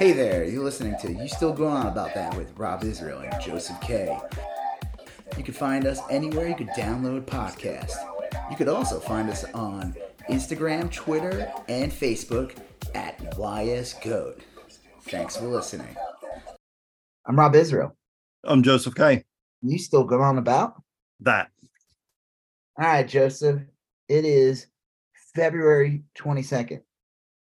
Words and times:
Hey 0.00 0.12
there, 0.12 0.44
you're 0.44 0.64
listening 0.64 0.96
to 1.02 1.12
You 1.12 1.28
Still 1.28 1.52
Going 1.52 1.74
On 1.74 1.86
About 1.86 2.14
That 2.14 2.34
with 2.34 2.58
Rob 2.58 2.84
Israel 2.84 3.18
and 3.20 3.38
Joseph 3.38 3.78
K. 3.82 4.18
You 5.36 5.44
can 5.44 5.52
find 5.52 5.84
us 5.84 6.00
anywhere 6.08 6.48
you 6.48 6.54
could 6.54 6.70
download 6.70 7.26
podcasts. 7.26 7.92
You 8.50 8.56
could 8.56 8.68
also 8.68 8.98
find 8.98 9.28
us 9.28 9.44
on 9.52 9.94
Instagram, 10.30 10.90
Twitter, 10.90 11.52
and 11.68 11.92
Facebook 11.92 12.56
at 12.94 13.18
YSGoat. 13.36 14.40
Thanks 15.02 15.36
for 15.36 15.44
listening. 15.44 15.94
I'm 17.26 17.38
Rob 17.38 17.54
Israel. 17.54 17.94
I'm 18.44 18.62
Joseph 18.62 18.94
K. 18.94 19.22
You 19.60 19.76
still 19.76 20.04
going 20.04 20.22
on 20.22 20.38
about 20.38 20.82
that? 21.20 21.50
All 22.78 22.86
right, 22.86 23.06
Joseph. 23.06 23.60
It 24.08 24.24
is 24.24 24.66
February 25.34 26.04
22nd. 26.16 26.80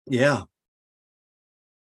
Yeah. 0.05 0.41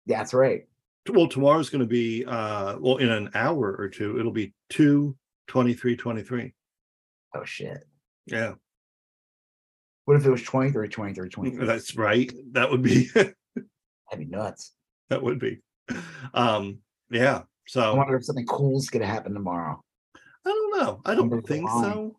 That's 0.10 0.34
right. 0.34 0.64
Well, 1.08 1.28
tomorrow's 1.28 1.70
going 1.70 1.82
to 1.82 1.88
be, 1.88 2.26
uh, 2.26 2.78
well, 2.80 2.98
in 2.98 3.10
an 3.10 3.30
hour 3.36 3.76
or 3.78 3.88
two, 3.88 4.20
it'll 4.20 4.32
be 4.32 4.54
2 4.70 5.16
23 5.48 5.96
23. 5.96 6.54
Oh, 7.36 7.46
shit. 7.46 7.88
Yeah. 8.26 8.54
What 10.06 10.18
if 10.18 10.26
it 10.26 10.32
was 10.32 10.44
23 10.44 10.90
23 10.90 11.30
23? 11.30 11.66
That's 11.66 11.96
right. 11.96 12.32
That 12.52 12.70
would 12.70 12.82
be, 12.82 13.06
that'd 13.14 13.36
be 14.18 14.26
nuts. 14.26 14.74
That 15.10 15.22
would 15.22 15.40
be. 15.40 15.60
Um, 16.34 16.80
yeah. 17.12 17.44
So 17.68 17.82
I 17.82 17.96
wonder 17.96 18.16
if 18.16 18.26
something 18.26 18.48
cool's 18.48 18.90
going 18.90 19.02
to 19.02 19.08
happen 19.08 19.34
tomorrow. 19.34 19.82
I 20.16 20.50
don't 20.50 20.80
know. 20.80 21.02
I 21.06 21.14
don't 21.14 21.48
think 21.48 21.70
so. 21.70 22.16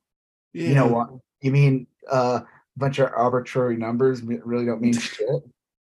Yeah. 0.53 0.69
You 0.69 0.75
know 0.77 0.87
what? 0.87 1.11
You 1.41 1.51
mean 1.51 1.87
uh, 2.11 2.41
a 2.45 2.47
bunch 2.77 3.01
of 3.01 3.11
arbitrary 3.17 3.77
numbers 3.77 4.23
really 4.23 4.67
don't 4.67 4.81
mean 4.81 4.93
shit? 4.93 5.43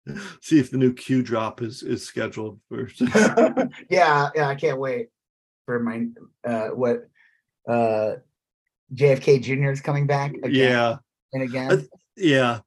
See 0.41 0.59
if 0.59 0.72
the 0.72 0.77
new 0.77 0.94
Q 0.94 1.23
drop 1.23 1.62
is 1.62 1.84
is 1.84 2.04
scheduled 2.04 2.59
first. 2.70 3.02
yeah, 3.90 4.30
yeah, 4.36 4.47
I 4.47 4.56
can't 4.56 4.80
wait 4.80 5.09
for 5.66 5.80
my 5.80 6.08
uh 6.47 6.70
what 6.70 7.08
uh 7.67 8.16
JFK 8.94 9.42
Jr. 9.42 9.72
is 9.72 9.81
coming 9.81 10.06
back 10.06 10.34
again 10.44 10.52
yeah. 10.53 10.95
and 11.34 11.44
again. 11.44 11.88
Yeah. 12.16 12.59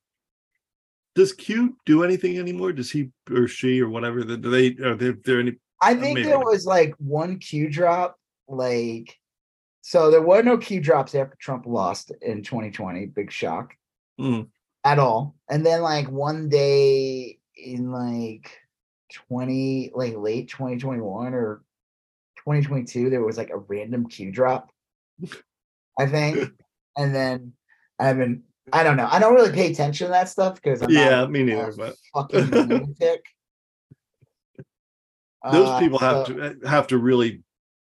Does 1.14 1.32
Q 1.32 1.76
do 1.86 2.04
anything 2.04 2.38
anymore? 2.38 2.72
Does 2.72 2.90
he 2.90 3.10
or 3.30 3.48
she 3.48 3.80
or 3.80 3.88
whatever? 3.88 4.22
Do 4.22 4.36
they 4.36 4.76
are 4.84 4.94
there, 4.94 5.16
there 5.24 5.40
any? 5.40 5.56
I 5.80 5.94
think 5.94 6.24
there 6.24 6.38
was 6.38 6.66
like 6.66 6.94
one 6.98 7.38
Q 7.38 7.70
drop, 7.70 8.16
like 8.48 9.16
so 9.80 10.10
there 10.10 10.22
were 10.22 10.42
no 10.42 10.58
Q 10.58 10.80
drops 10.80 11.14
after 11.14 11.36
Trump 11.40 11.66
lost 11.66 12.12
in 12.20 12.42
2020. 12.42 13.06
Big 13.06 13.32
shock. 13.32 13.74
Mm. 14.20 14.48
At 14.84 14.98
all. 14.98 15.36
And 15.50 15.64
then 15.64 15.82
like 15.82 16.10
one 16.10 16.48
day 16.48 17.38
in 17.56 17.90
like 17.90 18.50
20, 19.28 19.92
like 19.94 20.16
late 20.16 20.48
2021 20.48 21.34
or 21.34 21.62
2022, 22.38 23.10
there 23.10 23.24
was 23.24 23.36
like 23.36 23.50
a 23.50 23.58
random 23.58 24.06
Q 24.08 24.30
drop. 24.30 24.70
I 25.98 26.06
think. 26.06 26.52
and 26.96 27.14
then 27.14 27.52
I 27.98 28.06
haven't 28.06 28.42
I 28.72 28.82
don't 28.82 28.96
know. 28.96 29.08
I 29.10 29.18
don't 29.18 29.34
really 29.34 29.52
pay 29.52 29.70
attention 29.70 30.06
to 30.06 30.12
that 30.12 30.28
stuff 30.28 30.56
because 30.56 30.84
yeah, 30.88 31.10
not, 31.10 31.30
me 31.30 31.42
neither. 31.42 31.72
but 31.76 31.94
fucking 32.14 32.44
lunatic. 32.50 33.24
Those 35.50 35.68
uh, 35.68 35.78
people 35.78 35.98
have 35.98 36.26
so, 36.26 36.34
to 36.34 36.68
have 36.68 36.86
to 36.88 36.98
really 36.98 37.42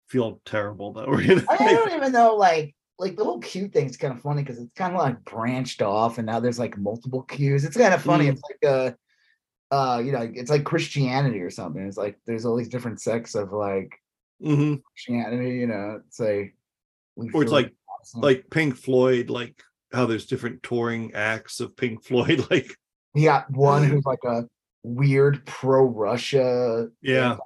feel 0.09 0.41
terrible 0.45 0.93
though. 0.93 1.15
I, 1.49 1.73
don't 1.73 1.93
even 1.93 2.13
know 2.13 2.35
like 2.35 2.75
like 2.99 3.17
the 3.17 3.25
whole 3.25 3.41
Q 3.41 3.69
thing's 3.69 3.97
kind 3.97 4.13
of 4.13 4.21
funny 4.21 4.43
because 4.43 4.59
it's 4.59 4.73
kind 4.75 4.95
of 4.95 5.01
like 5.01 5.25
branched 5.25 5.83
off 5.83 6.19
and 6.19 6.27
now 6.27 6.41
there's 6.41 6.59
like 6.59 6.79
multiple 6.79 7.23
cues. 7.23 7.65
It's 7.65 7.77
kind 7.77 7.95
of 7.95 8.03
funny. 8.03 8.27
Mm. 8.27 8.33
It's 8.33 8.43
like 8.43 8.71
a 8.71 8.97
uh 9.75 9.99
you 9.99 10.13
know 10.13 10.31
it's 10.33 10.51
like 10.51 10.65
Christianity 10.65 11.41
or 11.41 11.51
something. 11.51 11.87
It's 11.87 11.97
like 11.97 12.19
there's 12.27 12.45
all 12.45 12.57
these 12.57 12.69
different 12.69 13.01
sects 13.01 13.35
of 13.35 13.53
like 13.53 13.93
mm-hmm. 14.43 14.77
Christianity, 14.93 15.57
you 15.57 15.67
know, 15.67 16.01
it's 16.07 16.21
like 16.21 16.55
or 17.17 17.43
it's 17.43 17.53
like 17.53 17.73
awesome. 18.01 18.21
like 18.21 18.45
Pink 18.51 18.77
Floyd, 18.77 19.31
like 19.31 19.61
how 19.93 20.07
there's 20.07 20.27
different 20.27 20.63
touring 20.63 21.15
acts 21.15 21.61
of 21.61 21.77
Pink 21.77 22.05
Floyd, 22.05 22.47
like 22.51 22.77
got 23.21 23.51
one 23.51 23.85
who's 23.89 24.05
like 24.05 24.25
a 24.25 24.45
weird 24.85 25.45
pro 25.47 25.85
Russia. 25.85 26.89
Yeah. 27.03 27.37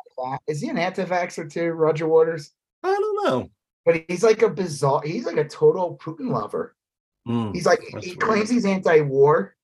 Is 0.48 0.60
he 0.60 0.68
an 0.68 0.78
anti-vaxxer 0.78 1.50
too, 1.50 1.70
Roger 1.70 2.08
Waters? 2.08 2.50
I 2.82 2.88
don't 2.88 3.24
know. 3.24 3.50
But 3.88 4.04
he's 4.06 4.22
like 4.22 4.42
a 4.42 4.50
bizarre, 4.50 5.00
he's 5.02 5.24
like 5.24 5.38
a 5.38 5.48
total 5.48 5.96
Putin 5.96 6.30
lover. 6.30 6.76
Mm, 7.26 7.54
he's 7.54 7.64
like, 7.64 7.80
he 7.80 8.10
weird. 8.10 8.20
claims 8.20 8.50
he's 8.50 8.66
anti-war. 8.66 9.56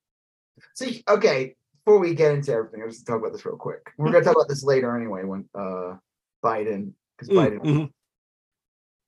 See, 0.74 1.04
okay, 1.06 1.56
before 1.84 1.98
we 1.98 2.14
get 2.14 2.32
into 2.32 2.50
everything, 2.54 2.80
let's 2.80 3.02
talk 3.02 3.18
about 3.18 3.32
this 3.32 3.44
real 3.44 3.58
quick. 3.58 3.92
We're 3.98 4.10
gonna 4.10 4.24
talk 4.24 4.36
about 4.36 4.48
this 4.48 4.64
later 4.64 4.96
anyway 4.96 5.24
when 5.24 5.46
uh 5.54 5.96
Biden, 6.42 6.92
because 7.18 7.28
mm, 7.28 7.36
Biden 7.36 7.58
mm-hmm. 7.58 7.84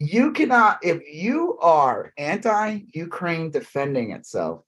you 0.01 0.33
cannot 0.33 0.81
if 0.83 1.01
you 1.11 1.57
are 1.61 2.13
anti-Ukraine 2.19 3.51
defending 3.51 4.11
itself 4.11 4.65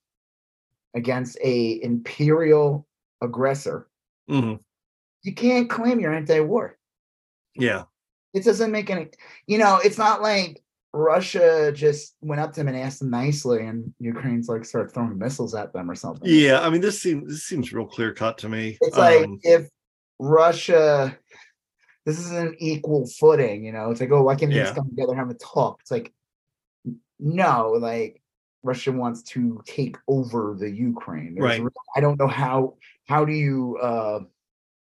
against 0.94 1.36
a 1.44 1.82
imperial 1.82 2.86
aggressor, 3.20 3.86
mm-hmm. 4.30 4.54
you 5.24 5.34
can't 5.34 5.68
claim 5.68 6.00
you're 6.00 6.14
anti-war. 6.14 6.78
Yeah. 7.54 7.84
It 8.34 8.44
doesn't 8.44 8.70
make 8.70 8.90
any, 8.90 9.08
you 9.46 9.58
know, 9.58 9.80
it's 9.82 9.98
not 9.98 10.22
like 10.22 10.62
Russia 10.92 11.72
just 11.72 12.14
went 12.20 12.40
up 12.40 12.52
to 12.52 12.60
him 12.60 12.68
and 12.68 12.76
asked 12.76 13.02
him 13.02 13.10
nicely, 13.10 13.66
and 13.66 13.92
Ukraine's 13.98 14.48
like 14.48 14.64
started 14.64 14.92
throwing 14.92 15.18
missiles 15.18 15.54
at 15.54 15.72
them 15.72 15.90
or 15.90 15.94
something. 15.94 16.28
Yeah, 16.28 16.60
I 16.60 16.70
mean, 16.70 16.80
this 16.80 17.00
seems 17.00 17.30
this 17.30 17.44
seems 17.44 17.72
real 17.72 17.86
clear 17.86 18.12
cut 18.12 18.38
to 18.38 18.48
me. 18.48 18.78
It's 18.80 18.96
um, 18.96 19.02
like 19.02 19.28
if 19.42 19.68
Russia, 20.18 21.16
this 22.06 22.18
is 22.18 22.30
an 22.32 22.56
equal 22.58 23.06
footing, 23.06 23.64
you 23.64 23.72
know. 23.72 23.90
It's 23.90 24.00
like, 24.00 24.10
oh, 24.12 24.22
why 24.22 24.34
can't 24.34 24.50
we 24.50 24.56
yeah. 24.56 24.64
just 24.64 24.76
come 24.76 24.88
together 24.88 25.12
and 25.12 25.20
have 25.20 25.30
a 25.30 25.34
talk? 25.34 25.78
It's 25.80 25.90
like, 25.90 26.12
no, 27.18 27.76
like 27.78 28.22
Russia 28.62 28.92
wants 28.92 29.22
to 29.22 29.60
take 29.66 29.96
over 30.06 30.56
the 30.58 30.70
Ukraine. 30.70 31.34
There's 31.34 31.60
right. 31.60 31.72
I 31.96 32.00
don't 32.00 32.18
know 32.18 32.28
how. 32.28 32.74
How 33.06 33.24
do 33.24 33.32
you? 33.32 33.78
uh 33.78 34.20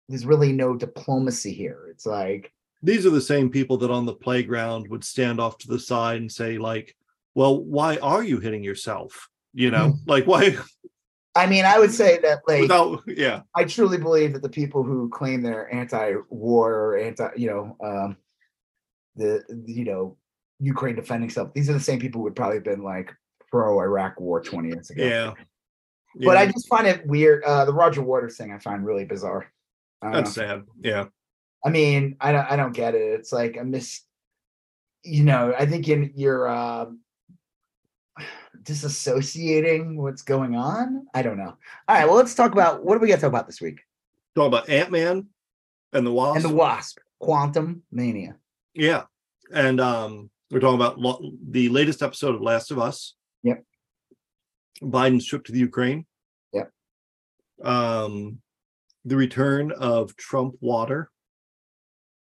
There's 0.08 0.26
really 0.26 0.52
no 0.52 0.76
diplomacy 0.76 1.52
here. 1.52 1.88
It's 1.90 2.06
like 2.06 2.52
these 2.84 3.06
are 3.06 3.10
the 3.10 3.20
same 3.20 3.50
people 3.50 3.76
that 3.78 3.90
on 3.90 4.06
the 4.06 4.14
playground 4.14 4.88
would 4.88 5.02
stand 5.02 5.40
off 5.40 5.58
to 5.58 5.68
the 5.68 5.78
side 5.78 6.20
and 6.20 6.30
say 6.30 6.58
like 6.58 6.94
well 7.34 7.62
why 7.62 7.96
are 7.96 8.22
you 8.22 8.38
hitting 8.38 8.62
yourself 8.62 9.28
you 9.52 9.70
know 9.70 9.90
hmm. 9.90 10.10
like 10.10 10.26
why 10.26 10.56
i 11.34 11.46
mean 11.46 11.64
i 11.64 11.78
would 11.78 11.92
say 11.92 12.18
that 12.18 12.40
like 12.46 12.62
Without, 12.62 13.02
yeah 13.06 13.40
i 13.54 13.64
truly 13.64 13.98
believe 13.98 14.32
that 14.34 14.42
the 14.42 14.48
people 14.48 14.82
who 14.82 15.08
claim 15.08 15.42
they're 15.42 15.72
anti-war 15.74 16.74
or 16.74 16.98
anti 16.98 17.28
you 17.36 17.48
know 17.48 17.76
um 17.82 18.16
the 19.16 19.42
you 19.66 19.84
know 19.84 20.16
ukraine 20.60 20.96
defending 20.96 21.30
stuff 21.30 21.52
these 21.54 21.68
are 21.70 21.74
the 21.74 21.80
same 21.80 21.98
people 21.98 22.20
who 22.20 22.24
would 22.24 22.36
probably 22.36 22.56
have 22.56 22.64
been 22.64 22.82
like 22.82 23.12
pro 23.50 23.80
iraq 23.80 24.20
war 24.20 24.40
20 24.40 24.68
years 24.68 24.90
ago 24.90 25.04
yeah 25.04 25.32
but 26.16 26.36
I 26.36 26.46
just 26.46 26.68
find 26.68 26.86
it 26.86 27.06
weird. 27.06 27.42
Uh, 27.44 27.64
the 27.64 27.72
Roger 27.72 28.02
Waters 28.02 28.36
thing 28.36 28.52
I 28.52 28.58
find 28.58 28.86
really 28.86 29.04
bizarre. 29.04 29.52
That's 30.00 30.36
know. 30.36 30.42
sad. 30.46 30.62
Yeah. 30.80 31.06
I 31.64 31.70
mean, 31.70 32.16
I 32.20 32.32
don't 32.32 32.50
I 32.50 32.56
don't 32.56 32.72
get 32.72 32.94
it. 32.94 33.20
It's 33.20 33.32
like 33.32 33.56
a 33.56 33.64
miss 33.64 34.02
you 35.04 35.22
know, 35.22 35.54
I 35.56 35.66
think 35.66 35.88
in 35.88 36.12
you're 36.16 36.48
uh, 36.48 36.86
disassociating 38.62 39.96
what's 39.96 40.22
going 40.22 40.56
on. 40.56 41.06
I 41.14 41.22
don't 41.22 41.36
know. 41.36 41.56
All 41.88 41.96
right, 41.96 42.06
well, 42.06 42.16
let's 42.16 42.34
talk 42.34 42.52
about 42.52 42.84
what 42.84 42.94
do 42.94 43.00
we 43.00 43.08
got 43.08 43.16
to 43.16 43.20
talk 43.20 43.28
about 43.28 43.46
this 43.46 43.60
week? 43.60 43.80
Talk 44.34 44.48
about 44.48 44.68
Ant 44.68 44.90
Man 44.90 45.28
and 45.92 46.06
the 46.06 46.12
Wasp 46.12 46.36
and 46.36 46.44
the 46.44 46.56
Wasp, 46.56 46.98
Quantum 47.20 47.82
Mania. 47.92 48.36
Yeah, 48.74 49.04
and 49.52 49.80
um, 49.80 50.30
we're 50.50 50.60
talking 50.60 50.80
about 50.80 50.98
lo- 50.98 51.32
the 51.48 51.68
latest 51.68 52.02
episode 52.02 52.34
of 52.34 52.40
Last 52.40 52.70
of 52.70 52.78
Us. 52.78 53.14
Yep. 53.42 53.62
Biden's 54.82 55.26
trip 55.26 55.44
to 55.44 55.52
the 55.52 55.58
Ukraine. 55.58 56.06
Yep. 56.52 56.70
Um, 57.62 58.38
the 59.04 59.16
return 59.16 59.70
of 59.70 60.16
Trump 60.16 60.56
water. 60.60 61.10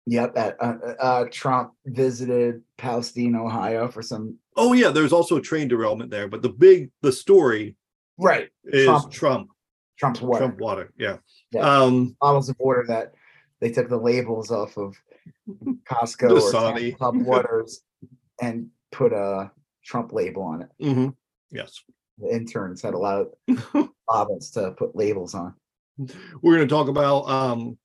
Yep, 0.07 0.37
at, 0.37 0.57
uh, 0.61 0.77
uh, 1.01 1.25
Trump 1.31 1.73
visited 1.87 2.63
Palestine, 2.77 3.35
Ohio 3.35 3.89
for 3.89 4.03
some. 4.03 4.37
Oh 4.57 4.75
yeah, 4.75 4.91
there's 4.91 5.13
also 5.13 5.37
a 5.37 5.41
train 5.41 5.67
derailment 5.69 6.11
there, 6.11 6.29
but 6.29 6.43
the 6.43 6.51
big 6.51 6.91
the 7.01 7.11
story, 7.11 7.77
right, 8.19 8.51
is 8.65 8.85
Trump. 8.85 9.13
Trump. 9.13 9.51
Trump's 9.97 10.21
water. 10.21 10.39
Trump 10.41 10.61
water, 10.61 10.93
yeah. 10.99 11.19
yeah. 11.53 11.61
Um, 11.61 12.17
bottles 12.21 12.49
of 12.49 12.57
water 12.59 12.85
that 12.89 13.13
they 13.61 13.71
took 13.71 13.89
the 13.89 13.97
labels 13.97 14.51
off 14.51 14.77
of 14.77 14.97
Costco 15.89 16.93
or 16.93 16.97
Pub 16.99 17.17
waters 17.17 17.81
and 18.43 18.69
put 18.91 19.13
a 19.13 19.51
Trump 19.85 20.13
label 20.13 20.43
on 20.43 20.63
it. 20.63 20.69
Mm-hmm. 20.83 21.09
Yes, 21.51 21.81
the 22.19 22.29
interns 22.29 22.83
had 22.83 22.95
a 22.95 22.99
lot 22.99 23.27
of 23.49 23.89
bottles 24.09 24.51
to 24.51 24.73
put 24.73 24.97
labels 24.97 25.35
on. 25.35 25.55
We're 26.43 26.57
going 26.57 26.69
to 26.69 26.75
talk 26.75 26.89
about 26.89 27.29
um, 27.29 27.79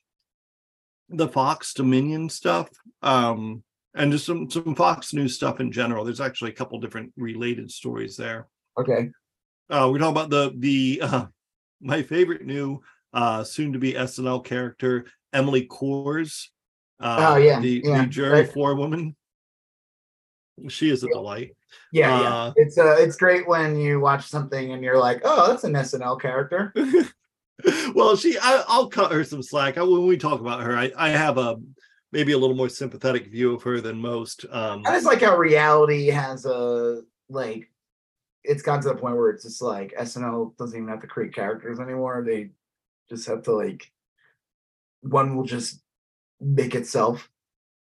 the 1.10 1.28
Fox 1.28 1.74
Dominion 1.74 2.30
stuff, 2.30 2.70
um, 3.02 3.64
and 3.96 4.12
just 4.12 4.26
some 4.26 4.50
some 4.50 4.76
Fox 4.76 5.14
News 5.14 5.36
stuff 5.36 5.60
in 5.60 5.72
general. 5.72 6.06
There's 6.06 6.22
actually 6.22 6.52
a 6.52 6.56
couple 6.56 6.80
different 6.80 7.14
related 7.18 7.72
stories 7.72 8.16
there. 8.16 8.48
Okay. 8.78 9.10
Uh, 9.70 9.90
we're 9.92 10.00
talking 10.00 10.12
about 10.12 10.30
the 10.30 10.54
the 10.58 11.02
uh, 11.04 11.26
my 11.82 12.02
favorite 12.02 12.46
new 12.46 12.82
uh, 13.14 13.44
soon 13.44 13.74
to 13.74 13.80
be 13.80 13.94
SNL 13.94 14.44
character 14.44 15.06
Emily 15.34 15.68
Kohrs. 15.68 16.48
Uh, 17.00 17.34
oh 17.34 17.38
yeah, 17.38 17.60
the, 17.60 17.82
yeah. 17.84 18.02
the 18.02 18.08
jury 18.08 18.42
right. 18.42 18.52
forewoman. 18.52 19.16
She 20.68 20.90
is 20.90 21.04
a 21.04 21.08
yeah. 21.08 21.14
delight. 21.14 21.56
Yeah, 21.92 22.16
Uh, 22.16 22.22
yeah. 22.22 22.52
It's 22.58 22.78
uh, 22.78 22.96
it's 23.00 23.16
great 23.16 23.48
when 23.48 23.78
you 23.78 24.00
watch 24.00 24.28
something 24.28 24.74
and 24.74 24.84
you're 24.84 24.98
like, 24.98 25.22
oh, 25.24 25.48
that's 25.48 25.64
an 25.64 25.74
SNL 25.74 26.20
character. 26.20 26.74
well, 27.96 28.16
she, 28.16 28.38
I, 28.38 28.64
will 28.70 28.90
cut 28.90 29.12
her 29.12 29.24
some 29.24 29.44
slack. 29.44 29.78
I, 29.78 29.84
when 29.84 30.06
we 30.06 30.18
talk 30.18 30.40
about 30.40 30.62
her, 30.62 30.78
I, 30.78 30.92
I 30.98 31.10
have 31.10 31.38
a 31.38 31.58
maybe 32.12 32.32
a 32.32 32.38
little 32.38 32.56
more 32.56 32.70
sympathetic 32.70 33.28
view 33.28 33.54
of 33.54 33.64
her 33.64 33.82
than 33.82 34.00
most. 34.00 34.46
Um, 34.50 34.84
and 34.86 34.96
it's 34.96 35.06
like 35.06 35.22
how 35.22 35.38
reality 35.38 36.08
has 36.08 36.46
a 36.46 37.02
like, 37.30 37.70
it's 38.44 38.62
gotten 38.62 38.82
to 38.84 38.90
the 38.90 38.96
point 38.96 39.18
where 39.18 39.30
it's 39.30 39.44
just 39.44 39.62
like 39.62 39.94
SNL 40.00 40.58
doesn't 40.58 40.78
even 40.78 40.90
have 40.90 41.02
to 41.02 41.08
create 41.08 41.36
characters 41.36 41.80
anymore. 41.80 42.24
They 42.26 42.50
just 43.10 43.28
have 43.28 43.44
to 43.44 43.52
like, 43.52 43.92
one 45.02 45.36
will 45.36 45.44
just 45.44 45.82
make 46.40 46.76
itself. 46.76 47.30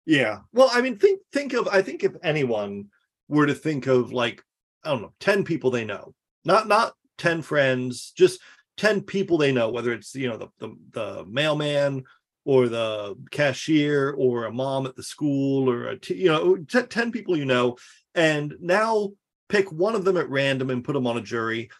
Yeah. 0.06 0.40
Well, 0.52 0.70
I 0.72 0.80
mean, 0.80 0.98
think 0.98 1.20
think 1.32 1.52
of. 1.52 1.68
I 1.68 1.82
think 1.82 2.04
if 2.04 2.12
anyone 2.22 2.86
were 3.28 3.46
to 3.46 3.54
think 3.54 3.86
of 3.86 4.12
like 4.12 4.42
I 4.84 4.90
don't 4.90 5.02
know, 5.02 5.12
ten 5.18 5.44
people 5.44 5.70
they 5.70 5.84
know, 5.84 6.14
not 6.44 6.68
not 6.68 6.94
ten 7.18 7.42
friends, 7.42 8.12
just 8.16 8.40
10 8.76 9.02
people 9.02 9.38
they 9.38 9.52
know 9.52 9.70
whether 9.70 9.92
it's 9.92 10.14
you 10.14 10.28
know 10.28 10.36
the, 10.36 10.48
the 10.58 10.76
the, 10.92 11.24
mailman 11.26 12.04
or 12.44 12.68
the 12.68 13.16
cashier 13.30 14.12
or 14.12 14.44
a 14.44 14.52
mom 14.52 14.86
at 14.86 14.94
the 14.96 15.02
school 15.02 15.70
or 15.70 15.88
a 15.88 15.98
t- 15.98 16.14
you 16.14 16.28
know 16.28 16.56
t- 16.56 16.82
10 16.82 17.12
people 17.12 17.36
you 17.36 17.44
know. 17.44 17.76
And 18.14 18.54
now 18.60 19.10
pick 19.48 19.70
one 19.70 19.94
of 19.94 20.04
them 20.04 20.16
at 20.16 20.30
random 20.30 20.70
and 20.70 20.84
put 20.84 20.94
them 20.94 21.06
on 21.06 21.18
a 21.18 21.22
jury. 21.22 21.70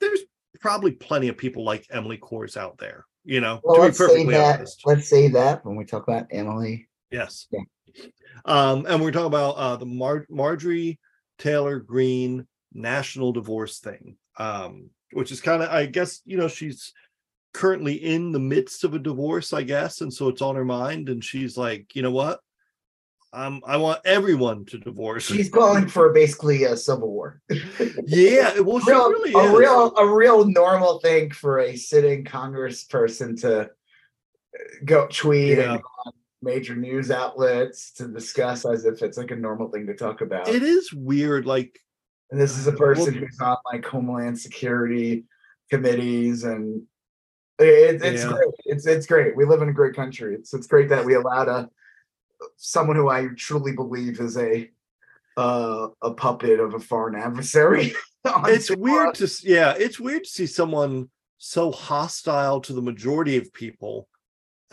There's 0.00 0.20
probably 0.60 0.92
plenty 0.92 1.28
of 1.28 1.36
people 1.36 1.64
like 1.64 1.86
emily 1.90 2.16
Kohrs 2.16 2.56
out 2.56 2.78
there 2.78 3.04
you 3.24 3.40
know 3.40 3.60
well, 3.64 3.80
let's 3.80 3.98
say 3.98 4.24
that 4.26 4.60
honest. 4.60 4.82
let's 4.84 5.08
say 5.08 5.28
that 5.28 5.64
when 5.64 5.76
we 5.76 5.84
talk 5.84 6.06
about 6.06 6.26
emily. 6.30 6.88
Yes. 7.10 7.46
Yeah. 7.50 7.60
um 8.44 8.86
and 8.86 9.00
we're 9.00 9.12
talking 9.12 9.26
about 9.26 9.52
uh 9.52 9.76
the 9.76 9.86
Mar- 9.86 10.26
marjorie 10.28 11.00
taylor 11.38 11.80
greene 11.80 12.46
national 12.72 13.32
divorce 13.32 13.80
thing. 13.80 14.16
Um 14.36 14.90
which 15.14 15.32
is 15.32 15.40
kind 15.40 15.62
of 15.62 15.70
i 15.70 15.86
guess 15.86 16.20
you 16.24 16.36
know 16.36 16.48
she's 16.48 16.92
currently 17.52 17.94
in 17.94 18.32
the 18.32 18.38
midst 18.38 18.84
of 18.84 18.94
a 18.94 18.98
divorce 18.98 19.52
i 19.52 19.62
guess 19.62 20.00
and 20.00 20.12
so 20.12 20.28
it's 20.28 20.42
on 20.42 20.56
her 20.56 20.64
mind 20.64 21.08
and 21.08 21.24
she's 21.24 21.56
like 21.56 21.94
you 21.94 22.02
know 22.02 22.10
what 22.10 22.40
um, 23.34 23.62
I 23.66 23.78
want 23.78 24.00
everyone 24.04 24.64
to 24.66 24.78
divorce. 24.78 25.24
She's 25.24 25.50
calling 25.50 25.88
for 25.88 26.12
basically 26.12 26.64
a 26.64 26.76
civil 26.76 27.10
war. 27.10 27.42
yeah, 28.06 28.58
well, 28.60 28.78
real, 28.86 29.10
really 29.10 29.32
a 29.32 29.52
is. 29.52 29.58
real, 29.58 29.92
a 29.96 30.06
real 30.06 30.46
normal 30.46 31.00
thing 31.00 31.32
for 31.32 31.58
a 31.58 31.74
sitting 31.74 32.24
Congressperson 32.24 33.40
to 33.40 33.70
go 34.84 35.08
tweet 35.08 35.58
yeah. 35.58 35.74
and 35.74 35.82
major 36.42 36.76
news 36.76 37.10
outlets 37.10 37.92
to 37.94 38.06
discuss 38.06 38.64
as 38.64 38.84
if 38.84 39.02
it's 39.02 39.18
like 39.18 39.32
a 39.32 39.36
normal 39.36 39.68
thing 39.68 39.88
to 39.88 39.94
talk 39.94 40.20
about. 40.20 40.46
It 40.46 40.62
is 40.62 40.92
weird, 40.92 41.44
like 41.44 41.80
and 42.34 42.42
this 42.42 42.58
is 42.58 42.66
a 42.66 42.72
person 42.72 43.14
who's 43.14 43.38
on 43.38 43.56
like 43.64 43.84
Homeland 43.84 44.36
Security 44.36 45.22
committees, 45.70 46.42
and 46.42 46.82
it, 47.60 48.02
it's 48.02 48.24
yeah. 48.24 48.30
great. 48.30 48.48
It's 48.64 48.86
it's 48.88 49.06
great. 49.06 49.36
We 49.36 49.44
live 49.44 49.62
in 49.62 49.68
a 49.68 49.72
great 49.72 49.94
country. 49.94 50.34
It's 50.34 50.52
it's 50.52 50.66
great 50.66 50.88
that 50.88 51.04
we 51.04 51.14
allowed 51.14 51.46
a 51.46 51.70
someone 52.56 52.96
who 52.96 53.08
I 53.08 53.28
truly 53.36 53.70
believe 53.70 54.18
is 54.18 54.36
a 54.36 54.68
uh, 55.36 55.90
a 56.02 56.12
puppet 56.12 56.58
of 56.58 56.74
a 56.74 56.80
foreign 56.80 57.14
adversary. 57.14 57.94
it's 58.24 58.74
weird 58.74 59.14
to 59.14 59.30
yeah, 59.44 59.74
it's 59.78 60.00
weird 60.00 60.24
to 60.24 60.30
see 60.30 60.46
someone 60.48 61.10
so 61.38 61.70
hostile 61.70 62.60
to 62.62 62.72
the 62.72 62.82
majority 62.82 63.36
of 63.36 63.52
people 63.52 64.08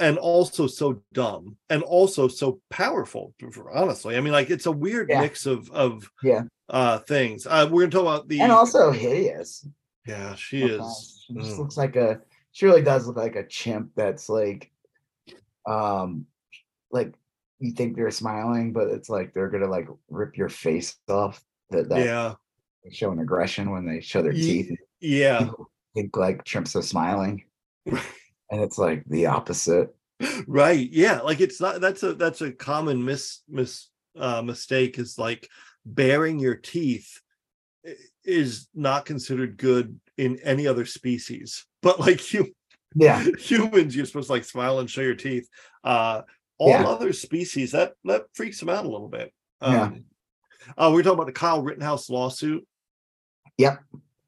and 0.02 0.18
also 0.18 0.68
so 0.68 1.02
dumb 1.14 1.56
and 1.70 1.84
also 1.84 2.28
so 2.28 2.60
powerful 2.70 3.34
honestly 3.74 4.18
i 4.18 4.20
mean 4.20 4.34
like 4.34 4.50
it's 4.50 4.66
a 4.66 4.72
weird 4.72 5.10
yeah. 5.10 5.22
mix 5.22 5.46
of 5.46 5.70
of 5.72 6.10
yeah 6.24 6.42
uh 6.72 7.00
things. 7.00 7.46
Uh 7.46 7.68
we're 7.70 7.82
gonna 7.82 7.92
talk 7.92 8.02
about 8.02 8.28
the 8.28 8.42
and 8.42 8.52
also 8.52 8.92
hideous. 8.92 9.68
Yeah, 10.08 10.34
she 10.36 10.64
okay. 10.64 10.74
is. 10.76 11.26
She 11.28 11.34
just 11.36 11.56
mm. 11.56 11.60
looks 11.60 11.78
like 11.78 11.96
a 11.96 12.22
she 12.54 12.66
really 12.66 12.82
does 12.82 13.06
look 13.06 13.18
like 13.18 13.36
a 13.36 13.46
chimp 13.46 13.92
that's 13.96 14.30
like 14.30 14.72
um 15.68 16.26
like 16.92 17.14
you 17.60 17.72
think 17.72 17.96
they're 17.96 18.10
smiling, 18.10 18.74
but 18.74 18.88
it's 18.88 19.10
like 19.10 19.34
they're 19.34 19.50
gonna 19.50 19.68
like 19.68 19.88
rip 20.10 20.38
your 20.38 20.50
face 20.50 20.98
off. 21.08 21.44
That, 21.70 21.90
that 21.90 22.06
yeah, 22.06 22.34
showing 22.92 23.20
aggression 23.20 23.72
when 23.72 23.86
they 23.86 24.02
show 24.02 24.22
their 24.22 24.34
teeth. 24.34 24.76
Yeah, 25.00 25.52
think 25.94 26.18
like 26.18 26.44
chimps 26.44 26.76
are 26.76 26.82
smiling, 26.82 27.44
and 28.52 28.62
it's 28.62 28.78
like 28.78 29.04
the 29.08 29.26
opposite. 29.28 29.96
Right. 30.48 30.88
Yeah. 30.92 31.22
Like 31.22 31.42
it's 31.42 31.60
not. 31.60 31.82
That's 31.82 32.04
a 32.04 32.14
that's 32.14 32.42
a 32.42 32.52
common 32.52 33.04
mis 33.04 33.42
mis 33.50 33.88
uh, 34.16 34.44
mistake. 34.44 35.00
Is 35.00 35.18
like 35.18 35.48
baring 35.86 36.40
your 36.40 36.56
teeth 36.56 37.20
is 38.24 38.68
not 38.76 39.06
considered 39.06 39.58
good 39.58 40.00
in 40.18 40.40
any 40.44 40.68
other 40.68 40.86
species 40.86 41.66
but 41.82 42.00
like 42.00 42.34
you 42.34 42.54
yeah 42.96 43.24
humans 43.40 43.96
you're 43.96 44.06
supposed 44.06 44.28
to 44.28 44.34
like 44.34 44.44
smile 44.44 44.80
and 44.80 44.90
show 44.90 45.02
your 45.02 45.16
teeth 45.16 45.48
uh 45.84 46.22
all 46.58 46.70
yeah. 46.70 46.84
other 46.84 47.12
species 47.12 47.72
that 47.72 47.94
that 48.04 48.26
freaks 48.34 48.60
them 48.60 48.70
out 48.70 48.86
a 48.86 48.90
little 48.90 49.08
bit 49.08 49.34
um 49.62 50.06
yeah. 50.78 50.86
uh 50.86 50.92
we're 50.92 51.02
talking 51.02 51.16
about 51.16 51.26
the 51.26 51.32
kyle 51.32 51.64
rittenhouse 51.64 52.10
lawsuit 52.10 52.66
yep 53.58 53.80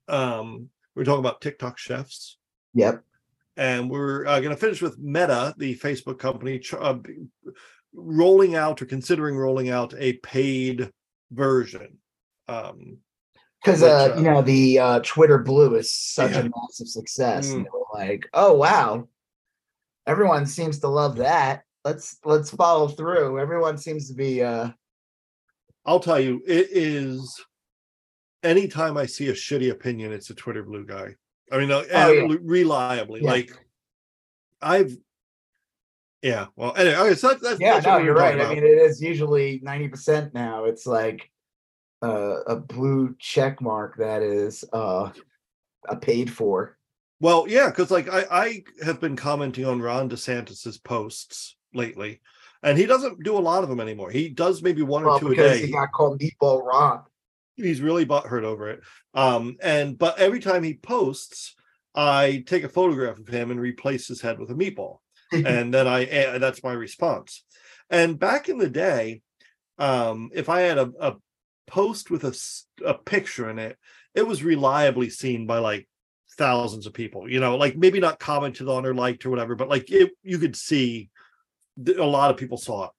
um 0.08 0.70
we're 0.96 1.04
talking 1.04 1.20
about 1.20 1.42
tiktok 1.42 1.78
chefs 1.78 2.38
yep 2.74 3.04
and 3.58 3.90
we're 3.90 4.26
uh, 4.26 4.40
going 4.40 4.54
to 4.54 4.60
finish 4.60 4.82
with 4.82 4.98
meta 4.98 5.54
the 5.58 5.76
facebook 5.78 6.18
company 6.18 6.62
uh, 6.80 6.98
rolling 7.94 8.56
out 8.56 8.82
or 8.82 8.86
considering 8.86 9.38
rolling 9.38 9.70
out 9.70 9.94
a 9.98 10.14
paid 10.14 10.92
version. 11.32 11.98
Um, 12.48 12.98
because 13.64 13.82
uh, 13.82 14.14
uh, 14.14 14.18
you 14.18 14.24
know 14.24 14.42
the 14.42 14.78
uh, 14.78 15.00
Twitter 15.00 15.38
Blue 15.38 15.76
is 15.76 15.94
such 15.94 16.32
yeah. 16.32 16.40
a 16.40 16.44
massive 16.44 16.88
success, 16.88 17.50
mm. 17.50 17.66
like, 17.94 18.28
"Oh 18.34 18.54
wow, 18.54 19.08
everyone 20.06 20.46
seems 20.46 20.80
to 20.80 20.90
love 20.90 21.16
that. 21.18 21.64
Let's 21.86 22.18
let's 22.26 22.50
follow 22.50 22.90
through." 22.90 23.40
Everyone 23.40 23.78
seems 23.78 24.10
to 24.10 24.16
be. 24.16 24.44
uh 24.44 24.72
I'll 25.86 26.02
tell 26.02 26.20
you, 26.20 26.42
it 26.46 26.68
is. 26.72 27.42
Anytime 28.44 28.98
I 28.98 29.06
see 29.06 29.30
a 29.30 29.34
shitty 29.34 29.72
opinion, 29.72 30.12
it's 30.12 30.30
a 30.30 30.36
Twitter 30.36 30.64
Blue 30.64 30.86
guy. 30.86 31.16
I 31.54 31.60
mean, 31.60 31.72
uh, 31.72 31.84
oh, 31.94 32.12
yeah. 32.12 32.36
reliably, 32.42 33.22
yeah. 33.22 33.30
like 33.30 33.52
I've 34.62 34.98
yeah. 36.24 36.48
Well, 36.56 36.74
anyway, 36.75 36.96
okay, 36.96 37.16
so 37.16 37.27
that's, 37.27 37.42
that's 37.42 37.60
yeah. 37.60 37.74
That's 37.75 37.86
no, 37.86 37.98
you're 37.98 38.16
right. 38.16 38.36
About. 38.36 38.51
I 38.51 38.56
mean, 38.56 38.63
it 38.63 38.77
is 38.77 39.01
usually 39.01 39.60
ninety 39.62 39.88
percent 39.88 40.34
now. 40.34 40.63
It's 40.63 40.88
like 40.88 41.30
uh, 42.01 42.42
a 42.48 42.56
blue 42.56 43.16
check 43.20 43.62
mark 43.62 43.98
that 43.98 44.24
is 44.24 44.63
uh, 44.74 45.12
a 45.88 45.96
paid 45.96 46.32
for. 46.32 46.77
Well, 47.20 47.46
yeah, 47.48 47.70
because 47.70 47.92
like 47.92 48.10
I, 48.10 48.25
I 48.32 48.63
have 48.84 49.00
been 49.00 49.16
commenting 49.16 49.66
on 49.66 49.82
Ron 49.82 50.10
DeSantis's 50.10 50.77
posts 50.77 51.56
lately, 51.74 52.22
and 52.63 52.77
he 52.77 52.86
doesn't 52.86 53.22
do 53.24 53.38
a 53.38 53.39
lot 53.39 53.63
of 53.63 53.70
them 53.70 53.80
anymore. 53.80 54.10
He 54.10 54.30
does 54.30 54.63
maybe 54.63 54.82
one 54.82 55.04
well, 55.04 55.18
or 55.18 55.20
two 55.20 55.32
a 55.34 55.36
day. 55.36 55.66
He 55.66 55.72
got 55.72 55.92
called 55.92 56.20
Meatball 56.20 56.66
Ron. 56.66 57.04
He's 57.55 57.81
really 57.81 58.05
butthurt 58.05 58.43
over 58.43 58.69
it. 58.69 58.81
Um, 59.13 59.57
and 59.62 59.98
but 59.98 60.19
every 60.19 60.39
time 60.39 60.63
he 60.63 60.75
posts, 60.75 61.55
I 61.95 62.43
take 62.48 62.63
a 62.63 62.69
photograph 62.69 63.19
of 63.19 63.27
him 63.27 63.51
and 63.51 63.60
replace 63.60 64.07
his 64.07 64.22
head 64.22 64.39
with 64.39 64.50
a 64.50 64.55
meatball. 64.55 65.00
and 65.31 65.74
then 65.74 65.88
I 65.88 66.03
eh, 66.03 66.38
that's 66.38 66.63
my 66.63 66.74
response. 66.74 67.43
And 67.89 68.19
back 68.19 68.50
in 68.50 68.57
the 68.57 68.69
day, 68.69 69.22
um, 69.77 70.29
if 70.33 70.50
I 70.50 70.62
had 70.62 70.77
a, 70.77 70.91
a 71.00 71.15
post 71.67 72.12
with 72.12 72.24
a, 72.24 72.38
a 72.86 72.93
picture 72.93 73.50
in 73.50 73.60
it, 73.60 73.77
it 74.15 74.27
was 74.27 74.43
reliably 74.43 75.10
seen 75.10 75.48
by 75.48 75.60
like 75.60 75.88
thousands 76.38 76.86
of 76.86 76.93
people. 76.93 77.29
You 77.29 77.39
know, 77.39 77.57
like 77.57 77.75
maybe 77.75 78.00
not 78.00 78.19
commented 78.19 78.67
on 78.67 78.86
or 78.86 78.93
liked 78.93 79.25
or 79.25 79.29
whatever, 79.29 79.55
but 79.55 79.69
like 79.69 79.91
it, 79.91 80.12
you 80.24 80.38
could 80.38 80.55
see 80.55 81.10
a 81.88 82.03
lot 82.03 82.31
of 82.31 82.38
people 82.38 82.57
saw 82.57 82.86
it. 82.86 82.91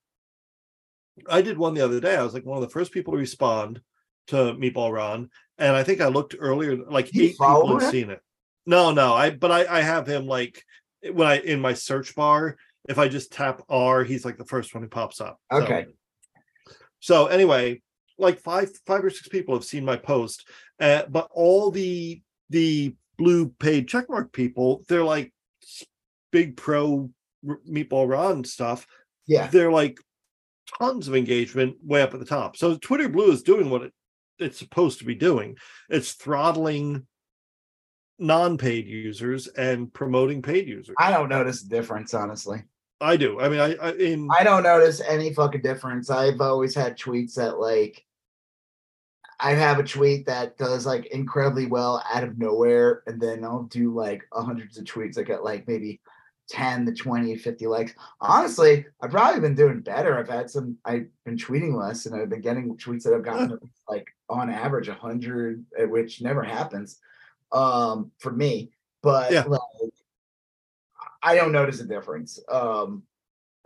I 1.29 1.41
did 1.41 1.57
one 1.57 1.73
the 1.73 1.85
other 1.85 1.99
day. 1.99 2.15
I 2.15 2.23
was 2.23 2.33
like 2.33 2.45
one 2.45 2.57
of 2.57 2.63
the 2.63 2.69
first 2.69 2.91
people 2.91 3.13
to 3.13 3.19
respond 3.19 3.81
to 4.27 4.35
Meatball 4.53 4.91
Ron, 4.91 5.29
and 5.57 5.75
I 5.75 5.83
think 5.83 6.01
I 6.01 6.07
looked 6.07 6.35
earlier, 6.37 6.75
like 6.75 7.07
eight 7.15 7.37
people 7.37 7.79
have 7.79 7.91
seen 7.91 8.09
it. 8.09 8.21
No, 8.65 8.91
no, 8.91 9.13
I 9.13 9.29
but 9.29 9.51
I 9.51 9.77
I 9.77 9.81
have 9.81 10.07
him 10.07 10.27
like 10.27 10.63
when 11.11 11.27
I 11.27 11.39
in 11.39 11.59
my 11.59 11.73
search 11.73 12.15
bar, 12.15 12.57
if 12.87 12.97
I 12.97 13.07
just 13.07 13.31
tap 13.31 13.61
R, 13.69 14.03
he's 14.03 14.25
like 14.25 14.37
the 14.37 14.45
first 14.45 14.73
one 14.73 14.83
who 14.83 14.89
pops 14.89 15.21
up. 15.21 15.39
Okay. 15.51 15.85
So, 15.87 16.75
so 16.99 17.27
anyway, 17.27 17.81
like 18.17 18.39
five 18.39 18.69
five 18.85 19.03
or 19.03 19.09
six 19.09 19.27
people 19.27 19.55
have 19.55 19.65
seen 19.65 19.85
my 19.85 19.97
post, 19.97 20.47
uh, 20.79 21.03
but 21.09 21.29
all 21.31 21.71
the 21.71 22.21
the 22.49 22.95
blue 23.17 23.49
paid 23.59 23.87
checkmark 23.87 24.31
people, 24.31 24.83
they're 24.87 25.03
like 25.03 25.33
big 26.31 26.57
pro 26.57 27.09
meatball 27.45 28.09
Ron 28.09 28.43
stuff. 28.43 28.87
Yeah, 29.27 29.47
they're 29.47 29.71
like 29.71 29.99
tons 30.79 31.07
of 31.07 31.15
engagement 31.15 31.77
way 31.83 32.01
up 32.01 32.13
at 32.13 32.19
the 32.19 32.25
top. 32.25 32.57
So 32.57 32.77
Twitter 32.77 33.09
Blue 33.09 33.31
is 33.31 33.43
doing 33.43 33.69
what 33.69 33.83
it, 33.83 33.93
it's 34.39 34.59
supposed 34.59 34.99
to 34.99 35.05
be 35.05 35.15
doing. 35.15 35.57
It's 35.89 36.13
throttling 36.13 37.07
non-paid 38.17 38.87
users 38.87 39.47
and 39.47 39.93
promoting 39.93 40.41
paid 40.41 40.67
users. 40.67 40.95
I 40.99 41.11
don't 41.11 41.29
notice 41.29 41.63
a 41.63 41.69
difference, 41.69 42.13
honestly. 42.13 42.63
I 43.01 43.17
do. 43.17 43.39
I 43.41 43.49
mean, 43.49 43.59
I, 43.59 43.75
I 43.75 43.91
in 43.91 44.29
I 44.31 44.43
don't 44.43 44.63
notice 44.63 45.01
any 45.01 45.33
fucking 45.33 45.61
difference. 45.61 46.09
I've 46.09 46.39
always 46.39 46.73
had 46.73 46.97
tweets 46.97 47.33
that 47.35 47.59
like 47.59 48.05
I 49.37 49.51
have 49.51 49.79
a 49.79 49.83
tweet 49.83 50.25
that 50.27 50.57
does 50.57 50.85
like 50.85 51.07
incredibly 51.07 51.65
well 51.65 52.01
out 52.09 52.23
of 52.23 52.37
nowhere, 52.37 53.03
and 53.05 53.19
then 53.19 53.43
I'll 53.43 53.63
do 53.63 53.93
like 53.93 54.23
hundreds 54.31 54.77
of 54.77 54.85
tweets 54.85 55.15
that 55.15 55.25
get 55.25 55.43
like 55.43 55.67
maybe 55.67 55.99
10 56.49 56.85
to 56.85 56.93
20, 56.93 57.35
50 57.35 57.67
likes. 57.67 57.93
Honestly, 58.21 58.85
I've 59.01 59.11
probably 59.11 59.41
been 59.41 59.55
doing 59.55 59.81
better. 59.81 60.17
I've 60.17 60.29
had 60.29 60.49
some, 60.49 60.77
I've 60.85 61.07
been 61.25 61.37
tweeting 61.37 61.75
less 61.75 62.05
and 62.05 62.15
I've 62.15 62.29
been 62.29 62.41
getting 62.41 62.77
tweets 62.77 63.03
that 63.03 63.13
have 63.13 63.23
gotten 63.23 63.59
like 63.89 64.07
on 64.29 64.49
average 64.49 64.87
100, 64.87 65.65
eh, 65.77 65.85
which 65.85 66.21
never 66.21 66.43
happens 66.43 66.99
um, 67.51 68.11
for 68.19 68.31
me. 68.31 68.71
But 69.01 69.31
yeah. 69.31 69.43
like, 69.43 69.61
I 71.21 71.35
don't 71.35 71.51
notice 71.51 71.79
a 71.79 71.85
difference. 71.85 72.39
Um, 72.49 73.03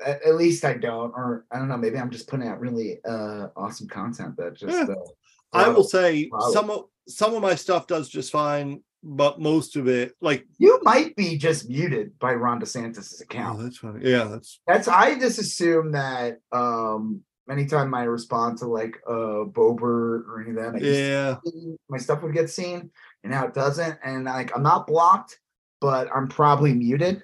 at, 0.06 0.24
at, 0.24 0.36
least 0.36 0.66
I 0.66 0.74
don't, 0.74 1.12
or 1.12 1.46
I 1.51 1.60
don't 1.60 1.68
know, 1.68 1.78
maybe 1.78 1.98
I'm 1.98 2.10
just 2.10 2.28
putting 2.28 2.48
out 2.48 2.60
really 2.60 3.00
uh, 3.06 3.48
awesome 3.56 3.88
content 3.88 4.38
that 4.38 4.56
just. 4.56 4.78
Yeah. 4.78 4.94
Uh, 4.94 4.96
I 5.51 5.70
will 5.70 5.84
say 5.84 6.30
some 6.51 6.70
of 6.70 6.86
some 7.08 7.34
of 7.34 7.42
my 7.42 7.56
stuff 7.56 7.88
does 7.88 8.08
just 8.08 8.32
fine 8.32 8.84
but 9.04 9.39
most 9.39 9.75
of 9.75 9.88
it, 9.88 10.13
like 10.22 10.46
you 10.58 10.80
might 10.84 11.16
be 11.16 11.38
just 11.38 11.70
muted 11.70 12.18
by 12.20 12.34
Ron 12.34 12.60
DeSantis' 12.60 13.22
account. 13.22 13.60
Oh, 13.60 13.63
that's 13.63 13.78
funny. 13.78 14.10
Yeah, 14.10 14.25
that's 14.25 14.60
that's. 14.68 14.88
I 14.88 15.18
just 15.18 15.39
assume 15.39 15.94
that 15.94 16.39
um 16.51 17.22
anytime 17.50 17.94
I 17.94 18.03
respond 18.03 18.58
to 18.60 18.68
like 18.68 19.01
uh 19.08 19.46
Boebert 19.46 20.27
or 20.27 20.41
any 20.41 20.51
of 20.51 20.74
that, 20.74 20.82
yeah, 20.82 21.38
my 21.89 21.98
stuff 21.98 22.22
would 22.22 22.34
get 22.34 22.50
seen, 22.50 22.91
and 23.24 23.32
now 23.32 23.46
it 23.46 23.53
doesn't. 23.53 23.98
And 24.03 24.25
like 24.25 24.56
I'm 24.56 24.63
not 24.63 24.88
blocked, 24.88 25.39
but 25.82 26.08
I'm 26.15 26.27
probably 26.27 26.74
muted, 26.74 27.24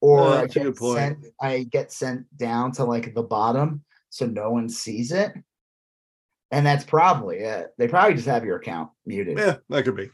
or 0.00 0.28
I 0.28 0.46
get 0.46 0.76
sent. 0.76 1.26
I 1.40 1.64
get 1.64 1.92
sent 1.92 2.36
down 2.36 2.72
to 2.72 2.84
like 2.84 3.14
the 3.14 3.22
bottom, 3.22 3.84
so 4.10 4.26
no 4.26 4.50
one 4.50 4.68
sees 4.68 5.12
it. 5.12 5.32
And 6.50 6.66
that's 6.66 6.84
probably 6.84 7.38
it. 7.38 7.72
They 7.78 7.88
probably 7.88 8.14
just 8.14 8.28
have 8.28 8.44
your 8.44 8.56
account 8.56 8.90
muted. 9.06 9.38
Yeah, 9.38 9.56
that 9.70 9.84
could 9.84 9.96
be 9.96 10.10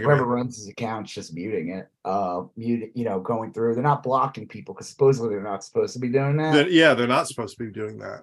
whoever 0.00 0.24
runs 0.24 0.56
his 0.56 0.68
account's 0.68 1.12
just 1.12 1.34
muting 1.34 1.70
it, 1.70 1.88
uh, 2.04 2.42
mute, 2.56 2.90
you 2.94 3.04
know, 3.04 3.20
going 3.20 3.52
through. 3.52 3.74
They're 3.74 3.82
not 3.82 4.02
blocking 4.02 4.48
people 4.48 4.74
because 4.74 4.88
supposedly 4.88 5.30
they're 5.30 5.42
not 5.42 5.64
supposed 5.64 5.92
to 5.94 5.98
be 5.98 6.08
doing 6.08 6.36
that. 6.38 6.52
They're, 6.52 6.68
yeah, 6.68 6.94
they're 6.94 7.06
not 7.06 7.28
supposed 7.28 7.58
to 7.58 7.64
be 7.64 7.70
doing 7.70 7.98
that. 7.98 8.22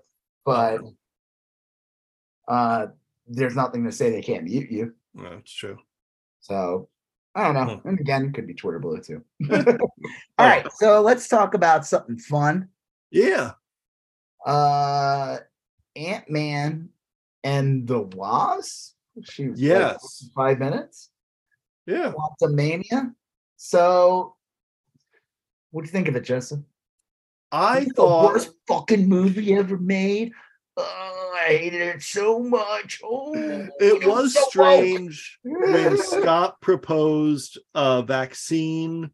But 0.50 0.82
uh, 2.48 2.88
there's 3.28 3.56
nothing 3.56 3.84
to 3.86 3.92
say 3.92 4.10
they 4.10 4.24
can't 4.24 4.46
mute 4.46 4.72
you. 4.72 4.94
That's 5.14 5.54
true. 5.54 5.78
So 6.40 6.90
I 7.36 7.44
don't 7.44 7.54
know. 7.54 7.76
Hmm. 7.76 7.88
And 7.88 8.00
again, 8.00 8.26
it 8.26 8.34
could 8.34 8.48
be 8.48 8.56
Twitter 8.56 8.80
blue 8.80 9.00
too. 9.00 9.24
All 9.52 9.78
right, 10.40 10.66
so 10.74 11.02
let's 11.02 11.28
talk 11.28 11.54
about 11.54 11.86
something 11.86 12.18
fun. 12.18 12.70
Yeah. 13.12 13.52
Uh, 14.44 15.38
Ant 15.96 16.28
Man 16.32 16.90
and 17.44 17.88
the 17.88 18.02
Wasp. 18.02 18.96
She 19.24 19.50
yes, 19.54 20.30
five 20.34 20.58
minutes. 20.58 21.10
Yeah. 21.86 22.14
Mania. 22.42 23.14
So, 23.58 24.36
what 25.70 25.84
do 25.84 25.88
you 25.88 25.92
think 25.92 26.08
of 26.08 26.16
it, 26.16 26.24
Joseph? 26.24 26.62
I 27.52 27.86
thought 27.96 28.34
worst 28.34 28.52
fucking 28.68 29.08
movie 29.08 29.56
ever 29.56 29.78
made. 29.78 30.32
Oh, 30.78 31.36
I 31.42 31.48
hated 31.48 31.82
it 31.82 32.02
so 32.02 32.40
much. 32.40 33.02
Oh, 33.04 33.34
it, 33.34 33.72
it 33.80 34.06
was, 34.06 34.24
was 34.24 34.34
so 34.34 34.44
strange 34.50 35.40
when 35.44 35.98
Scott 36.02 36.62
proposed 36.62 37.60
a 37.74 38.02
vaccine 38.04 39.12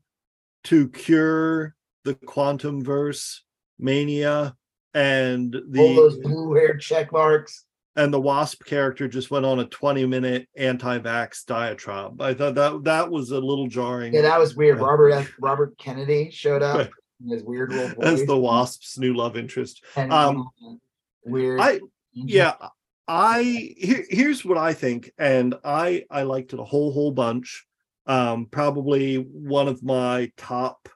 to 0.65 0.89
cure 0.89 1.75
the 2.03 2.15
quantum 2.15 2.83
verse 2.83 3.43
mania 3.79 4.55
and 4.93 5.55
the 5.69 5.79
all 5.79 5.95
those 5.95 6.17
blue 6.17 6.53
hair 6.53 6.77
check 6.77 7.11
marks. 7.11 7.65
and 7.95 8.13
the 8.13 8.21
wasp 8.21 8.63
character 8.63 9.07
just 9.07 9.31
went 9.31 9.45
on 9.45 9.59
a 9.59 9.65
20 9.65 10.05
minute 10.05 10.47
anti-vax 10.55 11.45
diatribe. 11.45 12.21
I 12.21 12.33
thought 12.33 12.55
that 12.55 12.83
that 12.83 13.11
was 13.11 13.31
a 13.31 13.39
little 13.39 13.67
jarring. 13.67 14.13
Yeah 14.13 14.21
that 14.21 14.39
was 14.39 14.55
weird. 14.55 14.79
Robert 14.79 15.27
robert 15.39 15.77
kennedy 15.77 16.29
showed 16.31 16.61
up 16.61 16.89
his 17.27 17.43
weird 17.43 17.71
little 17.71 17.89
voice. 17.89 17.97
as 18.21 18.25
the 18.25 18.37
wasp's 18.37 18.97
new 18.97 19.13
love 19.13 19.37
interest 19.37 19.83
and, 19.95 20.11
um 20.11 20.47
weird 21.23 21.59
i 21.59 21.79
yeah 22.13 22.55
i 23.07 23.73
here, 23.77 24.05
here's 24.09 24.43
what 24.43 24.57
i 24.57 24.73
think 24.73 25.11
and 25.17 25.55
i 25.63 26.03
i 26.09 26.23
liked 26.23 26.53
it 26.53 26.59
a 26.59 26.63
whole 26.63 26.91
whole 26.91 27.11
bunch 27.11 27.65
um 28.07 28.47
probably 28.51 29.17
one 29.17 29.67
of 29.67 29.83
my 29.83 30.31
top 30.37 30.89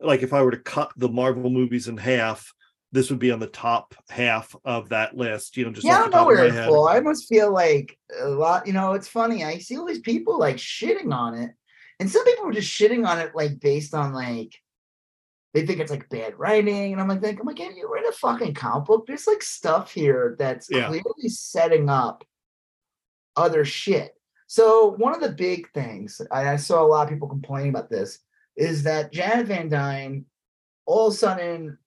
like 0.00 0.22
if 0.22 0.32
i 0.32 0.42
were 0.42 0.50
to 0.50 0.58
cut 0.58 0.92
the 0.96 1.08
marvel 1.08 1.50
movies 1.50 1.88
in 1.88 1.96
half 1.96 2.52
this 2.92 3.10
would 3.10 3.18
be 3.18 3.30
on 3.30 3.38
the 3.38 3.46
top 3.46 3.94
half 4.08 4.54
of 4.64 4.88
that 4.88 5.16
list. 5.16 5.56
You 5.56 5.64
know, 5.64 5.72
just 5.72 5.86
yeah, 5.86 5.98
I 5.98 6.00
don't 6.00 6.10
know 6.10 6.26
where 6.26 6.44
it's 6.44 6.66
full. 6.66 6.88
I 6.88 7.00
must 7.00 7.28
feel 7.28 7.52
like 7.52 7.96
a 8.20 8.28
lot. 8.28 8.66
You 8.66 8.72
know, 8.72 8.94
it's 8.94 9.08
funny. 9.08 9.44
I 9.44 9.58
see 9.58 9.78
all 9.78 9.86
these 9.86 10.00
people 10.00 10.38
like 10.38 10.56
shitting 10.56 11.12
on 11.12 11.34
it, 11.34 11.52
and 12.00 12.10
some 12.10 12.24
people 12.24 12.48
are 12.48 12.52
just 12.52 12.70
shitting 12.70 13.06
on 13.06 13.18
it 13.18 13.34
like 13.34 13.60
based 13.60 13.94
on 13.94 14.12
like 14.12 14.56
they 15.52 15.66
think 15.66 15.80
it's 15.80 15.90
like 15.90 16.08
bad 16.08 16.38
writing, 16.38 16.92
and 16.92 17.00
I'm 17.00 17.08
like, 17.08 17.40
I'm 17.40 17.46
like, 17.46 17.58
hey, 17.58 17.70
you 17.76 17.92
read 17.92 18.04
a 18.08 18.12
fucking 18.12 18.54
comic 18.54 18.86
book? 18.86 19.06
There's 19.06 19.26
like 19.26 19.42
stuff 19.42 19.92
here 19.92 20.36
that's 20.38 20.68
yeah. 20.70 20.86
clearly 20.86 21.28
setting 21.28 21.88
up 21.88 22.24
other 23.36 23.64
shit. 23.64 24.14
So 24.46 24.94
one 24.96 25.14
of 25.14 25.20
the 25.20 25.32
big 25.32 25.70
things 25.72 26.20
I 26.30 26.56
saw 26.56 26.82
a 26.82 26.86
lot 26.86 27.04
of 27.04 27.10
people 27.10 27.28
complaining 27.28 27.70
about 27.70 27.88
this 27.90 28.18
is 28.56 28.82
that 28.82 29.12
Janet 29.12 29.46
Van 29.46 29.68
Dyne 29.68 30.24
all 30.86 31.08
of 31.08 31.14
a 31.14 31.16
sudden 31.16 31.78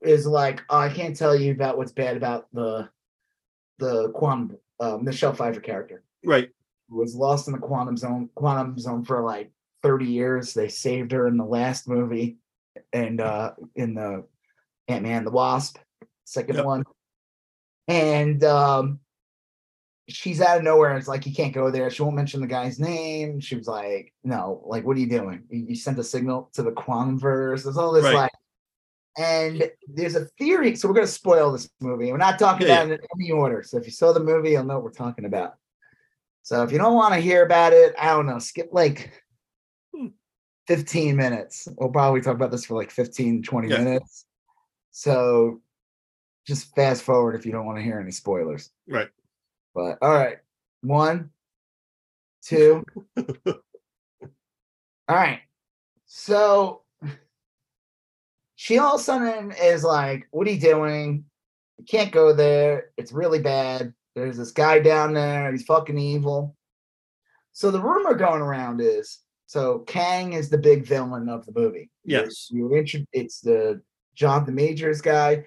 is 0.00 0.26
like 0.26 0.62
oh, 0.70 0.78
I 0.78 0.90
can't 0.90 1.16
tell 1.16 1.34
you 1.34 1.52
about 1.52 1.76
what's 1.76 1.92
bad 1.92 2.16
about 2.16 2.46
the 2.52 2.88
the 3.78 4.10
quantum 4.12 4.58
uh, 4.80 4.98
Michelle 4.98 5.34
Pfeiffer 5.34 5.60
character. 5.60 6.04
Right. 6.24 6.50
Was 6.88 7.14
lost 7.14 7.48
in 7.48 7.52
the 7.52 7.58
quantum 7.58 7.96
zone 7.96 8.28
quantum 8.34 8.78
zone 8.78 9.04
for 9.04 9.22
like 9.22 9.50
30 9.84 10.06
years. 10.06 10.54
They 10.54 10.68
saved 10.68 11.12
her 11.12 11.28
in 11.28 11.36
the 11.36 11.44
last 11.44 11.88
movie 11.88 12.38
and 12.92 13.20
uh 13.20 13.52
in 13.76 13.94
the 13.94 14.24
Ant-Man 14.88 15.24
the 15.24 15.30
Wasp, 15.30 15.78
second 16.24 16.56
yep. 16.56 16.64
one. 16.64 16.84
And 17.86 18.42
um 18.42 18.98
she's 20.08 20.40
out 20.40 20.58
of 20.58 20.64
nowhere. 20.64 20.96
It's 20.96 21.08
like 21.08 21.26
you 21.26 21.34
can't 21.34 21.54
go 21.54 21.70
there. 21.70 21.90
She 21.90 22.02
won't 22.02 22.16
mention 22.16 22.40
the 22.40 22.46
guy's 22.46 22.80
name. 22.80 23.38
She 23.40 23.56
was 23.56 23.68
like, 23.68 24.12
"No, 24.24 24.62
like, 24.66 24.84
what 24.84 24.96
are 24.96 25.00
you 25.00 25.08
doing? 25.08 25.44
You, 25.48 25.66
you 25.68 25.76
sent 25.76 25.98
a 25.98 26.04
signal 26.04 26.50
to 26.54 26.62
the 26.62 26.72
quantum 26.72 27.18
verse." 27.18 27.62
There's 27.62 27.76
all 27.76 27.92
this 27.92 28.04
right. 28.04 28.14
like 28.14 28.32
and 29.16 29.70
there's 29.86 30.16
a 30.16 30.26
theory. 30.38 30.74
So 30.74 30.88
we're 30.88 30.94
going 30.94 31.06
to 31.06 31.12
spoil 31.12 31.52
this 31.52 31.68
movie. 31.80 32.10
We're 32.10 32.18
not 32.18 32.38
talking 32.38 32.66
yeah, 32.66 32.82
about 32.82 32.92
it 32.92 33.00
in 33.00 33.20
any 33.20 33.30
order. 33.30 33.62
So 33.62 33.78
if 33.78 33.84
you 33.84 33.92
saw 33.92 34.12
the 34.12 34.20
movie, 34.20 34.50
you'll 34.50 34.64
know 34.64 34.74
what 34.74 34.84
we're 34.84 34.90
talking 34.90 35.24
about. 35.24 35.54
So 36.42 36.62
if 36.62 36.72
you 36.72 36.78
don't 36.78 36.94
want 36.94 37.14
to 37.14 37.20
hear 37.20 37.44
about 37.44 37.72
it, 37.72 37.94
I 37.98 38.08
don't 38.08 38.26
know, 38.26 38.38
skip 38.38 38.68
like 38.72 39.23
15 40.66 41.16
minutes. 41.16 41.68
We'll 41.78 41.90
probably 41.90 42.20
talk 42.20 42.34
about 42.34 42.50
this 42.50 42.64
for 42.64 42.74
like 42.74 42.90
15, 42.90 43.42
20 43.42 43.68
yeah. 43.68 43.78
minutes. 43.78 44.26
So 44.90 45.60
just 46.46 46.74
fast 46.74 47.02
forward 47.02 47.34
if 47.34 47.44
you 47.44 47.52
don't 47.52 47.66
want 47.66 47.78
to 47.78 47.84
hear 47.84 47.98
any 47.98 48.10
spoilers. 48.10 48.70
Right. 48.88 49.08
But 49.74 49.98
all 50.00 50.12
right. 50.12 50.38
One, 50.82 51.30
two. 52.42 52.84
all 53.16 53.54
right. 55.08 55.40
So 56.06 56.82
she 58.56 58.78
all 58.78 58.94
of 58.94 59.00
a 59.00 59.04
sudden 59.04 59.52
is 59.52 59.84
like, 59.84 60.28
What 60.30 60.46
are 60.46 60.50
you 60.50 60.60
doing? 60.60 61.24
You 61.78 61.84
can't 61.84 62.12
go 62.12 62.32
there. 62.32 62.90
It's 62.96 63.12
really 63.12 63.40
bad. 63.40 63.92
There's 64.14 64.36
this 64.36 64.52
guy 64.52 64.78
down 64.78 65.12
there. 65.12 65.50
He's 65.50 65.64
fucking 65.64 65.98
evil. 65.98 66.56
So 67.52 67.70
the 67.70 67.80
rumor 67.80 68.14
going 68.14 68.40
around 68.40 68.80
is 68.80 69.18
so 69.46 69.80
Kang 69.80 70.32
is 70.32 70.48
the 70.48 70.58
big 70.58 70.86
villain 70.86 71.28
of 71.28 71.44
the 71.46 71.52
movie. 71.54 71.90
Yes. 72.04 72.48
You, 72.50 72.74
you 72.74 73.06
it's 73.12 73.40
the 73.40 73.82
Jonathan 74.14 74.54
Majors 74.54 75.00
guy. 75.00 75.44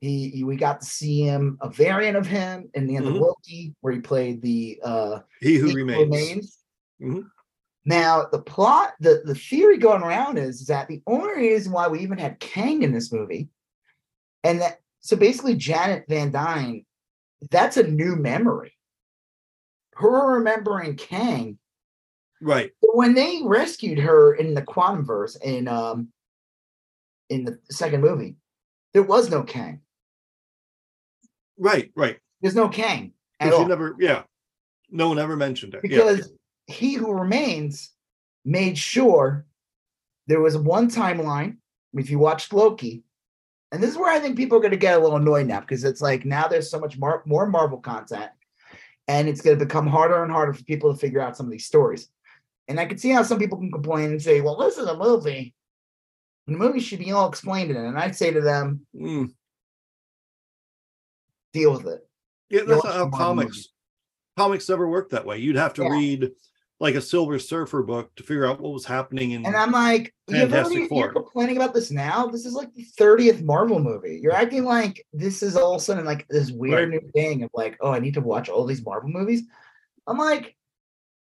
He, 0.00 0.30
he, 0.30 0.44
we 0.44 0.56
got 0.56 0.80
to 0.80 0.86
see 0.86 1.22
him 1.22 1.58
a 1.60 1.68
variant 1.68 2.16
of 2.16 2.26
him 2.26 2.70
in 2.74 2.86
the 2.86 2.96
end 2.96 3.04
mm-hmm. 3.04 3.16
of 3.16 3.20
Loki, 3.20 3.74
where 3.80 3.92
he 3.92 4.00
played 4.00 4.40
the 4.40 4.80
uh 4.82 5.18
He 5.40 5.56
Who 5.56 5.68
he 5.68 5.74
Remains. 5.74 6.00
remains. 6.00 6.58
Mm-hmm. 7.02 7.20
Now, 7.84 8.26
the 8.30 8.40
plot, 8.40 8.92
the, 9.00 9.22
the 9.24 9.34
theory 9.34 9.78
going 9.78 10.02
around 10.02 10.38
is, 10.38 10.60
is 10.60 10.66
that 10.66 10.88
the 10.88 11.02
only 11.06 11.34
reason 11.36 11.72
why 11.72 11.88
we 11.88 12.00
even 12.00 12.18
had 12.18 12.38
Kang 12.40 12.82
in 12.82 12.92
this 12.92 13.12
movie, 13.12 13.48
and 14.44 14.60
that 14.60 14.80
so 15.00 15.16
basically 15.16 15.54
Janet 15.54 16.04
Van 16.08 16.30
Dyne, 16.30 16.84
that's 17.50 17.76
a 17.78 17.86
new 17.86 18.16
memory. 18.16 18.72
Her 19.94 20.34
remembering 20.34 20.96
Kang. 20.96 21.58
Right. 22.40 22.72
When 22.80 23.14
they 23.14 23.40
rescued 23.44 23.98
her 23.98 24.34
in 24.34 24.54
the 24.54 24.62
quantum 24.62 25.04
verse 25.04 25.36
in 25.36 25.68
um 25.68 26.08
in 27.28 27.44
the 27.44 27.58
second 27.70 28.00
movie, 28.00 28.36
there 28.92 29.02
was 29.02 29.30
no 29.30 29.42
Kang. 29.42 29.80
Right, 31.58 31.90
right. 31.94 32.18
There's 32.40 32.56
no 32.56 32.68
Kang. 32.68 33.12
At 33.38 33.52
all. 33.52 33.66
never, 33.66 33.96
yeah. 33.98 34.22
No 34.90 35.08
one 35.08 35.18
ever 35.18 35.36
mentioned 35.36 35.74
it. 35.74 35.82
Because 35.82 36.18
yeah 36.18 36.36
he 36.70 36.94
who 36.94 37.12
remains 37.12 37.90
made 38.44 38.78
sure 38.78 39.46
there 40.26 40.40
was 40.40 40.56
one 40.56 40.90
timeline. 40.90 41.56
If 41.92 42.08
you 42.10 42.18
watched 42.18 42.52
Loki, 42.52 43.02
and 43.72 43.82
this 43.82 43.90
is 43.90 43.96
where 43.96 44.12
I 44.12 44.20
think 44.20 44.36
people 44.36 44.56
are 44.58 44.60
going 44.60 44.70
to 44.70 44.76
get 44.76 44.96
a 44.96 45.02
little 45.02 45.16
annoyed 45.16 45.46
now 45.46 45.60
because 45.60 45.84
it's 45.84 46.00
like 46.00 46.24
now 46.24 46.46
there's 46.46 46.70
so 46.70 46.78
much 46.78 46.96
more, 46.98 47.22
more 47.26 47.46
Marvel 47.46 47.78
content, 47.78 48.30
and 49.08 49.28
it's 49.28 49.40
going 49.40 49.58
to 49.58 49.64
become 49.64 49.86
harder 49.86 50.22
and 50.22 50.30
harder 50.30 50.52
for 50.52 50.62
people 50.64 50.92
to 50.92 50.98
figure 50.98 51.20
out 51.20 51.36
some 51.36 51.46
of 51.46 51.52
these 51.52 51.66
stories. 51.66 52.08
And 52.68 52.78
I 52.78 52.86
can 52.86 52.98
see 52.98 53.10
how 53.10 53.22
some 53.22 53.38
people 53.38 53.58
can 53.58 53.72
complain 53.72 54.10
and 54.10 54.22
say, 54.22 54.40
"Well, 54.40 54.56
this 54.56 54.78
is 54.78 54.86
a 54.86 54.96
movie. 54.96 55.54
The 56.46 56.56
movie 56.56 56.80
should 56.80 57.00
be 57.00 57.12
all 57.12 57.28
explained 57.28 57.70
in 57.70 57.76
it." 57.76 57.86
And 57.86 57.98
I'd 57.98 58.16
say 58.16 58.30
to 58.30 58.40
them, 58.40 58.86
mm. 58.94 59.32
"Deal 61.52 61.72
with 61.72 61.86
it." 61.86 62.08
Yeah, 62.48 62.62
that's 62.66 62.84
how 62.84 63.08
comics 63.08 63.68
comics 64.36 64.68
never 64.68 64.88
work 64.88 65.10
that 65.10 65.26
way. 65.26 65.38
You'd 65.38 65.56
have 65.56 65.74
to 65.74 65.82
yeah. 65.82 65.90
read 65.90 66.30
like 66.80 66.94
a 66.94 67.00
Silver 67.00 67.38
Surfer 67.38 67.82
book 67.82 68.14
to 68.16 68.22
figure 68.22 68.46
out 68.46 68.58
what 68.58 68.72
was 68.72 68.86
happening 68.86 69.32
in. 69.32 69.44
And 69.44 69.54
I'm 69.54 69.70
like, 69.70 70.14
Fantastic 70.30 70.88
Four. 70.88 71.04
You're 71.04 71.12
complaining 71.12 71.56
about 71.56 71.74
this 71.74 71.90
now. 71.90 72.26
This 72.26 72.46
is 72.46 72.54
like 72.54 72.72
the 72.74 72.86
30th 72.98 73.42
Marvel 73.44 73.78
movie. 73.78 74.18
You're 74.20 74.32
acting 74.32 74.64
like 74.64 75.06
this 75.12 75.42
is 75.42 75.56
all 75.56 75.74
of 75.74 75.82
a 75.82 75.84
sudden 75.84 76.06
like 76.06 76.26
this 76.28 76.50
weird 76.50 76.90
right. 76.90 77.02
new 77.02 77.10
thing 77.12 77.42
of 77.42 77.50
like, 77.52 77.76
oh, 77.80 77.92
I 77.92 77.98
need 77.98 78.14
to 78.14 78.22
watch 78.22 78.48
all 78.48 78.64
these 78.64 78.84
Marvel 78.84 79.10
movies. 79.10 79.42
I'm 80.06 80.16
like, 80.16 80.56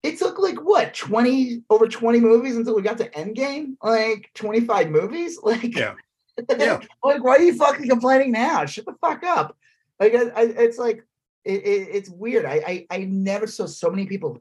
it 0.04 0.18
took 0.18 0.40
like 0.40 0.58
what 0.58 0.94
20 0.94 1.64
over 1.70 1.88
20 1.88 2.20
movies 2.20 2.56
until 2.56 2.76
we 2.76 2.82
got 2.82 2.98
to 3.00 3.10
Endgame, 3.12 3.76
like 3.84 4.30
25 4.34 4.90
movies. 4.90 5.40
Like, 5.44 5.76
yeah, 5.76 5.96
yeah. 6.58 6.80
like 7.04 7.24
why 7.24 7.36
are 7.36 7.42
you 7.42 7.56
fucking 7.56 7.90
complaining 7.90 8.32
now? 8.32 8.66
Shut 8.66 8.86
the 8.86 8.96
fuck 9.02 9.24
up. 9.24 9.58
Like, 10.00 10.16
I, 10.16 10.30
I, 10.30 10.42
it's 10.44 10.78
like 10.78 11.04
it, 11.44 11.66
it, 11.66 11.88
it's 11.92 12.10
weird. 12.10 12.46
I, 12.46 12.62
I 12.66 12.88
I 12.90 13.04
never 13.06 13.48
saw 13.48 13.66
so 13.66 13.90
many 13.90 14.06
people 14.06 14.40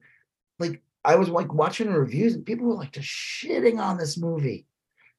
like 0.58 0.82
I 1.04 1.16
was 1.16 1.28
like 1.28 1.52
watching 1.52 1.90
reviews 1.90 2.34
and 2.34 2.44
people 2.44 2.66
were 2.66 2.74
like 2.74 2.92
just 2.92 3.08
shitting 3.08 3.80
on 3.80 3.96
this 3.96 4.18
movie. 4.18 4.66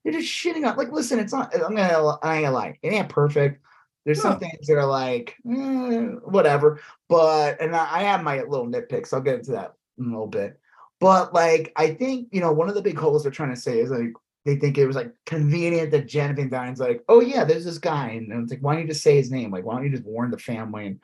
They're 0.04 0.14
just 0.14 0.32
shitting 0.32 0.70
on 0.70 0.78
like 0.78 0.92
listen, 0.92 1.20
it's 1.20 1.34
not 1.34 1.54
I'm 1.56 1.76
gonna 1.76 2.18
I 2.22 2.36
ain't 2.36 2.46
gonna 2.46 2.52
lie, 2.52 2.78
it 2.82 2.94
ain't 2.94 3.10
perfect. 3.10 3.62
There's 4.06 4.22
some 4.22 4.40
things 4.40 4.68
that 4.68 4.78
are 4.78 4.86
like 4.86 5.36
eh, 5.50 6.02
whatever, 6.24 6.80
but 7.10 7.60
and 7.60 7.76
I, 7.76 8.00
I 8.00 8.04
have 8.04 8.24
my 8.24 8.42
little 8.42 8.68
nitpicks. 8.68 9.14
I'll 9.14 9.22
get 9.22 9.40
into 9.40 9.52
that 9.52 9.74
a 10.00 10.04
little 10.04 10.28
bit. 10.28 10.60
But 11.00 11.34
like 11.34 11.72
I 11.76 11.94
think 11.94 12.30
you 12.32 12.42
know 12.42 12.52
one 12.52 12.70
of 12.70 12.76
the 12.76 12.82
big 12.82 12.98
holes 12.98 13.24
they're 13.24 13.32
trying 13.32 13.54
to 13.54 13.60
say 13.60 13.80
is 13.80 13.90
like 13.90 14.14
they 14.46 14.56
think 14.56 14.78
it 14.78 14.88
was 14.88 14.96
like 14.96 15.14
convenient 15.26 15.92
that 15.92 16.12
Van 16.12 16.50
Dyne's 16.50 16.80
like, 16.80 17.04
oh 17.10 17.22
yeah, 17.22 17.44
there's 17.44 17.66
this 17.66 17.78
guy, 17.78 18.10
and 18.10 18.32
it's 18.44 18.52
like, 18.52 18.62
why 18.62 18.74
don't 18.74 18.84
you 18.84 18.88
just 18.88 19.04
say 19.04 19.16
his 19.18 19.32
name? 19.32 19.52
Like, 19.52 19.66
why 19.66 19.76
don't 19.76 19.84
you 19.84 19.92
just 19.92 20.06
warn 20.06 20.32
the 20.32 20.38
family 20.38 20.88
and 20.88 21.00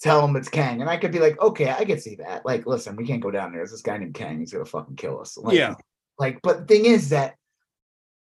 tell 0.00 0.24
him 0.24 0.36
it's 0.36 0.48
Kang. 0.48 0.80
And 0.80 0.90
I 0.90 0.96
could 0.96 1.12
be 1.12 1.20
like, 1.20 1.40
okay, 1.40 1.70
I 1.70 1.84
could 1.84 2.02
see 2.02 2.16
that. 2.16 2.44
Like, 2.44 2.66
listen, 2.66 2.96
we 2.96 3.06
can't 3.06 3.22
go 3.22 3.30
down 3.30 3.52
there. 3.52 3.60
There's 3.60 3.70
this 3.70 3.82
guy 3.82 3.98
named 3.98 4.14
Kang. 4.14 4.40
He's 4.40 4.52
gonna 4.52 4.64
fucking 4.64 4.96
kill 4.96 5.20
us. 5.20 5.36
Like, 5.36 5.56
yeah. 5.56 5.74
Like, 6.18 6.40
but 6.42 6.60
the 6.60 6.74
thing 6.74 6.86
is 6.86 7.10
that 7.10 7.36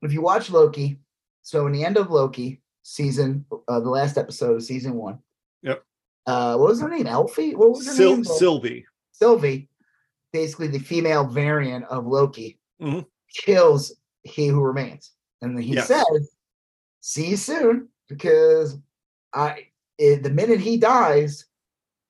if 0.02 0.12
you 0.12 0.20
watch 0.20 0.50
Loki, 0.50 0.98
so 1.42 1.66
in 1.66 1.72
the 1.72 1.84
end 1.84 1.96
of 1.96 2.10
Loki 2.10 2.60
season, 2.82 3.46
uh, 3.68 3.80
the 3.80 3.88
last 3.90 4.18
episode 4.18 4.56
of 4.56 4.62
season 4.62 4.94
one. 4.94 5.18
Yep. 5.62 5.82
Uh, 6.26 6.56
what 6.56 6.68
was 6.68 6.80
her 6.80 6.88
name? 6.88 7.06
Elfie? 7.06 7.54
What 7.54 7.70
was 7.70 7.86
her 7.86 7.94
Sil- 7.94 8.14
name? 8.16 8.24
Sylvie. 8.24 8.86
Sylvie, 9.18 9.68
basically 10.32 10.68
the 10.68 10.78
female 10.78 11.24
variant 11.26 11.84
of 11.86 12.06
Loki, 12.06 12.58
mm-hmm. 12.80 13.00
kills 13.34 13.94
he 14.22 14.48
who 14.48 14.60
remains. 14.60 15.12
And 15.40 15.58
he 15.58 15.76
says, 15.80 16.34
see 17.00 17.30
you 17.30 17.36
soon, 17.36 17.88
because 18.08 18.78
I 19.32 19.68
it, 19.98 20.22
the 20.22 20.30
minute 20.30 20.60
he 20.60 20.76
dies, 20.76 21.44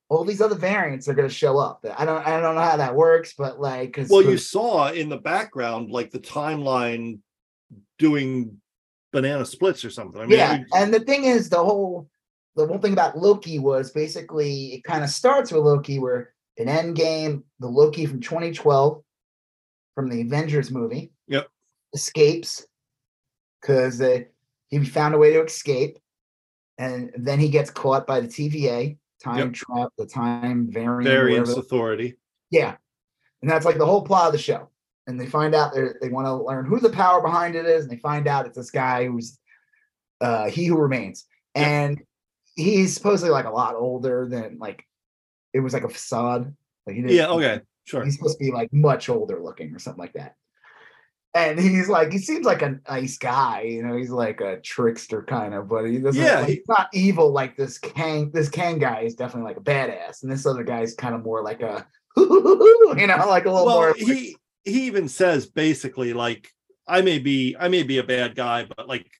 all 0.08 0.24
these 0.24 0.40
other 0.40 0.54
variants 0.54 1.08
are 1.08 1.14
going 1.14 1.28
to 1.28 1.34
show 1.34 1.58
up. 1.58 1.84
I 1.96 2.04
don't 2.04 2.26
I 2.26 2.40
don't 2.40 2.54
know 2.54 2.60
how 2.60 2.76
that 2.76 2.94
works, 2.94 3.34
but 3.36 3.60
like, 3.60 3.98
well, 4.08 4.22
you 4.22 4.38
saw 4.38 4.90
in 4.90 5.08
the 5.08 5.18
background 5.18 5.90
like 5.90 6.10
the 6.10 6.18
timeline 6.18 7.18
doing 7.98 8.58
banana 9.12 9.44
splits 9.44 9.84
or 9.84 9.90
something. 9.90 10.20
I 10.20 10.26
mean, 10.26 10.38
yeah, 10.38 10.62
and 10.74 10.92
the 10.92 11.00
thing 11.00 11.24
is, 11.24 11.50
the 11.50 11.62
whole 11.62 12.08
the 12.56 12.66
whole 12.66 12.78
thing 12.78 12.94
about 12.94 13.18
Loki 13.18 13.58
was 13.58 13.90
basically 13.90 14.74
it 14.74 14.84
kind 14.84 15.04
of 15.04 15.10
starts 15.10 15.52
with 15.52 15.62
Loki, 15.62 15.98
where 15.98 16.32
in 16.58 16.66
Endgame, 16.66 17.42
the 17.60 17.68
Loki 17.68 18.04
from 18.04 18.20
2012 18.20 19.02
from 19.94 20.08
the 20.08 20.20
Avengers 20.20 20.70
movie, 20.70 21.12
yep, 21.28 21.48
escapes 21.94 22.66
because 23.60 24.00
uh, 24.00 24.20
he 24.68 24.84
found 24.84 25.14
a 25.14 25.18
way 25.18 25.32
to 25.32 25.42
escape, 25.42 25.98
and 26.76 27.10
then 27.16 27.38
he 27.38 27.48
gets 27.48 27.70
caught 27.70 28.06
by 28.06 28.20
the 28.20 28.28
TVA 28.28 28.98
time 29.22 29.38
yep. 29.38 29.52
trap, 29.52 29.88
the 29.96 30.06
time 30.06 30.68
variant, 30.70 31.04
variance 31.04 31.50
authority. 31.56 32.16
Yeah, 32.50 32.76
and 33.42 33.50
that's 33.50 33.64
like 33.64 33.78
the 33.78 33.86
whole 33.86 34.02
plot 34.02 34.26
of 34.26 34.32
the 34.32 34.38
show. 34.38 34.68
And 35.06 35.18
they 35.18 35.26
find 35.26 35.54
out 35.54 35.72
they 35.74 36.10
want 36.10 36.26
to 36.26 36.34
learn 36.34 36.66
who 36.66 36.80
the 36.80 36.90
power 36.90 37.22
behind 37.22 37.54
it 37.54 37.64
is, 37.64 37.84
and 37.84 37.90
they 37.90 37.96
find 37.96 38.28
out 38.28 38.46
it's 38.46 38.56
this 38.56 38.70
guy 38.70 39.06
who's 39.06 39.38
uh, 40.20 40.50
he 40.50 40.66
who 40.66 40.76
remains, 40.76 41.24
yep. 41.54 41.66
and 41.66 42.02
he's 42.56 42.94
supposedly 42.94 43.30
like 43.30 43.46
a 43.46 43.50
lot 43.50 43.74
older 43.74 44.26
than 44.28 44.58
like 44.58 44.84
it 45.52 45.60
was 45.60 45.72
like 45.72 45.84
a 45.84 45.88
facade. 45.88 46.54
Like 46.86 46.96
he 46.96 47.02
didn't, 47.02 47.16
yeah, 47.16 47.28
okay, 47.28 47.60
sure. 47.84 48.04
He's 48.04 48.16
supposed 48.16 48.38
to 48.38 48.44
be 48.44 48.50
like 48.50 48.72
much 48.72 49.08
older 49.08 49.42
looking 49.42 49.74
or 49.74 49.78
something 49.78 50.00
like 50.00 50.14
that 50.14 50.34
and 51.34 51.58
he's 51.58 51.88
like 51.88 52.10
he 52.10 52.18
seems 52.18 52.46
like 52.46 52.62
a 52.62 52.78
nice 52.88 53.18
guy 53.18 53.62
you 53.62 53.82
know 53.82 53.96
he's 53.96 54.10
like 54.10 54.40
a 54.40 54.60
trickster 54.60 55.22
kind 55.22 55.54
of 55.54 55.68
but 55.68 55.84
he 55.84 55.98
doesn't 55.98 56.22
yeah 56.22 56.40
like, 56.40 56.48
he's 56.48 56.68
not 56.68 56.88
evil 56.92 57.30
like 57.30 57.56
this 57.56 57.78
kang 57.78 58.30
this 58.32 58.48
kang 58.48 58.78
guy 58.78 59.00
is 59.00 59.14
definitely 59.14 59.48
like 59.48 59.56
a 59.56 59.60
badass 59.60 60.22
and 60.22 60.32
this 60.32 60.46
other 60.46 60.64
guy 60.64 60.80
is 60.80 60.94
kind 60.94 61.14
of 61.14 61.22
more 61.22 61.42
like 61.42 61.60
a 61.60 61.86
you 62.16 63.06
know 63.06 63.24
like 63.28 63.44
a 63.44 63.50
little 63.50 63.66
well, 63.66 63.76
more 63.76 63.94
he 63.96 64.36
he 64.64 64.86
even 64.86 65.08
says 65.08 65.46
basically 65.46 66.12
like 66.12 66.50
i 66.86 67.02
may 67.02 67.18
be 67.18 67.54
i 67.58 67.68
may 67.68 67.82
be 67.82 67.98
a 67.98 68.04
bad 68.04 68.34
guy 68.34 68.64
but 68.64 68.88
like 68.88 69.10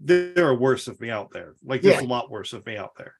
there 0.00 0.46
are 0.46 0.54
worse 0.54 0.88
of 0.88 1.00
me 1.00 1.10
out 1.10 1.30
there 1.32 1.54
like 1.64 1.82
there's 1.82 2.00
yeah. 2.00 2.06
a 2.06 2.08
lot 2.08 2.30
worse 2.30 2.52
of 2.52 2.64
me 2.66 2.76
out 2.76 2.92
there 2.96 3.14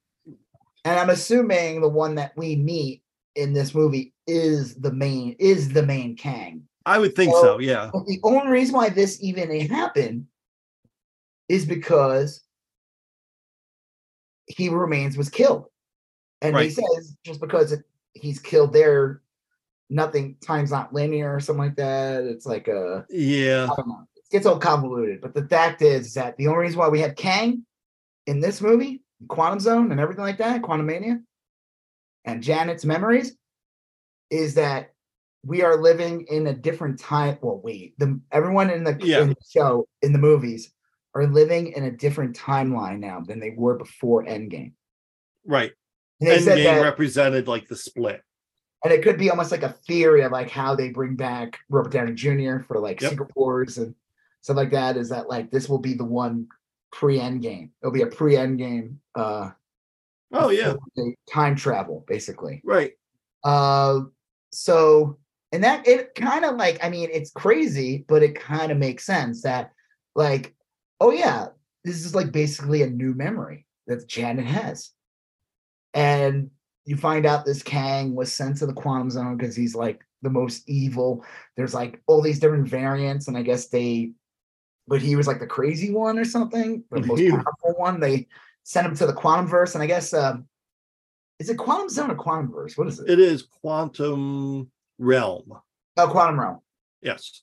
and 0.85 0.99
i'm 0.99 1.11
assuming 1.11 1.81
the 1.81 1.89
one 1.89 2.15
that 2.15 2.33
we 2.37 2.57
meet 2.57 3.03
in 3.35 3.53
this 3.53 3.75
movie 3.75 4.13
is 4.27 4.75
the 4.77 4.93
main 4.93 5.35
is 5.39 5.69
the 5.71 5.83
main 5.83 6.17
kang 6.17 6.63
I 6.85 6.99
would 6.99 7.15
think 7.15 7.33
so, 7.33 7.43
so 7.43 7.59
yeah. 7.59 7.91
The 7.93 8.19
only 8.23 8.51
reason 8.51 8.75
why 8.75 8.89
this 8.89 9.23
even 9.23 9.69
happened 9.69 10.27
is 11.49 11.65
because 11.65 12.43
he 14.47 14.69
remains 14.69 15.17
was 15.17 15.29
killed. 15.29 15.67
And 16.41 16.55
right. 16.55 16.65
he 16.65 16.71
says 16.71 17.17
just 17.25 17.41
because 17.41 17.73
it, 17.73 17.85
he's 18.15 18.39
killed 18.39 18.73
there, 18.73 19.23
nothing 19.91 20.37
time's 20.41 20.71
not 20.71 20.93
linear 20.93 21.35
or 21.35 21.41
something 21.41 21.65
like 21.65 21.77
that. 21.77 22.25
It's 22.25 22.47
like 22.47 22.69
a 22.69 23.07
yeah. 23.09 23.69
It 23.71 24.31
gets 24.31 24.47
all 24.47 24.59
convoluted. 24.59 25.21
But 25.21 25.35
the 25.35 25.47
fact 25.47 25.83
is 25.83 26.15
that 26.15 26.37
the 26.37 26.49
only 26.49 26.61
reason 26.63 26.79
why 26.79 26.89
we 26.89 27.01
had 27.01 27.17
Kang 27.17 27.65
in 28.27 28.41
this 28.41 28.61
movie, 28.61 29.02
Quantum 29.29 29.61
Zone 29.61 29.93
and 29.93 30.01
everything 30.01 30.25
like 30.25 30.39
that, 30.39 30.63
Quantumania, 30.63 31.23
and 32.25 32.43
Janet's 32.43 32.85
memories, 32.85 33.37
is 34.31 34.55
that 34.55 34.93
we 35.45 35.63
are 35.63 35.77
living 35.77 36.27
in 36.29 36.47
a 36.47 36.53
different 36.53 36.99
time. 36.99 37.39
Well, 37.43 37.61
we 37.63 37.95
the 37.99 38.21
everyone 38.31 38.71
in 38.71 38.85
the, 38.85 38.99
yeah. 39.03 39.23
in 39.23 39.31
the 39.31 39.37
show 39.49 39.89
in 40.03 40.13
the 40.13 40.19
movies 40.19 40.73
are 41.15 41.27
living 41.27 41.73
in 41.73 41.85
a 41.85 41.91
different 41.91 42.37
timeline 42.37 42.99
now 43.01 43.21
than 43.21 43.41
they 43.41 43.51
were 43.57 43.77
before 43.77 44.25
Endgame. 44.25 44.73
Right. 45.45 45.73
Endgame 46.23 46.65
that, 46.65 46.83
represented 46.83 47.49
like 47.49 47.69
the 47.69 47.77
split. 47.77 48.23
And 48.85 48.93
it 48.93 49.03
could 49.03 49.19
be 49.19 49.31
almost 49.31 49.53
like 49.53 49.63
a 49.63 49.71
theory 49.87 50.23
of 50.23 50.33
like 50.33 50.51
how 50.51 50.75
they 50.75 50.91
bring 50.91 51.15
back 51.15 51.59
Robert 51.69 51.93
Downey 51.93 52.15
Jr. 52.15 52.61
for 52.67 52.79
like 52.79 53.01
yep. 53.01 53.11
Secret 53.11 53.31
Wars 53.37 53.79
and 53.79 53.95
stuff 54.41 54.57
like 54.57 54.71
that. 54.71 54.97
Is 54.97 55.09
that 55.11 55.29
like 55.29 55.51
this 55.51 55.69
will 55.69 55.79
be 55.79 55.95
the 55.95 56.05
one 56.05 56.49
pre 56.93 57.19
Endgame? 57.19 57.71
It'll 57.83 57.93
be 57.93 58.03
a 58.03 58.07
pre 58.07 58.35
Endgame. 58.35 58.97
uh 59.15 59.51
Oh 60.35 60.49
yeah, 60.49 60.75
time 61.31 61.57
travel 61.57 62.05
basically. 62.07 62.63
Right. 62.65 62.93
Uh, 63.45 64.03
so 64.53 65.19
and 65.53 65.63
that 65.65 65.87
it 65.87 66.15
kind 66.15 66.45
of 66.45 66.57
like 66.57 66.79
i 66.83 66.89
mean 66.89 67.09
it's 67.13 67.31
crazy 67.31 68.05
but 68.09 68.23
it 68.23 68.39
kind 68.39 68.73
of 68.73 68.79
makes 68.79 69.05
sense 69.05 69.43
that 69.43 69.73
like 70.15 70.55
oh 71.01 71.13
yeah 71.13 71.49
this 71.85 72.05
is 72.05 72.15
like 72.15 72.33
basically 72.33 72.83
a 72.83 72.91
new 72.91 73.15
memory 73.15 73.67
that 73.87 74.07
janet 74.09 74.47
has 74.47 74.91
and 75.95 76.51
you 76.85 76.97
find 76.97 77.27
out 77.27 77.45
this 77.45 77.63
kang 77.63 78.15
was 78.15 78.33
sent 78.33 78.57
to 78.57 78.67
the 78.67 78.73
quantum 78.73 79.11
zone 79.11 79.37
because 79.37 79.55
he's 79.55 79.75
like 79.75 80.01
the 80.23 80.31
most 80.31 80.69
evil 80.69 81.25
there's 81.57 81.75
like 81.75 82.01
all 82.07 82.23
these 82.23 82.39
different 82.41 82.69
variants 82.69 83.29
and 83.29 83.37
i 83.37 83.43
guess 83.43 83.69
they 83.69 84.13
but 84.93 85.01
he 85.01 85.17
was 85.17 85.27
like 85.27 85.41
the 85.41 85.47
crazy 85.47 85.91
one 85.91 86.19
or 86.19 86.25
something 86.25 86.85
the 86.91 87.01
most 87.01 87.27
powerful 87.31 87.75
one 87.79 87.99
they 87.99 88.29
sent 88.63 88.87
him 88.87 88.95
to 88.95 89.07
the 89.07 89.13
quantum 89.13 89.47
verse 89.47 89.75
and 89.75 89.83
i 89.83 89.87
guess 89.87 90.13
um 90.13 90.47
is 91.39 91.49
it 91.49 91.57
quantum 91.57 91.89
zone 91.89 92.11
or 92.11 92.15
quantum 92.15 92.53
verse 92.53 92.77
what 92.77 92.87
is 92.87 93.01
it 93.01 93.09
it 93.09 93.19
is 93.19 93.43
quantum 93.43 94.71
realm. 95.03 95.53
Oh, 95.97 96.09
quantum 96.09 96.41
realm. 96.41 96.61
Yes. 97.03 97.43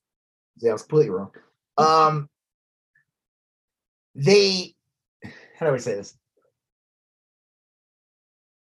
Yeah, 0.58 0.72
I 0.72 0.74
was 0.74 0.84
completely 0.84 1.12
wrong. 1.12 1.32
Um, 1.78 2.30
they, 4.16 4.74
how 5.58 5.68
do 5.68 5.74
I 5.74 5.78
say 5.78 5.96
this? 5.96 6.18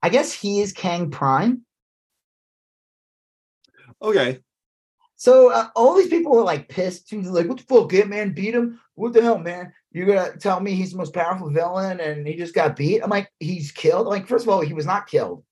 I 0.02 0.10
guess 0.10 0.32
he 0.32 0.62
is 0.62 0.72
Kang 0.72 1.12
Prime. 1.12 1.64
Okay. 4.02 4.40
So 5.26 5.52
uh, 5.52 5.70
all 5.76 5.96
these 5.96 6.10
people 6.10 6.34
were 6.34 6.44
like 6.44 6.70
pissed 6.70 7.10
too. 7.10 7.20
Like, 7.24 7.48
what 7.48 7.58
the 7.58 7.64
fuck, 7.64 7.92
Ant 7.96 8.10
Man 8.10 8.32
beat 8.32 8.54
him? 8.54 8.80
What 8.94 9.12
the 9.12 9.24
hell, 9.24 9.40
man? 9.40 9.74
You're 9.92 10.06
gonna 10.06 10.38
tell 10.38 10.60
me 10.60 10.76
he's 10.76 10.92
the 10.92 11.00
most 11.00 11.16
powerful 11.16 11.50
villain 11.50 12.00
and 12.00 12.28
he 12.28 12.36
just 12.36 12.54
got 12.54 12.76
beat? 12.76 13.02
I'm 13.02 13.10
like, 13.10 13.32
he's 13.40 13.72
killed. 13.72 14.06
Like, 14.06 14.28
first 14.28 14.46
of 14.46 14.50
all, 14.50 14.62
he 14.62 14.76
was 14.76 14.86
not 14.86 15.08
killed. 15.08 15.44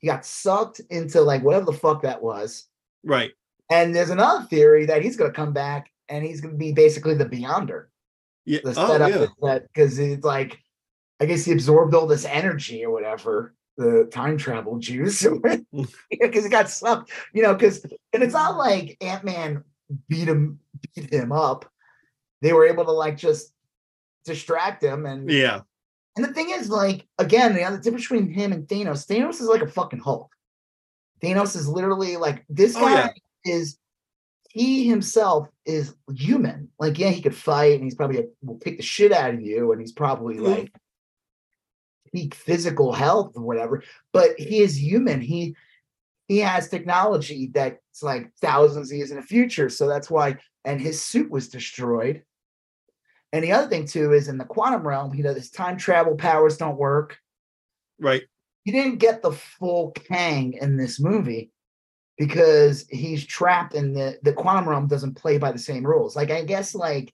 He 0.00 0.06
got 0.06 0.26
sucked 0.26 0.82
into 0.90 1.22
like 1.22 1.42
whatever 1.42 1.64
the 1.64 1.72
fuck 1.72 2.02
that 2.02 2.22
was. 2.22 2.66
Right. 3.02 3.30
And 3.70 3.96
there's 3.96 4.10
another 4.10 4.44
theory 4.44 4.84
that 4.84 5.02
he's 5.02 5.16
gonna 5.16 5.32
come 5.32 5.54
back 5.54 5.90
and 6.10 6.22
he's 6.22 6.42
gonna 6.42 6.58
be 6.58 6.72
basically 6.72 7.14
the 7.14 7.24
Beyonder. 7.24 7.86
Yeah. 8.44 8.60
The 8.64 8.74
Oh, 8.76 8.86
setup 8.86 9.08
yeah. 9.08 9.26
that 9.40 9.62
because 9.68 9.98
it's 9.98 10.26
like, 10.26 10.58
I 11.20 11.24
guess 11.24 11.46
he 11.46 11.52
absorbed 11.52 11.94
all 11.94 12.06
this 12.06 12.26
energy 12.26 12.84
or 12.84 12.92
whatever, 12.92 13.54
the 13.76 14.08
time 14.10 14.36
travel 14.36 14.78
juice, 14.78 15.26
because 16.10 16.44
he 16.44 16.48
got 16.48 16.68
sucked. 16.68 17.10
You 17.32 17.42
know, 17.42 17.54
because 17.54 17.84
and 18.12 18.22
it's 18.22 18.34
not 18.34 18.56
like 18.56 18.96
Ant 19.00 19.24
Man 19.24 19.64
beat 20.08 20.28
him 20.28 20.60
beat 20.94 21.12
him 21.12 21.32
up. 21.32 21.70
They 22.42 22.52
were 22.52 22.66
able 22.66 22.84
to 22.84 22.92
like 22.92 23.16
just 23.16 23.52
distract 24.24 24.82
him 24.82 25.06
and 25.06 25.30
Yeah. 25.30 25.60
and 26.16 26.24
the 26.24 26.32
thing 26.32 26.50
is, 26.50 26.68
like, 26.68 27.06
again, 27.18 27.54
the 27.54 27.64
other 27.64 27.78
difference 27.78 28.04
between 28.08 28.30
him 28.32 28.52
and 28.52 28.66
Thanos, 28.68 29.06
Thanos 29.06 29.40
is 29.40 29.48
like 29.48 29.62
a 29.62 29.66
fucking 29.66 30.00
Hulk. 30.00 30.30
Thanos 31.22 31.56
is 31.56 31.68
literally 31.68 32.16
like 32.16 32.44
this 32.48 32.76
Oh, 32.76 32.80
guy 32.80 32.92
yeah. 32.92 33.10
is 33.44 33.78
he 34.50 34.88
himself 34.88 35.48
is 35.64 35.94
human. 36.14 36.68
Like, 36.78 36.98
yeah, 36.98 37.10
he 37.10 37.22
could 37.22 37.34
fight 37.36 37.74
and 37.74 37.84
he's 37.84 37.94
probably 37.94 38.18
a, 38.18 38.24
will 38.42 38.56
pick 38.56 38.78
the 38.78 38.82
shit 38.82 39.12
out 39.12 39.34
of 39.34 39.40
you, 39.40 39.70
and 39.72 39.80
he's 39.80 39.92
probably 39.92 40.36
Mhm. 40.36 40.56
like 40.56 40.72
peak 42.12 42.34
physical 42.34 42.92
health 42.92 43.32
or 43.34 43.42
whatever, 43.42 43.82
but 44.12 44.38
he 44.38 44.60
is 44.60 44.80
human. 44.80 45.20
He 45.20 45.54
he 46.28 46.38
has 46.38 46.68
technology 46.68 47.50
that's 47.52 48.02
like 48.02 48.30
thousands 48.40 48.90
of 48.90 48.96
years 48.96 49.10
in 49.10 49.16
the 49.16 49.22
future. 49.22 49.68
So 49.68 49.88
that's 49.88 50.08
why, 50.08 50.36
and 50.64 50.80
his 50.80 51.04
suit 51.04 51.28
was 51.30 51.48
destroyed. 51.48 52.22
And 53.32 53.42
the 53.44 53.52
other 53.52 53.68
thing 53.68 53.86
too 53.86 54.12
is 54.12 54.28
in 54.28 54.38
the 54.38 54.44
quantum 54.44 54.86
realm, 54.86 55.14
you 55.14 55.22
know, 55.22 55.34
his 55.34 55.50
time 55.50 55.76
travel 55.76 56.16
powers 56.16 56.56
don't 56.56 56.78
work. 56.78 57.18
Right. 57.98 58.22
He 58.64 58.72
didn't 58.72 58.98
get 58.98 59.22
the 59.22 59.32
full 59.32 59.90
Kang 59.92 60.54
in 60.54 60.76
this 60.76 61.00
movie 61.00 61.50
because 62.16 62.86
he's 62.90 63.26
trapped 63.26 63.74
in 63.74 63.94
the 63.94 64.18
the 64.22 64.32
quantum 64.32 64.68
realm 64.68 64.86
doesn't 64.86 65.14
play 65.14 65.38
by 65.38 65.50
the 65.50 65.58
same 65.58 65.84
rules. 65.84 66.14
Like 66.14 66.30
I 66.30 66.44
guess 66.44 66.74
like 66.74 67.12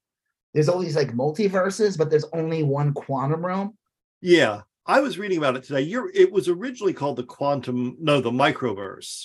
there's 0.53 0.69
all 0.69 0.79
these 0.79 0.97
like 0.97 1.13
multiverses, 1.13 1.97
but 1.97 2.11
there's 2.11 2.25
only 2.33 2.63
one 2.63 2.93
quantum 2.93 3.45
realm. 3.45 3.77
Yeah. 4.21 4.63
I 4.87 5.01
was 5.01 5.19
reading 5.19 5.39
about 5.39 5.57
it 5.57 5.65
today. 5.65 5.81
You're 5.83 6.11
it 6.15 6.31
was 6.31 6.49
originally 6.49 6.93
called 6.93 7.17
the 7.17 7.25
quantum, 7.25 7.97
no, 8.01 8.21
the 8.21 8.31
microverse. 8.31 9.25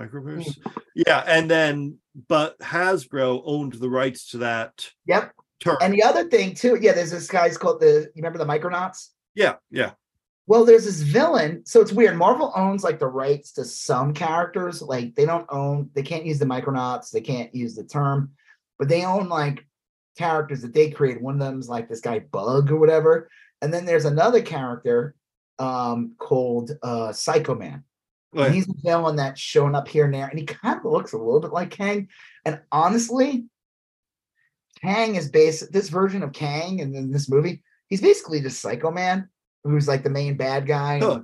Microverse? 0.00 0.46
Mm. 0.58 0.72
Yeah. 0.94 1.22
And 1.26 1.50
then 1.50 1.98
but 2.28 2.58
Hasbro 2.60 3.42
owned 3.44 3.74
the 3.74 3.90
rights 3.90 4.30
to 4.30 4.38
that 4.38 4.90
Yep. 5.06 5.32
term. 5.60 5.76
And 5.80 5.92
the 5.94 6.02
other 6.02 6.24
thing 6.28 6.54
too, 6.54 6.78
yeah, 6.80 6.92
there's 6.92 7.10
this 7.10 7.28
guy's 7.28 7.58
called 7.58 7.80
the 7.80 8.10
you 8.14 8.22
remember 8.22 8.38
the 8.38 8.46
Micronauts? 8.46 9.08
yeah, 9.34 9.54
yeah. 9.70 9.92
Well, 10.48 10.64
there's 10.64 10.84
this 10.84 11.00
villain. 11.02 11.64
So 11.64 11.80
it's 11.80 11.92
weird. 11.92 12.16
Marvel 12.16 12.52
owns 12.56 12.82
like 12.82 12.98
the 12.98 13.06
rights 13.06 13.52
to 13.52 13.64
some 13.64 14.12
characters. 14.12 14.82
Like 14.82 15.14
they 15.14 15.24
don't 15.24 15.46
own, 15.50 15.88
they 15.94 16.02
can't 16.02 16.26
use 16.26 16.40
the 16.40 16.46
Micronauts, 16.46 17.10
they 17.10 17.20
can't 17.20 17.54
use 17.54 17.76
the 17.76 17.84
term, 17.84 18.32
but 18.78 18.88
they 18.88 19.04
own 19.04 19.28
like 19.28 19.64
characters 20.18 20.60
that 20.62 20.74
they 20.74 20.90
create. 20.90 21.22
One 21.22 21.34
of 21.34 21.40
them's 21.40 21.68
like 21.68 21.88
this 21.88 22.00
guy 22.00 22.18
Bug 22.18 22.70
or 22.72 22.76
whatever. 22.76 23.30
And 23.62 23.72
then 23.72 23.86
there's 23.86 24.04
another 24.04 24.42
character 24.42 25.14
um 25.58 26.14
called 26.18 26.72
uh 26.82 27.12
Psycho 27.12 27.54
Man. 27.54 27.84
And 28.34 28.54
he's 28.54 28.68
a 28.68 28.72
villain 28.82 29.16
that's 29.16 29.40
showing 29.40 29.74
up 29.74 29.86
here 29.88 30.06
and 30.06 30.14
there, 30.14 30.26
and 30.26 30.38
he 30.38 30.46
kind 30.46 30.78
of 30.78 30.90
looks 30.90 31.12
a 31.12 31.18
little 31.18 31.40
bit 31.40 31.52
like 31.52 31.70
Kang. 31.70 32.08
And 32.46 32.60
honestly, 32.72 33.44
Kang 34.80 35.14
is 35.16 35.28
based 35.30 35.70
this 35.72 35.88
version 35.90 36.22
of 36.22 36.32
Kang 36.32 36.80
and 36.80 36.94
in 36.96 37.10
this 37.10 37.28
movie, 37.28 37.62
he's 37.88 38.00
basically 38.00 38.40
just 38.40 38.60
Psycho 38.60 38.90
Man, 38.90 39.28
who's 39.64 39.86
like 39.86 40.02
the 40.02 40.10
main 40.10 40.36
bad 40.36 40.66
guy 40.66 40.94
in 40.94 41.02
Huh. 41.02 41.20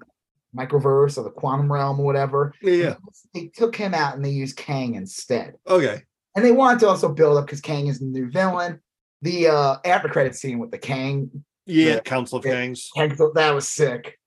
the 0.54 0.60
microverse 0.66 1.18
or 1.18 1.24
the 1.24 1.30
quantum 1.30 1.72
realm 1.72 1.98
or 1.98 2.04
whatever. 2.04 2.52
Yeah, 2.62 2.72
yeah. 2.72 2.94
They 3.34 3.46
took 3.48 3.74
him 3.74 3.94
out 3.94 4.14
and 4.14 4.24
they 4.24 4.30
used 4.30 4.56
Kang 4.56 4.94
instead. 4.94 5.54
Okay. 5.66 6.02
And 6.36 6.44
they 6.44 6.52
wanted 6.52 6.80
to 6.80 6.88
also 6.88 7.08
build 7.08 7.38
up 7.38 7.46
because 7.46 7.60
Kang 7.60 7.86
is 7.88 7.98
the 8.00 8.06
new 8.06 8.30
villain. 8.30 8.80
The 9.22 9.48
uh 9.48 9.76
after 9.84 10.08
credit 10.08 10.36
scene 10.36 10.58
with 10.58 10.70
the 10.70 10.78
Kang, 10.78 11.42
Yeah, 11.68 11.86
Yeah. 11.94 12.00
Council 12.00 12.38
of 12.38 12.44
Yeah. 12.44 12.54
Kangs. 12.54 13.34
That 13.34 13.54
was 13.54 13.68
sick. 13.68 14.18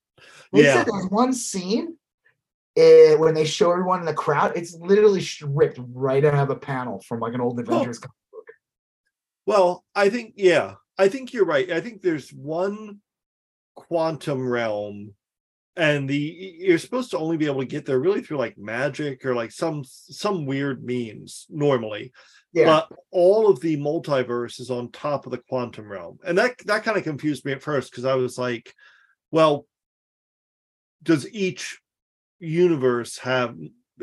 They 0.54 0.64
Yeah. 0.64 0.76
said 0.84 0.88
there's 0.88 1.10
one 1.10 1.34
scene 1.34 1.98
eh, 2.78 3.16
when 3.16 3.34
they 3.34 3.44
show 3.46 3.72
everyone 3.72 4.00
in 4.00 4.06
the 4.06 4.14
crowd, 4.14 4.54
it's 4.56 4.74
literally 4.76 5.22
stripped 5.22 5.78
right 5.94 6.24
out 6.24 6.36
of 6.36 6.50
a 6.50 6.56
panel 6.56 7.02
from 7.02 7.20
like 7.20 7.34
an 7.34 7.42
old 7.42 7.60
Avengers 7.60 8.00
comic 8.00 8.16
book. 8.32 8.48
Well, 9.46 9.84
I 9.94 10.10
think 10.10 10.36
yeah, 10.38 10.76
I 10.98 11.10
think 11.10 11.34
you're 11.34 11.46
right. 11.46 11.70
I 11.72 11.82
think 11.82 12.02
there's 12.02 12.32
one 12.32 13.02
quantum 13.76 14.48
realm 14.48 15.16
and 15.76 16.10
the 16.10 16.18
you're 16.18 16.78
supposed 16.78 17.12
to 17.12 17.18
only 17.18 17.38
be 17.38 17.46
able 17.46 17.62
to 17.62 17.66
get 17.66 17.86
there 17.86 18.00
really 18.00 18.22
through 18.22 18.38
like 18.38 18.58
magic 18.58 19.26
or 19.26 19.34
like 19.36 19.52
some 19.52 19.84
some 19.86 20.46
weird 20.46 20.84
means 20.84 21.48
normally. 21.50 22.12
Yeah. 22.54 22.66
But 22.66 23.00
all 23.12 23.50
of 23.50 23.62
the 23.62 23.78
multiverse 23.78 24.60
is 24.60 24.70
on 24.70 24.92
top 24.92 25.26
of 25.26 25.32
the 25.32 25.38
quantum 25.38 25.90
realm. 25.90 26.20
And 26.26 26.38
that 26.38 26.58
that 26.66 26.84
kind 26.84 26.98
of 26.98 27.04
confused 27.04 27.46
me 27.46 27.54
at 27.54 27.64
first 27.64 27.92
because 27.92 28.06
I 28.06 28.16
was 28.16 28.38
like, 28.38 28.74
well, 29.32 29.66
does 31.04 31.30
each 31.32 31.80
universe 32.40 33.18
have 33.20 33.56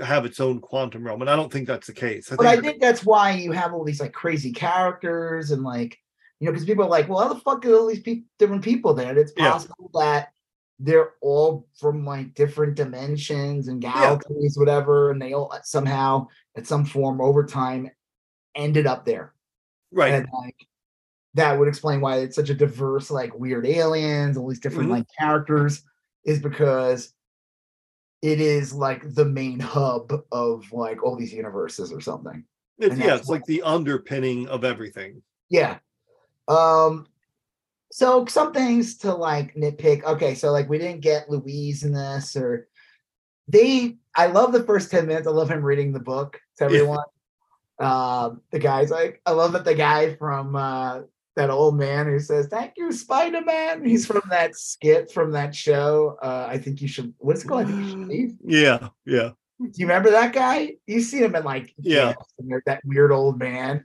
have 0.02 0.24
its 0.24 0.40
own 0.40 0.60
quantum 0.60 1.04
realm? 1.04 1.20
And 1.20 1.28
I 1.30 1.36
don't 1.36 1.52
think 1.52 1.66
that's 1.66 1.88
the 1.88 1.92
case. 1.92 2.32
I 2.32 2.36
but 2.36 2.46
I 2.46 2.52
think, 2.52 2.64
think 2.64 2.80
that's 2.80 3.04
why 3.04 3.32
you 3.32 3.52
have 3.52 3.74
all 3.74 3.84
these 3.84 4.00
like 4.00 4.12
crazy 4.12 4.52
characters 4.52 5.50
and 5.50 5.62
like 5.62 5.98
you 6.40 6.46
know 6.46 6.52
because 6.52 6.66
people 6.66 6.84
are 6.84 6.90
like, 6.90 7.08
well, 7.08 7.18
how 7.18 7.32
the 7.32 7.40
fuck 7.40 7.64
are 7.66 7.74
all 7.74 7.86
these 7.86 8.00
pe- 8.00 8.22
different 8.38 8.64
people 8.64 8.94
there? 8.94 9.10
And 9.10 9.18
it's 9.18 9.32
Yeah. 9.36 9.50
possible 9.50 9.90
that 9.94 10.28
they're 10.78 11.10
all 11.20 11.66
from 11.78 12.06
like 12.06 12.34
different 12.34 12.76
dimensions 12.76 13.68
and 13.68 13.82
galaxies, 13.82 14.56
whatever, 14.56 15.10
and 15.10 15.20
they 15.20 15.34
all 15.34 15.52
somehow 15.64 16.28
at 16.56 16.66
some 16.66 16.84
form 16.84 17.20
over 17.20 17.44
time 17.44 17.90
ended 18.58 18.86
up 18.86 19.04
there. 19.06 19.32
right. 19.90 20.12
And 20.12 20.28
like 20.34 20.56
that 21.34 21.58
would 21.58 21.68
explain 21.68 22.00
why 22.00 22.18
it's 22.18 22.36
such 22.36 22.50
a 22.50 22.54
diverse, 22.54 23.10
like 23.10 23.38
weird 23.38 23.66
aliens, 23.66 24.36
all 24.36 24.48
these 24.48 24.60
different 24.60 24.88
Mhm. 24.88 24.92
like 24.98 25.06
characters, 25.18 25.82
is 26.24 26.40
because 26.40 27.14
it 28.20 28.40
is 28.40 28.74
like 28.74 29.14
the 29.14 29.24
main 29.24 29.60
hub 29.60 30.12
of 30.32 30.70
like 30.72 31.02
all 31.02 31.16
these 31.16 31.32
universes 31.32 31.92
or 31.92 32.00
something. 32.00 32.44
It's, 32.78 32.98
yeah, 32.98 33.16
it's 33.16 33.28
like 33.28 33.44
the 33.46 33.62
underpinning 33.62 34.48
of 34.48 34.64
everything. 34.64 35.22
Yeah. 35.48 35.78
Um 36.48 37.06
so 37.90 38.26
some 38.26 38.52
things 38.52 38.98
to 38.98 39.14
like 39.14 39.54
nitpick. 39.54 40.04
Okay, 40.04 40.34
so 40.34 40.50
like 40.52 40.68
we 40.68 40.78
didn't 40.78 41.00
get 41.00 41.30
Luis 41.30 41.82
in 41.84 41.92
this 41.92 42.36
or 42.36 42.68
they 43.46 43.96
I 44.14 44.26
love 44.26 44.52
the 44.52 44.64
first 44.64 44.90
10 44.90 45.06
minutes. 45.06 45.26
I 45.26 45.30
love 45.30 45.50
him 45.50 45.62
reading 45.62 45.92
the 45.92 46.00
book 46.00 46.40
to 46.58 46.64
everyone. 46.64 47.04
Um 47.80 48.42
the 48.50 48.58
guy's 48.58 48.90
like 48.90 49.20
I 49.24 49.32
love 49.32 49.52
that 49.52 49.64
the 49.64 49.74
guy 49.74 50.14
from 50.16 50.56
uh 50.56 51.00
that 51.36 51.50
old 51.50 51.76
man 51.76 52.06
who 52.06 52.18
says, 52.18 52.48
Thank 52.48 52.72
you, 52.76 52.90
Spider-Man. 52.90 53.84
He's 53.84 54.06
from 54.06 54.22
that 54.30 54.56
skit 54.56 55.12
from 55.12 55.32
that 55.32 55.54
show. 55.54 56.18
Uh 56.20 56.46
I 56.48 56.58
think 56.58 56.82
you 56.82 56.88
should 56.88 57.14
what's 57.18 57.44
it 57.44 57.48
called? 57.48 57.62
I 57.62 57.64
think 57.66 57.82
you 57.82 57.90
should 57.90 58.08
leave. 58.08 58.34
Yeah, 58.44 58.88
yeah. 59.06 59.30
Do 59.60 59.70
you 59.74 59.86
remember 59.86 60.10
that 60.10 60.32
guy? 60.32 60.76
You 60.86 61.00
see 61.00 61.18
him 61.18 61.34
in 61.34 61.44
like 61.44 61.72
Yeah. 61.78 62.14
And 62.38 62.62
that 62.66 62.82
weird 62.84 63.12
old 63.12 63.38
man. 63.38 63.84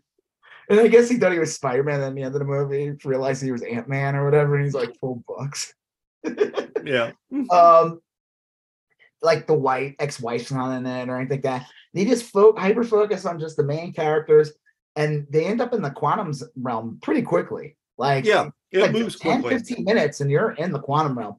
And 0.69 0.79
I 0.79 0.87
guess 0.87 1.09
he 1.09 1.17
thought 1.17 1.33
he 1.33 1.39
was 1.39 1.53
Spider 1.53 1.83
Man. 1.83 1.99
Then 1.99 2.15
the 2.15 2.23
end 2.23 2.35
of 2.35 2.39
the 2.39 2.45
movie, 2.45 2.95
realized 3.03 3.43
he 3.43 3.51
was 3.51 3.63
Ant 3.63 3.89
Man 3.89 4.15
or 4.15 4.23
whatever, 4.23 4.55
and 4.55 4.63
he's 4.63 4.73
like 4.73 4.97
full 4.99 5.23
bucks. 5.27 5.73
Yeah. 6.85 7.11
um, 7.51 8.01
like 9.23 9.47
the 9.47 9.53
white 9.53 9.95
ex 9.99 10.19
wife's 10.19 10.51
not 10.51 10.75
in 10.77 10.85
it 10.85 11.09
or 11.09 11.15
anything 11.17 11.37
like 11.37 11.43
that. 11.43 11.67
They 11.93 12.05
just 12.05 12.25
fo- 12.31 12.55
hyper 12.55 12.83
focus 12.83 13.25
on 13.25 13.39
just 13.39 13.55
the 13.57 13.63
main 13.63 13.93
characters, 13.93 14.51
and 14.95 15.25
they 15.29 15.45
end 15.45 15.61
up 15.61 15.73
in 15.73 15.81
the 15.81 15.89
quantum 15.91 16.29
s- 16.29 16.43
realm 16.55 16.99
pretty 17.01 17.21
quickly. 17.23 17.77
Like 17.97 18.25
Yeah. 18.25 18.49
It 18.71 18.81
like 18.81 18.91
moves 18.91 19.17
10, 19.19 19.41
quickly. 19.41 19.59
15 19.59 19.85
minutes 19.85 20.19
and 20.21 20.29
you're 20.31 20.51
in 20.51 20.71
the 20.71 20.79
quantum 20.79 21.17
realm. 21.17 21.35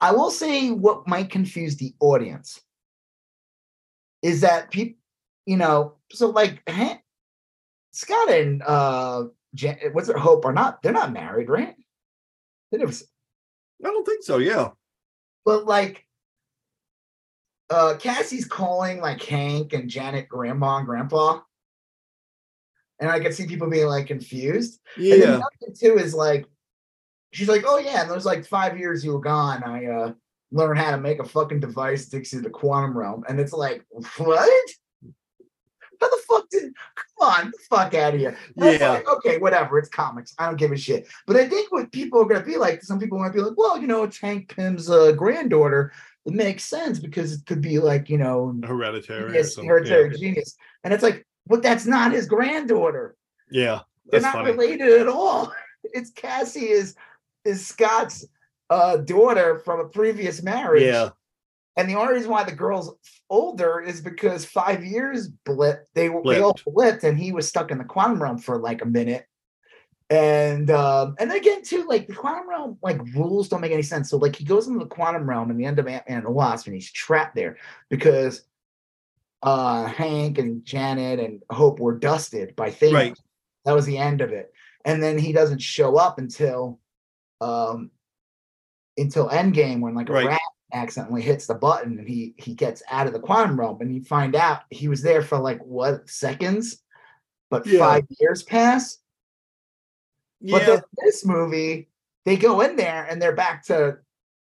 I 0.00 0.12
will 0.12 0.30
say 0.30 0.70
what 0.70 1.06
might 1.08 1.30
confuse 1.30 1.76
the 1.76 1.94
audience 2.00 2.60
is 4.22 4.40
that 4.42 4.70
people, 4.70 4.98
you 5.46 5.56
know, 5.56 5.94
so 6.12 6.30
like 6.30 6.62
Han- 6.68 6.98
Scott 7.92 8.30
and 8.30 8.62
uh 8.62 9.24
Jan- 9.54 9.78
what's 9.92 10.08
their 10.08 10.18
hope 10.18 10.44
are 10.44 10.52
not 10.52 10.82
they're 10.82 10.92
not 10.92 11.12
married, 11.12 11.48
right? 11.48 11.74
They 12.72 12.78
never, 12.78 12.92
I 12.92 13.88
don't 13.88 14.04
think 14.04 14.22
so. 14.24 14.38
Yeah. 14.38 14.70
but 15.44 15.64
like 15.66 16.05
uh 17.70 17.96
Cassie's 17.98 18.44
calling 18.44 19.00
like 19.00 19.22
Hank 19.22 19.72
and 19.72 19.88
Janet 19.90 20.28
grandma 20.28 20.78
and 20.78 20.86
grandpa. 20.86 21.40
And 22.98 23.10
I 23.10 23.20
could 23.20 23.34
see 23.34 23.46
people 23.46 23.68
being 23.68 23.86
like 23.86 24.06
confused. 24.06 24.80
And 24.96 25.04
then 25.06 25.20
Yeah. 25.20 25.26
the 25.26 25.36
other 25.36 25.46
thing 25.60 25.74
too 25.78 25.98
is 25.98 26.14
like, 26.14 26.46
she's 27.32 27.48
like, 27.48 27.64
oh 27.66 27.78
yeah, 27.78 28.02
and 28.02 28.10
those 28.10 28.24
like 28.24 28.46
five 28.46 28.78
years 28.78 29.04
you 29.04 29.12
were 29.12 29.20
gone, 29.20 29.62
I 29.62 29.86
uh 29.86 30.12
learned 30.52 30.78
how 30.78 30.92
to 30.92 30.98
make 30.98 31.18
a 31.18 31.24
fucking 31.24 31.60
device 31.60 32.06
that 32.06 32.16
takes 32.16 32.32
you 32.32 32.38
to 32.38 32.44
the 32.44 32.50
quantum 32.50 32.96
realm. 32.96 33.24
And 33.28 33.38
it's 33.40 33.52
like, 33.52 33.84
what? 34.18 34.48
How 36.00 36.10
the 36.10 36.22
fuck 36.28 36.48
did? 36.50 36.74
Come 36.94 37.28
on, 37.28 37.46
the 37.46 37.58
fuck 37.70 37.94
out 37.94 38.14
of 38.14 38.20
here. 38.20 38.36
Yeah. 38.54 38.90
Like, 38.90 39.08
okay, 39.08 39.38
whatever. 39.38 39.78
It's 39.78 39.88
comics. 39.88 40.34
I 40.38 40.46
don't 40.46 40.56
give 40.58 40.72
a 40.72 40.76
shit. 40.76 41.08
But 41.26 41.36
I 41.36 41.48
think 41.48 41.72
what 41.72 41.90
people 41.90 42.20
are 42.20 42.26
gonna 42.26 42.44
be 42.44 42.56
like, 42.56 42.82
some 42.82 43.00
people 43.00 43.18
might 43.18 43.32
be 43.32 43.40
like, 43.40 43.56
well, 43.56 43.78
you 43.80 43.86
know, 43.86 44.02
it's 44.04 44.20
Hank 44.20 44.54
Pym's 44.54 44.90
uh, 44.90 45.12
granddaughter. 45.12 45.92
It 46.26 46.32
makes 46.32 46.64
sense 46.64 46.98
because 46.98 47.32
it 47.32 47.46
could 47.46 47.60
be 47.60 47.78
like, 47.78 48.10
you 48.10 48.18
know, 48.18 48.58
hereditary, 48.64 49.28
genius, 49.28 49.56
hereditary 49.56 50.10
yeah. 50.10 50.18
genius, 50.18 50.56
and 50.82 50.92
it's 50.92 51.02
like, 51.02 51.24
but 51.46 51.62
that's 51.62 51.86
not 51.86 52.12
his 52.12 52.26
granddaughter. 52.26 53.16
Yeah, 53.50 53.80
they're 54.06 54.20
not 54.20 54.34
funny. 54.34 54.50
related 54.50 55.00
at 55.00 55.08
all. 55.08 55.52
It's 55.92 56.10
Cassie 56.10 56.68
is 56.68 56.96
is 57.44 57.64
Scott's 57.64 58.26
uh, 58.70 58.96
daughter 58.96 59.60
from 59.60 59.78
a 59.78 59.88
previous 59.88 60.42
marriage. 60.42 60.82
Yeah. 60.82 61.10
And 61.76 61.88
the 61.88 61.94
only 61.94 62.14
reason 62.14 62.30
why 62.30 62.42
the 62.42 62.52
girl's 62.52 62.92
older 63.28 63.80
is 63.80 64.00
because 64.00 64.44
five 64.44 64.84
years 64.84 65.28
blip, 65.28 65.86
they 65.94 66.08
blipped. 66.08 66.24
they 66.24 66.40
all 66.40 66.58
blipped, 66.66 67.04
and 67.04 67.16
he 67.16 67.32
was 67.32 67.48
stuck 67.48 67.70
in 67.70 67.78
the 67.78 67.84
quantum 67.84 68.20
realm 68.20 68.38
for 68.38 68.58
like 68.58 68.82
a 68.82 68.86
minute. 68.86 69.26
And 70.08 70.70
um, 70.70 71.16
and 71.18 71.32
again, 71.32 71.62
too, 71.62 71.84
like 71.88 72.06
the 72.06 72.14
quantum 72.14 72.48
realm, 72.48 72.78
like 72.80 73.00
rules 73.14 73.48
don't 73.48 73.60
make 73.60 73.72
any 73.72 73.82
sense. 73.82 74.08
So 74.08 74.18
like 74.18 74.36
he 74.36 74.44
goes 74.44 74.68
into 74.68 74.78
the 74.78 74.86
quantum 74.86 75.28
realm 75.28 75.50
in 75.50 75.56
the 75.56 75.64
end 75.64 75.80
of 75.80 75.88
Ant 75.88 76.08
Man 76.08 76.18
and 76.18 76.26
the 76.26 76.30
Wasp, 76.30 76.66
and 76.66 76.74
he's 76.74 76.90
trapped 76.92 77.34
there 77.34 77.56
because 77.88 78.42
uh 79.42 79.86
Hank 79.86 80.38
and 80.38 80.64
Janet 80.64 81.18
and 81.18 81.42
Hope 81.50 81.80
were 81.80 81.98
dusted 81.98 82.54
by 82.54 82.70
Thanos. 82.70 82.92
Right. 82.92 83.18
That 83.64 83.74
was 83.74 83.84
the 83.84 83.98
end 83.98 84.20
of 84.20 84.32
it. 84.32 84.52
And 84.84 85.02
then 85.02 85.18
he 85.18 85.32
doesn't 85.32 85.60
show 85.60 85.96
up 85.96 86.18
until 86.18 86.78
um 87.40 87.90
until 88.96 89.28
Endgame 89.28 89.80
when 89.80 89.94
like 89.94 90.08
a 90.08 90.12
right. 90.12 90.26
rat 90.26 90.40
accidentally 90.72 91.22
hits 91.22 91.46
the 91.46 91.54
button 91.54 91.98
and 91.98 92.08
he 92.08 92.34
he 92.38 92.54
gets 92.54 92.82
out 92.90 93.08
of 93.08 93.12
the 93.12 93.20
quantum 93.20 93.58
realm 93.58 93.80
and 93.80 93.92
you 93.92 94.02
find 94.02 94.36
out 94.36 94.62
he 94.70 94.86
was 94.86 95.02
there 95.02 95.22
for 95.22 95.38
like 95.38 95.60
what 95.64 96.08
seconds, 96.08 96.80
but 97.50 97.66
yeah. 97.66 97.80
five 97.80 98.04
years 98.20 98.44
pass. 98.44 98.98
Yeah. 100.40 100.58
But 100.58 100.66
the, 100.66 100.84
this 101.04 101.24
movie, 101.24 101.88
they 102.24 102.36
go 102.36 102.60
in 102.60 102.76
there 102.76 103.04
and 103.04 103.20
they're 103.20 103.34
back 103.34 103.64
to 103.66 103.98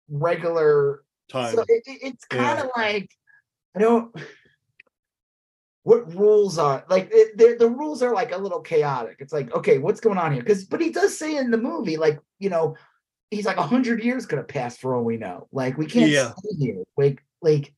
regular 0.09 1.03
time. 1.31 1.55
So 1.55 1.63
it, 1.69 1.83
it, 1.87 1.99
it's 2.03 2.25
kind 2.25 2.59
of 2.59 2.71
yeah. 2.77 2.83
like 2.83 3.11
I 3.75 3.81
don't. 3.81 4.15
What 5.83 6.15
rules 6.15 6.59
are 6.59 6.85
like 6.89 7.11
it, 7.13 7.59
the 7.59 7.69
rules 7.69 8.03
are 8.03 8.13
like 8.13 8.33
a 8.33 8.39
little 8.39 8.61
chaotic. 8.61 9.17
It's 9.21 9.33
like 9.33 9.55
okay, 9.55 9.79
what's 9.79 10.01
going 10.01 10.19
on 10.19 10.33
here? 10.33 10.43
Because 10.43 10.65
but 10.65 10.81
he 10.81 10.91
does 10.91 11.17
say 11.17 11.37
in 11.37 11.51
the 11.51 11.59
movie 11.59 11.97
like 11.97 12.19
you 12.39 12.51
know 12.51 12.77
he's 13.31 13.47
like 13.47 13.57
a 13.59 13.63
hundred 13.63 14.03
years 14.03 14.27
could 14.27 14.39
have 14.39 14.49
passed 14.49 14.81
for 14.81 14.95
all 14.97 15.05
we 15.05 15.17
know. 15.17 15.47
Like 15.53 15.79
we 15.79 15.87
can't 15.87 16.11
yeah. 16.11 16.33
stay 16.37 16.57
here. 16.59 16.83
Like 16.97 17.23
like. 17.41 17.73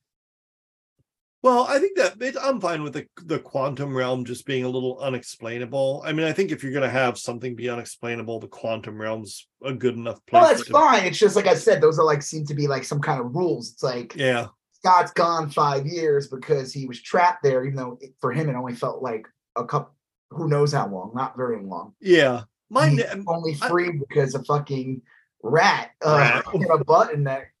Well, 1.41 1.65
I 1.69 1.79
think 1.79 1.97
that 1.97 2.21
it, 2.21 2.35
I'm 2.41 2.59
fine 2.59 2.83
with 2.83 2.93
the 2.93 3.07
the 3.23 3.39
quantum 3.39 3.95
realm 3.95 4.25
just 4.25 4.45
being 4.45 4.65
a 4.65 4.69
little 4.69 4.99
unexplainable. 4.99 6.03
I 6.05 6.11
mean, 6.11 6.25
I 6.25 6.33
think 6.33 6.51
if 6.51 6.63
you're 6.63 6.73
going 6.73 6.83
to 6.83 6.89
have 6.89 7.17
something 7.17 7.55
be 7.55 7.69
unexplainable, 7.69 8.41
the 8.41 8.47
quantum 8.47 8.99
realm's 8.99 9.47
a 9.63 9.71
good 9.71 9.95
enough 9.95 10.25
place. 10.25 10.41
Well, 10.41 10.49
that's 10.49 10.65
to... 10.65 10.73
fine. 10.73 11.05
It's 11.05 11.17
just 11.17 11.37
like 11.37 11.47
I 11.47 11.53
said; 11.53 11.81
those 11.81 11.97
are 11.97 12.05
like 12.05 12.23
seem 12.23 12.45
to 12.47 12.53
be 12.53 12.67
like 12.67 12.83
some 12.83 12.99
kind 12.99 13.21
of 13.21 13.33
rules. 13.33 13.71
It's 13.71 13.83
like 13.83 14.15
yeah, 14.17 14.47
Scott's 14.73 15.11
gone 15.11 15.49
five 15.49 15.85
years 15.85 16.27
because 16.27 16.73
he 16.73 16.85
was 16.85 17.01
trapped 17.01 17.41
there, 17.41 17.63
even 17.63 17.77
though 17.77 17.97
it, 18.01 18.13
for 18.19 18.33
him 18.33 18.49
it 18.49 18.55
only 18.55 18.75
felt 18.75 19.01
like 19.01 19.25
a 19.55 19.65
couple, 19.65 19.93
who 20.31 20.49
knows 20.49 20.73
how 20.73 20.89
long, 20.89 21.11
not 21.15 21.37
very 21.37 21.63
long. 21.63 21.93
Yeah, 22.01 22.43
mine 22.69 22.99
only 23.27 23.53
free 23.53 23.89
I, 23.89 23.99
because 24.07 24.35
a 24.35 24.43
fucking 24.43 25.01
rat, 25.41 25.91
uh, 26.05 26.41
rat. 26.43 26.69
a 26.69 26.83
button 26.83 27.23
there. 27.23 27.53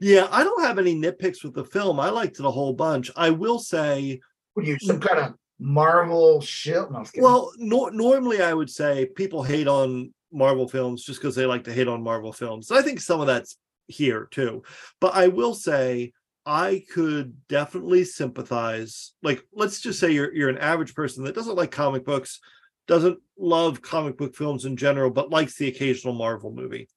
Yeah, 0.00 0.28
I 0.30 0.44
don't 0.44 0.62
have 0.62 0.78
any 0.78 0.94
nitpicks 0.94 1.42
with 1.42 1.54
the 1.54 1.64
film. 1.64 1.98
I 1.98 2.10
liked 2.10 2.38
it 2.38 2.46
a 2.46 2.50
whole 2.50 2.72
bunch. 2.72 3.10
I 3.16 3.30
will 3.30 3.58
say, 3.58 4.20
what 4.54 4.66
you 4.66 4.78
some 4.80 5.00
mm. 5.00 5.06
kind 5.08 5.20
of 5.20 5.34
Marvel 5.58 6.40
shit? 6.40 6.90
No, 6.90 7.04
well, 7.18 7.52
no, 7.58 7.86
normally 7.86 8.42
I 8.42 8.52
would 8.52 8.70
say 8.70 9.06
people 9.16 9.42
hate 9.42 9.68
on 9.68 10.12
Marvel 10.32 10.68
films 10.68 11.04
just 11.04 11.20
because 11.20 11.34
they 11.34 11.46
like 11.46 11.64
to 11.64 11.72
hate 11.72 11.88
on 11.88 12.02
Marvel 12.02 12.32
films. 12.32 12.70
I 12.70 12.82
think 12.82 13.00
some 13.00 13.20
of 13.20 13.26
that's 13.26 13.56
here 13.88 14.28
too. 14.30 14.62
But 15.00 15.14
I 15.14 15.28
will 15.28 15.54
say 15.54 16.12
I 16.44 16.84
could 16.92 17.36
definitely 17.48 18.04
sympathize. 18.04 19.12
Like, 19.22 19.42
let's 19.52 19.80
just 19.80 19.98
say 19.98 20.12
you're 20.12 20.32
you're 20.34 20.48
an 20.48 20.58
average 20.58 20.94
person 20.94 21.24
that 21.24 21.34
doesn't 21.34 21.56
like 21.56 21.70
comic 21.70 22.04
books, 22.04 22.40
doesn't 22.86 23.18
love 23.38 23.82
comic 23.82 24.16
book 24.16 24.34
films 24.34 24.64
in 24.64 24.76
general, 24.76 25.10
but 25.10 25.30
likes 25.30 25.56
the 25.56 25.68
occasional 25.68 26.14
Marvel 26.14 26.52
movie. 26.52 26.88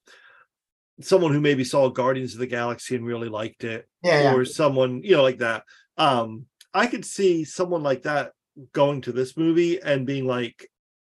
Someone 1.00 1.32
who 1.32 1.40
maybe 1.40 1.64
saw 1.64 1.88
Guardians 1.88 2.34
of 2.34 2.40
the 2.40 2.46
Galaxy 2.46 2.96
and 2.96 3.06
really 3.06 3.28
liked 3.28 3.64
it, 3.64 3.88
yeah, 4.02 4.32
or 4.32 4.42
yeah. 4.42 4.50
someone 4.50 5.02
you 5.02 5.16
know 5.16 5.22
like 5.22 5.38
that. 5.38 5.64
Um, 5.96 6.46
I 6.72 6.86
could 6.86 7.04
see 7.04 7.44
someone 7.44 7.82
like 7.82 8.02
that 8.02 8.32
going 8.72 9.00
to 9.02 9.12
this 9.12 9.36
movie 9.36 9.80
and 9.80 10.06
being 10.06 10.26
like, 10.26 10.70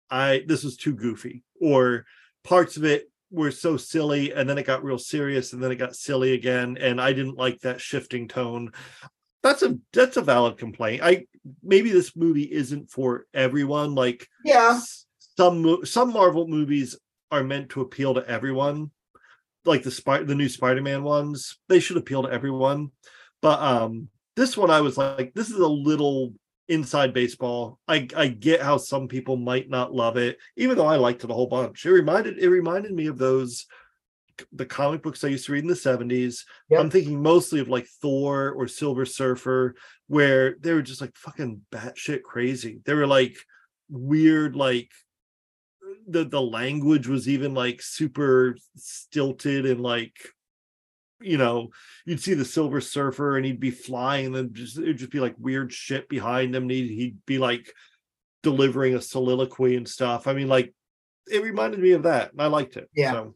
"I 0.09 0.43
this 0.47 0.63
was 0.63 0.77
too 0.77 0.95
goofy," 0.95 1.43
or 1.59 2.05
parts 2.43 2.77
of 2.77 2.85
it 2.85 3.09
were 3.31 3.51
so 3.51 3.77
silly, 3.77 4.33
and 4.33 4.49
then 4.49 4.57
it 4.57 4.65
got 4.65 4.83
real 4.83 4.97
serious, 4.97 5.53
and 5.53 5.61
then 5.61 5.71
it 5.71 5.75
got 5.75 5.95
silly 5.95 6.33
again, 6.33 6.77
and 6.79 6.99
I 6.99 7.13
didn't 7.13 7.37
like 7.37 7.59
that 7.61 7.81
shifting 7.81 8.27
tone 8.27 8.71
that's 9.41 9.63
a 9.63 9.77
that's 9.93 10.17
a 10.17 10.21
valid 10.21 10.57
complaint. 10.57 11.01
I 11.03 11.25
maybe 11.63 11.91
this 11.91 12.15
movie 12.15 12.51
isn't 12.51 12.89
for 12.89 13.25
everyone. 13.33 13.95
Like 13.95 14.27
yeah, 14.43 14.79
some 15.37 15.85
some 15.85 16.13
Marvel 16.13 16.47
movies 16.47 16.97
are 17.31 17.43
meant 17.43 17.69
to 17.69 17.81
appeal 17.81 18.13
to 18.15 18.27
everyone. 18.27 18.91
Like 19.69 19.83
the 19.83 19.91
spy 19.91 20.23
the 20.23 20.35
new 20.35 20.49
Spider-Man 20.49 21.03
ones, 21.03 21.57
they 21.67 21.79
should 21.79 21.97
appeal 21.97 22.23
to 22.23 22.31
everyone. 22.31 22.91
But 23.41 23.61
um 23.61 24.09
this 24.35 24.57
one 24.57 24.69
I 24.69 24.81
was 24.81 24.97
like, 24.97 25.33
this 25.33 25.49
is 25.49 25.59
a 25.59 25.67
little 25.67 26.33
inside 26.67 27.13
baseball. 27.13 27.79
I 27.87 28.07
I 28.15 28.27
get 28.27 28.61
how 28.61 28.77
some 28.77 29.07
people 29.07 29.37
might 29.37 29.69
not 29.69 29.93
love 29.93 30.17
it, 30.17 30.37
even 30.57 30.77
though 30.77 30.85
I 30.87 30.95
liked 30.97 31.23
it 31.23 31.31
a 31.31 31.33
whole 31.33 31.47
bunch. 31.47 31.85
It 31.85 31.91
reminded 31.91 32.37
it 32.39 32.49
reminded 32.49 32.91
me 32.91 33.07
of 33.07 33.17
those 33.17 33.65
the 34.53 34.65
comic 34.65 35.03
books 35.03 35.23
I 35.23 35.27
used 35.27 35.45
to 35.47 35.51
read 35.51 35.63
in 35.63 35.69
the 35.69 35.73
70s. 35.73 36.43
Yep. 36.69 36.79
I'm 36.79 36.89
thinking 36.89 37.21
mostly 37.21 37.59
of 37.59 37.67
like 37.67 37.87
Thor 38.01 38.51
or 38.51 38.67
Silver 38.67 39.05
Surfer, 39.05 39.75
where 40.07 40.55
they 40.59 40.73
were 40.73 40.81
just 40.81 41.01
like 41.01 41.15
fucking 41.17 41.61
batshit 41.71 42.23
crazy. 42.23 42.79
They 42.85 42.93
were 42.93 43.07
like 43.07 43.35
weird, 43.89 44.55
like 44.55 44.89
the 46.11 46.25
the 46.25 46.41
language 46.41 47.07
was 47.07 47.27
even 47.27 47.53
like 47.53 47.81
super 47.81 48.55
stilted 48.75 49.65
and 49.65 49.81
like 49.81 50.17
you 51.21 51.37
know 51.37 51.69
you'd 52.05 52.21
see 52.21 52.33
the 52.33 52.45
silver 52.45 52.79
surfer 52.81 53.37
and 53.37 53.45
he'd 53.45 53.59
be 53.59 53.71
flying 53.71 54.35
and 54.35 54.53
just 54.53 54.77
it'd 54.77 54.97
just 54.97 55.11
be 55.11 55.19
like 55.19 55.35
weird 55.37 55.71
shit 55.71 56.07
behind 56.07 56.55
him 56.55 56.63
and 56.63 56.71
he'd, 56.71 56.89
he'd 56.89 57.25
be 57.25 57.37
like 57.37 57.73
delivering 58.43 58.95
a 58.95 59.01
soliloquy 59.01 59.75
and 59.75 59.87
stuff 59.87 60.27
i 60.27 60.33
mean 60.33 60.47
like 60.47 60.73
it 61.27 61.43
reminded 61.43 61.79
me 61.79 61.91
of 61.91 62.03
that 62.03 62.31
and 62.31 62.41
i 62.41 62.45
liked 62.45 62.77
it 62.77 62.89
yeah 62.95 63.11
so. 63.11 63.35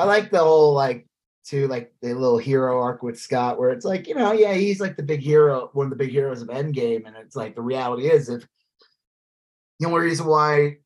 I 0.00 0.04
like 0.04 0.30
the 0.30 0.38
whole 0.38 0.72
like 0.72 1.06
to 1.48 1.68
like 1.68 1.92
the 2.00 2.14
little 2.14 2.38
hero 2.38 2.80
arc 2.80 3.02
with 3.02 3.20
Scott, 3.20 3.58
where 3.58 3.68
it's 3.68 3.84
like, 3.84 4.08
you 4.08 4.14
know, 4.14 4.32
yeah, 4.32 4.54
he's 4.54 4.80
like 4.80 4.96
the 4.96 5.02
big 5.02 5.20
hero, 5.20 5.68
one 5.74 5.86
of 5.86 5.90
the 5.90 5.96
big 5.96 6.10
heroes 6.10 6.40
of 6.40 6.48
Endgame. 6.48 7.06
And 7.06 7.16
it's 7.16 7.36
like 7.36 7.54
the 7.54 7.60
reality 7.60 8.08
is 8.08 8.30
if 8.30 8.46
the 9.78 9.86
only 9.86 10.00
reason 10.00 10.26
why 10.26 10.78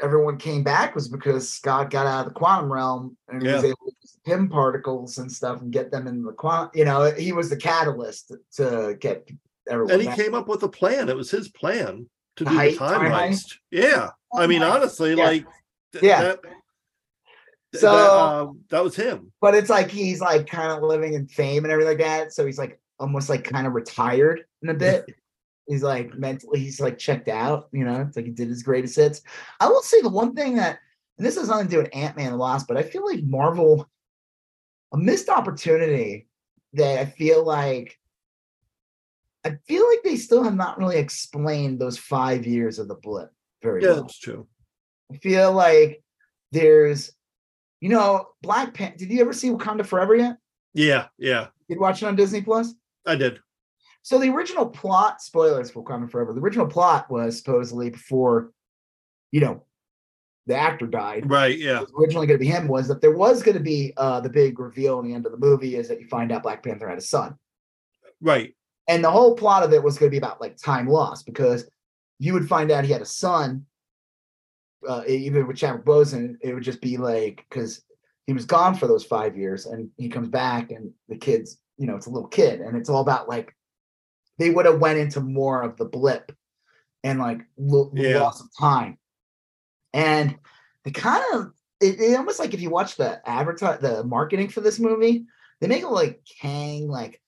everyone 0.00 0.36
came 0.36 0.62
back 0.62 0.94
was 0.94 1.08
because 1.08 1.48
Scott 1.48 1.90
got 1.90 2.06
out 2.06 2.26
of 2.26 2.32
the 2.32 2.38
quantum 2.38 2.72
realm 2.72 3.16
and 3.28 3.42
yeah. 3.42 3.56
was 3.56 3.64
able 3.64 3.76
to 3.86 3.92
use 4.02 4.18
Pym 4.24 4.48
particles 4.48 5.18
and 5.18 5.30
stuff 5.30 5.60
and 5.60 5.72
get 5.72 5.90
them 5.90 6.06
in 6.06 6.22
the 6.22 6.32
quantum, 6.32 6.70
you 6.74 6.84
know, 6.84 7.10
he 7.10 7.32
was 7.32 7.50
the 7.50 7.56
catalyst 7.56 8.32
to 8.56 8.96
get 9.00 9.28
everyone. 9.68 9.92
And 9.92 10.02
he 10.02 10.08
back. 10.08 10.16
came 10.16 10.34
up 10.34 10.48
with 10.48 10.62
a 10.62 10.68
plan. 10.68 11.08
It 11.08 11.16
was 11.16 11.30
his 11.30 11.48
plan 11.48 12.08
to 12.36 12.44
the 12.44 12.50
do 12.50 12.56
the 12.56 12.76
time, 12.76 13.00
time 13.00 13.12
heist. 13.12 13.32
heist. 13.32 13.54
Yeah. 13.70 14.10
I 14.34 14.46
mean, 14.46 14.62
honestly, 14.62 15.14
yeah. 15.14 15.24
like 15.24 15.46
th- 15.92 16.04
yeah. 16.04 16.22
That, 16.22 16.40
so 17.74 17.92
that, 17.92 18.10
uh, 18.10 18.52
that 18.70 18.84
was 18.84 18.96
him. 18.96 19.32
But 19.40 19.54
it's 19.54 19.70
like 19.70 19.90
he's 19.90 20.20
like 20.20 20.46
kind 20.46 20.72
of 20.72 20.82
living 20.82 21.14
in 21.14 21.26
fame 21.26 21.64
and 21.64 21.72
everything 21.72 21.98
like 21.98 22.06
that. 22.06 22.32
So 22.32 22.44
he's 22.44 22.58
like 22.58 22.78
almost 22.98 23.28
like 23.28 23.44
kind 23.44 23.66
of 23.66 23.72
retired 23.72 24.44
in 24.62 24.68
a 24.68 24.74
bit. 24.74 25.06
He's 25.66 25.82
like 25.82 26.14
mentally, 26.14 26.60
he's 26.60 26.80
like 26.80 26.98
checked 26.98 27.28
out. 27.28 27.68
You 27.72 27.84
know, 27.84 28.02
it's 28.02 28.16
like 28.16 28.26
he 28.26 28.30
did 28.32 28.48
his 28.48 28.62
greatest 28.62 28.96
hits. 28.96 29.22
I 29.60 29.68
will 29.68 29.82
say 29.82 30.00
the 30.00 30.08
one 30.08 30.34
thing 30.34 30.56
that, 30.56 30.78
and 31.18 31.26
this 31.26 31.36
has 31.36 31.48
nothing 31.48 31.66
to 31.66 31.70
do 31.70 31.78
with 31.78 31.94
Ant 31.94 32.16
Man 32.16 32.36
lost, 32.38 32.66
but 32.66 32.76
I 32.76 32.82
feel 32.82 33.04
like 33.04 33.22
Marvel 33.24 33.88
a 34.92 34.98
missed 34.98 35.28
opportunity 35.28 36.28
that 36.74 36.98
I 36.98 37.06
feel 37.06 37.44
like 37.44 37.98
I 39.44 39.56
feel 39.66 39.88
like 39.88 40.02
they 40.04 40.16
still 40.16 40.44
have 40.44 40.54
not 40.54 40.78
really 40.78 40.98
explained 40.98 41.80
those 41.80 41.98
five 41.98 42.46
years 42.46 42.78
of 42.78 42.88
the 42.88 42.94
blip 42.94 43.30
very 43.62 43.82
yeah, 43.82 43.88
well. 43.88 44.02
that's 44.02 44.18
true. 44.18 44.46
I 45.12 45.16
feel 45.16 45.52
like 45.52 46.02
there's 46.52 47.12
you 47.82 47.88
know, 47.88 48.28
Black 48.42 48.74
Panther. 48.74 48.96
Did 48.96 49.10
you 49.10 49.20
ever 49.20 49.32
see 49.32 49.50
Wakanda 49.50 49.84
Forever 49.84 50.14
yet? 50.14 50.36
Yeah, 50.72 51.08
yeah. 51.18 51.48
Did 51.68 51.74
you 51.74 51.80
watch 51.80 52.00
it 52.00 52.06
on 52.06 52.14
Disney 52.14 52.40
Plus? 52.40 52.72
I 53.04 53.16
did. 53.16 53.40
So 54.02 54.18
the 54.18 54.30
original 54.30 54.66
plot, 54.66 55.22
spoilers 55.22 55.70
for 55.70 55.84
Wakanda 55.84 56.10
Forever. 56.10 56.32
The 56.32 56.40
original 56.40 56.66
plot 56.66 57.10
was 57.10 57.38
supposedly 57.38 57.90
before, 57.90 58.52
you 59.30 59.40
know, 59.40 59.64
the 60.46 60.56
actor 60.56 60.88
died. 60.88 61.30
Right. 61.30 61.56
Yeah. 61.56 61.84
originally 61.96 62.26
going 62.26 62.38
to 62.38 62.44
be 62.44 62.50
him. 62.50 62.66
Was 62.66 62.88
that 62.88 63.00
there 63.00 63.16
was 63.16 63.42
going 63.42 63.56
to 63.56 63.62
be 63.62 63.92
uh 63.96 64.20
the 64.20 64.28
big 64.28 64.58
reveal 64.58 64.98
in 64.98 65.06
the 65.06 65.14
end 65.14 65.24
of 65.24 65.32
the 65.32 65.38
movie 65.38 65.76
is 65.76 65.88
that 65.88 66.00
you 66.00 66.08
find 66.08 66.32
out 66.32 66.42
Black 66.42 66.64
Panther 66.64 66.88
had 66.88 66.98
a 66.98 67.02
son. 67.02 67.36
Right. 68.20 68.54
And 68.88 69.04
the 69.04 69.10
whole 69.10 69.36
plot 69.36 69.62
of 69.62 69.72
it 69.72 69.82
was 69.82 69.98
going 69.98 70.08
to 70.08 70.14
be 70.14 70.18
about 70.18 70.40
like 70.40 70.56
time 70.56 70.88
lost 70.88 71.26
because 71.26 71.68
you 72.18 72.32
would 72.32 72.48
find 72.48 72.70
out 72.70 72.84
he 72.84 72.92
had 72.92 73.02
a 73.02 73.06
son. 73.06 73.66
Uh, 74.88 75.02
even 75.06 75.46
with 75.46 75.56
Chadwick 75.56 75.84
Boseman, 75.84 76.34
it 76.40 76.52
would 76.52 76.64
just 76.64 76.80
be 76.80 76.96
like 76.96 77.46
because 77.48 77.84
he 78.26 78.32
was 78.32 78.44
gone 78.44 78.74
for 78.74 78.88
those 78.88 79.04
five 79.04 79.36
years, 79.36 79.66
and 79.66 79.88
he 79.96 80.08
comes 80.08 80.28
back, 80.28 80.72
and 80.72 80.90
the 81.08 81.16
kid's 81.16 81.58
you 81.78 81.86
know 81.86 81.94
it's 81.94 82.06
a 82.06 82.10
little 82.10 82.28
kid, 82.28 82.60
and 82.60 82.76
it's 82.76 82.88
all 82.88 83.00
about 83.00 83.28
like 83.28 83.54
they 84.42 84.50
would 84.50 84.66
have 84.66 84.80
went 84.80 84.98
into 84.98 85.20
more 85.20 85.62
of 85.62 85.76
the 85.76 85.84
blip 85.84 86.32
and 87.04 87.20
like 87.20 87.42
lo- 87.56 87.92
yeah. 87.94 88.18
loss 88.18 88.40
of 88.40 88.48
time, 88.58 88.98
and 89.92 90.36
they 90.84 90.90
kind 90.90 91.22
of 91.32 91.52
it, 91.80 92.00
it 92.00 92.16
almost 92.16 92.40
like 92.40 92.52
if 92.52 92.60
you 92.60 92.68
watch 92.68 92.96
the 92.96 93.20
advertise 93.28 93.78
the 93.78 94.02
marketing 94.02 94.48
for 94.48 94.60
this 94.60 94.80
movie, 94.80 95.26
they 95.60 95.68
make 95.68 95.82
it 95.82 95.88
like 95.88 96.20
Kang 96.40 96.88
like 96.88 97.20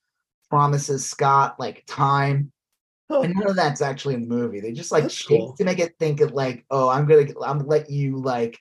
promises 0.51 1.07
Scott 1.07 1.55
like 1.61 1.85
time. 1.87 2.51
Oh. 3.11 3.23
And 3.23 3.33
none 3.35 3.49
of 3.49 3.55
that's 3.55 3.81
actually 3.81 4.15
in 4.15 4.23
the 4.23 4.35
movie. 4.35 4.59
They 4.61 4.73
just 4.73 4.91
like 4.91 5.05
cool. 5.29 5.55
to 5.55 5.65
make 5.65 5.79
it 5.79 5.95
think 6.01 6.21
of 6.21 6.33
like, 6.33 6.65
oh, 6.71 6.89
I'm 6.89 7.07
gonna 7.07 7.27
I'm 7.45 7.59
gonna 7.59 7.65
let 7.65 7.91
you 7.91 8.17
like, 8.17 8.59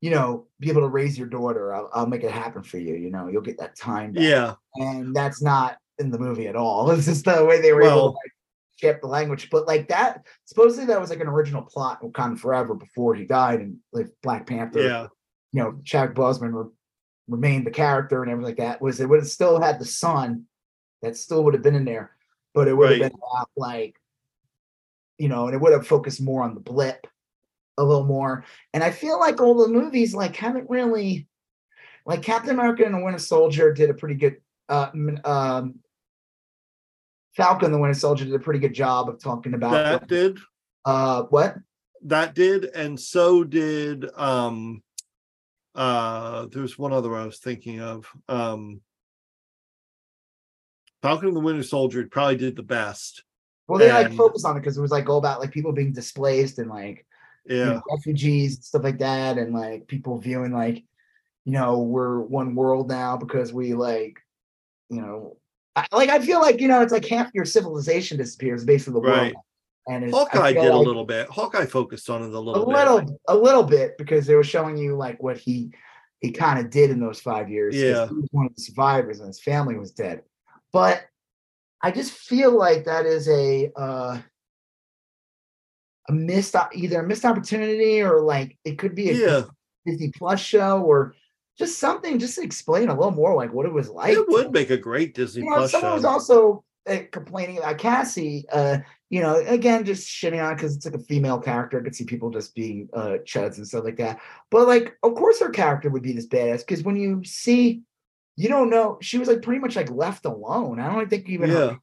you 0.00 0.10
know, 0.10 0.46
be 0.60 0.70
able 0.70 0.80
to 0.80 0.88
raise 0.88 1.18
your 1.18 1.26
daughter. 1.26 1.74
I'll, 1.74 1.90
I'll 1.92 2.06
make 2.06 2.22
it 2.22 2.30
happen 2.30 2.62
for 2.62 2.78
you. 2.78 2.94
You 2.94 3.10
know, 3.10 3.28
you'll 3.28 3.42
get 3.42 3.58
that 3.58 3.76
time. 3.76 4.12
Back. 4.12 4.24
Yeah. 4.24 4.54
And 4.76 5.14
that's 5.14 5.42
not 5.42 5.76
in 6.00 6.10
the 6.10 6.18
movie 6.18 6.48
at 6.48 6.56
all. 6.56 6.90
It's 7.00 7.06
just 7.06 7.24
the 7.24 7.44
way 7.44 7.60
they 7.60 7.72
were 7.72 7.82
well, 7.82 7.98
able 7.98 8.12
to 8.80 8.86
like, 8.86 9.00
the 9.00 9.06
language. 9.06 9.48
But 9.50 9.66
like 9.66 9.88
that, 9.88 10.24
supposedly 10.44 10.86
that 10.86 11.00
was 11.00 11.10
like 11.10 11.20
an 11.20 11.28
original 11.28 11.62
plot 11.62 12.02
Wakanda 12.02 12.38
Forever 12.38 12.74
before 12.74 13.14
he 13.14 13.24
died, 13.24 13.60
and 13.60 13.76
like 13.92 14.08
Black 14.22 14.46
Panther. 14.46 14.80
Yeah. 14.80 15.06
You 15.52 15.62
know, 15.62 15.80
Chadwick 15.84 16.16
Boseman 16.16 16.52
re- 16.52 16.70
remained 17.28 17.66
the 17.66 17.70
character 17.70 18.22
and 18.22 18.30
everything 18.30 18.50
like 18.50 18.58
that. 18.58 18.80
Was 18.80 19.00
it 19.00 19.08
would 19.08 19.20
have 19.20 19.28
still 19.28 19.60
had 19.60 19.78
the 19.78 19.84
son 19.84 20.46
that 21.02 21.16
still 21.16 21.44
would 21.44 21.54
have 21.54 21.62
been 21.62 21.74
in 21.74 21.84
there, 21.84 22.12
but 22.54 22.68
it 22.68 22.74
would 22.74 22.90
right. 22.90 23.00
have 23.00 23.10
been 23.10 23.18
about 23.18 23.50
like, 23.56 23.96
you 25.18 25.28
know, 25.28 25.46
and 25.46 25.54
it 25.54 25.60
would 25.60 25.72
have 25.72 25.86
focused 25.86 26.20
more 26.20 26.42
on 26.42 26.54
the 26.54 26.60
blip 26.60 27.06
a 27.78 27.84
little 27.84 28.04
more. 28.04 28.44
And 28.74 28.84
I 28.84 28.90
feel 28.90 29.18
like 29.18 29.40
all 29.40 29.54
the 29.54 29.72
movies 29.72 30.14
like 30.14 30.36
haven't 30.36 30.70
really 30.70 31.26
like 32.06 32.22
Captain 32.22 32.50
America 32.50 32.84
and 32.84 32.94
the 32.94 33.02
Winter 33.02 33.18
Soldier 33.18 33.72
did 33.72 33.90
a 33.90 33.94
pretty 33.94 34.14
good 34.14 34.36
uh 34.68 34.90
um 35.24 35.80
Falcon 37.36 37.72
the 37.72 37.78
Winter 37.78 37.98
Soldier 37.98 38.24
did 38.24 38.34
a 38.34 38.40
pretty 38.40 38.60
good 38.60 38.74
job 38.74 39.08
of 39.08 39.22
talking 39.22 39.54
about 39.54 39.72
that. 39.72 40.08
Did 40.08 40.38
uh 40.84 41.24
what? 41.24 41.56
That 42.04 42.34
did, 42.34 42.64
and 42.64 42.98
so 42.98 43.44
did 43.44 44.06
um 44.16 44.82
uh 45.74 46.46
there's 46.46 46.78
one 46.78 46.92
other 46.92 47.14
I 47.14 47.26
was 47.26 47.38
thinking 47.38 47.80
of. 47.80 48.06
Um 48.28 48.80
Falcon 51.02 51.28
and 51.28 51.36
the 51.36 51.40
Winter 51.40 51.62
Soldier 51.62 52.06
probably 52.10 52.36
did 52.36 52.56
the 52.56 52.62
best. 52.62 53.24
Well, 53.66 53.78
they 53.78 53.90
and, 53.90 54.08
like 54.08 54.18
focused 54.18 54.44
on 54.44 54.56
it 54.56 54.60
because 54.60 54.76
it 54.76 54.82
was 54.82 54.90
like 54.90 55.08
all 55.08 55.18
about 55.18 55.40
like 55.40 55.52
people 55.52 55.72
being 55.72 55.92
displaced 55.92 56.58
and 56.58 56.68
like 56.68 57.06
yeah 57.46 57.56
you 57.56 57.64
know, 57.64 57.82
refugees 57.90 58.56
and 58.56 58.64
stuff 58.64 58.82
like 58.82 58.98
that, 58.98 59.38
and 59.38 59.54
like 59.54 59.86
people 59.86 60.18
viewing 60.18 60.52
like 60.52 60.84
you 61.44 61.52
know 61.52 61.78
we're 61.78 62.20
one 62.20 62.54
world 62.54 62.88
now 62.88 63.16
because 63.16 63.52
we 63.52 63.74
like 63.74 64.18
you 64.88 65.00
know 65.00 65.36
I, 65.76 65.86
like 65.92 66.10
I 66.10 66.18
feel 66.18 66.40
like 66.40 66.60
you 66.60 66.68
know 66.68 66.82
it's 66.82 66.92
like 66.92 67.06
half 67.06 67.30
your 67.32 67.44
civilization 67.44 68.18
disappears 68.18 68.64
basically 68.64 68.94
the 68.94 69.08
right. 69.08 69.32
world. 69.34 69.44
And 69.88 70.10
Hawkeye 70.10 70.52
did 70.52 70.60
like 70.60 70.72
a 70.72 70.76
little 70.76 71.04
bit. 71.04 71.28
Hawkeye 71.28 71.66
focused 71.66 72.10
on 72.10 72.22
it 72.22 72.32
a 72.32 72.38
little, 72.38 72.64
a 72.64 72.68
little, 72.68 73.00
bit. 73.00 73.10
a 73.28 73.36
little 73.36 73.62
bit 73.64 73.96
because 73.98 74.26
they 74.26 74.34
were 74.34 74.44
showing 74.44 74.76
you 74.76 74.94
like 74.94 75.20
what 75.22 75.38
he 75.38 75.72
he 76.20 76.30
kind 76.30 76.58
of 76.58 76.70
did 76.70 76.90
in 76.90 77.00
those 77.00 77.20
five 77.20 77.48
years. 77.48 77.74
Yeah, 77.74 78.06
he 78.06 78.14
was 78.14 78.28
one 78.30 78.46
of 78.46 78.54
the 78.54 78.62
survivors, 78.62 79.20
and 79.20 79.28
his 79.28 79.40
family 79.40 79.76
was 79.76 79.90
dead. 79.92 80.22
But 80.72 81.02
I 81.82 81.90
just 81.90 82.12
feel 82.12 82.56
like 82.56 82.84
that 82.84 83.06
is 83.06 83.28
a 83.28 83.72
uh, 83.74 84.18
a 86.08 86.12
missed 86.12 86.54
either 86.74 87.00
a 87.00 87.06
missed 87.06 87.24
opportunity 87.24 88.02
or 88.02 88.20
like 88.20 88.58
it 88.64 88.78
could 88.78 88.94
be 88.94 89.10
a 89.10 89.14
yeah. 89.14 89.42
Disney 89.86 90.12
Plus 90.16 90.40
show 90.40 90.82
or 90.82 91.14
just 91.60 91.78
something 91.78 92.18
just 92.18 92.36
to 92.36 92.42
explain 92.42 92.88
a 92.88 92.94
little 92.94 93.10
more 93.10 93.34
like 93.34 93.52
what 93.52 93.66
it 93.66 93.72
was 93.72 93.90
like. 93.90 94.14
It 94.14 94.28
would 94.28 94.50
make 94.50 94.70
a 94.70 94.78
great 94.78 95.14
Disney 95.14 95.42
you 95.44 95.50
know, 95.50 95.56
Plus 95.56 95.70
someone 95.70 95.90
show. 95.90 95.94
was 95.94 96.04
also 96.06 96.64
uh, 96.88 97.00
complaining 97.12 97.58
about 97.58 97.76
Cassie. 97.76 98.46
Uh, 98.50 98.78
you 99.10 99.20
know, 99.20 99.36
again, 99.46 99.84
just 99.84 100.08
shitting 100.08 100.42
on 100.42 100.56
because 100.56 100.74
it's 100.74 100.86
like 100.86 100.94
a 100.94 101.00
female 101.00 101.38
character. 101.38 101.78
I 101.78 101.84
could 101.84 101.94
see 101.94 102.04
people 102.04 102.30
just 102.30 102.54
being 102.54 102.88
uh 102.94 103.18
chuds 103.26 103.58
and 103.58 103.68
stuff 103.68 103.84
like 103.84 103.98
that. 103.98 104.20
But 104.50 104.68
like, 104.68 104.96
of 105.02 105.14
course, 105.14 105.38
her 105.40 105.50
character 105.50 105.90
would 105.90 106.02
be 106.02 106.12
this 106.12 106.26
badass 106.26 106.60
because 106.60 106.82
when 106.82 106.96
you 106.96 107.22
see, 107.24 107.82
you 108.36 108.48
don't 108.48 108.70
know, 108.70 108.96
she 109.02 109.18
was 109.18 109.28
like 109.28 109.42
pretty 109.42 109.60
much 109.60 109.76
like 109.76 109.90
left 109.90 110.24
alone. 110.24 110.80
I 110.80 110.90
don't 110.90 111.10
think 111.10 111.28
even 111.28 111.50
yeah. 111.50 111.74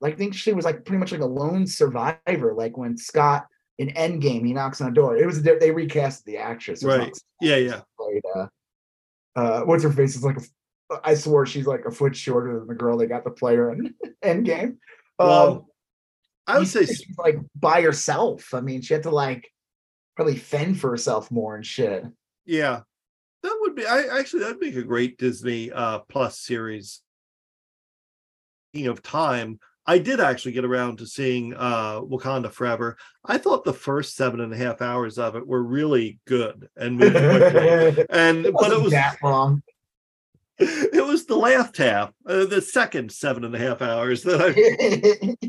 like 0.00 0.14
I 0.14 0.16
think 0.16 0.34
she 0.34 0.52
was 0.52 0.64
like 0.64 0.84
pretty 0.84 0.98
much 0.98 1.10
like 1.10 1.20
a 1.20 1.26
lone 1.26 1.66
survivor. 1.66 2.54
Like 2.54 2.76
when 2.76 2.96
Scott 2.96 3.48
in 3.78 3.88
Endgame, 3.88 4.46
he 4.46 4.52
knocks 4.52 4.80
on 4.80 4.86
the 4.86 4.94
door. 4.94 5.16
It 5.16 5.26
was 5.26 5.42
they 5.42 5.72
recast 5.72 6.24
the 6.26 6.36
actress, 6.36 6.84
right? 6.84 7.12
Yeah, 7.40 7.56
yeah. 7.56 7.80
Played, 7.98 8.22
uh, 8.36 8.46
uh, 9.36 9.62
what's 9.62 9.82
her 9.82 9.92
face 9.92 10.16
is 10.16 10.24
like 10.24 10.38
a, 10.38 10.42
I 11.02 11.14
swore 11.14 11.46
she's 11.46 11.66
like 11.66 11.84
a 11.86 11.90
foot 11.90 12.14
shorter 12.14 12.58
than 12.58 12.68
the 12.68 12.74
girl 12.74 12.96
they 12.96 13.06
got 13.06 13.24
the 13.24 13.30
player 13.30 13.72
in 13.72 13.94
Endgame. 14.24 14.76
Well, 15.18 15.52
um, 15.52 15.64
I 16.46 16.58
would 16.58 16.68
say 16.68 16.84
she's 16.86 17.16
like 17.18 17.38
by 17.56 17.82
herself. 17.82 18.52
I 18.52 18.60
mean, 18.60 18.82
she 18.82 18.94
had 18.94 19.04
to 19.04 19.10
like 19.10 19.50
probably 20.16 20.36
fend 20.36 20.78
for 20.78 20.90
herself 20.90 21.30
more 21.30 21.56
and 21.56 21.64
shit. 21.64 22.04
Yeah, 22.44 22.80
that 23.42 23.58
would 23.60 23.74
be. 23.74 23.86
I 23.86 24.18
actually 24.18 24.40
that'd 24.40 24.60
make 24.60 24.76
a 24.76 24.82
great 24.82 25.18
Disney 25.18 25.72
uh 25.72 26.00
Plus 26.00 26.38
series. 26.38 27.00
Speaking 28.70 28.88
of 28.88 29.02
time, 29.02 29.58
I 29.86 29.98
did 29.98 30.20
actually 30.20 30.52
get 30.52 30.64
around 30.64 30.98
to 30.98 31.06
seeing 31.06 31.54
uh 31.54 32.00
Wakanda 32.00 32.50
Forever. 32.50 32.96
I 33.24 33.38
thought 33.38 33.64
the 33.64 33.74
first 33.74 34.16
seven 34.16 34.40
and 34.40 34.52
a 34.52 34.56
half 34.56 34.80
hours 34.80 35.18
of 35.18 35.36
it 35.36 35.46
were 35.46 35.62
really 35.62 36.18
good 36.26 36.68
and 36.76 36.98
moved 36.98 37.16
quickly. 37.16 38.06
and 38.10 38.48
but 38.52 38.72
it 38.72 38.80
was 38.80 38.92
that 38.92 39.16
long. 39.22 39.62
It 40.56 41.04
was 41.04 41.26
the 41.26 41.36
last 41.36 41.76
half, 41.76 42.12
uh, 42.26 42.44
the 42.44 42.62
second 42.62 43.10
seven 43.10 43.44
and 43.44 43.56
a 43.56 43.58
half 43.58 43.82
hours 43.82 44.22
that 44.22 44.40
I. 44.40 45.48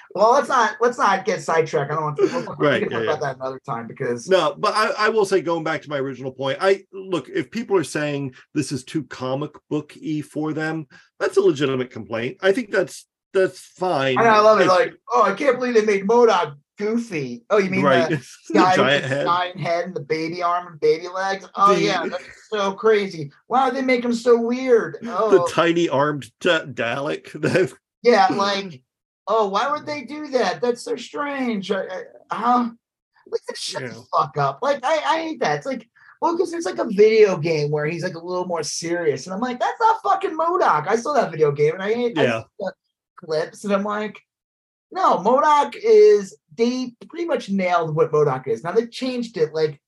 well, 0.14 0.32
let's 0.32 0.48
not 0.48 0.76
let's 0.80 0.96
not 0.96 1.24
get 1.24 1.42
sidetracked. 1.42 1.90
I 1.90 1.94
don't 1.96 2.04
want 2.04 2.16
to 2.18 2.22
we'll, 2.22 2.56
right, 2.56 2.82
yeah, 2.82 2.88
talk 2.88 3.02
about 3.02 3.20
that 3.20 3.36
another 3.36 3.60
time 3.66 3.88
because 3.88 4.28
no. 4.28 4.54
But 4.56 4.74
I, 4.74 5.06
I 5.06 5.08
will 5.08 5.24
say, 5.24 5.40
going 5.40 5.64
back 5.64 5.82
to 5.82 5.90
my 5.90 5.98
original 5.98 6.30
point, 6.30 6.58
I 6.60 6.84
look 6.92 7.28
if 7.28 7.50
people 7.50 7.76
are 7.76 7.84
saying 7.84 8.34
this 8.54 8.70
is 8.70 8.84
too 8.84 9.02
comic 9.04 9.50
book 9.68 9.94
y 10.00 10.20
for 10.20 10.52
them, 10.52 10.86
that's 11.18 11.36
a 11.36 11.42
legitimate 11.42 11.90
complaint. 11.90 12.36
I 12.40 12.52
think 12.52 12.70
that's 12.70 13.06
that's 13.34 13.60
fine. 13.60 14.18
And 14.18 14.26
I 14.26 14.40
love 14.40 14.60
it. 14.60 14.68
Like, 14.68 14.94
oh, 15.12 15.22
I 15.22 15.34
can't 15.34 15.58
believe 15.58 15.74
they 15.74 15.84
made 15.84 16.06
MODOK 16.06 16.56
goofy. 16.78 17.44
Oh, 17.50 17.58
you 17.58 17.70
mean 17.70 17.82
right. 17.82 18.08
the, 18.08 18.16
the 18.48 18.54
guy 18.54 18.76
giant 18.76 19.02
with 19.02 19.10
the 19.10 19.16
head. 19.16 19.26
giant 19.26 19.60
head 19.60 19.84
and 19.86 19.94
the 19.94 20.00
baby 20.00 20.42
arm 20.42 20.66
and 20.66 20.80
baby 20.80 21.08
legs? 21.08 21.46
Oh, 21.54 21.74
the, 21.74 21.82
yeah, 21.82 22.06
that's 22.08 22.24
so 22.50 22.72
crazy. 22.72 23.30
Why 23.46 23.68
do 23.68 23.76
they 23.76 23.82
make 23.82 24.04
him 24.04 24.14
so 24.14 24.40
weird? 24.40 24.98
Oh, 25.16 25.30
the 25.30 25.52
tiny 25.52 25.88
armed 25.88 26.30
d- 26.40 26.48
Dalek. 26.48 27.72
yeah, 28.02 28.26
like, 28.30 28.82
oh, 29.28 29.48
why 29.48 29.70
would 29.70 29.86
they 29.86 30.02
do 30.02 30.28
that? 30.28 30.60
That's 30.60 30.82
so 30.82 30.96
strange. 30.96 31.70
Uh, 31.70 31.84
huh? 32.32 32.70
Like, 33.26 33.40
shut 33.56 33.82
yeah. 33.82 33.88
the 33.88 34.04
fuck 34.12 34.36
up. 34.38 34.58
Like, 34.60 34.80
I, 34.82 34.96
I 34.96 35.18
hate 35.22 35.40
that. 35.40 35.58
It's 35.58 35.66
like, 35.66 35.88
well, 36.20 36.36
because 36.36 36.50
there's 36.50 36.64
like 36.64 36.78
a 36.78 36.88
video 36.90 37.36
game 37.36 37.70
where 37.70 37.86
he's 37.86 38.02
like 38.02 38.14
a 38.14 38.18
little 38.24 38.46
more 38.46 38.62
serious, 38.62 39.26
and 39.26 39.34
I'm 39.34 39.40
like, 39.40 39.60
that's 39.60 39.80
not 39.80 40.02
fucking 40.02 40.36
MODOK. 40.36 40.88
I 40.88 40.96
saw 40.96 41.12
that 41.12 41.30
video 41.30 41.52
game, 41.52 41.74
and 41.74 41.82
I 41.82 41.92
hate. 41.92 42.16
Yeah. 42.16 42.42
I, 42.60 42.70
clips, 43.16 43.64
and 43.64 43.72
I'm 43.72 43.84
like, 43.84 44.20
no, 44.90 45.18
MODOK 45.18 45.74
is 45.82 46.36
they 46.56 46.94
pretty 47.08 47.26
much 47.26 47.48
nailed 47.48 47.94
what 47.94 48.12
MODOK 48.12 48.48
is. 48.48 48.62
Now 48.62 48.72
they 48.72 48.86
changed 48.86 49.36
it 49.36 49.52
like 49.52 49.80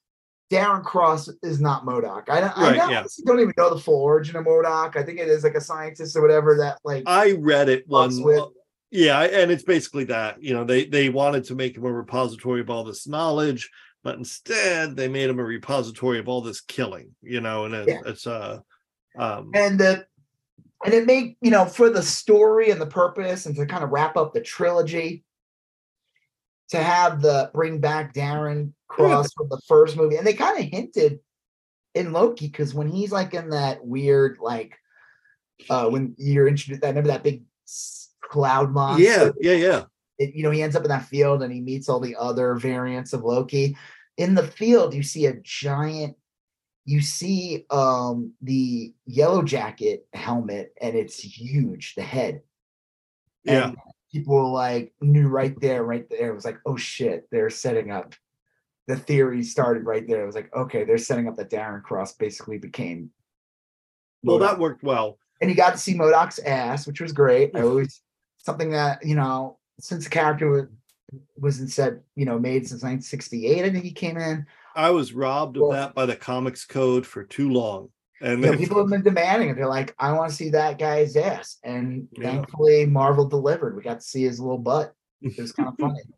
Darren 0.51 0.83
Cross 0.83 1.29
is 1.43 1.61
not 1.61 1.85
MODOK. 1.85 2.29
I, 2.29 2.41
I 2.41 2.77
right, 2.77 2.91
yeah. 2.91 3.05
don't 3.25 3.41
even 3.41 3.55
know 3.57 3.75
the 3.75 3.81
full 3.81 4.01
origin 4.01 4.37
of 4.37 4.45
MODOK. 4.45 4.97
I 4.97 5.03
think 5.03 5.19
it 5.19 5.29
is 5.29 5.45
like 5.45 5.55
a 5.55 5.61
scientist 5.61 6.17
or 6.17 6.23
whatever 6.23 6.57
that 6.59 6.79
like 6.85 7.05
I 7.07 7.33
read 7.33 7.69
it 7.69 7.87
once 7.89 8.19
with. 8.21 8.45
Yeah, 8.93 9.21
and 9.21 9.51
it's 9.51 9.65
basically 9.65 10.05
that. 10.05 10.43
You 10.43 10.55
know, 10.55 10.65
they 10.65 10.87
they 10.87 11.09
wanted 11.09 11.45
to 11.45 11.55
make 11.55 11.77
him 11.77 11.85
a 11.85 11.93
repository 11.93 12.61
of 12.61 12.71
all 12.71 12.85
this 12.85 13.07
knowledge, 13.09 13.71
but 14.05 14.17
instead 14.17 14.97
they 14.97 15.09
made 15.09 15.29
him 15.29 15.41
a 15.41 15.45
repository 15.45 16.19
of 16.19 16.29
all 16.29 16.41
this 16.41 16.61
killing. 16.61 17.15
You 17.23 17.41
know, 17.41 17.65
and 17.65 17.75
it, 17.75 17.89
yeah. 17.89 18.01
it's 18.07 18.27
uh 18.27 18.61
um 19.19 19.51
and 19.55 19.79
the 19.79 20.07
and 20.85 20.95
it 20.95 21.07
made 21.07 21.37
you 21.41 21.51
know 21.51 21.65
for 21.65 21.91
the 21.91 22.03
story 22.03 22.71
and 22.71 22.81
the 22.81 22.87
purpose 22.87 23.47
and 23.47 23.57
to 23.57 23.67
kind 23.67 23.85
of 23.85 23.91
wrap 23.91 24.17
up 24.17 24.33
the 24.33 24.41
trilogy 24.41 25.25
to 26.69 26.83
have 26.83 27.23
the 27.23 27.51
bring 27.55 27.81
back 27.81 28.13
darren 28.13 28.73
cross 28.89 29.33
from 29.33 29.49
the 29.49 29.61
first 29.67 29.97
movie 29.97 30.17
and 30.17 30.27
they 30.27 30.35
kind 30.35 30.59
of 30.59 30.71
hinted 30.71 31.19
in 31.95 32.13
loki 32.13 32.47
because 32.47 32.75
when 32.75 32.89
he's 32.89 33.13
like 33.13 33.35
in 33.35 33.51
that 33.51 33.85
weird 33.85 34.39
like 34.41 34.77
uh 35.71 35.89
when 35.89 36.15
you're 36.19 36.49
introduced 36.49 36.85
i 36.85 36.89
remember 36.89 37.09
that 37.09 37.23
big 37.23 37.43
cloud 38.29 38.73
monster? 38.73 39.05
yeah 39.05 39.31
yeah 39.41 39.53
yeah. 39.53 39.83
It, 40.19 40.35
you 40.35 40.43
know 40.43 40.51
he 40.51 40.63
ends 40.63 40.77
up 40.77 40.83
in 40.83 40.89
that 40.89 41.07
field 41.07 41.43
and 41.43 41.53
he 41.53 41.61
meets 41.61 41.89
all 41.89 42.01
the 42.01 42.17
other 42.17 42.55
variants 42.55 43.13
of 43.13 43.23
loki. 43.23 43.77
In 44.17 44.35
the 44.35 44.47
field 44.47 44.95
you 44.95 45.03
see 45.03 45.27
a 45.27 45.35
giant 45.43 46.17
you 46.87 47.01
see 47.03 47.67
um, 47.71 48.33
the 48.41 48.95
yellow 49.07 49.43
jacket 49.43 50.07
helmet 50.15 50.73
and 50.81 50.97
it's 50.97 51.19
huge 51.19 51.95
the 51.97 52.03
head 52.03 52.41
Yeah. 53.45 53.73
people 54.13 54.53
like 54.53 54.95
knew 55.01 55.27
right 55.29 55.59
there, 55.61 55.83
right 55.85 56.09
there. 56.09 56.31
It 56.31 56.35
was 56.35 56.45
like, 56.47 56.59
oh 56.65 56.77
shit, 56.77 57.27
they're 57.31 57.51
setting 57.51 57.91
up. 57.91 58.15
The 58.87 58.97
theory 58.97 59.43
started 59.43 59.85
right 59.85 60.07
there. 60.07 60.23
It 60.23 60.27
was 60.27 60.37
like, 60.37 60.55
okay, 60.55 60.85
they're 60.85 60.97
setting 60.97 61.27
up 61.29 61.37
that 61.37 61.51
Darren 61.51 61.83
Cross 61.83 62.15
basically 62.15 62.59
became. 62.59 63.11
Well, 64.23 64.39
MODOK. 64.39 64.41
that 64.43 64.59
worked 64.61 64.83
well. 64.85 65.19
and 65.41 65.51
you 65.51 65.57
got 65.57 65.73
to 65.73 65.79
see 65.79 65.95
MODOK's 65.95 66.39
ass, 66.39 66.87
which 66.87 67.01
was 67.01 67.13
great. 67.13 67.51
I 67.55 67.63
always 67.63 68.01
something 68.39 68.71
that 68.71 69.05
you 69.05 69.17
know 69.17 69.59
since 69.81 70.05
the 70.05 70.11
character 70.11 70.49
was 70.49 70.67
wasn't 71.37 71.71
said 71.71 72.01
you 72.15 72.25
know 72.27 72.39
made 72.39 72.67
since 72.69 72.83
1968. 72.85 73.65
I 73.65 73.71
think 73.71 73.85
he 73.85 73.91
came 73.93 74.17
in. 74.17 74.47
I 74.77 74.91
was 74.91 75.13
robbed 75.13 75.57
of 75.57 75.73
that 75.73 75.95
by 75.95 76.07
the 76.07 76.17
comics 76.17 76.65
code 76.65 77.07
for 77.07 77.25
too 77.25 77.51
long. 77.51 77.89
And 78.21 78.43
You 78.43 78.53
know, 78.53 78.57
people 78.59 78.79
have 78.79 78.89
been 78.89 79.03
demanding 79.03 79.49
it. 79.51 79.57
They're 79.57 79.67
like, 79.67 79.95
I 79.99 80.13
want 80.13 80.31
to 80.31 80.37
see 80.37 80.51
that 80.51 80.79
guy's 80.79 81.17
ass, 81.17 81.59
and 81.65 82.09
Yeah. 82.13 82.31
thankfully 82.31 82.87
Marvel 82.87 83.29
delivered. 83.29 83.77
We 83.77 83.83
got 83.83 84.01
to 84.01 84.07
see 84.07 84.23
his 84.23 84.39
little 84.41 84.59
butt. 84.59 84.95
It 85.23 85.39
was 85.39 85.53
kind 85.53 85.69
of 85.69 85.75
funny. 85.79 86.01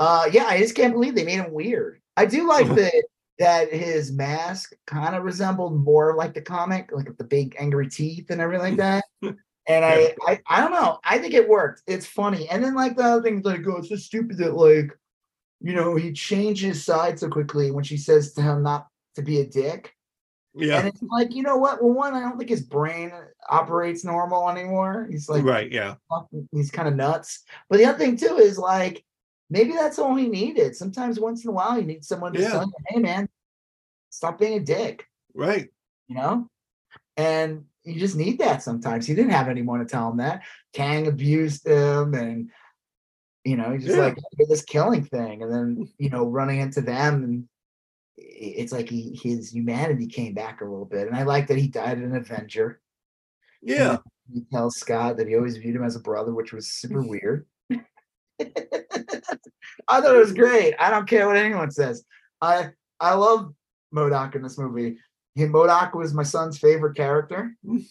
Uh, 0.00 0.28
yeah, 0.32 0.46
I 0.46 0.58
just 0.58 0.74
can't 0.74 0.92
believe 0.92 1.14
they 1.14 1.24
made 1.24 1.38
him 1.38 1.52
weird. 1.52 2.00
I 2.16 2.26
do 2.26 2.48
like 2.48 2.66
that 2.74 3.04
that 3.38 3.72
his 3.72 4.10
mask 4.10 4.72
kind 4.88 5.14
of 5.14 5.22
resembled 5.22 5.84
more 5.84 6.16
like 6.16 6.34
the 6.34 6.40
comic, 6.40 6.90
like 6.92 7.16
the 7.16 7.22
big 7.22 7.54
angry 7.60 7.88
teeth 7.88 8.26
and 8.30 8.40
everything 8.40 8.76
like 8.76 8.76
that. 8.78 9.04
And 9.66 9.82
I, 9.82 10.14
I, 10.26 10.40
I 10.46 10.60
don't 10.60 10.72
know. 10.72 10.98
I 11.04 11.16
think 11.16 11.32
it 11.32 11.48
worked. 11.48 11.82
It's 11.86 12.04
funny. 12.04 12.46
And 12.50 12.62
then 12.62 12.74
like 12.74 12.96
the 12.96 13.04
other 13.04 13.22
things 13.22 13.46
like, 13.46 13.62
oh, 13.66 13.76
it's 13.76 13.88
so 13.88 13.96
stupid 13.96 14.36
that 14.36 14.54
like, 14.54 14.90
you 15.64 15.74
know, 15.74 15.96
he 15.96 16.12
changes 16.12 16.84
sides 16.84 17.22
so 17.22 17.28
quickly 17.28 17.70
when 17.70 17.84
she 17.84 17.96
says 17.96 18.34
to 18.34 18.42
him 18.42 18.62
not 18.62 18.86
to 19.14 19.22
be 19.22 19.40
a 19.40 19.46
dick. 19.46 19.94
yeah, 20.54 20.78
And 20.78 20.88
it's 20.88 21.02
like, 21.02 21.34
you 21.34 21.42
know 21.42 21.56
what? 21.56 21.82
Well, 21.82 21.94
one, 21.94 22.12
I 22.14 22.20
don't 22.20 22.36
think 22.36 22.50
his 22.50 22.60
brain 22.62 23.10
operates 23.48 24.04
normal 24.04 24.50
anymore. 24.50 25.08
He's 25.10 25.26
like, 25.28 25.42
right. 25.42 25.72
Yeah. 25.72 25.94
he's 26.52 26.70
kind 26.70 26.86
of 26.86 26.94
nuts. 26.96 27.44
But 27.70 27.78
the 27.78 27.86
other 27.86 27.96
thing 27.98 28.16
too 28.18 28.36
is 28.36 28.58
like 28.58 29.04
maybe 29.48 29.72
that's 29.72 29.98
all 29.98 30.14
he 30.14 30.28
needed. 30.28 30.76
Sometimes 30.76 31.18
once 31.18 31.44
in 31.44 31.48
a 31.50 31.52
while 31.54 31.78
you 31.78 31.86
need 31.86 32.04
someone 32.04 32.34
to 32.34 32.40
Yeah. 32.42 32.50
tell 32.50 32.62
you, 32.66 32.72
hey 32.88 33.00
man, 33.00 33.26
stop 34.10 34.38
being 34.38 34.58
a 34.58 34.64
dick, 34.64 35.06
Right. 35.34 35.68
you 36.08 36.16
know? 36.16 36.48
And 37.16 37.64
you 37.84 37.98
just 37.98 38.16
need 38.16 38.38
that 38.40 38.62
sometimes. 38.62 39.06
He 39.06 39.14
didn't 39.14 39.32
have 39.32 39.48
anyone 39.48 39.78
to 39.80 39.86
tell 39.86 40.10
him 40.10 40.18
that. 40.18 40.42
Kang 40.74 41.06
abused 41.06 41.66
him 41.66 42.12
and 42.14 42.50
you 43.44 43.56
know, 43.56 43.72
he's 43.72 43.84
just 43.84 43.96
Yeah. 43.96 44.04
like 44.04 44.16
this 44.48 44.62
killing 44.62 45.04
thing, 45.04 45.42
and 45.42 45.52
then 45.52 45.76
mm. 45.76 45.92
you 45.98 46.10
know, 46.10 46.26
running 46.26 46.60
into 46.60 46.80
them 46.80 47.24
and 47.24 47.48
it's 48.16 48.72
like 48.72 48.88
he 48.88 49.18
his 49.22 49.52
humanity 49.52 50.06
came 50.06 50.34
back 50.34 50.60
a 50.60 50.64
little 50.64 50.84
bit. 50.84 51.06
And 51.06 51.16
I 51.16 51.24
like 51.24 51.48
that 51.48 51.58
he 51.58 51.68
died 51.68 51.98
an 51.98 52.14
Avenger 52.14 52.80
Yeah. 53.62 53.98
he 54.32 54.44
tells 54.52 54.76
Scott 54.76 55.16
that 55.16 55.28
he 55.28 55.36
always 55.36 55.56
viewed 55.56 55.76
him 55.76 55.84
as 55.84 55.96
a 55.96 56.00
brother, 56.00 56.32
which 56.32 56.52
was 56.52 56.68
super 56.68 57.02
mm. 57.02 57.08
weird. 57.08 57.46
I 57.70 57.80
thought 60.00 60.14
it 60.14 60.18
was 60.18 60.32
great. 60.32 60.74
I 60.78 60.90
don't 60.90 61.08
care 61.08 61.26
what 61.26 61.36
anyone 61.36 61.70
says. 61.70 62.04
I 62.40 62.70
I 63.00 63.14
love 63.14 63.52
MODOK 63.94 64.36
in 64.36 64.42
this 64.42 64.58
movie. 64.58 64.98
MODOK 65.36 65.94
was 65.94 66.14
my 66.14 66.22
son's 66.22 66.58
favorite 66.58 66.96
character. 66.96 67.56
Mm. 67.66 67.84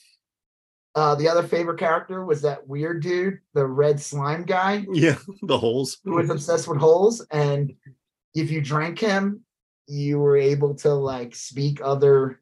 Uh, 0.96 1.16
the 1.16 1.28
other 1.28 1.44
favorite 1.44 1.80
character 1.80 2.24
was 2.24 2.42
that 2.44 2.68
weird 2.68 3.02
dude, 3.02 3.40
the 3.54 3.66
red 3.66 4.00
slime 4.00 4.44
guy, 4.44 4.86
Yeah. 4.92 5.18
The 5.42 5.58
holes. 5.58 5.98
who 6.04 6.16
was 6.16 6.30
obsessed 6.30 6.68
with 6.68 6.78
holes. 6.78 7.26
And 7.32 7.74
if 8.36 8.52
you 8.52 8.62
drank 8.62 9.00
him, 9.00 9.42
you 9.88 10.20
were 10.20 10.38
able 10.38 10.76
to 10.76 10.94
like 10.94 11.36
speak 11.36 11.82
other 11.84 12.40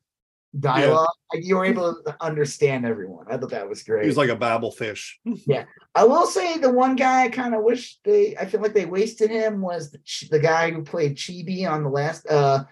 dialogue. 0.60 1.08
Like 1.34 1.45
you 1.45 1.56
were 1.56 1.64
able 1.66 1.95
to 2.06 2.16
understand 2.20 2.86
everyone. 2.86 3.26
I 3.30 3.38
thought 3.38 3.52
that 3.52 3.70
was 3.70 3.84
great. 3.84 4.02
He 4.04 4.08
was 4.10 4.18
like 4.18 4.30
a 4.30 4.36
Babel 4.36 4.72
fish. 4.72 5.18
Yeah. 5.47 5.64
I 5.95 6.04
will 6.04 6.26
say 6.26 6.58
the 6.58 6.72
one 6.72 6.95
guy 6.97 7.24
I 7.24 7.30
kind 7.30 7.56
of 7.56 7.64
wish 7.64 7.99
they 8.04 8.36
I 8.38 8.45
feel 8.45 8.62
like 8.62 8.74
they 8.74 8.86
wasted 8.86 9.30
him 9.32 9.62
was 9.62 9.91
the, 9.91 9.97
Ch- 9.99 10.28
the 10.30 10.39
guy 10.39 10.72
who 10.72 10.84
played 10.84 11.16
Chidi 11.16 11.70
on 11.70 11.84
the 11.84 11.89
last 11.89 12.28
uh 12.28 12.66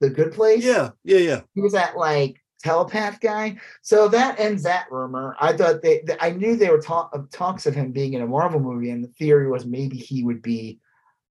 the 0.00 0.08
good 0.10 0.32
place. 0.32 0.64
Yeah. 0.64 0.90
Yeah. 1.04 1.18
Yeah. 1.18 1.40
He 1.54 1.60
was 1.60 1.74
at 1.74 1.96
like 1.96 2.36
telepath 2.62 3.20
guy. 3.20 3.56
So 3.82 4.08
that 4.08 4.38
ends 4.40 4.62
that 4.64 4.90
rumor. 4.90 5.36
I 5.40 5.52
thought 5.52 5.82
they, 5.82 5.98
th- 6.00 6.18
I 6.20 6.30
knew 6.30 6.56
they 6.56 6.70
were 6.70 6.80
talk 6.80 7.14
of 7.14 7.30
talks 7.30 7.66
of 7.66 7.74
him 7.74 7.92
being 7.92 8.14
in 8.14 8.22
a 8.22 8.26
Marvel 8.26 8.60
movie, 8.60 8.90
and 8.90 9.04
the 9.04 9.08
theory 9.08 9.48
was 9.48 9.66
maybe 9.66 9.96
he 9.96 10.22
would 10.22 10.42
be 10.42 10.80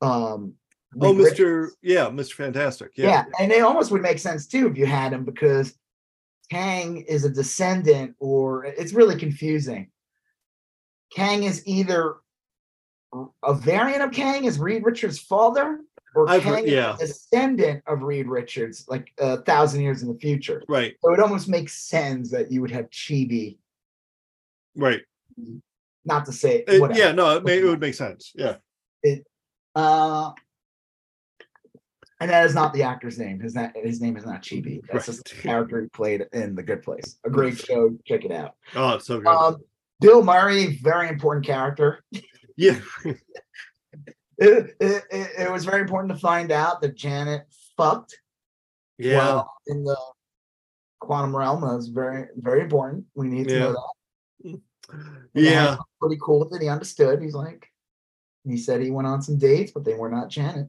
um 0.02 0.54
Oh, 0.98 1.12
Mr. 1.12 1.68
Yeah. 1.82 2.06
Mr. 2.06 2.32
Fantastic. 2.34 2.92
Yeah. 2.96 3.06
Yeah. 3.08 3.24
and 3.38 3.52
it 3.52 3.62
almost 3.62 3.90
would 3.90 4.00
make 4.02 4.18
sense 4.18 4.46
too 4.46 4.66
if 4.66 4.78
you 4.78 4.86
had 4.86 5.12
him 5.12 5.24
because 5.24 5.74
Kang 6.50 6.98
is 6.98 7.24
a 7.24 7.30
descendant, 7.30 8.14
or 8.18 8.64
it's 8.64 8.92
really 8.94 9.16
confusing. 9.16 9.90
Kang 11.14 11.42
is 11.42 11.62
either 11.66 12.16
a 13.44 13.52
variant 13.54 14.02
of 14.02 14.12
Kang 14.12 14.44
is 14.44 14.58
Reed 14.58 14.84
Richards' 14.84 15.18
father, 15.18 15.80
or 16.16 16.28
I've 16.28 16.42
heard- 16.42 16.66
yeah. 16.66 16.94
a 16.94 16.98
descendant 16.98 17.82
of 17.86 18.02
Reed 18.02 18.26
Richards, 18.26 18.84
like 18.88 19.12
a 19.18 19.42
thousand 19.42 19.82
years 19.82 20.02
in 20.02 20.08
the 20.12 20.18
future. 20.18 20.62
Right. 20.68 20.96
So 21.04 21.12
it 21.12 21.20
almost 21.20 21.48
makes 21.48 21.74
sense 21.74 22.30
that 22.30 22.50
you 22.50 22.60
would 22.62 22.70
have 22.70 22.88
Chidi. 22.90 23.58
Right. 24.74 25.02
Not 26.04 26.24
to 26.26 26.32
say 26.32 26.64
It- 26.66 26.80
whatever. 26.80 26.98
yeah. 26.98 27.12
No, 27.12 27.36
it, 27.36 27.44
may, 27.44 27.58
it 27.58 27.64
would 27.64 27.80
make 27.80 27.94
sense. 27.94 28.32
Yeah. 28.34 28.56
Uh, 29.74 30.32
and 32.18 32.30
that 32.30 32.46
is 32.46 32.54
not 32.54 32.72
the 32.72 32.82
actor's 32.82 33.18
name. 33.18 33.40
His, 33.40 33.54
na- 33.54 33.68
his 33.74 34.00
name 34.00 34.16
is 34.16 34.24
not 34.24 34.42
Chidi. 34.42 34.80
That's 34.90 35.06
just 35.06 35.24
the 35.28 35.34
character 35.42 35.82
he 35.82 35.88
played 35.88 36.24
in 36.32 36.54
The 36.54 36.62
Good 36.62 36.82
Place. 36.82 37.18
A 37.24 37.30
great 37.30 37.58
show. 37.58 37.94
Check 38.06 38.24
it 38.24 38.32
out. 38.32 38.54
Oh, 38.74 38.94
it's 38.94 39.06
so 39.06 39.18
good. 39.18 39.26
Um, 39.28 39.58
Bill 40.00 40.22
Murray, 40.24 40.78
very 40.82 41.08
important 41.08 41.44
character. 41.44 42.02
yeah. 42.56 42.78
It, 44.38 44.76
it, 44.80 45.04
it, 45.10 45.50
was 45.50 45.64
very 45.64 45.80
important 45.80 46.12
to 46.12 46.18
find 46.18 46.52
out 46.52 46.80
that 46.82 46.94
Janet 46.94 47.46
fucked 47.76 48.18
Yeah. 48.98 49.16
well 49.16 49.52
in 49.66 49.82
the 49.84 49.96
quantum 51.00 51.34
realm. 51.34 51.62
That 51.62 51.74
was 51.74 51.88
very, 51.88 52.26
very 52.36 52.60
important. 52.60 53.06
We 53.14 53.28
need 53.28 53.48
to 53.48 53.54
Yeah. 53.54 53.60
know 53.60 53.72
that. 53.72 54.60
And 55.34 55.44
yeah. 55.44 55.76
Pretty 56.00 56.18
cool 56.22 56.46
that. 56.48 56.62
He 56.62 56.68
understood. 56.68 57.22
He's 57.22 57.34
like, 57.34 57.66
he 58.44 58.56
said 58.56 58.80
he 58.80 58.90
went 58.90 59.08
on 59.08 59.22
some 59.22 59.38
dates, 59.38 59.72
but 59.72 59.84
they 59.84 59.94
were 59.94 60.10
not 60.10 60.28
Janet. 60.28 60.68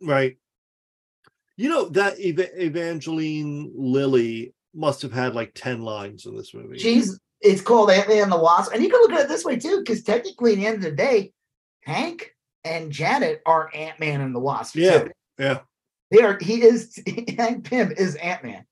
Right. 0.00 0.38
You 1.56 1.68
know 1.68 1.88
that 1.90 2.18
Eva- 2.18 2.64
Evangeline 2.64 3.72
Lilly 3.74 4.54
must 4.74 5.02
have 5.02 5.12
had 5.12 5.34
like 5.34 5.52
ten 5.54 5.82
lines 5.82 6.24
in 6.24 6.34
this 6.34 6.54
movie. 6.54 6.78
She's 6.78 7.20
it's 7.42 7.60
called 7.60 7.90
Ant 7.90 8.08
Man 8.08 8.22
and 8.22 8.32
the 8.32 8.38
Wasp, 8.38 8.72
and 8.72 8.82
you 8.82 8.88
can 8.88 9.00
look 9.00 9.12
at 9.12 9.20
it 9.20 9.28
this 9.28 9.44
way 9.44 9.58
too, 9.58 9.80
because 9.80 10.02
technically, 10.02 10.52
at 10.52 10.56
the 10.56 10.66
end 10.66 10.76
of 10.76 10.82
the 10.82 10.92
day, 10.92 11.32
Hank 11.84 12.34
and 12.64 12.90
Janet 12.92 13.42
are 13.46 13.70
Ant 13.74 13.98
Man 14.00 14.20
and 14.20 14.34
the 14.34 14.40
Wasp. 14.40 14.76
Yeah, 14.76 15.08
yeah. 15.38 15.60
they 16.10 16.22
are. 16.22 16.38
He 16.40 16.62
is 16.62 17.02
Hank 17.38 17.64
Pym 17.68 17.92
is 17.96 18.16
Ant 18.16 18.44
Man, 18.44 18.64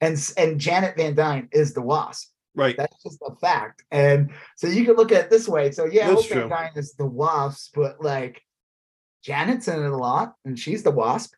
and 0.00 0.32
and 0.36 0.60
Janet 0.60 0.96
Van 0.96 1.14
Dyne 1.14 1.48
is 1.52 1.74
the 1.74 1.82
Wasp. 1.82 2.30
right. 2.54 2.76
That's 2.76 3.02
just 3.02 3.18
a 3.26 3.34
fact, 3.36 3.82
and 3.90 4.30
so 4.56 4.66
you 4.66 4.84
can 4.84 4.94
look 4.96 5.12
at 5.12 5.24
it 5.24 5.30
this 5.30 5.48
way. 5.48 5.70
So 5.72 5.86
yeah, 5.86 6.08
That's 6.08 6.22
Hope 6.22 6.30
Van 6.30 6.38
true. 6.40 6.48
Dyne 6.48 6.72
is 6.76 6.94
the 6.94 7.06
Wasp, 7.06 7.74
but 7.74 8.02
like 8.02 8.42
Janet's 9.22 9.68
in 9.68 9.82
it 9.82 9.90
a 9.90 9.96
lot, 9.96 10.34
and 10.44 10.58
she's 10.58 10.82
the 10.82 10.90
Wasp. 10.90 11.34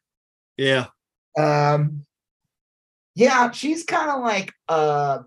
Yeah. 0.56 0.86
Um, 1.38 2.04
yeah, 3.14 3.50
she's 3.50 3.84
kind 3.84 4.10
of 4.10 4.22
like 4.22 4.52
uh, 4.68 5.20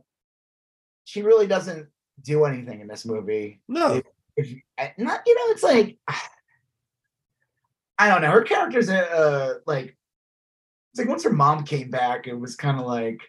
she 1.05 1.21
really 1.21 1.47
doesn't 1.47 1.87
do 2.21 2.45
anything 2.45 2.81
in 2.81 2.87
this 2.87 3.05
movie. 3.05 3.61
No. 3.67 4.01
If 4.35 4.51
you, 4.51 4.61
I- 4.77 4.93
not, 4.97 5.21
you 5.25 5.35
know, 5.35 5.41
it's 5.53 5.63
like 5.63 5.97
I 7.99 8.07
don't 8.07 8.21
know. 8.21 8.31
Her 8.31 8.43
character's 8.43 8.89
uh 8.89 9.55
like 9.67 9.97
it's 10.91 10.99
like 10.99 11.09
once 11.09 11.23
her 11.25 11.33
mom 11.33 11.65
came 11.65 11.91
back, 11.91 12.27
it 12.27 12.33
was 12.33 12.55
kind 12.55 12.79
of 12.79 12.87
like 12.87 13.21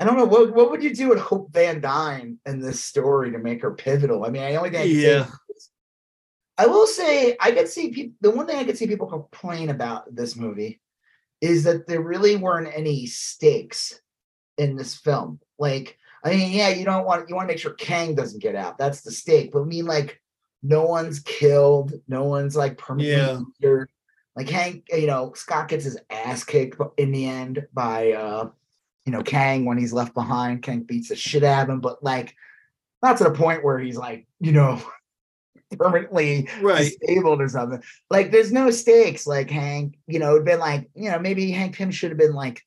I 0.00 0.04
don't 0.04 0.16
know 0.16 0.24
what 0.24 0.54
what 0.54 0.70
would 0.70 0.82
you 0.82 0.94
do 0.94 1.08
with 1.08 1.18
Hope 1.18 1.52
Van 1.52 1.80
Dyne 1.80 2.38
in 2.46 2.60
this 2.60 2.82
story 2.82 3.32
to 3.32 3.38
make 3.38 3.62
her 3.62 3.72
pivotal. 3.72 4.24
I 4.24 4.30
mean, 4.30 4.42
I 4.42 4.54
only 4.54 4.70
think 4.70 4.82
I 4.82 4.84
Yeah. 4.84 5.26
I 6.56 6.66
will 6.66 6.86
say 6.86 7.36
I 7.40 7.50
could 7.50 7.68
see 7.68 7.90
people. 7.90 8.14
The 8.20 8.30
one 8.30 8.46
thing 8.46 8.56
I 8.56 8.64
could 8.64 8.78
see 8.78 8.86
people 8.86 9.08
complain 9.08 9.70
about 9.70 10.14
this 10.14 10.36
movie 10.36 10.80
is 11.40 11.64
that 11.64 11.88
there 11.88 12.00
really 12.00 12.36
weren't 12.36 12.72
any 12.72 13.06
stakes 13.06 14.00
in 14.58 14.76
this 14.76 14.94
film. 14.94 15.40
Like, 15.58 15.98
I 16.24 16.30
mean, 16.30 16.52
yeah, 16.52 16.68
you 16.68 16.84
don't 16.84 17.04
want 17.04 17.28
you 17.28 17.34
want 17.34 17.48
to 17.48 17.52
make 17.52 17.58
sure 17.58 17.74
Kang 17.74 18.14
doesn't 18.14 18.42
get 18.42 18.54
out. 18.54 18.78
That's 18.78 19.00
the 19.00 19.10
stake. 19.10 19.50
But 19.52 19.62
I 19.62 19.64
mean, 19.64 19.86
like, 19.86 20.21
no 20.62 20.84
one's 20.84 21.20
killed. 21.20 21.92
No 22.08 22.24
one's 22.24 22.56
like 22.56 22.78
permanently 22.78 23.14
Yeah. 23.16 23.40
injured. 23.60 23.90
Like 24.36 24.48
Hank, 24.48 24.86
you 24.90 25.06
know, 25.06 25.32
Scott 25.34 25.68
gets 25.68 25.84
his 25.84 25.98
ass 26.08 26.44
kicked 26.44 26.80
in 26.96 27.12
the 27.12 27.26
end 27.26 27.66
by 27.72 28.12
uh, 28.12 28.48
you 29.04 29.12
know, 29.12 29.22
Kang 29.22 29.64
when 29.64 29.76
he's 29.78 29.92
left 29.92 30.14
behind. 30.14 30.62
Kang 30.62 30.82
beats 30.84 31.08
the 31.08 31.16
shit 31.16 31.42
out 31.42 31.64
of 31.64 31.68
him, 31.70 31.80
but 31.80 32.02
like 32.02 32.34
not 33.02 33.18
to 33.18 33.24
the 33.24 33.32
point 33.32 33.64
where 33.64 33.78
he's 33.78 33.96
like, 33.96 34.26
you 34.40 34.52
know, 34.52 34.80
permanently 35.78 36.48
Right. 36.60 36.92
disabled 37.00 37.40
or 37.40 37.48
something. 37.48 37.82
Like 38.10 38.30
there's 38.30 38.52
no 38.52 38.70
stakes. 38.70 39.26
Like 39.26 39.50
Hank, 39.50 39.98
you 40.06 40.18
know, 40.18 40.32
it'd 40.34 40.44
been 40.44 40.60
like, 40.60 40.88
you 40.94 41.10
know, 41.10 41.18
maybe 41.18 41.50
Hank 41.50 41.76
Pym 41.76 41.90
should 41.90 42.10
have 42.10 42.18
been 42.18 42.34
like 42.34 42.62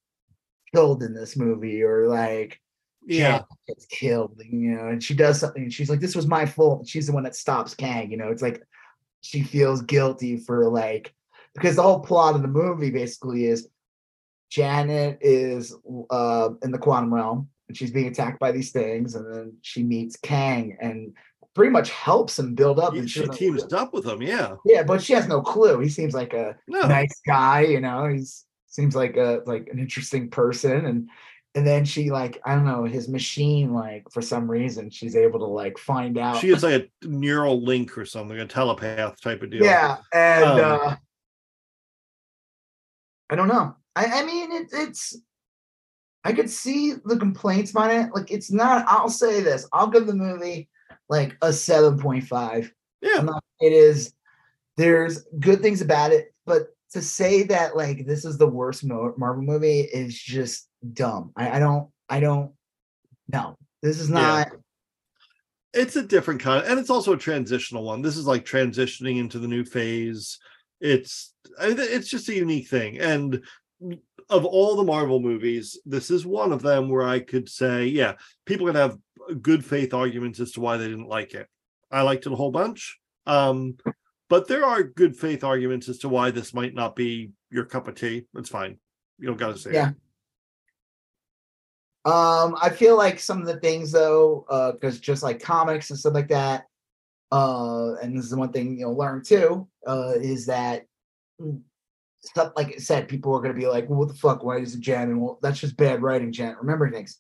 killed 0.74 1.04
in 1.04 1.14
this 1.14 1.38
movie 1.38 1.84
or 1.84 2.08
like, 2.08 2.60
yeah 3.06 3.42
gets 3.68 3.86
killed, 3.86 4.42
you 4.44 4.76
know, 4.76 4.88
and 4.88 5.04
she 5.04 5.14
does 5.14 5.40
something, 5.40 5.64
and 5.64 5.74
she's 5.74 5.90
like, 5.90 6.00
"This 6.00 6.16
was 6.16 6.28
my 6.28 6.46
fault." 6.46 6.88
She's 6.88 7.08
the 7.08 7.14
one 7.14 7.24
that 7.24 7.36
stops 7.36 7.74
Kang, 7.74 8.12
you 8.12 8.18
know. 8.18 8.30
It's 8.30 8.42
like 8.42 8.62
she 9.22 9.42
feels 9.42 9.82
guilty 9.82 10.38
for 10.38 10.70
like 10.70 11.14
because 11.54 11.76
the 11.76 11.84
whole 11.84 12.00
plot 12.00 12.36
of 12.36 12.42
the 12.42 12.48
movie 12.48 12.92
basically 12.92 13.46
is 13.46 13.68
Janet 14.50 15.18
is 15.22 15.76
uh, 16.10 16.50
in 16.64 16.72
the 16.72 16.78
quantum 16.78 17.14
realm 17.14 17.50
and 17.68 17.78
she's 17.78 17.92
being 17.92 18.08
attacked 18.08 18.40
by 18.40 18.52
these 18.52 18.72
things, 18.72 19.16
and 19.16 19.34
then 19.34 19.54
she 19.62 19.84
meets 19.84 20.16
Kang 20.18 20.78
and 20.80 21.14
pretty 21.54 21.72
much 21.72 21.90
helps 21.90 22.38
him 22.38 22.54
build 22.54 22.80
up. 22.80 22.94
and 22.94 23.10
she 23.10 23.26
teams 23.30 23.72
up 23.74 23.94
with 23.94 24.06
him, 24.06 24.22
yeah. 24.22 24.56
Yeah, 24.66 24.84
but 24.84 25.02
she 25.02 25.14
has 25.14 25.28
no 25.28 25.42
clue. 25.42 25.80
He 25.80 25.90
seems 25.90 26.14
like 26.14 26.34
a 26.34 26.56
no. 26.68 26.82
nice 26.82 27.22
guy, 27.26 27.62
you 27.62 27.80
know. 27.80 28.08
He's 28.08 28.46
seems 28.68 28.96
like 28.96 29.16
a 29.16 29.42
like 29.46 29.70
an 29.72 29.80
interesting 29.80 30.30
person, 30.30 30.86
and 30.86 31.10
and 31.56 31.66
then 31.66 31.86
she 31.86 32.12
like 32.12 32.42
I 32.46 32.54
don't 32.54 32.66
know 32.66 32.84
his 32.84 33.08
machine 33.08 33.74
like 33.74 34.04
for 34.12 34.22
some 34.22 34.52
reason 34.52 34.90
she's 34.90 35.16
able 35.16 35.40
to 35.40 35.46
like 35.46 35.78
find 35.78 36.18
out. 36.18 36.42
She 36.42 36.50
is 36.50 36.64
like 36.64 36.92
a 37.04 37.08
neural 37.08 37.64
link 37.64 37.98
or 37.98 38.06
something, 38.06 38.38
a 38.38 38.46
telepath 38.46 39.20
type 39.22 39.42
of 39.42 39.50
deal. 39.50 39.64
Yeah, 39.64 39.98
and 40.14 40.44
um, 40.44 40.80
uh, 40.82 40.96
I 43.30 43.36
don't 43.36 43.48
know. 43.48 43.76
I, 43.96 44.06
I 44.06 44.26
mean, 44.26 44.52
it, 44.52 44.68
it's 44.74 45.18
I 46.26 46.34
could 46.34 46.50
see 46.50 46.94
the 47.06 47.18
complaints 47.18 47.72
about 47.72 47.92
it. 47.92 48.10
Like, 48.14 48.32
it's 48.32 48.52
not. 48.52 48.86
I'll 48.88 49.10
say 49.10 49.42
this. 49.42 49.68
I'll 49.72 49.88
give 49.88 50.08
the 50.08 50.14
movie 50.14 50.70
like 51.08 51.38
a 51.42 51.54
seven 51.54 51.98
point 51.98 52.26
five. 52.26 52.72
Yeah, 53.02 53.22
not, 53.22 53.44
it 53.62 53.72
is. 53.72 54.14
There's 54.76 55.24
good 55.40 55.62
things 55.62 55.82
about 55.82 56.12
it, 56.12 56.34
but 56.46 56.75
to 56.94 57.02
say 57.02 57.44
that 57.44 57.76
like 57.76 58.06
this 58.06 58.26
is 58.26 58.38
the 58.38 58.48
worst 58.48 58.86
Marvel 58.86 59.44
movie 59.44 59.82
is 59.82 60.18
just 60.18 60.68
dumb. 60.94 61.32
I, 61.36 61.58
I 61.58 61.60
don't. 61.60 61.90
I 62.10 62.20
don't. 62.20 62.52
No, 63.28 63.58
this 63.82 64.00
is 64.00 64.10
not. 64.10 64.48
Yeah. 64.52 64.60
It's 65.82 65.98
a 65.98 66.04
different 66.04 66.40
kind, 66.40 66.64
of, 66.64 66.70
and 66.70 66.80
it's 66.80 66.90
also 66.90 67.14
a 67.14 67.18
transitional 67.18 67.84
one. 67.84 68.02
This 68.02 68.16
is 68.16 68.26
like 68.26 68.46
transitioning 68.46 69.18
into 69.18 69.40
the 69.40 69.48
new 69.48 69.66
phase. 69.66 70.40
It's 70.80 71.34
it's 71.60 72.08
just 72.08 72.30
a 72.30 72.36
unique 72.36 72.70
thing, 72.70 73.00
and 73.00 73.44
of 74.30 74.46
all 74.46 74.76
the 74.76 74.84
Marvel 74.84 75.20
movies, 75.20 75.80
this 75.86 76.10
is 76.10 76.26
one 76.26 76.52
of 76.52 76.62
them 76.62 76.90
where 76.90 77.06
I 77.06 77.20
could 77.20 77.50
say, 77.50 77.86
yeah, 77.86 78.14
people 78.46 78.68
can 78.68 78.76
have 78.76 78.98
good 79.42 79.64
faith 79.64 79.94
arguments 79.94 80.40
as 80.40 80.54
to 80.54 80.62
why 80.62 80.78
they 80.78 80.88
didn't 80.88 81.08
like 81.08 81.34
it. 81.34 81.48
I 81.92 82.02
liked 82.02 82.26
it 82.26 82.34
a 82.34 82.36
whole 82.36 82.52
bunch. 82.52 83.00
Um, 83.26 83.78
but 84.30 84.48
there 84.48 84.66
are 84.66 84.84
good 84.84 85.16
faith 85.16 85.44
arguments 85.44 85.90
as 85.90 86.00
to 86.00 86.10
why 86.10 86.32
this 86.32 86.54
might 86.54 86.74
not 86.74 86.96
be 86.96 87.32
your 87.52 87.66
cup 87.66 87.88
of 87.88 87.96
tea. 87.96 88.26
It's 88.36 88.50
fine. 88.50 88.78
You 89.20 89.28
don't 89.28 89.38
gotta 89.38 89.58
say 89.58 89.74
yeah. 89.74 89.90
It. 89.90 89.96
Um, 92.12 92.56
I 92.62 92.70
feel 92.70 92.98
like 92.98 93.20
some 93.20 93.42
of 93.42 93.48
the 93.48 93.60
things 93.60 93.92
though, 93.92 94.46
uh, 94.50 94.74
because 94.74 95.00
just 95.00 95.24
like 95.24 95.42
comics 95.42 95.90
and 95.90 95.98
stuff 95.98 96.14
like 96.14 96.28
that, 96.28 96.66
uh, 97.32 97.96
and 97.96 98.16
this 98.16 98.26
is 98.26 98.36
one 98.36 98.52
thing 98.52 98.78
you'll 98.78 98.98
learn 98.98 99.24
too, 99.24 99.68
uh, 99.88 100.14
is 100.16 100.46
that 100.46 100.86
stuff 102.22 102.54
like 102.56 102.76
I 102.76 102.78
said, 102.78 103.08
people 103.08 103.34
are 103.36 103.42
going 103.42 103.56
to 103.56 103.60
be 103.60 103.68
like, 103.68 103.90
well, 103.90 104.00
"What 104.00 104.10
the 104.10 104.14
fuck? 104.14 104.44
Why 104.44 104.58
is 104.58 104.76
it 104.76 104.82
Jan?" 104.82 105.10
And 105.10 105.22
well, 105.22 105.40
that's 105.42 105.60
just 105.60 105.78
bad 105.78 106.04
writing, 106.04 106.32
Jan. 106.32 106.56
Remember 106.60 106.92
things, 106.92 107.20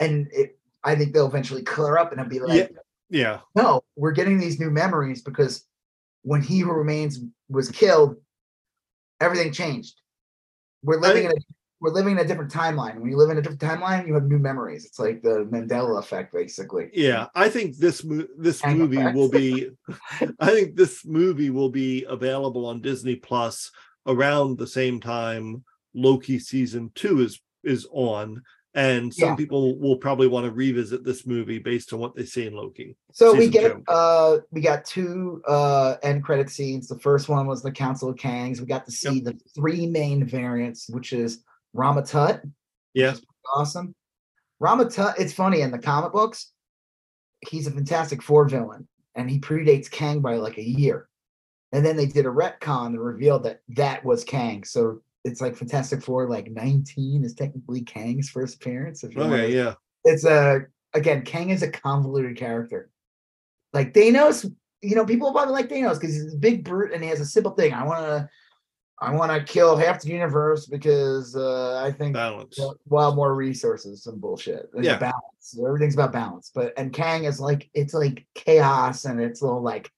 and 0.00 0.28
it, 0.32 0.58
I 0.84 0.94
think 0.94 1.12
they'll 1.12 1.26
eventually 1.26 1.62
clear 1.62 1.96
up 1.96 2.12
and 2.12 2.20
I'll 2.20 2.28
be 2.28 2.40
like, 2.40 2.70
yeah. 3.10 3.20
yeah, 3.22 3.40
no, 3.54 3.82
we're 3.96 4.12
getting 4.12 4.38
these 4.38 4.60
new 4.60 4.70
memories 4.70 5.22
because 5.22 5.64
when 6.24 6.42
He 6.42 6.58
Who 6.58 6.72
Remains 6.72 7.20
was 7.48 7.70
killed, 7.70 8.16
everything 9.20 9.52
changed. 9.52 10.00
We're 10.82 11.00
living 11.00 11.26
I, 11.26 11.30
in 11.30 11.32
a 11.32 11.40
we're 11.80 11.92
living 11.92 12.12
in 12.12 12.24
a 12.24 12.26
different 12.26 12.50
timeline. 12.50 12.98
When 12.98 13.10
you 13.10 13.16
live 13.18 13.28
in 13.28 13.36
a 13.36 13.42
different 13.42 13.60
timeline, 13.60 14.06
you 14.06 14.14
have 14.14 14.24
new 14.24 14.38
memories. 14.38 14.86
It's 14.86 14.98
like 14.98 15.22
the 15.22 15.46
Mandela 15.50 15.98
effect, 15.98 16.32
basically. 16.32 16.88
Yeah, 16.94 17.26
I 17.34 17.50
think 17.50 17.76
this 17.76 18.02
mo- 18.02 18.26
this 18.38 18.64
movie 18.64 19.00
effects. 19.00 19.14
will 19.14 19.28
be. 19.28 19.68
I 20.40 20.46
think 20.46 20.76
this 20.76 21.04
movie 21.04 21.50
will 21.50 21.68
be 21.68 22.04
available 22.08 22.64
on 22.66 22.80
Disney 22.80 23.16
Plus 23.16 23.70
around 24.06 24.56
the 24.56 24.66
same 24.66 24.98
time 24.98 25.62
Loki 25.94 26.38
season 26.38 26.90
two 26.94 27.20
is 27.20 27.40
is 27.64 27.86
on, 27.92 28.42
and 28.74 29.14
some 29.14 29.30
yeah. 29.30 29.34
people 29.36 29.78
will 29.78 29.96
probably 29.96 30.26
want 30.26 30.44
to 30.44 30.50
revisit 30.50 31.04
this 31.04 31.26
movie 31.26 31.58
based 31.58 31.92
on 31.92 32.00
what 32.00 32.14
they 32.14 32.24
see 32.24 32.46
in 32.46 32.54
Loki. 32.54 32.96
So 33.12 33.34
we 33.34 33.48
get 33.48 33.72
two. 33.72 33.84
uh 33.88 34.38
we 34.50 34.60
got 34.60 34.84
two 34.84 35.42
uh 35.46 35.96
end 36.02 36.24
credit 36.24 36.50
scenes. 36.50 36.88
The 36.88 36.98
first 36.98 37.28
one 37.28 37.46
was 37.46 37.62
the 37.62 37.72
Council 37.72 38.08
of 38.08 38.16
Kangs. 38.16 38.60
We 38.60 38.66
got 38.66 38.84
to 38.86 38.92
see 38.92 39.20
yep. 39.20 39.24
the 39.24 39.38
three 39.54 39.86
main 39.86 40.26
variants, 40.26 40.88
which 40.90 41.12
is 41.12 41.44
Rama 41.72 42.04
Tut. 42.04 42.42
Yeah. 42.94 43.14
Awesome. 43.54 43.94
Rama 44.60 44.88
Tut, 44.88 45.18
it's 45.18 45.32
funny 45.32 45.60
in 45.60 45.70
the 45.70 45.78
comic 45.78 46.12
books, 46.12 46.52
he's 47.48 47.66
a 47.66 47.70
Fantastic 47.70 48.22
Four 48.22 48.48
villain, 48.48 48.88
and 49.14 49.30
he 49.30 49.38
predates 49.38 49.90
Kang 49.90 50.20
by 50.20 50.36
like 50.36 50.58
a 50.58 50.64
year. 50.64 51.08
And 51.72 51.84
then 51.84 51.96
they 51.96 52.06
did 52.06 52.24
a 52.24 52.30
retcon 52.30 52.86
and 52.86 53.00
revealed 53.00 53.42
that 53.44 53.60
that 53.70 54.04
was 54.04 54.24
Kang. 54.24 54.64
So 54.64 55.02
it's 55.24 55.40
like 55.40 55.56
Fantastic 55.56 56.02
Four, 56.02 56.28
like 56.28 56.50
19 56.50 57.24
is 57.24 57.34
technically 57.34 57.80
Kang's 57.82 58.28
first 58.28 58.56
appearance. 58.56 59.02
If 59.02 59.14
you 59.14 59.22
okay, 59.22 59.54
yeah. 59.54 59.74
It's 60.04 60.24
a 60.24 60.66
again, 60.92 61.22
Kang 61.22 61.50
is 61.50 61.62
a 61.62 61.70
convoluted 61.70 62.36
character. 62.36 62.90
Like 63.72 63.94
Thanos, 63.94 64.50
you 64.82 64.94
know, 64.94 65.06
people 65.06 65.32
probably 65.32 65.54
like 65.54 65.68
Thanos 65.68 65.98
because 65.98 66.14
he's 66.14 66.34
a 66.34 66.38
big 66.38 66.62
brute 66.62 66.92
and 66.92 67.02
he 67.02 67.08
has 67.08 67.20
a 67.20 67.26
simple 67.26 67.52
thing. 67.52 67.72
I 67.72 67.84
want 67.84 68.00
to, 68.00 68.28
I 69.00 69.12
want 69.14 69.32
to 69.32 69.52
kill 69.52 69.76
half 69.76 70.02
the 70.02 70.10
universe 70.10 70.66
because 70.66 71.34
uh, 71.34 71.82
I 71.82 71.90
think 71.90 72.12
balance. 72.12 72.60
Well, 72.86 73.14
more 73.14 73.34
resources, 73.34 74.04
some 74.04 74.20
bullshit. 74.20 74.68
yeah, 74.78 74.98
balance. 74.98 75.58
Everything's 75.58 75.94
about 75.94 76.12
balance. 76.12 76.52
But 76.54 76.74
and 76.76 76.92
Kang 76.92 77.24
is 77.24 77.40
like 77.40 77.70
it's 77.72 77.94
like 77.94 78.26
chaos 78.34 79.06
and 79.06 79.20
it's 79.20 79.40
little 79.40 79.62
like 79.62 79.90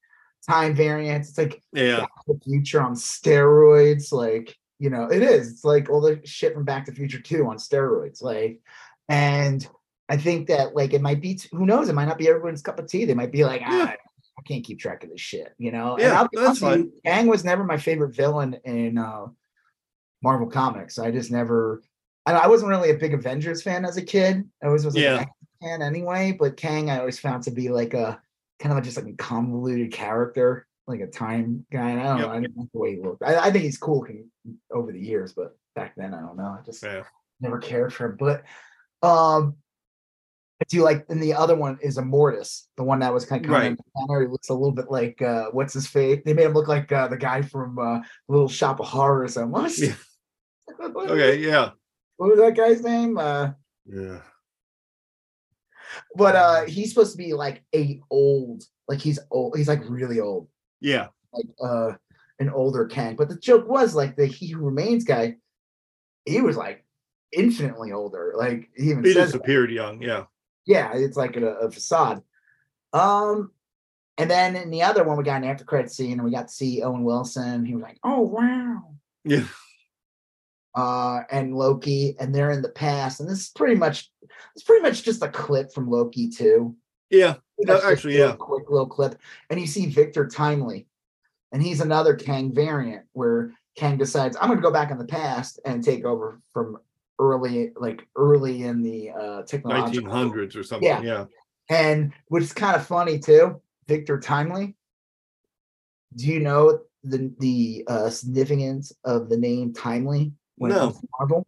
time 0.48 0.74
variance. 0.74 1.30
It's 1.30 1.38
like 1.38 1.62
yeah, 1.72 2.06
the 2.28 2.38
future 2.44 2.80
on 2.80 2.94
steroids. 2.94 4.12
Like 4.12 4.56
you 4.78 4.90
know, 4.90 5.04
it 5.10 5.22
is. 5.22 5.50
It's 5.50 5.64
like 5.64 5.88
all 5.88 6.00
the 6.00 6.20
shit 6.24 6.54
from 6.54 6.64
Back 6.64 6.86
to 6.86 6.92
Future 6.92 7.20
Two 7.20 7.46
on 7.46 7.56
steroids. 7.56 8.22
Like, 8.22 8.60
and 9.08 9.66
I 10.08 10.16
think 10.16 10.48
that 10.48 10.74
like 10.74 10.92
it 10.92 11.02
might 11.02 11.20
be. 11.20 11.40
Who 11.52 11.66
knows? 11.66 11.88
It 11.88 11.94
might 11.94 12.06
not 12.06 12.18
be 12.18 12.28
everyone's 12.28 12.62
cup 12.62 12.78
of 12.78 12.86
tea. 12.86 13.04
They 13.04 13.14
might 13.14 13.32
be 13.32 13.44
like, 13.44 13.62
ah, 13.64 13.94
I 14.38 14.42
can't 14.42 14.64
keep 14.64 14.78
track 14.78 15.04
of 15.04 15.10
this 15.10 15.20
shit. 15.20 15.54
You 15.58 15.72
know? 15.72 15.96
Yeah, 15.98 16.26
that's 16.32 16.58
fine. 16.58 16.92
Kang 17.04 17.26
was 17.26 17.44
never 17.44 17.64
my 17.64 17.78
favorite 17.78 18.14
villain 18.14 18.58
in 18.64 18.98
uh 18.98 19.26
Marvel 20.22 20.48
Comics. 20.48 20.98
I 20.98 21.10
just 21.10 21.30
never. 21.30 21.82
I, 22.26 22.32
I 22.32 22.46
wasn't 22.48 22.70
really 22.70 22.90
a 22.90 22.96
big 22.96 23.14
Avengers 23.14 23.62
fan 23.62 23.84
as 23.84 23.96
a 23.96 24.02
kid. 24.02 24.48
I 24.62 24.66
always 24.66 24.84
was 24.84 24.96
yeah. 24.96 25.22
a 25.22 25.66
fan 25.66 25.82
anyway. 25.82 26.36
But 26.38 26.56
Kang, 26.56 26.90
I 26.90 26.98
always 26.98 27.18
found 27.18 27.44
to 27.44 27.50
be 27.50 27.68
like 27.68 27.94
a 27.94 28.20
kind 28.58 28.76
of 28.76 28.84
just 28.84 28.96
like 28.96 29.06
a 29.06 29.16
convoluted 29.16 29.92
character, 29.92 30.65
like 30.86 31.00
a 31.00 31.06
time 31.06 31.66
guy. 31.70 31.90
And 31.90 32.00
I 32.00 32.04
don't 32.04 32.18
yep. 32.18 32.26
know. 32.26 32.32
I 32.32 32.40
don't 32.40 32.56
like 32.56 32.72
the 32.72 32.78
way 32.78 32.94
he 32.96 33.00
looked. 33.00 33.22
I, 33.22 33.36
I, 33.36 33.50
think 33.50 33.64
he's 33.64 33.78
cool 33.78 34.06
over 34.70 34.92
the 34.92 35.00
years, 35.00 35.32
but 35.32 35.56
back 35.74 35.94
then 35.96 36.14
I 36.14 36.20
don't 36.20 36.36
know. 36.36 36.56
I 36.58 36.64
just 36.64 36.82
yeah. 36.82 37.02
never 37.40 37.58
cared 37.58 37.92
for 37.92 38.06
him. 38.06 38.16
But 38.18 38.44
um 39.06 39.56
I 40.60 40.64
do 40.68 40.82
like 40.82 41.04
and 41.10 41.22
the 41.22 41.34
other 41.34 41.54
one 41.54 41.78
is 41.82 41.98
Immortus, 41.98 42.66
the 42.76 42.84
one 42.84 43.00
that 43.00 43.12
was 43.12 43.26
kind 43.26 43.44
of 43.44 43.50
right. 43.50 43.76
He 44.08 44.26
looks 44.26 44.48
a 44.48 44.54
little 44.54 44.72
bit 44.72 44.90
like 44.90 45.20
uh 45.20 45.46
what's 45.50 45.74
his 45.74 45.86
face? 45.86 46.22
They 46.24 46.32
made 46.32 46.46
him 46.46 46.54
look 46.54 46.68
like 46.68 46.90
uh, 46.92 47.08
the 47.08 47.16
guy 47.16 47.42
from 47.42 47.78
uh 47.78 48.00
Little 48.28 48.48
Shop 48.48 48.80
of 48.80 48.86
Horrors 48.86 49.36
almost. 49.36 49.80
Yeah. 49.80 49.94
okay, 50.82 51.38
yeah. 51.38 51.70
What 52.16 52.30
was 52.30 52.38
that 52.38 52.56
guy's 52.56 52.82
name? 52.82 53.18
Uh 53.18 53.50
yeah 53.84 54.20
but 56.14 56.36
uh 56.36 56.64
he's 56.64 56.90
supposed 56.90 57.12
to 57.12 57.18
be 57.18 57.32
like 57.32 57.62
a 57.74 58.00
old 58.10 58.62
like 58.88 59.00
he's 59.00 59.18
old 59.30 59.56
he's 59.56 59.68
like 59.68 59.82
really 59.88 60.20
old 60.20 60.48
yeah 60.80 61.08
like 61.32 61.46
uh 61.62 61.92
an 62.38 62.50
older 62.50 62.86
kang 62.86 63.16
but 63.16 63.28
the 63.28 63.36
joke 63.36 63.68
was 63.68 63.94
like 63.94 64.16
the 64.16 64.26
he 64.26 64.48
who 64.48 64.60
remains 64.60 65.04
guy 65.04 65.34
he 66.24 66.40
was 66.40 66.56
like 66.56 66.84
infinitely 67.32 67.92
older 67.92 68.34
like 68.36 68.68
he 68.76 68.90
even 68.90 69.04
he 69.04 69.12
just 69.12 69.34
appeared 69.34 69.70
young 69.70 70.00
yeah 70.02 70.24
yeah 70.66 70.92
it's 70.94 71.16
like 71.16 71.36
a, 71.36 71.46
a, 71.46 71.70
facade 71.70 72.22
um 72.92 73.50
and 74.18 74.30
then 74.30 74.56
in 74.56 74.70
the 74.70 74.82
other 74.82 75.04
one 75.04 75.16
we 75.16 75.24
got 75.24 75.42
an 75.42 75.48
after 75.48 75.64
credit 75.64 75.90
scene 75.90 76.12
and 76.12 76.24
we 76.24 76.30
got 76.30 76.48
to 76.48 76.54
see 76.54 76.82
owen 76.82 77.04
wilson 77.04 77.64
he 77.64 77.74
was 77.74 77.82
like 77.82 77.98
oh 78.04 78.20
wow 78.20 78.94
yeah 79.24 79.44
uh, 80.76 81.22
and 81.30 81.56
Loki, 81.56 82.14
and 82.20 82.34
they're 82.34 82.50
in 82.50 82.60
the 82.60 82.68
past. 82.68 83.18
And 83.18 83.28
this 83.28 83.40
is 83.40 83.48
pretty 83.48 83.76
much 83.76 84.10
it's 84.54 84.62
pretty 84.62 84.82
much 84.82 85.02
just 85.02 85.22
a 85.22 85.28
clip 85.28 85.72
from 85.72 85.90
Loki 85.90 86.28
too. 86.28 86.76
Yeah, 87.10 87.36
no, 87.58 87.80
actually, 87.84 88.18
yeah, 88.18 88.34
quick 88.38 88.68
little 88.68 88.86
clip. 88.86 89.18
And 89.50 89.60
you 89.60 89.66
see 89.66 89.86
Victor 89.86 90.26
Timely, 90.26 90.86
and 91.52 91.62
he's 91.62 91.80
another 91.80 92.14
Kang 92.14 92.52
variant 92.52 93.04
where 93.12 93.52
Kang 93.76 93.96
decides 93.96 94.36
I'm 94.36 94.48
going 94.48 94.58
to 94.58 94.62
go 94.62 94.72
back 94.72 94.90
in 94.90 94.98
the 94.98 95.04
past 95.04 95.60
and 95.64 95.82
take 95.82 96.04
over 96.04 96.40
from 96.52 96.78
early, 97.18 97.72
like 97.76 98.06
early 98.16 98.64
in 98.64 98.82
the 98.82 99.10
uh, 99.10 99.42
technology 99.42 99.98
1900s 99.98 100.56
or 100.56 100.62
something. 100.62 100.88
Yeah, 100.88 101.02
yeah. 101.02 101.24
And 101.68 102.12
which 102.28 102.44
is 102.44 102.52
kind 102.52 102.76
of 102.76 102.86
funny 102.86 103.18
too, 103.18 103.60
Victor 103.86 104.20
Timely. 104.20 104.76
Do 106.14 106.26
you 106.26 106.40
know 106.40 106.80
the 107.04 107.32
the 107.38 107.84
uh, 107.88 108.10
significance 108.10 108.92
of 109.04 109.28
the 109.28 109.36
name 109.36 109.72
Timely? 109.72 110.32
when 110.56 110.72
no. 110.72 110.94
Marvel. 111.18 111.46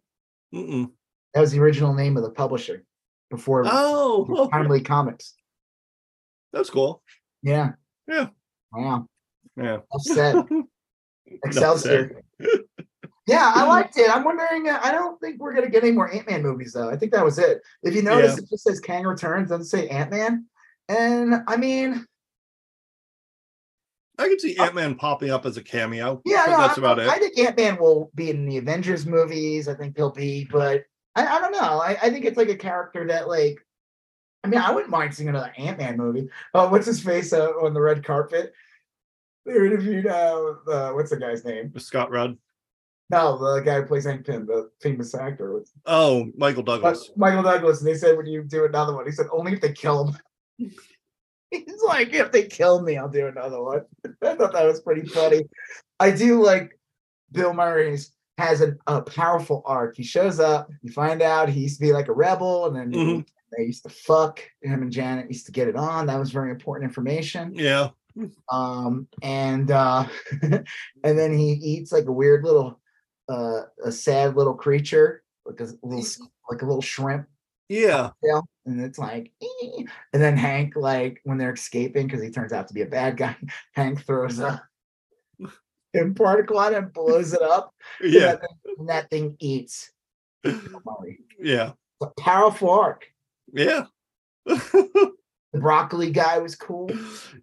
Mm-mm. 0.53 0.91
That 1.33 1.41
was 1.41 1.51
the 1.51 1.59
original 1.59 1.93
name 1.93 2.17
of 2.17 2.23
the 2.23 2.31
publisher. 2.31 2.83
before 3.29 3.63
oh 3.65 4.49
timely 4.51 4.81
comics. 4.81 5.35
That's 6.53 6.69
cool. 6.69 7.01
Yeah. 7.41 7.71
Yeah. 8.07 8.27
Wow. 8.71 9.07
Yeah. 9.55 9.77
Upset. 9.93 10.35
Excelsior. 11.45 12.21
yeah, 13.27 13.51
I 13.53 13.65
liked 13.67 13.97
it. 13.97 14.09
I'm 14.13 14.23
wondering. 14.23 14.69
Uh, 14.69 14.79
I 14.81 14.91
don't 14.91 15.19
think 15.19 15.39
we're 15.39 15.53
gonna 15.53 15.69
get 15.69 15.83
any 15.83 15.91
more 15.91 16.11
Ant 16.11 16.29
Man 16.29 16.41
movies 16.41 16.73
though. 16.73 16.89
I 16.89 16.95
think 16.95 17.11
that 17.11 17.23
was 17.23 17.37
it. 17.37 17.61
If 17.83 17.95
you 17.95 18.01
notice, 18.01 18.33
yeah. 18.33 18.43
it 18.43 18.49
just 18.49 18.63
says 18.63 18.79
Kang 18.79 19.03
returns, 19.03 19.49
doesn't 19.49 19.65
say 19.65 19.87
Ant 19.89 20.11
Man. 20.11 20.45
And 20.87 21.43
I 21.47 21.55
mean, 21.55 22.05
I 24.17 24.27
can 24.27 24.39
see 24.39 24.57
Ant 24.57 24.75
Man 24.75 24.93
uh, 24.93 24.95
popping 24.95 25.29
up 25.29 25.45
as 25.45 25.57
a 25.57 25.63
cameo. 25.63 26.21
Yeah, 26.25 26.45
no, 26.47 26.57
that's 26.57 26.77
I, 26.77 26.81
about 26.81 26.99
it. 26.99 27.07
I 27.07 27.19
think 27.19 27.37
Ant 27.37 27.57
Man 27.57 27.77
will 27.77 28.11
be 28.15 28.29
in 28.29 28.45
the 28.45 28.57
Avengers 28.57 29.05
movies. 29.05 29.67
I 29.67 29.75
think 29.75 29.95
he'll 29.95 30.11
be, 30.11 30.45
but 30.51 30.83
I, 31.15 31.25
I 31.25 31.39
don't 31.39 31.51
know. 31.51 31.79
I, 31.79 31.97
I 32.01 32.09
think 32.09 32.25
it's 32.25 32.37
like 32.37 32.49
a 32.49 32.55
character 32.55 33.07
that 33.07 33.27
like. 33.27 33.59
I 34.43 34.47
mean, 34.47 34.59
I 34.59 34.71
wouldn't 34.71 34.91
mind 34.91 35.13
seeing 35.13 35.29
another 35.29 35.53
Ant 35.57 35.77
Man 35.77 35.97
movie. 35.97 36.29
Oh, 36.53 36.69
what's 36.69 36.85
his 36.85 37.03
face 37.03 37.33
uh, 37.33 37.49
on 37.61 37.73
the 37.73 37.81
red 37.81 38.03
carpet? 38.03 38.53
They 39.45 39.53
interviewed 39.53 40.07
uh, 40.07 40.53
uh, 40.67 40.91
what's 40.91 41.09
the 41.09 41.17
guy's 41.17 41.43
name? 41.43 41.73
Scott 41.77 42.11
Rudd. 42.11 42.37
No, 43.09 43.37
the 43.37 43.61
guy 43.61 43.81
who 43.81 43.87
plays 43.87 44.05
Hank 44.05 44.25
Pym, 44.25 44.45
the 44.45 44.69
famous 44.81 45.15
actor. 45.15 45.63
Oh, 45.85 46.31
Michael 46.37 46.61
Douglas. 46.61 47.09
Michael 47.15 47.41
Douglas. 47.41 47.79
And 47.79 47.87
they 47.87 47.95
said, 47.95 48.15
"When 48.15 48.27
you 48.27 48.43
do 48.43 48.65
another 48.65 48.95
one?" 48.95 49.05
He 49.05 49.11
said, 49.11 49.27
"Only 49.31 49.53
if 49.53 49.61
they 49.61 49.73
kill 49.73 50.07
him." 50.07 50.17
He's 51.51 51.81
like, 51.85 52.13
"If 52.13 52.31
they 52.31 52.43
kill 52.43 52.81
me, 52.81 52.97
I'll 52.97 53.09
do 53.09 53.27
another 53.27 53.61
one." 53.61 53.81
I 54.23 54.35
thought 54.35 54.53
that 54.53 54.65
was 54.65 54.81
pretty 54.81 55.07
funny. 55.07 55.43
I 55.99 56.11
do 56.11 56.43
like 56.43 56.79
Bill 57.31 57.53
Murray's 57.53 58.11
has 58.37 58.61
a, 58.61 58.75
a 58.87 59.01
powerful 59.01 59.61
arc. 59.65 59.97
He 59.97 60.03
shows 60.03 60.39
up, 60.39 60.69
you 60.81 60.91
find 60.91 61.21
out 61.21 61.49
he 61.49 61.61
used 61.61 61.75
to 61.75 61.81
be 61.81 61.91
like 61.91 62.07
a 62.07 62.13
rebel, 62.13 62.67
and 62.67 62.75
then 62.75 62.91
mm-hmm. 62.91 63.21
They 63.55 63.63
used 63.63 63.83
to 63.83 63.89
fuck 63.89 64.41
him 64.61 64.81
and 64.81 64.91
Janet 64.91 65.29
used 65.29 65.45
to 65.47 65.51
get 65.51 65.67
it 65.67 65.75
on. 65.75 66.07
That 66.07 66.19
was 66.19 66.31
very 66.31 66.51
important 66.51 66.89
information. 66.89 67.53
Yeah. 67.53 67.89
Um, 68.51 69.07
and 69.21 69.71
uh 69.71 70.05
and 70.41 70.65
then 71.03 71.37
he 71.37 71.51
eats 71.53 71.91
like 71.91 72.05
a 72.05 72.11
weird 72.11 72.43
little 72.43 72.79
uh 73.29 73.61
a 73.83 73.91
sad 73.91 74.35
little 74.35 74.55
creature, 74.55 75.23
like 75.45 75.59
a 75.61 75.69
little 75.83 76.05
like 76.49 76.61
a 76.61 76.65
little 76.65 76.81
shrimp. 76.81 77.27
Yeah. 78.23 78.41
And 78.65 78.81
it's 78.81 78.97
like, 78.97 79.31
ee. 79.41 79.85
and 80.13 80.21
then 80.21 80.35
Hank, 80.35 80.75
like 80.75 81.21
when 81.23 81.37
they're 81.37 81.53
escaping, 81.53 82.07
because 82.07 82.21
he 82.21 82.31
turns 82.31 82.51
out 82.51 82.67
to 82.67 82.73
be 82.73 82.81
a 82.81 82.87
bad 82.87 83.17
guy, 83.17 83.35
Hank 83.73 84.05
throws 84.05 84.39
a 84.39 84.61
Pym 85.93 86.13
particle 86.13 86.57
on 86.57 86.73
it 86.73 86.77
and 86.77 86.93
blows 86.93 87.33
it 87.33 87.41
up. 87.41 87.73
Yeah. 88.01 88.31
And 88.31 88.39
that, 88.41 88.49
and 88.77 88.89
that 88.89 89.09
thing 89.09 89.35
eats. 89.39 89.91
yeah. 91.39 91.71
a 92.01 92.07
powerful 92.19 92.69
arc. 92.69 93.07
Yeah. 93.53 93.85
the 94.45 95.13
broccoli 95.53 96.11
guy 96.11 96.39
was 96.39 96.55
cool. 96.55 96.89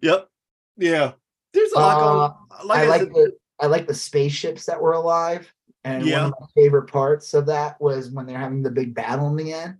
Yep. 0.01 0.29
Yeah. 0.77 1.13
There's 1.53 1.71
a 1.71 1.79
lot 1.79 1.97
uh, 1.97 2.27
going 2.27 2.67
like 2.67 2.79
I, 2.79 2.83
I 2.83 2.87
like 2.87 3.01
said, 3.01 3.11
the 3.13 3.31
I 3.59 3.65
like 3.67 3.87
the 3.87 3.93
spaceships 3.93 4.65
that 4.65 4.81
were 4.81 4.93
alive. 4.93 5.51
And 5.83 6.05
yeah. 6.05 6.23
one 6.23 6.33
of 6.33 6.39
my 6.41 6.47
favorite 6.55 6.87
parts 6.87 7.33
of 7.33 7.45
that 7.47 7.79
was 7.79 8.11
when 8.11 8.25
they're 8.25 8.37
having 8.37 8.61
the 8.61 8.71
big 8.71 8.93
battle 8.93 9.27
in 9.29 9.35
the 9.35 9.53
end. 9.53 9.77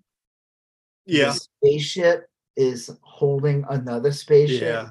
Yeah. 1.05 1.33
The 1.33 1.39
spaceship 1.39 2.29
is 2.55 2.89
holding 3.01 3.65
another 3.69 4.11
spaceship. 4.11 4.61
Yeah 4.61 4.89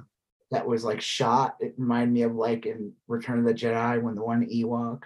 that 0.50 0.66
was 0.66 0.84
like 0.84 1.00
shot. 1.00 1.56
It 1.60 1.74
reminded 1.76 2.12
me 2.12 2.22
of 2.22 2.34
like 2.34 2.66
in 2.66 2.92
Return 3.08 3.38
of 3.38 3.44
the 3.44 3.54
Jedi 3.54 4.00
when 4.00 4.14
the 4.14 4.22
one 4.22 4.46
Ewok 4.46 5.02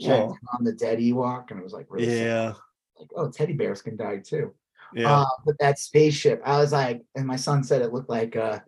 checked 0.00 0.32
on 0.54 0.64
the 0.64 0.72
dead 0.72 0.98
Ewok, 0.98 1.50
and 1.50 1.58
it 1.58 1.62
was 1.62 1.72
like 1.72 1.86
really 1.90 2.06
yeah, 2.06 2.52
sad. 2.52 2.56
like 2.98 3.08
oh, 3.16 3.30
teddy 3.30 3.54
bears 3.54 3.82
can 3.82 3.96
die 3.96 4.18
too. 4.18 4.54
Yeah, 4.94 5.20
uh, 5.20 5.26
but 5.44 5.56
that 5.60 5.78
spaceship, 5.78 6.42
I 6.44 6.58
was 6.58 6.72
like, 6.72 7.02
and 7.14 7.26
my 7.26 7.36
son 7.36 7.62
said 7.62 7.82
it 7.82 7.92
looked 7.92 8.10
like 8.10 8.36
uh, 8.36 8.60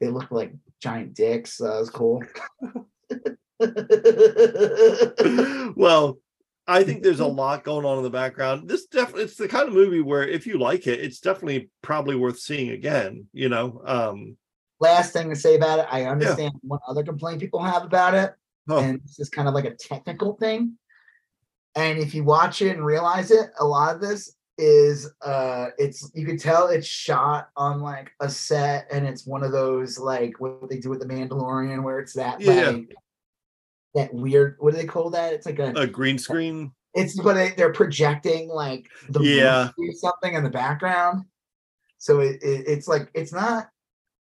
they 0.00 0.08
looked 0.08 0.32
like 0.32 0.52
giant 0.80 1.14
dicks. 1.14 1.54
So 1.54 1.64
that 1.64 1.80
was 1.80 1.90
cool. 1.90 2.22
well, 5.76 6.18
I 6.66 6.82
think 6.82 7.02
there's 7.02 7.20
a 7.20 7.26
lot 7.42 7.64
going 7.64 7.86
on 7.86 7.98
in 7.98 8.04
the 8.04 8.10
background. 8.10 8.68
This 8.68 8.86
definitely 8.86 9.24
it's 9.24 9.36
the 9.36 9.48
kind 9.48 9.68
of 9.68 9.74
movie 9.74 10.00
where 10.00 10.26
if 10.26 10.46
you 10.46 10.58
like 10.58 10.86
it, 10.86 11.00
it's 11.00 11.20
definitely 11.20 11.70
probably 11.82 12.16
worth 12.16 12.38
seeing 12.38 12.70
again, 12.70 13.26
you 13.32 13.48
know. 13.48 13.82
Um 13.84 14.36
last 14.78 15.12
thing 15.12 15.30
to 15.30 15.36
say 15.36 15.56
about 15.56 15.80
it, 15.80 15.86
I 15.90 16.04
understand 16.04 16.52
yeah. 16.54 16.68
one 16.68 16.80
other 16.86 17.02
complaint 17.02 17.40
people 17.40 17.62
have 17.62 17.84
about 17.84 18.14
it, 18.14 18.34
oh. 18.68 18.78
and 18.78 19.00
this 19.02 19.18
is 19.18 19.28
kind 19.28 19.48
of 19.48 19.54
like 19.54 19.64
a 19.64 19.74
technical 19.74 20.34
thing. 20.34 20.78
And 21.74 21.98
if 21.98 22.14
you 22.14 22.24
watch 22.24 22.62
it 22.62 22.74
and 22.74 22.84
realize 22.84 23.30
it, 23.30 23.50
a 23.58 23.64
lot 23.64 23.94
of 23.94 24.00
this 24.00 24.34
is 24.58 25.10
uh 25.22 25.66
it's 25.76 26.10
you 26.14 26.24
can 26.24 26.38
tell 26.38 26.68
it's 26.68 26.86
shot 26.86 27.50
on 27.56 27.82
like 27.82 28.12
a 28.20 28.28
set 28.28 28.86
and 28.90 29.06
it's 29.06 29.26
one 29.26 29.42
of 29.42 29.52
those 29.52 29.98
like 29.98 30.40
what 30.40 30.68
they 30.70 30.78
do 30.78 30.88
with 30.88 31.00
the 31.00 31.06
Mandalorian 31.06 31.82
where 31.82 31.98
it's 31.98 32.14
that 32.14 32.40
yeah. 32.40 32.70
like 32.70 32.94
that 33.94 34.14
weird 34.14 34.56
what 34.58 34.72
do 34.72 34.78
they 34.78 34.86
call 34.86 35.10
that? 35.10 35.32
It's 35.32 35.46
like 35.46 35.58
a, 35.58 35.72
a 35.72 35.86
green 35.86 36.18
screen. 36.18 36.72
It's 36.94 37.20
but 37.20 37.34
they, 37.34 37.50
they're 37.50 37.72
projecting 37.72 38.48
like 38.48 38.86
the 39.10 39.20
yeah 39.20 39.70
something 39.96 40.34
in 40.34 40.44
the 40.44 40.50
background. 40.50 41.24
So 41.98 42.20
it, 42.20 42.42
it, 42.42 42.64
it's 42.66 42.88
like 42.88 43.10
it's 43.14 43.32
not 43.32 43.68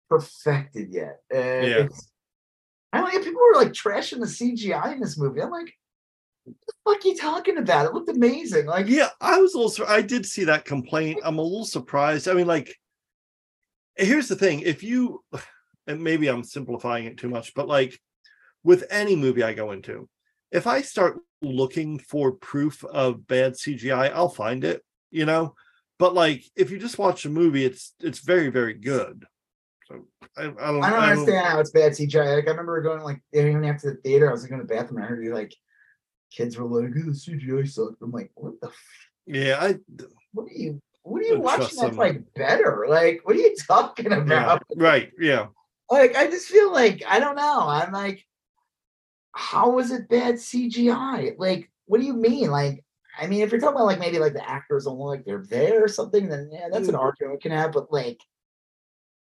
perfected 0.08 0.92
yet. 0.92 1.20
And 1.32 1.68
yeah. 1.68 1.88
I 2.92 3.00
don't 3.00 3.12
know. 3.12 3.20
People 3.20 3.42
were 3.42 3.60
like 3.60 3.72
trashing 3.72 4.20
the 4.20 4.26
CGI 4.26 4.94
in 4.94 5.00
this 5.00 5.18
movie. 5.18 5.42
I'm 5.42 5.50
like, 5.50 5.72
fuck 6.84 7.05
are 7.05 7.09
you 7.09 7.16
talking 7.16 7.59
about? 7.59 7.86
It 7.86 7.94
looked 7.94 8.09
amazing. 8.09 8.66
Like, 8.66 8.86
yeah, 8.86 9.09
I 9.20 9.40
was 9.40 9.55
a 9.55 9.59
also 9.59 9.86
I 9.86 10.03
did 10.03 10.26
see 10.26 10.44
that 10.44 10.64
complaint. 10.64 11.20
I'm 11.24 11.38
a 11.38 11.42
little 11.42 11.64
surprised. 11.64 12.28
I 12.28 12.34
mean, 12.34 12.46
like, 12.46 12.74
here's 13.96 14.28
the 14.28 14.36
thing: 14.36 14.61
if 14.61 14.82
you, 14.82 15.22
and 15.86 16.03
maybe 16.03 16.28
I'm 16.28 16.44
simplifying 16.44 17.05
it 17.05 17.18
too 17.18 17.28
much, 17.28 17.55
but 17.55 17.68
like, 17.68 17.99
with 18.64 18.84
any 18.90 19.16
movie 19.16 19.42
I 19.42 19.55
go 19.55 19.72
into, 19.72 20.09
if 20.51 20.66
I 20.66 20.82
start 20.82 21.18
looking 21.40 21.99
for 21.99 22.32
proof 22.32 22.84
of 22.84 23.26
bad 23.26 23.55
CGI, 23.55 24.12
I'll 24.12 24.28
find 24.28 24.64
it. 24.64 24.82
You 25.11 25.24
know, 25.24 25.55
but 25.99 26.14
like, 26.14 26.44
if 26.57 26.70
you 26.70 26.78
just 26.78 26.99
watch 26.99 27.24
a 27.24 27.30
movie, 27.30 27.64
it's 27.64 27.94
it's 28.01 28.20
very 28.20 28.49
very 28.49 28.74
good. 28.74 29.24
So 29.88 30.07
I, 30.36 30.42
I 30.42 30.44
don't. 30.44 30.59
I 30.59 30.66
don't 30.68 30.82
I 30.82 31.11
understand 31.11 31.26
don't... 31.26 31.44
how 31.44 31.61
it's 31.61 31.70
bad 31.70 31.92
CGI. 31.92 32.36
Like 32.36 32.46
I 32.46 32.51
remember 32.51 32.80
going 32.82 33.03
like 33.03 33.22
even 33.32 33.64
after 33.64 33.94
the 33.94 34.01
theater, 34.03 34.28
I 34.28 34.32
was 34.32 34.42
like 34.42 34.53
in 34.53 34.59
the 34.59 34.64
bathroom. 34.64 35.03
I 35.03 35.07
heard 35.07 35.24
you 35.24 35.34
like 35.34 35.55
kids 36.31 36.57
were 36.57 36.66
like, 36.66 36.93
"Oh, 36.97 37.11
the 37.11 37.12
CGI 37.12 37.68
sucked." 37.68 38.03
I'm 38.03 38.11
like, 38.11 38.31
"What 38.35 38.61
the?" 38.61 38.68
F- 38.68 39.09
yeah, 39.26 39.59
I. 39.61 39.76
What 40.33 40.47
are 40.47 40.55
you? 40.55 40.81
What 41.03 41.22
are 41.22 41.26
you 41.26 41.41
watching 41.41 41.79
that's 41.81 41.97
like 41.97 42.22
better? 42.35 42.87
Like, 42.89 43.20
what 43.24 43.37
are 43.37 43.41
you 43.41 43.55
talking 43.66 44.12
about? 44.12 44.62
Yeah, 44.70 44.83
right. 44.83 45.11
Yeah. 45.18 45.47
Like, 45.91 46.16
I 46.16 46.26
just 46.26 46.49
feel 46.49 46.72
like 46.72 47.03
I 47.09 47.18
don't 47.18 47.37
know. 47.37 47.61
I'm 47.66 47.93
like, 47.93 48.26
how 49.33 49.70
was 49.70 49.91
it 49.91 50.09
bad 50.09 50.35
CGI? 50.35 51.35
Like, 51.39 51.70
what 51.87 52.01
do 52.01 52.07
you 52.07 52.14
mean? 52.14 52.51
Like, 52.51 52.85
I 53.18 53.26
mean, 53.26 53.41
if 53.41 53.51
you're 53.51 53.61
talking 53.61 53.76
about 53.76 53.87
like 53.87 53.99
maybe 53.99 54.18
like 54.18 54.35
the 54.35 54.49
actors 54.49 54.85
don't 54.85 54.99
look 54.99 55.09
like 55.09 55.24
they're 55.24 55.45
there 55.49 55.83
or 55.83 55.89
something, 55.89 56.29
then 56.29 56.51
yeah, 56.53 56.68
that's 56.70 56.89
an 56.89 56.95
mm. 56.95 57.01
argument 57.01 57.37
we 57.37 57.41
can 57.41 57.53
have. 57.53 57.72
But 57.72 57.93
like, 57.93 58.20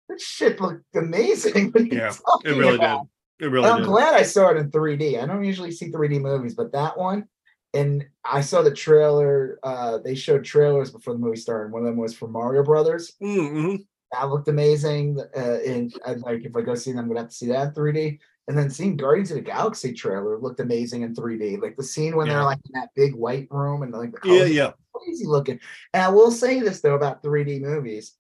that 0.10 0.22
shit 0.22 0.62
looked 0.62 0.84
amazing. 0.95 1.74
yeah, 1.91 2.14
it 2.43 2.49
really 2.49 2.76
about? 2.76 3.08
It 3.43 3.47
really. 3.47 3.65
And 3.65 3.73
I'm 3.73 3.81
did. 3.81 3.87
glad 3.87 4.13
I 4.13 4.23
saw 4.23 4.49
it 4.49 4.57
in 4.57 4.71
3D. 4.71 5.21
I 5.21 5.25
don't 5.25 5.43
usually 5.43 5.71
see 5.71 5.91
3D 5.91 6.21
movies, 6.21 6.55
but 6.55 6.71
that 6.71 6.97
one, 6.97 7.25
and 7.73 8.05
I 8.23 8.39
saw 8.39 8.61
the 8.61 8.73
trailer. 8.73 9.59
Uh, 9.63 9.97
they 9.97 10.15
showed 10.15 10.45
trailers 10.45 10.91
before 10.91 11.13
the 11.13 11.19
movie 11.19 11.35
started. 11.35 11.73
One 11.73 11.81
of 11.81 11.87
them 11.87 11.97
was 11.97 12.15
for 12.15 12.29
Mario 12.29 12.63
Brothers. 12.63 13.11
Mm-hmm. 13.21 13.75
That 14.13 14.29
looked 14.29 14.47
amazing. 14.47 15.19
Uh, 15.35 15.57
and 15.65 15.93
I'd 16.05 16.21
like 16.21 16.45
if 16.45 16.55
I 16.55 16.61
go 16.61 16.73
see 16.73 16.93
them, 16.93 17.01
I'm 17.01 17.07
gonna 17.09 17.19
have 17.19 17.29
to 17.29 17.35
see 17.35 17.47
that 17.47 17.67
in 17.67 17.73
3D. 17.73 18.19
And 18.47 18.57
then 18.57 18.69
seeing 18.69 18.95
Guardians 18.95 19.31
of 19.31 19.35
the 19.35 19.41
Galaxy 19.41 19.91
trailer 19.91 20.39
looked 20.39 20.61
amazing 20.61 21.01
in 21.01 21.13
3D. 21.13 21.61
Like 21.61 21.75
the 21.75 21.83
scene 21.83 22.15
when 22.15 22.27
yeah. 22.27 22.33
they're 22.33 22.43
like 22.43 22.59
in 22.65 22.79
that 22.79 22.89
big 22.95 23.13
white 23.13 23.47
room 23.49 23.83
and 23.83 23.91
like 23.91 24.11
the 24.11 24.19
yeah, 24.29 24.45
yeah, 24.45 24.71
crazy 24.93 25.25
looking. 25.25 25.59
And 25.93 26.03
I 26.03 26.09
will 26.09 26.31
say 26.31 26.61
this 26.61 26.79
though 26.79 26.95
about 26.95 27.23
3D 27.23 27.59
movies 27.59 28.13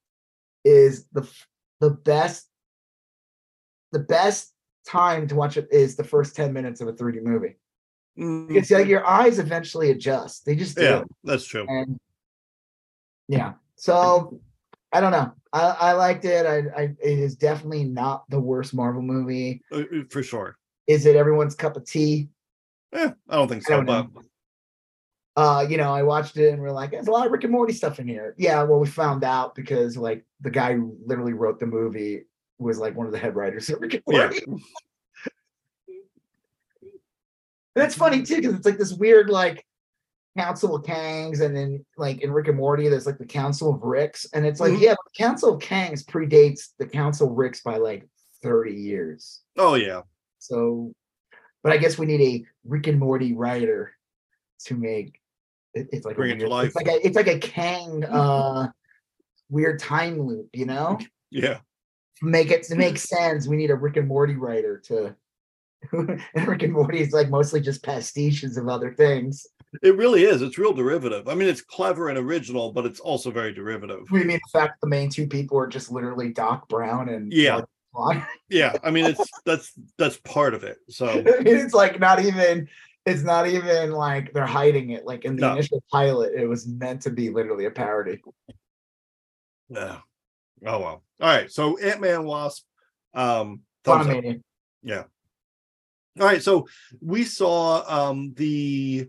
is 0.65 1.05
the 1.13 1.29
the 1.79 1.91
best 1.91 2.49
the 3.93 3.99
best 3.99 4.52
time 4.85 5.27
to 5.27 5.35
watch 5.35 5.57
it 5.57 5.67
is 5.71 5.95
the 5.95 6.03
first 6.03 6.35
10 6.35 6.53
minutes 6.53 6.81
of 6.81 6.87
a 6.87 6.93
3D 6.93 7.21
movie. 7.21 7.55
Mm-hmm. 8.17 8.55
It's 8.55 8.69
like 8.69 8.87
your 8.87 9.05
eyes 9.05 9.39
eventually 9.39 9.91
adjust. 9.91 10.45
They 10.45 10.55
just 10.55 10.77
do. 10.77 10.83
Yeah, 10.83 11.03
that's 11.23 11.45
true. 11.45 11.65
And 11.67 11.99
yeah. 13.27 13.53
So 13.75 14.39
I 14.91 15.01
don't 15.01 15.11
know. 15.11 15.33
I, 15.51 15.61
I 15.61 15.91
liked 15.93 16.25
it. 16.25 16.45
I, 16.45 16.57
I 16.79 16.83
it 17.01 17.19
is 17.19 17.35
definitely 17.35 17.85
not 17.85 18.29
the 18.29 18.39
worst 18.39 18.73
Marvel 18.73 19.01
movie. 19.01 19.61
Uh, 19.71 19.79
uh, 19.79 20.03
for 20.09 20.21
sure. 20.21 20.57
Is 20.85 21.05
it 21.05 21.15
everyone's 21.15 21.55
cup 21.55 21.75
of 21.75 21.85
tea? 21.85 22.29
Yeah, 22.91 23.13
I 23.27 23.35
don't 23.35 23.47
think 23.47 23.63
so. 23.63 23.81
Don't 23.81 24.13
but 24.13 24.23
uh, 25.35 25.65
you 25.67 25.77
know, 25.77 25.91
I 25.91 26.03
watched 26.03 26.37
it 26.37 26.53
and 26.53 26.61
we're 26.61 26.71
like, 26.71 26.91
there's 26.91 27.07
a 27.07 27.11
lot 27.11 27.25
of 27.25 27.31
Rick 27.31 27.43
and 27.43 27.51
Morty 27.51 27.73
stuff 27.73 27.99
in 27.99 28.07
here. 28.07 28.35
Yeah, 28.37 28.61
well, 28.63 28.79
we 28.79 28.87
found 28.87 29.23
out 29.23 29.55
because 29.55 29.97
like 29.97 30.23
the 30.41 30.51
guy 30.51 30.73
who 30.73 30.95
literally 31.05 31.33
wrote 31.33 31.59
the 31.59 31.65
movie 31.65 32.25
was 32.63 32.79
like 32.79 32.95
one 32.95 33.05
of 33.05 33.11
the 33.11 33.19
head 33.19 33.35
writers 33.35 33.69
of 33.69 33.79
Rick 33.79 33.95
and 33.95 34.03
Morty. 34.07 34.41
Yeah. 34.47 34.55
That's 37.75 37.95
funny 37.95 38.21
too, 38.23 38.37
because 38.37 38.53
it's 38.55 38.65
like 38.65 38.77
this 38.77 38.93
weird, 38.93 39.29
like 39.29 39.65
Council 40.37 40.75
of 40.75 40.83
Kangs, 40.83 41.41
and 41.41 41.55
then 41.55 41.85
like 41.97 42.21
in 42.21 42.31
Rick 42.31 42.47
and 42.47 42.57
Morty, 42.57 42.87
there's 42.87 43.05
like 43.05 43.17
the 43.17 43.25
Council 43.25 43.73
of 43.73 43.81
Ricks, 43.81 44.27
and 44.33 44.45
it's 44.45 44.59
like, 44.59 44.73
mm-hmm. 44.73 44.83
yeah, 44.83 44.91
the 44.91 45.23
Council 45.23 45.55
of 45.55 45.61
Kangs 45.61 46.05
predates 46.05 46.69
the 46.77 46.87
Council 46.87 47.31
of 47.31 47.37
Ricks 47.37 47.61
by 47.61 47.77
like 47.77 48.07
30 48.43 48.73
years. 48.73 49.41
Oh 49.57 49.73
yeah. 49.75 50.01
So, 50.39 50.93
but 51.63 51.71
I 51.71 51.77
guess 51.77 51.97
we 51.97 52.05
need 52.05 52.21
a 52.21 52.45
Rick 52.65 52.87
and 52.87 52.99
Morty 52.99 53.33
writer 53.33 53.93
to 54.65 54.75
make 54.75 55.19
it, 55.73 55.87
it's 55.91 56.05
like 56.05 56.15
bring 56.15 56.29
weird, 56.29 56.41
it 56.41 56.45
to 56.45 56.49
life. 56.51 56.67
It's 56.67 56.75
like 56.75 56.87
a 56.87 57.05
it's 57.05 57.15
like 57.15 57.27
a 57.27 57.39
Kang 57.39 58.03
uh 58.05 58.67
weird 59.49 59.79
time 59.79 60.19
loop, 60.19 60.49
you 60.53 60.65
know? 60.65 60.99
Yeah. 61.29 61.59
Make 62.23 62.51
it 62.51 62.63
to 62.63 62.75
make 62.75 62.97
sense, 63.13 63.47
we 63.47 63.57
need 63.57 63.71
a 63.71 63.75
Rick 63.75 63.97
and 63.97 64.07
Morty 64.07 64.35
writer 64.35 64.79
to 64.85 65.15
and 65.91 66.47
Rick 66.47 66.63
and 66.63 66.73
Morty 66.73 67.01
is 67.01 67.13
like 67.13 67.29
mostly 67.29 67.61
just 67.61 67.83
pastiches 67.83 68.57
of 68.57 68.69
other 68.69 68.93
things. 68.93 69.45
It 69.81 69.97
really 69.97 70.23
is. 70.23 70.41
It's 70.41 70.57
real 70.57 70.73
derivative. 70.73 71.27
I 71.27 71.33
mean, 71.33 71.49
it's 71.49 71.61
clever 71.61 72.09
and 72.09 72.17
original, 72.17 72.71
but 72.71 72.85
it's 72.85 72.99
also 72.99 73.31
very 73.31 73.53
derivative. 73.53 74.03
We 74.11 74.23
mean 74.23 74.39
the 74.43 74.59
fact 74.59 74.79
the 74.81 74.87
main 74.87 75.09
two 75.09 75.27
people 75.27 75.57
are 75.57 75.67
just 75.67 75.91
literally 75.91 76.31
Doc 76.31 76.67
Brown 76.69 77.09
and 77.09 77.33
yeah, 77.33 77.61
yeah. 78.49 78.75
I 78.83 78.91
mean, 78.91 79.05
it's 79.05 79.29
that's 79.45 79.73
that's 79.97 80.17
part 80.17 80.53
of 80.53 80.63
it. 80.63 80.77
So 80.89 81.23
it's 81.25 81.73
like 81.73 81.99
not 81.99 82.23
even. 82.23 82.67
It's 83.05 83.23
not 83.23 83.47
even 83.47 83.91
like 83.91 84.31
they're 84.31 84.45
hiding 84.45 84.91
it. 84.91 85.05
Like 85.05 85.25
in 85.25 85.35
the 85.35 85.41
no. 85.41 85.51
initial 85.51 85.83
pilot, 85.91 86.35
it 86.35 86.47
was 86.47 86.65
meant 86.65 87.01
to 87.01 87.09
be 87.09 87.29
literally 87.29 87.65
a 87.65 87.71
parody. 87.71 88.21
Yeah. 89.67 89.97
Oh 90.65 90.79
well. 90.79 91.03
All 91.21 91.27
right. 91.27 91.51
So 91.51 91.77
Ant 91.77 92.01
Man 92.01 92.25
Wasp. 92.25 92.65
Um. 93.13 93.61
Yeah. 94.81 95.03
All 96.19 96.25
right. 96.25 96.41
So 96.41 96.67
we 97.01 97.23
saw 97.23 97.83
um 97.87 98.33
the 98.35 99.07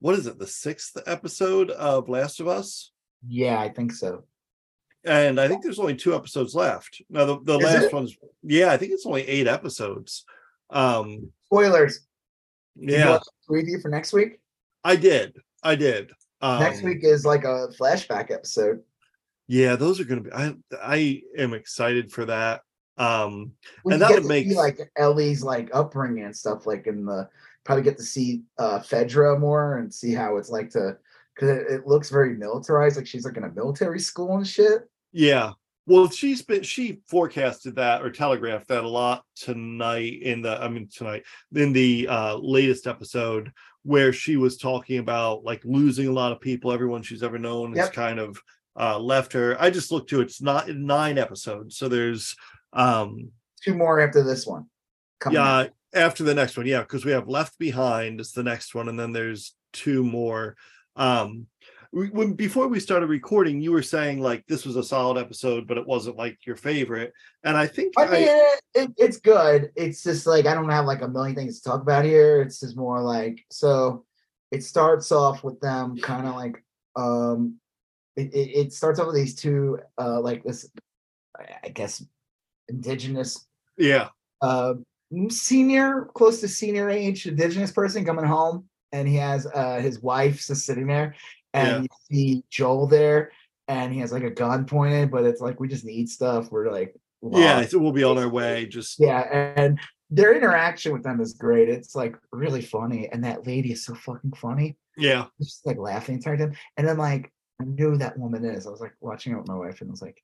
what 0.00 0.16
is 0.16 0.26
it, 0.26 0.38
the 0.38 0.46
sixth 0.46 0.96
episode 1.06 1.70
of 1.70 2.08
Last 2.08 2.40
of 2.40 2.48
Us? 2.48 2.90
Yeah, 3.26 3.60
I 3.60 3.68
think 3.68 3.92
so. 3.92 4.24
And 5.04 5.40
I 5.40 5.48
think 5.48 5.62
there's 5.62 5.78
only 5.78 5.96
two 5.96 6.14
episodes 6.14 6.54
left. 6.54 7.02
Now 7.08 7.24
the, 7.24 7.40
the 7.42 7.58
last 7.58 7.84
it? 7.84 7.92
one's 7.92 8.16
yeah, 8.42 8.70
I 8.70 8.76
think 8.76 8.92
it's 8.92 9.06
only 9.06 9.26
eight 9.28 9.46
episodes. 9.46 10.24
Um 10.70 11.32
spoilers. 11.44 12.06
Yeah. 12.76 13.18
Preview 13.48 13.80
for 13.82 13.88
next 13.88 14.12
week? 14.12 14.40
I 14.84 14.96
did. 14.96 15.36
I 15.62 15.74
did. 15.76 16.10
Um, 16.40 16.60
next 16.60 16.82
week 16.82 17.00
is 17.02 17.24
like 17.24 17.44
a 17.44 17.68
flashback 17.78 18.30
episode. 18.30 18.82
Yeah, 19.52 19.76
those 19.76 20.00
are 20.00 20.04
gonna 20.04 20.22
be 20.22 20.32
I 20.32 20.54
I 20.82 21.22
am 21.36 21.52
excited 21.52 22.10
for 22.10 22.24
that. 22.24 22.62
Um 22.96 23.52
we 23.84 23.92
and 23.92 24.00
that 24.00 24.10
would 24.10 24.24
make 24.24 24.46
like 24.54 24.78
Ellie's 24.96 25.42
like 25.42 25.68
upbringing 25.74 26.24
and 26.24 26.34
stuff 26.34 26.66
like 26.66 26.86
in 26.86 27.04
the 27.04 27.28
probably 27.62 27.84
get 27.84 27.98
to 27.98 28.02
see 28.02 28.44
uh 28.56 28.78
Fedra 28.78 29.38
more 29.38 29.76
and 29.76 29.92
see 29.92 30.14
how 30.14 30.38
it's 30.38 30.48
like 30.48 30.70
to 30.70 30.96
because 31.34 31.50
it, 31.50 31.66
it, 31.70 31.86
looks 31.86 32.08
very 32.08 32.34
militarized, 32.34 32.96
like 32.96 33.06
she's 33.06 33.26
like 33.26 33.36
in 33.36 33.44
a 33.44 33.52
military 33.52 34.00
school 34.00 34.36
and 34.36 34.46
shit. 34.46 34.88
Yeah. 35.12 35.52
Well, 35.84 36.08
she's 36.08 36.40
been 36.40 36.62
she 36.62 37.02
forecasted 37.06 37.76
that 37.76 38.00
or 38.00 38.10
telegraphed 38.10 38.68
that 38.68 38.84
a 38.84 38.88
lot 38.88 39.22
tonight 39.36 40.22
in 40.22 40.40
the 40.40 40.62
I 40.62 40.68
mean 40.68 40.88
tonight 40.90 41.24
in 41.54 41.74
the 41.74 42.08
uh 42.08 42.36
latest 42.36 42.86
episode 42.86 43.52
where 43.82 44.14
she 44.14 44.36
was 44.36 44.56
talking 44.56 44.96
about 44.96 45.44
like 45.44 45.60
losing 45.66 46.08
a 46.08 46.12
lot 46.12 46.32
of 46.32 46.40
people, 46.40 46.72
everyone 46.72 47.02
she's 47.02 47.22
ever 47.22 47.38
known 47.38 47.74
yep. 47.74 47.84
has 47.84 47.94
kind 47.94 48.18
of 48.18 48.40
uh 48.78 48.98
left 48.98 49.32
her. 49.32 49.60
I 49.60 49.70
just 49.70 49.92
looked 49.92 50.10
to 50.10 50.20
it's 50.20 50.40
not 50.40 50.68
nine 50.68 51.18
episodes, 51.18 51.76
so 51.76 51.88
there's 51.88 52.36
um 52.72 53.30
two 53.62 53.74
more 53.74 54.00
after 54.00 54.22
this 54.22 54.46
one. 54.46 54.66
yeah, 55.30 55.66
after 55.94 56.24
the 56.24 56.34
next 56.34 56.56
one. 56.56 56.66
Yeah 56.66 56.80
because 56.80 57.04
we 57.04 57.12
have 57.12 57.28
left 57.28 57.58
behind 57.58 58.20
is 58.20 58.32
the 58.32 58.42
next 58.42 58.74
one 58.74 58.88
and 58.88 58.98
then 58.98 59.12
there's 59.12 59.54
two 59.72 60.04
more. 60.04 60.56
Um 60.96 61.46
when 61.92 62.32
before 62.32 62.68
we 62.68 62.80
started 62.80 63.10
recording 63.10 63.60
you 63.60 63.70
were 63.70 63.82
saying 63.82 64.18
like 64.18 64.42
this 64.46 64.64
was 64.64 64.76
a 64.76 64.82
solid 64.82 65.20
episode 65.20 65.66
but 65.68 65.76
it 65.76 65.86
wasn't 65.86 66.16
like 66.16 66.38
your 66.46 66.56
favorite. 66.56 67.12
And 67.44 67.54
i 67.56 67.66
think 67.66 67.92
i 67.98 68.06
mean 68.06 68.28
I, 68.28 68.56
it, 68.74 68.90
it's 68.96 69.18
good. 69.18 69.70
It's 69.76 70.02
just 70.02 70.26
like 70.26 70.46
i 70.46 70.54
don't 70.54 70.70
have 70.70 70.86
like 70.86 71.02
a 71.02 71.08
million 71.08 71.36
things 71.36 71.60
to 71.60 71.68
talk 71.68 71.82
about 71.82 72.06
here. 72.06 72.40
It's 72.40 72.60
just 72.60 72.76
more 72.76 73.02
like 73.02 73.44
so 73.50 74.06
it 74.50 74.62
starts 74.62 75.10
off 75.12 75.42
with 75.42 75.60
them 75.60 75.96
kind 75.96 76.26
of 76.26 76.34
like 76.34 76.62
um 76.96 77.58
it, 78.16 78.30
it, 78.34 78.72
starts 78.72 79.00
off 79.00 79.06
with 79.06 79.16
these 79.16 79.34
two 79.34 79.78
uh 79.98 80.20
like 80.20 80.44
this 80.44 80.68
i 81.64 81.68
guess 81.68 82.04
indigenous 82.68 83.46
yeah 83.78 84.08
uh 84.42 84.74
senior, 85.28 86.08
close 86.14 86.40
to 86.40 86.48
senior 86.48 86.90
age 86.90 87.26
indigenous 87.26 87.70
person 87.70 88.04
coming 88.04 88.24
home, 88.24 88.64
and 88.92 89.06
he 89.08 89.16
has 89.16 89.46
uh 89.46 89.80
his 89.80 90.00
wife 90.00 90.44
just 90.46 90.64
sitting 90.64 90.86
there, 90.86 91.14
and 91.52 91.68
yeah. 91.68 91.80
you 91.80 91.88
see 92.10 92.44
Joel 92.50 92.86
there, 92.86 93.32
and 93.68 93.92
he 93.92 94.00
has 94.00 94.12
like 94.12 94.24
a 94.24 94.30
gun 94.30 94.64
pointed, 94.64 95.10
but 95.10 95.24
it's 95.24 95.40
like 95.40 95.60
we 95.60 95.68
just 95.68 95.84
need 95.84 96.08
stuff. 96.08 96.50
We're 96.50 96.70
like, 96.70 96.94
lost. 97.20 97.42
yeah, 97.42 97.66
so 97.66 97.78
we'll 97.78 97.92
be 97.92 98.04
on 98.04 98.18
our 98.18 98.28
way. 98.28 98.66
Just 98.66 98.98
yeah, 98.98 99.52
and 99.56 99.78
their 100.10 100.34
interaction 100.34 100.92
with 100.92 101.02
them 101.02 101.20
is 101.20 101.34
great. 101.34 101.68
It's 101.68 101.94
like 101.94 102.16
really 102.32 102.62
funny, 102.62 103.08
and 103.08 103.24
that 103.24 103.46
lady 103.46 103.72
is 103.72 103.84
so 103.84 103.94
fucking 103.94 104.34
funny. 104.34 104.76
Yeah, 104.96 105.26
just 105.40 105.66
like 105.66 105.78
laughing 105.78 106.18
the 106.20 106.30
entire 106.30 106.48
time, 106.48 106.56
and 106.76 106.88
then 106.88 106.98
like 106.98 107.32
I 107.62 107.64
knew 107.64 107.96
that 107.96 108.18
woman 108.18 108.44
is. 108.44 108.66
I 108.66 108.70
was 108.70 108.80
like 108.80 108.94
watching 109.00 109.32
it 109.32 109.36
with 109.36 109.48
my 109.48 109.54
wife, 109.54 109.80
and 109.80 109.90
I 109.90 109.92
was 109.92 110.02
like, 110.02 110.22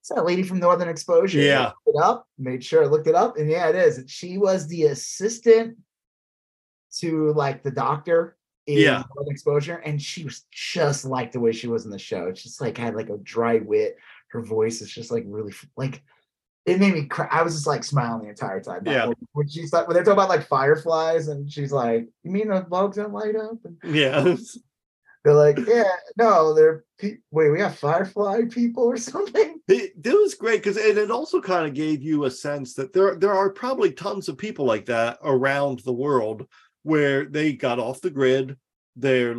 it's 0.00 0.10
that 0.10 0.24
lady 0.24 0.42
from 0.42 0.58
Northern 0.58 0.88
Exposure. 0.88 1.40
Yeah. 1.40 1.72
Looked 1.86 1.96
it 1.96 2.02
up, 2.02 2.26
made 2.38 2.64
sure 2.64 2.84
I 2.84 2.86
looked 2.86 3.06
it 3.06 3.14
up, 3.14 3.36
and 3.36 3.50
yeah, 3.50 3.68
it 3.68 3.74
is. 3.74 4.02
She 4.08 4.38
was 4.38 4.66
the 4.66 4.84
assistant 4.84 5.78
to 6.98 7.32
like 7.32 7.62
the 7.62 7.70
doctor 7.70 8.36
in 8.66 8.78
yeah. 8.78 9.02
Northern 9.14 9.32
Exposure, 9.32 9.76
and 9.76 10.00
she 10.00 10.24
was 10.24 10.44
just 10.50 11.04
like 11.04 11.32
the 11.32 11.40
way 11.40 11.52
she 11.52 11.68
was 11.68 11.84
in 11.84 11.90
the 11.90 11.98
show. 11.98 12.26
It's 12.26 12.42
just 12.42 12.60
like 12.60 12.76
had 12.76 12.94
like 12.94 13.10
a 13.10 13.18
dry 13.18 13.58
wit. 13.58 13.96
Her 14.30 14.42
voice 14.42 14.82
is 14.82 14.90
just 14.90 15.10
like 15.10 15.24
really 15.26 15.54
like 15.76 16.02
it 16.68 16.78
made 16.78 16.94
me 16.94 17.06
cry. 17.06 17.28
I 17.30 17.42
was 17.42 17.54
just 17.54 17.66
like 17.66 17.82
smiling 17.82 18.24
the 18.24 18.28
entire 18.28 18.60
time. 18.60 18.82
yeah. 18.84 19.10
When 19.32 19.48
she's 19.48 19.72
like 19.72 19.86
when 19.86 19.94
they're 19.94 20.04
talking 20.04 20.18
about 20.18 20.28
like 20.28 20.46
fireflies, 20.46 21.28
and 21.28 21.50
she's 21.50 21.72
like, 21.72 22.08
"You 22.22 22.30
mean 22.30 22.48
the 22.48 22.60
bugs 22.60 22.96
don't 22.96 23.12
light 23.12 23.36
up?" 23.36 23.58
And, 23.64 23.78
yeah. 23.94 24.36
They're 25.24 25.34
like, 25.34 25.58
yeah, 25.66 25.90
no, 26.16 26.54
they're 26.54 26.84
pe- 26.98 27.18
wait, 27.30 27.50
we 27.50 27.60
have 27.60 27.78
firefly 27.78 28.42
people 28.50 28.84
or 28.84 28.96
something. 28.96 29.60
It, 29.68 29.92
it 30.02 30.12
was 30.12 30.34
great 30.34 30.62
because 30.62 30.76
it, 30.76 30.96
it 30.96 31.10
also 31.10 31.40
kind 31.40 31.66
of 31.66 31.74
gave 31.74 32.02
you 32.02 32.24
a 32.24 32.30
sense 32.30 32.74
that 32.74 32.92
there 32.92 33.16
there 33.16 33.34
are 33.34 33.50
probably 33.50 33.92
tons 33.92 34.28
of 34.28 34.38
people 34.38 34.64
like 34.64 34.86
that 34.86 35.18
around 35.22 35.80
the 35.80 35.92
world 35.92 36.46
where 36.82 37.24
they 37.24 37.52
got 37.52 37.78
off 37.78 38.00
the 38.00 38.10
grid, 38.10 38.56
they're 38.96 39.36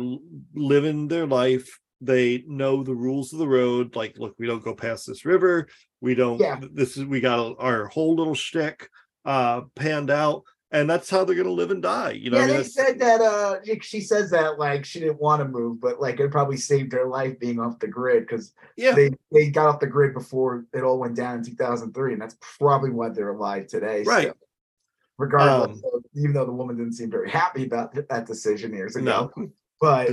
living 0.54 1.08
their 1.08 1.26
life, 1.26 1.80
they 2.00 2.44
know 2.46 2.82
the 2.82 2.94
rules 2.94 3.32
of 3.32 3.38
the 3.38 3.48
road. 3.48 3.96
Like, 3.96 4.18
look, 4.18 4.34
we 4.38 4.46
don't 4.46 4.64
go 4.64 4.74
past 4.74 5.06
this 5.06 5.24
river. 5.24 5.68
We 6.00 6.14
don't. 6.14 6.40
Yeah. 6.40 6.60
This 6.72 6.96
is 6.96 7.04
we 7.04 7.20
got 7.20 7.56
our 7.58 7.86
whole 7.86 8.14
little 8.14 8.34
shtick 8.34 8.88
uh, 9.24 9.62
panned 9.74 10.10
out 10.10 10.44
and 10.72 10.88
that's 10.88 11.10
how 11.10 11.24
they're 11.24 11.34
going 11.34 11.46
to 11.46 11.52
live 11.52 11.70
and 11.70 11.82
die. 11.82 12.12
You 12.12 12.30
know, 12.30 12.38
yeah, 12.38 12.44
I 12.44 12.46
mean, 12.46 12.56
they 12.58 12.62
said 12.62 12.98
that. 13.00 13.20
Uh, 13.20 13.56
she 13.82 14.00
says 14.00 14.30
that 14.30 14.58
like 14.58 14.84
she 14.84 15.00
didn't 15.00 15.20
want 15.20 15.42
to 15.42 15.48
move, 15.48 15.80
but 15.80 16.00
like 16.00 16.20
it 16.20 16.30
probably 16.30 16.56
saved 16.56 16.92
her 16.92 17.06
life 17.06 17.38
being 17.40 17.58
off 17.58 17.78
the 17.80 17.88
grid 17.88 18.26
because 18.26 18.52
yeah, 18.76 18.92
they 18.92 19.10
they 19.32 19.50
got 19.50 19.68
off 19.68 19.80
the 19.80 19.86
grid 19.86 20.14
before 20.14 20.64
it 20.72 20.82
all 20.82 20.98
went 20.98 21.16
down 21.16 21.38
in 21.38 21.44
2003, 21.44 22.12
and 22.12 22.22
that's 22.22 22.36
probably 22.40 22.90
why 22.90 23.08
they're 23.08 23.30
alive 23.30 23.66
today. 23.66 24.04
Right. 24.04 24.28
So, 24.28 24.34
regardless, 25.18 25.82
um, 25.92 26.02
even 26.14 26.32
though 26.32 26.46
the 26.46 26.52
woman 26.52 26.76
didn't 26.76 26.94
seem 26.94 27.10
very 27.10 27.30
happy 27.30 27.64
about 27.64 27.94
that 28.08 28.26
decision 28.26 28.72
years 28.72 28.94
ago, 28.94 29.32
no. 29.36 29.50
but 29.80 30.08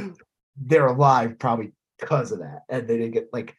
they're 0.60 0.88
alive 0.88 1.38
probably 1.38 1.72
because 1.99 2.32
of 2.32 2.39
that, 2.39 2.64
and 2.68 2.88
they 2.88 2.97
didn't 2.97 3.14
get 3.14 3.30
like, 3.32 3.55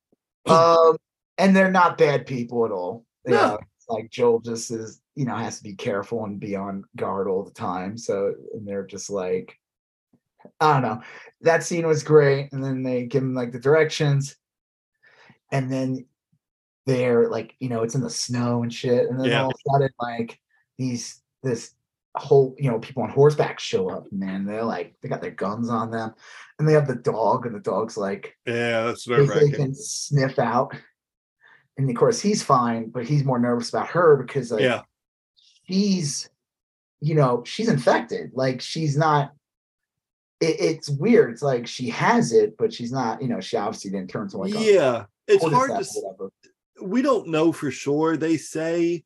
um, 0.46 0.96
and 1.38 1.56
they're 1.56 1.72
not 1.72 1.98
bad 1.98 2.24
people 2.24 2.64
at 2.64 2.70
all. 2.70 3.04
No. 3.26 3.58
like 3.88 4.08
Joel 4.10 4.38
just 4.38 4.70
is 4.70 5.00
you 5.16 5.24
know 5.24 5.34
has 5.34 5.58
to 5.58 5.64
be 5.64 5.74
careful 5.74 6.24
and 6.24 6.38
be 6.38 6.54
on 6.54 6.84
guard 6.94 7.26
all 7.26 7.42
the 7.42 7.50
time 7.50 7.96
so 7.98 8.34
and 8.52 8.68
they're 8.68 8.86
just 8.86 9.10
like 9.10 9.58
i 10.60 10.72
don't 10.72 10.82
know 10.82 11.02
that 11.40 11.64
scene 11.64 11.86
was 11.86 12.04
great 12.04 12.52
and 12.52 12.62
then 12.62 12.82
they 12.82 13.04
give 13.04 13.22
him 13.22 13.34
like 13.34 13.50
the 13.50 13.58
directions 13.58 14.36
and 15.50 15.72
then 15.72 16.04
they're 16.84 17.28
like 17.28 17.56
you 17.58 17.68
know 17.68 17.82
it's 17.82 17.96
in 17.96 18.02
the 18.02 18.10
snow 18.10 18.62
and 18.62 18.72
shit 18.72 19.08
and 19.08 19.18
then 19.18 19.30
yeah. 19.30 19.42
all 19.42 19.48
of 19.48 19.54
a 19.54 19.70
sudden 19.72 19.90
like 20.00 20.38
these 20.78 21.22
this 21.42 21.72
whole 22.14 22.54
you 22.58 22.70
know 22.70 22.78
people 22.78 23.02
on 23.02 23.10
horseback 23.10 23.58
show 23.58 23.90
up 23.90 24.10
man 24.12 24.44
they're 24.44 24.64
like 24.64 24.94
they 25.02 25.08
got 25.08 25.20
their 25.20 25.30
guns 25.30 25.68
on 25.68 25.90
them 25.90 26.14
and 26.58 26.68
they 26.68 26.72
have 26.72 26.86
the 26.86 26.94
dog 26.94 27.46
and 27.46 27.54
the 27.54 27.60
dog's 27.60 27.96
like 27.96 28.36
yeah 28.46 28.84
that's 28.84 29.04
they, 29.04 29.26
they 29.26 29.50
can 29.50 29.74
sniff 29.74 30.38
out 30.38 30.74
and 31.76 31.88
of 31.90 31.96
course 31.96 32.20
he's 32.20 32.42
fine 32.42 32.88
but 32.88 33.04
he's 33.04 33.24
more 33.24 33.38
nervous 33.38 33.68
about 33.68 33.88
her 33.88 34.16
because 34.16 34.50
like 34.50 34.62
yeah 34.62 34.82
she's 35.68 36.30
you 37.00 37.14
know 37.14 37.42
she's 37.44 37.68
infected. 37.68 38.30
Like 38.34 38.60
she's 38.60 38.96
not 38.96 39.32
it, 40.40 40.56
it's 40.60 40.88
weird. 40.88 41.32
It's 41.32 41.42
like 41.42 41.66
she 41.66 41.88
has 41.90 42.32
it 42.32 42.56
but 42.58 42.72
she's 42.72 42.92
not 42.92 43.22
you 43.22 43.28
know 43.28 43.40
she 43.40 43.56
obviously 43.56 43.90
didn't 43.90 44.10
turn 44.10 44.28
to 44.28 44.38
like 44.38 44.54
yeah 44.54 45.04
it's 45.26 45.44
hard 45.44 45.70
to 45.70 45.86
whatever. 45.94 46.32
we 46.82 47.02
don't 47.02 47.28
know 47.28 47.52
for 47.52 47.70
sure. 47.70 48.16
They 48.16 48.36
say 48.36 49.02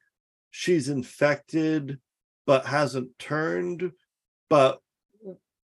she's 0.51 0.89
infected 0.89 1.99
but 2.47 2.67
hasn't 2.67 3.17
turned 3.19 3.93
but 4.49 4.81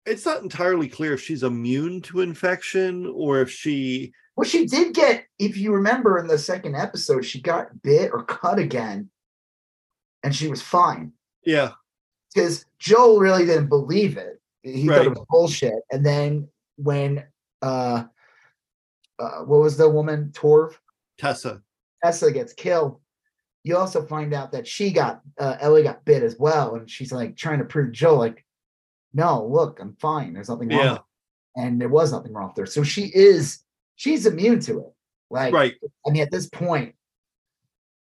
it's 0.05 0.25
not 0.25 0.41
entirely 0.41 0.87
clear 0.87 1.13
if 1.13 1.21
she's 1.21 1.43
immune 1.43 2.01
to 2.01 2.21
infection 2.21 3.05
or 3.15 3.41
if 3.41 3.51
she 3.51 4.11
well 4.35 4.47
she 4.47 4.65
did 4.65 4.93
get 4.93 5.25
if 5.37 5.55
you 5.57 5.73
remember 5.73 6.17
in 6.17 6.27
the 6.27 6.37
second 6.37 6.75
episode 6.75 7.23
she 7.23 7.39
got 7.39 7.81
bit 7.83 8.09
or 8.11 8.23
cut 8.23 8.57
again 8.57 9.09
and 10.23 10.35
she 10.35 10.47
was 10.47 10.61
fine 10.61 11.11
yeah 11.45 11.71
because 12.33 12.65
joel 12.79 13.19
really 13.19 13.45
didn't 13.45 13.69
believe 13.69 14.17
it 14.17 14.41
he 14.63 14.87
right. 14.87 14.97
thought 14.97 15.05
it 15.05 15.09
was 15.09 15.25
bullshit 15.29 15.81
and 15.91 16.05
then 16.05 16.47
when 16.77 17.23
uh 17.61 18.03
uh 19.19 19.39
what 19.39 19.61
was 19.61 19.77
the 19.77 19.89
woman 19.89 20.31
torv 20.33 20.75
tessa 21.17 21.61
tessa 22.03 22.31
gets 22.31 22.53
killed 22.53 22.99
you 23.63 23.77
also 23.77 24.03
find 24.03 24.33
out 24.33 24.51
that 24.51 24.67
she 24.67 24.91
got 24.91 25.21
uh, 25.39 25.55
ellie 25.59 25.83
got 25.83 26.03
bit 26.05 26.23
as 26.23 26.37
well 26.39 26.75
and 26.75 26.89
she's 26.89 27.11
like 27.11 27.35
trying 27.35 27.59
to 27.59 27.65
prove 27.65 27.91
joel 27.91 28.17
like 28.17 28.45
no, 29.13 29.45
look, 29.45 29.79
I'm 29.79 29.95
fine. 29.99 30.33
There's 30.33 30.49
nothing 30.49 30.69
wrong. 30.69 30.79
Yeah. 30.79 30.97
And 31.55 31.81
there 31.81 31.89
was 31.89 32.11
nothing 32.11 32.33
wrong 32.33 32.49
with 32.49 32.57
her. 32.57 32.65
So 32.65 32.83
she 32.83 33.11
is, 33.13 33.59
she's 33.95 34.25
immune 34.25 34.59
to 34.61 34.79
it. 34.79 34.93
Like, 35.29 35.53
right. 35.53 35.73
I 36.07 36.11
mean, 36.11 36.21
at 36.21 36.31
this 36.31 36.47
point, 36.47 36.95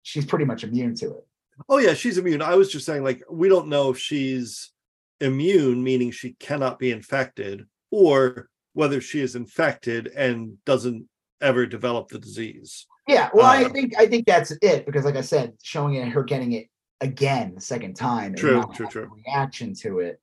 she's 0.03 0.25
pretty 0.25 0.45
much 0.45 0.65
immune 0.65 0.95
to 0.97 1.07
it. 1.07 1.27
Oh, 1.69 1.79
yeah, 1.79 1.95
she's 1.95 2.19
immune. 2.19 2.43
I 2.43 2.57
was 2.57 2.71
just 2.71 2.87
saying, 2.87 3.05
like, 3.05 3.23
we 3.31 3.49
don't 3.49 3.69
know 3.69 3.91
if 3.91 3.99
she's 3.99 4.73
immune, 5.21 5.83
meaning 5.83 6.11
she 6.11 6.35
cannot 6.39 6.79
be 6.79 6.91
infected, 6.91 7.67
or 7.91 8.49
whether 8.75 9.01
she 9.01 9.21
is 9.21 9.37
infected 9.37 10.09
and 10.09 10.57
doesn't 10.65 11.09
ever 11.41 11.67
develop 11.67 12.09
the 12.09 12.19
disease. 12.19 12.87
Yeah, 13.09 13.31
well, 13.35 13.47
I 13.47 13.65
um, 13.65 13.73
think 13.73 13.95
I 13.99 14.07
think 14.07 14.27
that's 14.27 14.53
it 14.63 14.87
because, 14.87 15.05
like 15.05 15.17
I 15.17 15.23
said, 15.23 15.55
showing 15.63 15.95
it 15.95 16.09
her 16.09 16.23
getting 16.23 16.53
it 16.53 16.69
again 17.01 17.55
the 17.55 17.61
second 17.61 17.95
time, 17.95 18.35
true, 18.35 18.65
true, 18.75 18.87
true. 18.87 19.11
Reaction 19.27 19.75
to 19.77 19.99
it 19.99 20.21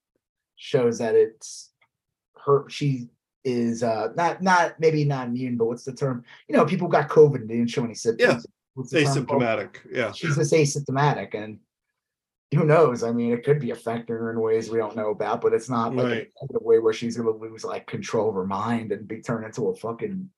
shows 0.55 0.99
that 0.99 1.15
it's 1.15 1.71
her 2.45 2.69
she 2.69 3.09
is 3.45 3.83
uh 3.83 4.09
not 4.15 4.41
not 4.41 4.79
maybe 4.79 5.03
not 5.03 5.27
immune, 5.27 5.57
but 5.57 5.65
what's 5.65 5.83
the 5.83 5.93
term? 5.93 6.23
You 6.47 6.55
know, 6.55 6.65
people 6.65 6.87
got 6.87 7.09
COVID 7.09 7.35
and 7.35 7.49
didn't 7.49 7.67
show 7.67 7.83
any 7.83 7.95
symptoms. 7.95 8.45
Yeah. 8.45 8.51
Asymptomatic. 8.77 9.77
Yeah. 9.91 10.11
She's 10.11 10.35
just 10.35 10.53
asymptomatic 10.53 11.33
and 11.33 11.59
who 12.53 12.65
knows? 12.65 13.03
I 13.03 13.11
mean, 13.11 13.31
it 13.31 13.43
could 13.43 13.59
be 13.59 13.71
affecting 13.71 14.15
her 14.15 14.31
in 14.31 14.39
ways 14.39 14.69
we 14.69 14.79
don't 14.79 14.95
know 14.95 15.11
about, 15.11 15.41
but 15.41 15.53
it's 15.53 15.69
not 15.69 15.95
like 15.95 16.05
right. 16.05 16.27
a, 16.41 16.63
way 16.63 16.79
where 16.79 16.93
she's 16.93 17.15
gonna 17.15 17.29
lose 17.29 17.63
like 17.63 17.85
control 17.85 18.29
of 18.29 18.35
her 18.35 18.45
mind 18.45 18.91
and 18.91 19.07
be 19.07 19.21
turned 19.21 19.45
into 19.45 19.67
a 19.67 19.75
fucking 19.75 20.29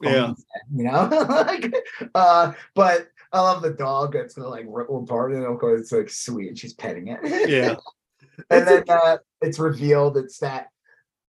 yeah, 0.00 0.32
you 0.74 0.84
know. 0.84 1.08
like, 1.28 1.74
uh, 2.14 2.52
but 2.74 3.08
I 3.32 3.40
love 3.40 3.60
the 3.60 3.72
dog 3.72 4.14
that's 4.14 4.34
gonna 4.34 4.48
like 4.48 4.64
ripple 4.68 5.02
apart, 5.02 5.32
you 5.32 5.40
know, 5.40 5.52
because 5.52 5.80
it's 5.82 5.92
like 5.92 6.08
sweet 6.08 6.48
and 6.48 6.58
she's 6.58 6.72
petting 6.72 7.08
it. 7.08 7.18
Yeah. 7.48 7.76
and 8.50 8.66
then 8.66 8.84
uh, 8.88 9.18
it's 9.42 9.58
revealed 9.58 10.16
it's 10.16 10.38
that 10.38 10.68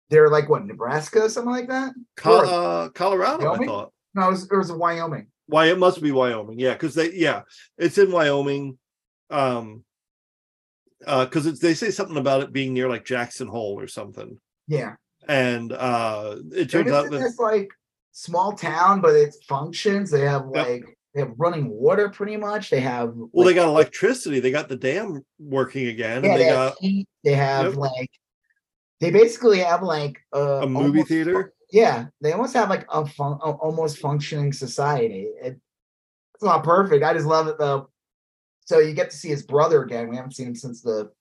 they're 0.10 0.30
like 0.30 0.48
what 0.48 0.66
Nebraska, 0.66 1.30
something 1.30 1.52
like 1.52 1.68
that. 1.68 1.94
Col- 2.16 2.48
uh, 2.48 2.90
Colorado, 2.90 3.50
Wyoming? 3.50 3.70
I 3.70 3.72
thought. 3.72 3.94
No, 4.16 4.28
it 4.28 4.32
was, 4.32 4.44
it 4.52 4.56
was 4.56 4.72
Wyoming. 4.72 5.28
Why 5.48 5.68
it 5.68 5.78
must 5.78 6.02
be 6.02 6.12
Wyoming, 6.12 6.60
yeah, 6.60 6.74
because 6.74 6.96
they 6.96 7.12
yeah, 7.14 7.42
it's 7.78 7.98
in 7.98 8.12
Wyoming. 8.12 8.78
Um, 9.30 9.84
uh, 11.06 11.26
because 11.26 11.46
it's 11.46 11.60
they 11.60 11.74
say 11.74 11.92
something 11.92 12.18
about 12.18 12.44
it 12.44 12.54
being 12.54 12.74
near 12.74 12.90
like 12.90 13.06
Jackson 13.06 13.48
Hole 13.48 13.80
or 13.80 13.88
something. 13.88 14.40
Yeah, 14.68 14.96
and 15.28 15.72
uh, 15.74 16.38
it 16.54 16.70
turns 16.70 16.92
out 16.92 17.12
that 17.12 17.22
it's 17.22 17.40
like 17.40 17.70
small 18.12 18.54
town, 18.54 19.02
but 19.02 19.16
it 19.16 19.36
functions. 19.48 20.12
They 20.12 20.22
have 20.22 20.46
like 20.48 20.86
they 21.14 21.22
have 21.22 21.34
running 21.38 21.70
water 21.70 22.10
pretty 22.10 22.38
much. 22.38 22.70
They 22.70 22.80
have 22.80 23.14
well, 23.14 23.30
like, 23.34 23.48
they 23.48 23.54
got 23.54 23.68
electricity. 23.68 24.40
They 24.40 24.52
got 24.52 24.70
the 24.70 24.78
dam 24.78 25.24
working 25.40 25.88
again. 25.88 26.24
Yeah, 26.24 26.32
and 26.32 26.40
they, 26.40 26.44
they 26.46 26.50
got 26.50 26.70
have 26.70 26.78
heat. 26.80 27.08
They 27.24 27.34
have 27.34 27.66
yep. 27.66 27.76
like 27.76 28.12
they 29.00 29.12
basically 29.12 29.60
have 29.60 29.84
like 29.84 30.20
a, 30.32 30.42
a 30.62 30.68
movie 30.68 31.04
theater. 31.04 31.54
Yeah, 31.74 32.06
they 32.22 32.32
almost 32.34 32.54
have 32.54 32.70
like 32.70 32.86
a, 32.88 33.04
fun, 33.04 33.40
a 33.44 33.50
almost 33.50 33.98
functioning 33.98 34.54
society. 34.54 35.28
It, 35.42 35.60
it's 36.36 36.44
not 36.44 36.64
perfect. 36.64 37.04
I 37.04 37.16
just 37.16 37.26
love 37.26 37.48
it 37.48 37.58
though. 37.58 37.90
So 38.66 38.78
you 38.78 38.94
get 38.94 39.10
to 39.10 39.18
see 39.18 39.30
his 39.30 39.42
brother 39.42 39.82
again. 39.82 40.08
We 40.08 40.16
haven't 40.16 40.36
seen 40.36 40.48
him 40.48 40.56
since 40.56 40.84
the 40.84 41.12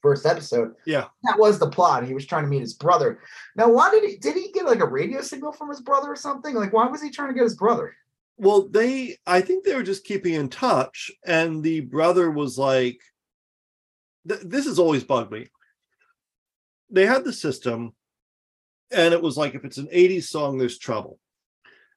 first 0.00 0.24
episode. 0.24 0.72
Yeah, 0.86 1.08
that 1.24 1.38
was 1.38 1.58
the 1.58 1.68
plot. 1.68 2.06
He 2.06 2.14
was 2.14 2.24
trying 2.24 2.44
to 2.44 2.48
meet 2.48 2.62
his 2.62 2.72
brother. 2.72 3.20
Now, 3.54 3.68
why 3.68 3.90
did 3.90 4.02
he? 4.02 4.16
Did 4.16 4.34
he 4.34 4.50
get 4.50 4.64
like 4.64 4.80
a 4.80 4.86
radio 4.86 5.20
signal 5.20 5.52
from 5.52 5.68
his 5.68 5.82
brother 5.82 6.10
or 6.10 6.16
something? 6.16 6.54
Like, 6.54 6.72
why 6.72 6.86
was 6.86 7.02
he 7.02 7.10
trying 7.10 7.28
to 7.28 7.34
get 7.34 7.44
his 7.44 7.56
brother? 7.56 7.94
Well, 8.38 8.68
they, 8.68 9.18
I 9.26 9.42
think 9.42 9.64
they 9.64 9.74
were 9.74 9.82
just 9.82 10.04
keeping 10.04 10.32
in 10.32 10.48
touch, 10.48 11.10
and 11.26 11.62
the 11.62 11.80
brother 11.80 12.30
was 12.30 12.56
like, 12.56 12.98
th- 14.26 14.40
"This 14.40 14.64
has 14.64 14.78
always 14.78 15.04
bugged 15.04 15.32
me." 15.32 15.48
They 16.88 17.04
had 17.04 17.24
the 17.24 17.32
system, 17.34 17.92
and 18.90 19.14
it 19.14 19.22
was 19.22 19.36
like 19.36 19.54
if 19.54 19.64
it's 19.64 19.78
an 19.78 19.88
'80s 19.88 20.24
song, 20.24 20.58
there's 20.58 20.78
trouble. 20.78 21.18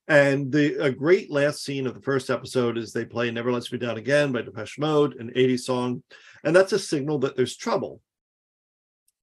And 0.08 0.52
the 0.52 0.84
a 0.84 0.92
great 0.92 1.30
last 1.30 1.64
scene 1.64 1.86
of 1.86 1.94
the 1.94 2.02
first 2.02 2.30
episode 2.30 2.78
is 2.78 2.92
they 2.92 3.06
play 3.06 3.30
"Never 3.30 3.52
Lets 3.52 3.72
Me 3.72 3.78
Down 3.78 3.98
Again" 3.98 4.32
by 4.32 4.42
Depeche 4.42 4.80
Mode, 4.80 5.16
an 5.16 5.32
'80s 5.36 5.62
song, 5.62 6.04
and 6.44 6.56
that's 6.56 6.74
a 6.74 6.80
signal 6.80 7.20
that 7.20 7.36
there's 7.36 7.56
trouble. 7.56 8.02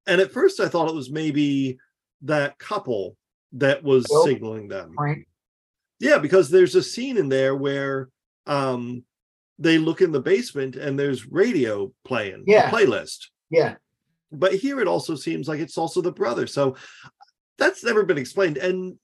And 0.06 0.20
at 0.20 0.32
first, 0.32 0.60
I 0.60 0.68
thought 0.68 0.88
it 0.88 0.94
was 0.94 1.10
maybe 1.10 1.78
that 2.22 2.58
couple 2.58 3.16
that 3.52 3.82
was 3.82 4.06
signaling 4.24 4.68
them. 4.68 4.94
Right. 4.96 5.26
Yeah, 5.98 6.18
because 6.18 6.50
there's 6.50 6.74
a 6.74 6.82
scene 6.82 7.16
in 7.16 7.28
there 7.28 7.56
where 7.56 8.08
um 8.46 9.02
they 9.58 9.78
look 9.78 10.02
in 10.02 10.12
the 10.12 10.20
basement 10.20 10.76
and 10.76 10.98
there's 10.98 11.26
radio 11.26 11.90
playing, 12.04 12.44
yeah, 12.46 12.70
playlist. 12.70 13.26
Yeah. 13.50 13.76
But 14.30 14.54
here 14.54 14.80
it 14.80 14.88
also 14.88 15.14
seems 15.14 15.48
like 15.48 15.60
it's 15.60 15.78
also 15.78 16.00
the 16.00 16.12
brother. 16.12 16.46
So 16.46 16.76
that's 17.58 17.84
never 17.84 18.04
been 18.04 18.18
explained. 18.18 18.56
And 18.56 18.96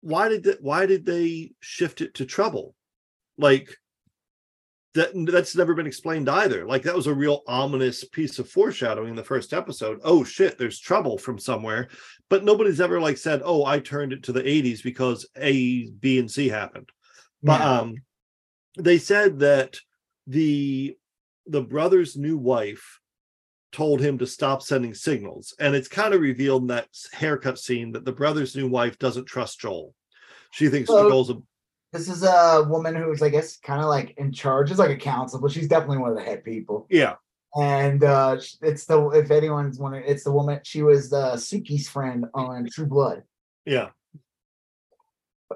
why 0.00 0.28
did 0.28 0.44
that 0.44 0.62
why 0.62 0.86
did 0.86 1.04
they 1.04 1.52
shift 1.60 2.00
it 2.00 2.14
to 2.14 2.24
trouble? 2.24 2.74
Like 3.36 3.76
that 4.94 5.10
that's 5.30 5.56
never 5.56 5.74
been 5.74 5.86
explained 5.86 6.28
either. 6.28 6.66
Like 6.66 6.82
that 6.82 6.96
was 6.96 7.06
a 7.06 7.14
real 7.14 7.42
ominous 7.46 8.04
piece 8.04 8.38
of 8.38 8.48
foreshadowing 8.48 9.10
in 9.10 9.16
the 9.16 9.24
first 9.24 9.52
episode. 9.52 10.00
Oh 10.02 10.24
shit, 10.24 10.58
there's 10.58 10.80
trouble 10.80 11.18
from 11.18 11.38
somewhere. 11.38 11.88
But 12.28 12.44
nobody's 12.44 12.80
ever 12.80 13.00
like 13.00 13.18
said, 13.18 13.42
"Oh, 13.44 13.64
I 13.64 13.80
turned 13.80 14.12
it 14.12 14.24
to 14.24 14.32
the 14.32 14.42
80s 14.42 14.82
because 14.82 15.28
A, 15.36 15.90
B, 15.90 16.18
and 16.18 16.30
C 16.30 16.48
happened." 16.48 16.88
But 17.42 17.60
yeah. 17.60 17.78
um 17.78 17.94
they 18.78 18.98
said 18.98 19.40
that 19.40 19.78
the 20.26 20.96
the 21.46 21.62
brother's 21.62 22.16
new 22.16 22.36
wife 22.36 22.97
told 23.72 24.00
him 24.00 24.18
to 24.18 24.26
stop 24.26 24.62
sending 24.62 24.94
signals. 24.94 25.54
And 25.58 25.74
it's 25.74 25.88
kind 25.88 26.14
of 26.14 26.20
revealed 26.20 26.62
in 26.62 26.68
that 26.68 26.88
haircut 27.12 27.58
scene 27.58 27.92
that 27.92 28.04
the 28.04 28.12
brother's 28.12 28.56
new 28.56 28.68
wife 28.68 28.98
doesn't 28.98 29.26
trust 29.26 29.60
Joel. 29.60 29.94
She 30.52 30.68
thinks 30.68 30.88
so, 30.88 31.08
Joel's 31.08 31.30
a 31.30 31.36
this 31.92 32.08
is 32.08 32.22
a 32.22 32.66
woman 32.68 32.94
who's, 32.94 33.22
I 33.22 33.30
guess, 33.30 33.56
kind 33.56 33.80
of 33.80 33.88
like 33.88 34.12
in 34.18 34.30
charge. 34.30 34.68
She's 34.68 34.78
like 34.78 34.90
a 34.90 34.96
council, 34.96 35.40
but 35.40 35.50
she's 35.50 35.68
definitely 35.68 35.98
one 35.98 36.10
of 36.10 36.16
the 36.16 36.22
head 36.22 36.44
people. 36.44 36.86
Yeah. 36.90 37.14
And 37.56 38.04
uh 38.04 38.38
it's 38.60 38.84
the 38.84 39.08
if 39.10 39.30
anyone's 39.30 39.78
wondering, 39.78 40.04
it's 40.06 40.24
the 40.24 40.32
woman. 40.32 40.60
She 40.64 40.82
was 40.82 41.10
the 41.10 41.32
Sookie's 41.32 41.88
friend 41.88 42.26
on 42.34 42.68
True 42.70 42.86
Blood. 42.86 43.22
Yeah. 43.64 43.88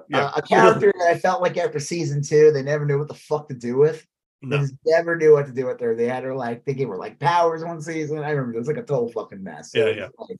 Yeah. 0.09 0.25
Uh, 0.25 0.31
a 0.37 0.41
character 0.41 0.91
that 0.97 1.07
I 1.07 1.19
felt 1.19 1.41
like 1.41 1.57
after 1.57 1.79
season 1.79 2.23
two, 2.23 2.51
they 2.51 2.63
never 2.63 2.85
knew 2.85 2.97
what 2.97 3.07
the 3.07 3.13
fuck 3.13 3.47
to 3.49 3.55
do 3.55 3.77
with. 3.77 4.05
No. 4.43 4.57
They 4.57 4.67
never 4.85 5.15
knew 5.15 5.33
what 5.33 5.45
to 5.47 5.53
do 5.53 5.65
with 5.65 5.79
her. 5.79 5.95
They 5.95 6.07
had 6.07 6.23
her 6.23 6.35
like 6.35 6.65
they 6.65 6.73
gave 6.73 6.89
her 6.89 6.97
like 6.97 7.19
powers 7.19 7.63
one 7.63 7.81
season. 7.81 8.19
I 8.19 8.31
remember 8.31 8.55
it 8.55 8.59
was 8.59 8.67
like 8.67 8.77
a 8.77 8.83
total 8.83 9.09
fucking 9.11 9.41
mess. 9.41 9.71
Yeah, 9.73 9.87
yeah. 9.87 10.07
Like, 10.17 10.37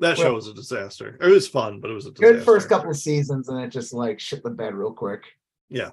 that 0.00 0.18
show 0.18 0.34
was 0.34 0.48
a 0.48 0.54
disaster. 0.54 1.16
It 1.20 1.28
was 1.28 1.48
fun, 1.48 1.80
but 1.80 1.90
it 1.90 1.94
was 1.94 2.06
a 2.06 2.10
disaster. 2.10 2.34
good 2.34 2.44
first 2.44 2.68
couple 2.68 2.90
of 2.90 2.96
seasons, 2.96 3.48
and 3.48 3.62
it 3.62 3.68
just 3.68 3.92
like 3.92 4.20
shit 4.20 4.42
the 4.42 4.50
bed 4.50 4.74
real 4.74 4.92
quick. 4.92 5.22
Yeah. 5.68 5.90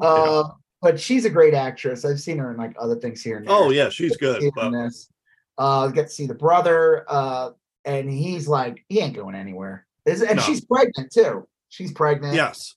Uh, 0.00 0.42
yeah. 0.42 0.42
but 0.80 0.98
she's 0.98 1.24
a 1.24 1.30
great 1.30 1.54
actress. 1.54 2.04
I've 2.04 2.20
seen 2.20 2.38
her 2.38 2.52
in 2.52 2.56
like 2.56 2.74
other 2.78 2.96
things 2.96 3.22
here 3.22 3.36
and 3.36 3.46
there. 3.46 3.54
Oh 3.54 3.70
yeah, 3.70 3.88
she's 3.88 4.16
good. 4.16 4.42
But... 4.54 4.70
This. 4.70 5.10
Uh, 5.58 5.88
get 5.88 6.04
to 6.04 6.08
see 6.08 6.26
the 6.26 6.34
brother, 6.34 7.04
uh, 7.08 7.50
and 7.84 8.10
he's 8.10 8.46
like, 8.46 8.84
he 8.88 9.00
ain't 9.00 9.16
going 9.16 9.34
anywhere. 9.34 9.86
Is 10.04 10.22
and 10.22 10.36
no. 10.36 10.42
she's 10.42 10.64
pregnant 10.64 11.10
too. 11.12 11.48
She's 11.68 11.92
pregnant. 11.92 12.34
Yes, 12.34 12.74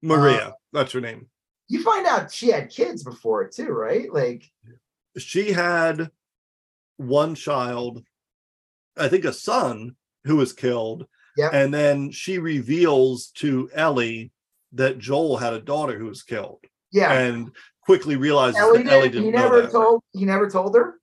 Maria. 0.00 0.48
Uh, 0.48 0.52
that's 0.72 0.92
her 0.92 1.00
name. 1.00 1.26
You 1.70 1.84
find 1.84 2.04
out 2.04 2.32
she 2.32 2.50
had 2.50 2.68
kids 2.68 3.04
before 3.04 3.48
too, 3.48 3.68
right? 3.68 4.12
Like, 4.12 4.42
she 5.16 5.52
had 5.52 6.10
one 6.96 7.36
child, 7.36 8.02
I 8.98 9.06
think 9.06 9.24
a 9.24 9.32
son, 9.32 9.94
who 10.24 10.36
was 10.36 10.52
killed. 10.52 11.06
Yep. 11.36 11.52
And 11.54 11.72
then 11.72 12.10
she 12.10 12.38
reveals 12.38 13.28
to 13.36 13.70
Ellie 13.72 14.32
that 14.72 14.98
Joel 14.98 15.36
had 15.36 15.52
a 15.52 15.60
daughter 15.60 15.96
who 15.96 16.06
was 16.06 16.24
killed. 16.24 16.58
Yeah. 16.90 17.12
And 17.12 17.52
quickly 17.84 18.16
realizes 18.16 18.58
Ellie 18.58 18.82
that 18.82 18.92
Ellie 18.92 19.08
didn't 19.08 19.26
he 19.26 19.30
never 19.30 19.62
that. 19.62 19.70
told 19.70 20.02
he 20.12 20.24
never 20.24 20.50
told 20.50 20.74
her? 20.74 20.98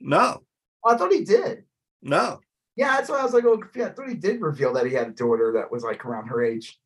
No. 0.00 0.42
Oh, 0.84 0.92
I 0.92 0.96
thought 0.96 1.12
he 1.12 1.24
did. 1.24 1.64
No. 2.02 2.40
Yeah, 2.74 2.96
that's 2.96 3.08
why 3.08 3.20
I 3.20 3.22
was 3.22 3.32
like, 3.32 3.44
oh 3.44 3.62
yeah, 3.76 3.86
I 3.86 3.90
thought 3.90 4.08
he 4.08 4.16
did 4.16 4.40
reveal 4.40 4.72
that 4.74 4.86
he 4.86 4.92
had 4.92 5.06
a 5.06 5.12
daughter 5.12 5.52
that 5.52 5.70
was 5.70 5.84
like 5.84 6.04
around 6.04 6.26
her 6.26 6.42
age. 6.44 6.80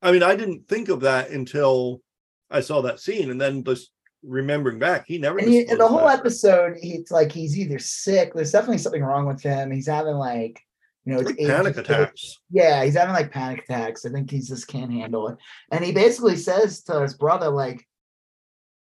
I 0.00 0.12
mean, 0.12 0.22
I 0.22 0.34
didn't 0.34 0.66
think 0.66 0.88
of 0.88 1.00
that 1.00 1.30
until 1.30 2.00
I 2.50 2.60
saw 2.60 2.82
that 2.82 3.00
scene, 3.00 3.30
and 3.30 3.40
then 3.40 3.64
just 3.64 3.90
remembering 4.22 4.78
back, 4.78 5.04
he 5.06 5.18
never. 5.18 5.38
And, 5.38 5.48
he, 5.48 5.66
and 5.66 5.78
the 5.78 5.88
whole 5.88 6.08
episode, 6.08 6.76
he's 6.80 7.10
like 7.10 7.32
he's 7.32 7.58
either 7.58 7.78
sick. 7.78 8.34
There's 8.34 8.52
definitely 8.52 8.78
something 8.78 9.02
wrong 9.02 9.26
with 9.26 9.42
him. 9.42 9.70
He's 9.70 9.88
having 9.88 10.16
like 10.16 10.60
You 11.08 11.14
know, 11.14 11.20
it's 11.20 11.30
like 11.30 11.38
panic 11.38 11.76
attacks. 11.78 12.38
Yeah, 12.50 12.84
he's 12.84 12.96
having 12.96 13.14
like 13.14 13.30
panic 13.30 13.64
attacks. 13.64 14.04
I 14.04 14.10
think 14.10 14.30
he 14.30 14.40
just 14.40 14.68
can't 14.68 14.92
handle 14.92 15.28
it. 15.28 15.38
And 15.72 15.82
he 15.82 15.90
basically 15.90 16.36
says 16.36 16.82
to 16.82 17.00
his 17.00 17.14
brother, 17.14 17.48
like, 17.48 17.86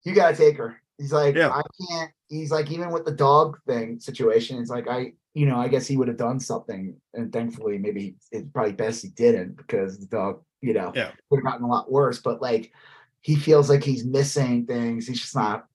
you 0.04 0.16
gotta 0.16 0.36
take 0.36 0.58
her. 0.58 0.82
He's 0.98 1.14
like, 1.14 1.36
yeah. 1.36 1.50
I 1.50 1.62
can't. 1.88 2.12
He's 2.28 2.50
like, 2.50 2.72
even 2.72 2.90
with 2.90 3.06
the 3.06 3.12
dog 3.12 3.60
thing 3.68 4.00
situation, 4.00 4.58
it's 4.60 4.72
like 4.72 4.88
I, 4.88 5.14
you 5.36 5.46
know, 5.46 5.58
I 5.58 5.68
guess 5.68 5.86
he 5.86 5.98
would 5.98 6.08
have 6.08 6.18
done 6.18 6.40
something, 6.40 6.96
and 7.14 7.32
thankfully, 7.32 7.78
maybe 7.78 8.16
it's 8.32 8.50
probably 8.52 8.74
best 8.74 9.04
he 9.04 9.10
didn't 9.10 9.58
because 9.58 10.00
the 10.00 10.08
dog, 10.08 10.42
you 10.62 10.74
know, 10.74 10.94
yeah. 10.96 11.12
would 11.30 11.40
have 11.40 11.46
gotten 11.46 11.66
a 11.66 11.70
lot 11.70 11.92
worse. 11.92 12.20
But 12.22 12.42
like, 12.42 12.72
he 13.26 13.36
feels 13.36 13.72
like 13.72 13.84
he's 13.84 14.06
missing 14.06 14.68
things. 14.68 15.08
He's 15.08 15.20
just 15.20 15.36
not, 15.36 15.66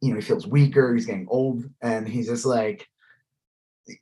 you 0.00 0.10
know, 0.10 0.16
he 0.16 0.22
feels 0.22 0.44
weaker. 0.44 0.92
He's 0.92 1.06
getting 1.06 1.28
old, 1.30 1.62
and 1.80 2.06
he's 2.08 2.26
just 2.26 2.44
like, 2.44 2.84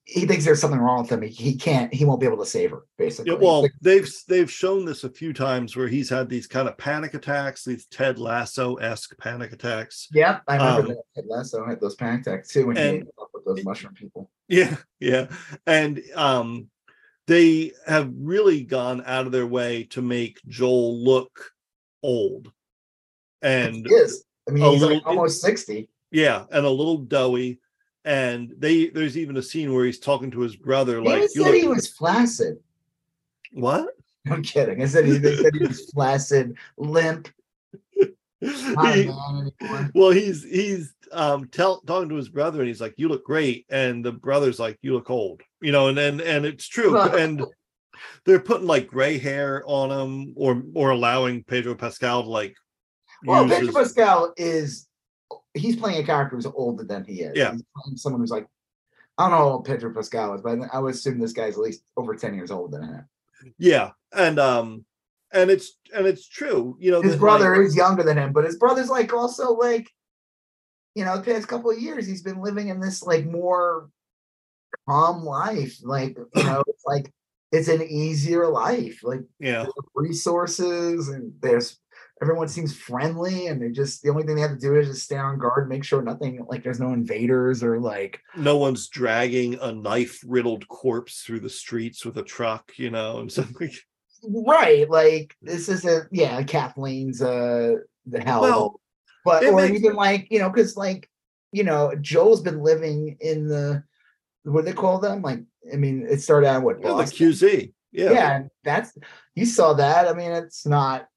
he 0.05 0.25
thinks 0.25 0.47
there's 0.47 0.59
something 0.59 0.81
wrong 0.81 1.03
with 1.03 1.13
him. 1.13 1.21
He, 1.21 1.29
he 1.29 1.55
can't. 1.55 1.93
He 1.93 2.07
won't 2.07 2.19
be 2.19 2.25
able 2.25 2.39
to 2.39 2.47
save 2.47 2.71
her. 2.71 2.87
Basically. 2.97 3.33
Yeah, 3.33 3.39
well, 3.39 3.69
they've 3.83 4.11
they've 4.27 4.51
shown 4.51 4.87
this 4.87 5.05
a 5.05 5.11
few 5.11 5.35
times 5.35 5.77
where 5.77 5.87
he's 5.87 6.09
had 6.09 6.31
these 6.31 6.47
kind 6.47 6.67
of 6.67 6.79
panic 6.79 7.13
attacks, 7.13 7.63
these 7.63 7.85
Ted 7.89 8.19
Lasso 8.19 8.77
esque 8.77 9.19
panic 9.19 9.53
attacks. 9.53 10.09
Yeah, 10.15 10.41
I 10.49 10.57
remember 10.57 10.81
um, 10.81 10.89
that 10.89 11.03
Ted 11.15 11.25
Lasso 11.29 11.63
had 11.67 11.79
those 11.79 11.95
panic 11.95 12.23
attacks 12.23 12.49
too 12.49 12.69
when 12.69 12.79
and, 12.79 12.91
he 12.91 12.99
ate 13.01 13.09
up 13.21 13.29
with 13.35 13.45
those 13.45 13.63
mushroom 13.67 13.93
people. 13.93 14.31
Yeah, 14.49 14.75
yeah, 14.99 15.27
and 15.67 16.03
um, 16.15 16.71
they 17.27 17.73
have 17.87 18.11
really 18.17 18.63
gone 18.63 19.03
out 19.05 19.27
of 19.27 19.33
their 19.33 19.47
way 19.47 19.85
to 19.91 20.01
make 20.01 20.41
Joel 20.49 21.05
look 21.05 21.53
old. 22.03 22.53
And 23.43 23.87
he 23.87 23.95
is. 23.95 24.25
I 24.49 24.53
mean, 24.53 24.65
he's 24.65 24.81
little, 24.81 24.97
like 24.97 25.07
almost 25.07 25.41
sixty. 25.41 25.89
Yeah, 26.11 26.45
and 26.51 26.65
a 26.65 26.71
little 26.71 26.99
doughy. 26.99 27.61
And 28.05 28.55
they 28.57 28.89
there's 28.89 29.19
even 29.19 29.37
a 29.37 29.43
scene 29.43 29.75
where 29.75 29.85
he's 29.85 29.99
talking 29.99 30.31
to 30.31 30.41
his 30.41 30.55
brother 30.55 31.03
like 31.03 31.23
he 31.23 31.29
said 31.29 31.43
look, 31.43 31.55
he 31.55 31.67
was 31.67 31.89
flaccid. 31.89 32.59
What? 33.53 33.89
I'm 34.31 34.43
kidding. 34.43 34.83
I 34.83 34.87
said 34.87 35.07
he, 35.07 35.19
they 35.19 35.37
said 35.37 35.55
he 35.55 35.67
was 35.67 35.91
flaccid 35.95 36.57
limp. 36.77 37.29
He, 37.93 39.11
well 39.95 40.11
he's 40.11 40.45
he's 40.45 40.95
um 41.11 41.49
tell, 41.49 41.81
talking 41.81 42.09
to 42.11 42.15
his 42.17 42.29
brother 42.29 42.61
and 42.61 42.69
he's 42.69 42.81
like 42.81 42.95
you 42.97 43.09
look 43.09 43.25
great. 43.25 43.67
And 43.71 44.05
the 44.05 44.13
brother's 44.13 44.61
like 44.61 44.79
you 44.83 44.93
look 44.95 45.11
old. 45.11 45.43
You 45.61 45.73
know 45.73 45.89
and 45.89 45.99
and, 45.99 46.21
and 46.21 46.47
it's 46.47 46.69
true. 46.69 46.97
And 47.01 47.45
they're 48.25 48.41
putting 48.41 48.67
like 48.67 48.87
gray 48.87 49.19
hair 49.19 49.63
on 49.67 49.91
him 49.91 50.35
or 50.37 50.63
or 50.75 50.91
allowing 50.91 51.43
pedro 51.45 51.75
pascal 51.75 52.23
to 52.23 52.29
like 52.29 52.55
well 53.25 53.49
pedro 53.49 53.67
his... 53.67 53.75
pascal 53.75 54.33
is 54.37 54.87
he's 55.57 55.77
playing 55.77 56.03
a 56.03 56.07
character 56.07 56.37
who's 56.37 56.47
older 56.47 56.85
than 56.85 57.05
he 57.05 57.23
is. 57.23 57.37
Yeah. 57.37 57.53
He's 57.53 57.65
playing 57.77 57.97
someone 57.97 58.21
who's 58.21 58.31
like, 58.31 58.47
I 59.19 59.29
don't 59.29 59.39
know 59.39 59.59
Pedro 59.61 59.93
Pascal 59.95 60.35
is, 60.35 60.43
but 60.43 60.59
I 60.73 60.79
would 60.79 60.95
assume 60.95 61.19
this 61.19 61.33
guy's 61.33 61.55
at 61.55 61.61
least 61.61 61.83
over 61.97 62.15
10 62.15 62.35
years 62.35 62.51
older 62.51 62.79
than 62.79 62.89
him. 62.89 63.09
Yeah. 63.59 63.91
And 64.13 64.39
um 64.39 64.85
and 65.33 65.51
it's 65.51 65.79
and 65.95 66.07
it's 66.07 66.29
true, 66.29 66.77
you 66.79 66.91
know. 66.91 67.03
His 67.03 67.17
brother 67.17 67.57
like, 67.57 67.67
is 67.67 67.77
younger 67.77 68.03
than 68.03 68.19
him, 68.19 68.33
but 68.33 68.45
his 68.45 68.57
brother's 68.57 68.89
like 68.89 69.13
also 69.13 69.55
like, 69.55 69.91
you 70.95 71.05
know, 71.05 71.17
the 71.17 71.23
past 71.23 71.49
couple 71.49 71.71
of 71.71 71.79
years 71.79 72.07
he's 72.07 72.23
been 72.23 72.41
living 72.41 72.69
in 72.69 72.81
this 72.81 73.03
like 73.03 73.27
more 73.27 73.91
calm 74.89 75.25
life. 75.25 75.79
Like, 75.83 76.17
you 76.17 76.43
know, 76.45 76.63
it's 76.67 76.85
like 76.85 77.13
it's 77.53 77.69
an 77.69 77.83
easier 77.83 78.49
life. 78.49 79.01
Like 79.03 79.23
yeah, 79.39 79.67
resources 79.95 81.09
and 81.09 81.33
there's 81.41 81.79
everyone 82.23 82.49
seems 82.49 82.75
friendly 82.75 83.49
and 83.49 83.61
they 83.61 83.71
just 83.71 84.03
the 84.03 84.09
only 84.09 84.23
thing 84.23 84.37
they 84.37 84.41
have 84.41 84.53
to 84.53 84.59
do 84.59 84.75
is 84.77 84.89
just 84.89 85.03
stay 85.03 85.19
on 85.19 85.39
guard 85.39 85.69
make 85.69 85.85
sure 85.85 86.01
nothing 86.01 86.45
like 86.49 86.63
there's 86.63 86.81
no 86.81 86.93
invaders 86.93 87.63
or 87.63 87.79
like 87.79 88.21
no 88.37 88.57
one's 88.57 88.89
dragging 88.89 89.59
a 89.61 89.73
knife 89.73 90.23
riddled 90.27 90.67
corpse 90.69 91.23
through 91.23 91.41
the 91.41 91.51
streets 91.51 92.05
with 92.05 92.17
a 92.17 92.23
truck 92.23 92.73
you 92.79 92.91
know 92.91 93.19
and 93.19 93.31
something 93.31 93.71
right 94.25 94.89
like 94.89 95.37
this 95.43 95.69
isn't 95.69 96.09
yeah 96.11 96.43
kathleen's 96.43 97.21
uh 97.21 97.75
the 98.07 98.21
hell 98.21 98.41
well, 98.41 98.81
but 99.25 99.45
or 99.45 99.57
makes... 99.57 99.79
even 99.79 99.95
like 99.95 100.27
you 100.31 100.39
know 100.39 100.49
because 100.49 100.77
like 100.77 101.11
you 101.53 101.65
know 101.65 101.93
joel's 102.01 102.41
been 102.41 102.63
living 102.63 103.17
in 103.21 103.47
the 103.47 103.83
what 104.53 104.65
do 104.65 104.71
they 104.71 104.77
call 104.77 104.99
them 104.99 105.23
like 105.23 105.43
i 105.73 105.77
mean 105.77 106.07
it 106.09 106.21
started 106.21 106.47
out 106.47 106.63
with 106.63 106.79
well, 106.81 106.97
the 106.97 107.05
qz 107.05 107.73
yeah 107.93 108.11
yeah 108.11 108.43
that's 108.65 108.97
you 109.35 109.45
saw 109.45 109.73
that 109.73 110.09
i 110.09 110.13
mean 110.13 110.31
it's 110.33 110.67
not 110.67 111.09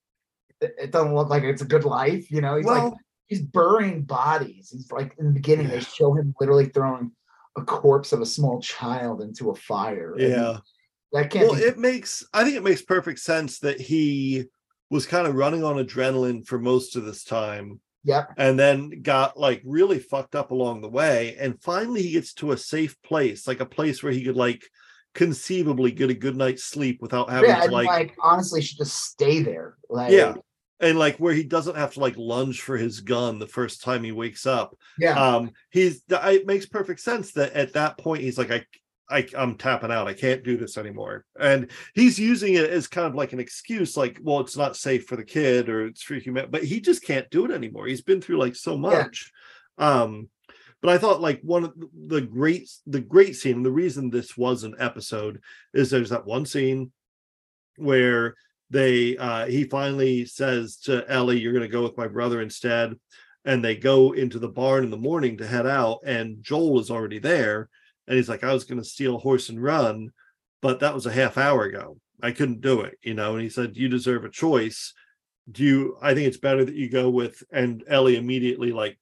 it 0.61 0.91
doesn't 0.91 1.15
look 1.15 1.29
like 1.29 1.43
it's 1.43 1.61
a 1.61 1.65
good 1.65 1.85
life. 1.85 2.31
You 2.31 2.41
know, 2.41 2.55
he's 2.55 2.65
well, 2.65 2.89
like 2.89 2.93
he's 3.27 3.41
burying 3.41 4.03
bodies. 4.03 4.69
He's 4.71 4.91
like 4.91 5.15
in 5.17 5.27
the 5.27 5.31
beginning 5.31 5.67
yeah. 5.67 5.75
they 5.75 5.81
show 5.81 6.13
him 6.13 6.33
literally 6.39 6.67
throwing 6.67 7.11
a 7.57 7.63
corpse 7.63 8.13
of 8.13 8.21
a 8.21 8.25
small 8.25 8.61
child 8.61 9.21
into 9.21 9.49
a 9.49 9.55
fire. 9.55 10.15
Yeah. 10.17 10.57
that 11.13 11.29
can't 11.29 11.49
well, 11.49 11.59
be- 11.59 11.65
it 11.65 11.77
makes 11.77 12.25
I 12.33 12.43
think 12.43 12.55
it 12.55 12.63
makes 12.63 12.81
perfect 12.81 13.19
sense 13.19 13.59
that 13.59 13.79
he 13.79 14.45
was 14.89 15.05
kind 15.05 15.27
of 15.27 15.35
running 15.35 15.63
on 15.63 15.75
adrenaline 15.75 16.45
for 16.45 16.59
most 16.59 16.95
of 16.95 17.05
this 17.05 17.23
time. 17.23 17.79
Yep. 18.03 18.33
And 18.37 18.57
then 18.57 19.01
got 19.01 19.37
like 19.37 19.61
really 19.65 19.99
fucked 19.99 20.35
up 20.35 20.51
along 20.51 20.81
the 20.81 20.89
way. 20.89 21.35
And 21.39 21.61
finally 21.61 22.01
he 22.01 22.11
gets 22.11 22.33
to 22.35 22.51
a 22.51 22.57
safe 22.57 22.95
place, 23.01 23.47
like 23.47 23.59
a 23.59 23.65
place 23.65 24.01
where 24.01 24.11
he 24.11 24.23
could 24.23 24.37
like 24.37 24.63
conceivably 25.13 25.91
get 25.91 26.09
a 26.09 26.13
good 26.13 26.37
night's 26.37 26.63
sleep 26.63 27.01
without 27.01 27.29
having 27.29 27.49
yeah, 27.49 27.65
to 27.65 27.71
like, 27.71 27.87
like 27.87 28.15
honestly 28.21 28.61
should 28.61 28.77
just 28.77 28.95
stay 28.95 29.41
there. 29.41 29.75
Like 29.89 30.11
yeah 30.11 30.35
and 30.79 30.97
like 30.97 31.17
where 31.17 31.33
he 31.33 31.43
doesn't 31.43 31.75
have 31.75 31.93
to 31.93 31.99
like 31.99 32.15
lunge 32.17 32.61
for 32.61 32.77
his 32.77 33.01
gun 33.01 33.39
the 33.39 33.47
first 33.47 33.81
time 33.81 34.03
he 34.03 34.11
wakes 34.11 34.45
up. 34.45 34.75
Yeah. 34.97 35.19
Um, 35.19 35.51
he's 35.71 36.01
it 36.09 36.47
makes 36.47 36.65
perfect 36.65 37.01
sense 37.01 37.33
that 37.33 37.53
at 37.53 37.73
that 37.73 37.97
point 37.97 38.23
he's 38.23 38.37
like, 38.37 38.51
I 38.51 38.65
I, 39.09 39.27
I'm 39.37 39.55
tapping 39.55 39.91
out. 39.91 40.07
I 40.07 40.13
can't 40.13 40.43
do 40.43 40.55
this 40.57 40.77
anymore. 40.77 41.25
And 41.39 41.71
he's 41.95 42.19
using 42.19 42.53
it 42.53 42.69
as 42.69 42.87
kind 42.87 43.07
of 43.07 43.15
like 43.15 43.33
an 43.33 43.39
excuse, 43.39 43.97
like, 43.97 44.19
well, 44.21 44.39
it's 44.39 44.57
not 44.57 44.77
safe 44.77 45.05
for 45.05 45.15
the 45.15 45.23
kid 45.23 45.67
or 45.67 45.87
it's 45.87 46.03
for 46.03 46.15
human, 46.15 46.51
but 46.51 46.63
he 46.63 46.79
just 46.79 47.03
can't 47.03 47.29
do 47.29 47.45
it 47.45 47.51
anymore. 47.51 47.87
He's 47.87 48.01
been 48.01 48.21
through 48.21 48.37
like 48.37 48.55
so 48.55 48.77
much. 48.77 49.31
Yeah. 49.77 50.01
Um, 50.01 50.29
but 50.81 50.91
I 50.91 50.97
thought 50.97 51.21
like 51.21 51.41
one 51.41 51.65
of 51.65 51.73
the 52.07 52.21
great 52.21 52.69
the 52.87 53.01
great 53.01 53.35
scene, 53.35 53.63
the 53.63 53.71
reason 53.71 54.09
this 54.09 54.37
was 54.37 54.63
an 54.63 54.75
episode 54.79 55.41
is 55.73 55.89
there's 55.89 56.09
that 56.09 56.25
one 56.25 56.45
scene 56.45 56.91
where 57.77 58.35
they 58.69 59.17
uh 59.17 59.47
he 59.47 59.63
finally 59.65 60.25
says 60.25 60.77
to 60.77 61.09
Ellie, 61.09 61.39
You're 61.39 61.53
gonna 61.53 61.67
go 61.67 61.83
with 61.83 61.97
my 61.97 62.07
brother 62.07 62.41
instead. 62.41 62.95
And 63.45 63.63
they 63.63 63.75
go 63.75 64.11
into 64.11 64.37
the 64.37 64.49
barn 64.49 64.83
in 64.83 64.89
the 64.89 64.97
morning 64.97 65.37
to 65.37 65.47
head 65.47 65.65
out, 65.65 65.99
and 66.05 66.43
Joel 66.43 66.79
is 66.79 66.91
already 66.91 67.19
there. 67.19 67.69
And 68.09 68.17
he's 68.17 68.27
like, 68.27 68.43
I 68.43 68.51
was 68.51 68.65
gonna 68.65 68.83
steal 68.83 69.15
a 69.15 69.19
horse 69.19 69.47
and 69.47 69.63
run, 69.63 70.11
but 70.61 70.81
that 70.81 70.93
was 70.93 71.05
a 71.05 71.11
half 71.11 71.37
hour 71.37 71.63
ago. 71.63 71.97
I 72.21 72.31
couldn't 72.31 72.61
do 72.61 72.81
it, 72.81 72.97
you 73.01 73.13
know. 73.13 73.33
And 73.33 73.41
he 73.41 73.49
said, 73.49 73.77
You 73.77 73.87
deserve 73.87 74.25
a 74.25 74.29
choice. 74.29 74.93
Do 75.49 75.63
you 75.63 75.97
I 76.01 76.13
think 76.13 76.27
it's 76.27 76.37
better 76.37 76.65
that 76.65 76.75
you 76.75 76.89
go 76.89 77.09
with 77.09 77.41
and 77.51 77.83
Ellie 77.87 78.17
immediately 78.17 78.71
like 78.71 78.99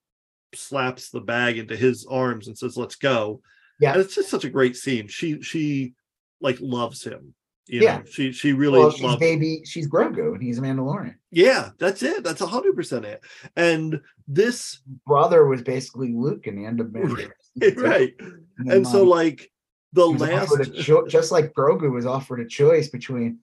slaps 0.54 1.10
the 1.10 1.22
bag 1.22 1.58
into 1.58 1.76
his 1.76 2.06
arms 2.06 2.48
and 2.48 2.58
says, 2.58 2.78
Let's 2.78 2.96
go. 2.96 3.42
Yeah. 3.80 3.94
And 3.94 4.02
it's 4.02 4.14
just 4.14 4.30
such 4.30 4.44
a 4.44 4.50
great 4.50 4.76
scene. 4.76 5.08
She 5.08 5.42
she 5.42 5.94
like 6.42 6.58
loves 6.60 7.04
him 7.04 7.34
you 7.68 7.82
yeah, 7.82 7.98
know, 7.98 8.04
she 8.10 8.32
she 8.32 8.54
really 8.54 8.80
well, 8.80 8.92
she's 8.92 9.16
baby. 9.18 9.62
She's 9.66 9.90
Grogu, 9.90 10.34
and 10.34 10.42
he's 10.42 10.58
a 10.58 10.62
Mandalorian. 10.62 11.16
Yeah, 11.32 11.70
that's 11.80 12.02
it. 12.02 12.24
That's 12.24 12.42
a 12.42 12.48
hundred 12.48 12.76
percent 12.76 13.06
it. 13.06 13.22
And 13.56 14.00
this 14.28 14.80
brother 15.06 15.46
was 15.46 15.62
basically 15.62 16.14
Luke 16.14 16.48
in 16.48 16.56
the 16.56 16.66
end 16.66 16.80
of 16.80 16.88
Mandalorian, 16.88 17.32
right? 17.78 18.14
And, 18.58 18.72
and 18.72 18.88
so, 18.88 19.04
like 19.04 19.52
the 19.94 20.06
last, 20.06 20.74
cho- 20.76 21.08
just 21.08 21.32
like 21.32 21.54
Grogu 21.54 21.92
was 21.92 22.06
offered 22.06 22.40
a 22.40 22.48
choice 22.48 22.90
between 22.90 23.40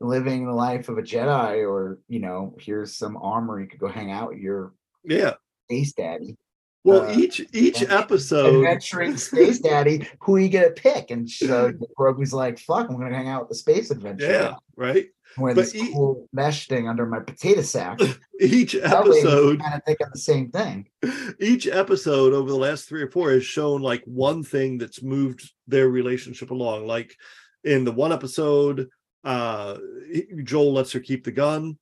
living 0.00 0.46
the 0.46 0.52
life 0.52 0.88
of 0.88 0.98
a 0.98 1.02
Jedi, 1.02 1.68
or 1.68 1.98
you 2.08 2.20
know, 2.20 2.54
here's 2.58 2.96
some 2.96 3.16
armor 3.16 3.60
you 3.60 3.66
could 3.66 3.80
go 3.80 3.88
hang 3.88 4.10
out 4.10 4.30
with 4.30 4.38
your 4.38 4.72
yeah 5.04 5.34
space 5.66 5.92
daddy. 5.92 6.36
Well, 6.84 7.08
uh, 7.08 7.16
each 7.16 7.40
each 7.52 7.82
episode, 7.82 8.56
adventuring 8.56 9.16
space 9.16 9.58
daddy, 9.58 10.06
who 10.20 10.36
you 10.36 10.50
get 10.50 10.76
to 10.76 10.82
pick, 10.82 11.10
and 11.10 11.28
so 11.28 11.72
Grogu's 11.98 12.34
like, 12.34 12.58
"Fuck, 12.58 12.90
I'm 12.90 12.98
gonna 12.98 13.14
hang 13.14 13.28
out 13.28 13.42
with 13.42 13.48
the 13.50 13.54
space 13.54 13.90
adventure." 13.90 14.26
Yeah, 14.26 14.54
right. 14.76 15.06
With 15.38 15.56
this 15.56 15.74
each, 15.74 15.92
cool 15.92 16.28
mesh 16.32 16.68
thing 16.68 16.88
under 16.88 17.06
my 17.06 17.20
potato 17.20 17.62
sack. 17.62 17.98
Each 18.40 18.74
episode, 18.74 19.60
kind 19.60 19.74
of 19.74 19.84
thinking 19.84 20.06
the 20.12 20.18
same 20.18 20.50
thing. 20.50 20.88
Each 21.40 21.66
episode 21.66 22.32
over 22.32 22.48
the 22.48 22.56
last 22.56 22.88
three 22.88 23.02
or 23.02 23.10
four 23.10 23.30
has 23.30 23.44
shown 23.44 23.82
like 23.82 24.02
one 24.04 24.42
thing 24.42 24.78
that's 24.78 25.02
moved 25.02 25.52
their 25.66 25.88
relationship 25.88 26.50
along. 26.50 26.86
Like 26.86 27.16
in 27.62 27.84
the 27.84 27.92
one 27.92 28.12
episode, 28.12 28.88
uh 29.24 29.78
Joel 30.42 30.74
lets 30.74 30.92
her 30.92 31.00
keep 31.00 31.24
the 31.24 31.32
gun, 31.32 31.78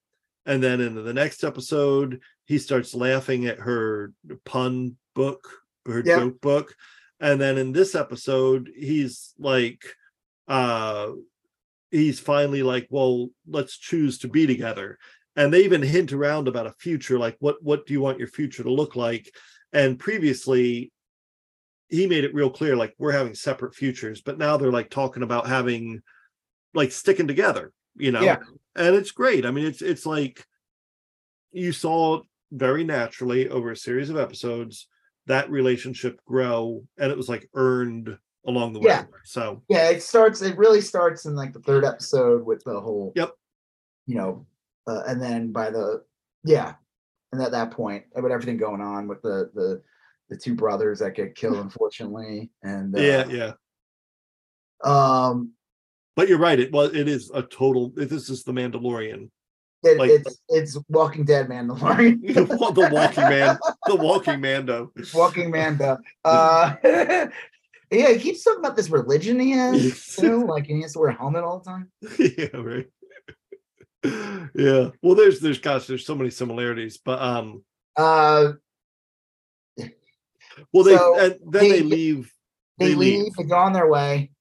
and 0.46 0.62
then 0.62 0.80
in 0.80 0.94
the 0.94 1.12
next 1.12 1.44
episode, 1.44 2.20
he 2.46 2.58
starts 2.58 2.94
laughing 2.94 3.46
at 3.46 3.58
her 3.58 4.12
pun 4.44 4.96
book, 5.14 5.48
her 5.86 6.02
yep. 6.04 6.18
joke 6.18 6.40
book. 6.40 6.74
And 7.20 7.40
then 7.40 7.56
in 7.56 7.72
this 7.72 7.94
episode, 7.94 8.70
he's 8.76 9.32
like, 9.38 9.84
uh, 10.48 11.12
he's 11.92 12.18
finally 12.18 12.62
like, 12.62 12.88
well, 12.90 13.28
let's 13.46 13.76
choose 13.76 14.18
to 14.18 14.28
be 14.28 14.46
together. 14.46 14.98
And 15.36 15.52
they 15.52 15.64
even 15.64 15.82
hint 15.82 16.12
around 16.12 16.48
about 16.48 16.66
a 16.66 16.72
future, 16.72 17.18
like 17.18 17.36
what 17.38 17.62
what 17.62 17.86
do 17.86 17.92
you 17.92 18.00
want 18.00 18.18
your 18.18 18.28
future 18.28 18.64
to 18.64 18.72
look 18.72 18.96
like? 18.96 19.32
And 19.72 19.98
previously, 19.98 20.90
he 21.88 22.06
made 22.06 22.24
it 22.24 22.34
real 22.34 22.50
clear 22.50 22.74
like 22.74 22.94
we're 22.98 23.12
having 23.12 23.34
separate 23.34 23.74
futures, 23.74 24.20
but 24.20 24.38
now 24.38 24.56
they're 24.56 24.72
like 24.72 24.90
talking 24.90 25.22
about 25.22 25.46
having 25.46 26.02
like 26.74 26.90
sticking 26.90 27.28
together, 27.28 27.72
you 27.96 28.10
know. 28.10 28.22
Yeah. 28.22 28.38
And 28.74 28.96
it's 28.96 29.12
great. 29.12 29.46
I 29.46 29.50
mean, 29.50 29.66
it's 29.66 29.80
it's 29.80 30.04
like 30.04 30.44
you 31.52 31.72
saw 31.72 32.22
very 32.50 32.84
naturally 32.84 33.48
over 33.48 33.70
a 33.70 33.76
series 33.76 34.10
of 34.10 34.16
episodes 34.18 34.88
that 35.26 35.50
relationship 35.50 36.20
grow 36.26 36.82
and 36.98 37.10
it 37.10 37.16
was 37.16 37.28
like 37.28 37.48
earned 37.54 38.18
along 38.46 38.72
the 38.72 38.80
way. 38.80 38.86
Yeah. 38.86 39.04
So 39.24 39.62
yeah, 39.68 39.90
it 39.90 40.02
starts. 40.02 40.42
It 40.42 40.56
really 40.56 40.80
starts 40.80 41.26
in 41.26 41.34
like 41.34 41.52
the 41.52 41.60
third 41.60 41.84
episode 41.84 42.44
with 42.44 42.62
the 42.64 42.80
whole. 42.80 43.12
Yep. 43.14 43.32
You 44.06 44.16
know, 44.16 44.46
uh, 44.86 45.02
and 45.06 45.20
then 45.20 45.52
by 45.52 45.70
the 45.70 46.04
yeah, 46.44 46.74
and 47.32 47.40
at 47.40 47.52
that 47.52 47.70
point, 47.70 48.04
with 48.14 48.32
everything 48.32 48.56
going 48.56 48.80
on 48.80 49.06
with 49.06 49.22
the 49.22 49.50
the 49.54 49.82
the 50.28 50.36
two 50.36 50.54
brothers 50.54 50.98
that 51.00 51.14
get 51.14 51.34
killed, 51.34 51.56
unfortunately, 51.58 52.50
and 52.62 52.96
uh, 52.96 53.00
yeah, 53.00 53.26
yeah. 53.28 53.52
Um, 54.84 55.52
but 56.16 56.28
you're 56.28 56.38
right. 56.38 56.58
It 56.58 56.72
was. 56.72 56.94
It 56.94 57.08
is 57.08 57.30
a 57.32 57.42
total. 57.42 57.90
This 57.94 58.28
is 58.28 58.42
the 58.42 58.52
Mandalorian. 58.52 59.30
It, 59.84 59.98
like, 59.98 60.10
it's 60.10 60.38
it's 60.48 60.78
Walking 60.88 61.24
Dead 61.24 61.48
Mandalorian. 61.48 62.34
the 62.34 62.88
Walking 62.92 63.24
Man. 63.24 63.58
The 63.86 63.96
Walking 63.96 64.40
Mando. 64.40 64.92
Walking 65.12 65.50
Mando. 65.50 65.98
Uh, 66.24 66.74
yeah, 67.92 68.12
he 68.12 68.18
keeps 68.18 68.42
talking 68.42 68.60
about 68.60 68.76
this 68.76 68.90
religion 68.90 69.38
he 69.38 69.52
has. 69.52 70.18
You 70.18 70.28
know, 70.28 70.38
like 70.38 70.66
he 70.66 70.82
has 70.82 70.92
to 70.94 70.98
wear 70.98 71.10
a 71.10 71.14
helmet 71.14 71.44
all 71.44 71.60
the 71.60 71.70
time. 71.70 71.90
Yeah, 72.18 72.56
right. 72.56 72.86
yeah. 74.54 74.90
Well, 75.02 75.14
there's 75.14 75.40
there's 75.40 75.58
gosh, 75.58 75.86
there's 75.86 76.06
so 76.06 76.14
many 76.14 76.30
similarities, 76.30 76.98
but 76.98 77.20
um. 77.20 77.64
Uh. 77.96 78.52
Well, 80.72 80.84
they 80.84 80.96
so 80.96 81.18
and 81.18 81.38
then 81.50 81.62
they, 81.62 81.70
they 81.70 81.82
leave. 81.82 82.32
They, 82.78 82.88
they 82.88 82.94
leave. 82.94 83.22
leave. 83.22 83.32
They 83.36 83.44
go 83.44 83.56
on 83.56 83.72
their 83.72 83.88
way 83.88 84.32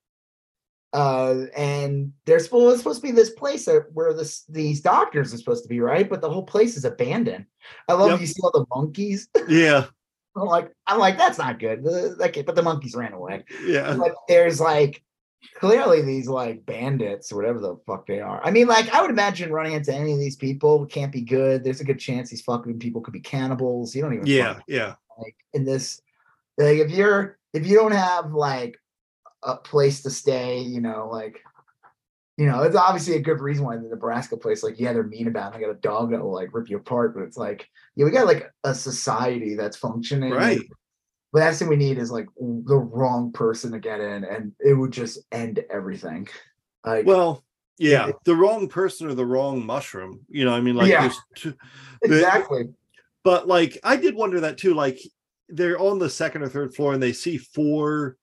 uh, 0.93 1.45
and 1.55 2.11
there's 2.25 2.45
supposed, 2.45 2.79
supposed 2.79 3.01
to 3.01 3.07
be 3.07 3.11
this 3.11 3.29
place 3.29 3.67
where 3.93 4.13
this 4.13 4.43
these 4.49 4.81
doctors 4.81 5.33
are 5.33 5.37
supposed 5.37 5.63
to 5.63 5.69
be, 5.69 5.79
right? 5.79 6.09
But 6.09 6.21
the 6.21 6.29
whole 6.29 6.43
place 6.43 6.75
is 6.75 6.85
abandoned. 6.85 7.45
I 7.87 7.93
love 7.93 8.11
yep. 8.11 8.19
you 8.19 8.27
see 8.27 8.41
all 8.43 8.51
the 8.51 8.65
monkeys. 8.73 9.27
Yeah. 9.47 9.85
I'm 10.35 10.45
like, 10.45 10.71
I'm 10.87 10.99
like, 10.99 11.17
that's 11.17 11.37
not 11.37 11.59
good. 11.59 11.83
Like, 11.83 12.43
but 12.45 12.55
the 12.55 12.61
monkeys 12.61 12.95
ran 12.95 13.13
away. 13.13 13.43
Yeah. 13.65 13.95
But 13.95 14.13
there's 14.27 14.61
like 14.61 15.03
clearly 15.55 16.01
these 16.01 16.27
like 16.27 16.65
bandits 16.65 17.31
or 17.31 17.35
whatever 17.35 17.59
the 17.59 17.75
fuck 17.85 18.07
they 18.07 18.19
are. 18.19 18.41
I 18.43 18.51
mean, 18.51 18.67
like, 18.67 18.93
I 18.93 19.01
would 19.01 19.11
imagine 19.11 19.51
running 19.51 19.73
into 19.73 19.93
any 19.93 20.13
of 20.13 20.19
these 20.19 20.35
people 20.35 20.85
can't 20.85 21.11
be 21.11 21.21
good. 21.21 21.63
There's 21.63 21.81
a 21.81 21.85
good 21.85 21.99
chance 21.99 22.29
these 22.29 22.41
fucking 22.41 22.79
people 22.79 23.01
could 23.01 23.13
be 23.13 23.19
cannibals. 23.19 23.95
You 23.95 24.03
don't 24.03 24.13
even 24.13 24.25
Yeah, 24.25 24.59
yeah. 24.67 24.95
Like 25.17 25.35
in 25.53 25.65
this, 25.65 26.01
like 26.57 26.77
if 26.77 26.91
you're 26.91 27.37
if 27.53 27.65
you 27.67 27.77
don't 27.77 27.91
have 27.91 28.33
like 28.33 28.77
a 29.43 29.55
place 29.55 30.01
to 30.03 30.09
stay, 30.09 30.59
you 30.59 30.81
know, 30.81 31.09
like 31.11 31.43
you 32.41 32.47
know, 32.47 32.63
it's 32.63 32.75
obviously 32.75 33.15
a 33.17 33.21
good 33.21 33.39
reason 33.39 33.63
why 33.63 33.75
the 33.75 33.83
Nebraska 33.83 34.35
place, 34.35 34.63
like, 34.63 34.79
yeah, 34.79 34.93
they're 34.93 35.03
mean 35.03 35.27
about 35.27 35.53
it. 35.53 35.59
They 35.59 35.63
got 35.63 35.69
a 35.69 35.79
dog 35.79 36.09
that 36.09 36.23
will 36.23 36.33
like 36.33 36.49
rip 36.53 36.71
you 36.71 36.77
apart, 36.77 37.13
but 37.13 37.21
it's 37.21 37.37
like, 37.37 37.69
yeah, 37.95 38.03
we 38.03 38.09
got 38.09 38.25
like 38.25 38.51
a 38.63 38.73
society 38.73 39.53
that's 39.53 39.77
functioning. 39.77 40.31
Right. 40.31 40.59
The 41.33 41.39
last 41.39 41.59
thing 41.59 41.67
we 41.67 41.75
need 41.75 41.99
is 41.99 42.09
like 42.09 42.25
the 42.39 42.77
wrong 42.77 43.31
person 43.31 43.71
to 43.73 43.79
get 43.79 43.99
in, 43.99 44.23
and 44.23 44.53
it 44.59 44.73
would 44.73 44.91
just 44.91 45.19
end 45.31 45.63
everything. 45.69 46.27
Like, 46.83 47.05
well, 47.05 47.43
yeah, 47.77 48.07
it, 48.07 48.15
the 48.25 48.35
wrong 48.35 48.67
person 48.67 49.05
or 49.05 49.13
the 49.13 49.23
wrong 49.23 49.63
mushroom. 49.63 50.21
You 50.27 50.45
know, 50.45 50.53
I 50.55 50.61
mean, 50.61 50.73
like, 50.73 50.89
yeah, 50.89 51.11
two, 51.35 51.53
exactly. 52.01 52.69
But 53.23 53.47
like, 53.47 53.77
I 53.83 53.97
did 53.97 54.15
wonder 54.15 54.39
that 54.39 54.57
too. 54.57 54.73
Like, 54.73 54.99
they're 55.47 55.79
on 55.79 55.99
the 55.99 56.09
second 56.09 56.41
or 56.41 56.49
third 56.49 56.73
floor, 56.73 56.93
and 56.95 57.03
they 57.03 57.13
see 57.13 57.37
four 57.37 58.17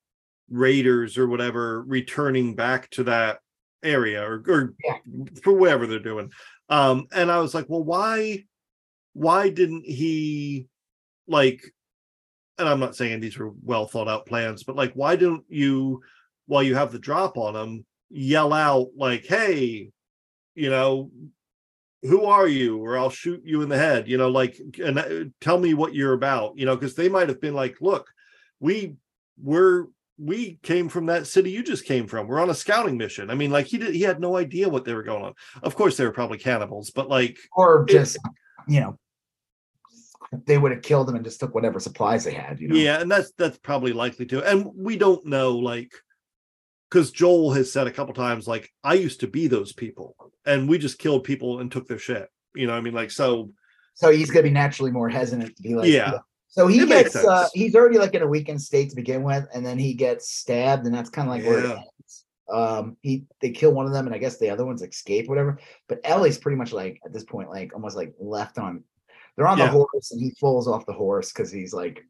raiders 0.51 1.17
or 1.17 1.29
whatever 1.29 1.83
returning 1.83 2.57
back 2.57 2.91
to 2.91 3.05
that 3.05 3.39
area 3.83 4.23
or, 4.23 4.43
or 4.49 4.75
yeah. 4.85 4.97
for 5.43 5.53
whatever 5.53 5.87
they're 5.87 5.99
doing 5.99 6.31
um 6.69 7.07
and 7.13 7.31
i 7.31 7.39
was 7.39 7.55
like 7.55 7.67
well 7.69 7.83
why 7.83 8.43
why 9.13 9.49
didn't 9.49 9.85
he 9.85 10.67
like 11.27 11.63
and 12.59 12.69
i'm 12.69 12.81
not 12.81 12.97
saying 12.97 13.21
these 13.21 13.39
were 13.39 13.53
well 13.63 13.87
thought 13.87 14.09
out 14.09 14.27
plans 14.27 14.65
but 14.65 14.77
like 14.77 14.93
why 14.95 15.17
don't 15.17 15.45
you 15.49 16.01
while 16.47 16.63
you 16.63 16.75
have 16.75 16.93
the 16.93 16.99
drop 16.99 17.37
on 17.37 17.55
them 17.55 17.85
yell 18.11 18.53
out 18.53 18.89
like 18.97 19.25
hey 19.27 19.91
you 20.55 20.71
know 20.71 21.11
who 22.03 22.25
are 22.25 22.49
you 22.49 22.79
or 22.79 22.99
i'll 22.99 23.11
shoot 23.11 23.43
you 23.45 23.63
in 23.63 23.69
the 23.69 23.77
head 23.77 24.09
you 24.09 24.17
know 24.17 24.29
like 24.29 24.59
and 24.83 24.99
uh, 24.99 25.25
tell 25.41 25.59
me 25.59 25.75
what 25.75 25.95
you're 25.95 26.15
about 26.15 26.57
you 26.57 26.65
know 26.65 26.75
because 26.77 26.95
they 26.95 27.09
might 27.09 27.29
have 27.29 27.41
been 27.41 27.55
like 27.55 27.77
look 27.81 28.09
we 28.61 28.95
we're 29.41 29.87
we 30.19 30.59
came 30.63 30.89
from 30.89 31.07
that 31.07 31.27
city 31.27 31.51
you 31.51 31.63
just 31.63 31.85
came 31.85 32.07
from. 32.07 32.27
We're 32.27 32.41
on 32.41 32.51
a 32.51 32.55
scouting 32.55 32.99
mission. 32.99 33.31
I 33.31 33.35
mean, 33.35 33.51
like 33.51 33.67
he 33.67 33.79
did, 33.79 33.95
he 33.95 34.03
had 34.03 34.21
no 34.21 34.37
idea 34.37 34.69
what 34.69 34.85
they 34.85 34.95
were 34.95 35.05
going 35.05 35.23
on. 35.23 35.35
Of 35.63 35.77
course, 35.77 35.97
they 35.97 36.05
were 36.05 36.13
probably 36.13 36.39
cannibals, 36.39 36.91
but 36.91 37.09
like, 37.09 37.39
or 37.57 37.85
just 37.85 38.17
it, 38.17 38.23
you 38.67 38.81
know, 38.81 38.99
they 40.45 40.59
would 40.59 40.73
have 40.73 40.83
killed 40.83 41.07
them 41.09 41.15
and 41.15 41.25
just 41.25 41.41
took 41.41 41.55
whatever 41.55 41.79
supplies 41.79 42.25
they 42.25 42.35
had. 42.35 42.61
You 42.61 42.69
know? 42.69 42.75
Yeah, 42.75 43.01
and 43.01 43.11
that's 43.11 43.33
that's 43.39 43.59
probably 43.59 43.93
likely 43.93 44.27
to. 44.27 44.43
And 44.43 44.67
we 44.75 44.97
don't 44.97 45.25
know, 45.25 45.57
like, 45.57 45.93
because 46.91 47.13
Joel 47.13 47.53
has 47.53 47.71
said 47.73 47.87
a 47.87 47.93
couple 47.93 48.15
times, 48.15 48.49
like, 48.49 48.73
I 48.83 48.95
used 48.95 49.21
to 49.21 49.29
be 49.29 49.47
those 49.47 49.73
people, 49.73 50.17
and 50.45 50.69
we 50.69 50.79
just 50.79 50.99
killed 50.99 51.25
people 51.25 51.61
and 51.61 51.71
took 51.71 51.87
their 51.87 51.99
shit. 51.99 52.29
You 52.55 52.67
know, 52.67 52.75
I 52.75 52.81
mean, 52.81 52.95
like, 52.95 53.11
so. 53.11 53.53
So 53.95 54.11
he's 54.11 54.31
gonna 54.31 54.45
be 54.45 54.51
naturally 54.51 54.91
more 54.91 55.09
hesitant 55.09 55.57
to 55.57 55.63
be 55.63 55.75
like, 55.75 55.89
yeah. 55.89 56.19
So 56.49 56.67
he 56.67 56.81
it 56.81 56.89
gets 56.89 57.15
uh, 57.15 57.49
he's 57.53 57.75
already 57.75 57.99
like 57.99 58.15
in 58.15 58.23
a 58.23 58.27
weakened 58.27 58.61
state 58.61 58.91
to 58.91 58.97
begin 58.97 59.23
with, 59.23 59.47
and 59.55 59.65
then 59.65 59.79
he 59.79 59.95
gets 59.95 60.31
stabbed, 60.31 60.87
and 60.87 60.95
that's 60.95 61.11
kind 61.11 61.29
of 61.29 61.35
like 61.35 61.45
yeah. 61.45 61.51
where 61.51 61.59
it 61.59 61.71
ends. 61.71 62.25
Um, 62.51 62.97
he 63.03 63.27
they 63.43 63.51
kill 63.51 63.73
one 63.73 63.87
of 63.87 63.93
them, 63.93 64.07
and 64.07 64.15
I 64.15 64.19
guess 64.19 64.39
the 64.39 64.51
other 64.51 64.65
ones 64.65 64.83
escape, 64.83 65.29
whatever. 65.29 65.61
But 65.89 66.01
Ellie's 66.05 66.39
pretty 66.39 66.57
much 66.57 66.73
like 66.73 67.01
at 67.05 67.13
this 67.13 67.25
point, 67.25 67.51
like 67.51 67.75
almost 67.75 67.97
like 67.97 68.15
left 68.19 68.59
on. 68.59 68.83
They're 69.37 69.47
on 69.47 69.59
yeah. 69.59 69.67
the 69.67 69.73
horse, 69.73 70.11
and 70.11 70.21
he 70.21 70.31
falls 70.41 70.67
off 70.67 70.87
the 70.87 70.93
horse 70.93 71.31
because 71.33 71.53
he's 71.53 71.75
like 71.75 72.03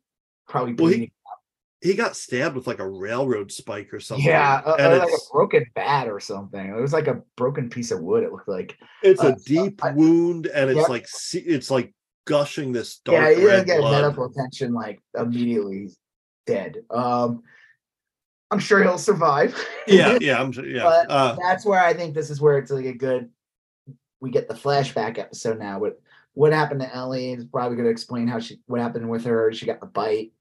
probably 0.49 0.73
bleeding. 0.73 1.11
Well, 1.27 1.39
he, 1.81 1.91
he, 1.91 1.95
got 1.97 2.17
stabbed 2.17 2.55
with 2.55 2.69
like 2.69 2.79
a 2.79 2.89
railroad 2.89 3.51
spike 3.51 3.93
or 3.93 3.99
something. 3.99 4.25
Yeah, 4.25 4.63
uh, 4.65 4.77
and 4.79 4.99
like 5.01 5.09
a 5.09 5.33
broken 5.33 5.67
bat 5.75 6.09
or 6.09 6.21
something. 6.21 6.65
It 6.65 6.81
was 6.81 6.93
like 6.93 7.09
a 7.09 7.23
broken 7.35 7.69
piece 7.69 7.91
of 7.91 8.01
wood. 8.01 8.23
It 8.23 8.31
looked 8.31 8.49
like 8.49 8.79
it's 9.03 9.23
uh, 9.23 9.35
a 9.35 9.37
deep 9.45 9.81
so 9.83 9.93
wound, 9.93 10.47
and 10.47 10.71
it's 10.71 10.79
yep. 10.79 10.89
like 10.89 11.07
it's 11.35 11.71
like 11.71 11.93
gushing 12.29 12.73
this 12.73 12.99
dark 12.99 13.23
yeah, 13.23 13.41
you 13.41 13.49
red 13.49 13.67
get 13.67 13.81
blood. 13.81 14.03
medical 14.03 14.27
attention 14.27 14.75
like 14.75 15.01
immediately 15.19 15.91
dead. 16.47 16.83
Um, 16.91 17.43
I'm 18.51 18.59
sure 18.59 18.83
he'll 18.83 18.99
survive. 18.99 19.59
yeah, 19.87 20.19
yeah, 20.21 20.41
I'm 20.41 20.53
sure. 20.53 20.67
yeah. 20.67 20.87
Uh, 20.87 21.37
that's 21.41 21.65
where 21.65 21.83
I 21.83 21.95
think 21.95 22.15
this 22.15 22.31
is 22.31 22.41
where 22.41 22.59
it's 22.59 22.71
like 22.71 22.85
a 22.85 22.93
good. 22.93 23.31
We 24.21 24.31
get 24.31 24.49
the 24.49 24.55
flashback 24.55 25.19
episode 25.19 25.59
now 25.59 25.79
with 25.79 25.95
what 26.35 26.53
happened 26.53 26.81
to 26.81 26.95
Ellie. 26.95 27.33
Is 27.33 27.45
probably 27.45 27.77
going 27.77 27.87
to 27.87 27.93
explain 27.93 28.29
how 28.29 28.41
she 28.41 28.61
what 28.67 28.81
happened 28.81 29.09
with 29.09 29.25
her. 29.25 29.53
She 29.53 29.67
got 29.67 29.81
the 29.81 29.87
bite. 29.87 30.33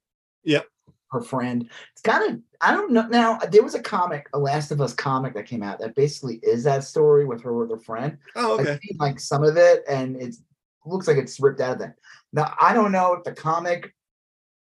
Yep. 0.44 0.66
Her 1.10 1.22
friend. 1.22 1.70
It's 1.94 2.02
kind 2.02 2.34
of 2.34 2.42
I 2.60 2.72
don't 2.72 2.92
know. 2.92 3.08
Now 3.08 3.38
there 3.38 3.64
was 3.64 3.76
a 3.76 3.82
comic, 3.82 4.28
a 4.34 4.40
Last 4.40 4.72
of 4.72 4.82
Us 4.82 4.94
comic 4.94 5.34
that 5.36 5.46
came 5.46 5.64
out 5.64 5.80
that 5.80 5.96
basically 5.96 6.40
is 6.44 6.64
that 6.64 6.84
story 6.84 7.26
with 7.26 7.42
her 7.44 7.54
with 7.56 7.70
her 7.70 7.78
friend. 7.78 8.18
Oh, 8.36 8.60
okay. 8.60 8.80
like 9.00 9.20
some 9.20 9.44
of 9.44 9.58
it, 9.58 9.84
and 9.88 10.16
it's 10.22 10.42
looks 10.88 11.08
like 11.08 11.18
it's 11.18 11.40
ripped 11.40 11.62
out 11.62 11.74
of 11.74 11.80
that. 11.80 11.96
Now 12.34 12.54
I 12.60 12.74
don't 12.74 12.92
know 12.92 13.14
if 13.14 13.24
the 13.24 13.34
comic 13.34 13.94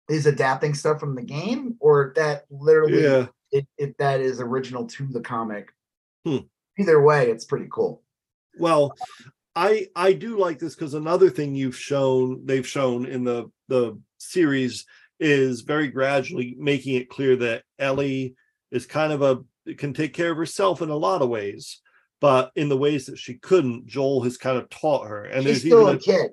is 0.08 0.26
adapting 0.26 0.74
stuff 0.74 1.00
from 1.00 1.14
the 1.14 1.22
game 1.22 1.76
or 1.80 2.08
if 2.08 2.14
that 2.16 2.44
literally 2.50 3.02
yeah. 3.02 3.26
it, 3.50 3.66
if 3.78 3.96
that 3.98 4.20
is 4.20 4.40
original 4.40 4.86
to 4.86 5.06
the 5.06 5.20
comic. 5.20 5.70
Hmm. 6.24 6.38
Either 6.78 7.00
way, 7.02 7.30
it's 7.30 7.44
pretty 7.44 7.68
cool. 7.70 8.02
Well, 8.58 8.94
I 9.54 9.88
I 9.94 10.12
do 10.12 10.38
like 10.38 10.58
this 10.58 10.74
because 10.74 10.94
another 10.94 11.30
thing 11.30 11.54
you've 11.54 11.76
shown 11.76 12.44
they've 12.44 12.66
shown 12.66 13.06
in 13.06 13.24
the 13.24 13.50
the 13.68 13.98
series 14.18 14.86
is 15.20 15.60
very 15.60 15.88
gradually 15.88 16.56
making 16.58 16.96
it 16.96 17.08
clear 17.08 17.36
that 17.36 17.62
Ellie 17.78 18.34
is 18.70 18.86
kind 18.86 19.12
of 19.12 19.22
a 19.22 19.74
can 19.74 19.92
take 19.92 20.14
care 20.14 20.32
of 20.32 20.36
herself 20.36 20.82
in 20.82 20.90
a 20.90 20.96
lot 20.96 21.22
of 21.22 21.28
ways 21.28 21.80
but 22.22 22.52
in 22.54 22.68
the 22.68 22.76
ways 22.76 23.06
that 23.06 23.18
she 23.18 23.34
couldn't, 23.34 23.84
Joel 23.84 24.22
has 24.22 24.38
kind 24.38 24.56
of 24.56 24.70
taught 24.70 25.08
her. 25.08 25.24
And 25.24 25.42
She's 25.42 25.64
there's 25.64 25.72
still 25.72 25.82
even 25.82 25.94
a, 25.94 25.96
a 25.96 26.00
kid. 26.00 26.30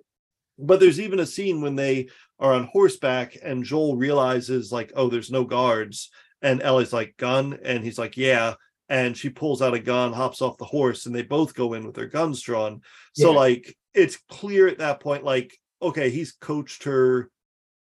But 0.60 0.80
there's 0.80 1.00
even 1.00 1.20
a 1.20 1.26
scene 1.26 1.62
when 1.62 1.76
they 1.76 2.10
are 2.40 2.54
on 2.54 2.66
horseback 2.66 3.36
and 3.42 3.64
Joel 3.64 3.98
realizes 3.98 4.72
like, 4.72 4.94
oh, 4.96 5.10
there's 5.10 5.32
no 5.32 5.46
guards. 5.46 6.12
And 6.44 6.62
Ellie's 6.62 6.94
like, 6.94 7.18
gun. 7.18 7.58
And 7.66 7.84
he's 7.84 7.98
like, 7.98 8.18
yeah. 8.18 8.54
And 8.88 9.18
she 9.18 9.32
pulls 9.32 9.64
out 9.64 9.74
a 9.74 9.80
gun, 9.80 10.14
hops 10.14 10.44
off 10.44 10.60
the 10.60 10.66
horse, 10.66 11.08
and 11.08 11.16
they 11.16 11.24
both 11.24 11.56
go 11.56 11.74
in 11.74 11.88
with 11.88 11.96
their 11.96 12.06
guns 12.06 12.40
drawn. 12.42 12.82
So, 13.14 13.32
yeah. 13.32 13.38
like, 13.38 13.76
it's 13.96 14.20
clear 14.30 14.68
at 14.68 14.78
that 14.78 15.00
point, 15.00 15.24
like, 15.24 15.58
okay, 15.82 16.12
he's 16.12 16.34
coached 16.34 16.84
her 16.84 17.32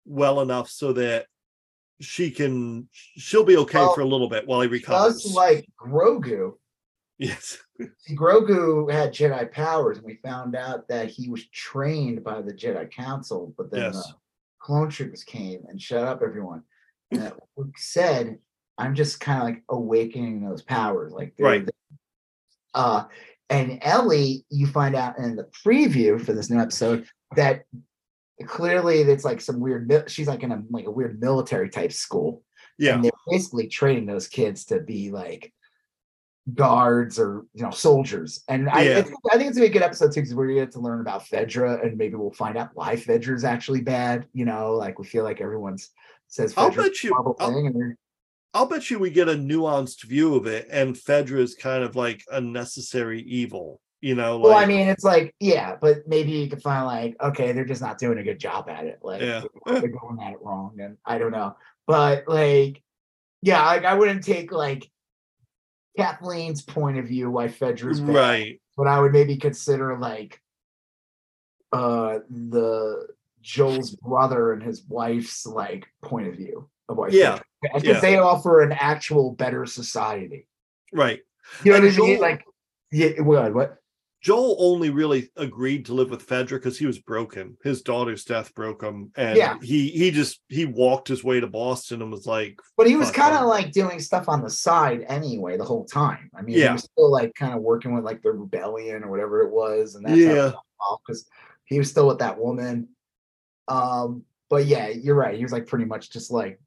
well 0.06 0.40
enough 0.40 0.68
so 0.68 0.92
that 0.94 1.26
she 2.00 2.32
can 2.32 2.88
she'll 2.92 3.44
be 3.44 3.56
okay 3.58 3.78
well, 3.78 3.94
for 3.94 4.00
a 4.00 4.06
little 4.06 4.28
bit 4.28 4.48
while 4.48 4.60
he 4.60 4.66
recovers. 4.66 5.22
Just 5.22 5.36
like 5.36 5.64
Grogu. 5.80 6.54
Yes. 7.22 7.58
See, 7.98 8.16
Grogu 8.16 8.90
had 8.90 9.14
Jedi 9.14 9.50
powers, 9.52 9.98
and 9.98 10.06
we 10.06 10.16
found 10.16 10.56
out 10.56 10.88
that 10.88 11.08
he 11.08 11.28
was 11.28 11.46
trained 11.50 12.24
by 12.24 12.42
the 12.42 12.52
Jedi 12.52 12.90
Council, 12.90 13.54
but 13.56 13.70
then 13.70 13.92
yes. 13.92 13.94
the 13.94 14.14
clone 14.58 14.90
troopers 14.90 15.22
came 15.22 15.60
and 15.68 15.80
shut 15.80 16.02
up 16.02 16.20
everyone. 16.20 16.64
uh, 17.14 17.30
said, 17.76 18.38
I'm 18.76 18.96
just 18.96 19.20
kind 19.20 19.38
of 19.40 19.44
like 19.44 19.62
awakening 19.68 20.44
those 20.44 20.62
powers. 20.62 21.12
Like, 21.12 21.34
right. 21.38 21.68
Uh, 22.74 23.04
and 23.48 23.78
Ellie, 23.82 24.44
you 24.50 24.66
find 24.66 24.96
out 24.96 25.18
in 25.18 25.36
the 25.36 25.48
preview 25.64 26.20
for 26.20 26.32
this 26.32 26.50
new 26.50 26.58
episode 26.58 27.06
that 27.36 27.66
clearly 28.46 29.02
it's 29.02 29.24
like 29.24 29.40
some 29.40 29.60
weird. 29.60 30.10
She's 30.10 30.26
like 30.26 30.42
in 30.42 30.50
a 30.50 30.62
like 30.70 30.86
a 30.86 30.90
weird 30.90 31.20
military 31.20 31.68
type 31.68 31.92
school. 31.92 32.42
Yeah, 32.78 32.94
and 32.94 33.04
they're 33.04 33.12
basically 33.30 33.68
training 33.68 34.06
those 34.06 34.26
kids 34.26 34.64
to 34.66 34.80
be 34.80 35.10
like 35.10 35.52
guards 36.54 37.18
or 37.18 37.44
you 37.54 37.62
know 37.62 37.70
soldiers. 37.70 38.42
And 38.48 38.68
I, 38.68 38.82
yeah. 38.82 38.98
I 38.98 39.02
think 39.36 39.48
it's 39.50 39.58
gonna 39.58 39.66
be 39.68 39.70
a 39.70 39.72
good 39.72 39.82
episode 39.82 40.12
too 40.12 40.20
because 40.20 40.34
we're 40.34 40.48
gonna 40.48 40.60
get 40.60 40.72
to 40.72 40.80
learn 40.80 41.00
about 41.00 41.24
Fedra 41.24 41.84
and 41.84 41.96
maybe 41.96 42.16
we'll 42.16 42.32
find 42.32 42.56
out 42.56 42.70
why 42.74 42.96
Fedra 42.96 43.34
is 43.34 43.44
actually 43.44 43.80
bad. 43.80 44.26
You 44.32 44.44
know, 44.44 44.74
like 44.74 44.98
we 44.98 45.06
feel 45.06 45.24
like 45.24 45.40
everyone's 45.40 45.90
says 46.28 46.54
I'll 46.56 46.70
bet 46.70 47.02
you. 47.04 47.14
I'll, 47.14 47.36
I'll, 48.54 48.66
bet 48.66 48.90
you 48.90 48.98
we 48.98 49.10
get 49.10 49.28
a 49.28 49.34
nuanced 49.34 50.04
view 50.04 50.34
of 50.34 50.46
it, 50.46 50.66
and 50.70 50.96
Fedra 50.96 51.38
is 51.38 51.54
kind 51.54 51.84
of 51.84 51.94
like 51.94 52.24
a 52.30 52.40
necessary 52.40 53.22
evil. 53.22 53.80
You 54.00 54.16
know, 54.16 54.36
like, 54.36 54.44
well, 54.44 54.58
I 54.58 54.66
mean, 54.66 54.88
it's 54.88 55.04
like, 55.04 55.32
yeah, 55.38 55.76
but 55.80 56.08
maybe 56.08 56.32
you 56.32 56.48
could 56.48 56.60
find 56.60 56.86
like, 56.86 57.14
okay, 57.22 57.52
they're 57.52 57.64
just 57.64 57.80
not 57.80 57.98
doing 57.98 58.18
a 58.18 58.24
good 58.24 58.40
job 58.40 58.68
at 58.68 58.84
it. 58.84 58.98
Like, 59.00 59.22
yeah. 59.22 59.42
they're 59.66 59.86
going 59.88 60.20
at 60.20 60.32
it 60.32 60.42
wrong, 60.42 60.76
and 60.80 60.96
I 61.06 61.18
don't 61.18 61.30
know, 61.30 61.56
but 61.86 62.26
like, 62.26 62.82
yeah, 63.42 63.64
like 63.64 63.84
I 63.84 63.94
wouldn't 63.94 64.24
take 64.24 64.50
like 64.50 64.90
Kathleen's 65.96 66.62
point 66.62 66.98
of 66.98 67.06
view 67.06 67.30
why 67.30 67.48
Fedra's 67.48 68.00
bad, 68.00 68.14
right, 68.14 68.60
but 68.76 68.86
I 68.86 69.00
would 69.00 69.12
maybe 69.12 69.36
consider 69.36 69.98
like 69.98 70.40
uh 71.72 72.20
the 72.28 73.08
Joel's 73.42 73.90
brother 73.96 74.52
and 74.52 74.62
his 74.62 74.84
wife's 74.88 75.46
like 75.46 75.86
point 76.02 76.28
of 76.28 76.36
view 76.36 76.68
of 76.88 76.96
why 76.96 77.08
yeah. 77.08 77.40
Because 77.62 77.84
yeah. 77.84 78.00
they 78.00 78.16
offer 78.16 78.62
an 78.62 78.72
actual 78.72 79.32
better 79.32 79.66
society. 79.66 80.48
Right. 80.92 81.20
You 81.64 81.72
know 81.72 81.78
and 81.78 81.86
what 81.86 81.94
I 81.94 82.06
mean? 82.06 82.20
Like 82.20 82.44
yeah 82.90 83.20
what 83.20 83.54
what 83.54 83.76
Joel 84.22 84.56
only 84.60 84.90
really 84.90 85.30
agreed 85.36 85.84
to 85.86 85.94
live 85.94 86.08
with 86.08 86.26
Fedra 86.26 86.50
because 86.50 86.78
he 86.78 86.86
was 86.86 87.00
broken. 87.00 87.56
His 87.64 87.82
daughter's 87.82 88.24
death 88.24 88.54
broke 88.54 88.80
him, 88.80 89.10
and 89.16 89.36
yeah. 89.36 89.56
he 89.60 89.88
he 89.88 90.12
just 90.12 90.40
he 90.48 90.64
walked 90.64 91.08
his 91.08 91.24
way 91.24 91.40
to 91.40 91.48
Boston 91.48 92.02
and 92.02 92.10
was 92.12 92.24
like. 92.24 92.60
But 92.76 92.86
he 92.86 92.94
was 92.94 93.10
kind 93.10 93.34
of 93.34 93.46
like 93.46 93.72
doing 93.72 93.98
stuff 93.98 94.28
on 94.28 94.40
the 94.40 94.48
side 94.48 95.04
anyway 95.08 95.56
the 95.56 95.64
whole 95.64 95.84
time. 95.84 96.30
I 96.36 96.42
mean, 96.42 96.56
yeah. 96.56 96.68
he 96.68 96.72
was 96.74 96.84
still 96.84 97.10
like 97.10 97.34
kind 97.34 97.52
of 97.52 97.62
working 97.62 97.94
with 97.94 98.04
like 98.04 98.22
the 98.22 98.30
rebellion 98.30 99.02
or 99.02 99.10
whatever 99.10 99.42
it 99.42 99.50
was, 99.50 99.96
and 99.96 100.06
that's 100.06 100.16
yeah, 100.16 100.52
because 101.04 101.26
he 101.64 101.78
was 101.78 101.90
still 101.90 102.06
with 102.06 102.20
that 102.20 102.38
woman. 102.38 102.90
Um, 103.66 104.22
but 104.48 104.66
yeah, 104.66 104.86
you're 104.86 105.16
right. 105.16 105.36
He 105.36 105.42
was 105.42 105.52
like 105.52 105.66
pretty 105.66 105.84
much 105.84 106.10
just 106.10 106.30
like 106.30 106.60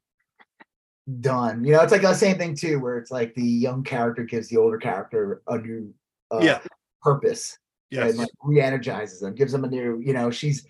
done. 1.20 1.64
You 1.64 1.72
know, 1.72 1.80
it's 1.80 1.92
like 1.92 2.02
the 2.02 2.12
same 2.12 2.36
thing 2.36 2.54
too, 2.54 2.80
where 2.80 2.98
it's 2.98 3.10
like 3.10 3.34
the 3.34 3.42
young 3.42 3.82
character 3.82 4.24
gives 4.24 4.48
the 4.48 4.58
older 4.58 4.76
character 4.76 5.40
a 5.48 5.56
new 5.56 5.94
uh, 6.30 6.40
yeah 6.42 6.58
purpose 7.06 7.58
yes. 7.90 8.10
and 8.10 8.18
like 8.18 8.28
re-energizes 8.42 9.20
them, 9.20 9.34
gives 9.34 9.52
them 9.52 9.64
a 9.64 9.68
new, 9.68 10.00
you 10.04 10.12
know, 10.12 10.30
she's 10.30 10.66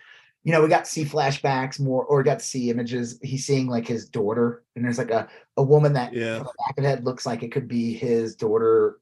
you 0.47 0.53
know, 0.53 0.63
we 0.63 0.69
got 0.69 0.85
to 0.85 0.91
see 0.91 1.05
flashbacks 1.05 1.81
more 1.81 2.05
or 2.05 2.23
got 2.23 2.39
to 2.39 2.45
see 2.45 2.71
images. 2.71 3.19
He's 3.21 3.45
seeing 3.45 3.67
like 3.67 3.85
his 3.85 4.09
daughter, 4.09 4.63
and 4.77 4.85
there's 4.85 4.97
like 4.97 5.11
a, 5.11 5.27
a 5.57 5.63
woman 5.63 5.93
that 5.95 6.13
yeah. 6.13 6.39
back 6.39 6.79
of 6.79 6.85
head 6.85 7.05
looks 7.05 7.27
like 7.27 7.43
it 7.43 7.51
could 7.51 7.67
be 7.67 7.95
his 7.95 8.37
daughter 8.37 9.01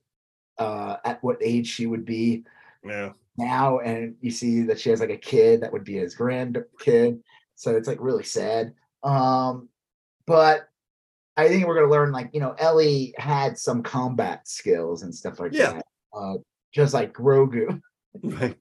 uh 0.56 0.96
at 1.04 1.22
what 1.22 1.36
age 1.42 1.66
she 1.66 1.86
would 1.86 2.06
be. 2.06 2.44
Yeah. 2.82 3.10
Now 3.36 3.80
and 3.80 4.14
you 4.22 4.30
see 4.30 4.62
that 4.62 4.80
she 4.80 4.88
has 4.88 5.00
like 5.00 5.10
a 5.10 5.18
kid 5.18 5.60
that 5.60 5.72
would 5.72 5.84
be 5.84 5.98
his 5.98 6.16
grandkid. 6.16 7.20
So 7.56 7.76
it's 7.76 7.88
like 7.88 7.98
really 8.00 8.24
sad. 8.24 8.72
Um, 9.02 9.68
but 10.26 10.68
I 11.36 11.48
think 11.48 11.66
we're 11.66 11.74
gonna 11.74 11.92
learn 11.92 12.10
like 12.10 12.30
you 12.32 12.40
know 12.40 12.54
Ellie 12.58 13.12
had 13.18 13.58
some 13.58 13.82
combat 13.82 14.48
skills 14.48 15.02
and 15.02 15.14
stuff 15.14 15.38
like 15.40 15.52
yeah. 15.52 15.74
that. 15.74 15.86
Uh, 16.14 16.34
just 16.74 16.92
like 16.92 17.12
Grogu. 17.12 17.80
Right. 18.22 18.56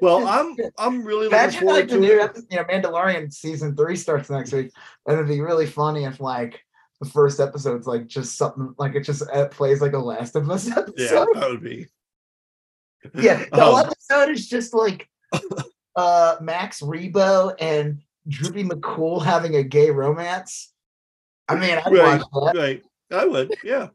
Well, 0.00 0.26
I'm 0.28 0.56
I'm 0.78 1.04
really 1.04 1.24
looking 1.24 1.38
Imagine 1.38 1.60
forward 1.60 1.80
like 1.80 1.88
to 1.88 1.98
new, 1.98 2.20
it. 2.22 2.38
You 2.50 2.56
know, 2.58 2.64
Mandalorian 2.64 3.32
season 3.32 3.76
three 3.76 3.96
starts 3.96 4.28
next 4.28 4.52
week, 4.52 4.72
and 5.06 5.14
it'd 5.14 5.28
be 5.28 5.40
really 5.40 5.66
funny 5.66 6.04
if 6.04 6.20
like 6.20 6.60
the 7.00 7.08
first 7.08 7.40
episode's 7.40 7.86
like 7.86 8.06
just 8.06 8.36
something 8.36 8.74
like 8.78 8.94
it 8.94 9.02
just 9.02 9.22
it 9.32 9.50
plays 9.50 9.80
like 9.80 9.92
a 9.92 9.98
Last 9.98 10.36
of 10.36 10.50
Us 10.50 10.68
episode. 10.76 10.94
Yeah, 10.96 11.24
that 11.40 11.50
would 11.50 11.62
be. 11.62 11.86
Yeah, 13.14 13.44
the 13.52 13.54
um, 13.54 13.60
whole 13.60 13.78
episode 13.78 14.30
is 14.30 14.48
just 14.48 14.74
like 14.74 15.08
uh 15.96 16.36
Max 16.40 16.80
Rebo 16.80 17.54
and 17.60 18.02
Droopy 18.28 18.64
McCool 18.64 19.24
having 19.24 19.54
a 19.54 19.62
gay 19.62 19.90
romance. 19.90 20.72
I 21.48 21.54
mean, 21.54 21.78
I'd 21.78 21.92
right, 21.92 22.22
watch 22.32 22.54
that. 22.54 22.60
Right. 22.60 22.82
I 23.12 23.24
would, 23.24 23.54
yeah. 23.62 23.88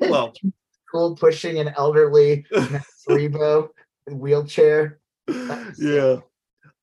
Well, 0.00 0.32
cool 0.90 1.16
pushing 1.16 1.58
an 1.58 1.72
elderly 1.76 2.44
Rebo 3.08 3.68
wheelchair. 4.10 5.00
Yeah. 5.78 6.18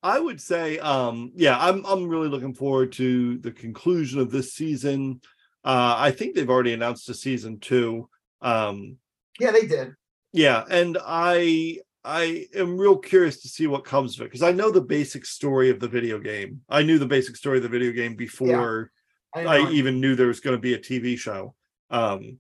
I 0.04 0.20
would 0.20 0.42
say, 0.42 0.80
um, 0.80 1.32
yeah, 1.34 1.58
I'm 1.58 1.86
I'm 1.86 2.10
really 2.10 2.28
looking 2.28 2.54
forward 2.54 2.92
to 2.94 3.38
the 3.38 3.52
conclusion 3.52 4.20
of 4.20 4.32
this 4.32 4.54
season. 4.54 5.22
Uh, 5.64 5.96
I 5.98 6.12
think 6.12 6.36
they've 6.36 6.50
already 6.50 6.74
announced 6.74 7.08
a 7.08 7.14
season 7.14 7.60
two. 7.60 8.10
Um, 8.42 8.98
yeah, 9.40 9.52
they 9.52 9.66
did. 9.66 9.94
Yeah, 10.34 10.66
and 10.70 10.98
I 11.06 11.80
I 12.04 12.48
am 12.54 12.78
real 12.78 12.98
curious 12.98 13.42
to 13.44 13.48
see 13.48 13.68
what 13.68 13.86
comes 13.86 14.16
of 14.16 14.24
it 14.24 14.26
because 14.26 14.44
I 14.44 14.52
know 14.52 14.72
the 14.72 14.82
basic 14.82 15.26
story 15.26 15.70
of 15.70 15.80
the 15.80 15.88
video 15.88 16.20
game. 16.20 16.62
I 16.68 16.84
knew 16.84 17.00
the 17.00 17.06
basic 17.06 17.38
story 17.38 17.58
of 17.58 17.64
the 17.64 17.70
video 17.70 17.94
game 17.94 18.16
before 18.16 18.92
yeah, 19.36 19.50
I, 19.50 19.60
I 19.60 19.72
even 19.72 20.02
knew 20.02 20.16
there 20.16 20.28
was 20.28 20.42
going 20.42 20.58
to 20.58 20.62
be 20.62 20.74
a 20.74 20.80
TV 20.80 21.18
show. 21.18 21.56
Um, 21.94 22.40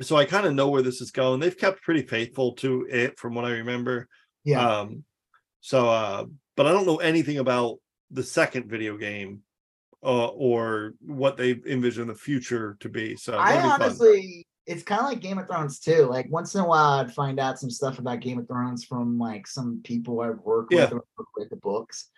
so 0.00 0.16
I 0.16 0.24
kind 0.24 0.46
of 0.46 0.54
know 0.54 0.68
where 0.68 0.82
this 0.82 1.00
is 1.00 1.10
going. 1.10 1.40
They've 1.40 1.56
kept 1.56 1.82
pretty 1.82 2.02
faithful 2.02 2.52
to 2.56 2.86
it 2.88 3.18
from 3.18 3.34
what 3.34 3.44
I 3.44 3.50
remember. 3.50 4.08
Yeah. 4.44 4.66
Um, 4.66 5.04
so, 5.60 5.88
uh, 5.88 6.24
but 6.56 6.66
I 6.66 6.72
don't 6.72 6.86
know 6.86 6.98
anything 6.98 7.38
about 7.38 7.78
the 8.10 8.22
second 8.22 8.66
video 8.66 8.96
game 8.96 9.42
uh, 10.02 10.26
or 10.28 10.94
what 11.00 11.36
they 11.36 11.60
envision 11.66 12.06
the 12.08 12.14
future 12.14 12.76
to 12.80 12.88
be. 12.88 13.16
So 13.16 13.34
I 13.36 13.60
honestly, 13.60 14.46
it's 14.66 14.82
kind 14.82 15.00
of 15.00 15.06
like 15.06 15.20
Game 15.20 15.38
of 15.38 15.46
Thrones 15.46 15.78
too. 15.78 16.06
Like 16.06 16.26
once 16.30 16.54
in 16.54 16.60
a 16.60 16.66
while, 16.66 17.00
I'd 17.00 17.12
find 17.12 17.38
out 17.40 17.58
some 17.58 17.70
stuff 17.70 17.98
about 17.98 18.20
Game 18.20 18.38
of 18.38 18.48
Thrones 18.48 18.84
from 18.84 19.18
like 19.18 19.46
some 19.46 19.80
people 19.84 20.20
I've 20.20 20.40
worked 20.40 20.72
yeah. 20.72 20.84
with 20.84 20.94
or 20.94 21.24
read 21.36 21.50
the 21.50 21.56
books, 21.56 22.08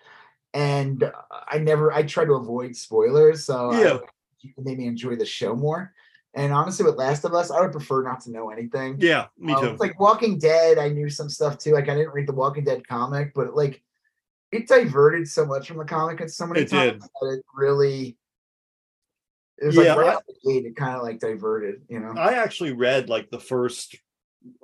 and 0.52 1.11
I 1.31 1.59
never 1.59 1.93
I 1.93 2.02
try 2.02 2.24
to 2.24 2.35
avoid 2.35 2.77
spoilers, 2.77 3.44
so 3.44 3.73
yeah, 3.73 3.98
I, 4.44 4.51
made 4.62 4.78
me 4.78 4.86
enjoy 4.86 5.16
the 5.16 5.27
show 5.27 5.55
more. 5.55 5.93
And 6.36 6.52
honestly, 6.52 6.85
with 6.85 6.97
Last 6.97 7.24
of 7.24 7.32
Us, 7.32 7.51
I 7.51 7.61
would 7.61 7.73
prefer 7.73 8.02
not 8.02 8.20
to 8.23 8.31
know 8.31 8.51
anything. 8.51 8.97
Yeah, 8.98 9.27
me 9.39 9.52
um, 9.52 9.61
too. 9.61 9.70
Um, 9.70 9.77
like 9.77 9.98
Walking 10.01 10.39
Dead, 10.39 10.78
I 10.78 10.89
knew 10.89 11.09
some 11.09 11.28
stuff 11.28 11.59
too. 11.59 11.73
Like 11.73 11.89
I 11.89 11.94
didn't 11.94 12.12
read 12.12 12.27
the 12.27 12.32
Walking 12.32 12.65
Dead 12.65 12.86
comic, 12.86 13.32
but 13.35 13.55
like 13.55 13.82
it 14.51 14.66
diverted 14.66 15.28
so 15.28 15.47
much 15.47 15.69
from 15.69 15.78
the 15.78 15.85
comic 15.85 16.20
and 16.20 16.31
so 16.31 16.47
many 16.47 16.62
it 16.62 16.70
times 16.70 16.93
did. 16.93 17.02
that 17.02 17.39
it 17.39 17.44
really 17.55 18.16
it 19.59 19.66
was 19.66 19.77
yeah, 19.77 19.94
like 19.94 20.06
right 20.06 20.16
I, 20.16 20.20
the 20.27 20.52
gate, 20.52 20.66
it 20.66 20.77
kind 20.77 20.97
of 20.97 21.02
like 21.02 21.20
diverted, 21.20 21.82
you 21.89 22.01
know. 22.01 22.15
I 22.16 22.35
actually 22.35 22.73
read 22.73 23.09
like 23.09 23.31
the 23.31 23.39
first 23.40 23.97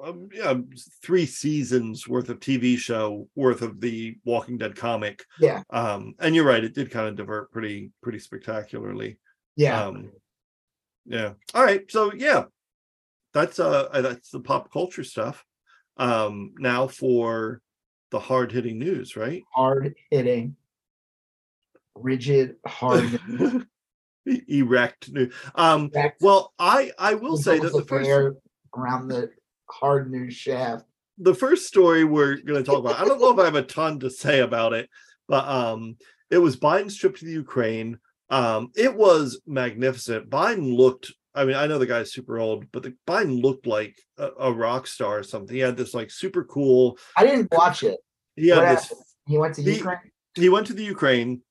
um, 0.03 0.29
yeah, 0.33 0.55
three 1.03 1.27
seasons 1.27 2.07
worth 2.07 2.29
of 2.29 2.41
TV 2.41 2.77
show 2.77 3.29
worth 3.35 3.63
of 3.63 3.81
the 3.81 4.17
Walking 4.25 4.59
Dead 4.59 4.77
comic. 4.77 5.25
Yeah. 5.39 5.63
Um, 5.71 6.15
and 6.19 6.35
you're 6.35 6.45
right, 6.45 6.65
it 6.65 6.75
did 6.75 6.91
kind 6.91 7.09
of 7.09 7.17
divert 7.17 7.53
pretty 7.53 7.93
pretty 8.03 8.19
spectacularly. 8.19 9.19
Yeah. 9.57 9.85
Um, 9.85 10.11
yeah. 11.11 11.33
All 11.55 11.65
right. 11.65 11.91
So 11.91 12.13
yeah, 12.15 12.45
that's 13.35 13.59
uh 13.59 13.89
that's 14.01 14.31
the 14.31 14.41
pop 14.41 14.73
culture 14.73 15.05
stuff. 15.05 15.45
Um, 15.97 16.55
now 16.59 16.87
for 16.87 17.61
the 18.11 18.21
hard 18.21 18.53
hitting 18.53 18.79
news, 18.79 19.17
right? 19.17 19.43
Hard 19.53 19.95
hitting, 20.11 20.57
rigid, 21.97 22.57
hard. 22.65 23.21
erect 24.49 25.11
news. 25.11 25.35
Um, 25.57 25.91
Erect. 25.95 26.23
well, 26.23 26.53
I 26.59 26.93
I 26.99 27.15
will 27.15 27.37
say 27.37 27.59
that 27.59 27.73
the 27.73 27.85
first 27.85 28.37
around 28.77 29.09
the 29.09 29.31
hard 29.69 30.11
news 30.11 30.35
shaft. 30.35 30.85
The 31.19 31.35
first 31.35 31.67
story 31.67 32.05
we're 32.05 32.37
going 32.37 32.63
to 32.63 32.71
talk 32.71 32.79
about. 32.79 33.01
I 33.01 33.05
don't 33.05 33.21
know 33.21 33.33
if 33.33 33.39
I 33.39 33.45
have 33.45 33.57
a 33.57 33.63
ton 33.63 33.99
to 34.01 34.11
say 34.11 34.41
about 34.41 34.73
it, 34.73 34.89
but 35.29 35.47
um, 35.47 35.97
it 36.31 36.39
was 36.39 36.57
Biden's 36.57 36.97
trip 36.97 37.17
to 37.17 37.25
the 37.25 37.33
Ukraine. 37.33 37.99
Um, 38.31 38.71
it 38.77 38.95
was 38.95 39.41
magnificent. 39.47 40.31
Biden 40.31 40.77
looked. 40.77 41.13
I 41.35 41.45
mean, 41.45 41.57
I 41.57 41.67
know 41.67 41.79
the 41.79 41.87
guy's 41.87 42.13
super 42.13 42.39
old, 42.39 42.71
but 42.73 42.83
the 42.83 42.95
Biden 43.07 43.41
looked 43.41 43.67
like 43.67 43.97
a, 44.19 44.31
a 44.39 44.53
rock 44.53 44.87
star 44.87 45.19
or 45.19 45.23
something. 45.23 45.55
He 45.55 45.61
had 45.61 45.77
this 45.77 45.95
like 45.95 46.11
super 46.11 46.45
cool. 46.45 46.99
I 47.17 47.25
didn't 47.25 47.49
watch 47.53 47.83
it. 47.83 47.99
He 48.37 48.49
had 48.49 48.79
this. 48.79 48.93
He 49.27 49.39
went 49.39 49.55
to 49.57 49.63
he, 49.63 49.77
Ukraine. 49.77 49.99
He 50.35 50.49
went 50.49 50.67
to 50.69 50.75
the 50.75 50.85
Ukraine. 50.85 51.43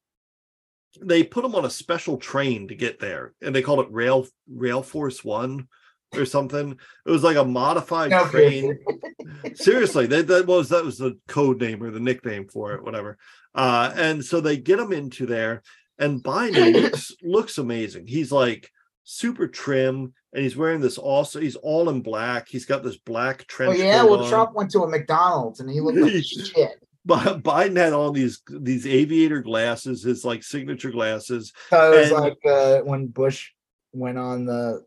They 1.02 1.24
put 1.24 1.46
him 1.46 1.56
on 1.56 1.66
a 1.66 1.70
special 1.70 2.18
train 2.18 2.68
to 2.70 2.76
get 2.76 3.00
there, 3.00 3.34
and 3.42 3.56
they 3.56 3.62
called 3.62 3.80
it 3.80 3.92
Rail 3.92 4.28
Rail 4.48 4.82
Force 4.82 5.24
One 5.24 5.68
or 6.16 6.26
something. 6.26 6.78
It 7.06 7.12
was 7.12 7.24
like 7.24 7.38
a 7.38 7.46
modified 7.46 8.12
no, 8.12 8.26
train. 8.26 8.80
Seriously, 9.54 10.08
that, 10.08 10.28
that 10.28 10.48
was 10.48 10.70
that 10.70 10.84
was 10.84 10.98
the 10.98 11.18
code 11.28 11.62
name 11.62 11.84
or 11.84 11.92
the 11.92 12.00
nickname 12.00 12.48
for 12.48 12.74
it, 12.74 12.84
whatever. 12.84 13.18
Uh, 13.54 13.92
and 13.96 14.24
so 14.24 14.42
they 14.42 14.58
get 14.58 14.80
him 14.80 14.94
into 14.94 15.26
there, 15.26 15.64
and 16.00 16.24
Biden 16.24 16.74
looks 16.82 17.12
looks 17.22 17.58
amazing. 17.58 18.08
He's 18.08 18.32
like 18.32 18.72
super 19.04 19.48
trim, 19.48 20.14
and 20.34 20.44
he's 20.44 20.58
wearing 20.58 20.82
this 20.82 20.98
also. 20.98 21.40
He's 21.40 21.56
all 21.58 21.90
in 21.90 22.02
black. 22.02 22.48
He's 22.48 22.66
got 22.66 22.84
this 22.84 22.98
black 22.98 23.46
trench. 23.48 23.80
Oh 23.80 23.84
yeah, 23.84 24.04
well, 24.04 24.24
on. 24.24 24.30
Trump 24.30 24.54
went 24.54 24.72
to 24.72 24.84
a 24.84 24.90
McDonald's 24.90 25.60
and 25.60 25.70
he 25.70 25.82
looked 25.82 26.00
like 26.00 26.24
shit. 26.24 26.84
But 27.06 27.42
Biden 27.44 27.78
had 27.78 27.94
all 27.94 28.12
these 28.12 28.42
these 28.50 28.86
aviator 28.86 29.42
glasses, 29.42 30.04
his 30.04 30.26
like 30.26 30.44
signature 30.44 30.92
glasses. 30.92 31.54
So 31.70 31.94
it 31.94 32.00
was 32.00 32.12
and, 32.12 32.22
like 32.22 32.46
uh, 32.46 32.80
when 32.80 33.08
Bush 33.08 33.52
went 33.94 34.18
on 34.18 34.46
the 34.46 34.86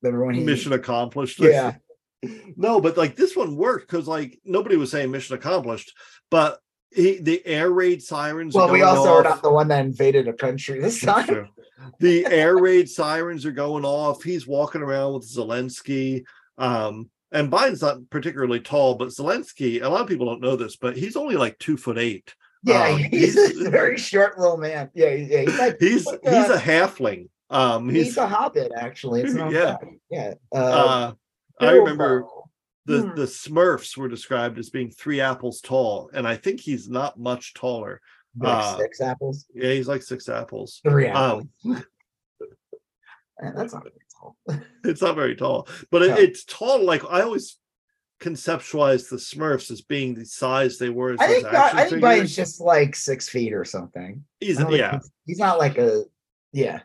when 0.00 0.34
he 0.34 0.44
mission 0.44 0.72
accomplished. 0.72 1.40
Yeah. 1.40 1.74
no, 2.56 2.80
but 2.80 2.96
like 2.96 3.16
this 3.16 3.36
one 3.36 3.56
worked 3.56 3.90
because 3.90 4.08
like 4.08 4.40
nobody 4.44 4.76
was 4.76 4.90
saying 4.90 5.10
mission 5.10 5.36
accomplished, 5.36 5.92
but 6.30 6.60
he, 6.94 7.18
the 7.18 7.44
air 7.46 7.70
raid 7.70 8.02
sirens. 8.02 8.54
Well, 8.54 8.70
we 8.70 8.82
also 8.82 9.10
off. 9.10 9.20
are 9.20 9.28
not 9.28 9.42
the 9.42 9.50
one 9.50 9.68
that 9.68 9.84
invaded 9.84 10.28
a 10.28 10.32
country 10.32 10.80
this 10.80 11.00
time. 11.00 11.50
the 12.00 12.26
air 12.26 12.56
raid 12.56 12.88
sirens 12.88 13.44
are 13.44 13.52
going 13.52 13.84
off. 13.84 14.22
He's 14.22 14.46
walking 14.46 14.82
around 14.82 15.14
with 15.14 15.28
Zelensky. 15.28 16.24
Um, 16.58 17.10
and 17.32 17.50
Biden's 17.50 17.82
not 17.82 18.08
particularly 18.10 18.60
tall, 18.60 18.94
but 18.94 19.08
Zelensky, 19.08 19.82
a 19.82 19.88
lot 19.88 20.00
of 20.00 20.08
people 20.08 20.26
don't 20.26 20.40
know 20.40 20.56
this, 20.56 20.76
but 20.76 20.96
he's 20.96 21.16
only 21.16 21.36
like 21.36 21.58
two 21.58 21.76
foot 21.76 21.98
eight. 21.98 22.34
Yeah, 22.62 22.88
um, 22.88 22.98
he's, 22.98 23.34
he's, 23.34 23.60
a 23.60 23.70
very 23.70 23.96
short 23.96 24.38
little 24.38 24.56
man. 24.56 24.90
Yeah, 24.94 25.10
yeah 25.10 25.40
he's 25.42 25.58
like 25.58 25.76
he's 25.80 26.06
like 26.06 26.20
he's 26.22 26.48
a, 26.48 26.54
a 26.54 26.58
halfling. 26.58 27.28
Um, 27.50 27.88
he's, 27.88 28.06
he's, 28.06 28.16
a 28.16 28.26
hobbit, 28.26 28.72
actually. 28.76 29.22
It's 29.22 29.34
not 29.34 29.52
yeah, 29.52 29.76
yeah. 30.10 30.34
Uh, 30.52 30.56
uh, 30.56 31.12
I 31.60 31.70
remember 31.72 32.26
the 32.86 33.02
hmm. 33.02 33.14
the 33.14 33.26
Smurfs 33.26 33.96
were 33.96 34.08
described 34.08 34.58
as 34.58 34.70
being 34.70 34.90
three 34.90 35.20
apples 35.20 35.60
tall, 35.60 36.10
and 36.12 36.26
I 36.26 36.36
think 36.36 36.60
he's 36.60 36.88
not 36.88 37.18
much 37.18 37.54
taller. 37.54 38.00
Like 38.38 38.64
uh, 38.64 38.76
six 38.78 39.00
apples. 39.00 39.46
Yeah, 39.54 39.72
he's 39.72 39.88
like 39.88 40.02
six 40.02 40.28
apples. 40.28 40.80
Three 40.82 41.06
apples. 41.06 41.46
Um, 43.38 43.52
that's 43.54 43.74
not 43.74 43.82
very 43.82 43.94
tall. 44.18 44.36
it's 44.82 45.02
not 45.02 45.14
very 45.14 45.36
tall, 45.36 45.68
but 45.90 46.00
it, 46.00 46.18
it's 46.18 46.42
tall. 46.46 46.82
Like 46.82 47.02
I 47.04 47.20
always 47.20 47.58
conceptualize 48.18 49.10
the 49.10 49.16
Smurfs 49.16 49.70
as 49.70 49.82
being 49.82 50.14
the 50.14 50.24
size 50.24 50.78
they 50.78 50.88
were. 50.88 51.16
I 51.20 51.26
think 51.26 51.44
I 51.44 51.84
think 51.86 52.02
Biden's 52.02 52.34
just 52.34 52.62
like 52.62 52.96
six 52.96 53.28
feet 53.28 53.52
or 53.52 53.66
something. 53.66 54.24
He's 54.40 54.58
yeah. 54.70 54.92
He's, 54.92 55.10
he's 55.26 55.38
not 55.38 55.58
like 55.58 55.76
a 55.76 56.04
yeah 56.54 56.80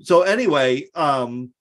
so 0.00 0.22
anyway, 0.22 0.88
um, 0.94 1.52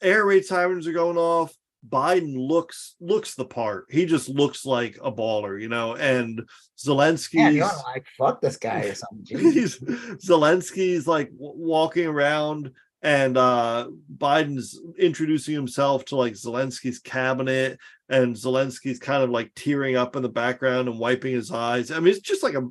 air 0.00 0.24
raid 0.24 0.44
sirens 0.44 0.86
are 0.86 0.92
going 0.92 1.16
off. 1.16 1.54
Biden 1.88 2.36
looks 2.36 2.96
looks 3.00 3.34
the 3.34 3.44
part. 3.44 3.86
He 3.90 4.04
just 4.04 4.28
looks 4.28 4.66
like 4.66 4.98
a 5.02 5.10
baller, 5.10 5.60
you 5.60 5.68
know. 5.68 5.94
And 5.96 6.48
Zelensky, 6.78 7.54
yeah, 7.54 7.70
like 7.84 8.06
fuck 8.18 8.40
this 8.40 8.56
guy 8.56 8.80
or 8.82 8.94
something. 8.94 9.38
he's 9.52 9.78
Zelensky's 9.78 11.06
like 11.06 11.30
walking 11.32 12.06
around, 12.06 12.72
and 13.02 13.38
uh 13.38 13.88
Biden's 14.14 14.78
introducing 14.98 15.54
himself 15.54 16.04
to 16.06 16.16
like 16.16 16.34
Zelensky's 16.34 16.98
cabinet, 16.98 17.78
and 18.08 18.36
Zelensky's 18.36 18.98
kind 18.98 19.22
of 19.22 19.30
like 19.30 19.52
tearing 19.54 19.96
up 19.96 20.16
in 20.16 20.22
the 20.22 20.28
background 20.28 20.88
and 20.88 20.98
wiping 20.98 21.32
his 21.32 21.50
eyes. 21.50 21.90
I 21.90 21.98
mean, 21.98 22.08
it's 22.08 22.20
just 22.20 22.42
like 22.42 22.54
a 22.54 22.68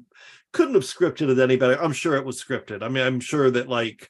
couldn't 0.52 0.76
have 0.76 0.84
scripted 0.84 1.30
it 1.30 1.40
any 1.40 1.56
better. 1.56 1.82
I'm 1.82 1.94
sure 1.94 2.16
it 2.16 2.26
was 2.26 2.44
scripted. 2.44 2.84
I 2.84 2.90
mean, 2.90 3.04
I'm 3.04 3.20
sure 3.20 3.50
that 3.52 3.70
like 3.70 4.10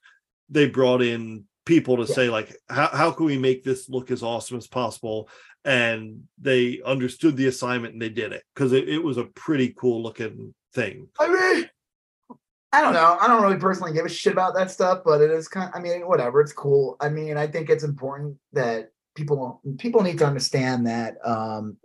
they 0.49 0.67
brought 0.67 1.01
in 1.01 1.45
people 1.69 1.97
to 1.97 2.03
yeah. 2.03 2.15
say 2.15 2.29
like 2.29 2.57
how, 2.67 2.87
how 2.87 3.11
can 3.11 3.27
we 3.27 3.37
make 3.37 3.63
this 3.63 3.87
look 3.87 4.09
as 4.09 4.23
awesome 4.23 4.57
as 4.57 4.67
possible? 4.67 5.29
And 5.63 6.23
they 6.39 6.81
understood 6.83 7.37
the 7.37 7.45
assignment 7.45 7.93
and 7.93 8.01
they 8.01 8.09
did 8.09 8.33
it 8.33 8.43
because 8.53 8.73
it, 8.73 8.89
it 8.89 8.97
was 8.97 9.17
a 9.17 9.25
pretty 9.25 9.73
cool 9.77 10.01
looking 10.01 10.53
thing. 10.73 11.07
I 11.19 11.27
mean 11.27 11.69
i 12.71 12.81
don't 12.81 12.93
know. 12.93 13.17
I 13.19 13.27
don't 13.27 13.41
really 13.41 13.57
personally 13.57 13.93
give 13.93 14.05
a 14.05 14.09
shit 14.09 14.33
about 14.33 14.53
that 14.55 14.69
stuff 14.69 15.01
but 15.03 15.21
it 15.21 15.31
is 15.31 15.47
kind 15.47 15.69
of, 15.69 15.75
i 15.75 15.81
mean 15.81 16.07
whatever 16.07 16.41
it's 16.41 16.53
cool. 16.53 16.97
I 16.99 17.09
mean 17.09 17.37
i 17.37 17.47
think 17.47 17.69
it's 17.69 17.83
important 17.83 18.37
that 18.53 18.91
people 19.15 19.61
people 19.77 20.01
need 20.01 20.19
to 20.19 20.25
understand 20.25 20.87
that 20.87 21.17
um 21.25 21.77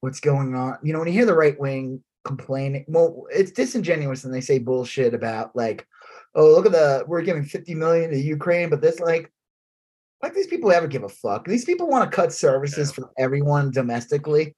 what's 0.00 0.20
going 0.20 0.54
on 0.54 0.78
you 0.82 0.92
know 0.92 0.98
when 0.98 1.08
you 1.08 1.14
hear 1.14 1.26
the 1.26 1.34
right 1.34 1.58
wing 1.58 2.02
complaining 2.24 2.84
well 2.88 3.26
it's 3.30 3.52
disingenuous 3.52 4.24
and 4.24 4.32
they 4.32 4.40
say 4.40 4.58
bullshit 4.58 5.14
about 5.14 5.54
like 5.54 5.86
oh 6.34 6.50
look 6.50 6.66
at 6.66 6.72
the 6.72 7.04
we're 7.06 7.22
giving 7.22 7.44
50 7.44 7.74
million 7.74 8.10
to 8.10 8.18
Ukraine, 8.18 8.70
but 8.70 8.80
this 8.80 9.00
like 9.00 9.32
like 10.22 10.34
these 10.34 10.46
people 10.46 10.70
ever 10.70 10.86
give 10.86 11.02
a 11.02 11.08
fuck. 11.08 11.46
These 11.46 11.64
people 11.64 11.88
want 11.88 12.10
to 12.10 12.14
cut 12.14 12.32
services 12.32 12.90
yeah. 12.90 13.04
for 13.04 13.10
everyone 13.18 13.70
domestically. 13.70 14.54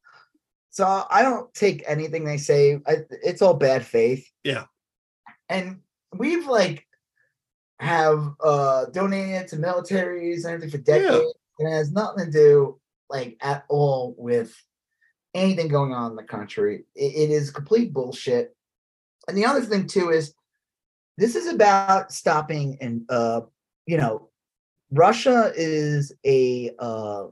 So 0.70 1.05
I 1.11 1.23
don't 1.23 1.53
take 1.55 1.85
anything 1.86 2.24
they 2.24 2.39
say. 2.39 2.81
I, 2.86 2.99
it's 3.23 3.43
all 3.43 3.55
bad 3.55 3.85
faith. 3.85 4.27
Yeah. 4.43 4.65
And 5.49 5.81
we've 6.16 6.47
like 6.47 6.86
have 7.78 8.35
uh 8.43 8.86
donated 8.86 9.49
to 9.49 9.57
militaries 9.57 10.44
and 10.44 10.55
everything 10.55 10.70
for 10.70 10.78
decades. 10.78 11.15
Yeah. 11.15 11.31
And 11.59 11.69
it 11.69 11.77
has 11.77 11.93
nothing 11.93 12.27
to 12.27 12.31
do 12.31 12.81
like 13.11 13.36
at 13.40 13.65
all 13.69 14.15
with 14.16 14.55
anything 15.35 15.69
going 15.69 15.93
on 15.93 16.11
in 16.11 16.16
the 16.16 16.23
country. 16.23 16.85
it, 16.94 17.15
it 17.15 17.31
is 17.31 17.51
complete 17.51 17.93
bullshit. 17.93 18.55
And 19.28 19.36
the 19.36 19.47
other 19.47 19.61
thing 19.61 19.86
too 19.86 20.11
is 20.11 20.35
this 21.23 21.36
is 21.36 21.47
about 21.47 22.12
stopping 22.12 22.77
and 22.81 23.05
uh 23.09 23.43
you 23.86 23.97
know 23.97 24.28
russia 24.90 25.53
is 25.55 26.12
a 26.27 26.70
uh 26.81 27.27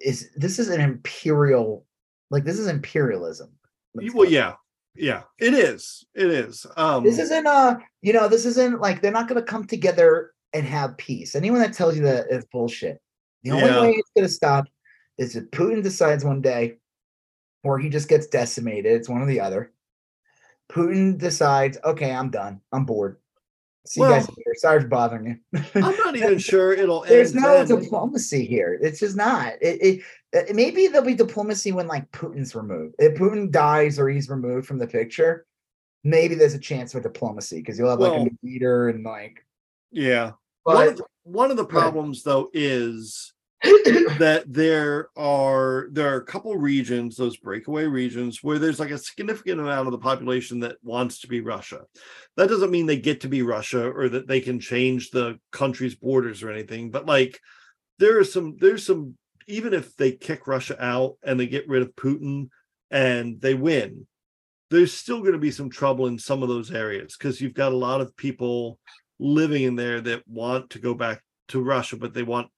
is 0.00 0.30
this 0.36 0.58
is 0.58 0.70
an 0.70 0.80
imperial 0.80 1.84
like 2.30 2.44
this 2.44 2.58
is 2.58 2.66
imperialism. 2.66 3.50
Well 3.94 4.28
yeah 4.28 4.54
yeah 4.94 5.24
it 5.38 5.52
is 5.52 6.06
it 6.14 6.28
is 6.28 6.66
um 6.78 7.04
this 7.04 7.18
isn't 7.18 7.46
uh 7.46 7.78
you 8.00 8.14
know 8.14 8.28
this 8.28 8.46
isn't 8.46 8.80
like 8.80 9.02
they're 9.02 9.12
not 9.12 9.28
going 9.28 9.40
to 9.40 9.46
come 9.46 9.66
together 9.66 10.32
and 10.54 10.64
have 10.66 10.96
peace. 10.96 11.34
Anyone 11.34 11.60
that 11.60 11.74
tells 11.74 11.94
you 11.96 12.02
that 12.04 12.26
is 12.30 12.46
bullshit. 12.46 12.98
The 13.42 13.50
only 13.50 13.66
yeah. 13.66 13.82
way 13.82 13.90
it's 13.90 14.10
going 14.16 14.26
to 14.26 14.32
stop 14.32 14.64
is 15.18 15.36
if 15.36 15.44
putin 15.50 15.82
decides 15.82 16.24
one 16.24 16.40
day 16.40 16.76
or 17.64 17.78
he 17.78 17.88
just 17.88 18.08
gets 18.08 18.26
decimated 18.26 18.92
it's 18.92 19.08
one 19.08 19.22
or 19.22 19.26
the 19.26 19.40
other 19.40 19.72
Putin 20.70 21.18
decides, 21.18 21.78
okay, 21.84 22.12
I'm 22.12 22.30
done. 22.30 22.60
I'm 22.72 22.84
bored. 22.84 23.18
See 23.86 24.00
well, 24.00 24.10
you 24.10 24.16
guys 24.16 24.28
later. 24.28 24.54
Sorry 24.56 24.80
for 24.80 24.88
bothering 24.88 25.26
you. 25.26 25.62
I'm 25.74 25.96
not 25.96 26.16
even 26.16 26.38
sure 26.40 26.72
it'll. 26.72 27.02
There's 27.02 27.34
no 27.34 27.64
then. 27.64 27.80
diplomacy 27.80 28.44
here. 28.44 28.78
It's 28.82 28.98
just 28.98 29.16
not. 29.16 29.54
It, 29.60 29.80
it, 29.80 30.02
it, 30.32 30.56
maybe 30.56 30.88
there'll 30.88 31.06
be 31.06 31.14
diplomacy 31.14 31.72
when 31.72 31.86
like 31.86 32.10
Putin's 32.10 32.54
removed. 32.54 32.96
If 32.98 33.16
Putin 33.16 33.50
dies 33.50 33.98
or 33.98 34.08
he's 34.08 34.28
removed 34.28 34.66
from 34.66 34.78
the 34.78 34.88
picture, 34.88 35.46
maybe 36.02 36.34
there's 36.34 36.54
a 36.54 36.58
chance 36.58 36.92
for 36.92 37.00
diplomacy 37.00 37.58
because 37.58 37.78
you'll 37.78 37.90
have 37.90 38.00
like 38.00 38.12
well, 38.12 38.22
a 38.22 38.24
new 38.24 38.38
leader 38.42 38.88
and 38.88 39.04
like. 39.04 39.44
Yeah. 39.92 40.32
But, 40.64 40.74
one, 40.74 40.88
of 40.88 40.96
the, 40.96 41.04
one 41.22 41.50
of 41.52 41.56
the 41.56 41.64
problems 41.64 42.24
though 42.24 42.50
is 42.52 43.32
that 44.18 44.44
there 44.46 45.08
are 45.16 45.88
there 45.92 46.12
are 46.12 46.18
a 46.18 46.24
couple 46.24 46.56
regions 46.56 47.16
those 47.16 47.36
breakaway 47.36 47.84
regions 47.84 48.42
where 48.42 48.58
there's 48.58 48.80
like 48.80 48.90
a 48.90 48.98
significant 48.98 49.60
amount 49.60 49.86
of 49.88 49.92
the 49.92 49.98
population 49.98 50.60
that 50.60 50.76
wants 50.82 51.20
to 51.20 51.26
be 51.26 51.40
russia. 51.40 51.82
That 52.36 52.48
doesn't 52.48 52.70
mean 52.70 52.86
they 52.86 52.98
get 52.98 53.20
to 53.22 53.28
be 53.28 53.42
russia 53.42 53.90
or 53.90 54.08
that 54.10 54.26
they 54.26 54.40
can 54.40 54.60
change 54.60 55.10
the 55.10 55.38
country's 55.52 55.94
borders 55.94 56.42
or 56.42 56.50
anything 56.50 56.90
but 56.90 57.06
like 57.06 57.40
there 57.98 58.18
are 58.18 58.24
some 58.24 58.56
there's 58.58 58.86
some 58.86 59.16
even 59.46 59.74
if 59.74 59.96
they 59.96 60.12
kick 60.12 60.46
russia 60.46 60.76
out 60.82 61.16
and 61.22 61.38
they 61.38 61.46
get 61.46 61.68
rid 61.68 61.82
of 61.82 61.94
putin 61.96 62.48
and 62.90 63.40
they 63.40 63.54
win 63.54 64.06
there's 64.70 64.92
still 64.92 65.20
going 65.20 65.32
to 65.32 65.38
be 65.38 65.50
some 65.50 65.70
trouble 65.70 66.06
in 66.06 66.18
some 66.18 66.42
of 66.42 66.48
those 66.48 66.72
areas 66.72 67.16
because 67.16 67.40
you've 67.40 67.54
got 67.54 67.72
a 67.72 67.76
lot 67.76 68.00
of 68.00 68.16
people 68.16 68.78
living 69.18 69.62
in 69.62 69.76
there 69.76 70.00
that 70.00 70.26
want 70.26 70.70
to 70.70 70.78
go 70.78 70.94
back 70.94 71.22
to 71.48 71.62
russia 71.62 71.96
but 71.96 72.12
they 72.12 72.22
want 72.22 72.48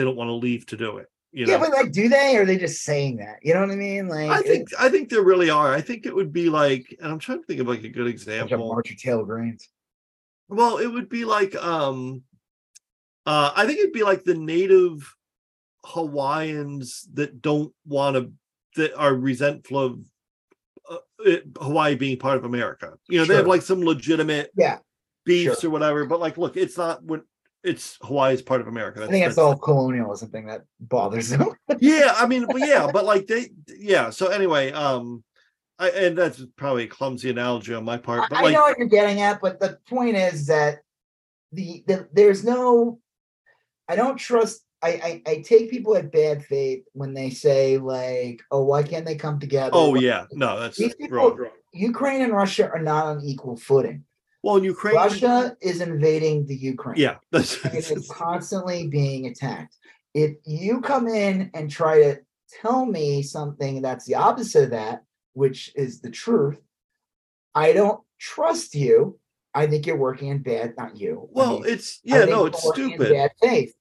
they 0.00 0.04
don't 0.04 0.16
want 0.16 0.28
to 0.28 0.34
leave 0.34 0.64
to 0.66 0.76
do 0.78 0.96
it. 0.96 1.08
You 1.32 1.46
know? 1.46 1.52
Yeah, 1.52 1.58
but 1.58 1.72
like, 1.72 1.92
do 1.92 2.08
they? 2.08 2.36
Or 2.36 2.42
are 2.42 2.46
they 2.46 2.56
just 2.56 2.82
saying 2.82 3.18
that? 3.18 3.36
You 3.42 3.52
know 3.54 3.60
what 3.60 3.70
I 3.70 3.76
mean? 3.76 4.08
Like, 4.08 4.30
I 4.30 4.40
think 4.40 4.68
I 4.78 4.88
think 4.88 5.10
there 5.10 5.22
really 5.22 5.50
are. 5.50 5.74
I 5.74 5.80
think 5.82 6.06
it 6.06 6.14
would 6.14 6.32
be 6.32 6.48
like, 6.48 6.96
and 7.00 7.12
I'm 7.12 7.18
trying 7.18 7.40
to 7.40 7.46
think 7.46 7.60
of 7.60 7.68
like 7.68 7.84
a 7.84 7.88
good 7.88 8.06
example. 8.06 8.58
Marjorie 8.58 8.96
Taylor 8.96 9.24
Greene's. 9.24 9.68
Well, 10.48 10.78
it 10.78 10.86
would 10.86 11.08
be 11.08 11.24
like, 11.24 11.54
um, 11.54 12.22
uh, 13.26 13.52
I 13.54 13.66
think 13.66 13.78
it'd 13.78 13.92
be 13.92 14.02
like 14.02 14.24
the 14.24 14.34
native 14.34 15.14
Hawaiians 15.84 17.06
that 17.14 17.40
don't 17.40 17.72
want 17.86 18.16
to, 18.16 18.32
that 18.76 18.96
are 18.96 19.14
resentful 19.14 19.78
of 19.78 20.00
uh, 20.90 20.96
it, 21.20 21.44
Hawaii 21.60 21.94
being 21.94 22.16
part 22.16 22.38
of 22.38 22.44
America. 22.44 22.94
You 23.08 23.18
know, 23.18 23.24
sure. 23.24 23.34
they 23.34 23.38
have 23.38 23.46
like 23.46 23.62
some 23.62 23.82
legitimate 23.82 24.50
yeah 24.56 24.78
beefs 25.24 25.60
sure. 25.60 25.70
or 25.70 25.72
whatever, 25.72 26.06
but 26.06 26.18
like, 26.18 26.38
look, 26.38 26.56
it's 26.56 26.76
not 26.76 27.04
when 27.04 27.22
it's 27.62 27.98
Hawaii 28.02 28.34
is 28.34 28.42
part 28.42 28.60
of 28.60 28.68
America. 28.68 29.00
That's, 29.00 29.10
I 29.10 29.12
think 29.12 29.26
it's 29.26 29.38
all 29.38 29.56
colonialism 29.56 30.30
thing 30.30 30.46
that 30.46 30.64
bothers 30.80 31.30
them. 31.30 31.50
yeah, 31.78 32.14
I 32.16 32.26
mean, 32.26 32.46
but 32.46 32.60
yeah, 32.60 32.90
but 32.92 33.04
like 33.04 33.26
they, 33.26 33.50
yeah. 33.78 34.10
So 34.10 34.28
anyway, 34.28 34.72
um, 34.72 35.22
I, 35.78 35.90
and 35.90 36.16
that's 36.16 36.42
probably 36.56 36.84
a 36.84 36.88
clumsy 36.88 37.30
analogy 37.30 37.74
on 37.74 37.84
my 37.84 37.98
part. 37.98 38.30
But 38.30 38.38
I 38.38 38.42
like, 38.42 38.54
know 38.54 38.62
what 38.62 38.78
you're 38.78 38.88
getting 38.88 39.20
at, 39.20 39.40
but 39.40 39.60
the 39.60 39.78
point 39.88 40.16
is 40.16 40.46
that 40.46 40.78
the, 41.52 41.84
the 41.86 42.08
there's 42.12 42.44
no. 42.44 42.98
I 43.88 43.96
don't 43.96 44.16
trust. 44.16 44.62
I, 44.82 45.22
I 45.26 45.30
I 45.30 45.42
take 45.44 45.70
people 45.70 45.96
at 45.96 46.12
bad 46.12 46.44
faith 46.44 46.84
when 46.92 47.12
they 47.12 47.28
say 47.30 47.76
like, 47.76 48.40
"Oh, 48.50 48.64
why 48.64 48.82
can't 48.82 49.04
they 49.04 49.16
come 49.16 49.38
together?" 49.38 49.72
Oh 49.74 49.96
yeah, 49.96 50.24
no, 50.32 50.58
that's 50.60 50.78
These 50.78 50.94
people- 50.94 51.18
wrong. 51.18 51.46
Ukraine 51.72 52.22
and 52.22 52.32
Russia 52.32 52.68
are 52.68 52.82
not 52.82 53.06
on 53.06 53.20
equal 53.22 53.56
footing. 53.56 54.04
Well, 54.42 54.56
in 54.56 54.64
Ukraine, 54.64 54.94
Russia 54.94 55.56
is 55.60 55.80
invading 55.80 56.46
the 56.46 56.56
Ukraine. 56.56 56.96
yeah, 56.98 57.16
that's, 57.32 57.62
it's 57.64 58.08
constantly 58.12 58.86
being 58.88 59.26
attacked. 59.26 59.76
If 60.14 60.36
you 60.44 60.80
come 60.80 61.08
in 61.08 61.50
and 61.54 61.70
try 61.70 61.98
to 62.02 62.20
tell 62.60 62.84
me 62.86 63.22
something 63.22 63.82
that's 63.82 64.06
the 64.06 64.16
opposite 64.16 64.64
of 64.64 64.70
that, 64.70 65.04
which 65.34 65.72
is 65.76 66.00
the 66.00 66.10
truth, 66.10 66.58
I 67.54 67.72
don't 67.72 68.00
trust 68.18 68.74
you. 68.74 69.18
I 69.54 69.66
think 69.66 69.86
you're 69.86 69.96
working 69.96 70.28
in 70.28 70.38
bad, 70.38 70.74
not 70.78 70.96
you. 70.96 71.22
I 71.22 71.26
well, 71.32 71.60
mean, 71.60 71.72
it's 71.72 72.00
I 72.10 72.18
yeah, 72.20 72.24
no, 72.24 72.46
it's 72.46 72.66
stupid. 72.66 73.12
Bad 73.12 73.32
faith. 73.42 73.74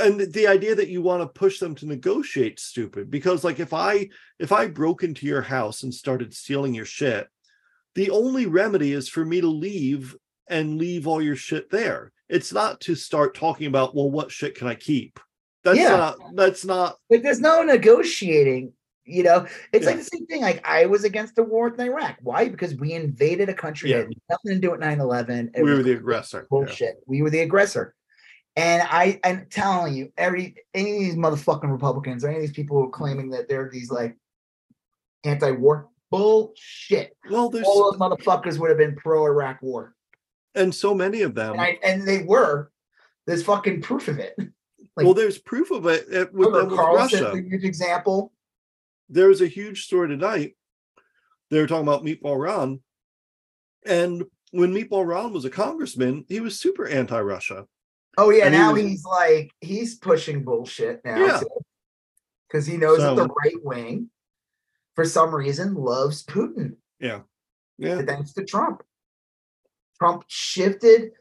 and 0.00 0.20
the- 0.20 0.26
the 0.26 0.46
idea 0.46 0.74
that 0.74 0.88
you 0.88 1.02
want 1.02 1.22
to 1.22 1.26
push 1.28 1.58
them 1.60 1.74
to 1.76 1.86
negotiate 1.86 2.58
stupid 2.58 3.10
because 3.10 3.44
like 3.44 3.60
if 3.60 3.72
i 3.72 4.08
if 4.40 4.50
i 4.50 4.66
broke 4.66 5.04
into 5.04 5.24
your 5.24 5.42
house 5.42 5.84
and 5.84 5.94
started 5.94 6.34
stealing 6.34 6.74
your 6.74 6.84
shit 6.84 7.28
the 7.94 8.10
only 8.10 8.46
remedy 8.46 8.92
is 8.92 9.08
for 9.08 9.24
me 9.24 9.40
to 9.40 9.48
leave 9.48 10.16
and 10.48 10.78
leave 10.78 11.06
all 11.06 11.22
your 11.22 11.36
shit 11.36 11.70
there 11.70 12.12
it's 12.28 12.52
not 12.52 12.80
to 12.80 12.94
start 12.94 13.34
talking 13.34 13.66
about 13.66 13.94
well 13.94 14.10
what 14.10 14.30
shit 14.30 14.54
can 14.54 14.66
i 14.68 14.74
keep 14.74 15.18
that's 15.64 15.78
Yeah. 15.78 15.96
not 15.96 16.18
that's 16.34 16.64
not 16.64 16.98
Like 17.10 17.22
there's 17.22 17.40
no 17.40 17.62
negotiating. 17.62 18.72
You 19.06 19.22
know, 19.22 19.46
it's 19.72 19.84
like 19.84 19.98
the 19.98 20.04
same 20.04 20.24
thing. 20.26 20.40
Like 20.40 20.66
I 20.66 20.86
was 20.86 21.04
against 21.04 21.36
the 21.36 21.42
war 21.42 21.68
in 21.68 21.78
Iraq. 21.78 22.16
Why? 22.22 22.48
Because 22.48 22.74
we 22.76 22.92
invaded 22.94 23.50
a 23.50 23.54
country 23.54 23.90
Yeah. 23.90 23.98
that 23.98 24.06
had 24.08 24.16
nothing 24.30 24.52
to 24.54 24.58
do 24.58 24.70
with 24.70 24.80
9-11. 24.80 25.50
It 25.54 25.62
we 25.62 25.70
were 25.72 25.82
the 25.82 25.92
aggressor 25.92 26.38
Yeah. 26.40 26.46
bullshit. 26.48 26.96
We 27.06 27.20
were 27.20 27.28
the 27.28 27.40
aggressor. 27.40 27.94
And 28.56 28.82
I 28.82 29.20
I'm 29.24 29.46
telling 29.50 29.94
you, 29.94 30.10
every 30.16 30.56
any 30.72 30.92
of 30.96 31.00
these 31.00 31.16
motherfucking 31.16 31.70
Republicans 31.70 32.24
or 32.24 32.28
any 32.28 32.36
of 32.36 32.42
these 32.42 32.52
people 32.52 32.78
who 32.78 32.88
are 32.88 32.90
claiming 32.90 33.30
that 33.30 33.46
they're 33.48 33.68
these 33.70 33.90
like 33.90 34.16
anti-war 35.24 35.88
bullshit. 36.10 37.16
well 37.30 37.48
there's 37.50 37.66
All 37.66 37.90
those 37.90 38.00
motherfuckers 38.00 38.58
would 38.58 38.68
have 38.70 38.78
been 38.78 38.96
pro-Iraq 38.96 39.60
war. 39.62 39.94
and 40.54 40.74
so 40.74 40.94
many 40.94 41.22
of 41.22 41.34
them 41.34 41.52
And 41.52 41.60
I 41.60 41.78
and 41.82 42.06
they 42.06 42.22
were. 42.22 42.70
There's 43.26 43.42
fucking 43.42 43.82
proof 43.82 44.08
of 44.08 44.18
it. 44.18 44.34
like- 44.38 45.04
well 45.04 45.14
there's 45.14 45.38
proof 45.38 45.70
of 45.70 45.86
it 45.86 46.06
uh, 46.14 46.26
with, 46.32 46.52
with 46.52 46.72
russia 46.72 47.32
a 47.32 47.36
huge 47.40 47.64
example. 47.64 48.32
there 49.08 49.28
was 49.28 49.40
a 49.40 49.46
huge 49.48 49.84
story 49.84 50.08
tonight. 50.08 50.56
They 51.50 51.60
were 51.60 51.66
talking 51.66 51.86
about 51.86 52.04
Meatball 52.04 52.38
Ron. 52.42 52.80
And 53.86 54.24
when 54.50 54.72
Meatball 54.72 55.06
Ron 55.06 55.32
was 55.32 55.44
a 55.44 55.50
congressman, 55.50 56.24
he 56.28 56.40
was 56.40 56.58
super 56.58 56.86
anti-Russia. 56.86 57.66
Oh 58.16 58.30
yeah, 58.30 58.46
And 58.46 58.54
he 58.54 58.60
now 58.60 58.72
was- 58.72 58.82
he's 58.82 59.04
like 59.04 59.50
he's 59.60 59.94
pushing 59.96 60.44
bullshit 60.44 61.00
now 61.04 61.16
Yeah. 61.18 61.40
because 62.48 62.66
he 62.66 62.76
knows 62.76 62.98
that 62.98 63.16
the 63.16 63.26
right 63.28 63.62
wing, 63.62 64.10
for 64.94 65.04
some 65.04 65.34
reason, 65.34 65.74
loves 65.74 66.24
Putin. 66.24 66.76
Yeah. 67.00 67.20
Yeah. 67.78 68.02
Thanks 68.02 68.32
to 68.34 68.44
Trump. 68.44 68.82
Trump 69.98 70.24
shifted. 70.28 71.12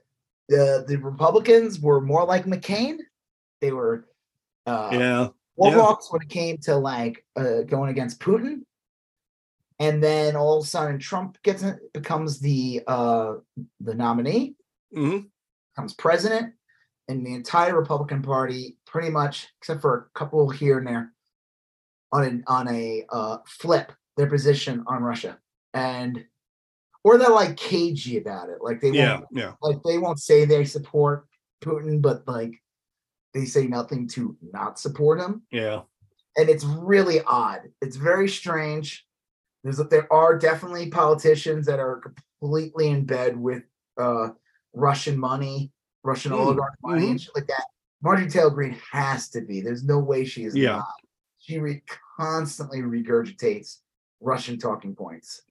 the 0.50 0.86
The 0.88 0.98
Republicans 0.98 1.80
were 1.80 2.02
more 2.02 2.26
like 2.26 2.46
McCain. 2.46 2.98
They 3.62 3.72
were 3.72 4.08
uh, 4.66 4.90
Yeah. 4.92 5.28
warhawks 5.60 6.12
when 6.12 6.22
it 6.22 6.30
came 6.30 6.58
to 6.60 6.76
like 6.76 7.26
uh, 7.36 7.62
going 7.64 7.90
against 7.90 8.20
Putin. 8.20 8.62
And 9.80 10.02
then 10.04 10.36
all 10.36 10.58
of 10.60 10.64
a 10.64 10.68
sudden, 10.68 11.00
Trump 11.00 11.42
gets 11.44 11.64
in, 11.64 11.80
becomes 11.94 12.40
the 12.40 12.82
uh, 12.88 13.36
the 13.82 13.96
nominee 13.96 14.56
hmm 14.94 15.20
becomes 15.76 15.96
president, 15.96 16.54
and 17.08 17.26
the 17.26 17.34
entire 17.34 17.76
Republican 17.76 18.22
Party, 18.22 18.78
pretty 18.86 19.10
much, 19.10 19.48
except 19.60 19.82
for 19.82 19.96
a 20.16 20.20
couple 20.20 20.48
here 20.52 20.78
and 20.78 20.86
there, 20.86 21.13
on 22.14 22.24
an 22.24 22.44
on 22.48 22.68
a 22.70 23.04
uh, 23.10 23.38
flip 23.46 23.92
their 24.16 24.28
position 24.28 24.84
on 24.88 25.04
Russia, 25.04 25.38
and 25.74 26.24
or 27.04 27.18
they're 27.18 27.30
like 27.30 27.58
cagey 27.58 28.18
about 28.18 28.50
it, 28.50 28.60
like 28.62 28.80
they 28.80 28.92
Yeah. 28.92 29.16
won't 29.16 29.28
Yeah. 29.32 29.54
like 29.62 29.84
they 29.84 29.98
won't 29.98 30.20
say 30.20 30.46
they 30.46 30.64
support 30.64 31.26
Putin, 31.62 32.02
but 32.02 32.26
like 32.28 32.54
they 33.34 33.46
say 33.46 33.66
nothing 33.68 34.08
to 34.10 34.38
not 34.54 34.80
support 34.80 35.20
him, 35.20 35.42
Yeah. 35.52 35.82
and 36.38 36.50
it's 36.50 36.64
really 36.64 37.22
odd. 37.24 37.62
It's 37.82 37.96
very 37.98 38.30
strange. 38.30 39.06
There's 39.64 39.78
there 39.90 40.12
are 40.14 40.38
definitely 40.38 40.92
politicians 40.92 41.66
that 41.66 41.80
are 41.80 42.00
completely 42.40 42.90
in 42.90 43.06
bed 43.06 43.36
with 43.38 43.64
uh 43.98 44.30
Russian 44.76 45.18
money, 45.20 45.72
Russian 46.04 46.32
Mm, 46.32 46.40
oligarch 46.40 46.76
money, 46.84 47.10
and 47.12 47.20
shit 47.22 47.36
like 47.36 47.48
that. 47.48 47.66
Marjorie 48.04 48.30
Taylor 48.30 48.50
Greene 48.52 48.78
has 48.92 49.30
to 49.30 49.42
be. 49.42 49.62
There's 49.62 49.84
no 49.84 49.98
way 49.98 50.26
she 50.26 50.44
is 50.44 50.56
Yeah. 50.56 50.78
not. 50.78 50.94
She 51.40 51.58
re- 51.60 51.84
constantly 52.18 52.82
regurgitates 52.82 53.78
Russian 54.20 54.58
talking 54.58 54.96
points 54.96 55.42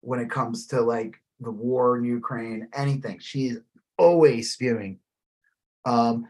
when 0.00 0.20
it 0.20 0.30
comes 0.30 0.66
to 0.68 0.80
like 0.80 1.16
the 1.40 1.50
war 1.50 1.98
in 1.98 2.04
Ukraine, 2.04 2.68
anything. 2.74 3.18
She's 3.18 3.58
always 3.98 4.52
spewing. 4.52 4.98
Um, 5.84 6.26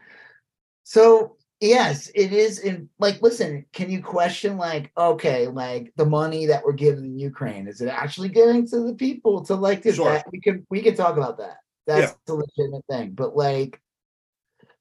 so 0.83 1.37
yes, 1.59 2.09
it 2.13 2.31
is 2.33 2.59
in 2.59 2.89
like 2.99 3.21
listen, 3.21 3.65
can 3.73 3.89
you 3.89 4.01
question 4.01 4.57
like, 4.57 4.91
okay, 4.97 5.47
like 5.47 5.91
the 5.95 6.05
money 6.05 6.45
that 6.47 6.63
we're 6.63 6.73
giving 6.73 7.05
in 7.05 7.19
Ukraine, 7.19 7.67
is 7.67 7.81
it 7.81 7.87
actually 7.87 8.29
getting 8.29 8.67
to 8.67 8.79
the 8.81 8.93
people 8.93 9.43
to 9.45 9.55
like 9.55 9.81
this? 9.81 9.95
Sure. 9.95 10.11
That 10.11 10.25
we 10.31 10.39
can 10.39 10.65
we 10.69 10.81
can 10.81 10.95
talk 10.95 11.17
about 11.17 11.37
that. 11.39 11.57
That's 11.85 12.15
the 12.25 12.35
legitimate 12.35 12.85
thing. 12.89 13.11
But 13.11 13.35
like 13.35 13.81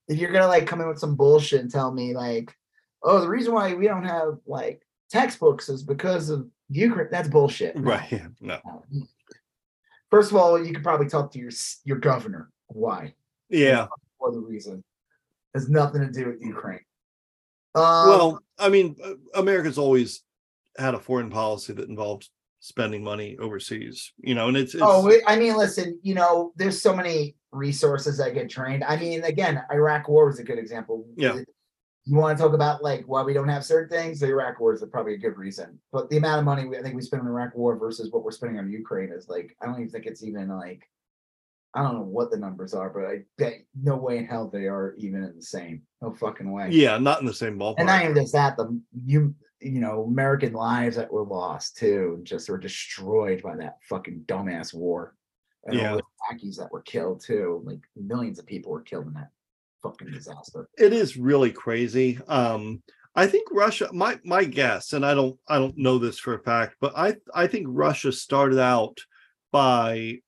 if 0.08 0.18
you're 0.18 0.32
gonna 0.32 0.48
like 0.48 0.66
come 0.66 0.80
in 0.80 0.88
with 0.88 0.98
some 0.98 1.16
bullshit 1.16 1.60
and 1.60 1.70
tell 1.70 1.92
me 1.92 2.14
like, 2.14 2.54
oh, 3.06 3.20
the 3.20 3.28
reason 3.28 3.54
why 3.54 3.72
we 3.74 3.86
don't 3.86 4.04
have 4.04 4.38
like 4.46 4.82
textbooks 5.10 5.68
is 5.68 5.82
because 5.82 6.28
of 6.28 6.46
Ukraine, 6.68 7.08
that's 7.10 7.28
bullshit. 7.28 7.76
Right. 7.80 8.10
Yeah. 8.10 8.26
No. 8.40 8.58
no. 8.64 9.06
First 10.10 10.30
of 10.30 10.36
all, 10.36 10.62
you 10.62 10.74
could 10.74 10.82
probably 10.82 11.08
talk 11.08 11.32
to 11.32 11.38
your 11.38 11.52
your 11.84 11.98
governor. 11.98 12.50
Why? 12.66 13.14
Yeah. 13.48 13.86
For 14.18 14.32
the 14.32 14.40
reason. 14.40 14.82
Has 15.54 15.68
nothing 15.70 16.02
to 16.02 16.10
do 16.10 16.26
with 16.26 16.42
Ukraine. 16.42 16.80
Um, 17.74 18.08
Well, 18.08 18.42
I 18.58 18.68
mean, 18.68 18.96
uh, 19.02 19.14
America's 19.34 19.78
always 19.78 20.22
had 20.76 20.94
a 20.94 20.98
foreign 20.98 21.30
policy 21.30 21.72
that 21.72 21.88
involved 21.88 22.28
spending 22.60 23.02
money 23.02 23.36
overseas, 23.38 24.12
you 24.18 24.34
know, 24.34 24.48
and 24.48 24.56
it's, 24.56 24.74
it's 24.74 24.82
oh, 24.84 25.10
I 25.26 25.36
mean, 25.36 25.56
listen, 25.56 25.98
you 26.02 26.14
know, 26.14 26.52
there's 26.56 26.82
so 26.82 26.94
many 26.94 27.36
resources 27.52 28.18
that 28.18 28.34
get 28.34 28.50
trained. 28.50 28.84
I 28.84 28.96
mean, 28.96 29.24
again, 29.24 29.62
Iraq 29.72 30.08
War 30.08 30.26
was 30.26 30.40
a 30.40 30.44
good 30.44 30.58
example. 30.58 31.06
Yeah. 31.16 31.38
You 32.08 32.16
want 32.16 32.38
to 32.38 32.42
talk 32.42 32.54
about 32.54 32.84
like 32.84 33.04
why 33.06 33.22
we 33.22 33.32
don't 33.34 33.48
have 33.48 33.64
certain 33.64 33.88
things? 33.88 34.20
The 34.20 34.28
Iraq 34.28 34.60
War 34.60 34.72
is 34.72 34.84
probably 34.92 35.14
a 35.14 35.18
good 35.18 35.36
reason. 35.36 35.78
But 35.92 36.08
the 36.08 36.18
amount 36.18 36.38
of 36.38 36.44
money 36.44 36.64
we, 36.64 36.78
I 36.78 36.82
think 36.82 36.94
we 36.94 37.02
spend 37.02 37.22
on 37.22 37.28
Iraq 37.28 37.54
War 37.56 37.76
versus 37.76 38.12
what 38.12 38.22
we're 38.22 38.30
spending 38.30 38.58
on 38.60 38.70
Ukraine 38.70 39.10
is 39.10 39.28
like 39.28 39.56
I 39.60 39.66
don't 39.66 39.74
even 39.74 39.88
think 39.90 40.06
it's 40.06 40.22
even 40.22 40.48
like 40.48 40.88
I 41.74 41.82
don't 41.82 41.94
know 41.94 42.02
what 42.02 42.30
the 42.30 42.38
numbers 42.38 42.72
are, 42.74 42.88
but 42.90 43.04
I 43.04 43.22
bet 43.36 43.64
no 43.74 43.96
way 43.96 44.18
in 44.18 44.24
hell 44.26 44.48
they 44.48 44.66
are 44.66 44.94
even 44.98 45.24
in 45.24 45.34
the 45.36 45.42
same. 45.42 45.82
No 46.00 46.12
fucking 46.14 46.50
way. 46.50 46.68
yeah, 46.70 46.96
not 46.96 47.20
in 47.20 47.26
the 47.26 47.34
same 47.34 47.58
ballpark. 47.58 47.74
And 47.78 47.88
not 47.88 48.02
even 48.02 48.14
just 48.14 48.32
that, 48.32 48.56
the 48.56 48.80
you 49.04 49.34
you 49.60 49.80
know 49.80 50.04
American 50.04 50.52
lives 50.52 50.94
that 50.96 51.12
were 51.12 51.24
lost 51.24 51.76
too, 51.76 52.20
just 52.22 52.48
were 52.48 52.56
destroyed 52.58 53.42
by 53.42 53.56
that 53.56 53.78
fucking 53.88 54.22
dumbass 54.26 54.72
war. 54.72 55.14
And 55.64 55.76
Yeah. 55.76 55.90
all 55.90 55.96
the 55.96 56.02
Iraqis 56.36 56.56
that 56.58 56.70
were 56.72 56.82
killed 56.82 57.20
too, 57.20 57.62
like 57.64 57.80
millions 57.96 58.38
of 58.38 58.46
people 58.46 58.70
were 58.70 58.82
killed 58.82 59.08
in 59.08 59.14
that 59.14 59.30
fucking 59.82 60.10
disaster. 60.10 60.68
it 60.78 60.92
is 60.92 61.16
really 61.16 61.52
crazy. 61.52 62.18
Um 62.28 62.82
i 63.18 63.26
think 63.26 63.48
russia 63.50 63.88
my 63.94 64.18
my 64.24 64.44
guess 64.44 64.92
and 64.92 65.04
i 65.06 65.14
don't 65.14 65.38
i 65.48 65.56
don't 65.56 65.78
know 65.78 65.96
this 65.96 66.18
for 66.18 66.34
a 66.34 66.42
fact 66.42 66.76
but 66.82 66.92
i 66.96 67.14
i 67.34 67.46
think 67.46 67.66
russia 67.70 68.12
started 68.12 68.58
out 68.58 68.98
by 69.52 70.18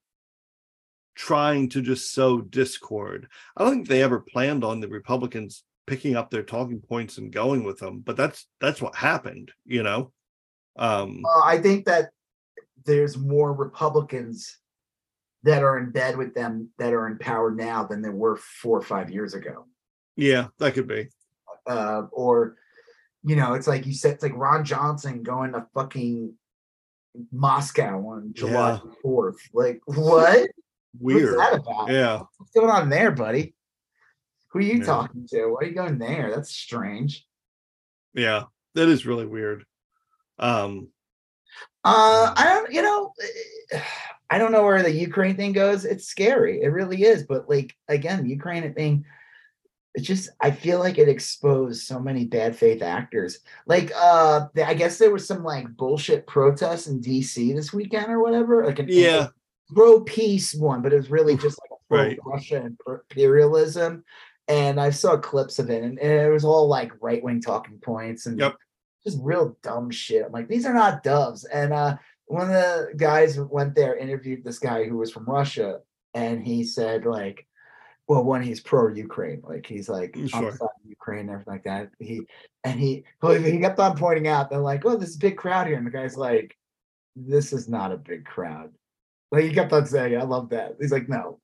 trying 1.14 1.68
to 1.68 1.82
just 1.82 2.14
sow 2.14 2.40
discord. 2.40 3.26
I 3.56 3.64
don't 3.64 3.74
think 3.74 3.88
they 3.88 4.02
ever 4.02 4.20
planned 4.20 4.64
on 4.64 4.80
the 4.80 4.88
republicans 4.88 5.64
picking 5.86 6.16
up 6.16 6.30
their 6.30 6.42
talking 6.42 6.80
points 6.80 7.18
and 7.18 7.30
going 7.32 7.62
with 7.64 7.78
them 7.78 8.00
but 8.00 8.16
that's 8.16 8.46
that's 8.60 8.80
what 8.80 8.94
happened 8.94 9.52
you 9.66 9.82
know? 9.82 10.12
Um 10.76 11.20
Well, 11.22 11.42
I 11.44 11.58
think 11.58 11.84
that 11.86 12.10
there's 12.84 13.18
more 13.18 13.52
Republicans 13.52 14.56
that 15.44 15.62
are 15.62 15.78
in 15.78 15.90
bed 15.90 16.16
with 16.16 16.34
them 16.34 16.68
that 16.78 16.92
are 16.92 17.06
in 17.06 17.18
power 17.18 17.50
now 17.50 17.84
than 17.84 18.02
there 18.02 18.12
were 18.12 18.36
four 18.36 18.78
or 18.78 18.82
five 18.82 19.10
years 19.10 19.34
ago. 19.34 19.66
yeah 20.16 20.48
that 20.58 20.74
could 20.74 20.88
be 20.88 21.08
uh, 21.66 22.02
or 22.12 22.56
you 23.24 23.34
know, 23.36 23.54
it's 23.54 23.66
like 23.66 23.84
you 23.84 23.92
said, 23.92 24.14
it's 24.14 24.22
like 24.22 24.36
Ron 24.36 24.64
Johnson 24.64 25.22
going 25.24 25.52
to 25.52 25.66
fucking 25.74 26.32
Moscow 27.32 27.98
on 28.06 28.30
July 28.32 28.70
Yeah. 28.70 28.78
fourth. 29.02 29.36
Like, 29.52 29.80
what? 29.86 30.48
weird 30.98 31.36
What's 31.36 31.50
that 31.50 31.58
about? 31.60 31.90
yeah 31.90 32.22
What's 32.38 32.52
going 32.52 32.70
on 32.70 32.88
there, 32.88 33.10
buddy? 33.10 33.54
Who 34.50 34.60
are 34.60 34.62
you 34.62 34.78
Yeah. 34.78 34.84
talking 34.84 35.26
to? 35.30 35.46
Why 35.48 35.58
are 35.60 35.64
you 35.64 35.74
going 35.74 35.98
there? 35.98 36.30
That's 36.34 36.50
strange. 36.54 37.26
yeah 38.14 38.44
that 38.74 38.88
is 38.88 39.04
really 39.04 39.26
weird 39.26 39.64
um 40.38 40.88
Uh, 41.84 42.32
I 42.36 42.44
don't, 42.44 42.72
you 42.72 42.82
know, 42.82 43.12
I 44.30 44.38
don't 44.38 44.52
know 44.52 44.62
where 44.62 44.82
the 44.82 44.90
Ukraine 44.90 45.36
thing 45.36 45.52
goes. 45.52 45.84
It's 45.84 46.06
scary. 46.06 46.62
It 46.62 46.68
really 46.68 47.02
is. 47.02 47.24
But 47.24 47.48
like 47.48 47.74
again, 47.88 48.28
Ukraine 48.28 48.72
thing, 48.74 49.04
it's 49.94 50.06
just 50.06 50.30
I 50.40 50.50
feel 50.50 50.78
like 50.78 50.98
it 50.98 51.08
exposed 51.08 51.86
so 51.86 51.98
many 51.98 52.24
bad 52.24 52.54
faith 52.56 52.82
actors. 52.82 53.38
Like 53.66 53.90
uh 53.96 54.46
I 54.64 54.74
guess 54.74 54.98
there 54.98 55.10
was 55.10 55.26
some 55.26 55.44
like 55.44 55.76
bullshit 55.76 56.26
protests 56.26 56.86
in 56.88 57.00
DC 57.00 57.54
this 57.54 57.72
weekend 57.72 58.10
or 58.10 58.20
whatever. 58.20 58.66
Like 58.66 58.78
an 58.78 58.86
yeah 58.88 59.28
pro 59.74 60.00
peace 60.00 60.54
one, 60.54 60.82
but 60.82 60.92
it 60.92 60.96
was 60.96 61.10
really 61.10 61.36
just 61.36 61.58
like 61.62 61.80
right. 61.90 62.18
Russia 62.24 62.70
imperialism. 62.86 64.04
And 64.46 64.80
I 64.80 64.90
saw 64.90 65.18
clips 65.18 65.58
of 65.58 65.68
it, 65.68 65.82
and, 65.82 65.98
and 65.98 66.10
it 66.10 66.30
was 66.30 66.44
all 66.44 66.68
like 66.68 66.92
right 67.02 67.22
wing 67.22 67.42
talking 67.42 67.78
points 67.80 68.24
and 68.24 68.38
yep. 68.38 68.56
just 69.04 69.18
real 69.20 69.58
dumb 69.62 69.90
shit. 69.90 70.24
I'm 70.24 70.32
like, 70.32 70.48
these 70.48 70.64
are 70.64 70.72
not 70.72 71.02
doves. 71.02 71.44
And 71.44 71.72
uh 71.72 71.96
one 72.28 72.42
of 72.42 72.48
the 72.50 72.92
guys 72.96 73.38
went 73.38 73.74
there, 73.74 73.96
interviewed 73.96 74.44
this 74.44 74.58
guy 74.58 74.84
who 74.84 74.98
was 74.98 75.10
from 75.10 75.24
Russia, 75.24 75.80
and 76.14 76.46
he 76.46 76.64
said, 76.64 77.04
like, 77.04 77.46
well, 78.06 78.24
when 78.24 78.42
he's 78.42 78.60
pro 78.60 78.88
Ukraine, 78.88 79.42
like 79.44 79.66
he's 79.66 79.88
like 79.88 80.12
mm, 80.12 80.30
sure. 80.30 80.56
Ukraine 80.86 81.20
and 81.20 81.30
everything 81.30 81.52
like 81.52 81.64
that. 81.64 81.90
He 81.98 82.22
and 82.64 82.80
he 82.80 83.04
he 83.22 83.58
kept 83.58 83.78
on 83.78 83.96
pointing 83.96 84.28
out 84.28 84.48
they're 84.48 84.58
like, 84.58 84.84
oh, 84.86 84.96
this 84.96 85.16
big 85.16 85.36
crowd 85.36 85.66
here, 85.66 85.76
and 85.76 85.86
the 85.86 85.90
guy's 85.90 86.16
like, 86.16 86.56
this 87.16 87.52
is 87.52 87.68
not 87.68 87.92
a 87.92 87.98
big 87.98 88.24
crowd. 88.24 88.70
Like 89.30 89.44
he 89.44 89.52
kept 89.52 89.72
on 89.74 89.84
saying, 89.84 90.18
I 90.18 90.22
love 90.22 90.50
that. 90.50 90.76
He's 90.80 90.92
like, 90.92 91.08
no, 91.08 91.38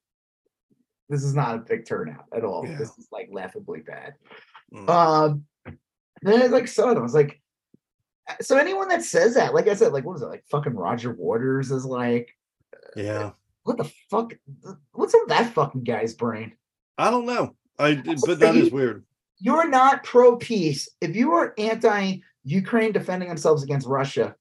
this 1.10 1.22
is 1.22 1.34
not 1.34 1.54
a 1.54 1.58
big 1.58 1.86
turnout 1.86 2.24
at 2.34 2.44
all. 2.44 2.66
Yeah. 2.66 2.78
This 2.78 2.96
is 2.98 3.08
like 3.12 3.28
laughably 3.30 3.80
bad. 3.80 4.14
Mm. 4.72 4.88
Um, 4.88 5.44
then 6.22 6.42
I 6.42 6.46
like 6.46 6.68
so 6.68 6.88
I 6.88 6.98
was 6.98 7.14
like, 7.14 7.42
so 8.40 8.56
anyone 8.56 8.88
that 8.88 9.02
says 9.02 9.34
that, 9.34 9.54
like 9.54 9.68
I 9.68 9.74
said, 9.74 9.92
like 9.92 10.04
what 10.04 10.14
was 10.14 10.22
it, 10.22 10.26
like 10.26 10.44
fucking 10.50 10.74
Roger 10.74 11.12
Waters 11.12 11.70
is 11.70 11.84
like, 11.84 12.34
uh, 12.74 13.00
yeah, 13.00 13.30
what 13.64 13.76
the 13.76 13.90
fuck? 14.10 14.34
What's 14.92 15.14
in 15.14 15.20
that 15.28 15.52
fucking 15.52 15.84
guy's 15.84 16.14
brain? 16.14 16.52
I 16.96 17.10
don't 17.10 17.26
know. 17.26 17.56
I 17.78 18.02
but 18.26 18.40
that 18.40 18.56
is 18.56 18.70
weird. 18.70 19.04
You're 19.38 19.68
not 19.68 20.04
pro 20.04 20.36
peace. 20.36 20.88
If 21.00 21.16
you 21.16 21.32
are 21.32 21.54
anti 21.58 22.18
Ukraine 22.44 22.92
defending 22.92 23.28
themselves 23.28 23.62
against 23.62 23.86
Russia, 23.86 24.36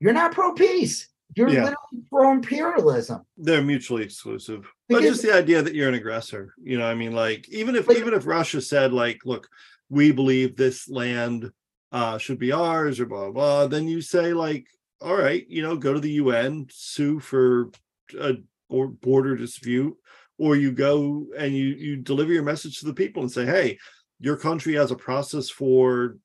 you're 0.00 0.12
not 0.12 0.32
pro 0.32 0.52
peace. 0.52 1.08
You're 1.34 1.48
yeah. 1.48 1.64
literally 1.64 2.04
pro 2.10 2.30
imperialism. 2.30 3.24
They're 3.38 3.62
mutually 3.62 4.02
exclusive. 4.02 4.70
Because, 4.86 5.02
but 5.02 5.08
just 5.08 5.22
the 5.22 5.32
idea 5.32 5.62
that 5.62 5.74
you're 5.74 5.88
an 5.88 5.94
aggressor, 5.94 6.54
you 6.62 6.78
know, 6.78 6.84
I 6.84 6.94
mean, 6.94 7.12
like 7.12 7.48
even 7.48 7.74
if 7.74 7.88
like, 7.88 7.96
even 7.96 8.12
if 8.12 8.26
Russia 8.26 8.60
said, 8.60 8.92
like, 8.92 9.24
look, 9.24 9.48
we 9.88 10.12
believe 10.12 10.56
this 10.56 10.88
land 10.90 11.50
uh, 11.92 12.18
should 12.18 12.38
be 12.38 12.52
ours 12.52 12.98
or 12.98 13.06
blah, 13.06 13.30
blah 13.30 13.32
blah, 13.32 13.66
then 13.66 13.86
you 13.86 14.00
say, 14.00 14.32
like, 14.32 14.66
all 15.00 15.16
right, 15.16 15.44
you 15.48 15.62
know, 15.62 15.76
go 15.76 15.92
to 15.92 16.00
the 16.00 16.12
UN, 16.12 16.66
sue 16.70 17.20
for 17.20 17.70
a 18.18 18.34
border 18.70 19.36
dispute, 19.36 19.94
or 20.38 20.56
you 20.56 20.72
go 20.72 21.26
and 21.36 21.54
you 21.54 21.66
you 21.66 21.96
deliver 21.96 22.32
your 22.32 22.42
message 22.42 22.80
to 22.80 22.86
the 22.86 22.94
people 22.94 23.22
and 23.22 23.30
say, 23.30 23.44
hey, 23.44 23.78
your 24.18 24.36
country 24.36 24.74
has 24.74 24.90
a 24.90 24.96
process 24.96 25.50
for 25.50 26.16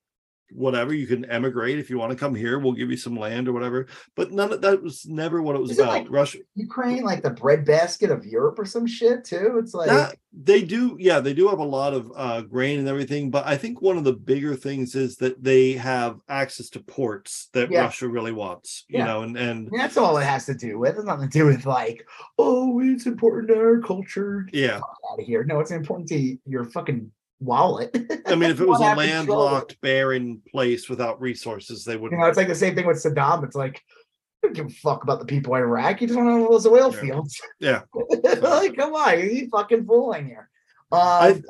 whatever 0.52 0.94
you 0.94 1.08
can 1.08 1.26
emigrate 1.26 1.80
if 1.80 1.90
you 1.90 1.98
want 1.98 2.12
to 2.12 2.18
come 2.18 2.34
here 2.34 2.60
we'll 2.60 2.74
give 2.74 2.90
you 2.90 2.98
some 2.98 3.16
land 3.16 3.48
or 3.48 3.54
whatever 3.54 3.88
but 4.16 4.32
none 4.32 4.54
of 4.54 4.62
that 4.62 4.82
was 4.82 5.06
never 5.06 5.42
what 5.42 5.56
it 5.56 5.62
was 5.62 5.72
Is 5.72 5.80
about. 5.80 5.94
like 5.94 6.08
russia 6.10 6.40
ukraine 6.56 7.04
like 7.04 7.24
the 7.24 7.32
breadbasket 7.32 8.12
of 8.12 8.26
europe 8.26 8.60
or 8.60 8.66
some 8.66 8.88
shit 8.88 9.24
too? 9.24 9.60
It's 9.62 9.74
like 9.74 9.90
that, 9.90 10.16
they 10.34 10.62
do 10.64 10.98
yeah 11.00 11.20
they 11.20 11.34
do 11.34 11.48
have 11.48 11.60
a 11.60 11.64
lot 11.64 11.94
of 11.94 12.12
uh, 12.16 12.42
grain 12.42 12.80
and 12.80 12.88
everything 12.88 13.32
but 13.32 13.46
i 13.46 13.58
think 13.58 13.82
one 13.82 13.98
of 13.98 14.04
the 14.04 14.14
bigger 14.14 14.56
things 14.56 14.96
is 14.96 15.18
that 15.18 15.44
they 15.44 15.74
have 15.74 16.20
access 16.30 16.70
to 16.70 16.80
ports 16.80 17.50
that 17.54 17.72
yeah. 17.72 17.82
russia 17.82 18.08
really 18.08 18.32
wants 18.32 18.86
you 18.88 19.00
yeah. 19.00 19.06
know 19.06 19.24
and 19.24 19.38
and 19.38 19.70
that's 19.72 19.98
all 19.98 20.18
it 20.18 20.24
has 20.24 20.46
to 20.46 20.54
do 20.54 20.80
with 20.80 20.96
it's 20.96 21.06
nothing 21.06 21.30
to 21.30 21.40
do 21.40 21.46
with 21.46 21.66
like 21.66 22.06
oh 22.38 22.80
it's 22.80 23.06
important 23.06 23.48
to 23.48 23.58
our 23.58 23.80
culture. 23.80 24.48
Yeah. 24.52 24.78
Out 24.78 25.20
of 25.20 25.26
here. 25.26 25.44
No 25.44 25.60
it's 25.60 25.72
important 25.72 26.08
to 26.10 26.38
your 26.46 26.66
fucking 26.66 27.12
wallet. 27.40 27.96
I 28.26 28.36
mean, 28.36 28.50
if 28.50 28.60
it 28.62 28.68
was 28.68 28.80
a 28.80 28.96
landlocked, 28.96 29.80
barren 29.82 30.42
place 30.52 30.90
without 30.90 31.22
resources, 31.22 31.84
they 31.84 31.98
would. 31.98 32.12
You 32.12 32.18
know, 32.18 32.26
it's 32.26 32.38
like 32.38 32.48
the 32.48 32.56
same 32.56 32.76
thing 32.76 32.86
with 32.86 33.04
Saddam. 33.04 33.44
It's 33.44 33.56
like, 33.56 33.84
I 34.44 34.48
don't 34.48 34.56
give 34.56 34.68
a 34.68 34.70
fuck 34.70 35.04
about 35.04 35.20
the 35.20 35.26
people 35.26 35.56
in 35.56 35.62
Iraq. 35.62 36.02
You 36.02 36.08
just 36.08 36.18
want 36.18 36.30
to 36.30 36.38
know 36.40 36.50
those 36.50 36.68
oil 36.68 36.94
yeah. 36.94 37.02
fields. 37.02 37.42
Yeah. 37.60 37.82
like, 38.42 38.76
come 38.76 38.94
on, 38.94 39.10
are 39.10 39.20
you 39.20 39.50
fucking 39.50 39.86
fooling 39.86 40.28
here? 40.28 40.50
Um, 40.92 41.00
I, 41.02 41.42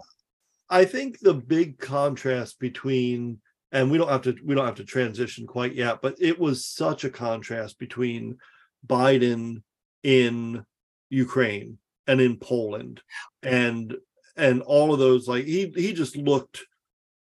I 0.70 0.86
think 0.86 1.20
the 1.20 1.34
big 1.34 1.80
contrast 1.80 2.60
between, 2.60 3.40
and 3.72 3.92
we 3.92 3.98
don't 3.98 4.10
have 4.10 4.24
to, 4.24 4.36
we 4.44 4.56
don't 4.56 4.66
have 4.66 4.76
to 4.76 4.86
transition 4.86 5.48
quite 5.48 5.76
yet, 5.76 6.02
but 6.02 6.16
it 6.20 6.40
was 6.40 6.66
such 6.66 7.04
a 7.04 7.10
contrast 7.10 7.78
between 7.80 8.38
Biden 8.86 9.64
in 10.04 10.66
Ukraine 11.10 11.78
and 12.08 12.22
in 12.22 12.38
Poland 12.38 13.02
and 13.44 13.96
and 14.38 14.62
all 14.62 14.94
of 14.94 15.00
those 15.00 15.28
like 15.28 15.46
he 15.46 15.72
he 15.76 15.94
just 15.94 16.16
looked 16.16 16.66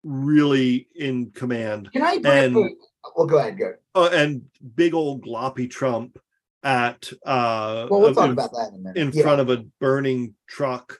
really 0.02 0.88
in 0.94 1.30
command. 1.30 1.90
Can 1.92 2.02
I 2.02 2.18
and 2.24 2.54
well 2.54 3.26
go 3.26 3.38
ahead, 3.38 3.58
go. 3.58 3.74
Uh, 3.94 4.10
and 4.12 4.42
big 4.74 4.94
old 4.94 5.24
gloppy 5.24 5.70
Trump 5.70 6.18
at 6.62 7.10
uh 7.24 7.86
well 7.90 8.00
we'll 8.00 8.14
talk 8.14 8.26
in, 8.26 8.32
about 8.32 8.52
that 8.52 8.68
in 8.72 8.74
a 8.74 8.78
minute. 8.78 8.96
In 8.96 9.10
yeah. 9.12 9.22
front 9.22 9.40
of 9.40 9.50
a 9.50 9.64
burning 9.80 10.34
truck 10.46 10.98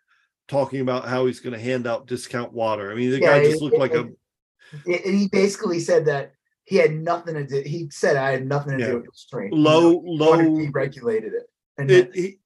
talking 0.49 0.81
about 0.81 1.07
how 1.07 1.27
he's 1.27 1.41
going 1.41 1.53
to 1.53 1.61
hand 1.61 1.87
out 1.87 2.07
discount 2.07 2.53
water. 2.53 2.91
I 2.91 2.95
mean 2.95 3.11
the 3.11 3.20
yeah, 3.20 3.39
guy 3.39 3.45
just 3.45 3.62
looked 3.62 3.77
it, 3.77 3.81
like 3.81 3.93
it, 3.93 4.01
a 4.01 4.11
and 4.87 5.15
he 5.19 5.28
basically 5.28 5.81
said 5.81 6.07
that 6.07 6.32
he 6.65 6.77
had 6.77 6.93
nothing 6.93 7.35
to 7.35 7.47
do. 7.47 7.62
He 7.66 7.89
said 7.91 8.16
I 8.16 8.32
had 8.32 8.47
nothing 8.47 8.78
to 8.78 8.85
yeah. 8.85 8.91
do 8.91 8.97
with 8.97 9.07
the 9.07 9.12
train. 9.31 9.51
Low, 9.53 9.91
you 9.91 10.03
know, 10.05 10.24
low. 10.24 10.57
He 10.57 10.69
regulated 10.69 11.32
it. 11.32 11.51
And 11.78 11.91
it, 11.91 12.15
he, 12.15 12.39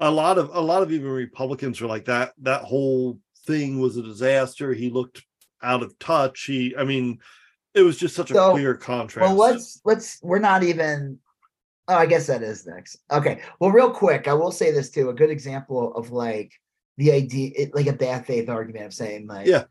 a 0.00 0.10
lot 0.10 0.38
of 0.38 0.50
a 0.54 0.60
lot 0.60 0.82
of 0.82 0.92
even 0.92 1.10
Republicans 1.10 1.80
were 1.80 1.88
like 1.88 2.04
that. 2.06 2.32
That 2.38 2.62
whole 2.62 3.18
thing 3.46 3.80
was 3.80 3.96
a 3.96 4.02
disaster. 4.02 4.72
He 4.72 4.90
looked 4.90 5.22
out 5.62 5.82
of 5.82 5.98
touch. 5.98 6.44
He, 6.44 6.74
I 6.76 6.84
mean, 6.84 7.18
it 7.74 7.82
was 7.82 7.98
just 7.98 8.14
such 8.14 8.30
a 8.30 8.34
so, 8.34 8.52
clear 8.52 8.74
contrast. 8.74 9.28
Well, 9.28 9.36
let's 9.36 9.80
let's. 9.84 10.18
We're 10.22 10.38
not 10.38 10.62
even. 10.62 11.18
Oh, 11.88 11.94
I 11.94 12.06
guess 12.06 12.26
that 12.26 12.42
is 12.42 12.66
next. 12.66 12.98
Okay. 13.10 13.40
Well, 13.60 13.70
real 13.70 13.90
quick, 13.90 14.28
I 14.28 14.34
will 14.34 14.52
say 14.52 14.70
this 14.70 14.90
too. 14.90 15.08
A 15.08 15.14
good 15.14 15.30
example 15.30 15.94
of 15.94 16.12
like 16.12 16.52
the 16.98 17.12
idea, 17.12 17.50
it, 17.56 17.74
like 17.74 17.86
a 17.86 17.94
bad 17.94 18.26
faith 18.26 18.48
argument 18.48 18.86
of 18.86 18.94
saying 18.94 19.26
like, 19.26 19.46
yeah, 19.46 19.64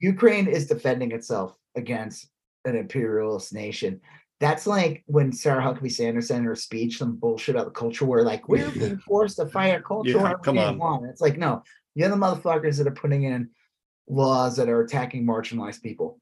Ukraine 0.00 0.46
is 0.46 0.66
defending 0.66 1.12
itself 1.12 1.54
against 1.76 2.28
an 2.64 2.74
imperialist 2.74 3.52
nation 3.52 4.00
that's 4.40 4.66
like 4.66 5.02
when 5.06 5.32
Sarah 5.32 5.62
Huckabee 5.62 5.90
Sanders 5.90 6.30
in 6.30 6.44
her 6.44 6.54
speech 6.54 6.98
some 6.98 7.16
bullshit 7.16 7.56
about 7.56 7.66
the 7.66 7.72
culture 7.72 8.04
where 8.04 8.22
like 8.22 8.48
we're 8.48 8.70
being 8.72 8.98
forced 8.98 9.36
to 9.36 9.46
fight 9.46 9.74
our 9.74 9.82
culture. 9.82 10.10
Yeah, 10.10 10.34
come 10.42 10.58
on. 10.58 10.80
on. 10.80 11.04
It's 11.06 11.20
like 11.20 11.38
no, 11.38 11.62
you're 11.94 12.08
the 12.08 12.16
motherfuckers 12.16 12.78
that 12.78 12.86
are 12.86 12.92
putting 12.92 13.24
in 13.24 13.50
laws 14.08 14.56
that 14.56 14.68
are 14.68 14.80
attacking 14.80 15.26
marginalized 15.26 15.82
people. 15.82 16.20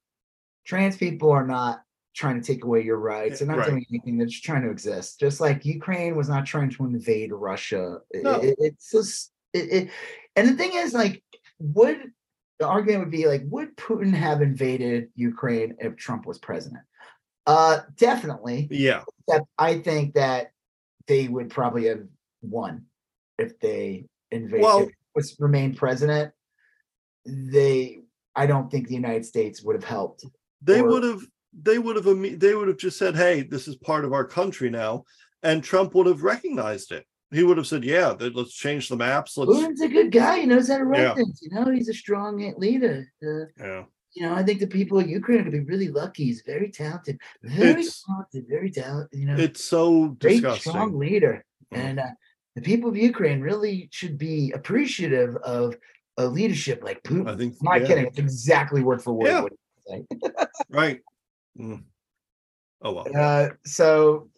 Trans 0.64 0.97
people 0.97 1.30
are 1.30 1.47
not 1.47 1.82
trying 2.14 2.40
to 2.40 2.47
take 2.47 2.64
away 2.64 2.82
your 2.82 2.97
rights. 2.97 3.38
They're 3.38 3.48
not 3.48 3.59
right. 3.59 3.68
doing 3.68 3.86
anything. 3.90 4.16
They're 4.16 4.26
just 4.26 4.43
trying 4.43 4.62
to 4.62 4.70
exist. 4.70 5.20
Just 5.20 5.40
like 5.40 5.66
Ukraine 5.66 6.16
was 6.16 6.28
not 6.28 6.47
trying 6.47 6.70
to 6.70 6.84
invade 6.84 7.30
Russia. 7.32 7.98
No. 8.14 8.40
It, 8.40 8.56
it's 8.59 8.90
just 8.90 9.32
it, 9.52 9.72
it, 9.72 9.90
and 10.34 10.48
the 10.48 10.55
thing 10.55 10.72
is 10.74 10.94
like 10.94 11.22
would 11.59 12.12
the 12.59 12.66
argument 12.66 13.01
would 13.01 13.10
be 13.10 13.26
like 13.26 13.43
would 13.44 13.76
Putin 13.76 14.14
have 14.14 14.40
invaded 14.40 15.10
Ukraine 15.14 15.76
if 15.78 15.97
Trump 15.97 16.26
was 16.26 16.38
president? 16.38 16.82
Uh, 17.47 17.81
definitely. 17.97 18.68
Yeah. 18.70 19.02
Except 19.28 19.47
I 19.59 19.78
think 19.78 20.14
that 20.14 20.51
they 21.06 21.28
would 21.28 21.51
probably 21.51 21.86
have 21.86 22.02
won 22.43 22.86
if 23.39 23.59
they 23.60 24.06
invaded. 24.31 24.62
Well, 24.62 24.89
was 25.14 25.36
remained 25.39 25.77
president. 25.77 26.32
They, 27.24 28.01
I 28.35 28.47
don't 28.47 28.70
think 28.70 28.89
the 28.89 28.94
United 28.94 29.24
States 29.24 29.62
would 29.62 29.77
have 29.77 29.85
helped. 29.85 30.24
They 30.62 30.81
or, 30.81 30.89
would 30.89 31.05
have. 31.05 31.20
They 31.62 31.78
would 31.78 31.97
have. 31.97 32.05
They 32.39 32.55
would 32.55 32.68
have 32.68 32.77
just 32.77 32.98
said, 32.98 33.16
"Hey, 33.16 33.43
this 33.43 33.66
is 33.66 33.77
part 33.77 34.05
of 34.05 34.12
our 34.12 34.24
country 34.24 34.68
now," 34.68 35.05
and 35.43 35.64
Trump 35.64 35.94
would 35.94 36.06
have 36.06 36.23
recognized 36.23 36.93
it. 36.93 37.06
He 37.31 37.44
would 37.44 37.56
have 37.56 37.66
said, 37.66 37.82
"Yeah, 37.82 38.14
let's 38.18 38.52
change 38.52 38.89
the 38.89 38.97
maps." 38.97 39.39
Let's. 39.39 39.52
Putin's 39.52 39.81
a 39.81 39.89
good 39.89 40.12
guy. 40.12 40.40
He 40.40 40.47
knows 40.47 40.68
how 40.68 40.78
to 40.78 40.85
run 40.85 41.01
yeah. 41.01 41.14
things. 41.14 41.39
You 41.40 41.51
know, 41.51 41.70
he's 41.70 41.89
a 41.89 41.94
strong 41.94 42.55
leader. 42.59 43.10
Uh, 43.24 43.47
yeah 43.59 43.85
you 44.16 44.22
know, 44.22 44.34
I 44.34 44.43
think 44.43 44.60
the 44.60 44.66
people 44.66 44.98
of 44.98 45.06
Ukraine 45.06 45.40
are 45.40 45.43
going 45.43 45.52
to 45.52 45.59
be 45.59 45.64
really 45.70 45.88
lucky. 45.88 46.24
He's 46.24 46.40
very 46.40 46.70
talented, 46.70 47.20
very 47.43 47.82
it's, 47.82 48.02
talented, 48.02 48.47
very 48.48 48.70
talented. 48.70 49.20
You 49.20 49.26
know, 49.26 49.36
it's 49.36 49.62
so 49.62 50.09
great, 50.09 50.36
disgusting. 50.36 50.72
strong 50.72 50.98
leader, 50.98 51.44
mm. 51.72 51.78
and 51.78 52.01
uh, 52.01 52.06
the 52.55 52.62
people 52.62 52.88
of 52.88 52.97
Ukraine 52.97 53.43
really 53.43 53.90
should 53.93 54.16
be 54.16 54.52
appreciative 54.52 55.36
of 55.36 55.76
a 56.16 56.26
leadership 56.26 56.82
like 56.82 57.02
Putin. 57.02 57.28
I 57.28 57.36
think. 57.36 57.56
I'm 57.60 57.64
not 57.64 57.80
yeah. 57.82 57.86
kidding. 57.86 58.06
It's 58.06 58.18
exactly 58.18 58.82
word 58.82 59.02
for 59.02 59.12
word. 59.12 59.52
Yeah. 59.86 59.98
right. 60.70 61.01
Mm. 61.60 61.84
Oh 62.80 62.93
well. 62.93 63.06
Uh, 63.14 63.51
so, 63.66 64.30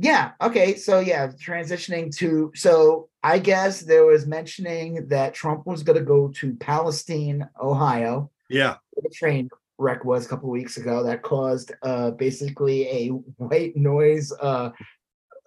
yeah. 0.00 0.32
Okay. 0.42 0.74
So 0.74 0.98
yeah, 0.98 1.28
transitioning 1.28 2.12
to 2.16 2.50
so 2.56 3.08
I 3.22 3.38
guess 3.38 3.80
there 3.82 4.06
was 4.06 4.26
mentioning 4.26 5.06
that 5.06 5.34
Trump 5.34 5.68
was 5.68 5.84
going 5.84 6.00
to 6.00 6.04
go 6.04 6.28
to 6.28 6.56
Palestine, 6.56 7.48
Ohio 7.62 8.32
yeah. 8.54 8.76
The 8.96 9.10
train 9.10 9.48
wreck 9.78 10.04
was 10.04 10.24
a 10.24 10.28
couple 10.28 10.48
weeks 10.50 10.76
ago 10.76 11.02
that 11.02 11.22
caused 11.22 11.72
uh 11.82 12.12
basically 12.12 12.88
a 12.88 13.08
white 13.08 13.76
noise 13.76 14.32
uh, 14.40 14.70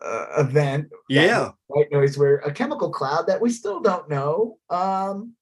uh 0.02 0.26
event. 0.38 0.88
Yeah. 1.10 1.52
White 1.68 1.92
noise 1.92 2.18
where 2.18 2.38
a 2.38 2.52
chemical 2.52 2.92
cloud 2.92 3.28
that 3.28 3.42
we 3.42 3.50
still 3.50 3.80
don't 3.80 4.10
know 4.10 4.58
um 4.70 5.34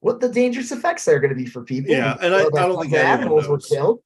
what 0.00 0.20
the 0.20 0.28
dangerous 0.28 0.72
effects 0.72 1.08
are 1.08 1.18
going 1.18 1.30
to 1.30 1.36
be 1.36 1.46
for 1.46 1.64
people. 1.64 1.90
Yeah, 1.90 2.16
and 2.22 2.34
I, 2.34 2.44
I 2.44 2.48
don't 2.50 2.80
think 2.80 2.94
animals 2.94 3.48
knows. 3.48 3.50
were 3.50 3.58
killed. 3.58 4.00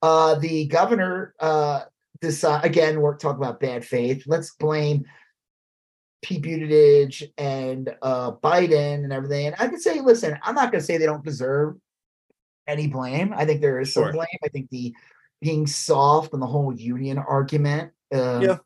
Uh, 0.00 0.36
the 0.36 0.66
governor 0.66 1.34
uh, 1.38 1.82
decide 2.20 2.64
again. 2.64 3.00
We're 3.00 3.16
talking 3.16 3.42
about 3.42 3.60
bad 3.60 3.84
faith. 3.84 4.24
Let's 4.26 4.54
blame 4.54 5.04
Pete 6.22 6.42
Buttigieg 6.42 7.30
and 7.36 7.94
uh, 8.02 8.32
Biden 8.32 9.04
and 9.04 9.12
everything. 9.12 9.48
And 9.48 9.56
I 9.58 9.68
can 9.68 9.80
say, 9.80 10.00
listen, 10.00 10.38
I'm 10.42 10.54
not 10.54 10.72
going 10.72 10.80
to 10.80 10.86
say 10.86 10.96
they 10.96 11.06
don't 11.06 11.24
deserve 11.24 11.76
any 12.66 12.86
blame. 12.86 13.34
I 13.36 13.44
think 13.44 13.60
there 13.60 13.80
is 13.80 13.92
some 13.92 14.04
sure. 14.04 14.12
blame. 14.12 14.38
I 14.44 14.48
think 14.48 14.70
the 14.70 14.94
being 15.40 15.66
soft 15.66 16.32
on 16.34 16.40
the 16.40 16.46
whole 16.46 16.74
union 16.74 17.18
argument. 17.18 17.92
Uh, 18.12 18.40
yeah. 18.42 18.58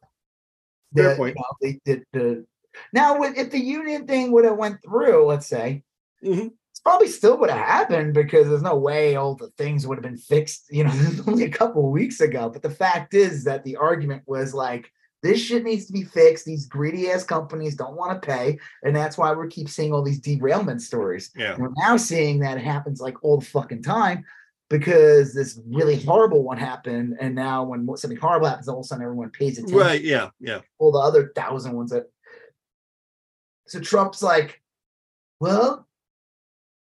Fair 0.96 1.10
the, 1.10 1.16
point. 1.16 1.36
You 1.62 1.72
know, 1.72 1.78
did 1.84 2.04
the 2.12 2.46
now 2.92 3.22
if 3.22 3.50
the 3.50 3.58
union 3.58 4.06
thing 4.06 4.32
would 4.32 4.44
have 4.44 4.56
went 4.56 4.82
through, 4.82 5.26
let's 5.26 5.46
say, 5.46 5.82
mm-hmm. 6.24 6.48
it's 6.70 6.80
probably 6.80 7.08
still 7.08 7.36
would 7.38 7.50
have 7.50 7.58
happened 7.58 8.14
because 8.14 8.48
there's 8.48 8.62
no 8.62 8.76
way 8.76 9.16
all 9.16 9.34
the 9.34 9.50
things 9.58 9.86
would 9.86 9.96
have 9.96 10.02
been 10.02 10.16
fixed. 10.16 10.66
You 10.70 10.84
know, 10.84 10.92
only 11.26 11.44
a 11.44 11.50
couple 11.50 11.84
of 11.84 11.92
weeks 11.92 12.20
ago. 12.20 12.48
But 12.48 12.62
the 12.62 12.70
fact 12.70 13.14
is 13.14 13.44
that 13.44 13.64
the 13.64 13.76
argument 13.76 14.22
was 14.26 14.54
like, 14.54 14.90
this 15.22 15.40
shit 15.40 15.64
needs 15.64 15.86
to 15.86 15.92
be 15.92 16.04
fixed. 16.04 16.44
These 16.44 16.66
greedy 16.66 17.10
ass 17.10 17.24
companies 17.24 17.74
don't 17.74 17.96
want 17.96 18.20
to 18.20 18.26
pay, 18.26 18.58
and 18.82 18.94
that's 18.94 19.18
why 19.18 19.32
we 19.32 19.48
keep 19.48 19.68
seeing 19.68 19.92
all 19.92 20.02
these 20.02 20.20
derailment 20.20 20.82
stories. 20.82 21.30
Yeah, 21.36 21.56
we're 21.58 21.72
now 21.76 21.96
seeing 21.96 22.40
that 22.40 22.58
it 22.58 22.64
happens 22.64 23.00
like 23.00 23.22
all 23.22 23.38
the 23.38 23.46
fucking 23.46 23.82
time 23.82 24.24
because 24.70 25.34
this 25.34 25.60
really 25.66 25.98
horrible 26.00 26.42
one 26.42 26.58
happened, 26.58 27.16
and 27.20 27.34
now 27.34 27.64
when 27.64 27.88
something 27.96 28.18
horrible 28.18 28.48
happens, 28.48 28.68
all 28.68 28.80
of 28.80 28.84
a 28.84 28.88
sudden 28.88 29.04
everyone 29.04 29.30
pays 29.30 29.58
attention. 29.58 29.78
Right? 29.78 30.02
Yeah, 30.02 30.30
yeah. 30.40 30.60
All 30.78 30.92
the 30.92 30.98
other 30.98 31.32
thousand 31.34 31.72
ones 31.72 31.90
that. 31.90 32.10
So 33.66 33.80
Trump's 33.80 34.22
like, 34.22 34.62
well, 35.40 35.86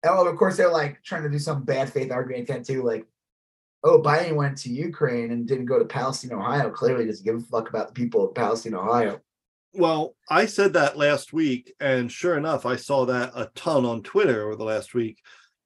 oh, 0.04 0.28
of 0.28 0.36
course 0.36 0.56
they're 0.56 0.70
like 0.70 1.02
trying 1.02 1.22
to 1.22 1.30
do 1.30 1.38
some 1.38 1.64
bad 1.64 1.92
faith 1.92 2.12
argument 2.12 2.66
too, 2.66 2.82
like 2.82 3.06
oh, 3.84 4.02
Biden 4.02 4.34
went 4.34 4.58
to 4.58 4.70
Ukraine 4.70 5.30
and 5.30 5.46
didn't 5.46 5.66
go 5.66 5.78
to 5.78 5.84
Palestine, 5.84 6.32
Ohio, 6.32 6.70
clearly 6.70 7.06
doesn't 7.06 7.24
give 7.24 7.36
a 7.36 7.40
fuck 7.40 7.68
about 7.68 7.88
the 7.88 7.94
people 7.94 8.26
of 8.26 8.34
Palestine, 8.34 8.74
Ohio. 8.74 9.20
Well, 9.74 10.16
I 10.30 10.46
said 10.46 10.72
that 10.72 10.96
last 10.96 11.32
week, 11.32 11.74
and 11.78 12.10
sure 12.10 12.36
enough, 12.36 12.66
I 12.66 12.76
saw 12.76 13.04
that 13.06 13.32
a 13.34 13.50
ton 13.54 13.84
on 13.84 14.02
Twitter 14.02 14.46
over 14.46 14.56
the 14.56 14.64
last 14.64 14.94
week. 14.94 15.18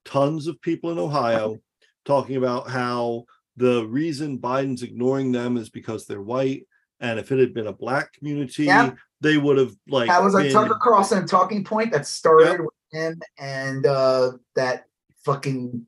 Tons 0.05 0.47
of 0.47 0.61
people 0.61 0.91
in 0.91 0.99
Ohio 0.99 1.59
talking 2.05 2.37
about 2.37 2.69
how 2.69 3.25
the 3.57 3.87
reason 3.87 4.39
Biden's 4.39 4.83
ignoring 4.83 5.33
them 5.33 5.57
is 5.57 5.71
because 5.71 6.07
they're 6.07 6.21
white. 6.21 6.67
And 7.01 7.19
if 7.19 7.33
it 7.33 7.39
had 7.39 7.55
been 7.55 7.69
a 7.69 7.73
black 7.73 8.13
community, 8.13 8.65
yeah. 8.65 8.93
they 9.21 9.39
would 9.39 9.59
have 9.59 9.75
like 9.89 10.09
that 10.09 10.23
was 10.23 10.35
a 10.35 10.39
been... 10.39 10.53
Tucker 10.53 10.79
Carlson 10.83 11.27
talking 11.27 11.65
point 11.65 11.93
that 11.93 12.07
started 12.07 12.61
with 12.61 12.71
him 12.93 13.21
and 13.39 13.87
uh 13.87 14.33
that 14.55 14.85
fucking 15.25 15.87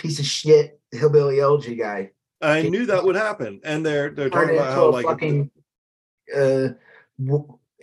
piece 0.00 0.18
of 0.18 0.26
shit 0.26 0.80
hillbilly 0.90 1.40
Elegy 1.40 1.76
guy. 1.76 2.10
I 2.40 2.62
knew 2.62 2.86
that 2.86 3.04
would 3.04 3.16
happen, 3.16 3.60
and 3.64 3.84
they're 3.84 4.10
they're 4.10 4.30
talking 4.30 4.56
about 4.56 4.72
how 4.72 4.90
like 4.90 5.04
fucking 5.04 5.50
uh, 6.34 6.68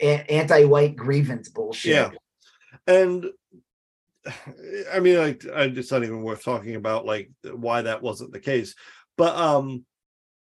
anti-white 0.01 0.95
grievance 0.95 1.49
bullshit. 1.49 1.91
Yeah, 1.91 2.09
and 2.87 3.27
I 4.91 4.99
mean, 4.99 5.17
like, 5.17 5.43
it's 5.45 5.91
not 5.91 6.03
even 6.03 6.23
worth 6.23 6.43
talking 6.43 6.75
about 6.75 7.05
like 7.05 7.29
why 7.43 7.83
that 7.83 8.01
wasn't 8.01 8.33
the 8.33 8.39
case. 8.39 8.73
But 9.15 9.35
um, 9.35 9.85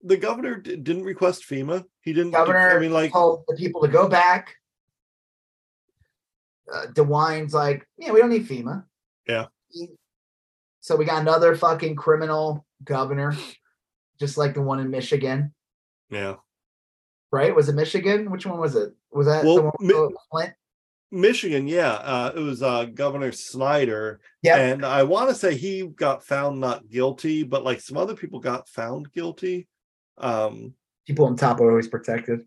the 0.02 0.16
governor 0.16 0.56
d- 0.56 0.76
didn't 0.76 1.04
request 1.04 1.42
FEMA. 1.48 1.84
He 2.00 2.12
didn't. 2.12 2.32
Governor, 2.32 2.76
I 2.76 2.78
mean, 2.78 2.92
like 2.92 3.12
told 3.12 3.44
the 3.48 3.56
people 3.56 3.80
to 3.82 3.88
go 3.88 4.08
back. 4.08 4.54
Uh, 6.72 6.86
DeWine's 6.92 7.54
like, 7.54 7.88
yeah, 7.96 8.12
we 8.12 8.20
don't 8.20 8.30
need 8.30 8.46
FEMA. 8.46 8.84
Yeah. 9.26 9.46
So 10.80 10.96
we 10.96 11.04
got 11.04 11.22
another 11.22 11.54
fucking 11.54 11.96
criminal 11.96 12.64
governor, 12.84 13.36
just 14.18 14.38
like 14.38 14.54
the 14.54 14.62
one 14.62 14.80
in 14.80 14.90
Michigan. 14.90 15.52
Yeah. 16.10 16.36
Right? 17.30 17.54
Was 17.54 17.68
it 17.68 17.74
Michigan? 17.74 18.30
Which 18.30 18.46
one 18.46 18.58
was 18.58 18.74
it? 18.74 18.94
Was 19.10 19.26
that 19.26 19.44
well, 19.44 19.56
the 19.56 19.62
one 19.62 19.72
Mi- 19.80 20.16
Flint? 20.30 20.54
Michigan, 21.10 21.66
yeah. 21.66 21.92
Uh, 21.92 22.32
it 22.36 22.40
was 22.40 22.62
uh, 22.62 22.84
Governor 22.86 23.32
Snyder. 23.32 24.20
Yeah. 24.42 24.56
And 24.56 24.84
I 24.84 25.02
want 25.02 25.30
to 25.30 25.34
say 25.34 25.56
he 25.56 25.86
got 25.86 26.24
found 26.24 26.60
not 26.60 26.88
guilty, 26.88 27.42
but 27.42 27.64
like 27.64 27.80
some 27.80 27.96
other 27.96 28.14
people 28.14 28.40
got 28.40 28.68
found 28.68 29.12
guilty. 29.12 29.68
Um, 30.18 30.74
people 31.06 31.26
on 31.26 31.36
top 31.36 31.60
are 31.60 31.70
always 31.70 31.88
protected. 31.88 32.40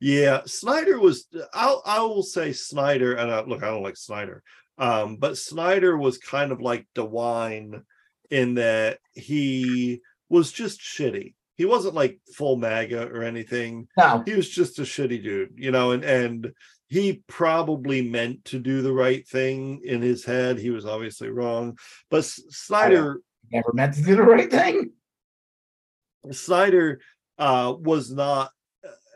Yeah, 0.00 0.42
Snyder 0.44 0.98
was. 0.98 1.26
I'll 1.54 1.82
I 1.86 2.00
will 2.00 2.22
say 2.22 2.52
Snyder, 2.52 3.14
and 3.14 3.30
I, 3.30 3.40
look, 3.42 3.62
I 3.62 3.68
don't 3.68 3.82
like 3.82 3.96
Snyder, 3.96 4.42
um, 4.78 5.16
but 5.16 5.38
Snyder 5.38 5.96
was 5.96 6.18
kind 6.18 6.52
of 6.52 6.60
like 6.60 6.86
DeWine 6.94 7.82
in 8.30 8.54
that 8.54 8.98
he 9.12 10.00
was 10.28 10.50
just 10.50 10.80
shitty. 10.80 11.34
He 11.56 11.64
wasn't 11.64 11.94
like 11.94 12.18
full 12.34 12.56
MAGA 12.56 13.08
or 13.08 13.22
anything. 13.22 13.86
No. 13.96 14.22
He 14.26 14.34
was 14.34 14.48
just 14.48 14.78
a 14.80 14.82
shitty 14.82 15.22
dude, 15.22 15.54
you 15.56 15.70
know, 15.70 15.92
and 15.92 16.04
and 16.04 16.52
he 16.88 17.22
probably 17.28 18.02
meant 18.02 18.44
to 18.46 18.58
do 18.58 18.82
the 18.82 18.92
right 18.92 19.26
thing 19.26 19.80
in 19.84 20.02
his 20.02 20.24
head. 20.24 20.58
He 20.58 20.70
was 20.70 20.84
obviously 20.84 21.28
wrong. 21.28 21.78
But 22.10 22.24
Snyder 22.24 23.20
never 23.52 23.72
meant 23.72 23.94
to 23.94 24.02
do 24.02 24.16
the 24.16 24.22
right 24.22 24.50
thing. 24.50 24.90
Snyder 26.32 27.00
uh, 27.38 27.74
was 27.78 28.10
not 28.10 28.50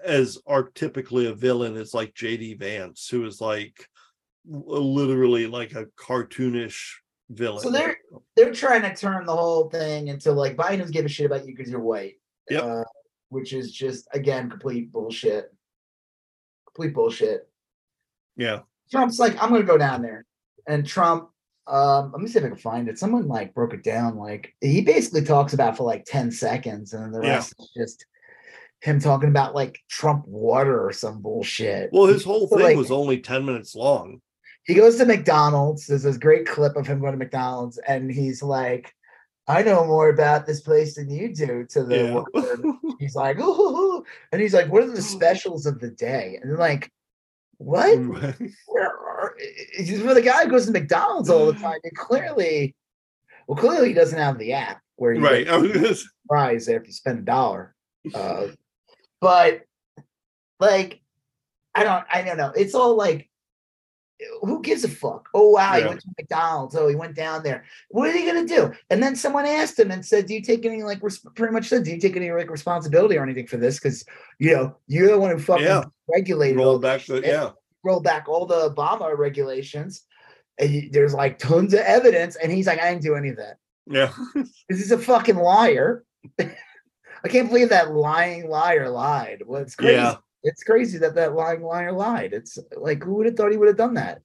as 0.04 0.38
archetypically 0.48 1.28
a 1.28 1.34
villain 1.34 1.76
as 1.76 1.94
like 1.94 2.14
JD 2.14 2.60
Vance, 2.60 3.08
who 3.08 3.22
was 3.22 3.40
like 3.40 3.88
literally 4.48 5.46
like 5.46 5.74
a 5.74 5.86
cartoonish 5.98 6.94
villain. 7.30 7.62
So 7.62 7.70
they're 7.70 7.98
they're 8.36 8.52
trying 8.52 8.82
to 8.82 8.94
turn 8.94 9.26
the 9.26 9.36
whole 9.36 9.68
thing 9.68 10.08
into 10.08 10.32
like 10.32 10.56
Biden 10.56 10.78
doesn't 10.78 10.92
give 10.92 11.04
a 11.04 11.08
shit 11.08 11.26
about 11.26 11.46
you 11.46 11.54
because 11.54 11.70
you're 11.70 11.80
white. 11.80 12.14
Yep. 12.50 12.62
Uh, 12.62 12.84
which 13.28 13.52
is 13.52 13.72
just 13.72 14.08
again 14.12 14.48
complete 14.48 14.92
bullshit. 14.92 15.54
Complete 16.66 16.94
bullshit. 16.94 17.48
Yeah. 18.36 18.60
Trump's 18.90 19.18
like, 19.18 19.40
I'm 19.42 19.50
gonna 19.50 19.64
go 19.64 19.78
down 19.78 20.02
there. 20.02 20.24
And 20.66 20.86
Trump, 20.86 21.30
um, 21.66 22.12
let 22.12 22.22
me 22.22 22.28
see 22.28 22.38
if 22.38 22.44
I 22.44 22.48
can 22.48 22.56
find 22.56 22.88
it. 22.88 22.98
Someone 22.98 23.28
like 23.28 23.54
broke 23.54 23.74
it 23.74 23.82
down. 23.82 24.16
Like 24.16 24.54
he 24.60 24.80
basically 24.80 25.22
talks 25.22 25.52
about 25.52 25.76
for 25.76 25.84
like 25.84 26.04
10 26.06 26.30
seconds, 26.30 26.94
and 26.94 27.04
then 27.04 27.12
the 27.12 27.20
rest 27.20 27.54
yeah. 27.58 27.64
is 27.64 27.70
just 27.76 28.06
him 28.80 29.00
talking 29.00 29.28
about 29.28 29.54
like 29.54 29.78
Trump 29.90 30.26
water 30.26 30.86
or 30.86 30.92
some 30.92 31.20
bullshit. 31.20 31.90
Well, 31.92 32.06
his 32.06 32.24
whole 32.24 32.46
thing 32.46 32.60
like, 32.60 32.76
was 32.76 32.90
only 32.90 33.18
10 33.18 33.44
minutes 33.44 33.74
long 33.74 34.20
he 34.68 34.74
goes 34.74 34.96
to 34.98 35.06
McDonald's. 35.06 35.86
There's 35.86 36.02
this 36.02 36.18
great 36.18 36.46
clip 36.46 36.76
of 36.76 36.86
him 36.86 37.00
going 37.00 37.12
to 37.12 37.18
McDonald's, 37.18 37.78
and 37.78 38.10
he's 38.10 38.42
like, 38.42 38.94
I 39.48 39.62
know 39.62 39.86
more 39.86 40.10
about 40.10 40.46
this 40.46 40.60
place 40.60 40.96
than 40.96 41.10
you 41.10 41.34
do 41.34 41.64
to 41.70 41.82
the 41.82 42.26
yeah. 42.34 42.92
he's 43.00 43.16
like, 43.16 43.40
ooh, 43.40 44.04
and 44.30 44.42
he's 44.42 44.52
like, 44.52 44.70
what 44.70 44.82
are 44.82 44.90
the 44.90 45.00
specials 45.00 45.64
of 45.64 45.80
the 45.80 45.90
day? 45.90 46.38
And 46.42 46.58
like, 46.58 46.92
what? 47.56 47.98
Where 48.66 48.90
are 48.90 49.34
well, 50.04 50.14
the 50.14 50.22
guy 50.22 50.44
who 50.44 50.50
goes 50.50 50.66
to 50.66 50.72
McDonald's 50.72 51.30
all 51.30 51.46
the 51.46 51.52
time, 51.58 51.78
and 51.82 51.96
clearly, 51.96 52.76
well, 53.46 53.56
clearly 53.56 53.88
he 53.88 53.94
doesn't 53.94 54.18
have 54.18 54.38
the 54.38 54.52
app 54.52 54.82
where 54.96 55.14
you 55.14 55.24
right. 55.24 55.46
get 55.46 55.98
fries 56.28 56.68
if 56.68 56.86
you 56.86 56.92
spend 56.92 57.20
a 57.20 57.22
dollar. 57.22 57.74
Uh, 58.14 58.48
but 59.22 59.62
like, 60.60 61.00
I 61.74 61.84
don't, 61.84 62.04
I 62.12 62.20
don't 62.20 62.36
know. 62.36 62.52
It's 62.54 62.74
all 62.74 62.96
like 62.96 63.27
who 64.42 64.60
gives 64.62 64.84
a 64.84 64.88
fuck? 64.88 65.28
Oh 65.34 65.50
wow, 65.50 65.74
yeah. 65.74 65.82
he 65.82 65.88
went 65.88 66.00
to 66.00 66.08
McDonald's. 66.18 66.74
Oh, 66.74 66.88
he 66.88 66.94
went 66.94 67.14
down 67.14 67.42
there. 67.42 67.64
What 67.88 68.08
are 68.08 68.12
he 68.12 68.26
gonna 68.26 68.46
do? 68.46 68.72
And 68.90 69.02
then 69.02 69.14
someone 69.14 69.46
asked 69.46 69.78
him 69.78 69.90
and 69.90 70.04
said, 70.04 70.26
"Do 70.26 70.34
you 70.34 70.42
take 70.42 70.64
any 70.66 70.82
like 70.82 71.02
res- 71.02 71.24
pretty 71.34 71.52
much 71.52 71.66
said, 71.66 71.84
do 71.84 71.90
you 71.90 71.98
take 71.98 72.16
any 72.16 72.32
like 72.32 72.50
responsibility 72.50 73.16
or 73.16 73.22
anything 73.22 73.46
for 73.46 73.56
this? 73.56 73.78
Because 73.78 74.04
you 74.38 74.54
know 74.54 74.76
you're 74.86 75.08
the 75.08 75.18
one 75.18 75.30
who 75.30 75.38
fucking 75.38 75.64
yeah. 75.64 75.84
regulated 76.08 76.56
roll 76.56 76.78
back 76.78 77.04
the 77.06 77.20
yeah 77.20 77.50
roll 77.84 78.00
back 78.00 78.28
all 78.28 78.46
the 78.46 78.70
Obama 78.70 79.16
regulations. 79.16 80.02
And 80.60 80.70
you, 80.70 80.90
there's 80.90 81.14
like 81.14 81.38
tons 81.38 81.72
of 81.72 81.80
evidence, 81.80 82.34
and 82.36 82.50
he's 82.50 82.66
like, 82.66 82.80
I 82.80 82.90
didn't 82.90 83.04
do 83.04 83.14
any 83.14 83.28
of 83.28 83.36
that. 83.36 83.58
Yeah, 83.86 84.12
this 84.34 84.80
is 84.80 84.90
a 84.90 84.98
fucking 84.98 85.36
liar. 85.36 86.04
I 86.40 87.28
can't 87.28 87.48
believe 87.48 87.68
that 87.68 87.92
lying 87.92 88.48
liar 88.48 88.88
lied. 88.88 89.42
Well, 89.46 89.62
it's 89.62 89.76
crazy. 89.76 89.94
Yeah 89.94 90.16
it's 90.42 90.62
crazy 90.62 90.98
that 90.98 91.14
that 91.14 91.34
lying 91.34 91.62
liar 91.62 91.92
lied. 91.92 92.32
It's 92.32 92.58
like 92.76 93.02
who 93.02 93.14
would 93.14 93.26
have 93.26 93.36
thought 93.36 93.50
he 93.50 93.56
would 93.56 93.68
have 93.68 93.76
done 93.76 93.94
that? 93.94 94.20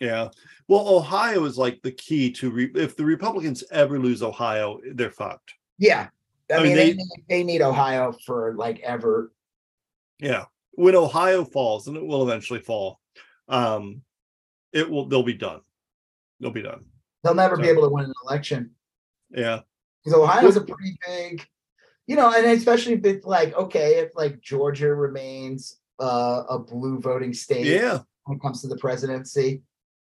Yeah. 0.00 0.28
Well, 0.68 0.88
Ohio 0.88 1.44
is 1.44 1.56
like 1.56 1.80
the 1.82 1.92
key 1.92 2.30
to 2.32 2.50
re- 2.50 2.72
if 2.74 2.96
the 2.96 3.04
Republicans 3.04 3.64
ever 3.70 3.98
lose 3.98 4.22
Ohio, 4.22 4.80
they're 4.92 5.10
fucked. 5.10 5.54
Yeah. 5.78 6.08
I, 6.50 6.56
I 6.56 6.62
mean, 6.62 6.76
they, 6.76 6.92
they, 6.92 6.98
they 7.28 7.42
need 7.42 7.62
Ohio 7.62 8.14
for 8.26 8.54
like 8.54 8.80
ever. 8.80 9.32
Yeah. 10.18 10.44
When 10.72 10.96
Ohio 10.96 11.44
falls, 11.44 11.86
and 11.86 11.96
it 11.96 12.04
will 12.04 12.28
eventually 12.28 12.60
fall, 12.60 13.00
um, 13.48 14.02
it 14.72 14.90
will 14.90 15.06
they'll 15.06 15.22
be 15.22 15.34
done. 15.34 15.60
They'll 16.40 16.50
be 16.50 16.62
done. 16.62 16.84
They'll 17.22 17.34
never 17.34 17.56
so, 17.56 17.62
be 17.62 17.68
able 17.68 17.82
to 17.82 17.88
win 17.88 18.06
an 18.06 18.12
election. 18.26 18.72
Yeah. 19.30 19.60
Because 20.04 20.18
Ohio's 20.18 20.56
a 20.56 20.60
pretty 20.60 20.98
big 21.06 21.46
you 22.06 22.16
know, 22.16 22.32
and 22.32 22.46
especially 22.46 22.94
if 22.94 23.04
it's 23.04 23.26
like, 23.26 23.54
okay, 23.54 24.00
if 24.00 24.14
like 24.14 24.40
Georgia 24.40 24.94
remains 24.94 25.78
uh, 26.00 26.42
a 26.48 26.58
blue 26.58 27.00
voting 27.00 27.32
state 27.32 27.66
yeah. 27.66 28.00
when 28.24 28.36
it 28.36 28.42
comes 28.42 28.60
to 28.62 28.68
the 28.68 28.76
presidency, 28.76 29.62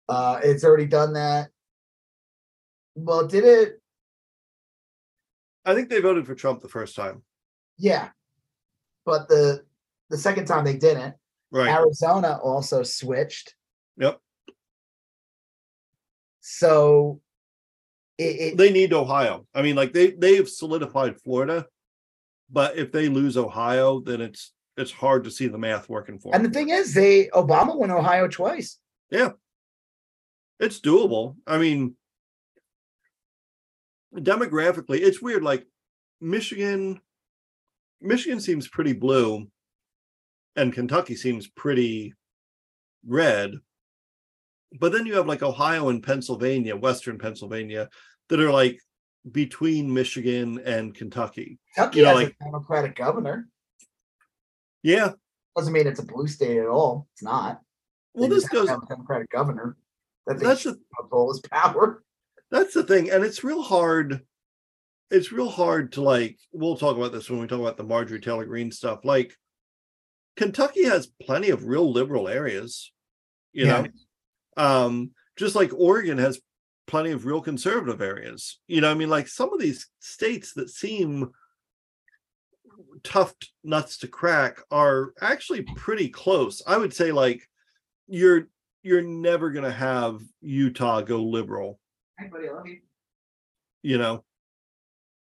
uh, 0.07 0.39
it's 0.43 0.63
already 0.63 0.85
done 0.85 1.13
that. 1.13 1.49
Well, 2.95 3.27
did 3.27 3.43
it? 3.43 3.81
I 5.65 5.73
think 5.73 5.89
they 5.89 6.01
voted 6.01 6.25
for 6.25 6.35
Trump 6.35 6.61
the 6.61 6.69
first 6.69 6.95
time. 6.95 7.23
Yeah, 7.77 8.09
but 9.05 9.27
the 9.27 9.63
the 10.09 10.17
second 10.17 10.45
time 10.45 10.65
they 10.65 10.77
didn't. 10.77 11.15
Right. 11.51 11.69
Arizona 11.69 12.39
also 12.41 12.83
switched. 12.83 13.55
Yep. 13.97 14.19
So 16.39 17.21
it, 18.17 18.23
it, 18.23 18.57
they 18.57 18.71
need 18.71 18.93
Ohio. 18.93 19.45
I 19.53 19.61
mean, 19.61 19.75
like 19.75 19.93
they 19.93 20.11
they've 20.11 20.47
solidified 20.47 21.19
Florida, 21.21 21.65
but 22.51 22.77
if 22.77 22.91
they 22.91 23.07
lose 23.07 23.37
Ohio, 23.37 23.99
then 23.99 24.21
it's 24.21 24.51
it's 24.77 24.91
hard 24.91 25.23
to 25.23 25.31
see 25.31 25.47
the 25.47 25.57
math 25.57 25.89
working 25.89 26.19
for. 26.19 26.33
And 26.33 26.43
them. 26.43 26.51
the 26.51 26.57
thing 26.57 26.69
is, 26.69 26.93
they 26.93 27.27
Obama 27.27 27.75
won 27.75 27.91
Ohio 27.91 28.27
twice. 28.27 28.77
Yeah, 29.09 29.31
it's 30.59 30.79
doable. 30.79 31.35
I 31.47 31.57
mean, 31.57 31.95
demographically, 34.15 34.99
it's 34.99 35.21
weird. 35.21 35.43
Like 35.43 35.65
Michigan, 36.19 36.99
Michigan 38.01 38.39
seems 38.39 38.67
pretty 38.67 38.93
blue, 38.93 39.47
and 40.55 40.73
Kentucky 40.73 41.15
seems 41.15 41.47
pretty 41.47 42.13
red. 43.05 43.53
But 44.79 44.93
then 44.93 45.05
you 45.05 45.15
have 45.15 45.27
like 45.27 45.43
Ohio 45.43 45.89
and 45.89 46.01
Pennsylvania, 46.01 46.75
Western 46.75 47.17
Pennsylvania, 47.17 47.89
that 48.29 48.39
are 48.39 48.51
like 48.51 48.79
between 49.29 49.93
Michigan 49.93 50.61
and 50.65 50.95
Kentucky. 50.95 51.59
Kentucky 51.75 51.99
you 51.99 52.05
know, 52.05 52.17
has 52.17 52.23
like, 52.27 52.35
a 52.39 52.43
Democratic 52.45 52.95
governor. 52.95 53.47
Yeah. 54.83 55.11
Doesn't 55.55 55.73
mean 55.73 55.87
it's 55.87 55.99
a 55.99 56.05
blue 56.05 56.27
state 56.27 56.57
at 56.57 56.67
all. 56.67 57.07
It's 57.13 57.23
not. 57.23 57.61
Well, 58.13 58.29
they 58.29 58.35
this 58.35 58.47
goes 58.47 58.67
Democratic 58.67 59.29
governor. 59.29 59.77
That's, 60.25 60.41
that's 60.41 60.63
the 60.63 60.79
all 61.11 61.31
his 61.31 61.41
power. 61.41 62.03
That's 62.49 62.73
the 62.73 62.83
thing, 62.83 63.09
and 63.09 63.23
it's 63.23 63.43
real 63.43 63.61
hard. 63.61 64.21
It's 65.09 65.31
real 65.31 65.49
hard 65.49 65.93
to 65.93 66.01
like. 66.01 66.37
We'll 66.51 66.77
talk 66.77 66.97
about 66.97 67.11
this 67.11 67.29
when 67.29 67.39
we 67.39 67.47
talk 67.47 67.59
about 67.59 67.77
the 67.77 67.83
Marjorie 67.83 68.19
Taylor 68.19 68.45
Greene 68.45 68.71
stuff. 68.71 69.03
Like, 69.03 69.33
Kentucky 70.35 70.83
has 70.83 71.11
plenty 71.21 71.49
of 71.49 71.65
real 71.65 71.91
liberal 71.91 72.27
areas. 72.27 72.91
You 73.53 73.65
yeah. 73.65 73.81
know, 74.57 74.63
um, 74.63 75.11
just 75.37 75.55
like 75.55 75.71
Oregon 75.73 76.17
has 76.17 76.39
plenty 76.91 77.11
of 77.11 77.25
real 77.25 77.39
conservative 77.39 78.01
areas. 78.01 78.59
You 78.67 78.81
know, 78.81 78.91
I 78.91 78.93
mean, 78.93 79.09
like 79.09 79.29
some 79.29 79.53
of 79.53 79.61
these 79.61 79.87
states 80.01 80.53
that 80.55 80.69
seem 80.69 81.31
tough 83.01 83.33
nuts 83.63 83.97
to 83.99 84.09
crack 84.09 84.57
are 84.69 85.13
actually 85.21 85.61
pretty 85.61 86.09
close. 86.09 86.61
I 86.67 86.77
would 86.77 86.93
say 86.93 87.13
like 87.13 87.47
you're 88.07 88.49
you're 88.83 89.01
never 89.01 89.51
gonna 89.51 89.71
have 89.71 90.19
Utah 90.41 90.99
go 90.99 91.23
liberal. 91.23 91.79
Hey 92.19 92.27
buddy, 92.27 92.49
I 92.49 92.51
love 92.51 92.67
you. 92.67 92.79
You 93.83 93.97
know, 93.97 94.25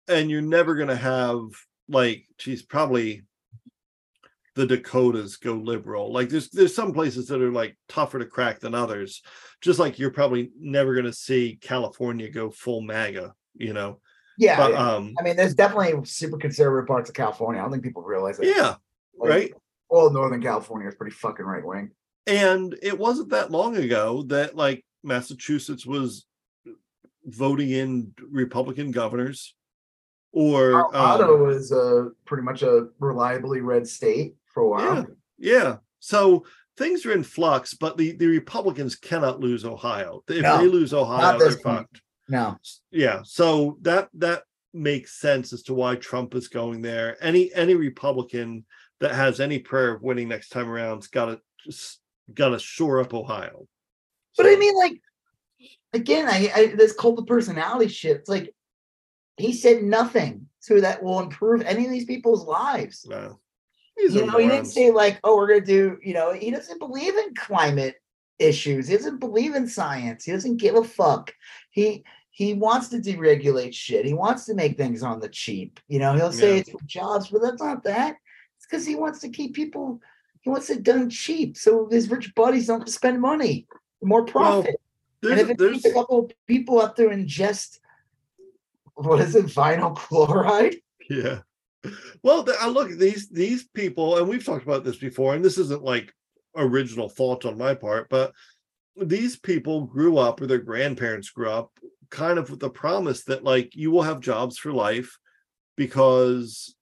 and 0.08 0.28
you're 0.28 0.42
never 0.42 0.74
gonna 0.74 0.96
have 0.96 1.50
like 1.88 2.26
she's 2.38 2.62
probably 2.62 3.22
the 4.54 4.66
Dakotas 4.66 5.36
go 5.36 5.54
liberal. 5.54 6.12
Like 6.12 6.28
there's 6.28 6.50
there's 6.50 6.74
some 6.74 6.92
places 6.92 7.28
that 7.28 7.40
are 7.40 7.52
like 7.52 7.76
tougher 7.88 8.18
to 8.18 8.26
crack 8.26 8.60
than 8.60 8.74
others. 8.74 9.22
Just 9.60 9.78
like 9.78 9.98
you're 9.98 10.10
probably 10.10 10.50
never 10.58 10.94
going 10.94 11.06
to 11.06 11.12
see 11.12 11.58
California 11.60 12.30
go 12.30 12.50
full 12.50 12.80
MAGA, 12.80 13.34
you 13.54 13.72
know. 13.72 14.00
Yeah, 14.38 14.56
but, 14.56 14.74
um, 14.74 15.14
I 15.20 15.22
mean, 15.22 15.36
there's 15.36 15.54
definitely 15.54 16.02
super 16.06 16.38
conservative 16.38 16.88
parts 16.88 17.10
of 17.10 17.14
California. 17.14 17.60
I 17.60 17.64
don't 17.64 17.72
think 17.72 17.84
people 17.84 18.02
realize 18.02 18.38
that. 18.38 18.46
Yeah, 18.46 18.76
like, 19.18 19.30
right. 19.30 19.54
All 19.90 20.10
Northern 20.10 20.40
California 20.40 20.88
is 20.88 20.94
pretty 20.94 21.14
fucking 21.14 21.44
right 21.44 21.64
wing. 21.64 21.90
And 22.26 22.76
it 22.82 22.98
wasn't 22.98 23.30
that 23.30 23.50
long 23.50 23.76
ago 23.76 24.22
that 24.28 24.56
like 24.56 24.84
Massachusetts 25.02 25.84
was 25.84 26.26
voting 27.24 27.70
in 27.70 28.12
Republican 28.30 28.92
governors 28.92 29.54
or 30.32 30.90
Colorado 30.90 31.34
um, 31.34 31.42
was 31.42 31.72
a 31.72 32.10
pretty 32.24 32.44
much 32.44 32.62
a 32.62 32.88
reliably 32.98 33.60
red 33.60 33.86
state 33.86 34.36
for 34.60 34.64
a 34.64 34.68
while. 34.68 35.06
Yeah, 35.38 35.52
yeah. 35.52 35.76
So 36.00 36.44
things 36.76 37.04
are 37.06 37.12
in 37.12 37.22
flux, 37.22 37.74
but 37.74 37.96
the, 37.96 38.12
the 38.12 38.26
Republicans 38.26 38.96
cannot 38.96 39.40
lose 39.40 39.64
Ohio. 39.64 40.22
If 40.28 40.42
no, 40.42 40.58
they 40.58 40.66
lose 40.66 40.94
Ohio, 40.94 41.38
they're 41.38 41.52
fucked. 41.52 42.00
No. 42.28 42.56
Yeah. 42.90 43.20
So 43.24 43.78
that 43.82 44.08
that 44.14 44.44
makes 44.72 45.20
sense 45.20 45.52
as 45.52 45.62
to 45.64 45.74
why 45.74 45.96
Trump 45.96 46.34
is 46.34 46.48
going 46.48 46.82
there. 46.82 47.16
Any 47.20 47.52
any 47.54 47.74
Republican 47.74 48.64
that 49.00 49.14
has 49.14 49.40
any 49.40 49.58
prayer 49.58 49.94
of 49.94 50.02
winning 50.02 50.28
next 50.28 50.50
time 50.50 50.68
around's 50.68 51.08
gotta 51.08 51.40
just 51.64 52.00
gotta 52.32 52.58
shore 52.58 53.00
up 53.00 53.14
Ohio. 53.14 53.66
But 54.36 54.46
I 54.46 54.56
mean, 54.56 54.76
like 54.76 55.00
again, 55.92 56.28
I, 56.28 56.52
I 56.54 56.66
this 56.76 56.92
cult 56.92 57.18
of 57.18 57.26
personality 57.26 57.88
shit. 57.88 58.18
It's 58.18 58.28
like 58.28 58.54
he 59.36 59.52
said 59.52 59.82
nothing 59.82 60.46
so 60.60 60.80
that 60.80 61.02
will 61.02 61.20
improve 61.20 61.62
any 61.62 61.84
of 61.84 61.90
these 61.90 62.04
people's 62.04 62.44
lives. 62.44 63.06
Wow 63.10 63.40
you 64.08 64.26
know, 64.26 64.38
he 64.38 64.48
didn't 64.48 64.66
say 64.66 64.90
like, 64.90 65.18
"Oh, 65.24 65.36
we're 65.36 65.48
gonna 65.48 65.60
do." 65.60 65.98
You 66.02 66.14
know, 66.14 66.32
he 66.32 66.50
doesn't 66.50 66.78
believe 66.78 67.16
in 67.16 67.34
climate 67.34 67.96
issues. 68.38 68.88
He 68.88 68.96
doesn't 68.96 69.20
believe 69.20 69.54
in 69.54 69.68
science. 69.68 70.24
He 70.24 70.32
doesn't 70.32 70.56
give 70.56 70.74
a 70.74 70.84
fuck. 70.84 71.32
He 71.70 72.04
he 72.30 72.54
wants 72.54 72.88
to 72.88 72.98
deregulate 72.98 73.74
shit. 73.74 74.06
He 74.06 74.14
wants 74.14 74.46
to 74.46 74.54
make 74.54 74.76
things 74.76 75.02
on 75.02 75.20
the 75.20 75.28
cheap. 75.28 75.80
You 75.88 75.98
know, 75.98 76.14
he'll 76.14 76.32
say 76.32 76.54
yeah. 76.54 76.60
it's 76.60 76.70
for 76.70 76.80
jobs, 76.86 77.28
but 77.28 77.42
that's 77.42 77.62
not 77.62 77.84
that. 77.84 78.16
It's 78.56 78.66
because 78.66 78.86
he 78.86 78.94
wants 78.94 79.20
to 79.20 79.28
keep 79.28 79.54
people. 79.54 80.00
He 80.40 80.50
wants 80.50 80.70
it 80.70 80.82
done 80.82 81.10
cheap, 81.10 81.56
so 81.56 81.88
his 81.90 82.10
rich 82.10 82.34
buddies 82.34 82.66
don't 82.66 82.88
spend 82.88 83.20
money, 83.20 83.66
more 84.02 84.24
profit. 84.24 84.80
Well, 85.22 85.32
and 85.32 85.40
if 85.40 85.50
it 85.50 85.58
keeps 85.58 85.84
a 85.84 85.92
couple 85.92 86.20
of 86.20 86.32
people 86.46 86.80
out 86.80 86.96
there 86.96 87.10
ingest, 87.10 87.78
what 88.94 89.20
is 89.20 89.34
it, 89.34 89.46
vinyl 89.46 89.94
chloride? 89.96 90.76
Yeah 91.10 91.40
well, 92.22 92.46
I 92.60 92.68
look 92.68 92.90
these 92.90 93.28
these 93.28 93.66
people, 93.68 94.18
and 94.18 94.28
we've 94.28 94.44
talked 94.44 94.64
about 94.64 94.84
this 94.84 94.98
before, 94.98 95.34
and 95.34 95.44
this 95.44 95.58
isn't 95.58 95.82
like 95.82 96.12
original 96.56 97.08
thought 97.08 97.44
on 97.44 97.58
my 97.58 97.74
part, 97.74 98.08
but 98.08 98.32
these 98.96 99.38
people 99.38 99.86
grew 99.86 100.18
up, 100.18 100.40
or 100.40 100.46
their 100.46 100.58
grandparents 100.58 101.30
grew 101.30 101.50
up, 101.50 101.70
kind 102.10 102.38
of 102.38 102.50
with 102.50 102.60
the 102.60 102.70
promise 102.70 103.24
that 103.24 103.44
like 103.44 103.74
you 103.74 103.90
will 103.90 104.02
have 104.02 104.20
jobs 104.20 104.58
for 104.58 104.72
life 104.72 105.18
because 105.76 106.74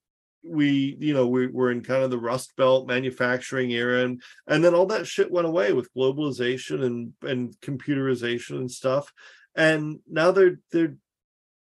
we 0.42 0.96
you 0.98 1.12
know 1.12 1.26
we, 1.26 1.46
we're 1.46 1.70
in 1.70 1.82
kind 1.82 2.02
of 2.02 2.10
the 2.10 2.18
rust 2.18 2.56
belt 2.56 2.86
manufacturing 2.86 3.70
era 3.70 4.04
and 4.04 4.22
and 4.46 4.64
then 4.64 4.74
all 4.74 4.86
that 4.86 5.06
shit 5.06 5.30
went 5.30 5.46
away 5.46 5.72
with 5.72 5.92
globalization 5.94 6.84
and 6.84 7.12
and 7.22 7.54
computerization 7.60 8.56
and 8.56 8.70
stuff 8.70 9.12
and 9.54 9.98
now 10.08 10.30
they're 10.30 10.58
they're 10.72 10.94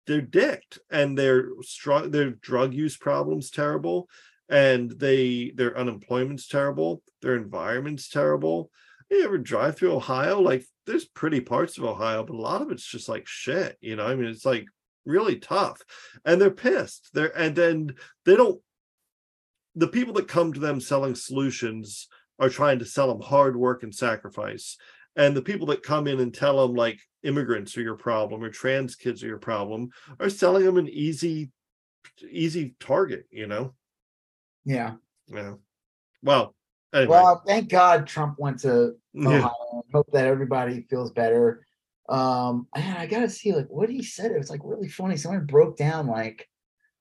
they're 0.07 0.21
dicked 0.21 0.79
and 0.91 1.17
their 1.17 1.49
strong 1.63 2.11
their 2.11 2.31
drug 2.31 2.75
use 2.75 2.97
problems 2.97 3.51
terrible 3.51 4.09
and 4.49 4.91
they 4.93 5.53
their 5.55 5.77
unemployment's 5.79 6.49
terrible 6.49 7.03
their 7.21 7.37
environment's 7.37 8.09
terrible. 8.09 8.71
You 9.11 9.25
ever 9.25 9.39
drive 9.39 9.77
through 9.77 9.95
ohio? 9.95 10.41
Like 10.41 10.65
there's 10.87 11.05
pretty 11.05 11.41
parts 11.41 11.79
of 11.79 11.85
ohio 11.85 12.25
but 12.25 12.35
a 12.35 12.41
lot 12.41 12.63
of 12.63 12.71
it's 12.71 12.87
just 12.87 13.09
like 13.09 13.27
shit 13.27 13.77
you 13.81 13.97
know? 13.97 14.07
I 14.07 14.15
mean 14.15 14.29
it's 14.29 14.47
like 14.47 14.67
really 15.05 15.37
tough 15.37 15.81
and 16.25 16.41
they're 16.41 16.51
pissed. 16.51 17.11
They're 17.13 17.37
and 17.37 17.55
then 17.55 17.95
they 18.25 18.37
don't 18.37 18.61
the 19.75 19.89
people 19.89 20.15
that 20.15 20.29
come 20.29 20.53
to 20.53 20.61
them 20.61 20.81
selling 20.81 21.15
solutions 21.15 22.09
are 22.39 22.51
trying 22.51 22.81
to 22.81 22.85
sell 22.85 23.09
them 23.09 23.23
hard 23.23 23.57
work 23.57 23.83
and 23.83 23.95
sacrifice 23.95 24.77
and 25.17 25.37
the 25.37 25.43
people 25.43 25.67
that 25.67 25.83
come 25.83 26.07
in 26.07 26.21
and 26.21 26.35
tell 26.35 26.67
them 26.67 26.77
like 26.77 27.01
immigrants 27.23 27.77
are 27.77 27.83
your 27.83 27.97
problem 27.97 28.43
or 28.43 28.51
trans 28.51 28.97
kids 28.97 29.23
are 29.23 29.29
your 29.29 29.39
problem 29.39 29.91
are 30.21 30.31
selling 30.31 30.65
them 30.65 30.79
an 30.79 30.89
easy 30.89 31.51
easy 32.31 32.75
target 32.81 33.27
you 33.31 33.47
know? 33.47 33.75
Yeah. 34.65 34.95
Yeah. 35.29 35.55
Well 36.23 36.55
anyway. 36.93 37.11
well 37.11 37.43
thank 37.47 37.69
god 37.69 38.07
trump 38.07 38.37
went 38.39 38.61
to 38.61 38.95
ohio. 39.17 39.41
Yeah. 39.41 39.81
hope 39.93 40.11
that 40.13 40.27
everybody 40.27 40.87
feels 40.89 41.13
better. 41.13 41.67
Um 42.09 42.67
I, 42.75 42.97
I 42.99 43.07
gotta 43.07 43.31
see 43.31 43.53
like 43.53 43.69
what 43.69 43.89
he 43.89 44.03
said. 44.03 44.31
It 44.31 44.39
was 44.39 44.51
like 44.51 44.61
really 44.65 44.89
funny. 44.89 45.17
Someone 45.17 45.47
broke 45.47 45.77
down 45.77 46.07
like 46.07 46.49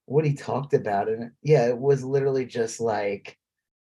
what 0.05 0.25
he 0.25 0.33
talked 0.33 0.73
about 0.73 1.07
and 1.07 1.31
yeah 1.41 1.67
it 1.67 1.77
was 1.77 2.03
literally 2.03 2.45
just 2.45 2.79
like 2.81 3.37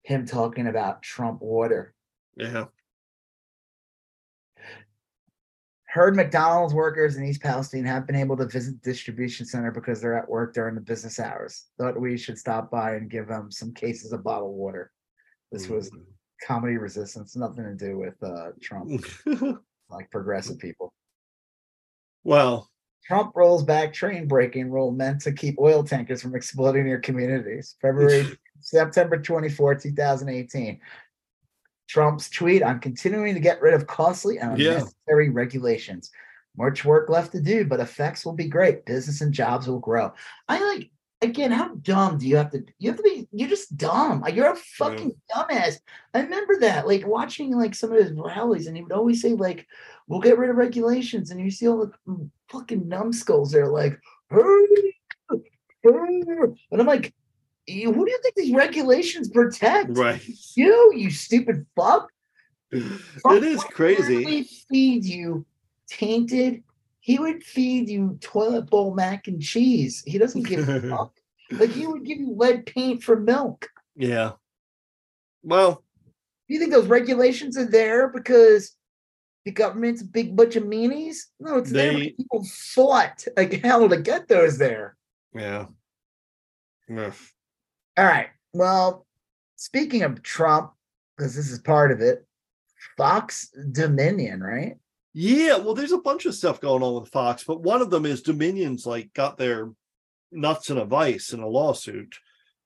him 0.03 0.26
talking 0.26 0.68
about 0.68 1.02
trump 1.02 1.41
water. 1.41 1.93
Yeah 2.35 2.65
Heard 5.91 6.15
McDonald's 6.15 6.73
workers 6.73 7.18
in 7.18 7.26
East 7.26 7.41
Palestine 7.41 7.84
have 7.84 8.07
been 8.07 8.15
able 8.15 8.38
to 8.38 8.45
visit 8.45 8.81
the 8.81 8.89
distribution 8.89 9.45
center 9.45 9.72
because 9.72 9.99
they're 9.99 10.18
at 10.18 10.30
work 10.30 10.53
during 10.53 10.73
the 10.73 10.80
business 10.80 11.19
hours. 11.19 11.65
Thought 11.77 11.99
we 11.99 12.18
should 12.18 12.39
stop 12.39 12.72
by 12.72 12.95
and 12.95 13.09
give 13.09 13.27
them 13.27 13.51
some 13.51 13.73
cases 13.73 14.13
of 14.13 14.23
bottled 14.23 14.55
water. 14.55 14.93
This 15.51 15.68
was 15.68 15.89
mm-hmm. 15.89 16.03
comedy 16.47 16.77
resistance, 16.77 17.35
nothing 17.35 17.65
to 17.65 17.76
do 17.76 17.97
with 17.97 18.15
uh, 18.23 18.51
Trump, 18.61 19.03
like 19.89 20.09
progressive 20.11 20.59
people. 20.59 20.93
Well, 22.23 22.69
Trump 23.03 23.34
rolls 23.35 23.63
back 23.65 23.91
train 23.91 24.30
breaking 24.30 24.72
rule 24.72 24.91
meant 24.91 25.19
to 25.23 25.34
keep 25.34 25.59
oil 25.59 25.84
tankers 25.84 26.22
from 26.22 26.35
exploding 26.35 26.85
near 26.85 27.01
communities. 27.01 27.76
February, 27.81 28.27
September 28.61 29.18
24, 29.18 29.76
2018. 29.76 30.80
Trump's 31.91 32.30
tweet, 32.30 32.63
I'm 32.63 32.80
continuing 32.80 33.34
to 33.34 33.41
get 33.41 33.61
rid 33.61 33.73
of 33.73 33.85
costly 33.85 34.38
and 34.38 34.53
unnecessary 34.53 35.26
yeah. 35.26 35.31
regulations. 35.34 36.09
Much 36.57 36.85
work 36.85 37.09
left 37.09 37.34
to 37.34 37.41
do, 37.41 37.65
but 37.65 37.81
effects 37.81 38.26
will 38.26 38.34
be 38.34 38.47
great. 38.47 38.85
Business 38.85 39.19
and 39.19 39.34
jobs 39.34 39.68
will 39.68 39.80
grow. 39.80 40.13
I 40.47 40.63
like 40.73 40.89
again, 41.22 41.51
how 41.51 41.76
dumb 41.76 42.18
do 42.18 42.27
you 42.27 42.38
have 42.38 42.49
to 42.51 42.63
you 42.80 42.89
have 42.89 42.97
to 42.97 43.03
be 43.03 43.27
you're 43.34 43.49
just 43.49 43.76
dumb. 43.76 44.23
You're 44.34 44.53
a 44.53 44.55
fucking 44.55 45.11
yeah. 45.30 45.43
dumbass. 45.43 45.80
I 46.13 46.22
remember 46.22 46.59
that, 46.61 46.88
like 46.88 47.05
watching 47.05 47.57
like 47.57 47.76
some 47.76 47.91
of 47.91 48.01
his 48.01 48.13
rallies, 48.13 48.68
and 48.68 48.77
he 48.77 48.84
would 48.84 48.93
always 48.93 49.22
say, 49.22 49.34
like, 49.34 49.68
we'll 50.07 50.22
get 50.22 50.38
rid 50.38 50.49
of 50.49 50.55
regulations, 50.55 51.30
and 51.30 51.41
you 51.41 51.51
see 51.51 51.68
all 51.68 51.85
the 51.85 51.91
mm, 52.07 52.30
fucking 52.49 52.88
numbskulls 52.88 53.51
there, 53.51 53.68
like, 53.68 53.99
and 55.84 56.80
I'm 56.80 56.88
like, 56.88 57.13
who 57.67 58.05
do 58.05 58.11
you 58.11 58.19
think 58.21 58.35
these 58.35 58.53
regulations 58.53 59.29
protect? 59.29 59.97
Right. 59.97 60.21
You, 60.55 60.93
you 60.95 61.11
stupid 61.11 61.65
fuck. 61.75 62.09
It 62.71 63.43
is 63.43 63.63
crazy. 63.65 64.23
He 64.23 64.43
feed 64.69 65.05
you 65.05 65.45
tainted. 65.89 66.63
He 66.99 67.19
would 67.19 67.43
feed 67.43 67.89
you 67.89 68.17
toilet 68.21 68.69
bowl 68.69 68.93
mac 68.93 69.27
and 69.27 69.41
cheese. 69.41 70.03
He 70.05 70.17
doesn't 70.17 70.43
give 70.43 70.67
a 70.69 70.81
fuck. 70.89 71.13
Like 71.51 71.71
he 71.71 71.85
would 71.85 72.05
give 72.05 72.19
you 72.19 72.33
lead 72.35 72.65
paint 72.65 73.03
for 73.03 73.19
milk. 73.19 73.67
Yeah. 73.95 74.33
Well, 75.43 75.83
do 76.47 76.53
you 76.53 76.59
think 76.59 76.71
those 76.71 76.88
regulations 76.88 77.57
are 77.57 77.65
there 77.65 78.07
because 78.09 78.75
the 79.43 79.51
government's 79.51 80.01
a 80.01 80.05
big 80.05 80.35
bunch 80.35 80.55
of 80.55 80.63
meanies? 80.63 81.17
No, 81.39 81.57
it's 81.57 81.71
they, 81.71 81.89
there 81.89 82.09
people 82.11 82.45
fought 82.45 83.25
like 83.35 83.53
hell 83.63 83.89
to 83.89 83.97
get 83.97 84.27
those 84.27 84.57
there. 84.57 84.95
Yeah. 85.33 85.65
Yeah. 86.88 87.11
All 87.97 88.05
right. 88.05 88.30
Well, 88.53 89.05
speaking 89.55 90.03
of 90.03 90.23
Trump, 90.23 90.72
because 91.18 91.35
this 91.35 91.49
is 91.49 91.59
part 91.59 91.91
of 91.91 92.01
it, 92.01 92.26
Fox 92.97 93.49
Dominion, 93.72 94.41
right? 94.41 94.77
Yeah, 95.13 95.57
well, 95.57 95.73
there's 95.73 95.91
a 95.91 95.97
bunch 95.97 96.26
of 96.26 96.35
stuff 96.35 96.61
going 96.61 96.84
on 96.84 97.01
with 97.01 97.11
Fox, 97.11 97.43
but 97.43 97.61
one 97.61 97.81
of 97.81 97.89
them 97.89 98.05
is 98.05 98.22
Dominion's 98.22 98.85
like 98.85 99.13
got 99.13 99.38
their 99.38 99.69
nuts 100.31 100.69
in 100.69 100.77
a 100.77 100.85
vice 100.85 101.34
in 101.34 101.41
a 101.41 101.47
lawsuit. 101.47 102.15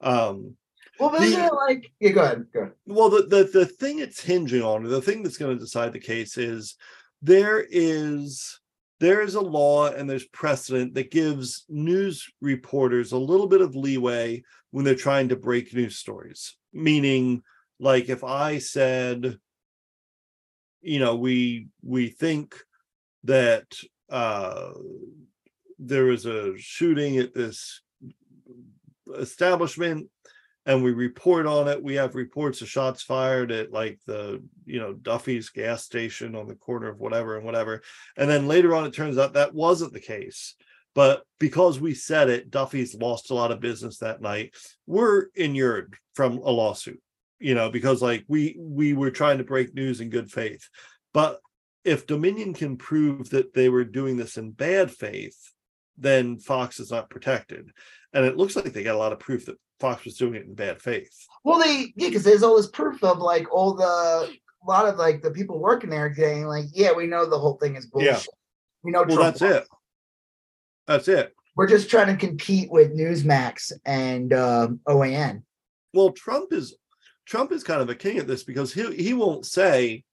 Um 0.01 0.55
well, 0.99 1.09
the, 1.09 1.51
like 1.67 1.91
yeah, 1.99 2.11
go 2.11 2.21
ahead, 2.21 2.45
go 2.53 2.59
ahead. 2.61 2.73
Well, 2.85 3.09
the, 3.09 3.23
the 3.23 3.43
the 3.51 3.65
thing 3.65 3.99
it's 3.99 4.21
hinging 4.21 4.61
on, 4.61 4.83
the 4.83 5.01
thing 5.01 5.23
that's 5.23 5.37
going 5.37 5.57
to 5.57 5.61
decide 5.61 5.91
the 5.91 5.99
case 5.99 6.37
is 6.37 6.75
there 7.21 7.65
is 7.69 8.59
there 8.99 9.21
is 9.21 9.35
a 9.35 9.41
law 9.41 9.87
and 9.87 10.09
there's 10.09 10.27
precedent 10.27 10.93
that 10.93 11.11
gives 11.11 11.65
news 11.67 12.31
reporters 12.39 13.11
a 13.11 13.17
little 13.17 13.47
bit 13.47 13.61
of 13.61 13.75
leeway 13.75 14.41
when 14.75 14.83
they're 14.83 14.93
trying 14.93 15.29
to 15.29 15.37
break 15.37 15.73
news 15.73 15.95
stories. 15.95 16.57
Meaning, 16.73 17.43
like 17.79 18.09
if 18.09 18.25
I 18.25 18.57
said, 18.57 19.37
you 20.81 20.99
know 20.99 21.15
we 21.15 21.69
we 21.81 22.09
think 22.09 22.55
that 23.23 23.65
uh 24.09 24.71
there 25.79 26.03
was 26.03 26.25
a 26.25 26.57
shooting 26.57 27.17
at 27.19 27.33
this 27.33 27.81
establishment 29.17 30.09
and 30.65 30.83
we 30.83 30.91
report 30.91 31.45
on 31.45 31.69
it 31.69 31.81
we 31.81 31.95
have 31.95 32.13
reports 32.13 32.61
of 32.61 32.67
shots 32.67 33.01
fired 33.01 33.53
at 33.53 33.71
like 33.71 33.97
the 34.05 34.43
you 34.65 34.79
know 34.81 34.93
duffy's 34.93 35.49
gas 35.49 35.85
station 35.85 36.35
on 36.35 36.47
the 36.47 36.55
corner 36.55 36.89
of 36.89 36.99
whatever 36.99 37.37
and 37.37 37.45
whatever 37.45 37.81
and 38.17 38.29
then 38.29 38.45
later 38.45 38.75
on 38.75 38.85
it 38.85 38.93
turns 38.93 39.17
out 39.17 39.33
that 39.33 39.55
wasn't 39.55 39.93
the 39.93 40.01
case 40.01 40.53
but 40.95 41.23
because 41.39 41.79
we 41.79 41.93
said 41.93 42.29
it 42.29 42.49
duffy's 42.49 42.95
lost 42.95 43.29
a 43.29 43.35
lot 43.35 43.51
of 43.51 43.59
business 43.59 43.99
that 43.99 44.21
night. 44.21 44.55
We're 44.87 45.27
inured 45.35 45.95
from 46.15 46.37
a 46.39 46.49
lawsuit 46.49 47.01
you 47.39 47.53
know 47.53 47.69
because 47.69 48.01
like 48.01 48.23
we 48.27 48.55
we 48.57 48.93
were 48.93 49.11
trying 49.11 49.37
to 49.37 49.43
break 49.43 49.75
news 49.75 50.01
in 50.01 50.09
good 50.09 50.31
faith. 50.31 50.67
But 51.13 51.39
if 51.83 52.07
dominion 52.07 52.53
can 52.53 52.77
prove 52.77 53.29
that 53.29 53.53
they 53.53 53.69
were 53.69 53.83
doing 53.83 54.17
this 54.17 54.37
in 54.37 54.51
bad 54.51 54.89
faith 54.91 55.37
then 55.97 56.37
fox 56.37 56.79
is 56.79 56.91
not 56.91 57.09
protected. 57.09 57.69
And 58.13 58.25
it 58.25 58.37
looks 58.37 58.55
like 58.55 58.73
they 58.73 58.83
got 58.83 58.95
a 58.95 58.97
lot 58.97 59.13
of 59.13 59.19
proof 59.19 59.45
that 59.45 59.57
fox 59.79 60.03
was 60.05 60.17
doing 60.17 60.35
it 60.35 60.45
in 60.45 60.55
bad 60.55 60.81
faith. 60.81 61.25
Well 61.43 61.59
they 61.59 61.93
yeah 61.95 62.07
because 62.07 62.23
there's 62.23 62.43
all 62.43 62.55
this 62.55 62.69
proof 62.69 63.03
of 63.03 63.19
like 63.19 63.53
all 63.53 63.75
the 63.75 63.83
a 63.85 64.65
lot 64.67 64.87
of 64.87 64.97
like 64.97 65.21
the 65.21 65.31
people 65.31 65.59
working 65.59 65.89
there 65.89 66.13
saying 66.15 66.45
like 66.45 66.65
yeah 66.73 66.91
we 66.91 67.07
know 67.07 67.29
the 67.29 67.37
whole 67.37 67.57
thing 67.57 67.75
is 67.75 67.85
bullshit. 67.85 68.11
Yeah. 68.11 68.19
we 68.83 68.91
know 68.91 69.03
well 69.03 69.17
Trump 69.17 69.37
that's 69.37 69.41
it 69.41 69.67
that's 70.87 71.07
it 71.07 71.33
we're 71.55 71.67
just 71.67 71.89
trying 71.89 72.07
to 72.07 72.15
compete 72.15 72.69
with 72.71 72.97
newsmax 72.97 73.71
and 73.85 74.33
um, 74.33 74.79
oan 74.87 75.43
well 75.93 76.11
trump 76.11 76.51
is 76.51 76.75
Trump 77.25 77.51
is 77.51 77.63
kind 77.63 77.81
of 77.81 77.89
a 77.89 77.95
king 77.95 78.17
at 78.17 78.27
this 78.27 78.43
because 78.43 78.73
he 78.73 78.95
he 78.95 79.13
won't 79.13 79.45
say 79.45 80.03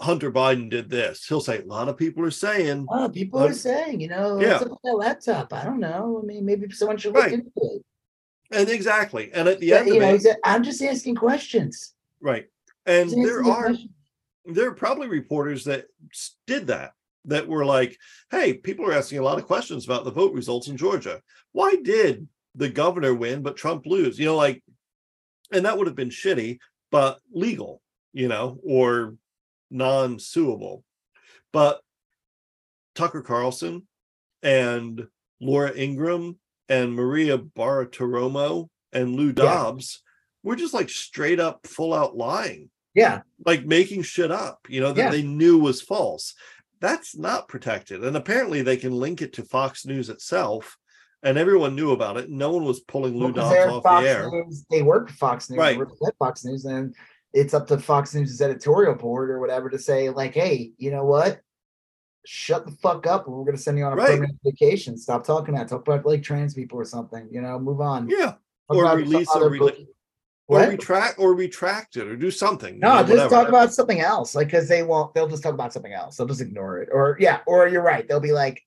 Hunter 0.00 0.30
Biden 0.30 0.70
did 0.70 0.90
this. 0.90 1.26
He'll 1.26 1.40
say 1.40 1.58
a 1.58 1.64
lot 1.64 1.88
of 1.88 1.96
people 1.96 2.24
are 2.24 2.30
saying. 2.30 2.86
Oh, 2.90 3.08
people 3.08 3.42
are 3.42 3.52
saying, 3.52 4.00
you 4.00 4.08
know, 4.08 4.40
yeah. 4.40 4.58
that 4.58 4.94
laptop. 4.94 5.52
I 5.52 5.64
don't 5.64 5.80
know. 5.80 6.20
I 6.22 6.26
mean, 6.26 6.44
maybe 6.44 6.70
someone 6.70 6.98
should 6.98 7.14
look 7.14 7.24
right. 7.24 7.32
into 7.32 7.50
it. 7.56 7.82
And 8.52 8.68
exactly. 8.68 9.30
And 9.32 9.48
at 9.48 9.58
the 9.58 9.66
yeah, 9.66 9.76
end 9.78 9.88
you 9.88 9.98
know, 9.98 10.14
it, 10.14 10.36
I'm 10.44 10.62
just 10.62 10.80
asking 10.82 11.16
questions. 11.16 11.94
Right. 12.20 12.46
And 12.86 13.10
there 13.10 13.40
are 13.40 13.42
questions. 13.42 13.90
there 14.46 14.68
are 14.68 14.74
probably 14.74 15.08
reporters 15.08 15.64
that 15.64 15.86
did 16.46 16.68
that 16.68 16.92
that 17.24 17.46
were 17.46 17.64
like, 17.64 17.96
hey, 18.30 18.54
people 18.54 18.86
are 18.86 18.92
asking 18.92 19.18
a 19.18 19.22
lot 19.22 19.38
of 19.38 19.46
questions 19.46 19.84
about 19.84 20.04
the 20.04 20.10
vote 20.10 20.32
results 20.32 20.68
in 20.68 20.76
Georgia. 20.76 21.20
Why 21.52 21.76
did 21.76 22.26
the 22.54 22.68
governor 22.68 23.14
win 23.14 23.42
but 23.42 23.56
Trump 23.56 23.86
lose? 23.86 24.18
You 24.18 24.26
know, 24.26 24.36
like 24.36 24.62
and 25.52 25.64
that 25.64 25.76
would 25.76 25.86
have 25.86 25.96
been 25.96 26.10
shitty, 26.10 26.58
but 26.90 27.18
legal, 27.32 27.80
you 28.12 28.28
know, 28.28 28.58
or 28.64 29.14
non-suable. 29.70 30.84
But 31.52 31.80
Tucker 32.94 33.22
Carlson 33.22 33.86
and 34.42 35.06
Laura 35.40 35.72
Ingraham 35.74 36.38
and 36.68 36.94
Maria 36.94 37.38
Bartiromo 37.38 38.68
and 38.92 39.14
Lou 39.14 39.32
Dobbs 39.32 40.02
yeah. 40.02 40.48
were 40.48 40.56
just 40.56 40.74
like 40.74 40.90
straight 40.90 41.40
up 41.40 41.66
full 41.66 41.94
out 41.94 42.16
lying. 42.16 42.70
Yeah. 42.94 43.20
Like 43.44 43.64
making 43.64 44.02
shit 44.02 44.30
up, 44.30 44.66
you 44.68 44.80
know, 44.80 44.92
that 44.92 45.02
yeah. 45.02 45.10
they 45.10 45.22
knew 45.22 45.58
was 45.58 45.80
false. 45.80 46.34
That's 46.80 47.16
not 47.16 47.48
protected. 47.48 48.04
And 48.04 48.16
apparently 48.16 48.62
they 48.62 48.76
can 48.76 48.92
link 48.92 49.22
it 49.22 49.32
to 49.34 49.42
Fox 49.42 49.84
News 49.84 50.08
itself 50.08 50.78
and 51.22 51.38
everyone 51.38 51.74
knew 51.74 51.92
about 51.92 52.16
it. 52.16 52.30
No 52.30 52.50
one 52.50 52.64
was 52.64 52.80
pulling 52.80 53.14
Lou 53.14 53.32
well, 53.32 53.50
Dobbs 53.50 53.72
off 53.72 53.82
Fox 53.82 54.04
the 54.04 54.10
air. 54.10 54.30
News, 54.30 54.64
they 54.70 54.82
work 54.82 55.08
for 55.08 55.16
Fox 55.16 55.50
News, 55.50 55.58
right? 55.58 55.78
Fox 56.18 56.44
News, 56.44 56.64
and 56.64 56.94
it's 57.32 57.54
up 57.54 57.66
to 57.68 57.78
Fox 57.78 58.14
News' 58.14 58.40
editorial 58.40 58.94
board 58.94 59.30
or 59.30 59.40
whatever 59.40 59.68
to 59.70 59.78
say, 59.78 60.10
like, 60.10 60.34
hey, 60.34 60.72
you 60.78 60.90
know 60.90 61.04
what? 61.04 61.40
Shut 62.24 62.66
the 62.66 62.72
fuck 62.72 63.06
up, 63.06 63.26
and 63.26 63.34
we're 63.34 63.44
going 63.44 63.56
to 63.56 63.62
send 63.62 63.78
you 63.78 63.84
on 63.84 63.92
a 63.92 63.96
right. 63.96 64.10
permanent 64.10 64.38
vacation. 64.44 64.96
Stop 64.96 65.24
talking 65.24 65.54
that. 65.54 65.68
Talk 65.68 65.86
about 65.86 66.06
like 66.06 66.22
trans 66.22 66.54
people 66.54 66.78
or 66.78 66.84
something. 66.84 67.28
You 67.30 67.40
know, 67.40 67.58
move 67.58 67.80
on. 67.80 68.08
Yeah, 68.08 68.34
talk 68.70 68.76
or 68.76 68.96
release 68.96 69.34
a 69.34 69.48
re- 69.48 69.86
or 70.48 70.60
retract 70.60 71.18
or 71.18 71.34
retract 71.34 71.96
it 71.96 72.08
or 72.08 72.16
do 72.16 72.30
something. 72.30 72.78
No, 72.78 72.88
you 72.88 72.94
know, 72.94 73.00
just 73.00 73.10
whatever. 73.10 73.34
talk 73.34 73.48
about 73.48 73.72
something 73.72 74.00
else. 74.00 74.34
Like, 74.34 74.48
because 74.48 74.68
they 74.68 74.82
won't. 74.82 75.14
They'll 75.14 75.28
just 75.28 75.42
talk 75.42 75.54
about 75.54 75.72
something 75.72 75.92
else. 75.92 76.16
They'll 76.16 76.26
just 76.26 76.40
ignore 76.40 76.80
it. 76.80 76.88
Or 76.90 77.16
yeah, 77.20 77.40
or 77.46 77.68
you're 77.68 77.82
right. 77.82 78.08
They'll 78.08 78.18
be 78.18 78.32
like, 78.32 78.62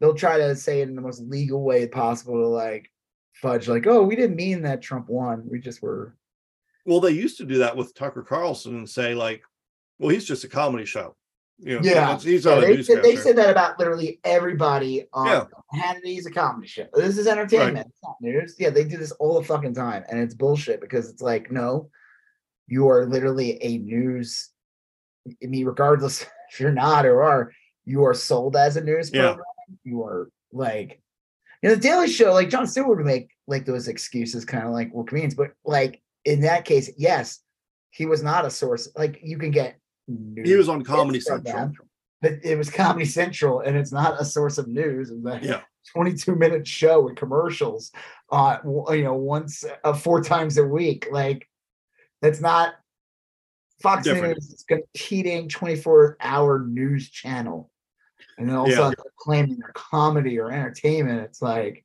they'll 0.00 0.14
try 0.14 0.38
to 0.38 0.56
say 0.56 0.80
it 0.80 0.88
in 0.88 0.96
the 0.96 1.02
most 1.02 1.20
legal 1.22 1.62
way 1.62 1.86
possible 1.86 2.34
to 2.34 2.48
like 2.48 2.90
fudge 3.34 3.68
like 3.68 3.86
oh 3.86 4.02
we 4.02 4.16
didn't 4.16 4.36
mean 4.36 4.62
that 4.62 4.80
trump 4.80 5.08
won 5.08 5.46
we 5.50 5.58
just 5.58 5.82
were 5.82 6.16
well 6.86 7.00
they 7.00 7.10
used 7.10 7.36
to 7.36 7.44
do 7.44 7.58
that 7.58 7.76
with 7.76 7.94
tucker 7.94 8.22
carlson 8.22 8.76
and 8.76 8.88
say 8.88 9.14
like 9.14 9.42
well 9.98 10.08
he's 10.08 10.24
just 10.24 10.44
a 10.44 10.48
comedy 10.48 10.86
show 10.86 11.14
you 11.58 11.76
know, 11.76 11.80
yeah, 11.82 12.18
he's 12.18 12.44
yeah, 12.44 12.60
they, 12.60 12.82
said, 12.82 13.02
they 13.02 13.16
said 13.16 13.36
that 13.36 13.50
about 13.50 13.78
literally 13.78 14.20
everybody 14.24 15.06
on 15.12 15.26
yeah. 15.26 15.44
Hannity's 15.72 16.26
a 16.26 16.30
comedy 16.30 16.66
show. 16.66 16.86
This 16.92 17.16
is 17.16 17.26
entertainment, 17.26 17.76
right. 17.76 17.86
it's 17.86 18.02
not 18.02 18.16
news. 18.20 18.56
Yeah, 18.58 18.70
they 18.70 18.84
do 18.84 18.98
this 18.98 19.12
all 19.12 19.40
the 19.40 19.46
fucking 19.46 19.74
time, 19.74 20.04
and 20.10 20.20
it's 20.20 20.34
bullshit 20.34 20.80
because 20.80 21.08
it's 21.08 21.22
like, 21.22 21.50
no, 21.50 21.88
you 22.66 22.88
are 22.88 23.06
literally 23.06 23.62
a 23.62 23.78
news. 23.78 24.50
I 25.42 25.46
mean, 25.46 25.64
regardless 25.66 26.22
if 26.50 26.60
you're 26.60 26.72
not 26.72 27.06
or 27.06 27.22
are, 27.22 27.52
you 27.86 28.04
are 28.04 28.14
sold 28.14 28.56
as 28.56 28.76
a 28.76 28.80
news 28.82 29.10
yeah. 29.12 29.28
program 29.28 29.44
you 29.84 30.02
are 30.02 30.28
like 30.52 31.00
you 31.62 31.68
know 31.68 31.74
the 31.74 31.80
daily 31.80 32.08
show 32.08 32.32
like 32.32 32.50
Jon 32.50 32.66
stewart 32.66 32.98
would 32.98 33.06
make 33.06 33.30
like 33.46 33.64
those 33.64 33.88
excuses 33.88 34.44
kind 34.44 34.66
of 34.66 34.72
like 34.72 34.90
well 34.92 35.04
comedians 35.04 35.34
but 35.34 35.52
like 35.64 36.02
in 36.24 36.40
that 36.40 36.64
case 36.64 36.90
yes 36.96 37.40
he 37.90 38.04
was 38.04 38.22
not 38.22 38.44
a 38.44 38.50
source 38.50 38.88
like 38.96 39.20
you 39.22 39.38
can 39.38 39.50
get 39.50 39.78
he 40.06 40.54
was 40.54 40.68
on 40.68 40.82
comedy 40.82 41.20
central 41.20 41.56
them, 41.56 41.72
but 42.22 42.32
it 42.42 42.56
was 42.56 42.70
comedy 42.70 43.04
central 43.04 43.60
and 43.60 43.76
it's 43.76 43.92
not 43.92 44.20
a 44.20 44.24
source 44.24 44.58
of 44.58 44.68
news 44.68 45.10
and 45.10 45.24
the 45.24 45.38
yeah 45.42 45.60
22 45.92 46.34
minute 46.34 46.66
show 46.66 47.00
with 47.00 47.16
commercials 47.16 47.92
uh 48.30 48.58
you 48.90 49.04
know 49.04 49.14
once 49.14 49.64
uh, 49.84 49.92
four 49.92 50.22
times 50.22 50.58
a 50.58 50.64
week 50.64 51.06
like 51.12 51.48
that's 52.22 52.40
not 52.40 52.74
fox 53.82 54.04
Different. 54.04 54.34
news 54.34 54.50
is 54.50 54.64
competing 54.66 55.48
24 55.48 56.16
hour 56.20 56.66
news 56.66 57.10
channel 57.10 57.70
and 58.38 58.48
then 58.48 58.56
all 58.56 58.66
of 58.66 58.72
a 58.72 58.76
sudden 58.76 58.96
claiming 59.18 59.58
they're 59.58 59.72
comedy 59.74 60.38
or 60.38 60.50
entertainment. 60.50 61.20
It's 61.22 61.42
like 61.42 61.84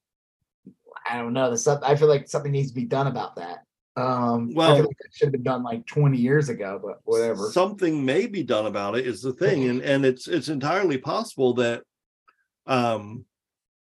I 1.10 1.18
don't 1.18 1.34
know. 1.34 1.50
The 1.50 1.58
stuff 1.58 1.82
I 1.84 1.96
feel 1.96 2.08
like 2.08 2.28
something 2.28 2.52
needs 2.52 2.70
to 2.70 2.76
be 2.76 2.86
done 2.86 3.08
about 3.08 3.36
that. 3.38 3.64
Um, 3.98 4.54
well, 4.54 4.84
it 4.84 4.88
should 5.12 5.28
have 5.28 5.32
been 5.34 5.44
done 5.44 5.64
like 5.64 5.86
20 5.86 6.18
years 6.18 6.50
ago, 6.50 6.80
but 6.82 7.00
whatever. 7.04 7.50
Something 7.52 8.06
may 8.06 8.26
be 8.26 8.44
done 8.44 8.66
about 8.66 8.98
it 8.98 9.06
is 9.06 9.22
the 9.22 9.34
thing, 9.34 9.70
and 9.70 9.82
and 9.82 10.06
it's 10.06 10.28
it's 10.28 10.48
entirely 10.48 10.98
possible 10.98 11.56
that, 11.56 11.84
um, 12.68 13.26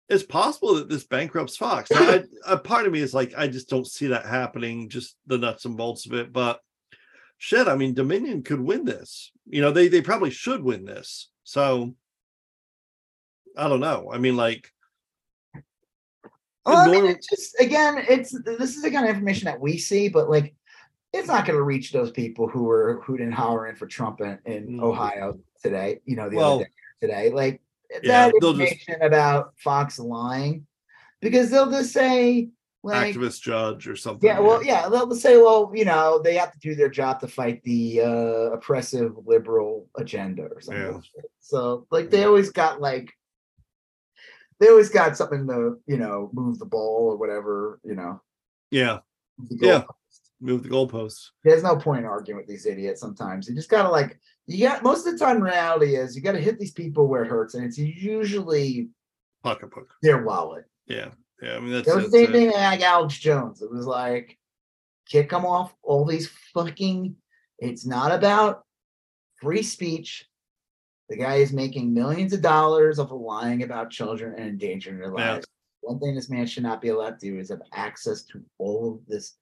it's 0.08 0.24
possible 0.24 0.74
that 0.74 0.88
this 0.88 1.06
bankrupts 1.06 1.56
Fox. 1.56 1.90
Now, 1.90 2.00
I, 2.00 2.24
a 2.46 2.58
part 2.58 2.86
of 2.86 2.92
me 2.92 3.00
is 3.00 3.14
like, 3.14 3.34
I 3.36 3.46
just 3.46 3.68
don't 3.68 3.86
see 3.86 4.08
that 4.08 4.26
happening. 4.26 4.88
Just 4.88 5.16
the 5.26 5.38
nuts 5.38 5.64
and 5.64 5.76
bolts 5.76 6.06
of 6.06 6.14
it, 6.14 6.32
but 6.32 6.60
shit, 7.38 7.68
I 7.68 7.76
mean, 7.76 7.94
Dominion 7.94 8.42
could 8.42 8.60
win 8.60 8.84
this. 8.84 9.30
You 9.46 9.62
know, 9.62 9.70
they 9.70 9.86
they 9.86 10.02
probably 10.02 10.30
should 10.30 10.62
win 10.62 10.84
this. 10.84 11.30
So 11.44 11.94
I 13.56 13.68
don't 13.68 13.80
know. 13.80 14.10
I 14.12 14.18
mean, 14.18 14.36
like 14.36 14.72
well, 16.70 16.88
I 16.88 16.90
mean, 16.90 17.06
it's 17.06 17.26
just 17.28 17.60
again, 17.60 18.04
it's 18.08 18.30
this 18.44 18.76
is 18.76 18.82
the 18.82 18.90
kind 18.90 19.04
of 19.04 19.10
information 19.10 19.46
that 19.46 19.60
we 19.60 19.78
see, 19.78 20.08
but 20.08 20.30
like 20.30 20.54
it's 21.12 21.28
not 21.28 21.44
going 21.44 21.56
to 21.56 21.62
reach 21.62 21.92
those 21.92 22.10
people 22.10 22.48
who 22.48 22.64
were 22.64 23.02
hooting 23.04 23.26
and 23.26 23.34
hollering 23.34 23.76
for 23.76 23.86
Trump 23.86 24.20
in, 24.20 24.38
in 24.44 24.78
mm. 24.78 24.82
Ohio 24.82 25.38
today. 25.62 26.00
You 26.04 26.16
know, 26.16 26.28
the 26.28 26.36
well, 26.36 26.54
other 26.54 26.64
day 26.64 26.70
today, 27.00 27.30
like 27.30 27.60
yeah, 28.02 28.28
that 28.28 28.34
information 28.34 28.94
just, 28.94 29.02
about 29.02 29.54
Fox 29.58 29.98
lying, 29.98 30.66
because 31.20 31.50
they'll 31.50 31.70
just 31.70 31.92
say 31.92 32.50
like 32.82 33.14
activist 33.14 33.42
judge 33.42 33.88
or 33.88 33.96
something. 33.96 34.26
Yeah, 34.26 34.40
well, 34.40 34.64
yeah, 34.64 34.88
they'll 34.88 35.14
say, 35.14 35.36
well, 35.36 35.70
you 35.74 35.84
know, 35.84 36.20
they 36.22 36.34
have 36.36 36.52
to 36.52 36.58
do 36.58 36.74
their 36.74 36.88
job 36.88 37.20
to 37.20 37.28
fight 37.28 37.62
the 37.62 38.00
uh, 38.02 38.52
oppressive 38.52 39.12
liberal 39.26 39.86
agenda 39.96 40.44
or 40.44 40.60
something. 40.60 41.02
Yeah. 41.16 41.22
So, 41.40 41.86
like, 41.90 42.10
they 42.10 42.24
always 42.24 42.50
got 42.50 42.80
like 42.80 43.12
they 44.60 44.68
always 44.68 44.90
got 44.90 45.16
something 45.16 45.46
to 45.48 45.80
you 45.86 45.96
know 45.96 46.30
move 46.32 46.58
the 46.58 46.66
ball 46.66 47.10
or 47.10 47.16
whatever 47.16 47.80
you 47.82 47.94
know. 47.94 48.20
Yeah. 48.70 48.98
Yeah. 49.48 49.84
Move 50.40 50.62
the 50.62 50.68
goalposts. 50.68 51.30
There's 51.44 51.62
no 51.62 51.76
point 51.76 52.00
in 52.00 52.06
arguing 52.06 52.38
with 52.38 52.46
these 52.46 52.66
idiots. 52.66 53.00
Sometimes 53.00 53.48
you 53.48 53.54
just 53.54 53.68
gotta 53.68 53.88
like 53.88 54.18
you 54.46 54.66
got 54.66 54.82
most 54.82 55.06
of 55.06 55.12
the 55.12 55.18
time. 55.18 55.42
Reality 55.42 55.96
is 55.96 56.16
you 56.16 56.22
got 56.22 56.32
to 56.32 56.40
hit 56.40 56.58
these 56.58 56.72
people 56.72 57.06
where 57.06 57.22
it 57.22 57.28
hurts, 57.28 57.54
and 57.54 57.64
it's 57.64 57.78
usually 57.78 58.88
pocketbook 59.42 59.88
their 60.02 60.24
wallet. 60.24 60.64
Yeah, 60.86 61.10
yeah. 61.42 61.56
I 61.56 61.60
mean 61.60 61.72
that's 61.72 61.88
it 61.88 61.94
was 61.94 62.10
the 62.10 62.10
same 62.10 62.32
thing 62.32 62.50
like 62.50 62.80
Alex 62.80 63.18
Jones. 63.18 63.62
It 63.62 63.70
was 63.70 63.86
like 63.86 64.38
kick 65.08 65.30
them 65.30 65.44
off 65.44 65.74
all 65.82 66.04
these 66.04 66.30
fucking. 66.54 67.16
It's 67.58 67.86
not 67.86 68.12
about 68.12 68.64
free 69.40 69.62
speech. 69.62 70.26
The 71.10 71.16
guy 71.16 71.36
is 71.36 71.52
making 71.52 71.92
millions 71.92 72.32
of 72.32 72.40
dollars 72.40 73.00
of 73.00 73.10
lying 73.10 73.64
about 73.64 73.90
children 73.90 74.32
and 74.38 74.48
endangering 74.48 75.00
their 75.00 75.10
lives. 75.10 75.44
One 75.80 75.98
thing 75.98 76.14
this 76.14 76.30
man 76.30 76.46
should 76.46 76.62
not 76.62 76.80
be 76.80 76.90
allowed 76.90 77.18
to 77.18 77.30
do 77.32 77.38
is 77.40 77.48
have 77.48 77.62
access 77.72 78.22
to 78.26 78.40
all 78.58 78.94
of 78.94 79.06
this 79.08 79.34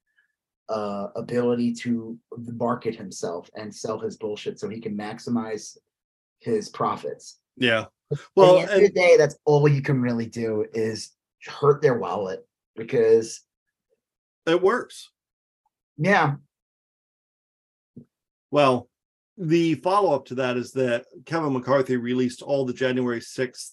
uh, 0.70 1.09
ability 1.15 1.74
to 1.74 2.19
market 2.39 2.95
himself 2.95 3.51
and 3.55 3.74
sell 3.74 3.99
his 3.99 4.16
bullshit 4.16 4.59
so 4.59 4.66
he 4.66 4.81
can 4.81 4.97
maximize 4.97 5.77
his 6.40 6.70
profits. 6.70 7.39
Yeah. 7.59 7.85
Well, 8.35 8.61
at 8.61 8.69
the 8.69 8.73
end 8.73 8.85
of 8.85 8.95
the 8.95 9.01
day, 9.01 9.16
that's 9.19 9.36
all 9.45 9.69
you 9.69 9.82
can 9.82 10.01
really 10.01 10.27
do 10.27 10.65
is 10.73 11.11
hurt 11.45 11.82
their 11.82 11.99
wallet 11.99 12.47
because 12.77 13.43
it 14.47 14.62
works. 14.62 15.11
Yeah. 15.99 16.36
Well, 18.51 18.88
the 19.39 19.74
follow 19.77 20.15
up 20.15 20.27
to 20.27 20.35
that 20.36 20.56
is 20.56 20.73
that 20.73 21.06
Kevin 21.24 21.52
McCarthy 21.52 21.97
released 21.97 22.43
all 22.43 22.65
the 22.65 22.73
January 22.73 23.20
6th 23.20 23.70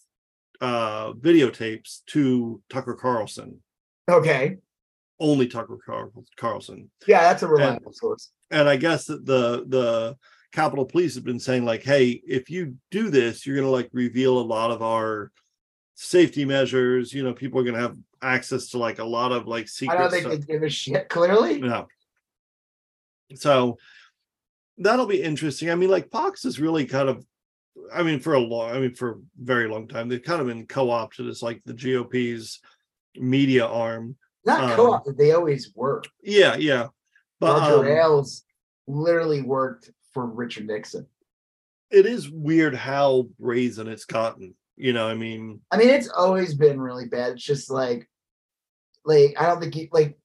uh, 0.61 1.13
videotapes 1.13 2.05
to 2.07 2.61
Tucker 2.69 2.93
Carlson. 2.93 3.61
Okay. 4.09 4.57
Only 5.19 5.47
Tucker 5.47 5.77
Car- 5.83 6.11
Carlson. 6.37 6.91
Yeah, 7.07 7.21
that's 7.21 7.43
a 7.43 7.47
reliable 7.47 7.87
and, 7.87 7.95
source. 7.95 8.31
And 8.51 8.69
I 8.69 8.75
guess 8.75 9.05
that 9.05 9.25
the 9.25 9.65
the 9.67 10.17
Capitol 10.51 10.85
Police 10.85 11.15
have 11.15 11.23
been 11.23 11.39
saying 11.39 11.65
like, 11.65 11.83
hey, 11.83 12.21
if 12.27 12.49
you 12.49 12.75
do 12.91 13.09
this, 13.09 13.45
you're 13.45 13.55
going 13.55 13.67
to 13.67 13.71
like 13.71 13.89
reveal 13.91 14.37
a 14.37 14.41
lot 14.41 14.71
of 14.71 14.81
our 14.81 15.31
safety 15.95 16.45
measures. 16.45 17.13
You 17.13 17.23
know, 17.23 17.33
people 17.33 17.59
are 17.59 17.63
going 17.63 17.75
to 17.75 17.81
have 17.81 17.97
access 18.21 18.69
to 18.69 18.77
like 18.77 18.99
a 18.99 19.05
lot 19.05 19.31
of 19.31 19.47
like 19.47 19.67
secret. 19.67 19.95
I 19.95 20.01
don't 20.01 20.11
think 20.11 20.27
stuff. 20.27 20.39
they 20.39 20.53
give 20.53 20.63
a 20.63 20.69
shit. 20.69 21.09
Clearly, 21.09 21.59
no. 21.59 21.87
So 23.33 23.77
that'll 24.77 25.05
be 25.05 25.21
interesting. 25.21 25.69
I 25.69 25.75
mean, 25.75 25.89
like 25.89 26.09
Fox 26.11 26.45
is 26.45 26.59
really 26.59 26.85
kind 26.85 27.09
of, 27.09 27.25
I 27.93 28.03
mean, 28.03 28.19
for 28.19 28.33
a 28.33 28.39
long, 28.39 28.71
I 28.71 28.79
mean, 28.79 28.93
for 28.93 29.11
a 29.11 29.15
very 29.37 29.67
long 29.67 29.87
time, 29.87 30.09
they've 30.09 30.21
kind 30.21 30.41
of 30.41 30.47
been 30.47 30.65
co-opted 30.65 31.27
as 31.27 31.43
like 31.43 31.61
the 31.65 31.73
GOP's 31.73 32.59
media 33.15 33.65
arm. 33.65 34.15
Not 34.45 34.63
um, 34.63 34.75
co-opted, 34.75 35.17
they 35.17 35.31
always 35.31 35.71
were. 35.75 36.03
Yeah, 36.21 36.55
yeah. 36.55 36.87
But 37.39 37.59
Roger 37.59 37.79
um, 37.79 37.87
Ailes 37.87 38.43
literally 38.87 39.41
worked 39.41 39.91
for 40.13 40.25
Richard 40.25 40.67
Nixon. 40.67 41.07
It 41.91 42.05
is 42.05 42.29
weird 42.29 42.75
how 42.75 43.27
brazen 43.39 43.87
it's 43.87 44.05
gotten. 44.05 44.55
You 44.77 44.91
know, 44.93 45.07
I 45.07 45.13
mean, 45.13 45.61
I 45.71 45.77
mean, 45.77 45.89
it's 45.89 46.09
always 46.09 46.53
been 46.53 46.79
really 46.79 47.05
bad. 47.07 47.33
It's 47.33 47.43
just 47.43 47.69
like, 47.69 48.09
like 49.05 49.35
I 49.37 49.45
don't 49.47 49.61
think 49.61 49.73
he, 49.73 49.89
like 49.91 50.17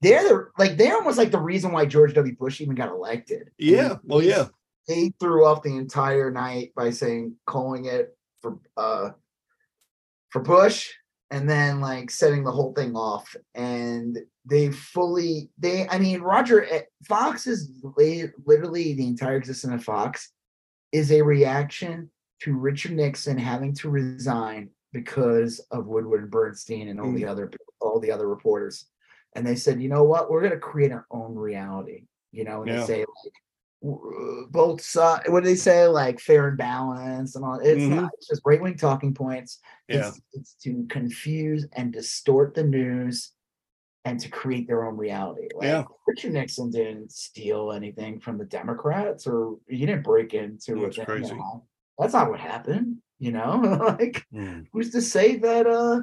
they're 0.00 0.22
the 0.22 0.46
like 0.58 0.76
they're 0.76 0.96
almost 0.96 1.18
like 1.18 1.30
the 1.30 1.40
reason 1.40 1.72
why 1.72 1.86
George 1.86 2.14
W. 2.14 2.36
Bush 2.36 2.60
even 2.60 2.74
got 2.74 2.88
elected. 2.88 3.50
Yeah. 3.58 3.96
well, 4.04 4.22
yeah. 4.22 4.46
They 4.88 5.12
threw 5.20 5.44
off 5.44 5.62
the 5.62 5.76
entire 5.76 6.30
night 6.30 6.72
by 6.74 6.90
saying 6.90 7.36
calling 7.46 7.84
it 7.84 8.16
for 8.40 8.58
uh 8.76 9.10
for 10.30 10.40
Bush 10.40 10.90
and 11.30 11.48
then 11.48 11.80
like 11.80 12.10
setting 12.10 12.44
the 12.44 12.50
whole 12.50 12.72
thing 12.72 12.94
off 12.96 13.34
and 13.54 14.18
they 14.44 14.70
fully 14.70 15.50
they 15.58 15.88
i 15.88 15.98
mean 15.98 16.20
roger 16.20 16.64
eh, 16.64 16.82
fox 17.08 17.46
is 17.46 17.70
literally 18.46 18.94
the 18.94 19.06
entire 19.06 19.36
existence 19.36 19.74
of 19.74 19.84
fox 19.84 20.32
is 20.92 21.12
a 21.12 21.22
reaction 21.22 22.10
to 22.40 22.56
richard 22.56 22.92
nixon 22.92 23.38
having 23.38 23.74
to 23.74 23.88
resign 23.88 24.68
because 24.92 25.60
of 25.70 25.86
woodward 25.86 26.22
and 26.22 26.30
bernstein 26.30 26.88
and 26.88 27.00
all 27.00 27.06
mm. 27.06 27.16
the 27.16 27.24
other 27.24 27.50
all 27.80 28.00
the 28.00 28.10
other 28.10 28.28
reporters 28.28 28.86
and 29.34 29.46
they 29.46 29.56
said, 29.56 29.80
you 29.80 29.88
know 29.88 30.04
what, 30.04 30.30
we're 30.30 30.40
going 30.40 30.52
to 30.52 30.58
create 30.58 30.92
our 30.92 31.06
own 31.10 31.34
reality. 31.34 32.04
You 32.32 32.44
know, 32.44 32.62
and 32.62 32.70
yeah. 32.70 32.80
they 32.80 32.86
say 32.86 32.98
like 33.00 33.32
both 34.50 34.82
sides. 34.82 35.24
What 35.28 35.42
do 35.42 35.48
they 35.48 35.56
say? 35.56 35.86
Like 35.86 36.20
fair 36.20 36.48
and 36.48 36.58
balanced 36.58 37.36
and 37.36 37.44
all. 37.44 37.58
It's 37.58 37.82
mm-hmm. 37.82 37.96
not. 37.96 38.10
It's 38.18 38.28
just 38.28 38.42
right 38.44 38.60
wing 38.60 38.76
talking 38.76 39.14
points. 39.14 39.58
Yeah. 39.88 40.08
It's, 40.08 40.20
it's 40.32 40.54
to 40.64 40.86
confuse 40.88 41.66
and 41.72 41.92
distort 41.92 42.54
the 42.54 42.62
news 42.62 43.32
and 44.04 44.18
to 44.20 44.28
create 44.28 44.66
their 44.66 44.86
own 44.86 44.96
reality. 44.96 45.48
Like 45.54 45.66
yeah. 45.66 45.84
Richard 46.06 46.32
Nixon 46.32 46.70
didn't 46.70 47.12
steal 47.12 47.72
anything 47.72 48.20
from 48.20 48.38
the 48.38 48.44
Democrats 48.44 49.26
or 49.26 49.56
he 49.68 49.78
didn't 49.78 50.02
break 50.02 50.34
into 50.34 50.80
That's 50.82 50.98
crazy. 50.98 51.36
That's 51.98 52.14
not 52.14 52.30
what 52.30 52.40
happened, 52.40 52.98
you 53.18 53.32
know? 53.32 53.60
like 53.98 54.24
mm. 54.32 54.66
who's 54.72 54.90
to 54.90 55.02
say 55.02 55.36
that 55.36 55.66
uh 55.66 56.00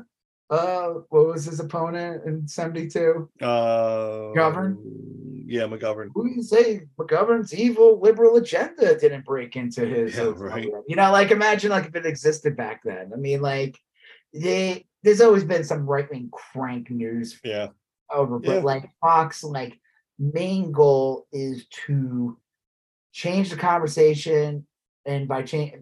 uh 0.50 0.94
what 1.10 1.28
was 1.28 1.46
his 1.46 1.60
opponent 1.60 2.24
in 2.26 2.48
72 2.48 3.30
uh 3.42 3.46
McGovern? 3.46 4.78
yeah 5.46 5.64
mcgovern. 5.64 6.10
Who 6.14 6.28
do 6.28 6.36
you 6.36 6.44
say? 6.44 6.82
Mcgovern's 7.00 7.54
evil 7.54 8.00
liberal 8.02 8.36
agenda 8.36 8.98
didn't 8.98 9.26
break 9.26 9.56
into 9.56 9.86
his 9.86 10.16
yeah, 10.16 10.32
right. 10.36 10.68
you 10.88 10.96
know 10.96 11.12
like 11.12 11.32
imagine 11.32 11.72
like 11.72 11.86
if 11.86 11.96
it 11.96 12.06
existed 12.06 12.56
back 12.56 12.82
then. 12.84 13.12
I 13.14 13.18
mean 13.18 13.42
like 13.42 13.78
they 14.34 14.86
there's 15.04 15.22
always 15.22 15.44
been 15.44 15.64
some 15.64 15.86
right-wing 15.86 16.30
crank 16.32 16.90
news 16.90 17.40
yeah. 17.44 17.68
over 18.12 18.40
but 18.40 18.56
yeah. 18.56 18.62
like 18.62 18.90
fox 19.00 19.44
like 19.44 19.80
main 20.20 20.72
goal 20.72 21.28
is 21.32 21.66
to 21.86 22.38
change 23.14 23.50
the 23.50 23.56
conversation 23.56 24.66
and 25.06 25.28
by 25.28 25.44
change 25.44 25.74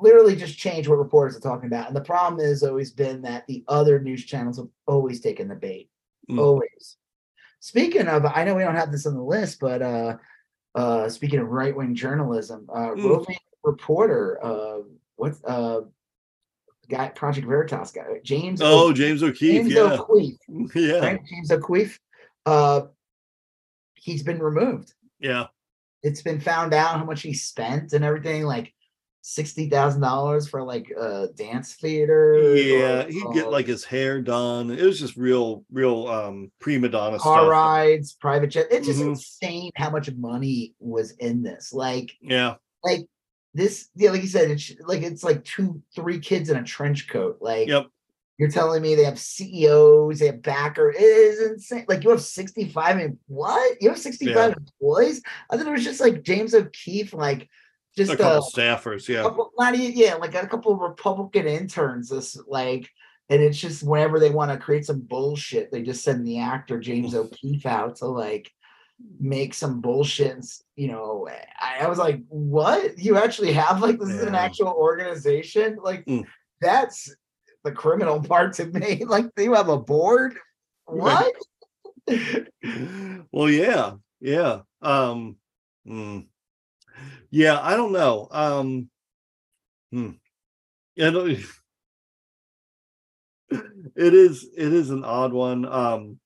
literally 0.00 0.36
just 0.36 0.58
change 0.58 0.88
what 0.88 0.98
reporters 0.98 1.36
are 1.36 1.40
talking 1.40 1.66
about. 1.66 1.86
And 1.86 1.96
the 1.96 2.00
problem 2.00 2.44
has 2.44 2.62
always 2.62 2.90
been 2.90 3.22
that 3.22 3.46
the 3.46 3.64
other 3.68 4.00
news 4.00 4.24
channels 4.24 4.58
have 4.58 4.68
always 4.86 5.20
taken 5.20 5.48
the 5.48 5.54
bait. 5.54 5.88
Mm. 6.30 6.38
Always. 6.38 6.96
Speaking 7.60 8.08
of, 8.08 8.26
I 8.26 8.44
know 8.44 8.54
we 8.54 8.62
don't 8.62 8.74
have 8.74 8.92
this 8.92 9.06
on 9.06 9.14
the 9.14 9.22
list, 9.22 9.60
but 9.60 9.82
uh 9.82 10.16
uh 10.74 11.08
speaking 11.08 11.38
of 11.38 11.48
right-wing 11.48 11.94
journalism, 11.94 12.68
uh 12.72 12.90
mm. 12.90 13.04
roving 13.04 13.36
reporter, 13.62 14.44
uh 14.44 14.78
what's 15.16 15.42
uh 15.44 15.82
guy 16.90 17.08
Project 17.08 17.46
Veritas 17.46 17.92
guy, 17.92 18.20
James 18.22 18.60
Oh, 18.60 18.88
o- 18.88 18.92
James 18.92 19.22
O'Keefe. 19.22 19.62
James 19.62 19.72
yeah. 19.72 19.98
O'Keefe. 19.98 20.36
Yeah. 20.74 20.98
Right? 20.98 21.20
James 21.24 21.50
O'Keefe. 21.50 22.00
Uh 22.44 22.82
he's 23.94 24.22
been 24.22 24.40
removed. 24.40 24.92
Yeah. 25.20 25.46
It's 26.02 26.20
been 26.20 26.40
found 26.40 26.74
out 26.74 26.98
how 26.98 27.04
much 27.04 27.22
he 27.22 27.32
spent 27.32 27.94
and 27.94 28.04
everything. 28.04 28.42
Like 28.42 28.74
sixty 29.26 29.70
thousand 29.70 30.02
dollars 30.02 30.46
for 30.46 30.62
like 30.62 30.90
a 30.90 31.28
dance 31.34 31.72
theater. 31.74 32.54
Yeah, 32.54 33.04
or, 33.04 33.08
he'd 33.08 33.32
get 33.32 33.50
like 33.50 33.66
his 33.66 33.82
hair 33.82 34.20
done. 34.20 34.70
It 34.70 34.82
was 34.82 35.00
just 35.00 35.16
real, 35.16 35.64
real 35.72 36.06
um 36.08 36.52
prima 36.60 36.90
donna 36.90 37.18
car 37.18 37.38
stuff. 37.38 37.50
rides, 37.50 38.12
private 38.12 38.48
jet. 38.48 38.66
It's 38.70 38.86
just 38.86 39.00
mm-hmm. 39.00 39.10
insane 39.10 39.70
how 39.76 39.88
much 39.88 40.10
money 40.12 40.74
was 40.78 41.12
in 41.12 41.42
this. 41.42 41.72
Like, 41.72 42.12
yeah, 42.20 42.56
like 42.82 43.06
this. 43.54 43.88
Yeah, 43.96 44.10
like 44.10 44.20
you 44.20 44.28
said, 44.28 44.50
it's 44.50 44.72
like 44.84 45.02
it's 45.02 45.24
like 45.24 45.42
two, 45.42 45.82
three 45.94 46.18
kids 46.18 46.50
in 46.50 46.58
a 46.58 46.62
trench 46.62 47.08
coat. 47.08 47.38
Like, 47.40 47.68
yep. 47.68 47.86
You're 48.36 48.50
telling 48.50 48.82
me 48.82 48.96
they 48.96 49.04
have 49.04 49.18
CEOs, 49.18 50.18
they 50.18 50.26
have 50.26 50.42
backer. 50.42 50.90
It 50.90 51.00
is 51.00 51.40
insane. 51.40 51.84
Like 51.86 52.02
you 52.02 52.10
have 52.10 52.20
65 52.20 52.98
and 52.98 53.18
what? 53.28 53.80
You 53.80 53.90
have 53.90 53.98
65 53.98 54.34
yeah. 54.34 54.54
employees? 54.56 55.22
I 55.48 55.56
thought 55.56 55.68
it 55.68 55.70
was 55.70 55.84
just 55.84 56.00
like 56.00 56.24
James 56.24 56.52
O'Keefe, 56.52 57.14
like 57.14 57.48
just 57.96 58.12
a 58.12 58.16
couple 58.16 58.38
uh, 58.38 58.40
staffers, 58.40 59.08
yeah. 59.08 59.22
Couple, 59.22 59.52
not 59.58 59.74
even, 59.74 59.96
yeah, 59.96 60.14
like 60.14 60.34
a 60.34 60.46
couple 60.46 60.72
of 60.72 60.80
Republican 60.80 61.46
interns. 61.46 62.08
This 62.08 62.36
like, 62.48 62.90
and 63.28 63.40
it's 63.40 63.58
just 63.58 63.82
whenever 63.82 64.18
they 64.18 64.30
want 64.30 64.50
to 64.50 64.58
create 64.58 64.86
some 64.86 65.00
bullshit, 65.00 65.70
they 65.70 65.82
just 65.82 66.02
send 66.02 66.26
the 66.26 66.40
actor 66.40 66.78
James 66.78 67.14
O'Keefe 67.14 67.66
out 67.66 67.96
to 67.96 68.06
like 68.06 68.50
make 69.20 69.54
some 69.54 69.80
bullshit. 69.80 70.44
You 70.76 70.88
know, 70.88 71.28
I, 71.60 71.84
I 71.84 71.88
was 71.88 71.98
like, 71.98 72.20
what? 72.28 72.98
You 72.98 73.16
actually 73.16 73.52
have 73.52 73.80
like 73.80 73.98
this 73.98 74.10
yeah. 74.10 74.16
is 74.16 74.22
an 74.22 74.34
actual 74.34 74.68
organization? 74.68 75.78
Like 75.80 76.04
mm. 76.06 76.24
that's 76.60 77.14
the 77.62 77.72
criminal 77.72 78.20
part 78.28 78.54
to 78.54 78.66
me. 78.66 79.04
Like 79.04 79.26
you 79.38 79.54
have 79.54 79.68
a 79.68 79.78
board? 79.78 80.36
What? 80.86 81.32
well, 83.32 83.48
yeah, 83.48 83.92
yeah. 84.20 84.60
Um 84.82 85.36
mm, 85.86 86.26
yeah, 87.30 87.60
I 87.60 87.76
don't 87.76 87.92
know. 87.92 88.28
Um 88.30 88.88
hmm. 89.92 90.10
Yeah, 90.96 91.10
no, 91.10 91.26
it 91.26 91.44
is 93.96 94.48
it 94.56 94.72
is 94.72 94.90
an 94.90 95.04
odd 95.04 95.32
one. 95.32 95.64
Um 95.66 96.18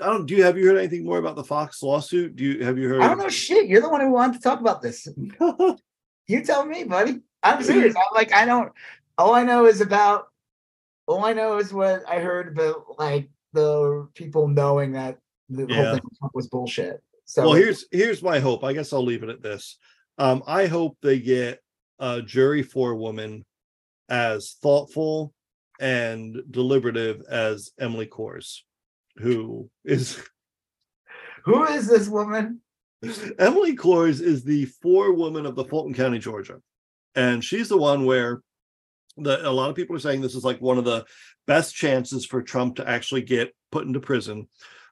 I 0.00 0.06
don't. 0.06 0.26
Do 0.26 0.34
you 0.34 0.42
have 0.44 0.58
you 0.58 0.66
heard 0.66 0.76
anything 0.76 1.04
more 1.04 1.18
about 1.18 1.36
the 1.36 1.44
Fox 1.44 1.82
lawsuit? 1.82 2.36
Do 2.36 2.44
you 2.44 2.64
have 2.64 2.76
you 2.76 2.88
heard? 2.88 3.00
I 3.00 3.08
don't 3.08 3.18
know 3.18 3.28
shit. 3.28 3.66
You're 3.66 3.80
the 3.80 3.88
one 3.88 4.02
who 4.02 4.10
wanted 4.10 4.34
to 4.34 4.40
talk 4.40 4.60
about 4.60 4.82
this. 4.82 5.08
you 6.26 6.44
tell 6.44 6.66
me, 6.66 6.84
buddy. 6.84 7.20
I'm 7.42 7.62
serious. 7.62 7.94
I'm 7.96 8.14
like 8.14 8.32
I 8.32 8.44
don't. 8.44 8.72
All 9.16 9.34
I 9.34 9.42
know 9.42 9.66
is 9.66 9.80
about. 9.80 10.28
All 11.06 11.24
I 11.24 11.32
know 11.32 11.58
is 11.58 11.72
what 11.72 12.02
I 12.08 12.18
heard 12.18 12.48
about, 12.48 12.98
like 12.98 13.30
the 13.52 14.08
people 14.14 14.48
knowing 14.48 14.92
that 14.92 15.18
the 15.48 15.66
yeah. 15.68 15.76
whole 15.76 15.94
thing 15.94 16.30
was 16.34 16.48
bullshit. 16.48 17.02
So 17.26 17.42
well, 17.42 17.52
here's 17.52 17.84
here's 17.90 18.22
my 18.22 18.38
hope. 18.38 18.64
I 18.64 18.72
guess 18.72 18.92
I'll 18.92 19.04
leave 19.04 19.22
it 19.22 19.28
at 19.28 19.42
this. 19.42 19.78
Um, 20.18 20.42
I 20.46 20.66
hope 20.66 20.96
they 21.02 21.18
get 21.18 21.60
a 21.98 22.22
jury 22.22 22.62
forewoman 22.62 23.44
as 24.08 24.56
thoughtful 24.62 25.34
and 25.78 26.42
deliberative 26.50 27.22
as 27.28 27.70
Emily 27.78 28.06
Kohrs 28.06 28.60
who 29.18 29.70
is 29.84 30.22
who 31.44 31.64
is 31.64 31.88
this 31.88 32.08
woman? 32.08 32.60
Emily 33.38 33.76
Kohrs 33.76 34.20
is 34.20 34.42
the 34.42 34.66
forewoman 34.82 35.46
of 35.46 35.54
the 35.54 35.64
Fulton 35.64 35.94
County, 35.94 36.18
Georgia. 36.18 36.60
And 37.14 37.44
she's 37.44 37.68
the 37.68 37.76
one 37.76 38.04
where 38.04 38.40
the, 39.16 39.48
a 39.48 39.50
lot 39.50 39.70
of 39.70 39.76
people 39.76 39.94
are 39.94 40.00
saying 40.00 40.20
this 40.20 40.34
is 40.34 40.44
like 40.44 40.60
one 40.60 40.78
of 40.78 40.84
the 40.84 41.04
best 41.46 41.74
chances 41.74 42.26
for 42.26 42.42
Trump 42.42 42.76
to 42.76 42.88
actually 42.88 43.22
get 43.22 43.54
put 43.70 43.86
into 43.86 44.00
prison. 44.00 44.48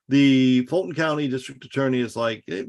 The 0.09 0.67
Fulton 0.67 0.95
County 0.95 1.29
district 1.29 1.65
attorney 1.65 2.01
is 2.01 2.15
like, 2.15 2.45
hey, 2.47 2.67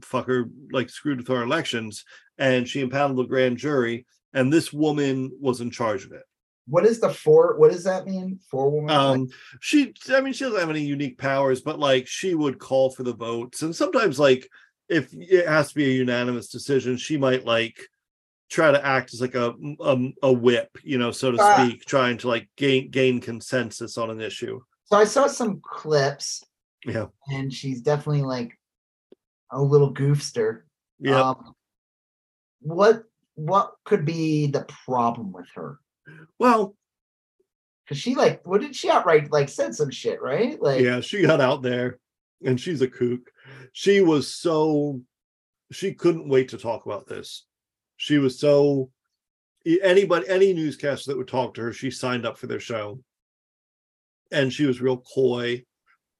fucker, 0.00 0.50
like 0.72 0.90
screwed 0.90 1.18
with 1.18 1.30
our 1.30 1.42
elections. 1.42 2.04
And 2.38 2.68
she 2.68 2.80
impounded 2.80 3.18
the 3.18 3.28
grand 3.28 3.58
jury. 3.58 4.06
And 4.34 4.52
this 4.52 4.72
woman 4.72 5.30
was 5.40 5.60
in 5.60 5.70
charge 5.70 6.04
of 6.04 6.12
it 6.12 6.22
what 6.66 6.86
is 6.86 7.00
the 7.00 7.10
four 7.10 7.56
what 7.58 7.70
does 7.72 7.84
that 7.84 8.06
mean 8.06 8.38
four 8.50 8.70
woman 8.70 8.90
um 8.94 9.28
she 9.60 9.92
i 10.10 10.20
mean 10.20 10.32
she 10.32 10.44
doesn't 10.44 10.60
have 10.60 10.70
any 10.70 10.82
unique 10.82 11.18
powers 11.18 11.60
but 11.60 11.78
like 11.78 12.06
she 12.06 12.34
would 12.34 12.58
call 12.58 12.90
for 12.90 13.02
the 13.02 13.14
votes 13.14 13.62
and 13.62 13.74
sometimes 13.74 14.18
like 14.18 14.48
if 14.88 15.12
it 15.12 15.46
has 15.46 15.70
to 15.70 15.74
be 15.74 15.84
a 15.84 15.94
unanimous 15.94 16.48
decision 16.48 16.96
she 16.96 17.16
might 17.16 17.44
like 17.44 17.76
try 18.48 18.70
to 18.70 18.84
act 18.84 19.12
as 19.12 19.20
like 19.20 19.34
a 19.34 19.54
a, 19.80 20.12
a 20.22 20.32
whip 20.32 20.70
you 20.84 20.98
know 20.98 21.10
so 21.10 21.32
to 21.32 21.42
uh, 21.42 21.66
speak 21.66 21.84
trying 21.84 22.16
to 22.16 22.28
like 22.28 22.48
gain 22.56 22.90
gain 22.90 23.20
consensus 23.20 23.98
on 23.98 24.10
an 24.10 24.20
issue 24.20 24.60
so 24.84 24.96
i 24.96 25.04
saw 25.04 25.26
some 25.26 25.60
clips 25.64 26.44
yeah 26.84 27.06
and 27.28 27.52
she's 27.52 27.80
definitely 27.80 28.22
like 28.22 28.58
a 29.50 29.60
little 29.60 29.92
goofster 29.92 30.62
yeah 30.98 31.20
um, 31.20 31.54
what 32.60 33.04
what 33.34 33.74
could 33.84 34.04
be 34.04 34.46
the 34.46 34.66
problem 34.84 35.32
with 35.32 35.48
her 35.54 35.78
well, 36.38 36.76
because 37.84 37.98
she 37.98 38.14
like, 38.14 38.46
what 38.46 38.60
did 38.60 38.74
she 38.74 38.90
outright 38.90 39.30
like 39.32 39.48
said 39.48 39.74
some 39.74 39.90
shit, 39.90 40.20
right? 40.20 40.60
Like, 40.60 40.80
yeah, 40.80 41.00
she 41.00 41.22
got 41.22 41.40
out 41.40 41.62
there, 41.62 41.98
and 42.44 42.60
she's 42.60 42.82
a 42.82 42.88
kook. 42.88 43.30
She 43.72 44.00
was 44.00 44.34
so 44.34 45.00
she 45.70 45.94
couldn't 45.94 46.28
wait 46.28 46.48
to 46.50 46.58
talk 46.58 46.86
about 46.86 47.06
this. 47.06 47.46
She 47.96 48.18
was 48.18 48.38
so 48.38 48.90
anybody 49.82 50.28
any 50.28 50.52
newscaster 50.52 51.10
that 51.10 51.18
would 51.18 51.28
talk 51.28 51.54
to 51.54 51.62
her, 51.62 51.72
she 51.72 51.90
signed 51.90 52.26
up 52.26 52.38
for 52.38 52.46
their 52.46 52.60
show, 52.60 53.00
and 54.30 54.52
she 54.52 54.66
was 54.66 54.80
real 54.80 54.98
coy, 54.98 55.64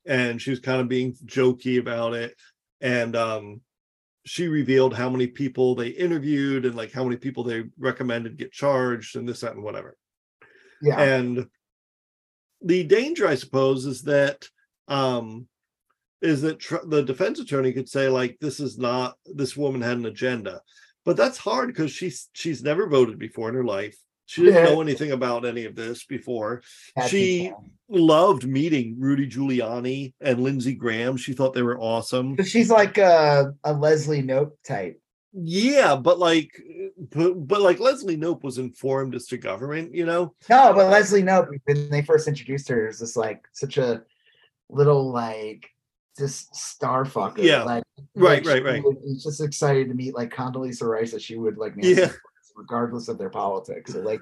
and 0.06 0.40
she 0.40 0.50
was 0.50 0.60
kind 0.60 0.80
of 0.80 0.88
being 0.88 1.14
jokey 1.24 1.78
about 1.78 2.14
it, 2.14 2.34
and 2.80 3.16
um 3.16 3.60
she 4.24 4.46
revealed 4.46 4.94
how 4.94 5.10
many 5.10 5.26
people 5.26 5.74
they 5.74 5.88
interviewed 5.88 6.64
and 6.64 6.76
like 6.76 6.92
how 6.92 7.02
many 7.02 7.16
people 7.16 7.42
they 7.42 7.64
recommended 7.78 8.36
get 8.36 8.52
charged 8.52 9.16
and 9.16 9.28
this 9.28 9.40
that 9.40 9.54
and 9.54 9.62
whatever. 9.62 9.96
Yeah. 10.80 11.00
And 11.00 11.46
the 12.64 12.84
danger 12.84 13.26
i 13.26 13.34
suppose 13.34 13.86
is 13.86 14.02
that 14.02 14.46
um 14.86 15.48
is 16.20 16.42
that 16.42 16.60
tr- 16.60 16.86
the 16.86 17.02
defense 17.02 17.40
attorney 17.40 17.72
could 17.72 17.88
say 17.88 18.08
like 18.08 18.38
this 18.40 18.60
is 18.60 18.78
not 18.78 19.16
this 19.26 19.56
woman 19.56 19.82
had 19.82 19.98
an 19.98 20.06
agenda. 20.06 20.60
But 21.04 21.16
that's 21.16 21.38
hard 21.38 21.68
because 21.68 21.90
she's 21.90 22.28
she's 22.32 22.62
never 22.62 22.88
voted 22.88 23.18
before 23.18 23.48
in 23.48 23.56
her 23.56 23.64
life 23.64 23.96
she 24.26 24.44
didn't 24.44 24.64
know 24.64 24.80
anything 24.80 25.12
about 25.12 25.44
any 25.44 25.64
of 25.64 25.74
this 25.74 26.04
before. 26.04 26.62
she 27.08 27.52
loved 27.88 28.46
meeting 28.46 28.96
Rudy 28.98 29.28
Giuliani 29.28 30.14
and 30.20 30.42
Lindsey 30.42 30.74
Graham. 30.74 31.16
She 31.16 31.32
thought 31.32 31.54
they 31.54 31.62
were 31.62 31.78
awesome. 31.78 32.42
She's 32.44 32.70
like 32.70 32.98
a, 32.98 33.52
a 33.64 33.72
Leslie 33.72 34.22
Knope 34.22 34.52
type. 34.66 34.98
Yeah, 35.34 35.96
but 35.96 36.18
like, 36.18 36.50
but, 37.10 37.34
but 37.46 37.62
like 37.62 37.80
Leslie 37.80 38.18
Knope 38.18 38.42
was 38.42 38.58
informed 38.58 39.14
as 39.14 39.26
to 39.26 39.38
government, 39.38 39.94
you 39.94 40.04
know. 40.04 40.34
No, 40.48 40.72
but 40.74 40.90
Leslie 40.90 41.22
Knope 41.22 41.48
when 41.64 41.90
they 41.90 42.02
first 42.02 42.28
introduced 42.28 42.68
her, 42.68 42.88
is 42.88 42.98
just 42.98 43.16
like 43.16 43.46
such 43.52 43.78
a 43.78 44.02
little 44.68 45.10
like 45.10 45.68
just 46.18 46.54
star 46.54 47.04
fucker. 47.04 47.38
Yeah, 47.38 47.62
like 47.62 47.84
right, 48.14 48.44
like 48.44 48.64
right, 48.64 48.82
right. 48.84 48.96
He's 49.04 49.24
just 49.24 49.40
excited 49.40 49.88
to 49.88 49.94
meet 49.94 50.14
like 50.14 50.34
Condoleezza 50.34 50.82
Rice 50.82 51.12
that 51.12 51.22
she 51.22 51.36
would 51.36 51.56
like. 51.56 51.74
yeah 51.78 52.12
regardless 52.56 53.08
of 53.08 53.18
their 53.18 53.30
politics. 53.30 53.92
So 53.92 54.00
like, 54.00 54.20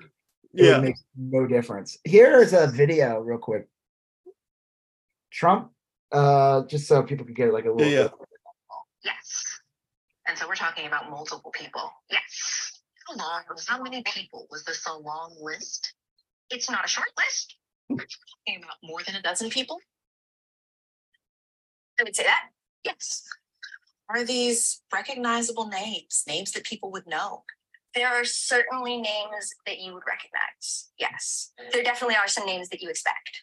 yeah, 0.52 0.78
makes 0.78 1.02
no 1.16 1.46
difference. 1.46 1.98
Here's 2.04 2.52
a 2.52 2.66
video, 2.66 3.20
real 3.20 3.38
quick. 3.38 3.68
Trump, 5.32 5.70
uh, 6.12 6.64
just 6.66 6.88
so 6.88 7.02
people 7.02 7.24
can 7.24 7.34
get 7.34 7.52
like 7.52 7.66
a 7.66 7.70
little. 7.70 7.92
Yeah. 7.92 8.08
Yes, 9.04 9.44
and 10.26 10.36
so 10.36 10.46
we're 10.46 10.54
talking 10.54 10.86
about 10.86 11.10
multiple 11.10 11.52
people. 11.52 11.90
Yes. 12.10 12.82
How 13.08 13.16
long? 13.16 13.42
How 13.66 13.82
many 13.82 14.02
people 14.02 14.46
was 14.50 14.64
this 14.64 14.86
a 14.86 14.96
long 14.96 15.36
list? 15.40 15.94
It's 16.50 16.68
not 16.70 16.84
a 16.84 16.88
short 16.88 17.08
list. 17.16 17.56
We're 17.88 17.96
talking 17.96 18.62
about 18.62 18.76
more 18.82 19.00
than 19.06 19.16
a 19.16 19.22
dozen 19.22 19.50
people. 19.50 19.78
I 21.98 22.04
would 22.04 22.14
say 22.14 22.24
that. 22.24 22.50
Yes. 22.84 23.24
Are 24.08 24.24
these 24.24 24.82
recognizable 24.92 25.68
names? 25.68 26.24
Names 26.26 26.52
that 26.52 26.64
people 26.64 26.90
would 26.92 27.06
know? 27.06 27.44
There 27.94 28.08
are 28.08 28.24
certainly 28.24 28.96
names 28.96 29.52
that 29.66 29.78
you 29.78 29.94
would 29.94 30.02
recognize. 30.06 30.90
Yes, 30.98 31.52
there 31.72 31.82
definitely 31.82 32.16
are 32.16 32.28
some 32.28 32.46
names 32.46 32.68
that 32.68 32.80
you 32.80 32.88
expect. 32.88 33.42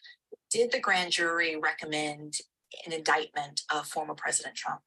Did 0.50 0.72
the 0.72 0.80
grand 0.80 1.12
jury 1.12 1.56
recommend 1.56 2.38
an 2.86 2.92
indictment 2.92 3.62
of 3.72 3.86
former 3.86 4.14
President 4.14 4.54
Trump? 4.54 4.80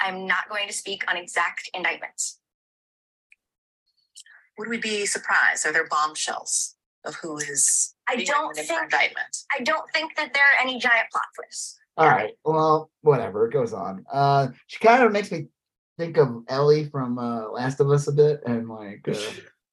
I'm 0.00 0.26
not 0.26 0.48
going 0.48 0.66
to 0.66 0.72
speak 0.72 1.08
on 1.08 1.16
exact 1.16 1.70
indictments. 1.74 2.40
Would 4.58 4.68
we 4.68 4.78
be 4.78 5.06
surprised? 5.06 5.64
Are 5.64 5.72
there 5.72 5.86
bombshells 5.86 6.74
of 7.04 7.14
who 7.16 7.36
is 7.38 7.94
I 8.08 8.16
don't 8.16 8.54
think 8.54 8.70
indictment? 8.70 9.44
I 9.56 9.62
don't 9.62 9.88
think 9.92 10.16
that 10.16 10.34
there 10.34 10.42
are 10.42 10.62
any 10.62 10.78
giant 10.78 11.08
plot 11.10 11.24
twists. 11.36 11.78
All 11.96 12.08
right. 12.08 12.32
Well, 12.44 12.90
whatever. 13.02 13.46
It 13.46 13.52
goes 13.52 13.72
on. 13.72 14.04
Uh, 14.10 14.48
she 14.66 14.78
kind 14.78 15.02
of 15.02 15.12
makes 15.12 15.30
me 15.30 15.46
think 15.98 16.16
of 16.16 16.42
Ellie 16.48 16.86
from 16.86 17.18
uh, 17.18 17.50
Last 17.50 17.80
of 17.80 17.90
Us 17.90 18.08
a 18.08 18.12
bit, 18.12 18.42
and 18.46 18.68
like 18.68 19.06
uh, 19.08 19.14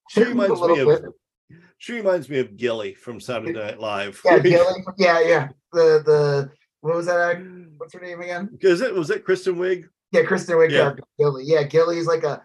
she 0.10 0.24
reminds 0.24 0.62
me 0.62 0.80
of 0.80 0.88
bit. 0.88 1.12
she 1.78 1.94
reminds 1.94 2.30
me 2.30 2.40
of 2.40 2.58
Gilly 2.58 2.94
from 2.94 3.20
Saturday 3.20 3.54
Night 3.54 3.80
Live. 3.80 4.22
Yeah, 4.26 4.40
Gilly. 4.40 4.84
Yeah, 4.98 5.20
yeah. 5.22 5.48
The 5.74 6.02
the 6.06 6.52
what 6.82 6.96
was 6.96 7.06
that? 7.08 7.42
What's 7.78 7.94
her 7.94 8.00
name 8.00 8.22
again? 8.22 8.58
Is 8.62 8.82
it 8.82 8.94
was 8.94 9.10
it 9.10 9.26
Kristen 9.26 9.56
Wiig? 9.56 9.86
Yeah, 10.12 10.24
Kristen 10.24 10.56
Wiig 10.56 10.72
yeah. 10.72 10.94
Gilly. 11.18 11.44
Yeah, 11.46 11.64
Gilly's 11.64 12.08
like 12.08 12.24
a 12.24 12.44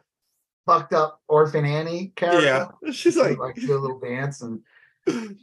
fucked 0.66 0.92
up 0.92 1.20
orphan 1.28 1.64
Annie 1.64 2.12
character. 2.16 2.44
Yeah, 2.82 2.90
she's 2.92 3.16
like, 3.16 3.38
like 3.38 3.55
do 3.56 3.76
a 3.76 3.78
little 3.78 4.01
dance 4.01 4.42
and 4.42 4.60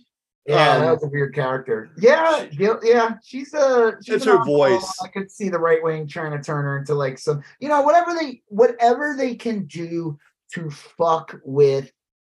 yeah, 0.46 0.76
um, 0.76 0.82
that 0.82 0.92
was 0.94 1.04
a 1.04 1.08
weird 1.08 1.36
character. 1.36 1.92
Yeah, 1.98 2.48
yeah, 2.52 3.16
she's 3.24 3.54
a. 3.54 3.94
She's 4.04 4.16
it's 4.16 4.26
her 4.26 4.44
voice. 4.44 4.98
I 5.04 5.08
could 5.08 5.30
see 5.30 5.50
the 5.50 5.60
right 5.60 5.84
wing 5.84 6.08
trying 6.08 6.32
to 6.32 6.44
turn 6.44 6.66
her 6.66 6.80
into 6.80 6.96
like 6.96 7.20
some, 7.20 7.44
you 7.60 7.70
know, 7.70 7.82
whatever 7.82 8.14
they, 8.14 8.42
whatever 8.48 9.16
they 9.18 9.36
can 9.36 9.66
do 9.66 10.18
to 10.54 10.70
fuck 10.72 11.40
with 11.46 11.92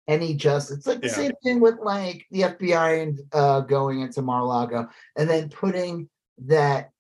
any 0.08 0.34
justice. 0.34 0.78
It's 0.78 0.86
like 0.86 1.00
the 1.00 1.06
Yeah. 1.06 1.12
same 1.12 1.32
thing 1.44 1.60
with 1.60 1.78
like 1.80 2.26
the 2.30 2.42
FBI 2.42 3.02
and 3.02 3.20
uh, 3.32 3.60
going 3.60 4.00
into 4.00 4.20
Mar-a-Lago 4.20 4.88
and 5.16 5.30
then 5.30 5.48
putting 5.48 6.08
that 6.46 6.90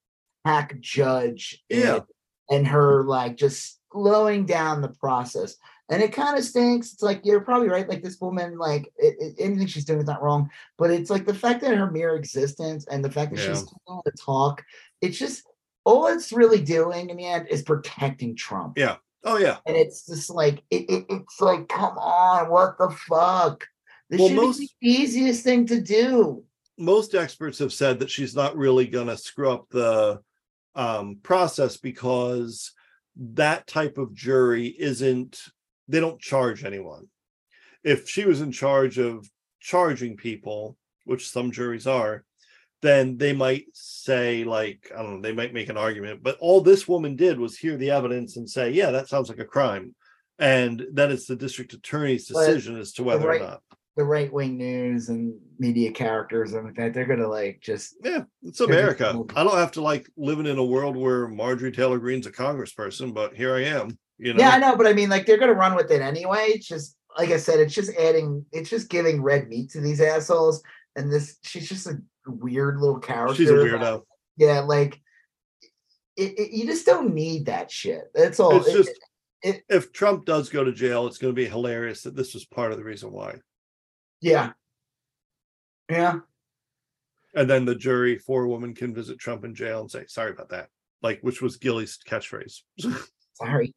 hack 0.44 0.78
judge 0.80 1.62
in 1.68 1.80
Yeah. 1.80 2.00
and 2.48 2.66
her 2.68 3.04
like 3.04 3.36
just 3.36 3.80
slowing 3.92 4.46
down 4.46 4.80
the 4.80 4.88
process. 4.88 5.56
And 5.90 6.02
it 6.02 6.12
kind 6.12 6.38
of 6.38 6.44
stinks. 6.44 6.92
It's 6.94 7.02
like 7.02 7.20
you're 7.24 7.40
probably 7.40 7.68
right. 7.68 7.88
Like 7.88 8.02
this 8.02 8.18
woman, 8.20 8.56
like 8.56 8.90
it, 8.96 9.16
it- 9.18 9.34
anything 9.38 9.66
she's 9.66 9.84
doing 9.84 10.00
is 10.00 10.06
not 10.06 10.22
wrong, 10.22 10.48
but 10.78 10.90
it's 10.90 11.10
like 11.10 11.26
the 11.26 11.34
fact 11.34 11.60
that 11.62 11.76
her 11.76 11.90
mere 11.90 12.14
existence 12.16 12.86
and 12.90 13.04
the 13.04 13.10
fact 13.10 13.32
that 13.34 13.40
Yeah. 13.40 13.48
she's 13.54 13.64
able 13.88 14.02
to 14.04 14.12
talk, 14.12 14.62
it's 15.00 15.18
just 15.18 15.42
all 15.84 16.06
it's 16.06 16.32
really 16.32 16.62
doing 16.62 17.10
in 17.10 17.16
the 17.16 17.26
end 17.26 17.48
is 17.48 17.62
protecting 17.62 18.36
Trump. 18.36 18.78
Yeah. 18.78 18.96
Oh 19.24 19.36
yeah. 19.38 19.58
And 19.66 19.76
it's 19.76 20.06
just 20.06 20.30
like 20.30 20.62
it, 20.70 20.88
it 20.88 21.04
it's 21.10 21.40
like, 21.40 21.68
come 21.68 21.98
on, 21.98 22.48
what 22.50 22.78
the 22.78 22.90
fuck? 23.08 23.66
This 24.08 24.20
Well, 24.20 24.28
should 24.28 24.36
most- 24.36 24.58
be 24.60 24.70
the 24.80 24.88
easiest 24.88 25.44
thing 25.44 25.66
to 25.66 25.80
do. 25.80 26.44
most 26.78 27.14
experts 27.14 27.58
have 27.58 27.72
said 27.72 27.98
that 28.00 28.10
she's 28.10 28.34
not 28.34 28.56
really 28.56 28.86
going 28.86 29.08
to 29.08 29.16
screw 29.16 29.50
up 29.50 29.68
the 29.70 30.20
um, 30.74 31.18
process 31.22 31.76
because 31.76 32.72
that 33.16 33.66
type 33.66 33.98
of 33.98 34.14
jury 34.14 34.68
isn't 34.68 35.40
they 35.92 36.00
don't 36.00 36.20
charge 36.20 36.64
anyone 36.64 37.06
if 37.84 38.08
she 38.08 38.24
was 38.24 38.40
in 38.40 38.50
charge 38.50 38.98
of 38.98 39.28
charging 39.60 40.16
people 40.16 40.76
which 41.04 41.28
some 41.28 41.52
juries 41.52 41.86
are 41.86 42.24
then 42.80 43.16
they 43.16 43.32
might 43.32 43.66
say 43.74 44.42
like 44.42 44.90
i 44.96 45.02
don't 45.02 45.14
know 45.14 45.20
they 45.20 45.32
might 45.34 45.54
make 45.54 45.68
an 45.68 45.76
argument 45.76 46.20
but 46.22 46.36
all 46.40 46.60
this 46.60 46.88
woman 46.88 47.14
did 47.14 47.38
was 47.38 47.56
hear 47.56 47.76
the 47.76 47.90
evidence 47.90 48.36
and 48.36 48.48
say 48.48 48.70
yeah 48.70 48.90
that 48.90 49.08
sounds 49.08 49.28
like 49.28 49.38
a 49.38 49.44
crime 49.44 49.94
and 50.38 50.82
then 50.92 51.12
it's 51.12 51.26
the 51.26 51.36
district 51.36 51.74
attorney's 51.74 52.28
But 52.28 52.46
decision 52.46 52.78
as 52.78 52.92
to 52.94 53.04
whether 53.04 53.28
right- 53.28 53.40
or 53.40 53.44
not 53.44 53.62
The 53.96 54.04
right 54.04 54.32
wing 54.32 54.56
news 54.56 55.10
and 55.10 55.38
media 55.58 55.92
characters 55.92 56.54
and 56.54 56.64
like 56.64 56.74
that 56.76 56.94
they're 56.94 57.06
gonna 57.06 57.28
like 57.28 57.60
just 57.60 57.94
Yeah, 58.02 58.22
it's 58.42 58.60
America. 58.60 59.14
I 59.36 59.44
don't 59.44 59.58
have 59.58 59.72
to 59.72 59.82
like 59.82 60.08
living 60.16 60.46
in 60.46 60.58
a 60.58 60.64
world 60.64 60.96
where 60.96 61.28
Marjorie 61.28 61.70
Taylor 61.72 61.98
Greene's 61.98 62.26
a 62.26 62.32
congressperson, 62.32 63.12
but 63.12 63.36
here 63.36 63.54
I 63.54 63.64
am. 63.64 63.98
You 64.18 64.34
know, 64.34 64.40
yeah, 64.40 64.50
I 64.50 64.58
know, 64.58 64.76
but 64.76 64.86
I 64.86 64.92
mean 64.92 65.08
like 65.08 65.26
they're 65.26 65.38
gonna 65.38 65.52
run 65.54 65.74
with 65.74 65.90
it 65.90 66.00
anyway. 66.02 66.46
It's 66.50 66.66
just 66.66 66.96
like 67.18 67.30
I 67.30 67.36
said, 67.36 67.60
it's 67.60 67.74
just 67.74 67.94
adding 67.96 68.44
it's 68.52 68.70
just 68.70 68.88
giving 68.88 69.22
red 69.22 69.48
meat 69.48 69.70
to 69.70 69.80
these 69.80 70.00
assholes. 70.00 70.62
And 70.96 71.10
this 71.10 71.38
she's 71.42 71.68
just 71.68 71.86
a 71.86 71.98
weird 72.26 72.78
little 72.78 73.00
character. 73.00 73.34
she's 73.34 73.50
a 73.50 73.54
weirdo. 73.54 74.02
Yeah, 74.36 74.60
like 74.60 75.00
it, 76.16 76.38
it- 76.38 76.50
you 76.52 76.66
just 76.66 76.86
don't 76.86 77.14
need 77.14 77.46
that 77.46 77.70
shit. 77.70 78.04
That's 78.14 78.38
all. 78.38 78.56
It's 78.58 78.68
It- 78.68 78.72
just 78.76 78.90
it- 79.42 79.64
if 79.68 79.92
Trump 79.92 80.24
does 80.24 80.48
go 80.50 80.62
to 80.62 80.72
jail, 80.72 81.06
it's 81.06 81.18
going 81.18 81.34
to 81.34 81.40
be 81.40 81.48
hilarious 81.48 82.02
that 82.02 82.14
this 82.14 82.32
was 82.34 82.44
part 82.44 82.70
of 82.72 82.78
the 82.78 82.84
reason 82.84 83.10
why. 83.10 83.40
yeah. 84.20 84.52
Yeah. 85.90 86.20
And 87.34 87.48
then 87.50 87.64
the 87.64 87.74
jury, 87.74 88.18
four 88.18 88.46
women 88.46 88.74
can 88.74 88.94
visit 88.94 89.18
Trump 89.18 89.44
in 89.44 89.54
jail 89.54 89.80
and 89.80 89.90
say, 89.90 90.04
"Sorry 90.06 90.30
about 90.30 90.50
that," 90.50 90.68
like 91.02 91.20
which 91.22 91.42
was 91.42 91.56
Gilly's 91.56 91.98
catchphrase. 92.06 92.60
Sorry. 93.34 93.74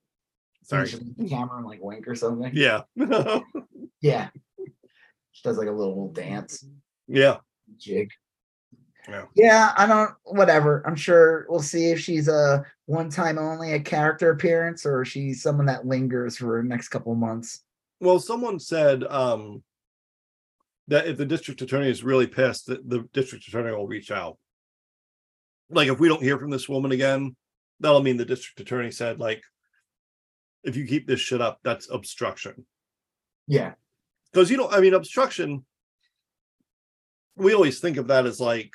Sorry. 0.65 0.87
She 0.87 0.97
look 0.97 1.07
at 1.07 1.17
the 1.17 1.29
camera 1.29 1.57
and 1.57 1.65
like 1.65 1.81
wink 1.81 2.07
or 2.07 2.15
something. 2.15 2.51
Yeah, 2.53 2.81
Yeah. 4.01 4.29
She 5.31 5.41
does 5.43 5.57
like 5.57 5.67
a 5.67 5.71
little 5.71 6.11
dance 6.11 6.65
yeah. 7.07 7.37
jig. 7.77 8.11
Yeah. 9.07 9.25
Yeah, 9.35 9.73
I 9.77 9.85
don't 9.85 10.11
whatever. 10.23 10.83
I'm 10.87 10.95
sure 10.95 11.45
we'll 11.49 11.61
see 11.61 11.91
if 11.91 11.99
she's 11.99 12.27
a 12.27 12.63
one 12.85 13.09
time 13.09 13.37
only 13.37 13.73
a 13.73 13.79
character 13.79 14.31
appearance 14.31 14.85
or 14.85 15.05
she's 15.05 15.43
someone 15.43 15.67
that 15.67 15.85
lingers 15.85 16.37
for 16.37 16.61
the 16.61 16.67
next 16.67 16.87
couple 16.87 17.11
of 17.11 17.19
months. 17.19 17.61
Well, 17.99 18.19
someone 18.19 18.59
said 18.59 19.03
um, 19.03 19.63
that 20.87 21.07
if 21.07 21.17
the 21.17 21.25
district 21.25 21.61
attorney 21.61 21.89
is 21.89 22.03
really 22.03 22.27
pissed, 22.27 22.67
that 22.67 22.87
the 22.89 23.07
district 23.13 23.47
attorney 23.47 23.71
will 23.71 23.87
reach 23.87 24.11
out. 24.11 24.37
Like, 25.69 25.87
if 25.87 25.99
we 25.99 26.07
don't 26.07 26.21
hear 26.21 26.37
from 26.37 26.51
this 26.51 26.69
woman 26.69 26.91
again, 26.91 27.35
that'll 27.79 28.03
mean 28.03 28.17
the 28.17 28.25
district 28.25 28.59
attorney 28.59 28.91
said, 28.91 29.19
like, 29.19 29.41
if 30.65 30.75
you 30.75 30.85
keep 30.85 31.07
this 31.07 31.19
shit 31.19 31.41
up, 31.41 31.59
that's 31.63 31.89
obstruction. 31.89 32.65
Yeah. 33.47 33.73
Because 34.33 34.49
you 34.49 34.57
know, 34.57 34.69
I 34.69 34.81
mean, 34.81 34.93
obstruction. 34.93 35.63
We 37.37 37.53
always 37.53 37.79
think 37.79 37.97
of 37.97 38.07
that 38.07 38.25
as 38.25 38.39
like 38.39 38.73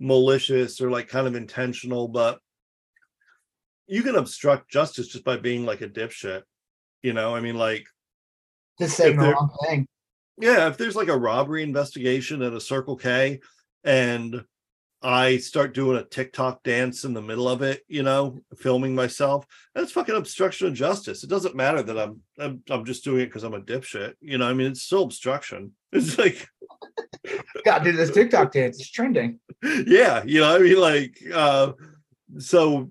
malicious 0.00 0.80
or 0.80 0.90
like 0.90 1.08
kind 1.08 1.26
of 1.26 1.34
intentional, 1.34 2.08
but 2.08 2.40
you 3.86 4.02
can 4.02 4.16
obstruct 4.16 4.70
justice 4.70 5.08
just 5.08 5.24
by 5.24 5.36
being 5.36 5.64
like 5.64 5.80
a 5.82 5.88
dipshit. 5.88 6.42
You 7.02 7.12
know, 7.12 7.34
I 7.34 7.40
mean, 7.40 7.56
like 7.56 7.86
Just 8.78 8.96
saying 8.96 9.16
the 9.16 9.32
wrong 9.32 9.50
thing. 9.66 9.86
Yeah, 10.40 10.68
if 10.68 10.76
there's 10.76 10.96
like 10.96 11.08
a 11.08 11.16
robbery 11.16 11.62
investigation 11.62 12.42
at 12.42 12.54
a 12.54 12.60
Circle 12.60 12.96
K 12.96 13.40
and 13.84 14.44
I 15.04 15.36
start 15.36 15.74
doing 15.74 15.98
a 15.98 16.02
TikTok 16.02 16.62
dance 16.62 17.04
in 17.04 17.12
the 17.12 17.20
middle 17.20 17.46
of 17.46 17.60
it, 17.60 17.82
you 17.88 18.02
know, 18.02 18.40
filming 18.56 18.94
myself, 18.94 19.44
that's 19.74 19.92
fucking 19.92 20.14
obstruction 20.16 20.66
of 20.66 20.72
justice. 20.72 21.22
It 21.22 21.28
doesn't 21.28 21.54
matter 21.54 21.82
that 21.82 21.98
I'm 21.98 22.22
I'm, 22.38 22.62
I'm 22.70 22.86
just 22.86 23.04
doing 23.04 23.20
it 23.20 23.26
because 23.26 23.42
I'm 23.42 23.52
a 23.52 23.60
dipshit. 23.60 24.14
You 24.22 24.38
know, 24.38 24.48
I 24.48 24.54
mean, 24.54 24.68
it's 24.68 24.82
still 24.82 25.02
obstruction. 25.02 25.72
It's 25.92 26.18
like, 26.18 26.48
Gotta 27.64 27.84
do 27.84 27.92
this 27.92 28.10
TikTok 28.10 28.50
dance. 28.50 28.80
It's 28.80 28.90
trending. 28.90 29.38
yeah, 29.86 30.24
you 30.26 30.40
know, 30.40 30.56
I 30.56 30.58
mean, 30.58 30.80
like, 30.80 31.22
uh, 31.32 31.72
so 32.38 32.90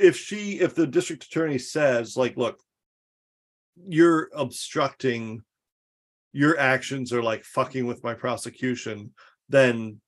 if 0.00 0.16
she, 0.16 0.60
if 0.60 0.74
the 0.74 0.86
district 0.86 1.24
attorney 1.24 1.58
says, 1.58 2.16
like, 2.16 2.36
look, 2.36 2.60
you're 3.88 4.30
obstructing, 4.34 5.42
your 6.32 6.58
actions 6.58 7.12
are 7.12 7.22
like 7.22 7.44
fucking 7.44 7.86
with 7.86 8.02
my 8.02 8.14
prosecution, 8.14 9.12
then 9.50 10.00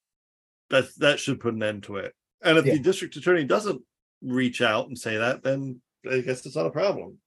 that 0.72 0.86
that 0.98 1.20
should 1.20 1.38
put 1.38 1.54
an 1.54 1.62
end 1.62 1.84
to 1.84 1.96
it. 1.96 2.12
And 2.42 2.58
if 2.58 2.66
Yeah. 2.66 2.72
the 2.74 2.80
district 2.80 3.14
attorney 3.14 3.44
doesn't 3.44 3.80
reach 4.22 4.60
out 4.60 4.88
and 4.88 4.98
say 4.98 5.16
that, 5.18 5.44
then 5.44 5.80
I 6.10 6.18
guess 6.20 6.44
it's 6.44 6.56
not 6.56 6.66
a 6.66 6.70
problem. 6.70 7.18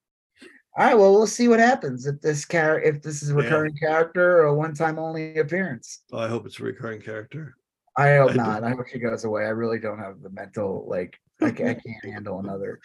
All 0.78 0.86
right, 0.86 0.96
well, 0.98 1.14
we'll 1.14 1.26
see 1.28 1.48
what 1.48 1.60
happens 1.62 2.06
if 2.06 2.20
this 2.20 2.46
char 2.46 2.82
if 2.82 3.02
this 3.02 3.24
is 3.24 3.30
a 3.30 3.34
Yeah. 3.34 3.44
recurring 3.44 3.78
character 3.78 4.40
or 4.40 4.46
a 4.48 4.54
one-time 4.54 5.00
only 5.00 5.38
appearance. 5.38 6.02
I 6.12 6.28
hope 6.28 6.46
it's 6.46 6.60
a 6.60 6.64
recurring 6.64 7.02
character. 7.02 7.56
I 7.98 8.18
hope 8.18 8.32
I 8.32 8.34
do. 8.34 8.38
not. 8.40 8.64
I 8.66 8.72
hope 8.72 8.88
she 8.92 9.00
goes 9.00 9.24
away. 9.24 9.46
I 9.46 9.50
really 9.50 9.80
don't 9.80 10.00
have 10.00 10.22
the 10.22 10.30
mental 10.32 10.86
like 10.90 11.18
I, 11.42 11.52
ca- 11.52 11.70
I 11.70 11.74
can't 11.86 12.04
handle 12.06 12.40
another. 12.40 12.82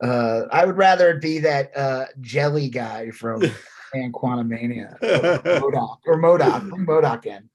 Uh, 0.00 0.42
I 0.52 0.66
would 0.66 0.76
rather 0.76 1.10
it 1.10 1.22
be 1.22 1.38
that 1.40 1.76
uh 1.76 2.04
jelly 2.20 2.68
guy 2.68 3.10
from 3.10 3.42
and 3.94 4.12
Quantumania, 4.12 5.00
MODOK 5.00 5.98
or 6.06 6.16
MODOK. 6.20 6.68
Bring 6.68 6.86
MODOK 6.86 7.26
in 7.26 7.50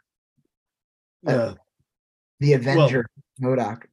Yeah. 1.23 1.53
The 2.41 2.53
Avenger 2.53 3.05
MODOK. 3.39 3.84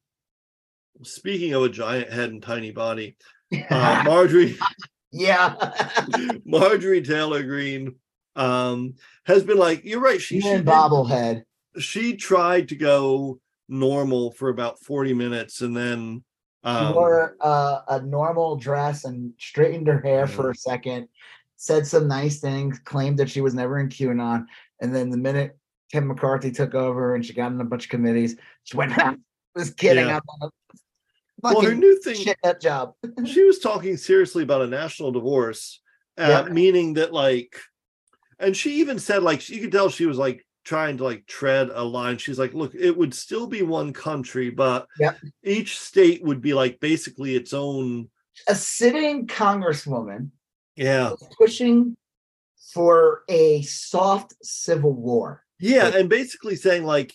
Speaking 1.03 1.53
of 1.53 1.63
a 1.65 1.69
giant 1.69 2.11
head 2.11 2.31
and 2.31 2.43
tiny 2.43 2.71
body, 2.71 3.17
uh, 3.71 4.03
Marjorie 4.07 4.59
yeah, 5.13 5.55
Marjorie 6.47 7.03
Taylor 7.03 7.43
Greene 7.43 7.97
um 8.37 8.95
has 9.27 9.45
been 9.45 9.59
like, 9.59 9.85
you're 9.85 10.01
right. 10.01 10.21
She 10.21 10.41
she, 10.41 10.49
bobblehead. 10.49 11.43
she 11.79 12.17
tried 12.17 12.71
to 12.71 12.77
go 12.77 13.39
normal 13.69 14.33
for 14.33 14.49
about 14.49 14.81
40 14.81 15.13
minutes 15.13 15.61
and 15.61 15.77
then 15.77 16.25
She 16.65 16.71
um 16.71 16.95
wore 16.95 17.37
uh, 17.43 17.81
a 17.89 18.01
normal 18.01 18.57
dress 18.57 19.05
and 19.05 19.35
straightened 19.39 19.89
her 19.89 20.01
hair 20.01 20.27
for 20.27 20.51
a 20.51 20.55
second, 20.55 21.09
said 21.57 21.87
some 21.87 22.09
nice 22.09 22.41
things, 22.41 22.79
claimed 22.79 23.19
that 23.19 23.29
she 23.29 23.43
was 23.43 23.53
never 23.53 23.79
in 23.79 23.91
QAnon. 23.91 24.47
And 24.81 24.95
then 24.95 25.11
the 25.11 25.19
minute 25.19 25.58
Tim 25.91 26.07
McCarthy 26.09 26.51
took 26.51 26.75
over 26.75 27.15
and 27.15 27.25
she 27.25 27.33
got 27.33 27.53
in 27.53 27.61
a 27.61 27.65
bunch 27.65 27.85
of 27.85 27.91
committees, 27.91 28.37
she 28.65 28.77
went, 28.77 28.93
was 29.55 29.71
kidding. 29.71 30.07
Yeah. 30.07 30.21
Well 31.41 31.61
her 31.61 31.75
new 31.75 32.01
thing 32.01 32.17
shit 32.17 32.37
that 32.43 32.61
job. 32.61 32.95
she 33.27 33.45
was 33.45 33.61
talking 33.61 33.97
seriously 33.97 34.43
about 34.43 34.63
a 34.63 34.67
national 34.67 35.13
divorce, 35.13 35.81
uh, 36.19 36.45
Yeah. 36.47 36.53
meaning 36.53 36.95
that 36.95 37.13
like, 37.13 37.57
and 38.39 38.57
she 38.57 38.81
even 38.81 38.99
said 38.99 39.23
like 39.23 39.49
you 39.49 39.61
could 39.61 39.73
tell 39.73 39.89
she 39.89 40.07
was 40.07 40.19
like 40.19 40.45
trying 40.65 40.97
to 40.99 41.05
like 41.05 41.27
tread 41.27 41.71
a 41.73 41.83
line. 41.83 42.19
She's 42.19 42.39
like, 42.39 42.55
look, 42.55 42.75
it 42.75 42.97
would 42.97 43.15
still 43.15 43.47
be 43.47 43.63
one 43.63 43.93
country, 43.93 44.51
but 44.51 44.87
Yep. 44.99 45.19
each 45.45 45.79
state 45.79 46.23
would 46.25 46.41
be 46.41 46.55
like 46.55 46.81
basically 46.81 47.37
its 47.37 47.53
own. 47.53 48.11
A 48.49 48.55
sitting 48.55 49.27
congresswoman 49.27 50.31
Yeah, 50.77 51.13
pushing 51.39 51.97
for 52.75 53.23
a 53.29 53.63
soft 53.63 54.35
civil 54.43 54.93
war. 54.93 55.45
Yeah, 55.61 55.89
and 55.95 56.09
basically 56.09 56.57
saying 56.57 56.85
like. 56.85 57.15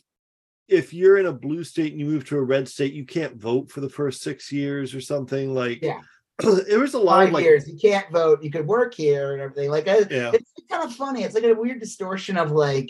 If 0.70 0.94
you're 0.94 1.18
in 1.18 1.26
a 1.26 1.34
blue 1.34 1.66
state 1.66 1.92
and 1.92 2.00
you 2.00 2.06
move 2.08 2.24
to 2.30 2.38
a 2.38 2.42
red 2.42 2.70
state, 2.70 2.94
you 2.94 3.06
can't 3.06 3.36
vote 3.36 3.70
for 3.70 3.82
the 3.82 3.90
first 3.90 4.22
six 4.24 4.50
years 4.50 4.96
or 4.96 5.02
something. 5.02 5.54
Like, 5.54 5.82
Yeah. 5.82 6.00
there 6.40 6.80
was 6.80 6.94
a 6.94 7.00
lot 7.00 7.18
Five 7.18 7.28
of 7.28 7.34
like, 7.34 7.44
years, 7.44 7.68
you 7.68 7.78
can't 7.78 8.10
vote. 8.14 8.42
You 8.42 8.50
could 8.50 8.66
work 8.66 8.94
here 8.96 9.34
and 9.34 9.42
everything. 9.42 9.70
Like, 9.70 9.90
I, 9.90 9.98
yeah, 10.10 10.32
it's 10.34 10.52
kind 10.72 10.84
of 10.86 10.96
funny. 10.96 11.24
It's 11.24 11.36
like 11.36 11.44
a 11.44 11.54
weird 11.54 11.82
distortion 11.82 12.38
of 12.38 12.52
like 12.52 12.90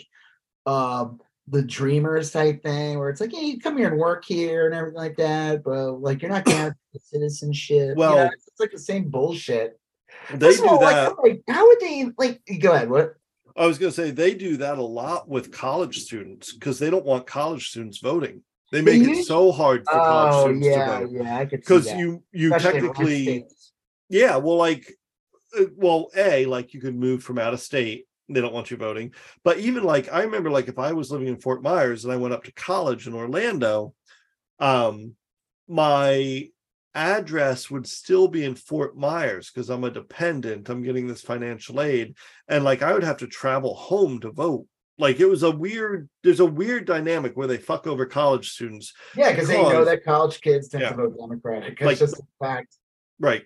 um 0.66 1.20
the 1.48 1.62
dreamers 1.62 2.30
type 2.30 2.62
thing 2.62 2.96
where 3.00 3.10
it's 3.10 3.20
like, 3.20 3.32
yeah, 3.32 3.40
you 3.40 3.58
come 3.58 3.76
here 3.76 3.88
and 3.88 3.98
work 3.98 4.24
here 4.24 4.66
and 4.66 4.74
everything 4.74 4.96
like 4.96 5.16
that, 5.16 5.64
but 5.64 5.94
like 6.00 6.22
you're 6.22 6.30
not 6.30 6.44
gonna 6.44 6.56
have 6.56 6.74
citizenship. 6.96 7.88
you 7.88 7.94
Well, 7.96 8.16
know, 8.16 8.30
it's 8.32 8.60
like 8.60 8.70
the 8.70 8.78
same 8.78 9.10
bullshit. 9.10 9.78
they 10.32 10.46
First 10.46 10.62
do 10.62 10.68
all, 10.68 10.78
that. 10.78 11.08
like, 11.08 11.18
like, 11.24 11.42
how 11.48 11.66
would 11.66 11.80
they 11.80 12.06
like 12.16 12.40
go 12.60 12.72
ahead? 12.72 12.88
What? 12.88 13.14
I 13.56 13.66
was 13.66 13.78
going 13.78 13.92
to 13.92 13.96
say 13.96 14.10
they 14.10 14.34
do 14.34 14.56
that 14.58 14.78
a 14.78 14.82
lot 14.82 15.28
with 15.28 15.52
college 15.52 15.98
students 15.98 16.52
because 16.52 16.78
they 16.78 16.90
don't 16.90 17.04
want 17.04 17.26
college 17.26 17.68
students 17.68 17.98
voting. 17.98 18.42
They 18.72 18.82
make 18.82 19.02
it 19.02 19.24
so 19.24 19.52
hard 19.52 19.84
for 19.86 20.00
college 20.00 20.34
Oh 20.34 20.40
students 20.40 20.66
yeah, 20.66 20.98
to 20.98 21.06
vote. 21.06 21.10
yeah, 21.12 21.36
I 21.36 21.46
could 21.46 21.60
because 21.60 21.92
you 21.92 22.24
you 22.32 22.52
Especially 22.52 22.80
technically 22.80 23.46
yeah 24.08 24.36
well 24.36 24.56
like 24.56 24.92
uh, 25.58 25.66
well 25.76 26.08
a 26.16 26.46
like 26.46 26.74
you 26.74 26.80
could 26.80 26.96
move 26.96 27.22
from 27.22 27.38
out 27.38 27.54
of 27.54 27.60
state 27.60 28.06
they 28.28 28.40
don't 28.40 28.54
want 28.54 28.70
you 28.70 28.76
voting. 28.76 29.12
But 29.44 29.58
even 29.58 29.84
like 29.84 30.12
i 30.12 30.22
remember 30.22 30.50
like 30.50 30.68
if 30.68 30.78
i 30.78 30.92
was 30.92 31.10
living 31.10 31.28
in 31.28 31.36
fort 31.38 31.62
myers 31.62 32.04
and 32.04 32.12
i 32.12 32.16
went 32.16 32.34
up 32.34 32.44
to 32.44 32.52
college 32.52 33.06
in 33.06 33.14
orlando 33.14 33.94
um 34.58 35.14
my 35.68 36.48
address 36.94 37.70
would 37.70 37.86
still 37.86 38.28
be 38.28 38.44
in 38.44 38.54
fort 38.54 38.96
myers 38.96 39.50
because 39.50 39.68
i'm 39.68 39.82
a 39.84 39.90
dependent 39.90 40.68
i'm 40.68 40.82
getting 40.82 41.06
this 41.08 41.20
financial 41.22 41.80
aid 41.80 42.14
and 42.48 42.62
like 42.62 42.82
i 42.82 42.92
would 42.92 43.02
have 43.02 43.16
to 43.16 43.26
travel 43.26 43.74
home 43.74 44.20
to 44.20 44.30
vote 44.30 44.64
like 44.96 45.18
it 45.18 45.26
was 45.26 45.42
a 45.42 45.50
weird 45.50 46.08
there's 46.22 46.38
a 46.40 46.44
weird 46.46 46.84
dynamic 46.84 47.36
where 47.36 47.48
they 47.48 47.56
fuck 47.56 47.86
over 47.88 48.06
college 48.06 48.50
students 48.50 48.92
Yeah, 49.16 49.30
because 49.32 49.48
they 49.48 49.60
know 49.60 49.84
that 49.84 50.04
college 50.04 50.40
kids 50.40 50.68
tend 50.68 50.82
Yeah. 50.82 50.90
to 50.90 50.96
vote 50.96 51.16
Democratic. 51.18 51.72
It's 51.72 51.82
Like- 51.82 51.98
just 51.98 52.18
a 52.20 52.22
fact 52.40 52.76
right 53.18 53.44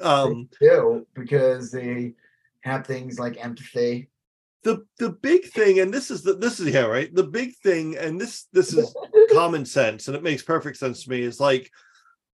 um 0.00 0.48
they 0.60 0.66
do 0.68 1.06
because 1.14 1.70
they 1.72 2.12
have 2.60 2.86
things 2.86 3.18
like 3.18 3.42
empathy. 3.44 4.08
the 4.62 4.84
the 4.98 5.10
big 5.10 5.46
thing 5.46 5.80
and 5.80 5.92
this 5.92 6.10
is 6.10 6.22
the 6.22 6.34
this 6.34 6.60
is 6.60 6.72
yeah 6.72 6.80
right 6.84 7.12
the 7.14 7.22
big 7.24 7.54
thing 7.56 7.96
and 7.96 8.20
this 8.20 8.46
this 8.52 8.72
is 8.72 8.94
common 9.32 9.64
sense 9.64 10.06
and 10.08 10.16
it 10.16 10.22
makes 10.22 10.42
perfect 10.42 10.76
sense 10.76 11.04
to 11.04 11.10
me 11.10 11.22
is 11.22 11.40
like 11.40 11.70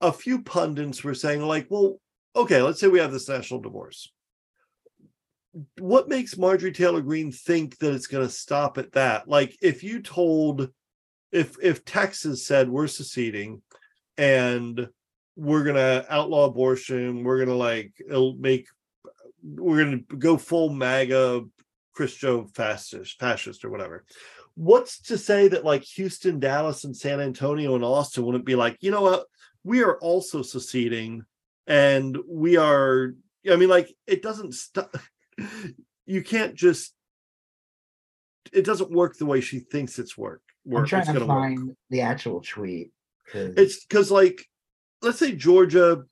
a 0.01 0.13
few 0.13 0.43
pundits 0.43 1.05
were 1.05 1.15
saying 1.15 1.43
like 1.43 1.67
well 1.71 2.01
okay 2.35 2.63
let's 2.63 2.81
say 2.81 2.89
we 2.89 2.99
have 2.99 3.13
this 3.13 3.29
national 3.29 3.61
divorce. 3.61 4.13
What 5.79 6.09
makes 6.09 6.39
marjorie 6.39 6.73
taylor 6.73 7.01
greene 7.01 7.33
think 7.33 7.79
that 7.79 7.93
it's 7.93 8.07
going 8.07 8.27
to 8.27 8.33
stop 8.33 8.79
at 8.79 8.93
that? 8.93 9.29
Like 9.29 9.57
if 9.61 9.83
you 9.83 10.01
told 10.01 10.71
if 11.33 11.57
if 11.63 11.85
texas 11.85 12.47
said 12.47 12.69
we're 12.69 12.87
seceding 12.87 13.63
and 14.17 14.89
we're 15.37 15.63
going 15.63 15.77
to 15.77 16.05
outlaw 16.09 16.47
abortion 16.47 17.23
we're 17.23 17.37
going 17.37 17.49
to 17.49 17.55
like 17.55 17.93
it'll 18.05 18.35
make 18.35 18.67
we're 19.43 19.85
going 19.85 20.05
to 20.09 20.17
go 20.17 20.37
full 20.37 20.71
maga 20.71 21.43
christo 21.93 22.47
fascist 22.53 23.19
fascist 23.21 23.65
or 23.65 23.71
whatever 23.71 24.05
what's 24.55 25.01
to 25.01 25.17
say 25.17 25.49
that 25.49 25.65
like 25.65 25.83
Houston, 25.83 26.39
Dallas, 26.39 26.85
and 26.85 26.97
San 26.97 27.21
Antonio 27.21 27.75
and 27.75 27.85
Austin 27.85 28.25
wouldn't 28.25 28.45
be 28.45 28.57
like, 28.57 28.77
you 28.81 28.91
know 28.91 29.01
what, 29.01 29.25
we 29.65 29.83
are 29.83 29.99
also 29.99 30.43
seceding 30.43 31.25
and 31.67 32.17
we 32.29 32.57
are, 32.57 33.15
I 33.51 33.57
mean, 33.57 33.69
like 33.69 33.95
it 34.07 34.23
doesn't 34.23 34.55
stop. 34.55 34.95
You 36.07 36.25
can't 36.25 36.57
just, 36.57 36.93
it 38.53 38.65
doesn't 38.65 38.91
work 38.91 39.17
the 39.17 39.27
way 39.27 39.41
she 39.41 39.61
thinks 39.61 39.99
it's 39.99 40.19
work. 40.19 40.43
I'm 40.67 40.85
trying 40.85 41.03
it's 41.03 41.13
to 41.13 41.19
gonna 41.21 41.27
work. 41.33 41.43
find 41.57 41.77
the 41.89 42.01
actual 42.01 42.41
tweet. 42.41 42.91
'cause- 43.31 43.55
It's 43.57 43.85
because, 43.85 44.11
like, 44.11 44.45
let's 45.03 45.19
say 45.21 45.33
Georgia 45.33 46.03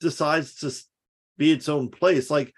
decides 0.00 0.56
to 0.56 0.72
be 1.38 1.52
its 1.52 1.68
own 1.68 1.88
place. 1.88 2.30
Like, 2.30 2.52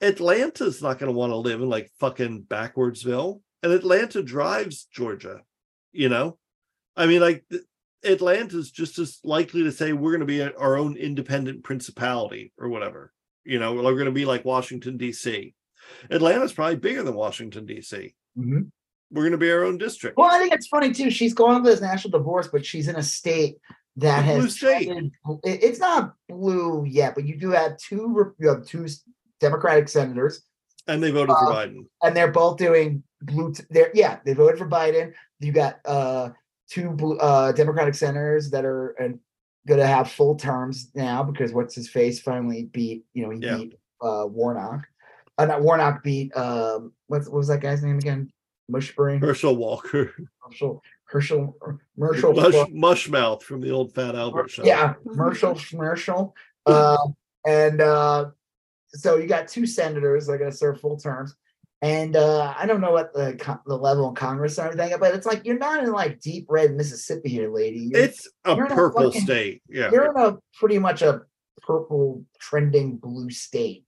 Atlanta's 0.00 0.80
not 0.80 0.98
going 1.00 1.12
to 1.12 1.18
want 1.18 1.30
to 1.32 1.36
live 1.36 1.60
in 1.60 1.68
like 1.68 1.90
fucking 1.98 2.44
backwardsville, 2.44 3.42
and 3.64 3.72
Atlanta 3.72 4.22
drives 4.22 4.84
Georgia. 4.84 5.40
You 5.92 6.08
know, 6.10 6.38
I 6.96 7.06
mean, 7.06 7.20
like, 7.20 7.44
th- 7.50 7.62
Atlanta's 8.04 8.70
just 8.70 8.98
as 8.98 9.18
likely 9.24 9.62
to 9.64 9.72
say 9.72 9.92
we're 9.92 10.10
going 10.16 10.20
to 10.20 10.26
be 10.26 10.42
our 10.42 10.76
own 10.76 10.96
independent 10.96 11.62
principality 11.64 12.52
or 12.58 12.68
whatever. 12.68 13.12
You 13.44 13.58
know, 13.58 13.74
we're 13.74 13.94
going 13.94 14.04
to 14.06 14.10
be 14.12 14.24
like 14.24 14.44
Washington 14.44 14.96
D.C. 14.96 15.54
Atlanta's 16.10 16.52
probably 16.52 16.76
bigger 16.76 17.02
than 17.02 17.14
Washington 17.14 17.66
D.C. 17.66 18.14
Mhm. 18.38 18.70
We're 19.12 19.22
going 19.22 19.32
to 19.32 19.38
be 19.38 19.50
our 19.50 19.64
own 19.64 19.76
district. 19.76 20.16
Well, 20.16 20.30
I 20.30 20.38
think 20.38 20.52
it's 20.54 20.68
funny 20.68 20.92
too. 20.92 21.10
She's 21.10 21.34
going 21.34 21.62
for 21.62 21.68
this 21.68 21.80
national 21.80 22.12
divorce, 22.12 22.48
but 22.48 22.64
she's 22.64 22.86
in 22.86 22.96
a 22.96 23.02
state 23.02 23.56
that 23.96 24.22
blue 24.24 24.42
has 24.42 24.56
state. 24.56 24.88
It's 25.42 25.80
not 25.80 26.14
blue 26.28 26.84
yet, 26.84 27.14
but 27.16 27.26
you 27.26 27.36
do 27.36 27.50
have 27.50 27.76
two. 27.78 28.34
You 28.38 28.48
have 28.48 28.64
two 28.66 28.86
Democratic 29.40 29.88
senators, 29.88 30.42
And 30.86 31.02
they 31.02 31.10
voted 31.10 31.30
for 31.34 31.52
Uh, 31.52 31.56
Biden. 31.56 31.86
and 32.02 32.16
they're 32.16 32.30
both 32.30 32.56
doing 32.58 33.02
blue. 33.22 33.52
T- 33.52 33.64
they're 33.70 33.90
yeah, 33.94 34.20
they 34.24 34.32
voted 34.34 34.58
for 34.58 34.68
Biden. 34.68 35.12
You 35.40 35.50
got 35.52 35.80
uh 35.84 36.30
two 36.70 36.96
uh 37.20 37.52
Democratic 37.52 37.94
senators 37.94 38.50
that 38.50 38.64
are 38.64 38.94
uh, 39.00 39.08
going 39.66 39.80
to 39.80 39.86
have 39.86 40.10
full 40.10 40.36
terms 40.36 40.90
now 40.94 41.22
because 41.22 41.52
what's 41.52 41.74
his 41.74 41.88
face 41.88 42.20
finally 42.20 42.64
beat. 42.72 43.04
You 43.12 43.24
know, 43.24 43.30
he 43.30 43.38
Yeah. 43.40 43.56
beat 43.56 43.74
uh 44.00 44.24
Warnock. 44.26 44.86
Uh, 45.36 45.46
not 45.46 45.62
Warnock 45.62 46.02
beat 46.02 46.34
um 46.36 46.92
what's 47.08 47.26
what 47.28 47.36
was 47.38 47.48
that 47.48 47.60
guy's 47.60 47.82
name 47.82 47.98
again? 47.98 48.30
Mushbury. 48.70 49.20
Herschel 49.20 49.56
Walker. 49.56 50.14
Herschel 50.48 50.82
Herschel 51.06 51.56
Herschel 51.98 52.32
Mush, 52.34 52.54
Mushmouth 53.08 53.42
from 53.42 53.60
the 53.60 53.70
old 53.70 53.92
Fat 53.94 54.14
Albert 54.14 54.48
show. 54.50 54.64
yeah 54.64 54.94
Herschel 55.16 55.54
Schmerschel 55.56 56.32
uh, 56.66 56.96
and 57.46 57.80
uh, 57.80 58.30
so 58.90 59.16
you 59.16 59.26
got 59.26 59.48
two 59.48 59.66
senators 59.66 60.26
that 60.26 60.32
are 60.34 60.38
going 60.38 60.50
to 60.50 60.56
serve 60.56 60.80
full 60.80 60.96
terms 60.96 61.34
and 61.82 62.14
uh, 62.16 62.54
I 62.58 62.66
don't 62.66 62.80
know 62.80 62.92
what 62.92 63.12
the 63.14 63.58
the 63.66 63.76
level 63.76 64.08
in 64.08 64.14
Congress 64.14 64.58
and 64.58 64.68
everything, 64.70 64.98
but 65.00 65.14
it's 65.14 65.26
like 65.26 65.44
you're 65.44 65.58
not 65.58 65.82
in 65.82 65.90
like 65.92 66.20
deep 66.20 66.46
red 66.48 66.74
Mississippi 66.74 67.30
here, 67.30 67.50
lady. 67.52 67.88
You're, 67.92 68.00
It's 68.02 68.28
a 68.44 68.52
in 68.52 68.62
a 68.62 68.66
purple 68.66 69.04
fucking- 69.04 69.20
state. 69.22 69.62
Yeah. 69.68 69.90
you're 69.90 70.10
in 70.10 70.16
a 70.22 70.36
pretty 70.58 70.78
much 70.78 71.02
a 71.02 71.22
purple 71.62 72.24
trending 72.38 72.96
blue 72.98 73.30
state. 73.30 73.84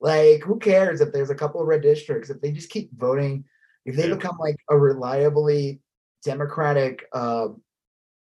Like, 0.00 0.42
who 0.42 0.58
cares 0.60 1.00
if 1.00 1.12
there's 1.12 1.30
a 1.30 1.34
couple 1.34 1.60
of 1.60 1.66
red 1.66 1.82
districts? 1.82 2.30
If 2.30 2.40
they 2.40 2.52
just 2.52 2.70
keep 2.70 2.90
voting, 2.96 3.44
if 3.84 3.96
they 3.96 4.08
Yeah. 4.08 4.14
become 4.14 4.36
like 4.38 4.56
a 4.70 4.78
reliably 4.78 5.80
democratic, 6.24 7.04
uh, 7.12 7.48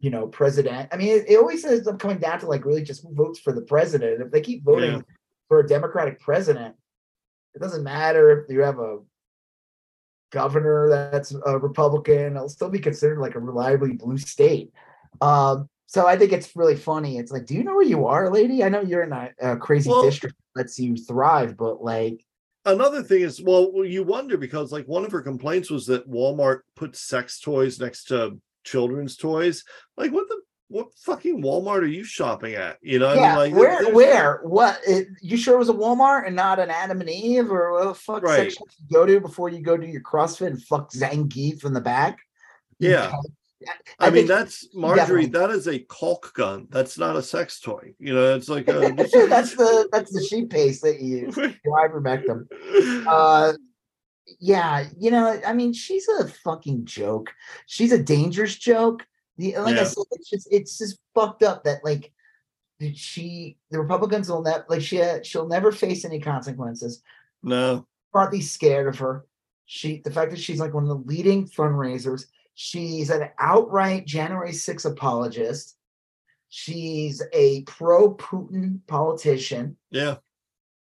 you 0.00 0.08
know, 0.10 0.28
president. 0.28 0.88
I 0.92 0.96
mean, 0.96 1.08
it, 1.08 1.24
it 1.28 1.36
always 1.36 1.64
ends 1.64 1.86
up 1.88 1.98
coming 1.98 2.18
down 2.18 2.38
to 2.40 2.46
like 2.46 2.64
really 2.64 2.82
just 2.84 3.02
who 3.02 3.12
votes 3.14 3.38
for 3.40 3.52
the 3.52 3.62
president. 3.62 4.22
If 4.22 4.30
they 4.30 4.40
keep 4.40 4.64
voting 4.64 4.92
Yeah. 4.92 5.00
for 5.48 5.60
a 5.60 5.66
democratic 5.66 6.20
president, 6.20 6.76
it 7.58 7.64
doesn't 7.64 7.82
matter 7.82 8.30
if 8.30 8.48
you 8.48 8.60
have 8.60 8.78
a 8.78 8.98
governor 10.30 10.88
that's 10.88 11.34
a 11.44 11.58
Republican, 11.58 12.36
it'll 12.36 12.48
still 12.48 12.68
be 12.68 12.78
considered 12.78 13.18
like 13.18 13.34
a 13.34 13.40
reliably 13.40 13.94
blue 13.94 14.16
state. 14.16 14.72
Um, 15.20 15.68
so 15.86 16.06
I 16.06 16.16
think 16.16 16.30
it's 16.30 16.54
really 16.54 16.76
funny. 16.76 17.18
It's 17.18 17.32
like, 17.32 17.46
do 17.46 17.54
you 17.54 17.64
know 17.64 17.74
where 17.74 17.82
you 17.82 18.06
are, 18.06 18.30
lady? 18.30 18.62
I 18.62 18.68
know 18.68 18.80
you're 18.80 19.02
in 19.02 19.12
a, 19.12 19.30
a 19.40 19.56
crazy 19.56 19.90
Well- 19.90 20.02
district 20.02 20.36
that 20.54 20.60
lets 20.60 20.78
you 20.78 20.96
thrive, 20.96 21.56
but 21.56 21.82
like, 21.82 22.24
Another 22.64 23.02
thing 23.02 23.22
is, 23.22 23.40
well, 23.40 23.72
you 23.84 24.02
wonder 24.02 24.36
because 24.36 24.72
like 24.72 24.86
one 24.86 25.04
of 25.04 25.10
her 25.12 25.22
complaints 25.22 25.70
was 25.70 25.86
that 25.86 26.10
Walmart 26.10 26.60
put 26.76 26.94
sex 26.94 27.40
toys 27.40 27.80
next 27.80 28.04
to 28.04 28.38
children's 28.62 29.16
toys. 29.16 29.64
Like, 29.96 30.12
what 30.12 30.28
the 30.28 30.42
what 30.68 30.88
fucking 30.98 31.42
Walmart 31.42 31.78
are 31.80 31.86
you 31.86 32.04
shopping 32.04 32.54
at? 32.54 32.78
You 32.82 32.98
know, 32.98 33.08
I 33.08 33.14
mean, 33.14 33.36
like 33.36 33.54
where, 33.54 33.78
there's- 33.82 33.94
where, 33.94 34.40
what? 34.44 34.78
It, 34.86 35.08
you 35.22 35.36
sure 35.36 35.54
it 35.54 35.58
was 35.58 35.70
a 35.70 35.74
Walmart 35.74 36.26
and 36.26 36.36
not 36.36 36.58
an 36.58 36.70
Adam 36.70 37.00
and 37.00 37.10
Eve, 37.10 37.50
or 37.50 37.72
what 37.72 37.84
the 37.88 37.94
fuck 37.94 38.22
Right. 38.22 38.36
section 38.52 38.66
you 38.88 38.94
go 38.94 39.06
to 39.06 39.20
before 39.20 39.48
you 39.48 39.60
go 39.60 39.76
do 39.76 39.86
your 39.86 40.02
CrossFit 40.02 40.48
and 40.48 40.62
fuck 40.62 40.92
Zangief 40.92 41.64
in 41.64 41.72
the 41.72 41.80
back? 41.80 42.18
Yeah. 42.78 43.10
cunt. 43.10 43.24
I, 43.98 44.10
mean, 44.10 44.26
that's 44.28 44.68
Marjorie. 44.72 45.26
definitely- 45.26 45.26
That 45.26 45.50
is 45.50 45.66
a 45.66 45.80
caulk 45.80 46.32
gun. 46.34 46.68
That's 46.70 46.96
not 46.96 47.16
a 47.16 47.22
sex 47.22 47.58
toy. 47.60 47.94
You 47.98 48.14
know, 48.14 48.36
it's 48.36 48.48
like 48.48 48.68
a, 48.68 48.92
that's 48.96 49.56
the 49.56 49.88
that's 49.90 50.12
the 50.12 50.24
sheep 50.24 50.50
paste 50.50 50.82
that 50.82 51.00
you 51.00 51.16
use. 51.26 51.36
Your 51.64 51.88
ivermectin. 51.88 52.46
Uh, 53.06 53.54
yeah, 54.38 54.84
you 54.98 55.10
know, 55.10 55.40
I 55.44 55.54
mean, 55.54 55.72
she's 55.72 56.06
a 56.08 56.28
fucking 56.28 56.84
joke. 56.84 57.32
She's 57.66 57.90
a 57.92 58.00
dangerous 58.02 58.54
joke. 58.54 59.04
The, 59.38 59.56
like 59.56 59.76
I 59.76 59.84
said, 59.84 60.04
it's 60.12 60.28
just 60.28 60.48
it's 60.50 60.78
just 60.78 60.98
fucked 61.14 61.42
up 61.42 61.64
that 61.64 61.84
like 61.84 62.12
she 62.94 63.56
the 63.70 63.80
Republicans 63.80 64.28
will 64.28 64.42
never 64.42 64.64
like 64.68 64.82
she 64.82 65.02
she'll 65.22 65.48
never 65.48 65.72
face 65.72 66.04
any 66.04 66.20
consequences. 66.20 67.02
no, 67.42 67.86
Partly 68.12 68.40
scared 68.40 68.88
of 68.88 68.98
her. 68.98 69.24
She 69.66 70.00
the 70.04 70.10
fact 70.10 70.32
that 70.32 70.40
she's 70.40 70.60
like 70.60 70.74
one 70.74 70.84
of 70.84 70.88
the 70.88 71.06
leading 71.06 71.48
fundraisers. 71.48 72.26
She's 72.54 73.10
an 73.10 73.30
outright 73.38 74.04
January 74.04 74.52
6 74.52 74.84
apologist. 74.84 75.76
She's 76.48 77.22
a 77.32 77.62
pro 77.62 78.14
Putin 78.14 78.80
politician 78.88 79.76
yeah, 79.90 80.16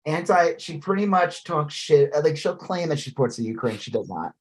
anti 0.05 0.57
she 0.57 0.77
pretty 0.77 1.05
much 1.05 1.43
talks 1.43 1.73
shit 1.73 2.13
uh, 2.13 2.21
like 2.21 2.37
she'll 2.37 2.55
claim 2.55 2.89
that 2.89 2.99
she 2.99 3.09
supports 3.09 3.37
the 3.37 3.43
ukraine 3.43 3.77
she 3.77 3.91
does 3.91 4.07
not 4.07 4.33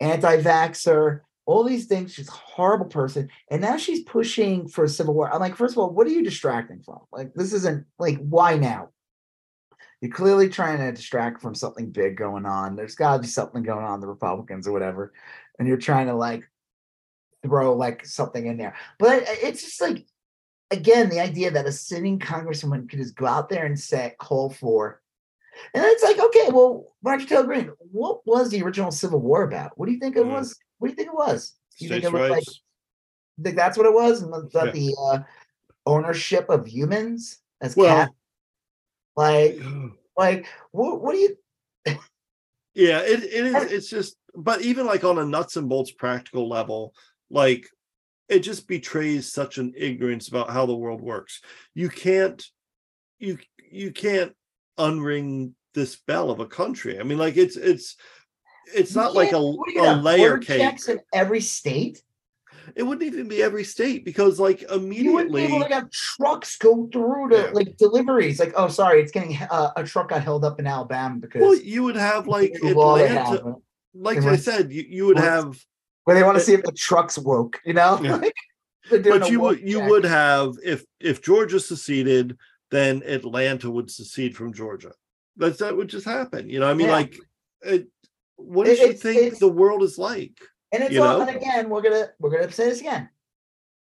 anti-vaxxer 0.00 1.20
all 1.46 1.62
these 1.64 1.86
things 1.86 2.14
she's 2.14 2.28
a 2.28 2.32
horrible 2.32 2.86
person 2.86 3.28
and 3.50 3.60
now 3.60 3.76
she's 3.76 4.02
pushing 4.04 4.66
for 4.66 4.84
a 4.84 4.88
civil 4.88 5.14
war 5.14 5.32
i'm 5.32 5.40
like 5.40 5.56
first 5.56 5.74
of 5.74 5.78
all 5.78 5.90
what 5.90 6.06
are 6.06 6.10
you 6.10 6.22
distracting 6.22 6.80
from 6.82 6.98
like 7.12 7.32
this 7.34 7.52
isn't 7.52 7.84
like 7.98 8.18
why 8.18 8.56
now 8.56 8.88
you're 10.00 10.12
clearly 10.12 10.48
trying 10.48 10.78
to 10.78 10.92
distract 10.92 11.40
from 11.40 11.54
something 11.54 11.90
big 11.90 12.16
going 12.16 12.46
on 12.46 12.76
there's 12.76 12.94
got 12.94 13.16
to 13.16 13.22
be 13.22 13.28
something 13.28 13.62
going 13.62 13.84
on 13.84 14.00
the 14.00 14.06
republicans 14.06 14.66
or 14.66 14.72
whatever 14.72 15.12
and 15.58 15.68
you're 15.68 15.76
trying 15.76 16.06
to 16.06 16.14
like 16.14 16.48
throw 17.42 17.74
like 17.74 18.06
something 18.06 18.46
in 18.46 18.56
there 18.56 18.74
but 18.98 19.22
it's 19.26 19.62
just 19.62 19.80
like 19.80 20.06
again 20.70 21.10
the 21.10 21.20
idea 21.20 21.50
that 21.50 21.66
a 21.66 21.72
sitting 21.72 22.18
congresswoman 22.18 22.88
could 22.88 22.98
just 22.98 23.16
go 23.16 23.26
out 23.26 23.48
there 23.50 23.66
and 23.66 23.78
say 23.78 24.14
call 24.18 24.48
for 24.50 25.02
And 25.72 25.84
it's 25.84 26.02
like, 26.02 26.18
okay, 26.18 26.48
well, 26.50 26.94
Marjorie 27.00 27.26
Taylor 27.28 27.44
Greene, 27.46 27.70
what 27.78 28.26
was 28.26 28.50
the 28.50 28.60
original 28.62 28.90
Civil 28.90 29.20
War 29.20 29.44
about? 29.44 29.70
What 29.76 29.86
do 29.86 29.92
you 29.92 30.00
think 30.00 30.16
it 30.16 30.24
Mm. 30.24 30.30
was? 30.32 30.56
What 30.78 30.88
do 30.88 30.92
you 30.92 30.96
think 30.96 31.08
it 31.08 31.14
was? 31.14 31.54
Do 31.78 31.84
you 31.84 31.88
States' 31.88 32.04
think 32.04 32.14
it 32.14 32.20
was 32.20 32.30
like 32.30 32.44
think 33.42 33.56
that's 33.56 33.76
what 33.76 33.86
it 33.86 33.92
was? 33.94 34.24
Was 34.24 34.50
that 34.52 34.66
Yeah. 34.66 34.72
the 34.72 34.96
uh, 35.00 35.18
ownership 35.86 36.48
of 36.48 36.66
humans 36.66 37.38
as 37.60 37.76
Well- 37.76 38.06
cats? 38.06 38.12
Like, 39.16 39.58
like 40.16 40.46
what 40.70 41.00
what 41.02 41.12
do 41.12 41.18
you 41.18 41.36
yeah 42.74 43.00
it, 43.00 43.22
it 43.22 43.44
is 43.46 43.72
it's 43.72 43.88
just 43.88 44.16
but 44.34 44.60
even 44.62 44.86
like 44.86 45.04
on 45.04 45.18
a 45.18 45.24
nuts 45.24 45.56
and 45.56 45.68
bolts 45.68 45.90
practical 45.92 46.48
level 46.48 46.92
like 47.30 47.68
it 48.28 48.40
just 48.40 48.66
betrays 48.66 49.32
such 49.32 49.58
an 49.58 49.72
ignorance 49.76 50.28
about 50.28 50.50
how 50.50 50.66
the 50.66 50.74
world 50.74 51.00
works 51.00 51.40
you 51.74 51.88
can't 51.88 52.44
you 53.18 53.38
you 53.70 53.92
can't 53.92 54.32
unring 54.78 55.52
this 55.74 55.96
bell 55.96 56.30
of 56.30 56.40
a 56.40 56.46
country 56.46 56.98
i 56.98 57.02
mean 57.02 57.18
like 57.18 57.36
it's 57.36 57.56
it's 57.56 57.96
it's 58.74 58.94
not 58.94 59.14
like 59.14 59.28
a, 59.28 59.32
can't- 59.32 59.56
what 59.58 59.68
are 59.68 59.72
you 59.72 59.84
a 59.84 59.94
layer 59.96 60.38
cake 60.38 60.60
checks 60.60 60.88
in 60.88 61.00
every 61.12 61.40
state? 61.40 62.02
it 62.76 62.82
wouldn't 62.82 63.06
even 63.06 63.28
be 63.28 63.42
every 63.42 63.62
state 63.62 64.06
because 64.06 64.40
like 64.40 64.62
You 64.62 64.68
wouldn't 64.78 64.90
be 64.90 64.98
immediately 65.00 65.44
able 65.44 65.68
to 65.68 65.74
have 65.74 65.90
trucks 65.90 66.56
go 66.56 66.88
through 66.90 67.28
to 67.28 67.36
Yeah. 67.36 67.50
like 67.52 67.76
deliveries. 67.76 68.40
Like, 68.40 68.54
oh, 68.56 68.68
sorry, 68.68 69.02
it's 69.02 69.12
getting 69.12 69.36
uh, 69.50 69.70
a 69.76 69.84
truck 69.84 70.08
got 70.08 70.22
held 70.22 70.46
up 70.46 70.58
in 70.58 70.66
Alabama 70.66 71.16
because 71.20 71.42
well 71.42 71.54
you 71.54 71.82
would 71.82 71.96
have 71.96 72.26
like 72.26 72.54
the 72.62 72.72
law 72.72 72.96
they 72.96 73.06
atlanta 73.06 73.56
like 73.94 74.18
i 74.24 74.34
said 74.34 74.72
you, 74.72 74.84
you 74.88 75.06
would 75.06 75.18
have 75.18 75.56
where 76.04 76.16
they 76.16 76.22
want 76.24 76.36
to 76.36 76.42
see 76.42 76.54
if 76.54 76.62
the 76.62 76.72
truck's 76.72 77.18
woke. 77.18 77.60
You 77.64 77.74
know, 77.74 78.00
Yeah. 78.02 78.20
Like, 78.90 79.02
but 79.04 79.30
you 79.30 79.40
would 79.40 79.60
you 79.60 79.80
would 79.80 80.04
have 80.04 80.54
if 80.64 80.84
if 81.00 81.22
Georgia 81.22 81.60
seceded, 81.60 82.36
then 82.70 83.02
Atlanta 83.06 83.70
would 83.70 83.90
secede 83.90 84.36
from 84.36 84.52
Georgia. 84.52 84.92
That's 85.36 85.58
that 85.58 85.76
would 85.76 85.88
just 85.88 86.04
happen. 86.06 86.50
You 86.50 86.60
know, 86.60 86.68
I 86.70 86.74
mean, 86.74 86.88
Yeah. 86.88 86.92
like, 86.92 87.16
it, 87.62 87.88
what 88.36 88.66
do 88.66 88.72
you 88.72 88.92
think 88.92 89.38
the 89.38 89.48
world 89.48 89.82
is 89.82 89.98
like? 89.98 90.38
And 90.72 90.82
it's 90.82 90.96
all, 90.98 91.18
know? 91.18 91.26
and 91.26 91.36
again, 91.36 91.68
we're 91.70 91.82
gonna 91.82 92.08
we're 92.18 92.30
gonna 92.30 92.50
say 92.50 92.68
this 92.68 92.80
again. 92.80 93.08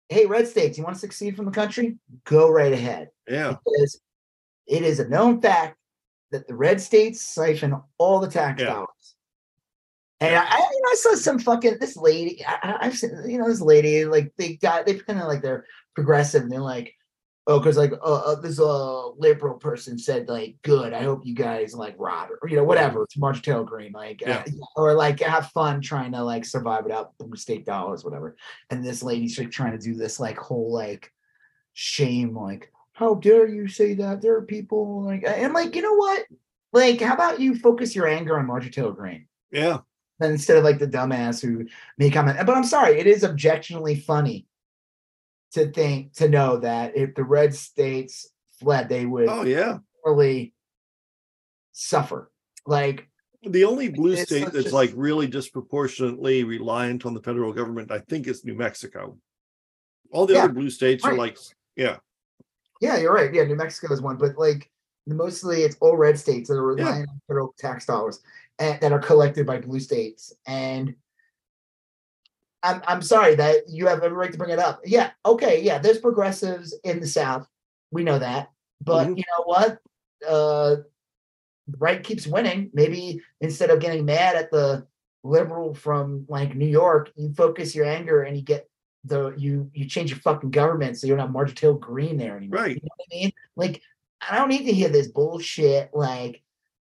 Hey, 0.08 0.26
red 0.26 0.46
states, 0.48 0.78
you 0.78 0.84
want 0.84 0.94
to 0.96 1.00
succeed 1.00 1.36
from 1.36 1.44
the 1.44 1.50
country? 1.50 1.98
Go 2.24 2.48
right 2.50 2.72
ahead. 2.72 3.10
Yeah, 3.28 3.56
Because 3.64 4.00
it 4.66 4.82
is 4.82 5.00
a 5.00 5.08
known 5.08 5.40
fact 5.40 5.76
that 6.30 6.46
the 6.46 6.54
red 6.54 6.80
states 6.80 7.20
siphon 7.22 7.80
all 7.98 8.20
the 8.20 8.28
tax 8.28 8.60
Yeah. 8.60 8.68
dollars. 8.68 9.16
And 10.20 10.34
I, 10.34 10.42
I, 10.44 10.56
you 10.56 10.80
know, 10.82 10.90
I 10.90 10.94
saw 10.96 11.14
some 11.14 11.38
fucking 11.38 11.76
this 11.78 11.96
lady. 11.96 12.44
I, 12.46 12.78
I've 12.80 12.96
seen, 12.96 13.10
you 13.28 13.38
know, 13.38 13.48
this 13.48 13.60
lady 13.60 14.04
like 14.04 14.32
they 14.36 14.54
got 14.56 14.86
they 14.86 14.94
kind 14.94 15.20
of 15.20 15.26
like 15.28 15.42
they're 15.42 15.64
progressive 15.94 16.42
and 16.42 16.50
they're 16.50 16.60
like, 16.60 16.92
oh, 17.48 17.58
because 17.58 17.76
like 17.76 17.92
uh, 17.92 17.96
uh, 17.96 18.34
this 18.36 18.60
uh 18.60 19.08
liberal 19.10 19.54
person 19.54 19.98
said 19.98 20.28
like, 20.28 20.56
good. 20.62 20.92
I 20.92 21.02
hope 21.02 21.26
you 21.26 21.34
guys 21.34 21.74
like 21.74 21.96
rob 21.98 22.28
or 22.40 22.48
you 22.48 22.56
know 22.56 22.64
whatever. 22.64 23.02
It's 23.02 23.16
Marjorie 23.16 23.42
Taylor 23.42 23.64
Greene, 23.64 23.92
like, 23.92 24.22
uh, 24.26 24.44
or 24.76 24.94
like 24.94 25.18
have 25.20 25.50
fun 25.50 25.80
trying 25.80 26.12
to 26.12 26.22
like 26.22 26.44
survive 26.44 26.84
without 26.84 27.14
state 27.34 27.66
dollars, 27.66 28.04
whatever. 28.04 28.36
And 28.70 28.84
this 28.84 29.02
lady's 29.02 29.38
like 29.38 29.50
trying 29.50 29.72
to 29.72 29.84
do 29.84 29.94
this 29.94 30.20
like 30.20 30.38
whole 30.38 30.72
like 30.72 31.12
shame, 31.72 32.36
like, 32.36 32.72
how 32.92 33.14
dare 33.14 33.46
you 33.46 33.68
say 33.68 33.94
that? 33.94 34.20
There 34.20 34.36
are 34.36 34.42
people 34.42 35.04
like, 35.04 35.24
and 35.26 35.54
like, 35.54 35.74
you 35.74 35.82
know 35.82 35.94
what? 35.94 36.26
Like, 36.72 37.00
how 37.00 37.14
about 37.14 37.40
you 37.40 37.56
focus 37.56 37.94
your 37.96 38.08
anger 38.08 38.38
on 38.38 38.46
Marjorie 38.46 38.70
Taylor 38.70 38.92
Greene? 38.92 39.26
yeah, 39.50 39.78
Then 40.18 40.32
instead 40.32 40.58
of 40.58 40.64
like 40.64 40.78
the 40.78 40.86
dumbass 40.86 41.40
who 41.40 41.66
may 41.96 42.10
comment. 42.10 42.38
But 42.44 42.56
I'm 42.56 42.64
sorry, 42.64 42.98
it 42.98 43.06
is 43.06 43.22
objectionably 43.22 43.94
funny 43.94 44.46
to 45.52 45.70
think 45.72 46.12
to 46.14 46.28
know 46.28 46.58
that 46.58 46.96
if 46.96 47.14
the 47.14 47.24
red 47.24 47.54
states 47.54 48.30
fled, 48.60 48.88
they 48.88 49.06
would 49.06 49.28
oh 49.28 49.44
yeah. 49.44 49.78
really 50.04 50.54
suffer. 51.72 52.30
Like, 52.66 53.08
The 53.42 53.64
only 53.64 53.88
blue 53.88 54.16
state 54.16 54.52
that's 54.52 54.72
a- 54.72 54.74
like 54.74 54.92
really 54.94 55.26
disproportionately 55.26 56.44
reliant 56.44 57.06
on 57.06 57.14
the 57.14 57.22
federal 57.22 57.52
government, 57.52 57.90
I 57.90 58.00
think, 58.00 58.26
is 58.26 58.44
New 58.44 58.54
Mexico. 58.54 59.18
All 60.10 60.26
the 60.26 60.34
Yeah, 60.34 60.44
other 60.44 60.52
blue 60.54 60.70
states 60.70 61.04
are 61.04 61.14
like, 61.14 61.38
yeah, 61.76 61.98
yeah, 62.80 62.98
you're 62.98 63.12
right. 63.12 63.32
Yeah, 63.32 63.44
New 63.44 63.56
Mexico 63.56 63.92
is 63.92 64.00
one, 64.00 64.16
but 64.16 64.36
like 64.38 64.70
mostly 65.06 65.62
it's 65.62 65.76
all 65.80 65.96
red 65.96 66.18
states 66.18 66.48
that 66.48 66.54
are 66.56 66.66
relying 66.66 67.08
on 67.08 67.20
federal 67.26 67.54
tax 67.58 67.86
dollars 67.86 68.20
and 68.58 68.80
that 68.80 68.92
are 68.92 68.98
collected 68.98 69.46
by 69.46 69.58
blue 69.58 69.80
states. 69.80 70.34
And 70.46 70.94
I'm 72.62 72.82
I'm 72.86 73.02
sorry 73.02 73.34
that 73.36 73.68
you 73.68 73.86
have 73.86 74.02
every 74.02 74.16
right 74.16 74.32
to 74.32 74.38
bring 74.38 74.50
it 74.50 74.58
up. 74.58 74.80
Yeah, 74.84 75.10
okay, 75.24 75.62
yeah, 75.62 75.78
there's 75.78 75.98
progressives 75.98 76.76
in 76.84 77.00
the 77.00 77.06
South. 77.06 77.46
We 77.90 78.04
know 78.04 78.18
that. 78.18 78.50
But 78.80 79.08
Mhm. 79.08 79.16
you 79.18 79.24
know 79.38 79.44
what? 79.44 79.78
Uh 80.28 80.76
right 81.78 82.02
keeps 82.02 82.26
winning. 82.26 82.70
Maybe 82.72 83.20
instead 83.40 83.70
of 83.70 83.80
getting 83.80 84.04
mad 84.04 84.36
at 84.36 84.50
the 84.50 84.86
liberal 85.24 85.74
from 85.74 86.24
like 86.28 86.54
New 86.54 86.66
York, 86.66 87.12
you 87.16 87.32
focus 87.34 87.74
your 87.74 87.84
anger 87.86 88.22
and 88.22 88.36
you 88.36 88.42
get 88.42 88.68
the 89.04 89.34
you 89.36 89.70
you 89.74 89.86
change 89.86 90.10
your 90.10 90.18
fucking 90.20 90.50
government 90.50 90.96
so 90.98 91.06
you're 91.06 91.16
not 91.16 91.30
Marjorie 91.32 91.54
Taylor 91.54 91.74
Greene 91.78 92.16
there 92.16 92.36
anymore. 92.36 92.60
Right. 92.60 92.74
You 92.76 92.82
know 92.82 92.88
what 92.96 93.06
I 93.12 93.16
mean? 93.16 93.32
Like, 93.56 93.82
I 94.28 94.36
don't 94.38 94.48
need 94.48 94.64
to 94.66 94.72
hear 94.72 94.88
this 94.88 95.08
bullshit. 95.08 95.90
Like, 95.94 96.42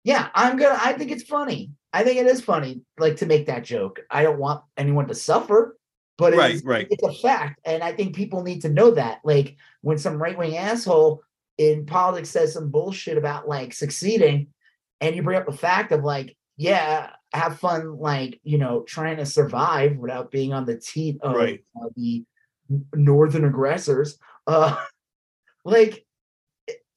yeah, 0.04 0.28
I'm 0.34 0.56
gonna. 0.56 0.78
I 0.80 0.94
think 0.94 1.10
it's 1.10 1.24
funny. 1.24 1.72
I 1.92 2.04
think 2.04 2.18
it 2.18 2.26
is 2.26 2.40
funny, 2.40 2.82
like 2.98 3.16
to 3.16 3.26
make 3.26 3.46
that 3.46 3.64
joke. 3.64 4.00
I 4.10 4.22
don't 4.22 4.38
want 4.38 4.62
anyone 4.76 5.08
to 5.08 5.14
suffer, 5.14 5.78
but 6.18 6.34
Right, 6.34 6.54
it's, 6.56 6.64
right. 6.64 6.86
it's 6.90 7.02
a 7.02 7.12
fact, 7.12 7.60
and 7.64 7.82
I 7.82 7.92
think 7.92 8.14
people 8.14 8.42
need 8.42 8.62
to 8.62 8.68
know 8.68 8.90
that. 8.92 9.20
Like, 9.24 9.56
when 9.80 9.98
some 9.98 10.20
right 10.20 10.36
wing 10.36 10.56
asshole 10.56 11.22
in 11.56 11.86
politics 11.86 12.28
says 12.30 12.52
some 12.52 12.70
bullshit 12.70 13.16
about 13.16 13.48
like 13.48 13.72
succeeding, 13.72 14.48
and 15.00 15.16
you 15.16 15.22
bring 15.22 15.38
up 15.38 15.46
the 15.46 15.52
fact 15.52 15.92
of 15.92 16.04
like, 16.04 16.36
yeah, 16.56 17.10
have 17.32 17.58
fun, 17.58 17.98
like 17.98 18.40
you 18.42 18.58
know, 18.58 18.82
trying 18.82 19.16
to 19.18 19.26
survive 19.26 19.96
without 19.96 20.30
being 20.30 20.52
on 20.52 20.66
the 20.66 20.76
teat 20.78 21.18
of 21.22 21.34
Right. 21.36 21.64
uh, 21.80 21.88
the 21.96 22.24
northern 22.94 23.44
aggressors. 23.44 24.18
Uh, 24.46 24.76
like 25.64 26.04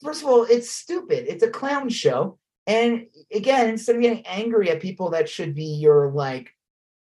first 0.04 0.22
of 0.24 0.28
all, 0.28 0.44
it's 0.44 0.70
stupid. 0.70 1.26
It's 1.28 1.44
a 1.44 1.50
clown 1.50 1.90
show. 1.90 2.40
And 2.68 3.08
again, 3.34 3.70
instead 3.70 3.96
of 3.96 4.02
getting 4.02 4.26
angry 4.26 4.70
at 4.70 4.82
people 4.82 5.12
that 5.12 5.30
should 5.30 5.56
be 5.56 5.66
your 5.66 6.12
like 6.12 6.56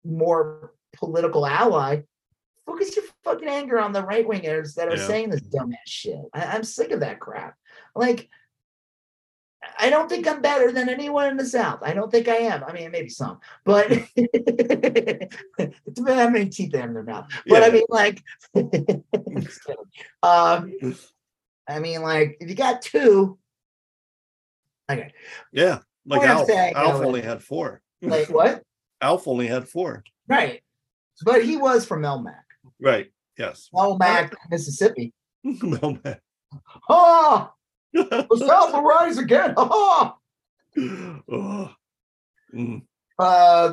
more 0.04 0.72
political 0.94 1.46
ally, 1.46 2.02
focus 2.66 2.96
your 2.96 3.04
fucking 3.22 3.48
anger 3.48 3.78
on 3.78 3.92
the 3.92 4.02
right 4.02 4.26
wingers 4.26 4.74
that 4.74 4.88
are 4.88 4.96
Yeah. 4.96 5.06
saying 5.06 5.30
this 5.30 5.42
dumbass 5.42 5.76
shit. 5.86 6.20
I, 6.34 6.44
I'm 6.46 6.64
sick 6.64 6.90
of 6.90 7.00
that 7.00 7.20
crap. 7.20 7.54
Like, 7.94 8.28
I 9.78 9.90
don't 9.90 10.08
think 10.08 10.26
I'm 10.28 10.42
better 10.42 10.70
than 10.70 10.88
anyone 10.88 11.28
in 11.28 11.36
the 11.36 11.44
South. 11.46 11.80
I 11.82 11.92
don't 11.92 12.10
think 12.10 12.28
I 12.28 12.36
am. 12.36 12.62
I 12.64 12.72
mean, 12.72 12.90
maybe 12.90 13.08
some, 13.08 13.40
but 13.64 13.90
it 13.90 15.30
depends 15.92 16.20
how 16.20 16.30
many 16.30 16.48
teeth 16.48 16.72
they 16.72 16.78
have 16.78 16.88
in 16.88 16.94
their 16.94 17.02
mouth. 17.02 17.26
But 17.48 17.62
I 17.64 17.70
mean, 17.70 17.84
like, 17.88 18.22
um, 20.22 20.72
I 21.68 21.78
mean, 21.80 22.02
like, 22.02 22.36
if 22.40 22.48
you 22.48 22.54
got 22.54 22.82
two, 22.82 23.38
okay, 24.90 25.12
Yeah. 25.52 25.78
Like 26.08 26.22
Alf. 26.28 26.48
Alf 26.50 27.02
only 27.04 27.20
had 27.22 27.42
four. 27.42 27.80
like 28.00 28.28
what? 28.28 28.62
Alf 29.00 29.26
only 29.26 29.46
had 29.48 29.68
four. 29.68 30.04
Right. 30.28 30.62
But 31.24 31.44
he 31.44 31.56
was 31.56 31.84
from 31.86 32.02
Melmac, 32.02 32.34
Right. 32.80 33.10
Yes. 33.38 33.68
Melmac, 33.74 34.32
Mississippi. 34.50 35.12
man. 35.44 36.00
Oh, 36.88 37.50
the 37.92 38.44
South 38.46 38.72
will 38.72 38.82
rise 38.82 39.18
again. 39.18 39.54
Oh, 39.56 40.14
oh. 40.78 41.70
Mm. 42.54 42.82
uh, 43.18 43.72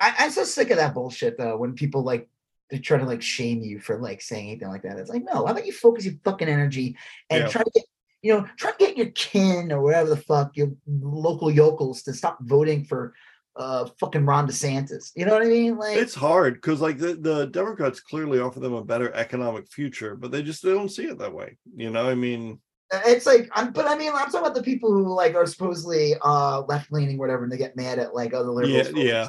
I, 0.00 0.14
I'm 0.18 0.30
so 0.30 0.44
sick 0.44 0.70
of 0.70 0.76
that 0.76 0.94
bullshit 0.94 1.36
though. 1.38 1.56
When 1.56 1.74
people 1.74 2.02
like 2.02 2.28
they 2.70 2.78
try 2.78 2.98
to 2.98 3.04
like 3.04 3.22
shame 3.22 3.60
you 3.60 3.80
for 3.80 3.98
like 3.98 4.22
saying 4.22 4.48
anything 4.50 4.68
like 4.68 4.82
that, 4.82 4.98
it's 4.98 5.10
like 5.10 5.24
no. 5.24 5.32
How 5.46 5.52
about 5.52 5.66
you 5.66 5.72
focus 5.72 6.04
your 6.04 6.14
fucking 6.24 6.48
energy 6.48 6.96
and 7.30 7.42
Yeah. 7.44 7.48
try 7.48 7.62
to 7.62 7.70
get 7.74 7.84
you 8.22 8.32
know 8.32 8.46
try 8.56 8.70
to 8.70 8.78
get 8.78 8.96
your 8.96 9.10
kin 9.10 9.72
or 9.72 9.82
whatever 9.82 10.08
the 10.08 10.16
fuck 10.16 10.56
your 10.56 10.72
local 10.86 11.50
yokels 11.50 12.02
to 12.02 12.12
stop 12.12 12.38
voting 12.42 12.84
for 12.84 13.12
uh 13.56 13.86
fucking 14.00 14.24
Ron 14.24 14.48
DeSantis. 14.48 15.10
You 15.14 15.26
know 15.26 15.34
what 15.34 15.42
I 15.42 15.46
mean? 15.46 15.76
Like 15.76 15.96
It's 15.96 16.14
hard 16.14 16.54
because 16.54 16.80
like 16.80 16.98
the, 16.98 17.14
the 17.14 17.46
Democrats 17.46 18.00
clearly 18.00 18.40
offer 18.40 18.60
them 18.60 18.72
a 18.72 18.82
better 18.82 19.12
economic 19.12 19.70
future, 19.70 20.16
but 20.16 20.30
they 20.30 20.42
just 20.42 20.62
they 20.62 20.70
don't 20.70 20.88
see 20.88 21.04
it 21.04 21.18
that 21.18 21.34
way. 21.34 21.58
You 21.76 21.90
know, 21.90 22.08
I 22.08 22.14
mean, 22.14 22.60
it's 22.92 23.26
like 23.26 23.50
I'm 23.52 23.72
but 23.72 23.86
I 23.86 23.96
mean 23.96 24.12
I'm 24.14 24.26
talking 24.26 24.40
about 24.40 24.54
the 24.54 24.62
people 24.62 24.90
who 24.90 25.14
like 25.14 25.34
are 25.34 25.46
supposedly 25.46 26.14
uh 26.22 26.62
left 26.62 26.92
leaning 26.92 27.18
whatever 27.18 27.42
and 27.42 27.52
they 27.52 27.58
get 27.58 27.76
mad 27.76 27.98
at 27.98 28.14
like 28.14 28.32
other 28.32 28.50
liberals. 28.50 28.90
Yeah, 28.94 29.28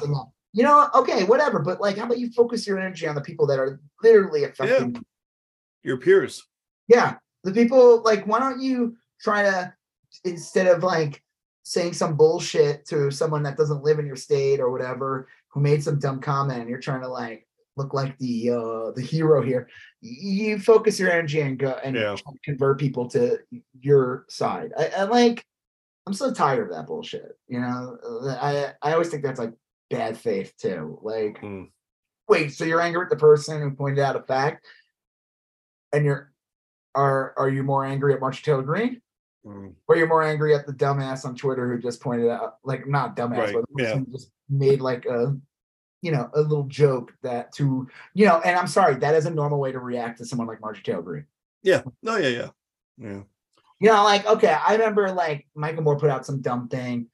You 0.52 0.62
know, 0.62 0.88
okay, 0.94 1.24
whatever. 1.24 1.58
But 1.58 1.80
like 1.80 1.98
how 1.98 2.04
about 2.04 2.18
you 2.18 2.30
focus 2.30 2.66
your 2.66 2.78
energy 2.78 3.06
on 3.06 3.14
the 3.14 3.20
people 3.20 3.46
that 3.48 3.58
are 3.58 3.80
literally 4.02 4.44
affecting 4.44 5.04
your 5.82 5.98
peers. 5.98 6.42
Yeah, 6.88 7.16
the 7.44 7.52
people 7.52 8.02
like, 8.02 8.26
why 8.26 8.40
don't 8.40 8.60
you 8.60 8.96
try 9.20 9.42
to 9.42 9.72
instead 10.24 10.66
of 10.66 10.82
like 10.82 11.22
saying 11.62 11.92
some 11.92 12.16
bullshit 12.16 12.84
to 12.86 13.10
someone 13.10 13.42
that 13.42 13.56
doesn't 13.56 13.82
live 13.82 13.98
in 13.98 14.06
your 14.06 14.16
state 14.16 14.60
or 14.60 14.70
whatever 14.70 15.28
who 15.48 15.60
made 15.60 15.82
some 15.82 15.98
dumb 15.98 16.20
comment, 16.20 16.60
and 16.60 16.68
you're 16.68 16.80
trying 16.80 17.00
to 17.00 17.08
like 17.08 17.46
look 17.76 17.94
like 17.94 18.16
the 18.18 18.50
uh 18.50 18.90
the 18.92 19.02
hero 19.02 19.42
here. 19.42 19.68
You 20.00 20.58
focus 20.58 20.98
your 20.98 21.10
energy 21.10 21.40
and 21.40 21.58
go 21.58 21.76
and 21.84 21.96
Yeah. 21.96 22.16
convert 22.44 22.78
people 22.78 23.08
to 23.10 23.38
your 23.80 24.26
side. 24.28 24.72
I, 24.76 24.88
I 24.98 25.02
like. 25.04 25.44
I'm 26.06 26.12
so 26.12 26.34
tired 26.34 26.64
of 26.68 26.74
that 26.74 26.86
bullshit. 26.86 27.38
You 27.48 27.60
know, 27.60 27.96
I 28.40 28.72
I 28.82 28.92
always 28.92 29.08
think 29.08 29.22
that's 29.22 29.40
like 29.40 29.54
bad 29.90 30.18
faith 30.18 30.52
too. 30.58 30.98
Like, 31.02 31.40
mm. 31.40 31.68
wait, 32.28 32.52
so 32.52 32.64
you're 32.64 32.82
angry 32.82 33.04
at 33.04 33.10
the 33.10 33.16
person 33.16 33.62
who 33.62 33.70
pointed 33.70 34.00
out 34.00 34.16
a 34.16 34.22
fact, 34.22 34.66
and 35.92 36.04
you're 36.04 36.33
are 36.94 37.34
are 37.36 37.48
you 37.48 37.62
more 37.62 37.84
angry 37.84 38.14
at 38.14 38.20
Marjorie 38.20 38.42
Taylor 38.42 38.62
Greene? 38.62 39.00
Mm. 39.46 39.74
Or 39.88 39.96
you're 39.96 40.08
more 40.08 40.22
angry 40.22 40.54
at 40.54 40.66
the 40.66 40.72
dumbass 40.72 41.24
on 41.24 41.36
Twitter 41.36 41.70
who 41.70 41.80
just 41.80 42.00
pointed 42.00 42.30
out, 42.30 42.56
like 42.64 42.86
not 42.86 43.14
dumbass, 43.14 43.54
right. 43.54 43.54
but 43.54 43.64
yeah. 43.76 44.00
just 44.10 44.30
made 44.48 44.80
like 44.80 45.04
a 45.04 45.36
you 46.04 46.12
know, 46.12 46.28
a 46.34 46.40
little 46.42 46.64
joke 46.64 47.14
that 47.22 47.50
to, 47.54 47.88
you 48.12 48.26
know, 48.26 48.38
and 48.44 48.58
I'm 48.58 48.66
sorry, 48.66 48.96
that 48.96 49.14
is 49.14 49.24
a 49.24 49.30
normal 49.30 49.58
way 49.58 49.72
to 49.72 49.78
react 49.78 50.18
to 50.18 50.26
someone 50.26 50.46
like 50.46 50.60
Marjorie 50.60 50.82
Taylor 50.82 51.00
Greene. 51.00 51.24
Yeah. 51.62 51.80
No, 52.02 52.16
yeah, 52.16 52.28
yeah. 52.28 52.48
Yeah. 52.98 53.22
You 53.80 53.88
know, 53.88 54.04
like, 54.04 54.26
okay, 54.26 54.54
I 54.54 54.72
remember 54.74 55.10
like 55.12 55.46
Michael 55.54 55.82
Moore 55.82 55.98
put 55.98 56.10
out 56.10 56.26
some 56.26 56.42
dumb 56.42 56.68
thing 56.68 57.06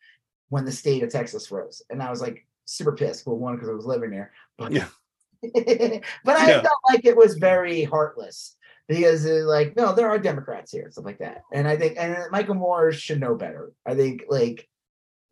when 0.49 0.65
the 0.65 0.73
state 0.73 1.05
of 1.05 1.11
Texas 1.11 1.47
froze. 1.47 1.83
And 1.89 2.03
I 2.03 2.11
was 2.11 2.21
like 2.21 2.45
super 2.65 2.91
pissed. 2.91 3.29
Well, 3.29 3.37
one, 3.37 3.55
because 3.55 3.69
I 3.69 3.75
was 3.75 3.87
living 3.87 4.11
there. 4.11 4.33
But 4.59 4.73
yeah. 4.73 4.89
but 5.43 6.37
I 6.37 6.49
yeah. 6.49 6.61
felt 6.61 6.81
like 6.91 7.05
it 7.05 7.17
was 7.17 7.37
very 7.37 7.85
heartless 7.85 8.57
because 8.91 9.25
uh, 9.25 9.45
like 9.47 9.77
no 9.77 9.95
there 9.95 10.11
are 10.11 10.19
democrats 10.19 10.73
here 10.73 10.91
stuff 10.91 11.05
like 11.05 11.19
that 11.19 11.43
and 11.53 11.67
i 11.67 11.77
think 11.77 11.95
and 11.97 12.17
michael 12.31 12.55
moore 12.55 12.91
should 12.93 13.21
know 13.21 13.35
better 13.35 13.73
i 13.87 13.95
think 13.95 14.25
like 14.29 14.69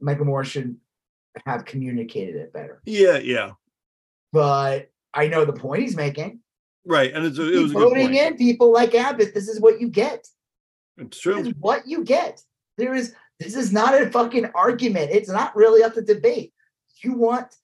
michael 0.01 0.25
moore 0.25 0.45
should 0.45 0.77
have 1.47 1.65
communicated 1.65 2.37
it 2.37 2.53
better. 2.53 2.81
Yeah, 2.85 3.19
yeah. 3.19 3.53
But 4.33 4.91
I 5.15 5.29
know 5.29 5.45
the 5.45 5.53
point 5.53 5.83
he's 5.83 5.97
making. 5.97 6.41
Right, 6.85 7.13
and 7.13 7.25
it's, 7.25 7.39
it 7.39 7.63
was 7.63 7.73
voting 7.73 8.15
in 8.15 8.37
people 8.37 8.73
like 8.73 8.95
Abbott. 8.95 9.35
This 9.35 9.49
is 9.49 9.61
what 9.61 9.81
you 9.81 9.89
get. 9.89 10.27
It's 10.97 11.21
true. 11.21 11.37
This 11.37 11.49
is 11.49 11.55
what 11.59 11.87
you 11.87 12.05
get. 12.05 12.41
There 12.77 12.95
is. 12.95 13.15
This 13.39 13.55
is 13.55 13.73
not 13.73 14.01
a 14.01 14.11
fucking 14.11 14.47
argument. 14.55 15.11
It's 15.13 15.29
not 15.29 15.55
really 15.55 15.83
up 15.83 15.95
to 15.95 16.03
debate. 16.03 16.53
You 17.03 17.13
want 17.13 17.55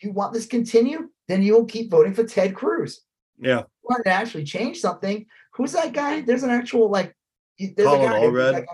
you 0.00 0.10
want 0.10 0.32
this 0.32 0.46
continue, 0.46 1.08
then 1.28 1.42
you 1.42 1.54
will 1.54 1.64
keep 1.64 1.90
voting 1.90 2.12
for 2.12 2.24
Ted 2.24 2.54
Cruz. 2.54 3.02
Yeah. 3.38 3.62
Want 3.82 4.04
to 4.04 4.10
actually 4.10 4.44
change 4.44 4.80
something. 4.80 5.26
Who's 5.54 5.72
that 5.72 5.92
guy? 5.92 6.22
There's 6.22 6.42
an 6.42 6.50
actual 6.50 6.88
like. 6.88 7.14
There's 7.58 7.86
Colin 7.86 8.02
a 8.02 8.14
guy, 8.14 8.20
Allred. 8.20 8.64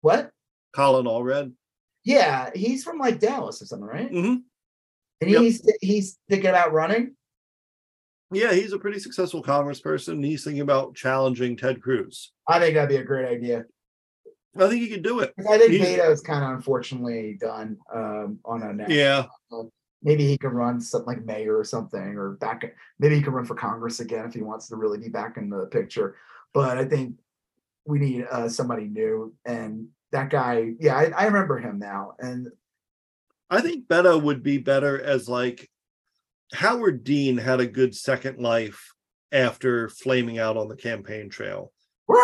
What? 0.00 0.30
Colin 0.74 1.06
Allred. 1.06 1.52
Yeah, 2.04 2.50
he's 2.54 2.84
from 2.84 2.98
like 2.98 3.18
Dallas 3.18 3.60
or 3.60 3.66
something, 3.66 3.86
right? 3.86 4.10
Mm-hmm. 4.10 4.36
And 5.20 5.30
yep. 5.30 5.42
he's 5.42 5.68
he's 5.80 6.18
thinking 6.28 6.50
about 6.50 6.72
running. 6.72 7.16
Yeah, 8.30 8.52
he's 8.52 8.72
a 8.72 8.78
pretty 8.78 8.98
successful 8.98 9.42
congressperson. 9.42 10.24
He's 10.24 10.44
thinking 10.44 10.60
about 10.60 10.94
challenging 10.94 11.56
Ted 11.56 11.82
Cruz. 11.82 12.32
I 12.46 12.60
think 12.60 12.74
that'd 12.74 12.88
be 12.88 12.96
a 12.96 13.04
great 13.04 13.26
idea. 13.26 13.64
I 14.56 14.68
think 14.68 14.82
he 14.82 14.88
could 14.88 15.02
do 15.02 15.20
it. 15.20 15.32
I 15.48 15.58
think 15.58 15.72
Beto 15.72 16.10
is 16.10 16.20
kind 16.20 16.44
of 16.44 16.50
unfortunately 16.50 17.36
done 17.40 17.78
um, 17.94 18.38
on 18.44 18.62
a 18.62 18.72
national. 18.72 18.96
Yeah. 18.96 19.24
Maybe 20.02 20.26
he 20.26 20.38
can 20.38 20.50
run 20.50 20.80
something 20.80 21.06
like 21.06 21.24
mayor 21.24 21.58
or 21.58 21.64
something, 21.64 22.16
or 22.16 22.32
back. 22.32 22.74
Maybe 22.98 23.16
he 23.16 23.22
can 23.22 23.32
run 23.32 23.44
for 23.44 23.54
Congress 23.54 24.00
again 24.00 24.24
if 24.26 24.34
he 24.34 24.42
wants 24.42 24.68
to 24.68 24.76
really 24.76 24.98
be 24.98 25.08
back 25.08 25.36
in 25.36 25.50
the 25.50 25.66
picture. 25.66 26.16
But 26.54 26.78
I 26.78 26.84
think 26.84 27.16
we 27.84 27.98
need 27.98 28.26
uh, 28.30 28.48
somebody 28.48 28.86
new, 28.86 29.34
and 29.44 29.88
that 30.12 30.30
guy, 30.30 30.74
yeah, 30.78 30.96
I, 30.96 31.10
I 31.16 31.24
remember 31.26 31.58
him 31.58 31.78
now. 31.78 32.14
And 32.18 32.48
I 33.50 33.60
think 33.60 33.88
Beto 33.88 34.20
would 34.22 34.42
be 34.42 34.58
better 34.58 35.00
as 35.00 35.28
like 35.28 35.68
Howard 36.52 37.04
Dean 37.04 37.36
had 37.36 37.60
a 37.60 37.66
good 37.66 37.94
second 37.94 38.38
life 38.38 38.92
after 39.32 39.88
flaming 39.88 40.38
out 40.38 40.56
on 40.56 40.68
the 40.68 40.76
campaign 40.76 41.28
trail. 41.28 41.72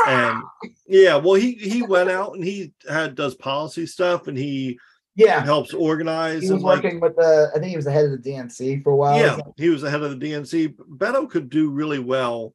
and 0.06 0.42
yeah, 0.86 1.16
well, 1.16 1.34
he 1.34 1.55
he 1.55 1.82
went 1.82 2.10
out 2.10 2.34
and 2.34 2.44
he 2.44 2.72
had 2.88 3.14
does 3.14 3.34
policy 3.34 3.84
stuff 3.86 4.28
and 4.28 4.38
he 4.38 4.78
yeah 5.16 5.45
helps 5.45 5.73
organize. 5.73 6.43
He 6.43 6.53
was 6.53 6.62
working 6.62 7.01
with 7.01 7.16
the 7.16 7.51
I 7.55 7.59
think 7.59 7.70
he 7.70 7.77
was 7.77 7.85
the 7.85 7.93
head 7.93 8.07
of 8.07 8.11
the 8.11 8.31
DNC 8.31 8.82
for 8.82 8.93
a 8.93 8.97
while. 8.97 9.19
Yeah, 9.19 9.39
he 9.57 9.69
was 9.69 9.82
the 9.82 9.91
head 9.91 10.03
of 10.03 10.19
the 10.19 10.31
DNC. 10.31 10.74
Beto 10.74 11.28
could 11.28 11.51
do 11.51 11.70
really 11.70 11.99
well. 11.99 12.55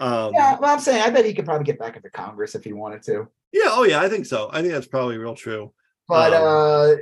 Um, 0.00 0.32
yeah, 0.32 0.58
well, 0.58 0.72
I'm 0.72 0.80
saying 0.80 1.02
I 1.02 1.10
bet 1.10 1.24
he 1.24 1.34
could 1.34 1.44
probably 1.44 1.64
get 1.64 1.78
back 1.78 1.96
into 1.96 2.10
Congress 2.10 2.54
if 2.54 2.64
he 2.64 2.72
wanted 2.72 3.02
to. 3.04 3.28
Yeah, 3.52 3.68
oh 3.68 3.84
yeah, 3.84 4.00
I 4.00 4.08
think 4.08 4.26
so. 4.26 4.48
I 4.52 4.60
think 4.60 4.72
that's 4.72 4.86
probably 4.86 5.18
real 5.18 5.34
true. 5.34 5.72
But 6.06 6.32
um, 6.32 6.44
uh 6.44 6.94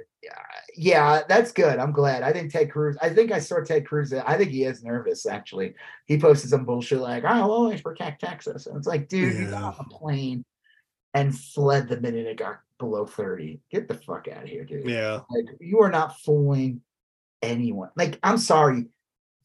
yeah, 0.76 1.22
that's 1.26 1.52
good. 1.52 1.78
I'm 1.78 1.92
glad. 1.92 2.22
I 2.22 2.32
think 2.32 2.52
Ted 2.52 2.70
Cruz, 2.70 2.96
I 3.00 3.08
think 3.08 3.32
I 3.32 3.38
saw 3.38 3.60
Ted 3.60 3.86
Cruz. 3.86 4.12
I 4.12 4.36
think 4.36 4.50
he 4.50 4.64
is 4.64 4.84
nervous 4.84 5.26
actually. 5.26 5.74
He 6.06 6.18
posted 6.18 6.50
some 6.50 6.64
bullshit 6.64 7.00
like, 7.00 7.24
I'll 7.24 7.50
always 7.50 7.80
protect 7.80 8.20
Texas. 8.20 8.66
And 8.66 8.76
it's 8.76 8.86
like, 8.86 9.08
dude, 9.08 9.34
yeah. 9.34 9.40
you 9.40 9.50
got 9.50 9.78
on 9.78 9.86
a 9.86 9.88
plane 9.88 10.44
and 11.14 11.36
fled 11.36 11.88
the 11.88 12.00
minute 12.00 12.26
it 12.26 12.36
got 12.36 12.60
below 12.78 13.06
30. 13.06 13.60
Get 13.70 13.88
the 13.88 13.94
fuck 13.94 14.28
out 14.28 14.44
of 14.44 14.48
here, 14.48 14.64
dude. 14.64 14.88
Yeah. 14.88 15.20
Like 15.30 15.46
you 15.60 15.80
are 15.80 15.90
not 15.90 16.18
fooling 16.20 16.80
anyone. 17.42 17.90
Like, 17.96 18.18
I'm 18.22 18.38
sorry. 18.38 18.86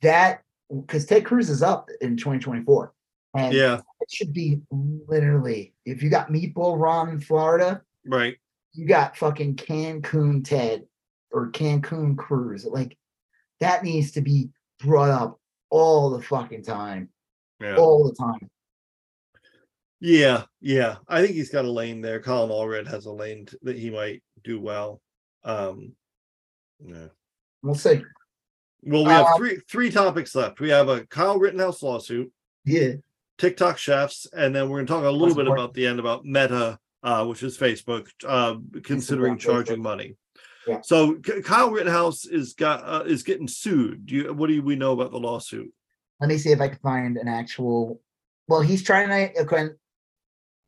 That 0.01 0.41
because 0.69 1.05
Ted 1.05 1.25
Cruz 1.25 1.49
is 1.49 1.61
up 1.61 1.89
in 2.01 2.17
2024. 2.17 2.93
And 3.33 3.53
yeah, 3.53 3.79
it 4.01 4.11
should 4.11 4.33
be 4.33 4.59
literally 4.71 5.73
if 5.85 6.03
you 6.03 6.09
got 6.09 6.29
Meatball 6.29 6.77
Ron 6.77 7.09
in 7.09 7.21
Florida, 7.21 7.81
right? 8.05 8.35
You 8.73 8.87
got 8.87 9.15
fucking 9.15 9.55
Cancun 9.55 10.43
Ted 10.43 10.85
or 11.31 11.51
Cancun 11.51 12.17
Cruz. 12.17 12.65
Like 12.65 12.97
that 13.61 13.83
needs 13.83 14.11
to 14.13 14.21
be 14.21 14.49
brought 14.79 15.11
up 15.11 15.39
all 15.69 16.09
the 16.09 16.21
fucking 16.21 16.63
time. 16.63 17.09
Yeah. 17.61 17.77
All 17.77 18.03
the 18.03 18.15
time. 18.15 18.49
Yeah, 20.01 20.43
yeah. 20.59 20.97
I 21.07 21.21
think 21.21 21.35
he's 21.35 21.51
got 21.51 21.65
a 21.65 21.71
lane 21.71 22.01
there. 22.01 22.19
Colin 22.19 22.49
Allred 22.49 22.87
has 22.87 23.05
a 23.05 23.11
lane 23.11 23.45
t- 23.45 23.57
that 23.61 23.77
he 23.77 23.89
might 23.89 24.23
do 24.43 24.59
well. 24.59 24.99
Um 25.43 25.93
yeah. 26.83 27.07
We'll 27.61 27.75
see. 27.75 28.01
Well, 28.83 29.05
we 29.05 29.11
have 29.11 29.27
uh, 29.27 29.37
three 29.37 29.57
three 29.69 29.91
topics 29.91 30.33
left. 30.35 30.59
We 30.59 30.69
have 30.69 30.89
a 30.89 31.05
Kyle 31.05 31.37
Rittenhouse 31.37 31.83
lawsuit. 31.83 32.31
Yeah. 32.65 32.93
TikTok 33.37 33.77
chefs, 33.77 34.27
and 34.33 34.55
then 34.55 34.69
we're 34.69 34.77
going 34.77 34.85
to 34.85 34.93
talk 34.93 35.03
a 35.03 35.09
little 35.09 35.35
bit 35.35 35.47
about 35.47 35.73
the 35.73 35.87
end 35.87 35.99
about 35.99 36.23
Meta, 36.23 36.77
uh, 37.01 37.25
which 37.25 37.41
is 37.41 37.57
Facebook, 37.57 38.07
uh, 38.23 38.55
considering 38.83 39.35
charging 39.35 39.81
money. 39.81 40.15
Yeah. 40.67 40.81
So 40.83 41.15
Kyle 41.15 41.71
Rittenhouse 41.71 42.25
is 42.25 42.53
got 42.53 42.83
uh, 42.85 43.03
is 43.03 43.23
getting 43.23 43.47
sued. 43.47 44.05
Do 44.05 44.15
you, 44.15 44.33
what 44.33 44.47
do 44.47 44.61
we 44.61 44.75
know 44.75 44.93
about 44.93 45.09
the 45.09 45.17
lawsuit? 45.17 45.73
Let 46.19 46.27
me 46.27 46.37
see 46.37 46.51
if 46.51 46.61
I 46.61 46.67
can 46.67 46.77
find 46.83 47.17
an 47.17 47.27
actual. 47.27 47.99
Well, 48.47 48.61
he's 48.61 48.83
trying 48.83 49.09
to 49.09 49.41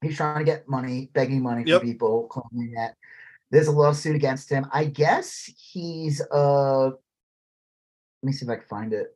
he's 0.04 0.18
trying 0.18 0.40
to 0.40 0.44
get 0.46 0.68
money, 0.68 1.10
begging 1.14 1.42
money 1.42 1.64
from 1.64 1.72
yep. 1.72 1.82
people, 1.82 2.28
claiming 2.28 2.74
that 2.74 2.96
there's 3.52 3.68
a 3.68 3.72
lawsuit 3.72 4.16
against 4.16 4.50
him. 4.50 4.68
I 4.72 4.86
guess 4.86 5.50
he's 5.58 6.22
uh. 6.32 6.86
Let 6.86 8.28
me 8.28 8.32
see 8.32 8.46
if 8.46 8.52
I 8.52 8.56
can 8.56 8.68
find 8.68 8.94
it. 8.94 9.16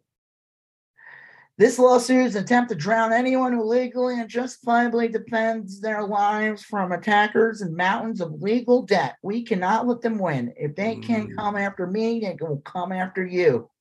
This 1.58 1.80
lawsuit 1.80 2.28
is 2.28 2.36
an 2.36 2.44
attempt 2.44 2.70
to 2.70 2.76
drown 2.76 3.12
anyone 3.12 3.52
who 3.52 3.64
legally 3.64 4.20
and 4.20 4.30
justifiably 4.30 5.08
defends 5.08 5.82
their 5.82 6.04
lives 6.04 6.64
from 6.64 6.92
attackers 6.92 7.62
and 7.62 7.76
mountains 7.76 8.22
of 8.22 8.44
legal 8.44 8.84
debt. 8.84 9.16
We 9.24 9.44
cannot 9.44 9.88
let 9.88 10.02
them 10.02 10.20
win. 10.20 10.54
If 10.56 10.76
they 10.76 10.98
mm. 10.98 11.04
can't 11.04 11.36
come 11.36 11.56
after 11.56 11.88
me, 11.88 12.20
they 12.20 12.38
will 12.40 12.62
come 12.62 12.92
after 12.92 13.26
you. 13.26 13.72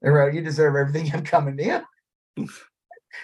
They 0.00 0.08
wrote, 0.08 0.32
You 0.32 0.40
deserve 0.40 0.74
everything 0.74 1.12
I'm 1.14 1.24
coming 1.24 1.58
to 1.58 1.84
you. 2.36 2.48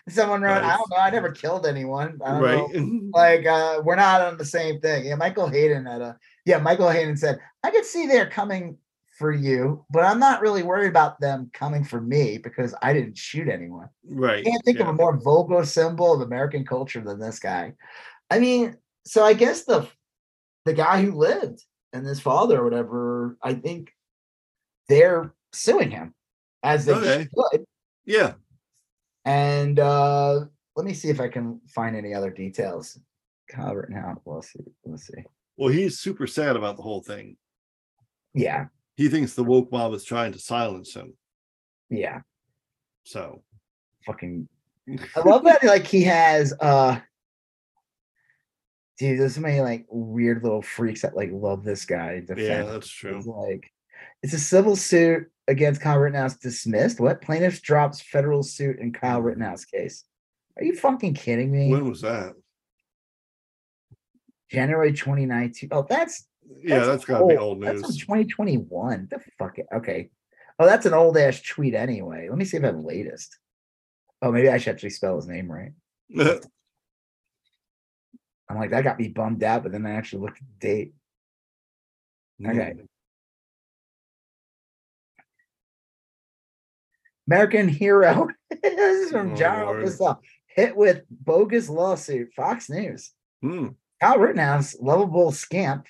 Someone 0.09 0.43
wrote, 0.43 0.63
nice. 0.63 0.73
I 0.73 0.77
don't 0.77 0.91
know, 0.91 0.97
I 0.97 1.11
never 1.11 1.31
killed 1.31 1.67
anyone. 1.67 2.19
right. 2.19 2.75
Know. 2.75 3.01
Like, 3.13 3.47
uh, 3.47 3.81
we're 3.85 3.97
not 3.97 4.23
on 4.23 4.39
the 4.39 4.45
same 4.45 4.81
thing. 4.81 5.07
Yeah, 5.07 5.15
Michael 5.15 5.49
Hayden 5.49 5.87
had 5.87 6.01
a 6.01 6.19
yeah, 6.45 6.59
Michael 6.59 6.91
Hayden 6.91 7.17
said, 7.17 7.41
I 7.63 7.71
could 7.71 7.85
see 7.85 8.07
they're 8.07 8.29
coming 8.29 8.77
for 9.19 9.33
you, 9.33 9.85
but 9.91 10.05
I'm 10.05 10.19
not 10.19 10.41
really 10.41 10.63
worried 10.63 10.89
about 10.89 11.21
them 11.21 11.51
coming 11.55 11.85
for 11.85 12.01
me 12.01 12.39
because 12.39 12.75
I 12.83 12.93
didn't 12.93 13.17
shoot 13.17 13.49
anyone. 13.49 13.89
Right. 14.05 14.41
I 14.47 14.51
can't 14.51 14.65
think 14.65 14.79
yeah. 14.79 14.85
of 14.85 14.89
a 14.91 14.95
more 14.95 15.17
vulgar 15.17 15.65
symbol 15.65 16.13
of 16.13 16.21
American 16.21 16.67
culture 16.67 17.01
than 17.01 17.19
this 17.19 17.39
guy. 17.39 17.75
I 18.31 18.41
mean, 18.41 18.77
so 19.07 19.25
I 19.25 19.35
guess 19.35 19.65
the 19.65 19.89
the 20.65 20.73
guy 20.73 21.03
who 21.03 21.13
lived 21.13 21.63
and 21.93 22.07
his 22.07 22.21
father 22.21 22.61
or 22.61 22.65
whatever, 22.65 23.37
I 23.43 23.55
think 23.55 23.93
they're 24.89 25.33
suing 25.53 25.91
him 25.91 26.15
as 26.63 26.87
they 26.87 26.95
okay. 26.95 27.29
should. 27.53 27.65
Yeah. 28.05 28.35
And 29.25 29.79
uh 29.79 30.45
let 30.77 30.87
me 30.87 30.95
see 30.95 31.09
if 31.09 31.21
I 31.21 31.29
can 31.29 31.61
find 31.69 31.97
any 31.97 32.15
other 32.15 32.31
details. 32.31 32.99
Calvert 33.49 33.91
now. 33.91 34.21
We'll 34.25 34.43
see. 34.43 34.65
We'll 34.85 34.99
see. 34.99 35.25
Well, 35.57 35.73
he's 35.73 36.01
super 36.01 36.27
sad 36.27 36.57
about 36.57 36.77
the 36.77 36.83
whole 36.83 37.03
thing. 37.03 37.37
Yeah 38.35 38.67
he 38.97 39.09
thinks 39.09 39.35
the 39.35 39.45
woke 39.45 39.71
mob 39.73 39.93
is 39.95 40.05
trying 40.05 40.33
to 40.33 40.39
silence 40.39 40.95
him. 40.95 41.15
Yeah. 41.91 42.21
So 43.05 43.43
fucking 44.07 44.49
I 44.89 45.21
love 45.21 45.45
that 45.45 45.65
like 45.65 45.87
he 45.87 46.05
has 46.05 46.55
uh 46.61 46.99
dude, 48.99 49.19
there's 49.19 49.35
so 49.35 49.41
many 49.41 49.61
like 49.61 49.87
weird 49.89 50.43
little 50.43 50.63
freaks 50.63 51.03
that 51.03 51.17
like 51.17 51.31
love 51.33 51.65
this 51.65 51.85
guy. 51.85 52.23
Yeah, 52.37 52.63
that's 52.65 52.89
true. 52.89 53.17
It's 53.17 53.27
like 53.27 53.71
it's 54.23 54.33
a 54.33 54.39
civil 54.39 54.77
suit 54.77 55.31
against 55.49 55.81
Kyle 55.81 55.99
Rittenhouse 55.99 56.37
dismissed. 56.37 57.01
What 57.01 57.21
plaintiffs 57.21 57.61
drops 57.61 58.01
federal 58.01 58.43
suit 58.43 58.79
in 58.79 58.93
Kyle. 58.93 59.21
Rittenhouse 59.21 59.65
case? 59.65 60.05
Are 60.57 60.65
you 60.65 60.75
fucking 60.75 61.15
kidding 61.15 61.51
me? 61.51 61.71
When 61.71 61.89
was 61.89 62.01
that? 62.03 62.33
January 64.51 64.93
2019. 64.93 65.71
Oh, 65.73 65.87
that's 65.89 66.27
Yeah, 66.63 66.77
that's, 66.77 66.89
that's 66.89 67.05
gotta 67.05 67.27
be 67.27 67.37
old 67.37 67.61
news. 67.61 67.83
That's 67.83 67.97
2021. 67.99 69.09
The 69.11 69.21
fuck 69.39 69.59
it. 69.59 69.67
Okay. 69.75 70.11
Oh, 70.59 70.67
that's 70.67 70.87
an 70.87 70.95
old 70.95 71.17
ass 71.17 71.43
tweet 71.43 71.75
anyway. 71.75 72.29
Let 72.29 72.39
me 72.39 72.45
see 72.45 72.57
if 72.57 72.63
I 72.63 72.67
have 72.67 72.77
the 72.77 72.83
latest. 72.83 73.37
Oh, 74.23 74.31
maybe 74.31 74.49
I 74.49 74.59
should 74.59 74.75
actually 74.75 74.91
spell 74.91 75.17
his 75.17 75.27
name 75.27 75.51
right. 75.51 75.73
I'm 78.49 78.59
like, 78.59 78.71
that 78.71 78.85
got 78.85 78.99
me 78.99 79.09
bummed 79.09 79.43
out, 79.43 79.63
but 79.63 79.73
then 79.73 79.87
I 79.87 79.93
actually 79.93 80.23
looked 80.23 80.39
at 80.39 80.45
the 80.61 80.67
date. 80.67 80.95
Okay. 82.47 82.75
Mm. 82.77 82.87
American 87.29 87.69
Hero. 87.69 88.29
this 88.51 88.63
is 89.07 89.11
from 89.11 89.33
oh, 89.33 89.37
John 89.37 90.17
Hit 90.49 90.77
with 90.77 91.03
bogus 91.11 91.69
lawsuit. 91.69 92.33
Fox 92.35 92.71
News. 92.71 93.11
Mm. 93.45 93.75
Kyle 94.01 94.19
Rittenhouse, 94.19 94.77
lovable 94.81 95.33
scamp. 95.33 95.87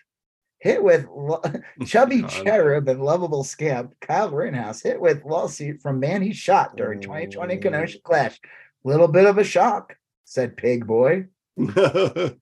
Hit 0.58 0.82
with 0.82 1.06
lo- 1.14 1.42
chubby 1.86 2.22
God. 2.22 2.30
cherub 2.30 2.88
and 2.88 3.02
lovable 3.02 3.44
scamp. 3.44 3.94
Kyle 4.00 4.30
Rittenhouse 4.30 4.82
hit 4.82 5.00
with 5.00 5.24
lawsuit 5.24 5.82
from 5.82 6.00
man 6.00 6.22
he 6.22 6.32
shot 6.32 6.76
during 6.76 7.00
2020 7.00 7.58
Kenosha 7.58 7.98
clash. 8.00 8.40
Little 8.84 9.08
bit 9.08 9.26
of 9.26 9.38
a 9.38 9.44
shock, 9.44 9.96
said 10.24 10.56
Pig 10.56 10.86
Boy. 10.86 11.26
a 11.58 12.34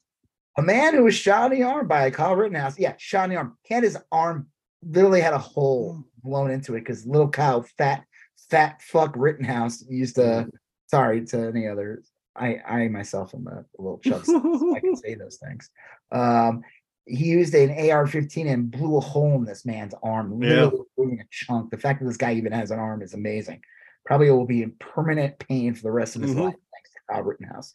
man 0.59 0.95
who 0.95 1.05
was 1.05 1.15
shot 1.15 1.53
in 1.53 1.59
the 1.59 1.65
arm 1.65 1.89
by 1.89 2.11
Kyle 2.11 2.37
Rittenhouse. 2.37 2.79
Yeah, 2.79 2.95
shot 2.99 3.25
in 3.25 3.31
the 3.31 3.37
arm. 3.37 3.59
Can't 3.67 3.85
his 3.85 3.99
arm 4.13 4.49
literally 4.85 5.21
had 5.21 5.35
a 5.35 5.39
hole 5.39 6.05
blown 6.23 6.51
into 6.51 6.75
it 6.75 6.81
because 6.81 7.07
little 7.07 7.29
Kyle, 7.29 7.63
fat, 7.79 8.05
fat 8.53 8.83
fuck 8.83 9.15
Rittenhouse 9.17 9.85
used 9.89 10.17
to. 10.17 10.49
Sorry 10.89 11.25
to 11.27 11.49
any 11.49 11.67
other. 11.67 12.03
I 12.37 12.59
I 12.67 12.89
myself 12.89 13.35
am 13.35 13.47
a, 13.47 13.65
little 13.79 13.99
chubby. 13.99 14.25
so 14.25 14.77
I 14.77 14.81
can 14.81 14.97
say 15.05 15.15
those 15.15 15.37
things. 15.37 15.71
Um, 16.13 16.63
he 17.07 17.25
used 17.25 17.55
an 17.55 17.71
AR-15 17.71 18.47
and 18.47 18.71
blew 18.71 18.97
a 18.97 19.01
hole 19.01 19.35
in 19.35 19.45
this 19.45 19.67
man's 19.67 19.95
arm, 20.05 20.39
literally 20.39 20.85
yeah. 20.99 21.23
a 21.23 21.25
chunk. 21.33 21.71
The 21.71 21.79
fact 21.79 22.01
that 22.01 22.07
this 22.07 22.17
guy 22.17 22.35
even 22.35 22.53
has 22.53 22.71
an 22.71 22.79
arm 22.79 23.03
is 23.03 23.15
amazing 23.15 23.61
probably 24.05 24.31
will 24.31 24.47
be 24.47 24.63
in 24.63 24.73
permanent 24.79 25.39
pain 25.39 25.75
for 25.75 25.83
the 25.83 25.91
rest 25.91 26.17
of 26.17 26.23
his 26.23 26.33
mm-hmm. 26.33 26.43
life, 26.43 26.55
thanks 26.73 26.91
to 26.93 26.99
Kyle 27.11 27.23
Rittenhouse. 27.23 27.75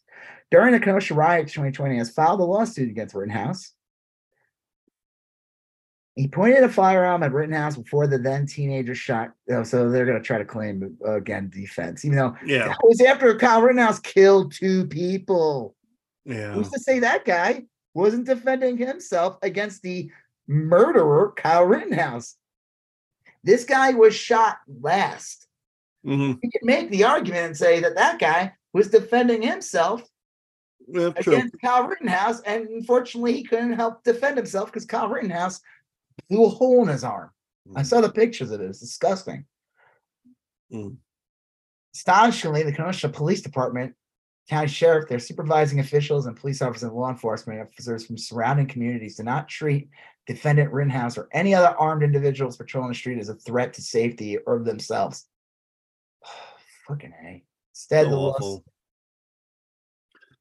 During 0.51 0.73
the 0.73 0.79
Kenosha 0.79 1.13
riots 1.13 1.53
2020, 1.53 1.97
has 1.97 2.11
filed 2.11 2.39
a 2.39 2.43
lawsuit 2.43 2.89
against 2.89 3.15
Rittenhouse. 3.15 3.73
He 6.17 6.27
pointed 6.27 6.63
a 6.63 6.69
firearm 6.69 7.21
at 7.21 7.31
Rittenhouse 7.31 7.77
before 7.77 8.07
the 8.07 8.17
then 8.17 8.47
teenager 8.47 8.95
shot. 8.95 9.33
So 9.63 9.91
they're 9.91 10.05
going 10.07 10.17
to 10.17 10.23
try 10.23 10.39
to 10.39 10.45
claim 10.45 10.97
uh, 11.05 11.11
again 11.17 11.51
defense, 11.53 12.03
even 12.03 12.17
though 12.17 12.35
yeah, 12.43 12.71
it 12.71 12.77
was 12.81 12.99
after 13.01 13.37
Kyle 13.37 13.61
Rittenhouse 13.61 13.99
killed 13.99 14.51
two 14.51 14.87
people. 14.87 15.75
Yeah, 16.25 16.53
who's 16.53 16.71
to 16.71 16.79
say 16.79 16.97
that 16.99 17.23
guy 17.23 17.65
wasn't 17.93 18.25
defending 18.25 18.77
himself 18.77 19.37
against 19.43 19.83
the 19.83 20.09
murderer 20.47 21.33
Kyle 21.37 21.65
Rittenhouse? 21.65 22.35
This 23.43 23.63
guy 23.63 23.91
was 23.91 24.15
shot 24.15 24.57
last. 24.81 25.47
Mm-hmm. 26.03 26.39
You 26.41 26.49
can 26.49 26.61
make 26.63 26.89
the 26.89 27.03
argument 27.03 27.45
and 27.45 27.57
say 27.57 27.79
that 27.81 27.95
that 27.95 28.17
guy 28.17 28.53
was 28.73 28.87
defending 28.87 29.43
himself 29.43 30.01
yeah, 30.87 31.11
against 31.15 31.55
Kyle 31.63 31.87
Rittenhouse, 31.87 32.41
and 32.41 32.67
unfortunately, 32.69 33.33
he 33.33 33.43
couldn't 33.43 33.73
help 33.73 34.03
defend 34.03 34.37
himself 34.37 34.71
because 34.71 34.85
Kyle 34.85 35.09
Rittenhouse 35.09 35.61
blew 36.29 36.45
a 36.45 36.49
hole 36.49 36.81
in 36.83 36.89
his 36.89 37.03
arm. 37.03 37.31
Mm-hmm. 37.67 37.77
I 37.77 37.83
saw 37.83 38.01
the 38.01 38.11
pictures 38.11 38.51
of 38.51 38.61
it; 38.61 38.69
it's 38.69 38.79
disgusting. 38.79 39.45
Mm. 40.71 40.97
Astonishingly, 41.95 42.63
the 42.63 42.71
Kenosha 42.71 43.09
Police 43.09 43.41
Department, 43.41 43.93
county 44.49 44.67
sheriff, 44.67 45.09
their 45.09 45.19
supervising 45.19 45.79
officials, 45.79 46.25
and 46.25 46.35
police 46.35 46.61
officers 46.61 46.83
and 46.83 46.93
law 46.93 47.09
enforcement 47.09 47.61
officers 47.61 48.05
from 48.05 48.17
surrounding 48.17 48.67
communities 48.67 49.15
do 49.15 49.23
not 49.23 49.47
treat 49.47 49.89
defendant 50.27 50.71
Rittenhouse 50.71 51.17
or 51.17 51.29
any 51.31 51.55
other 51.55 51.75
armed 51.79 52.03
individuals 52.03 52.57
patrolling 52.57 52.89
the 52.89 52.95
street 52.95 53.17
as 53.17 53.29
a 53.29 53.35
threat 53.35 53.73
to 53.73 53.81
safety 53.81 54.37
or 54.37 54.59
themselves. 54.59 55.25
Fucking 56.87 57.13
A. 57.23 57.43
Instead, 57.73 58.07
the 58.07 58.15
law. 58.15 58.61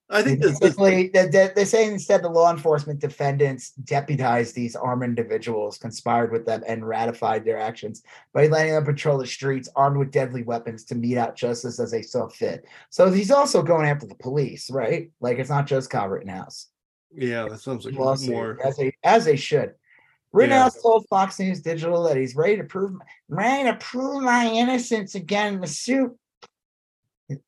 I 0.09 0.23
think 0.23 0.41
basically. 0.41 1.09
They're, 1.09 1.29
they're 1.29 1.67
saying 1.67 1.95
instead 1.95 2.23
the 2.23 2.29
law 2.29 2.51
enforcement 2.51 3.01
defendants 3.01 3.71
deputized 3.71 4.55
these 4.55 4.77
armed 4.77 5.03
individuals, 5.03 5.79
conspired 5.79 6.31
with 6.31 6.47
them, 6.47 6.63
and 6.67 6.87
ratified 6.87 7.45
their 7.45 7.59
actions 7.59 8.03
by 8.33 8.47
letting 8.47 8.73
them 8.73 8.85
patrol 8.85 9.19
the 9.19 9.27
streets 9.27 9.69
armed 9.75 9.97
with 9.97 10.13
deadly 10.13 10.45
weapons 10.45 10.85
to 10.85 10.95
mete 10.95 11.19
out 11.19 11.37
justice 11.37 11.81
as 11.81 11.91
they 11.91 12.03
saw 12.03 12.29
fit. 12.29 12.67
So 12.91 13.11
he's 13.11 13.33
also 13.33 13.63
going 13.63 13.89
after 13.89 14.07
the 14.07 14.15
police, 14.15 14.71
right? 14.71 15.11
Like 15.21 15.39
it's 15.39 15.51
not 15.51 15.67
just 15.67 15.91
Kyle 15.91 16.09
Rittenhouse. 16.09 16.69
Yeah, 17.13 17.49
that 17.49 17.61
sounds 17.61 17.85
like 17.85 17.95
Lawsuit, 17.95 18.31
more 18.31 18.59
as 18.65 18.77
they 18.77 18.93
as 19.03 19.25
they 19.25 19.37
should. 19.37 19.75
Rittenhouse 20.33 20.77
yeah. 20.77 20.83
told 20.83 21.07
Fox 21.09 21.39
News 21.41 21.63
Digital 21.63 22.05
that 22.05 22.17
he's 22.17 22.37
ready 22.37 22.57
to 22.59 22.65
prove 22.65 22.93
ready 23.29 23.69
to 23.71 23.77
prove 23.77 24.23
my 24.23 24.47
innocence 24.47 25.17
again 25.17 25.55
in 25.55 25.61
the 25.61 25.67
suit 25.67 26.17
yeah. 27.29 27.37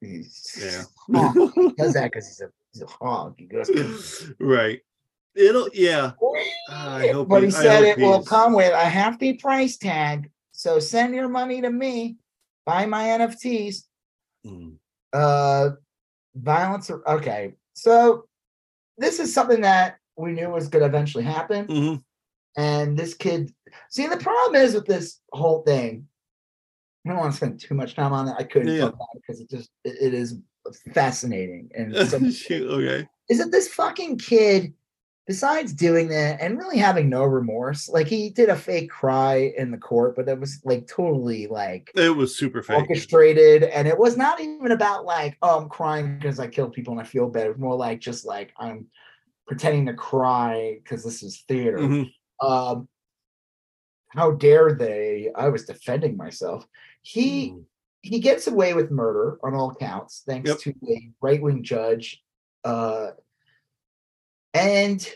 he 1.09 1.73
does 1.77 1.95
that 1.95 2.05
because 2.13 2.27
he's 2.27 2.41
a 2.41 2.51
he's 2.73 2.83
a 2.83 2.87
hog. 2.87 3.35
He 3.39 3.47
goes 3.47 4.31
right. 4.41 4.81
It'll 5.35 5.69
yeah. 5.73 6.13
I 6.71 7.09
hope 7.09 7.29
but 7.29 7.41
he, 7.41 7.47
he 7.47 7.51
said 7.53 7.85
it 7.85 7.99
will 7.99 8.23
come 8.23 8.53
with 8.55 8.73
a 8.73 8.89
hefty 8.89 9.35
price 9.35 9.77
tag. 9.77 10.31
So 10.53 10.81
send 10.81 11.15
your 11.15 11.29
money 11.29 11.61
to 11.61 11.71
me. 11.71 12.17
Buy 12.67 12.87
my 12.87 13.05
NFTs. 13.05 13.85
Mm. 14.45 14.77
Uh, 15.13 15.71
violence. 16.35 16.91
Okay, 16.91 17.55
so 17.75 18.25
this 18.97 19.21
is 19.21 19.33
something 19.33 19.61
that 19.61 19.99
we 20.17 20.33
knew 20.33 20.51
was 20.51 20.69
going 20.69 20.83
to 20.83 20.89
eventually 20.89 21.25
happen. 21.25 21.67
Mm-hmm. 21.67 22.61
And 22.61 22.97
this 22.97 23.15
kid, 23.15 23.53
see, 23.89 24.09
the 24.09 24.17
problem 24.17 24.61
is 24.61 24.75
with 24.75 24.87
this 24.87 25.21
whole 25.33 25.63
thing 25.63 26.09
I 27.07 27.11
don't 27.11 27.19
want 27.19 27.33
to 27.33 27.37
spend 27.37 27.61
too 27.61 27.75
much 27.75 27.95
time 27.95 28.13
on 28.13 28.29
it. 28.29 28.35
I 28.39 28.43
couldn't 28.43 28.75
yeah. 28.75 28.91
because 29.15 29.41
it 29.41 29.51
just 29.51 29.71
it, 29.85 30.15
is 30.15 30.37
fascinating 30.93 31.71
and 31.75 31.95
so 32.09 32.19
okay. 32.19 33.07
Is 33.29 33.41
it 33.41 33.51
this 33.51 33.69
fucking 33.69 34.19
kid? 34.19 34.75
Besides 35.27 35.75
doing 35.75 36.09
that 36.09 36.41
and 36.41 36.57
really 36.57 36.79
having 36.79 37.11
no 37.11 37.23
remorse, 37.23 37.87
like 37.87 38.07
he 38.07 38.31
did 38.31 38.49
a 38.49 38.57
fake 38.57 38.89
cry 38.89 39.53
in 39.59 39.71
the 39.71 39.77
court, 39.77 40.17
but 40.17 40.27
it 40.27 40.41
was 40.41 40.59
like 40.65 40.87
totally 40.87 41.47
like 41.47 41.91
it 41.95 42.17
was 42.17 42.35
super 42.35 42.63
fake. 42.63 42.79
orchestrated, 42.79 43.63
and 43.63 43.87
it 43.87 43.99
was 43.99 44.17
not 44.17 44.41
even 44.41 44.73
about 44.73 45.05
like 45.05 45.37
oh 45.43 45.61
I'm 45.61 45.69
crying 45.69 46.17
because 46.17 46.41
I 46.41 46.47
killed 46.47 46.73
people 46.73 46.93
and 46.93 47.01
I 47.03 47.05
feel 47.05 47.29
bad. 47.29 47.45
It 47.45 47.51
was 47.51 47.59
more 47.59 47.77
like 47.77 48.01
just 48.01 48.25
like 48.25 48.55
I'm 48.59 48.87
pretending 49.47 49.85
to 49.87 49.95
cry 49.95 50.79
because 50.83 51.05
this 51.05 51.23
is 51.23 51.45
theater. 51.47 51.77
Mm-hmm. 51.77 52.47
Um, 52.47 52.89
how 54.09 54.33
dare 54.33 54.75
they? 54.75 55.31
I 55.35 55.49
was 55.49 55.65
defending 55.65 56.17
myself. 56.17 56.67
He 57.09 57.53
mm. 57.53 57.65
he 58.03 58.21
gets 58.21 58.47
away 58.49 58.75
with 58.75 58.91
murder 58.91 59.39
on 59.43 59.55
all 59.55 59.75
counts, 59.75 60.25
thanks 60.27 60.51
yep. 60.51 60.59
to 60.59 60.75
a 60.91 61.11
right 61.23 61.41
wing 61.41 61.63
judge. 61.63 62.23
Uh, 62.65 63.13
and 64.53 65.09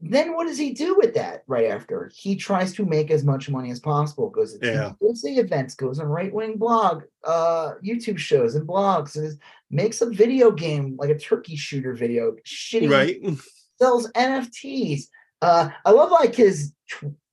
then 0.00 0.36
what 0.36 0.46
does 0.46 0.58
he 0.58 0.72
do 0.72 0.94
with 0.96 1.14
that 1.14 1.42
right 1.48 1.66
after? 1.66 2.12
He 2.14 2.36
tries 2.36 2.72
to 2.74 2.84
make 2.84 3.10
as 3.10 3.24
much 3.24 3.50
money 3.50 3.72
as 3.72 3.80
possible, 3.80 4.30
goes 4.30 4.56
to 4.56 4.64
yeah. 4.64 4.92
the 5.00 5.40
events, 5.40 5.74
goes 5.74 5.98
on 5.98 6.06
right 6.06 6.32
wing 6.32 6.56
blog, 6.56 7.02
uh, 7.24 7.72
YouTube 7.84 8.18
shows 8.18 8.54
and 8.54 8.66
blogs, 8.66 9.16
and 9.16 9.36
makes 9.72 10.00
a 10.02 10.08
video 10.08 10.52
game 10.52 10.96
like 11.00 11.10
a 11.10 11.18
turkey 11.18 11.56
shooter 11.56 11.94
video, 11.94 12.36
shitty, 12.46 12.88
right? 12.88 13.20
Sells 13.80 14.08
NFTs. 14.12 15.08
Uh, 15.42 15.70
I 15.84 15.90
love 15.90 16.12
like 16.12 16.36
his 16.36 16.72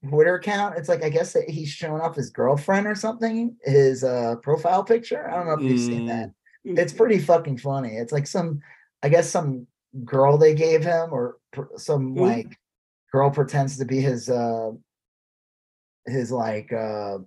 Twitter 0.07 0.35
account. 0.35 0.77
It's 0.77 0.89
like 0.89 1.03
I 1.03 1.09
guess 1.09 1.33
that 1.33 1.49
he's 1.49 1.69
showing 1.69 2.01
off 2.01 2.15
his 2.15 2.29
girlfriend 2.29 2.87
or 2.87 2.95
something, 2.95 3.55
his 3.63 4.03
uh 4.03 4.35
profile 4.41 4.83
picture. 4.83 5.29
I 5.29 5.35
don't 5.35 5.47
know 5.47 5.53
if 5.53 5.61
you've 5.61 5.81
mm. 5.81 5.85
seen 5.85 6.05
that. 6.07 6.31
Mm. 6.65 6.77
It's 6.77 6.93
pretty 6.93 7.19
fucking 7.19 7.57
funny. 7.57 7.95
It's 7.95 8.11
like 8.11 8.27
some, 8.27 8.61
I 9.01 9.09
guess 9.09 9.29
some 9.29 9.67
girl 10.03 10.37
they 10.37 10.53
gave 10.53 10.83
him 10.83 11.09
or 11.11 11.37
some 11.77 12.15
mm. 12.15 12.19
like 12.19 12.57
girl 13.11 13.31
pretends 13.31 13.77
to 13.77 13.85
be 13.85 14.01
his 14.01 14.29
uh 14.29 14.71
his 16.05 16.31
like 16.31 16.71
uh 16.71 17.17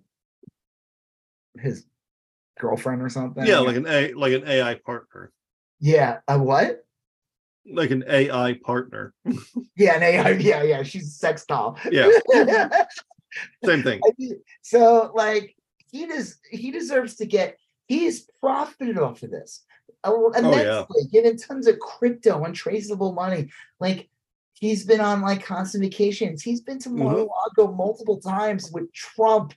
his 1.58 1.84
girlfriend 2.58 3.02
or 3.02 3.08
something. 3.08 3.46
Yeah, 3.46 3.58
like 3.58 3.76
an 3.76 3.86
A 3.86 4.12
like 4.12 4.32
an 4.32 4.46
AI 4.46 4.74
partner. 4.74 5.32
Yeah, 5.80 6.18
a 6.28 6.38
what? 6.38 6.84
Like 7.66 7.90
an 7.90 8.04
AI 8.08 8.58
partner. 8.64 9.14
yeah, 9.76 9.96
an 9.96 10.02
AI. 10.02 10.30
Yeah, 10.30 10.62
yeah. 10.62 10.82
She's 10.82 11.14
sex 11.14 11.44
doll. 11.46 11.78
Yeah. 11.90 12.10
Same 13.64 13.82
thing. 13.82 14.00
So, 14.62 15.12
like, 15.14 15.54
he 15.92 16.06
does. 16.06 16.38
He 16.50 16.70
deserves 16.70 17.16
to 17.16 17.26
get. 17.26 17.56
He's 17.86 18.28
profited 18.40 18.98
off 18.98 19.22
of 19.22 19.30
this 19.30 19.64
immensely, 20.04 20.66
oh, 20.66 20.86
yeah. 20.88 21.04
getting 21.12 21.38
tons 21.38 21.66
of 21.66 21.78
crypto, 21.78 22.44
untraceable 22.44 23.12
money. 23.12 23.48
Like, 23.78 24.08
he's 24.54 24.84
been 24.84 25.00
on 25.00 25.20
like 25.22 25.44
constant 25.44 25.84
vacations. 25.84 26.42
He's 26.42 26.60
been 26.60 26.78
to 26.80 26.88
mm-hmm. 26.88 27.04
Mar-a-Lago 27.04 27.66
mm-hmm. 27.66 27.76
multiple 27.76 28.20
times 28.20 28.70
with 28.72 28.92
Trump. 28.92 29.54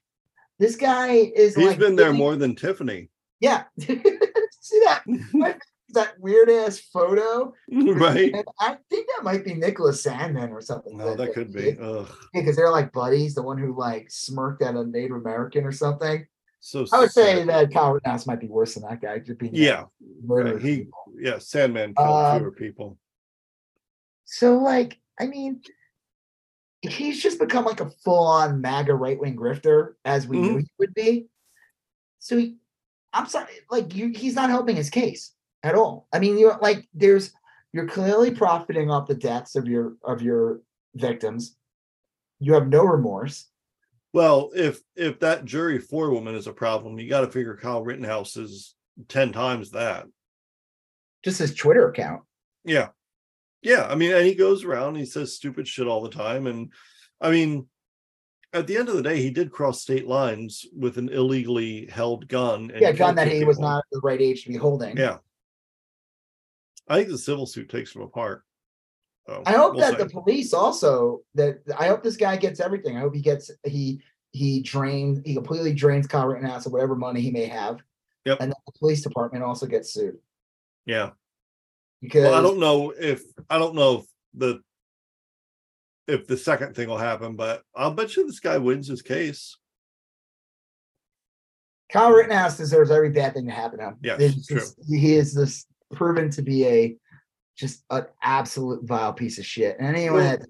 This 0.59 0.75
guy 0.75 1.14
is. 1.14 1.56
He's 1.56 1.67
like, 1.67 1.80
been 1.80 1.95
there 1.95 2.14
more 2.14 2.35
than 2.35 2.56
Tiffany. 2.56 3.09
Yeah. 3.40 3.64
See 3.80 4.82
that? 4.85 5.03
That 5.93 6.19
weird 6.19 6.49
ass 6.49 6.80
photo. 6.80 7.53
right. 7.72 8.33
And 8.33 8.45
I 8.59 8.77
think 8.89 9.07
that 9.15 9.23
might 9.23 9.45
be 9.45 9.53
Nicholas 9.53 10.03
Sandmann 10.03 10.51
or 10.51 10.61
something. 10.61 10.97
No, 10.97 11.15
that 11.15 11.33
could 11.33 11.53
be. 11.53 11.77
Because 12.33 12.55
they're 12.55 12.72
like 12.72 12.91
buddies. 12.91 13.35
The 13.35 13.43
one 13.43 13.57
who 13.57 13.77
like 13.77 14.09
smirked 14.09 14.61
at 14.61 14.75
a 14.75 14.83
Native 14.83 15.17
American 15.17 15.65
or 15.65 15.72
something. 15.72 16.25
So 16.59 16.85
I 16.93 16.99
would 16.99 17.11
say 17.11 17.43
that 17.43 17.73
Kyle 17.73 17.91
Rittenhouse 17.93 18.25
might 18.25 18.39
be 18.39 18.47
worse 18.47 18.75
than 18.75 18.83
that 18.83 19.01
guy. 19.01 19.19
Just 19.19 19.38
being 19.38 19.53
Yeah, 19.53 19.85
murdered 20.23 20.61
he 20.61 20.77
people. 20.85 21.03
yeah, 21.19 21.38
Sandman 21.38 21.93
killed 21.93 22.07
Um, 22.09 22.39
fewer 22.39 22.51
people. 22.51 22.97
So 24.25 24.57
like, 24.57 24.97
I 25.19 25.27
mean, 25.27 25.61
he's 26.81 27.22
just 27.22 27.38
become 27.38 27.65
like 27.65 27.81
a 27.81 27.89
full-on 27.89 28.61
MAGA 28.61 28.95
right-wing 28.95 29.35
grifter, 29.35 29.93
as 30.05 30.25
we 30.25 30.38
Mm-hmm. 30.38 30.47
knew 30.53 30.57
he 30.59 30.72
would 30.80 30.93
be. 30.93 31.27
So 32.19 32.38
he, 32.38 32.55
I'm 33.11 33.27
sorry, 33.27 33.51
like 33.69 33.93
you, 33.93 34.09
he's 34.15 34.33
not 34.35 34.49
helping 34.49 34.77
his 34.77 34.89
case 34.89 35.32
at 35.64 35.75
all. 35.75 36.08
I 36.14 36.19
mean, 36.19 36.38
you're 36.38 36.58
like, 36.61 36.88
there's, 36.93 37.32
you're 37.72 37.88
clearly 37.88 38.32
profiting 38.32 38.92
off 38.92 39.08
the 39.08 39.16
deaths 39.16 39.56
of 39.56 39.67
your 39.67 39.93
of 40.03 40.22
your 40.22 40.61
victims. 40.93 41.56
You 42.40 42.53
have 42.53 42.67
no 42.67 42.83
remorse. 42.83 43.48
Well, 44.14 44.51
if 44.53 44.82
if 44.95 45.19
that 45.22 45.45
jury 45.45 45.80
forewoman 45.80 46.35
is 46.35 46.45
a 46.45 46.53
problem, 46.53 47.00
you 47.00 47.09
got 47.09 47.22
to 47.22 47.32
figure 47.32 47.58
Kyle 47.58 47.83
Rittenhouse 47.83 48.38
is 48.38 48.75
ten 49.08 49.32
times 49.32 49.72
that. 49.72 50.06
Just 51.24 51.40
his 51.40 51.56
Twitter 51.56 51.90
account. 51.90 52.22
Yeah. 52.64 52.90
Yeah. 53.61 53.88
I 53.90 53.95
mean, 53.95 54.14
and 54.14 54.25
he 54.25 54.35
goes 54.35 54.64
around, 54.64 54.95
he 54.95 55.06
says 55.06 55.33
stupid 55.33 55.67
shit 55.67 55.88
all 55.88 56.01
the 56.01 56.09
time. 56.09 56.48
And 56.48 56.72
I 57.22 57.32
mean, 57.32 57.67
at 58.51 58.67
the 58.67 58.77
end 58.77 58.90
of 58.90 58.95
the 58.95 59.01
day, 59.01 59.22
he 59.22 59.32
did 59.32 59.51
cross 59.51 59.82
state 59.82 60.06
lines 60.06 60.66
with 60.77 60.98
an 60.98 61.09
illegally 61.09 61.88
held 61.88 62.27
gun. 62.27 62.69
And 62.72 62.82
Yeah, 62.82 62.92
gun 62.92 63.16
that 63.16 63.30
he 63.30 63.45
was 63.45 63.58
not 63.58 63.83
the 63.92 64.01
right 64.03 64.22
age 64.22 64.43
to 64.43 64.50
be 64.50 64.58
holding. 64.58 64.98
Yeah. 64.98 65.17
I 66.87 66.97
think 66.97 67.09
the 67.09 67.17
civil 67.17 67.45
suit 67.45 67.69
takes 67.69 67.95
him 67.95 68.01
apart. 68.01 68.43
So, 69.27 69.41
I 69.45 69.53
hope 69.53 69.75
we'll 69.75 69.81
that 69.81 69.97
see. 69.97 70.03
the 70.03 70.09
police 70.09 70.53
also 70.53 71.21
that 71.35 71.59
I 71.77 71.87
hope 71.87 72.03
this 72.03 72.17
guy 72.17 72.35
gets 72.35 72.59
everything. 72.59 72.97
I 72.97 72.99
hope 72.99 73.15
he 73.15 73.21
gets 73.21 73.49
he 73.65 74.01
he 74.31 74.61
drains 74.61 75.21
he 75.25 75.33
completely 75.33 75.73
drains 75.73 76.07
Kyle 76.07 76.27
Rittenhouse 76.27 76.65
of 76.65 76.73
whatever 76.73 76.95
money 76.95 77.21
he 77.21 77.31
may 77.31 77.45
have. 77.45 77.79
Yep. 78.25 78.37
And 78.41 78.51
the 78.51 78.71
police 78.79 79.01
department 79.01 79.43
also 79.43 79.65
gets 79.65 79.93
sued 79.93 80.17
Yeah. 80.85 81.11
because 82.01 82.23
Well, 82.25 82.33
I 82.33 82.41
don't 82.41 82.59
know 82.59 82.93
if 82.97 83.21
I 83.49 83.57
don't 83.57 83.75
know 83.75 83.99
if 83.99 84.05
the 84.33 84.61
if 86.07 86.27
the 86.27 86.35
second 86.35 86.75
thing 86.75 86.89
will 86.89 86.97
happen, 86.97 87.37
but 87.37 87.63
I'll 87.73 87.93
bet 87.93 88.17
you 88.17 88.25
this 88.27 88.41
guy 88.41 88.57
wins 88.57 88.87
his 88.89 89.01
case. 89.01 89.57
Kyle 91.89 92.11
Rittenhouse 92.11 92.57
deserves 92.57 92.91
every 92.91 93.11
bad 93.11 93.35
thing 93.35 93.45
to 93.45 93.51
happen 93.51 93.79
to 93.79 93.85
him. 93.85 93.97
It's 94.01 94.47
true. 94.47 94.61
he 94.89 95.15
is 95.15 95.33
this 95.33 95.65
proven 95.93 96.30
to 96.31 96.41
be 96.41 96.65
a 96.67 96.95
just 97.55 97.83
an 97.91 98.05
absolute 98.22 98.83
vile 98.83 99.13
piece 99.13 99.38
of 99.39 99.45
shit. 99.45 99.77
And 99.80 99.88
anyone 99.95 100.23
that 100.23 100.41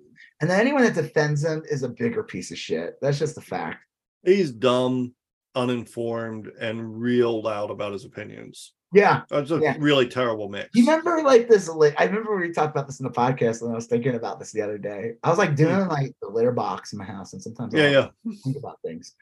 and 0.42 0.50
then 0.50 0.60
anyone 0.60 0.84
that 0.84 0.96
defends 0.96 1.44
him 1.44 1.64
is 1.70 1.84
a 1.84 1.90
bigger 1.90 2.24
piece 2.24 2.52
of 2.52 2.58
shit. 2.58 2.96
That's 3.02 3.20
just 3.20 3.36
the 3.36 3.42
fact. 3.42 3.80
He's 4.24 4.52
dumb, 4.52 5.14
uninformed, 5.56 6.48
and 6.60 7.00
real 7.00 7.42
loud 7.42 7.72
about 7.72 7.94
his 7.94 8.06
opinions. 8.06 8.74
Yeah. 8.94 9.22
That's 9.30 9.52
a 9.52 9.58
Yeah. 9.60 9.76
really 9.80 10.08
terrible 10.08 10.50
mix. 10.50 10.70
You 10.76 10.86
remember 10.86 11.22
like 11.24 11.48
this? 11.50 11.70
I 11.70 12.04
remember 12.06 12.36
we 12.38 12.52
talked 12.52 12.76
about 12.76 12.88
this 12.88 13.00
in 13.00 13.06
the 13.06 13.12
podcast, 13.12 13.62
and 13.62 13.72
I 13.72 13.76
was 13.76 13.88
thinking 13.88 14.16
about 14.16 14.40
this 14.40 14.52
the 14.52 14.62
other 14.62 14.78
day. 14.78 15.14
I 15.24 15.30
was 15.30 15.38
like 15.38 15.56
doing 15.56 15.88
like 15.88 16.16
the 16.22 16.28
litter 16.30 16.52
box 16.52 16.94
in 16.94 17.00
my 17.00 17.06
house, 17.06 17.34
and 17.34 17.42
sometimes 17.42 17.74
Hmm. 17.74 17.80
Yeah, 17.80 18.10
I'll 18.26 18.34
think 18.44 18.58
about 18.58 18.80
things. 18.86 19.16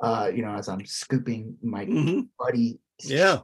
Uh, 0.00 0.30
you 0.32 0.42
know, 0.42 0.54
as 0.54 0.68
I'm 0.68 0.84
scooping 0.84 1.56
my 1.62 1.86
Mhm. 1.86 2.28
buddy 2.38 2.78
Yeah. 3.02 3.40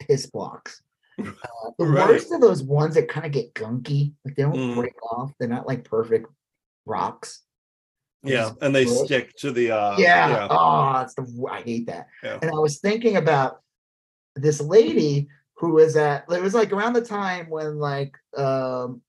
piss 0.00 0.26
blocks. 0.26 0.82
Uh, 1.18 1.70
the 1.78 1.84
Right. 1.86 2.08
worst 2.10 2.32
of 2.32 2.40
those 2.40 2.62
ones 2.62 2.94
that 2.94 3.08
kind 3.08 3.24
of 3.26 3.32
get 3.32 3.54
gunky, 3.54 4.12
like 4.24 4.34
they 4.36 4.42
don't 4.42 4.54
Mm. 4.54 4.74
break 4.76 5.02
off. 5.02 5.32
They're 5.38 5.48
not 5.48 5.66
like 5.66 5.84
perfect 5.84 6.26
rocks. 6.84 7.42
Yeah. 8.22 8.50
And 8.60 8.74
they 8.74 8.86
stick 8.86 9.34
to 9.36 9.50
the 9.52 9.70
uh 9.70 9.96
yeah. 9.98 10.28
yeah. 10.28 10.48
Oh, 10.50 11.00
it's 11.02 11.14
the 11.14 11.46
I 11.50 11.62
hate 11.62 11.86
that. 11.86 12.08
Yeah. 12.22 12.38
And 12.42 12.50
I 12.50 12.54
was 12.58 12.80
thinking 12.80 13.16
about 13.16 13.60
this 14.34 14.60
lady 14.60 15.28
who 15.58 15.70
was 15.74 15.96
at 15.96 16.24
it 16.30 16.42
was 16.42 16.54
like 16.54 16.72
around 16.72 16.92
the 16.94 17.00
time 17.04 17.48
when 17.48 17.78
like 17.78 18.14
um 18.36 19.00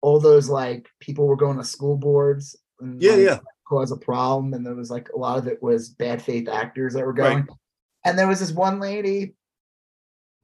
all 0.00 0.18
those 0.20 0.48
like 0.48 0.88
people 1.00 1.26
were 1.26 1.36
going 1.36 1.56
to 1.58 1.64
school 1.64 1.96
boards 1.96 2.56
and 2.80 3.00
Yeah, 3.00 3.12
like, 3.12 3.20
yeah. 3.20 3.38
cause 3.68 3.92
a 3.92 3.96
problem 3.96 4.54
and 4.54 4.66
there 4.66 4.74
was 4.74 4.90
like 4.90 5.08
a 5.10 5.18
lot 5.18 5.38
of 5.38 5.46
it 5.46 5.62
was 5.62 5.90
bad 5.90 6.20
faith 6.20 6.48
actors 6.48 6.94
that 6.94 7.06
were 7.06 7.12
going 7.12 7.46
and 8.04 8.18
there 8.18 8.28
was 8.28 8.40
this 8.40 8.52
one 8.52 8.80
lady 8.80 9.34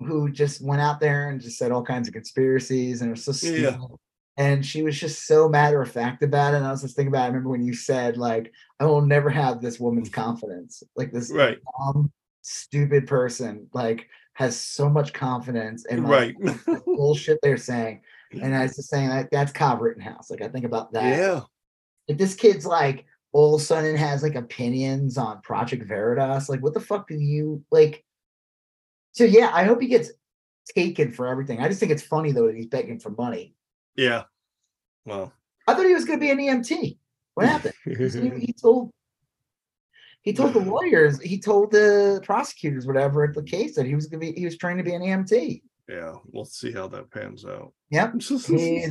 who 0.00 0.30
just 0.30 0.62
went 0.62 0.80
out 0.80 1.00
there 1.00 1.28
and 1.28 1.40
just 1.40 1.58
said 1.58 1.70
all 1.72 1.82
kinds 1.82 2.08
of 2.08 2.14
conspiracies 2.14 3.00
and 3.00 3.08
it 3.08 3.12
was 3.12 3.24
so 3.24 3.32
stupid. 3.32 3.60
yeah. 3.62 3.78
And 4.36 4.64
she 4.64 4.82
was 4.82 4.98
just 4.98 5.26
so 5.26 5.48
matter 5.48 5.82
of 5.82 5.90
fact 5.90 6.22
about 6.22 6.54
it. 6.54 6.58
And 6.58 6.66
I 6.66 6.70
was 6.70 6.80
just 6.80 6.96
thinking 6.96 7.12
about, 7.12 7.24
I 7.24 7.26
remember 7.26 7.50
when 7.50 7.62
you 7.62 7.74
said, 7.74 8.16
like, 8.16 8.52
I 8.78 8.86
will 8.86 9.02
never 9.02 9.28
have 9.28 9.60
this 9.60 9.78
woman's 9.78 10.08
mm-hmm. 10.08 10.20
confidence. 10.22 10.82
Like 10.96 11.12
this 11.12 11.30
Right. 11.30 11.58
dumb, 11.78 12.10
stupid 12.40 13.06
person, 13.06 13.68
like, 13.74 14.08
has 14.34 14.58
so 14.58 14.88
much 14.88 15.12
confidence 15.12 15.84
in 15.86 16.04
like, 16.04 16.34
Right. 16.40 16.56
the 16.66 16.82
bullshit 16.86 17.38
they're 17.42 17.58
saying. 17.58 18.00
And 18.40 18.54
I 18.54 18.62
was 18.62 18.76
just 18.76 18.88
saying 18.88 19.08
like 19.08 19.28
that's 19.30 19.52
Kyle 19.52 19.76
Rittenhouse. 19.76 20.30
Like 20.30 20.40
I 20.40 20.48
think 20.48 20.64
about 20.64 20.92
that. 20.92 21.18
yeah. 21.18 21.40
If 22.06 22.16
this 22.16 22.34
kid's 22.34 22.64
like 22.64 23.04
all 23.32 23.54
of 23.54 23.60
a 23.60 23.64
sudden 23.64 23.96
has 23.96 24.22
like 24.22 24.36
opinions 24.36 25.18
on 25.18 25.42
Project 25.42 25.84
Veritas, 25.84 26.48
like 26.48 26.62
what 26.62 26.72
the 26.74 26.80
fuck 26.80 27.08
do 27.08 27.14
you 27.16 27.62
like? 27.70 28.04
So 29.12 29.24
yeah, 29.24 29.50
I 29.52 29.64
hope 29.64 29.80
he 29.80 29.88
gets 29.88 30.10
taken 30.74 31.10
for 31.10 31.26
everything. 31.26 31.60
I 31.60 31.68
just 31.68 31.80
think 31.80 31.92
it's 31.92 32.02
funny 32.02 32.32
though 32.32 32.46
that 32.46 32.56
he's 32.56 32.66
begging 32.66 33.00
for 33.00 33.10
money. 33.10 33.54
Yeah. 33.96 34.24
Well. 35.04 35.32
I 35.66 35.74
thought 35.74 35.86
he 35.86 35.94
was 35.94 36.04
going 36.04 36.18
to 36.18 36.24
be 36.24 36.30
an 36.30 36.38
EMT. 36.38 36.98
What 37.34 37.46
happened? 37.46 37.74
he, 37.84 38.46
he 38.46 38.52
told 38.52 38.92
he 40.22 40.34
told 40.34 40.52
the 40.52 40.60
lawyers, 40.60 41.20
he 41.22 41.38
told 41.38 41.70
the 41.70 42.20
prosecutors, 42.24 42.86
whatever, 42.86 43.24
at 43.24 43.34
the 43.34 43.42
case 43.42 43.74
that 43.76 43.86
he 43.86 43.94
was 43.94 44.06
going 44.06 44.20
to 44.20 44.32
be 44.32 44.38
he 44.38 44.44
was 44.44 44.58
trying 44.58 44.76
to 44.76 44.82
be 44.82 44.94
an 44.94 45.02
EMT. 45.02 45.62
yeah. 45.88 46.14
We'll 46.26 46.44
see 46.44 46.72
how 46.72 46.88
that 46.88 47.10
pans 47.10 47.44
out. 47.44 47.72
Yep. 47.90 48.14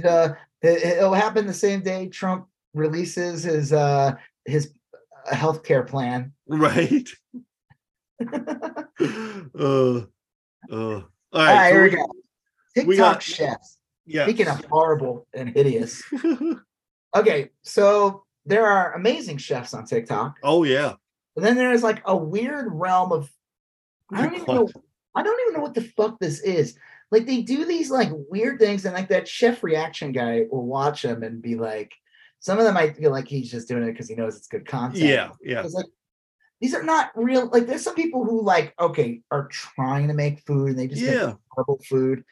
Uh, 0.03 0.29
it, 0.61 0.97
it'll 0.97 1.13
happen 1.13 1.45
the 1.45 1.53
same 1.53 1.81
day 1.81 2.07
Trump 2.07 2.47
releases 2.73 3.43
his 3.43 3.73
uh 3.73 4.13
his 4.45 4.73
uh, 4.93 5.33
healthcare 5.35 5.87
plan. 5.87 6.33
right. 6.47 7.07
uh, 8.99 9.59
uh, 9.59 10.01
all 10.71 10.71
All 10.71 11.01
right. 11.01 11.03
right, 11.33 11.69
so 11.69 11.73
here 11.73 11.83
we 11.83 11.89
we- 11.89 11.95
go. 11.95 12.05
we 12.75 12.81
TikTok 12.95 13.13
got- 13.15 13.23
chefs. 13.23 13.77
Yeah. 14.05 14.23
Speaking 14.25 14.47
of 14.47 14.63
horrible 14.65 15.27
and 15.33 15.49
hideous. 15.49 16.01
Okay, 17.15 17.49
so 17.63 18.23
there 18.45 18.67
are 18.67 18.93
amazing 18.93 19.37
chefs 19.37 19.73
on 19.73 19.83
TikTok, 19.83 20.35
oh 20.43 20.63
yeah. 20.63 20.93
And 21.35 21.43
then 21.43 21.55
there's 21.55 21.81
like 21.81 22.03
a 22.05 22.15
weird 22.15 22.67
realm 22.71 23.11
of 23.11 23.27
I 24.13 24.21
don't 24.21 24.35
even 24.35 24.45
know. 24.55 24.69
I 25.15 25.23
don't 25.23 25.39
even 25.41 25.53
know 25.55 25.61
what 25.61 25.73
the 25.73 25.81
fuck 25.97 26.19
this 26.19 26.39
is. 26.41 26.77
Like 27.09 27.25
they 27.25 27.41
do 27.41 27.65
these 27.65 27.89
like 27.89 28.09
weird 28.29 28.59
things, 28.59 28.85
and 28.85 28.93
like 28.93 29.09
that 29.09 29.27
chef 29.27 29.63
reaction 29.63 30.11
guy 30.11 30.45
will 30.51 30.67
watch 30.67 31.01
them 31.01 31.23
and 31.23 31.41
be 31.41 31.55
like, 31.55 31.91
some 32.41 32.59
of 32.59 32.63
them 32.65 32.75
might 32.75 32.95
feel 32.95 33.09
like 33.09 33.27
he's 33.27 33.49
just 33.49 33.67
doing 33.67 33.81
it 33.81 33.91
because 33.93 34.07
he 34.07 34.13
knows 34.13 34.37
it's 34.37 34.47
good 34.47 34.67
content. 34.67 35.03
Yeah. 35.03 35.31
Yeah. 35.41 35.61
Like 35.61 35.87
these 36.61 36.73
are 36.75 36.83
not 36.83 37.11
real. 37.15 37.47
Like 37.47 37.67
there's 37.67 37.83
some 37.83 37.95
people 37.95 38.25
who 38.25 38.41
like 38.41 38.73
okay 38.79 39.21
are 39.31 39.47
trying 39.47 40.07
to 40.09 40.13
make 40.13 40.41
food 40.45 40.69
and 40.69 40.79
they 40.79 40.87
just 40.87 41.01
make 41.01 41.35
horrible 41.51 41.79
food. 41.87 42.23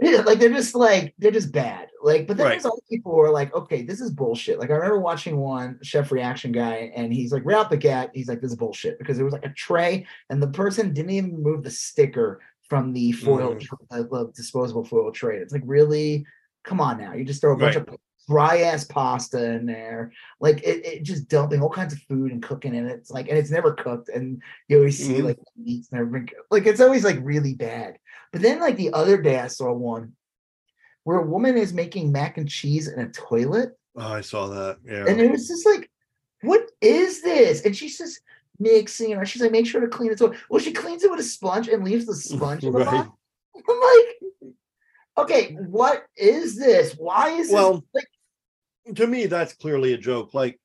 Yeah, 0.00 0.22
like 0.22 0.40
they're 0.40 0.50
just 0.50 0.74
like 0.74 1.14
they're 1.18 1.30
just 1.30 1.52
bad. 1.52 1.88
Like, 2.02 2.26
but 2.26 2.36
then 2.36 2.46
Right. 2.46 2.52
there's 2.52 2.66
other 2.66 2.82
people 2.90 3.12
who 3.12 3.20
are 3.20 3.30
like, 3.30 3.54
okay, 3.54 3.82
this 3.82 4.00
is 4.00 4.10
bullshit. 4.10 4.58
Like 4.58 4.70
I 4.70 4.74
remember 4.74 4.98
watching 4.98 5.36
one 5.36 5.78
chef 5.82 6.10
reaction 6.10 6.50
guy, 6.50 6.92
and 6.96 7.12
he's 7.14 7.32
like, 7.32 7.44
right 7.44 7.56
out 7.56 7.70
the 7.70 7.76
gate, 7.76 8.10
he's 8.12 8.28
like, 8.28 8.40
this 8.40 8.50
is 8.50 8.56
bullshit 8.56 8.98
because 8.98 9.16
there 9.16 9.24
was 9.24 9.32
like 9.32 9.44
a 9.46 9.50
tray, 9.50 10.04
and 10.30 10.42
the 10.42 10.48
person 10.48 10.92
didn't 10.92 11.12
even 11.12 11.36
remove 11.36 11.62
the 11.62 11.70
sticker 11.70 12.40
from 12.68 12.92
the 12.92 13.12
foil, 13.12 13.54
Mm. 13.54 14.12
uh, 14.12 14.24
disposable 14.34 14.84
foil 14.84 15.12
tray. 15.12 15.36
It's 15.38 15.52
like 15.52 15.62
really, 15.64 16.26
come 16.64 16.80
on 16.80 16.98
now, 16.98 17.12
you 17.12 17.24
just 17.24 17.40
throw 17.40 17.52
a 17.54 17.56
bunch 17.56 17.76
Right. 17.76 17.88
of 17.88 17.96
dry 18.28 18.58
ass 18.62 18.84
pasta 18.84 19.52
in 19.52 19.66
there, 19.66 20.12
like 20.40 20.58
it, 20.62 20.84
it 20.84 21.02
just 21.02 21.28
dumping 21.28 21.60
all 21.62 21.70
kinds 21.70 21.92
of 21.92 21.98
food 22.00 22.32
and 22.32 22.42
cooking 22.42 22.74
in 22.74 22.86
it. 22.88 22.92
It's 22.92 23.10
like, 23.10 23.28
and 23.28 23.36
it's 23.38 23.50
never 23.50 23.72
cooked, 23.72 24.08
and 24.08 24.42
you 24.68 24.78
always 24.78 24.98
see 24.98 25.14
Mhm. 25.20 25.24
like 25.24 25.38
meats 25.56 25.92
never 25.92 26.06
been 26.06 26.26
cooked. 26.26 26.40
like 26.50 26.66
it's 26.66 26.80
always 26.80 27.04
like 27.04 27.18
really 27.22 27.54
bad. 27.54 27.98
But 28.32 28.42
then 28.42 28.60
like 28.60 28.76
the 28.76 28.92
other 28.92 29.20
day 29.20 29.38
I 29.38 29.48
saw 29.48 29.72
one 29.72 30.14
where 31.04 31.18
a 31.18 31.26
woman 31.26 31.56
is 31.58 31.72
making 31.74 32.10
mac 32.12 32.38
and 32.38 32.48
cheese 32.48 32.88
in 32.88 32.98
a 32.98 33.08
toilet, 33.10 33.76
Oh, 33.96 34.12
I 34.12 34.22
saw 34.22 34.48
that. 34.48 34.78
Yeah. 34.84 35.04
and 35.06 35.20
it 35.20 35.30
was 35.30 35.46
just 35.46 35.64
like, 35.66 35.88
what 36.40 36.68
is 36.80 37.22
this? 37.22 37.64
And 37.64 37.76
she's 37.76 37.96
just 37.98 38.20
mixing 38.58 39.10
it. 39.12 39.28
She's 39.28 39.40
like, 39.42 39.52
make 39.52 39.66
sure 39.66 39.80
to 39.80 39.86
clean 39.88 40.10
it. 40.10 40.18
So, 40.18 40.34
well, 40.50 40.60
she 40.60 40.72
cleans 40.72 41.04
it 41.04 41.10
with 41.10 41.20
a 41.20 41.24
sponge 41.24 41.68
and 41.68 41.84
leaves 41.84 42.06
the 42.06 42.14
sponge 42.34 42.64
in 42.64 42.72
the 42.72 42.78
Right. 42.80 42.86
bottom. 42.86 43.12
I'm 43.68 43.80
like, 43.80 44.54
okay, 45.18 45.54
what 45.54 46.06
is 46.16 46.56
this? 46.56 46.94
Why 46.94 47.30
is 47.38 47.50
Well, 47.52 47.74
this 47.74 47.82
like? 47.94 48.08
To 48.96 49.06
me, 49.06 49.26
that's 49.26 49.54
clearly 49.54 49.92
a 49.94 49.98
joke. 49.98 50.34
Like 50.34 50.60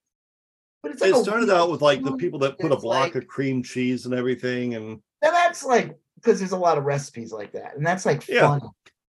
But 0.83 0.91
it's 0.93 1.01
like 1.01 1.11
it 1.15 1.23
started 1.23 1.49
out 1.49 1.71
with 1.71 1.81
like 1.81 2.03
the 2.03 2.15
people 2.15 2.39
that 2.39 2.59
put 2.59 2.71
a 2.71 2.77
block 2.77 3.13
like- 3.13 3.15
of 3.15 3.27
cream 3.27 3.63
cheese 3.63 4.05
and 4.05 4.13
everything, 4.13 4.75
and 4.75 4.99
Now 5.21 5.31
that's 5.31 5.63
like 5.63 5.97
because 6.15 6.39
there's 6.39 6.51
a 6.51 6.57
lot 6.57 6.77
of 6.77 6.83
recipes 6.83 7.31
like 7.31 7.53
that, 7.53 7.75
and 7.77 7.85
that's 7.85 8.05
like 8.05 8.27
Yeah. 8.27 8.41
fun. 8.59 8.61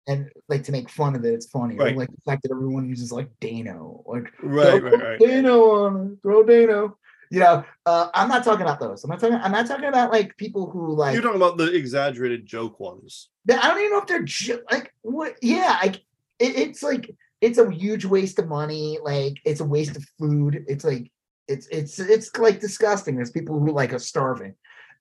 And 0.09 0.31
like 0.49 0.63
to 0.65 0.73
make 0.73 0.89
fun 0.89 1.17
of 1.17 1.25
it, 1.25 1.35
it's 1.35 1.47
funny. 1.47 1.75
Right. 1.77 1.97
Like 1.97 2.11
the 2.11 2.21
fact 2.25 2.43
that 2.45 2.53
everyone 2.53 2.89
uses 2.89 3.11
like 3.11 3.29
Dano, 3.41 4.05
like 4.07 4.33
Right, 4.41 4.81
right, 4.81 4.93
right. 5.03 5.19
Dano 5.19 5.71
on 5.85 6.13
it, 6.13 6.23
throw 6.23 6.45
Dano. 6.45 6.97
You 7.29 7.41
know, 7.41 7.65
uh, 7.87 8.09
I'm 8.15 8.29
not 8.29 8.45
talking 8.45 8.63
about 8.63 8.79
those. 8.79 9.03
I'm 9.03 9.11
not 9.11 9.19
talking. 9.19 9.35
I'm 9.35 9.51
not 9.51 9.67
talking 9.67 9.87
about 9.87 10.13
like 10.13 10.37
people 10.37 10.71
who 10.71 10.95
like. 10.95 11.13
You're 11.13 11.23
talking 11.23 11.43
about 11.43 11.57
the 11.59 11.75
exaggerated 11.75 12.47
joke 12.47 12.79
ones. 12.79 13.31
I 13.51 13.69
don't 13.69 13.79
even 13.81 13.91
know 13.91 13.99
if 13.99 14.07
they're 14.07 14.23
ju- 14.23 14.63
like 14.71 14.95
what. 15.03 15.35
Yeah, 15.43 15.77
like 15.83 15.97
it, 16.39 16.57
it's 16.57 16.85
like 16.85 17.11
it's 17.41 17.59
a 17.59 17.71
huge 17.71 18.05
waste 18.05 18.39
of 18.39 18.49
money. 18.49 18.99
Like 19.03 19.39
it's 19.45 19.61
a 19.61 19.65
waste 19.65 19.97
of 19.97 20.05
food. 20.19 20.65
It's 20.69 20.85
like 20.85 21.11
it's 21.49 21.67
it's 21.69 21.99
it's 21.99 22.37
like 22.37 22.61
disgusting. 22.61 23.17
There's 23.17 23.31
people 23.31 23.59
who 23.59 23.73
like 23.73 23.93
are 23.93 23.99
starving, 23.99 24.55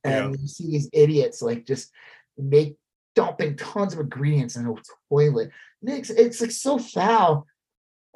and 0.03 0.39
you 0.39 0.47
see 0.47 0.69
these 0.69 0.89
idiots 0.93 1.41
like 1.41 1.65
just 1.65 1.91
make 2.37 2.75
dumping 3.15 3.55
tons 3.55 3.93
of 3.93 3.99
ingredients 3.99 4.55
in 4.55 4.67
a 4.67 4.73
toilet. 5.09 5.49
It's 5.81 6.09
it's 6.09 6.41
like 6.41 6.51
so 6.51 6.77
foul. 6.77 7.47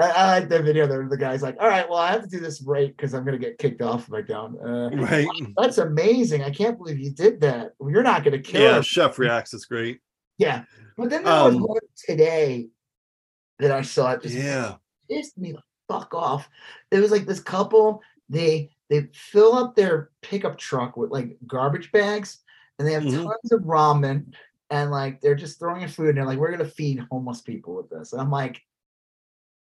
I, 0.01 0.09
I 0.11 0.39
like 0.39 0.49
the 0.49 0.61
video. 0.61 0.88
There, 0.88 1.07
the 1.09 1.17
guy's 1.17 1.41
like, 1.41 1.57
"All 1.59 1.67
right, 1.67 1.88
well, 1.89 1.99
I 1.99 2.11
have 2.11 2.23
to 2.23 2.30
do 2.30 2.39
this 2.39 2.61
right 2.61 2.95
because 2.95 3.14
I'm 3.14 3.25
gonna 3.25 3.38
get 3.38 3.57
kicked 3.57 3.81
off 3.81 4.07
if 4.07 4.14
I 4.14 4.22
don't." 4.22 4.56
Uh, 4.59 4.89
Right. 4.95 5.27
That's 5.57 5.77
amazing. 5.77 6.43
I 6.43 6.51
can't 6.51 6.77
believe 6.77 6.99
you 6.99 7.11
did 7.11 7.41
that. 7.41 7.72
You're 7.81 8.03
not 8.03 8.23
gonna 8.23 8.39
kill 8.39 8.61
Yeah. 8.61 8.81
Chef 8.81 9.17
Reacts 9.19 9.53
is 9.53 9.65
great. 9.65 9.99
Yeah. 10.38 10.64
But 10.98 11.09
then 11.09 11.23
there 11.23 11.43
was 11.43 11.56
Um, 11.56 11.61
one 11.61 11.80
today 12.06 12.69
that 13.59 13.71
I 13.71 13.81
saw 13.81 14.11
it 14.13 14.21
just 14.23 14.35
Yeah. 14.35 14.75
pissed 15.09 15.38
me 15.38 15.51
the 15.53 15.61
fuck 15.88 16.13
off. 16.13 16.49
It 16.91 16.99
was 16.99 17.11
like 17.11 17.25
this 17.25 17.39
couple, 17.41 18.01
they 18.29 18.71
they 18.89 19.07
fill 19.13 19.53
up 19.53 19.75
their 19.75 20.09
pickup 20.21 20.57
truck 20.57 20.97
with 20.97 21.11
like 21.11 21.38
garbage 21.45 21.91
bags 21.91 22.39
and 22.79 22.88
they 22.88 22.93
have 22.93 23.03
Mhm. 23.03 23.23
tons 23.25 23.51
of 23.51 23.61
ramen 23.61 24.33
and 24.71 24.89
like 24.89 25.21
they're 25.21 25.35
just 25.35 25.59
throwing 25.59 25.81
in 25.83 25.89
food 25.89 26.09
and 26.09 26.17
they're 26.17 26.25
like, 26.25 26.39
we're 26.39 26.49
gonna 26.51 26.65
feed 26.65 26.99
homeless 27.11 27.41
people 27.41 27.75
with 27.75 27.89
this. 27.91 28.13
And 28.13 28.21
I'm 28.21 28.31
like, 28.31 28.59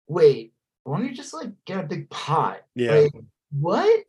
wait, 0.07 0.53
why 0.83 0.97
don't 0.97 1.07
you 1.07 1.13
just 1.15 1.33
like 1.33 1.49
get 1.65 1.79
a 1.83 1.87
big 1.87 2.09
pot? 2.09 2.61
Yeah. 2.75 2.91
Like, 2.95 3.13
what? 3.51 4.03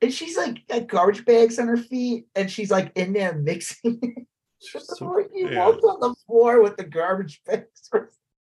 And 0.00 0.12
she's 0.12 0.36
like 0.36 0.66
got 0.68 0.86
garbage 0.86 1.24
bags 1.24 1.58
on 1.58 1.66
her 1.68 1.76
feet 1.76 2.26
and 2.36 2.50
she's 2.50 2.70
like 2.70 2.92
in 2.96 3.12
there 3.14 3.34
mixing 3.34 3.98
it. 4.02 4.26
So- 4.60 5.24
He 5.32 5.42
yeah. 5.42 5.66
walks 5.66 5.82
on 5.82 6.00
the 6.00 6.14
floor 6.26 6.62
with 6.62 6.76
the 6.76 6.84
garbage 6.84 7.42
bags. 7.44 7.90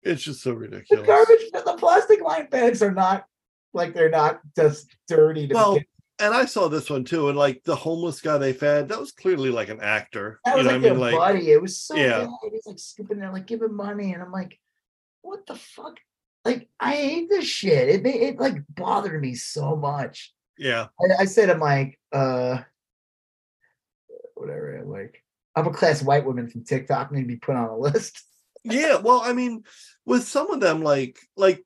It's 0.05 0.23
just 0.23 0.43
so 0.43 0.53
ridiculous. 0.53 1.03
The 1.03 1.07
garbage, 1.07 1.51
the 1.53 1.77
plastic 1.79 2.21
line 2.21 2.47
bags 2.51 2.83
are 2.83 2.93
not 2.93 3.25
like 3.73 3.95
they're 3.95 4.11
not 4.11 4.41
just 4.55 4.95
dirty. 5.09 5.49
To 5.49 5.55
Well, 5.55 5.73
begin- 5.75 5.87
and 6.21 6.33
I 6.33 6.45
saw 6.45 6.69
this 6.69 6.91
one 6.91 7.05
too, 7.05 7.29
and 7.29 7.37
like 7.37 7.65
the 7.65 7.75
homeless 7.75 8.21
guy 8.21 8.39
they 8.39 8.53
fed, 8.53 8.89
that 8.89 9.01
was 9.01 9.11
clearly 9.13 9.51
like 9.51 9.69
an 9.69 9.81
actor. 9.81 10.41
that 10.45 10.57
was 10.57 10.67
you 10.67 10.71
know 10.71 10.77
like 10.77 10.83
what 10.83 10.85
I 10.85 10.89
their 10.89 10.93
mean? 10.95 11.01
Like, 11.01 11.35
buddy. 11.35 11.51
It 11.51 11.61
was 11.61 11.81
so 11.81 11.97
yeah. 11.97 12.21
bad. 12.21 12.53
He's 12.53 12.67
like 12.67 12.79
scooping 12.79 13.19
there, 13.19 13.33
like 13.33 13.47
giving 13.47 13.75
money, 13.75 14.13
and 14.13 14.23
I'm 14.23 14.31
like, 14.31 14.59
what 15.23 15.47
the 15.47 15.57
fuck? 15.57 15.99
Like 16.45 16.69
I 16.79 16.95
hate 16.95 17.31
this 17.31 17.47
shit. 17.47 17.89
It 17.89 18.03
made 18.03 18.23
it 18.23 18.39
like 18.39 18.57
bothered 18.69 19.21
me 19.21 19.35
so 19.35 19.75
much. 19.75 20.33
yeah, 20.59 20.87
I, 21.01 21.23
I 21.23 21.25
said, 21.25 21.51
I'm 21.51 21.59
like, 21.59 21.99
uh, 22.13 22.59
whatever. 24.35 24.77
I'm 24.77 24.89
like, 24.89 25.25
upper 25.57 25.71
class 25.71 26.03
white 26.03 26.27
women 26.27 26.49
from 26.49 26.65
TikTok 26.65 27.11
need 27.11 27.23
to 27.23 27.27
be 27.27 27.37
put 27.37 27.57
on 27.57 27.71
a 27.71 27.77
list. 27.77 28.23
Yeah. 28.65 28.97
Well, 28.97 29.21
I 29.23 29.33
mean, 29.33 29.63
with 30.05 30.25
some 30.25 30.51
of 30.51 30.61
them, 30.61 30.83
like, 30.83 31.19
like 31.37 31.65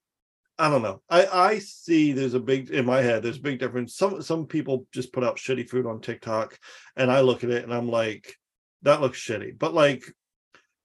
I 0.59 0.68
don't 0.68 0.83
know. 0.83 1.02
I 1.09 1.27
I 1.27 1.59
see 1.60 2.12
there's 2.12 2.35
a 2.35 2.41
big 2.41 2.70
in 2.70 2.85
my 2.85 3.01
head. 3.01 3.23
There's 3.23 3.39
a 3.39 3.43
big 3.43 3.59
difference. 3.59 3.97
Some 3.97 4.20
some 4.23 4.47
people 4.47 4.86
just 4.93 5.12
put 5.12 5.25
out 5.25 5.36
shitty 5.36 5.68
food 5.68 5.86
on 5.86 6.01
TikTok, 6.01 6.59
and 6.97 7.10
I 7.10 7.20
look 7.20 7.44
at 7.44 7.51
it 7.51 7.65
and 7.65 7.73
I'm 7.73 7.89
like, 7.89 8.35
that 8.83 9.01
looks 9.01 9.18
shitty. 9.18 9.59
But 9.59 9.75
like. 9.75 10.05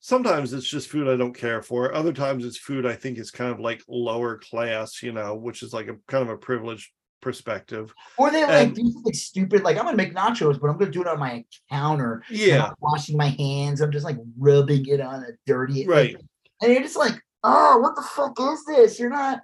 Sometimes 0.06 0.52
it's 0.52 0.68
just 0.68 0.90
food 0.90 1.08
I 1.08 1.16
don't 1.16 1.32
care 1.32 1.62
for. 1.62 1.96
Other 1.96 2.12
times 2.12 2.44
it's 2.44 2.58
food 2.58 2.86
I 2.86 2.94
think 2.94 3.18
is 3.18 3.32
kind 3.32 3.54
of 3.54 3.62
like 3.62 3.82
lower 3.88 4.38
class, 4.38 5.02
you 5.02 5.14
know, 5.14 5.34
which 5.34 5.64
is 5.64 5.74
like 5.74 5.88
a 5.88 5.96
kind 6.10 6.24
of 6.24 6.28
a 6.28 6.36
privileged 6.36 6.92
perspective. 7.24 7.94
Or 8.18 8.30
they 8.30 8.44
like 8.44 8.68
And- 8.68 8.76
do 8.76 8.92
something 8.92 9.14
stupid, 9.14 9.64
like 9.64 9.78
I'm 9.78 9.86
gonna 9.86 9.98
make 9.98 10.14
nachos, 10.14 10.60
but 10.60 10.70
I'm 10.70 10.78
gonna 10.78 10.92
do 10.92 11.02
it 11.02 11.08
on 11.08 11.20
my 11.20 11.44
counter. 11.72 12.22
I'm 12.30 12.36
Yeah, 12.36 12.58
not 12.60 12.78
washing 12.82 13.18
my 13.18 13.30
hands. 13.30 13.82
I'm 13.82 13.92
just 13.92 14.06
like 14.06 14.18
rubbing 14.38 14.86
it 14.88 15.02
on 15.02 15.24
a 15.24 15.30
dirty 15.48 15.88
Right. 15.88 16.16
and 16.62 16.72
you're 16.72 16.82
just 16.84 16.98
like, 16.98 17.20
oh, 17.44 17.80
what 17.80 17.96
the 17.96 18.02
fuck 18.04 18.38
is 18.40 18.64
this? 18.66 19.00
You're 19.00 19.10
not. 19.10 19.42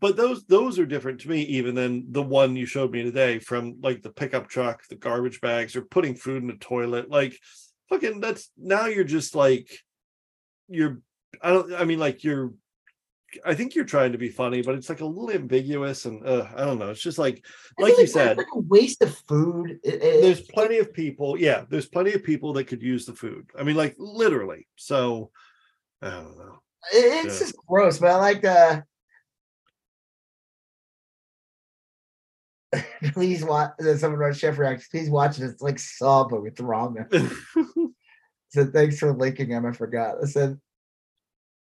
but 0.00 0.16
those 0.16 0.44
those 0.46 0.78
are 0.78 0.86
different 0.86 1.20
to 1.20 1.28
me 1.28 1.42
even 1.42 1.74
than 1.74 2.10
the 2.10 2.22
one 2.22 2.56
you 2.56 2.66
showed 2.66 2.90
me 2.90 3.02
today 3.02 3.38
from 3.38 3.76
like 3.82 4.02
the 4.02 4.10
pickup 4.10 4.48
truck 4.48 4.82
the 4.88 4.96
garbage 4.96 5.40
bags 5.40 5.76
or 5.76 5.82
putting 5.82 6.14
food 6.16 6.42
in 6.42 6.48
the 6.48 6.54
toilet 6.54 7.10
like 7.10 7.38
fucking 7.90 8.18
that's 8.18 8.50
now 8.56 8.86
you're 8.86 9.04
just 9.04 9.34
like 9.36 9.68
you're 10.68 11.00
i 11.42 11.50
don't 11.50 11.72
i 11.74 11.84
mean 11.84 11.98
like 11.98 12.24
you're 12.24 12.54
i 13.44 13.54
think 13.54 13.74
you're 13.74 13.84
trying 13.84 14.12
to 14.12 14.18
be 14.18 14.28
funny 14.28 14.62
but 14.62 14.74
it's 14.74 14.88
like 14.88 15.00
a 15.00 15.04
little 15.04 15.30
ambiguous 15.30 16.04
and 16.04 16.26
uh, 16.26 16.46
i 16.56 16.64
don't 16.64 16.78
know 16.78 16.90
it's 16.90 17.00
just 17.00 17.18
like 17.18 17.44
I 17.78 17.82
like 17.82 17.96
you 17.96 18.04
it's 18.04 18.12
said 18.12 18.36
like 18.36 18.46
a 18.54 18.58
waste 18.60 19.02
of 19.02 19.16
food. 19.28 19.78
It- 19.82 20.02
it- 20.02 20.22
there's 20.22 20.40
plenty 20.42 20.78
of 20.78 20.92
people 20.92 21.38
yeah 21.38 21.64
there's 21.68 21.86
plenty 21.86 22.12
of 22.12 22.22
people 22.22 22.52
that 22.54 22.64
could 22.64 22.82
use 22.82 23.06
the 23.06 23.14
food 23.14 23.50
i 23.58 23.62
mean 23.62 23.76
like 23.76 23.94
literally 23.98 24.66
so 24.76 25.30
i 26.02 26.10
don't 26.10 26.36
know 26.38 26.60
it- 26.92 27.24
it's 27.26 27.40
yeah. 27.40 27.46
just 27.46 27.56
gross, 27.66 27.98
but 27.98 28.10
I 28.10 28.16
like 28.16 28.42
the. 28.42 28.84
please 33.12 33.44
watch. 33.44 33.72
Someone 33.96 34.18
wrote 34.20 34.36
Chef 34.36 34.58
Reacts. 34.58 34.88
Please 34.88 35.08
watch 35.08 35.38
it. 35.38 35.44
It's 35.44 35.62
like 35.62 35.78
sub 35.78 36.30
but 36.30 36.42
with 36.42 36.56
ramen. 36.56 37.08
So 38.50 38.64
thanks 38.66 39.00
for 39.00 39.12
linking 39.12 39.48
him. 39.48 39.66
I 39.66 39.72
forgot. 39.72 40.18
I 40.22 40.26
said 40.26 40.60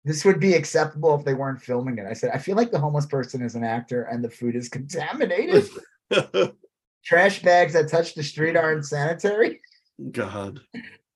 this 0.05 0.23
would 0.23 0.39
be 0.39 0.53
acceptable 0.53 1.15
if 1.15 1.25
they 1.25 1.33
weren't 1.33 1.61
filming 1.61 1.97
it. 1.97 2.05
I 2.07 2.13
said 2.13 2.31
I 2.33 2.37
feel 2.37 2.55
like 2.55 2.71
the 2.71 2.79
homeless 2.79 3.05
person 3.07 3.41
is 3.41 3.55
an 3.55 3.63
actor 3.63 4.03
and 4.03 4.23
the 4.23 4.29
food 4.29 4.55
is 4.55 4.69
contaminated. 4.69 5.67
Trash 7.03 7.41
bags 7.43 7.73
that 7.73 7.89
touch 7.89 8.15
the 8.15 8.23
street 8.23 8.55
are 8.55 8.71
unsanitary. 8.73 9.61
god 10.11 10.59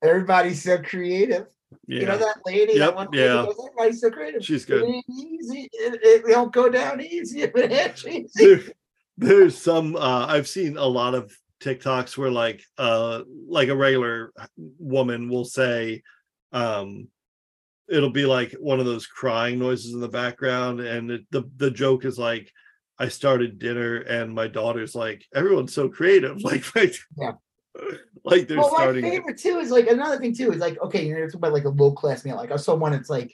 Everybody's 0.02 0.62
so 0.62 0.78
creative. 0.78 1.46
yeah 1.86 2.00
You 2.00 2.06
know 2.06 2.18
that 2.18 2.36
lady, 2.46 2.72
Yep, 2.74 2.78
that 2.78 2.94
one 2.96 3.06
lady 3.12 3.24
yeah. 3.24 3.44
goes, 3.46 3.56
everybody's 3.66 4.00
so 4.00 4.10
creative. 4.10 4.44
she's 4.44 4.64
It 4.64 4.68
good 4.68 4.84
ain't 4.84 5.04
easy. 5.08 5.68
It, 5.72 6.00
it 6.02 6.26
don't 6.26 6.52
go 6.52 6.68
down 6.68 7.00
easy. 7.00 7.42
It 7.42 8.04
easy. 8.06 8.28
there, 8.34 8.60
there's 9.18 9.56
some 9.56 9.96
uh 9.96 10.26
i've 10.28 10.48
seen 10.48 10.76
a 10.78 10.84
lot 10.86 11.14
of 11.14 11.30
tiktoks 11.60 12.16
where 12.16 12.30
like 12.30 12.62
uh 12.78 13.20
like 13.48 13.68
a 13.68 13.76
regular 13.76 14.32
woman 14.78 15.28
will 15.28 15.44
say 15.44 16.02
um 16.52 17.08
it'll 17.90 18.10
be 18.10 18.24
like 18.26 18.52
one 18.60 18.80
of 18.80 18.86
those 18.86 19.06
crying 19.06 19.58
noises 19.58 19.92
in 19.94 20.00
the 20.00 20.08
background 20.08 20.80
and 20.80 21.10
it, 21.10 21.22
the 21.30 21.42
the 21.56 21.70
joke 21.70 22.04
is 22.04 22.18
like 22.18 22.50
i 22.98 23.08
started 23.08 23.58
dinner 23.58 23.96
and 23.98 24.32
my 24.34 24.46
daughter's 24.46 24.94
like 24.94 25.24
everyone's 25.34 25.74
so 25.74 25.88
creative 25.88 26.40
like 26.42 26.74
right 26.74 26.94
Yeah. 27.18 27.32
like 28.24 28.48
they're 28.48 28.58
well, 28.58 28.70
my 28.70 28.76
starting 28.78 29.04
it. 29.04 29.10
favorite 29.10 29.38
too 29.38 29.58
is 29.58 29.70
like 29.70 29.86
another 29.88 30.18
thing 30.18 30.34
too 30.34 30.50
is 30.52 30.58
like 30.58 30.80
okay, 30.82 31.06
you're 31.06 31.26
talking 31.26 31.38
about 31.38 31.52
like 31.52 31.64
a 31.64 31.68
low 31.70 31.92
class 31.92 32.24
meal. 32.24 32.36
Like 32.36 32.50
I 32.50 32.56
saw 32.56 32.74
one, 32.74 32.92
it's 32.92 33.08
like, 33.08 33.32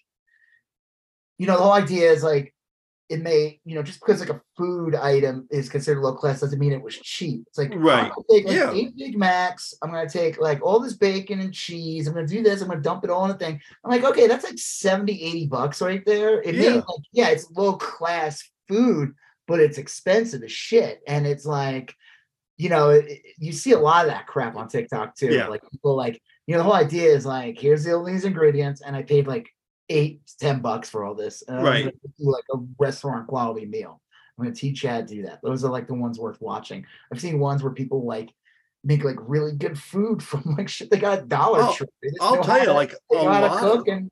you 1.39 1.47
know, 1.47 1.57
the 1.57 1.63
whole 1.63 1.73
idea 1.73 2.11
is 2.13 2.23
like 2.23 2.55
it 3.09 3.23
may, 3.23 3.61
you 3.65 3.77
know, 3.77 3.83
just 3.83 4.01
because 4.01 4.19
like 4.21 4.31
a 4.31 4.41
food 4.57 4.95
item 4.97 5.47
is 5.51 5.69
considered 5.69 6.01
low 6.01 6.15
class 6.15 6.41
doesn't 6.41 6.59
mean 6.59 6.73
it 6.73 6.83
was 6.83 6.97
cheap. 6.97 7.45
It's 7.47 7.57
like 7.59 7.73
Right. 7.77 8.11
take 8.31 8.47
like 8.47 8.55
Yeah. 8.57 8.73
eight 8.73 8.97
Big 8.97 9.17
Macs. 9.17 9.75
I'm 9.83 9.91
gonna 9.93 10.09
take 10.09 10.41
like 10.41 10.61
all 10.61 10.81
this 10.81 10.95
bacon 10.95 11.39
and 11.41 11.55
cheese. 11.55 12.09
I'm 12.09 12.15
gonna 12.15 12.27
do 12.27 12.43
this. 12.43 12.63
I'm 12.63 12.69
gonna 12.69 12.81
dump 12.81 13.05
it 13.05 13.11
all 13.11 13.25
in 13.25 13.31
a 13.31 13.35
thing. 13.39 13.61
I'm 13.85 13.91
like, 13.91 14.03
okay, 14.05 14.27
that's 14.27 14.45
like 14.45 14.59
70, 14.59 15.23
80 15.23 15.47
bucks 15.47 15.81
right 15.81 16.05
there. 16.05 16.41
It 16.43 16.57
may 16.57 16.65
Yeah. 16.65 16.75
like, 16.77 17.05
yeah, 17.13 17.29
it's 17.29 17.49
low 17.53 17.75
class 17.75 18.43
food, 18.69 19.13
but 19.47 19.61
it's 19.61 19.79
expensive 19.79 20.43
as 20.43 20.51
shit. 20.51 21.01
And 21.07 21.27
it's 21.29 21.47
like, 21.47 21.95
you 22.57 22.71
know, 22.71 22.91
it- 22.91 23.21
you 23.39 23.53
see 23.53 23.73
a 23.73 23.79
lot 23.79 24.05
of 24.05 24.11
that 24.11 24.27
crap 24.27 24.57
on 24.57 24.67
TikTok 24.67 25.15
too. 25.15 25.33
Yeah. 25.33 25.47
Like 25.47 25.63
people 25.71 25.95
like, 25.97 26.21
you 26.49 26.53
know, 26.55 26.59
the 26.59 26.65
whole 26.65 26.73
idea 26.75 27.11
is 27.15 27.25
like, 27.27 27.59
here's 27.59 27.85
the, 27.85 27.93
all 27.95 28.03
these 28.05 28.25
ingredients, 28.25 28.81
and 28.81 28.97
I 28.97 29.03
paid 29.03 29.27
like 29.29 29.49
eight 29.89 30.27
to 30.27 30.39
ten 30.39 30.61
bucks 30.61 30.91
for 30.91 31.05
all 31.05 31.15
this. 31.15 31.43
Right. 31.49 31.93
like 32.19 32.45
a 32.53 32.59
restaurant 32.79 33.27
quality 33.27 33.67
meal. 33.67 34.01
I'm 34.39 34.45
gonna 34.45 34.55
teach 34.55 34.83
you 34.83 34.91
how 34.91 35.01
to 35.01 35.07
do 35.07 35.23
that. 35.23 35.41
Those 35.43 35.65
are 35.65 35.71
like 35.71 35.87
the 35.87 35.95
ones 35.95 36.19
worth 36.19 36.41
watching. 36.41 36.85
I've 37.13 37.21
seen 37.21 37.39
ones 37.39 37.63
where 37.63 37.73
people 37.73 38.05
like 38.07 38.31
make 38.85 39.03
like 39.05 39.17
really 39.21 39.53
good 39.53 39.79
food 39.79 40.23
from 40.23 40.43
like 40.59 40.69
shit 40.69 40.91
they 40.91 40.99
got 40.99 41.29
Dollar 41.29 41.61
Oh, 41.63 41.75
Tree. 41.75 41.87
I'll 42.21 42.43
tell 42.45 42.59
you 42.59 42.67
to- 42.67 42.73
like 42.73 42.93
a 42.93 42.97
they 43.11 43.25
know 43.25 43.31
how 43.33 43.41
to 43.41 43.47
lot 43.47 43.61
cook 43.61 43.89
and 43.89 44.11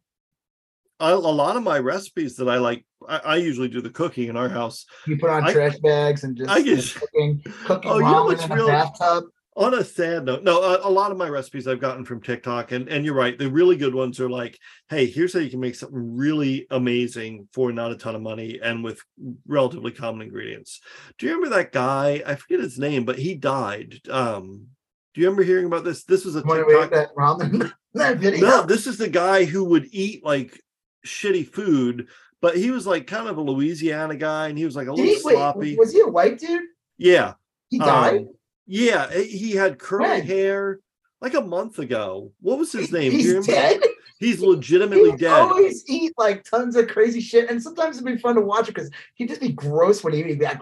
I, 1.00 1.10
a 1.10 1.16
lot 1.16 1.56
of 1.56 1.64
my 1.64 1.80
recipes 1.80 2.36
that 2.36 2.48
I 2.48 2.58
like, 2.58 2.86
I, 3.06 3.18
I 3.18 3.36
usually 3.36 3.66
do 3.68 3.80
the 3.80 3.90
cooking 3.90 4.28
in 4.28 4.36
our 4.36 4.48
house. 4.48 4.86
you 5.08 5.18
put 5.18 5.28
on 5.28 5.44
I- 5.44 5.52
trash 5.52 5.76
bags 5.78 6.22
and 6.24 6.36
just 6.36 6.48
I 6.48 6.60
know, 6.60 6.94
cooking 7.00 7.42
cooking 7.64 7.90
Oh, 7.90 7.98
you 7.98 8.04
know 8.04 8.24
what's 8.24 8.44
in 8.44 8.52
real- 8.52 8.68
bathtub. 8.68 9.24
On 9.56 9.72
a 9.72 9.84
sad 9.84 10.24
note, 10.24 10.42
no, 10.42 10.60
a, 10.62 10.88
a 10.88 10.90
lot 10.90 11.12
of 11.12 11.16
my 11.16 11.28
recipes 11.28 11.68
I've 11.68 11.78
gotten 11.80 12.04
from 12.04 12.20
TikTok, 12.20 12.72
and 12.72 12.88
and 12.88 13.04
you're 13.04 13.14
right, 13.14 13.38
the 13.38 13.48
really 13.48 13.76
good 13.76 13.94
ones 13.94 14.18
are 14.18 14.28
like, 14.28 14.58
hey, 14.88 15.06
here's 15.06 15.32
how 15.32 15.38
you 15.38 15.48
can 15.50 15.60
make 15.60 15.76
something 15.76 16.16
really 16.16 16.66
amazing 16.72 17.46
for 17.52 17.70
not 17.70 17.92
a 17.92 17.96
ton 17.96 18.16
of 18.16 18.22
money 18.22 18.58
and 18.60 18.82
with 18.82 19.00
relatively 19.46 19.92
common 19.92 20.22
ingredients. 20.22 20.80
Do 21.18 21.26
you 21.26 21.34
remember 21.36 21.54
that 21.56 21.70
guy? 21.70 22.20
I 22.26 22.34
forget 22.34 22.58
his 22.58 22.80
name, 22.80 23.04
but 23.04 23.16
he 23.16 23.36
died. 23.36 24.00
Um, 24.10 24.66
Do 25.14 25.20
you 25.20 25.28
remember 25.28 25.44
hearing 25.44 25.66
about 25.66 25.84
this? 25.84 26.02
This 26.02 26.24
was 26.24 26.34
a 26.34 26.42
TikTok. 26.42 26.90
that 26.90 27.14
ramen 27.14 27.72
that 27.94 28.16
video. 28.16 28.44
No, 28.44 28.62
this 28.66 28.88
is 28.88 28.98
the 28.98 29.08
guy 29.08 29.44
who 29.44 29.62
would 29.66 29.86
eat 29.92 30.24
like 30.24 30.60
shitty 31.06 31.46
food, 31.46 32.08
but 32.42 32.56
he 32.56 32.72
was 32.72 32.88
like 32.88 33.06
kind 33.06 33.28
of 33.28 33.38
a 33.38 33.40
Louisiana 33.40 34.16
guy, 34.16 34.48
and 34.48 34.58
he 34.58 34.64
was 34.64 34.74
like 34.74 34.88
a 34.88 34.96
Did 34.96 34.98
little 34.98 35.14
he, 35.14 35.20
sloppy. 35.20 35.58
wait, 35.60 35.78
was 35.78 35.92
he 35.92 36.00
a 36.00 36.08
white 36.08 36.40
dude? 36.40 36.62
yeah, 36.98 37.34
He 37.68 37.78
died. 37.78 38.16
um, 38.22 38.28
yeah, 38.66 39.10
he 39.12 39.52
had 39.52 39.78
curly 39.78 40.08
When? 40.08 40.26
hair 40.26 40.80
like 41.20 41.34
a 41.34 41.40
month 41.40 41.78
ago. 41.78 42.32
What 42.40 42.58
was 42.58 42.72
his 42.72 42.92
name? 42.92 43.12
He's 43.12 43.46
dead. 43.46 43.80
He's 44.20 44.40
legitimately 44.40 45.12
He 45.12 45.16
dead. 45.16 45.32
always 45.32 45.84
eat 45.88 46.12
like 46.16 46.44
tons 46.44 46.76
of 46.76 46.88
crazy 46.88 47.20
shit, 47.20 47.50
and 47.50 47.62
sometimes 47.62 47.96
it'd 47.96 48.06
be 48.06 48.16
fun 48.20 48.36
to 48.36 48.40
watch 48.40 48.68
it 48.68 48.74
because 48.74 48.90
he'd 49.14 49.28
just 49.28 49.40
be 49.40 49.52
gross 49.52 50.04
when 50.04 50.14
he 50.14 50.22
would 50.22 50.38
be 50.38 50.44
like, 50.44 50.60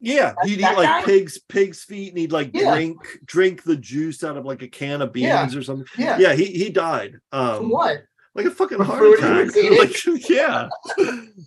Yeah, 0.00 0.32
That- 0.38 0.48
he'd 0.48 0.60
eat 0.60 0.62
like 0.62 0.76
guy? 0.88 1.04
pigs, 1.04 1.38
pigs 1.48 1.84
feet, 1.84 2.08
and 2.08 2.18
he'd 2.18 2.32
like 2.32 2.50
Yeah. 2.54 2.74
drink 2.74 2.98
drink 3.26 3.62
the 3.64 3.76
juice 3.76 4.24
out 4.24 4.36
of 4.36 4.44
like 4.46 4.62
a 4.62 4.68
can 4.68 5.02
of 5.02 5.12
beans 5.12 5.26
Yeah. 5.26 5.58
or 5.58 5.62
something. 5.62 5.86
yeah, 5.98 6.18
Yeah, 6.18 6.32
he 6.34 6.46
he 6.46 6.70
died. 6.70 7.18
from 7.30 7.40
Um, 7.64 7.68
what? 7.70 8.04
like 8.34 8.46
a 8.46 8.50
fucking 8.50 8.78
heart 8.80 9.18
attack. 9.18 9.48
like, 9.78 10.04
yeah. 10.30 10.68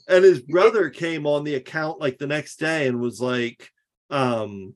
And 0.08 0.24
his 0.24 0.40
brother 0.48 0.90
came 0.90 1.26
on 1.26 1.44
the 1.46 1.56
account 1.56 2.00
like 2.00 2.18
the 2.20 2.28
next 2.28 2.58
day 2.58 2.88
and 2.88 3.00
was 3.00 3.20
like, 3.22 3.70
um, 4.12 4.76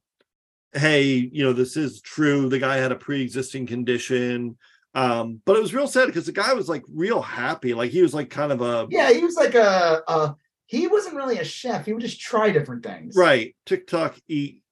hey, 0.73 1.05
you 1.05 1.43
know, 1.43 1.53
this 1.53 1.77
is 1.77 2.01
true. 2.01 2.49
The 2.49 2.59
guy 2.59 2.77
had 2.77 2.91
a 2.91 2.95
pre-existing 2.95 3.67
condition. 3.67 4.57
Um, 4.93 5.41
but 5.45 5.55
it 5.55 5.61
was 5.61 5.73
real 5.73 5.87
sad 5.87 6.07
because 6.07 6.25
the 6.25 6.31
guy 6.31 6.53
was 6.53 6.69
like 6.69 6.83
real 6.89 7.21
happy. 7.21 7.73
Like 7.73 7.91
he 7.91 8.01
was 8.01 8.13
like 8.13 8.29
kind 8.29 8.51
of 8.51 8.61
a 8.61 8.87
Yeah, 8.89 9.11
he 9.11 9.23
was 9.23 9.35
like 9.35 9.53
a, 9.53 10.01
a 10.07 10.35
he 10.65 10.87
wasn't 10.87 11.15
really 11.15 11.37
a 11.37 11.43
chef. 11.43 11.85
He 11.85 11.93
would 11.93 12.01
just 12.01 12.19
try 12.19 12.49
different 12.49 12.83
things. 12.83 13.15
right 13.15 13.55
TikTok 13.65 14.17
eat 14.27 14.63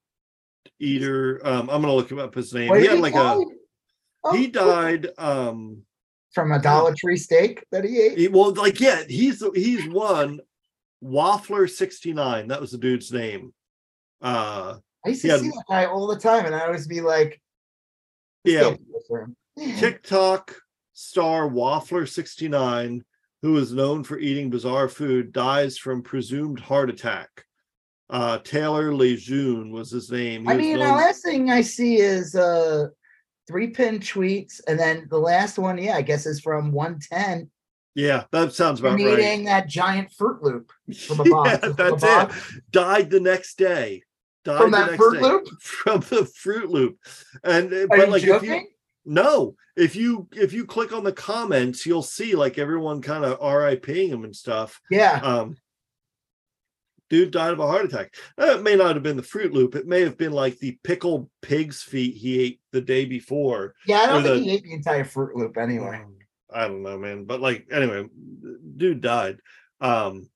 eater. 0.79 1.39
Um, 1.43 1.69
I'm 1.69 1.81
gonna 1.81 1.93
look 1.93 2.11
him 2.11 2.19
up 2.19 2.33
his 2.33 2.53
name. 2.53 2.73
He 2.75 2.87
had 2.87 2.99
like 2.99 3.13
die? 3.13 3.35
a 3.35 3.45
Oh, 4.25 4.35
he 4.35 4.47
died 4.47 5.09
um 5.19 5.83
from 6.33 6.51
a 6.51 6.59
Dollar 6.59 6.93
Tree 6.97 7.15
steak 7.15 7.63
that 7.71 7.83
he 7.83 8.01
ate. 8.01 8.17
He, 8.17 8.27
well, 8.27 8.51
like 8.53 8.79
yeah, 8.79 9.03
he's 9.07 9.43
he's 9.53 9.87
one 9.87 10.39
Waffler 11.03 11.69
sixty 11.69 12.11
nine. 12.11 12.47
That 12.47 12.59
was 12.59 12.71
the 12.71 12.79
dude's 12.79 13.11
name. 13.11 13.53
Uh, 14.21 14.77
I 15.05 15.09
used 15.09 15.21
to 15.21 15.27
yeah. 15.27 15.37
see 15.37 15.49
that 15.49 15.63
guy 15.69 15.85
all 15.85 16.07
the 16.07 16.19
time, 16.19 16.45
and 16.45 16.55
I 16.55 16.65
always 16.65 16.87
be 16.87 17.01
like, 17.01 17.41
yeah, 18.43 18.61
"Can't 18.61 18.77
do 18.77 18.93
this 18.93 19.03
for 19.07 19.21
him." 19.21 19.35
TikTok 19.77 20.55
star 20.93 21.47
Waffler 21.49 22.07
sixty 22.07 22.47
nine, 22.47 23.03
who 23.41 23.57
is 23.57 23.73
known 23.73 24.03
for 24.03 24.17
eating 24.17 24.49
bizarre 24.49 24.89
food, 24.89 25.31
dies 25.31 25.77
from 25.77 26.01
presumed 26.01 26.59
heart 26.59 26.89
attack. 26.89 27.29
Uh, 28.09 28.37
Taylor 28.39 28.93
Lejeune 28.93 29.71
was 29.71 29.91
his 29.91 30.11
name. 30.11 30.45
He 30.45 30.51
I 30.51 30.57
mean, 30.57 30.79
the 30.79 30.85
last 30.85 31.23
thing 31.23 31.49
I 31.49 31.61
see 31.61 31.97
is 31.97 32.35
uh 32.35 32.87
three 33.47 33.67
pin 33.67 33.99
tweets, 33.99 34.61
and 34.67 34.79
then 34.79 35.07
the 35.09 35.19
last 35.19 35.57
one, 35.57 35.77
yeah, 35.77 35.95
I 35.95 36.01
guess 36.01 36.25
is 36.25 36.39
from 36.39 36.71
110 36.71 37.49
yeah, 37.95 38.25
that 38.31 38.53
sounds 38.53 38.81
about 38.81 38.99
right. 38.99 39.19
eating 39.19 39.45
that 39.45 39.69
giant 39.69 40.11
Fruit 40.11 40.43
Loop 40.43 40.71
from 41.07 41.19
a 41.21 41.23
yeah, 41.23 41.29
box. 41.29 41.67
a 41.67 41.73
that's 41.73 42.03
it. 42.03 42.61
Died 42.69 43.09
the 43.09 43.21
next 43.21 43.57
day. 43.57 44.03
Died 44.45 44.61
From 44.61 44.71
that 44.71 44.95
Fruit 44.95 45.15
day. 45.15 45.21
Loop? 45.21 45.47
From 45.61 45.99
the 46.01 46.25
Fruit 46.25 46.69
Loop, 46.69 46.97
and 47.43 47.73
uh, 47.73 47.77
Are 47.89 47.97
but 47.97 48.09
like 48.09 48.23
if 48.23 48.43
you 48.43 48.61
No, 49.03 49.55
if 49.75 49.95
you 49.95 50.27
if 50.33 50.53
you 50.53 50.65
click 50.65 50.93
on 50.93 51.03
the 51.03 51.11
comments, 51.11 51.85
you'll 51.85 52.03
see 52.03 52.35
like 52.35 52.57
everyone 52.57 53.01
kind 53.01 53.25
of 53.25 53.39
RIPing 53.39 54.09
him 54.09 54.23
and 54.23 54.35
stuff. 54.35 54.79
Yeah. 54.91 55.19
Um, 55.23 55.57
dude 57.09 57.31
died 57.31 57.53
of 57.53 57.59
a 57.59 57.67
heart 57.67 57.85
attack. 57.85 58.13
Uh, 58.39 58.57
It 58.57 58.63
may 58.63 58.75
not 58.75 58.95
have 58.95 59.03
been 59.03 59.17
the 59.17 59.23
Fruit 59.23 59.51
Loop. 59.51 59.75
It 59.75 59.87
may 59.87 60.01
have 60.01 60.17
been 60.17 60.31
like 60.31 60.59
the 60.59 60.77
pickled 60.83 61.29
pig's 61.41 61.81
feet 61.81 62.15
he 62.15 62.39
ate 62.39 62.61
the 62.71 62.81
day 62.81 63.05
before. 63.05 63.73
Yeah, 63.87 63.97
I 64.01 64.05
don't 64.07 64.23
think 64.23 64.35
the- 64.37 64.43
he 64.43 64.51
ate 64.51 64.63
the 64.63 64.73
entire 64.73 65.03
Fruit 65.05 65.35
Loop 65.35 65.57
anyway. 65.57 66.03
I 66.53 66.67
don't 66.67 66.83
know, 66.83 66.97
man. 66.99 67.25
But 67.25 67.41
like 67.41 67.67
anyway, 67.71 68.05
dude 68.77 69.01
died. 69.01 69.39
Um, 69.81 70.29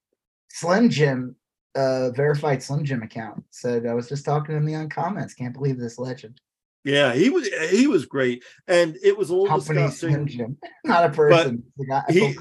Slim 0.49 0.89
Jim, 0.89 1.35
uh, 1.79 2.11
verified 2.11 2.61
Slim 2.61 2.83
Jim 2.83 3.01
account 3.03 3.43
said 3.49 3.85
I 3.85 3.93
was 3.93 4.09
just 4.09 4.25
talking 4.25 4.55
to 4.55 4.61
me 4.61 4.75
on 4.75 4.89
comments. 4.89 5.33
Can't 5.33 5.53
believe 5.53 5.77
this 5.79 5.97
legend. 5.97 6.39
yeah, 6.83 7.13
he 7.13 7.29
was 7.29 7.47
he 7.71 7.87
was 7.87 8.05
great, 8.05 8.43
and 8.67 8.97
it 9.03 9.17
was 9.17 9.29
a 9.29 9.33
little 9.33 9.47
Company 9.47 9.87
Slim 9.89 10.25
disgusting. 10.25 10.27
Jim, 10.27 10.57
not 10.83 11.05
a 11.05 11.09
person. 11.09 11.63
Guy- 11.89 12.03
he- 12.09 12.37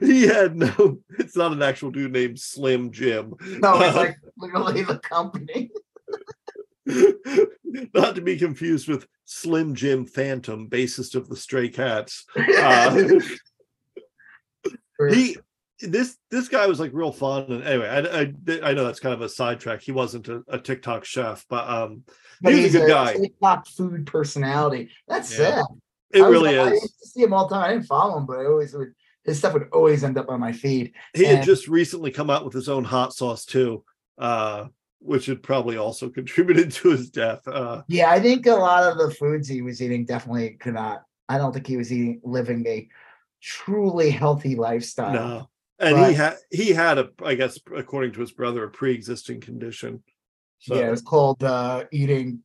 he 0.00 0.22
had 0.22 0.56
no. 0.56 0.98
It's 1.18 1.36
not 1.36 1.52
an 1.52 1.62
actual 1.62 1.90
dude 1.90 2.12
named 2.12 2.38
Slim 2.38 2.90
Jim. 2.92 3.34
no, 3.40 3.80
it's 3.80 3.96
like 3.96 4.16
literally 4.38 4.82
the 4.82 4.98
company. 4.98 5.70
not 7.94 8.14
to 8.16 8.20
be 8.20 8.36
confused 8.36 8.88
with 8.88 9.06
Slim 9.24 9.74
Jim 9.74 10.06
Phantom, 10.06 10.68
bassist 10.68 11.14
of 11.14 11.28
the 11.28 11.36
Stray 11.36 11.68
Cats. 11.68 12.24
Uh, 12.36 13.20
he 15.10 15.36
this 15.82 16.16
this 16.30 16.48
guy 16.48 16.66
was 16.66 16.78
like 16.80 16.90
real 16.92 17.12
fun 17.12 17.44
and 17.50 17.62
anyway 17.64 17.88
I, 17.88 18.20
I 18.22 18.70
i 18.70 18.72
know 18.74 18.84
that's 18.84 19.00
kind 19.00 19.14
of 19.14 19.22
a 19.22 19.28
sidetrack 19.28 19.80
he 19.82 19.92
wasn't 19.92 20.28
a, 20.28 20.42
a 20.48 20.58
tiktok 20.58 21.04
chef 21.04 21.46
but 21.48 21.68
um 21.68 22.02
but 22.42 22.52
he 22.54 22.62
was 22.62 22.72
he's 22.72 22.74
a 22.76 22.78
good 22.80 22.88
guy. 22.90 23.12
TikTok 23.14 23.66
food 23.68 24.06
personality. 24.06 24.90
That's 25.08 25.30
Yeah. 25.32 25.56
sad. 25.56 25.64
it 26.12 26.22
I 26.22 26.28
was- 26.28 26.32
really 26.32 26.58
I 26.58 26.66
is 26.68 26.82
used 26.82 27.00
to 27.02 27.08
see 27.08 27.22
him 27.22 27.32
all 27.34 27.46
the 27.48 27.54
time. 27.54 27.64
I 27.64 27.72
didn't 27.74 27.86
follow 27.86 28.16
him, 28.18 28.26
but 28.26 28.38
I 28.40 28.46
always 28.46 28.72
would. 28.74 28.92
His 29.24 29.38
stuff 29.38 29.52
would 29.52 29.68
always 29.72 30.02
end 30.02 30.16
up 30.16 30.30
on 30.30 30.40
my 30.40 30.52
feed. 30.52 30.92
he 31.14 31.24
had 31.24 31.44
just 31.44 31.68
recently 31.68 32.10
come 32.10 32.30
out 32.30 32.44
with 32.44 32.54
his 32.54 32.68
own 32.70 32.84
hot 32.84 33.12
sauce 33.12 33.44
too 33.44 33.84
uh 34.18 34.66
which 35.00 35.26
had 35.26 35.42
probably 35.42 35.76
also 35.78 36.08
contributed 36.18 36.70
to 36.72 36.90
his 36.90 37.10
death 37.10 37.46
uh 37.48 37.82
Yeah, 37.88 38.10
I 38.10 38.20
think 38.20 38.46
a 38.46 38.52
lot 38.52 38.82
of 38.90 38.96
the 38.98 39.14
foods 39.14 39.46
he 39.48 39.60
was 39.62 39.80
eating 39.82 40.04
definitely 40.06 40.50
could 40.60 40.74
not. 40.74 41.02
I 41.28 41.36
don't 41.38 41.52
think 41.52 41.66
he 41.66 41.76
was 41.76 41.92
eating 41.92 42.20
living 42.24 42.66
a 42.66 42.88
truly 43.42 44.10
healthy 44.10 44.56
lifestyle. 44.56 45.12
no 45.12 45.50
and 45.80 45.96
But- 45.96 46.08
he 46.10 46.14
had 46.14 46.36
he 46.50 46.68
had 46.70 46.98
a 46.98 47.08
i 47.24 47.34
guess 47.34 47.58
according 47.76 48.12
to 48.12 48.20
his 48.20 48.32
brother 48.32 48.64
a 48.64 48.70
pre-existing 48.70 49.40
condition 49.40 50.02
so 50.58 50.74
Yeah, 50.76 50.88
it 50.88 50.90
was 50.90 51.00
called 51.02 51.42
uh, 51.42 51.84
eating 51.90 52.40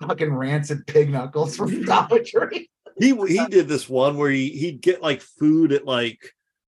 fucking 0.00 0.32
rancid 0.32 0.86
pig 0.86 1.10
knuckles 1.10 1.54
from 1.56 1.82
Dollar 1.84 2.22
Tree. 2.24 2.70
he 2.98 3.14
he 3.26 3.46
did 3.50 3.68
this 3.68 3.88
one 3.88 4.16
where 4.16 4.30
he 4.30 4.48
he'd 4.50 4.80
get 4.80 5.02
like 5.02 5.20
food 5.20 5.72
at 5.72 5.84
like 5.84 6.32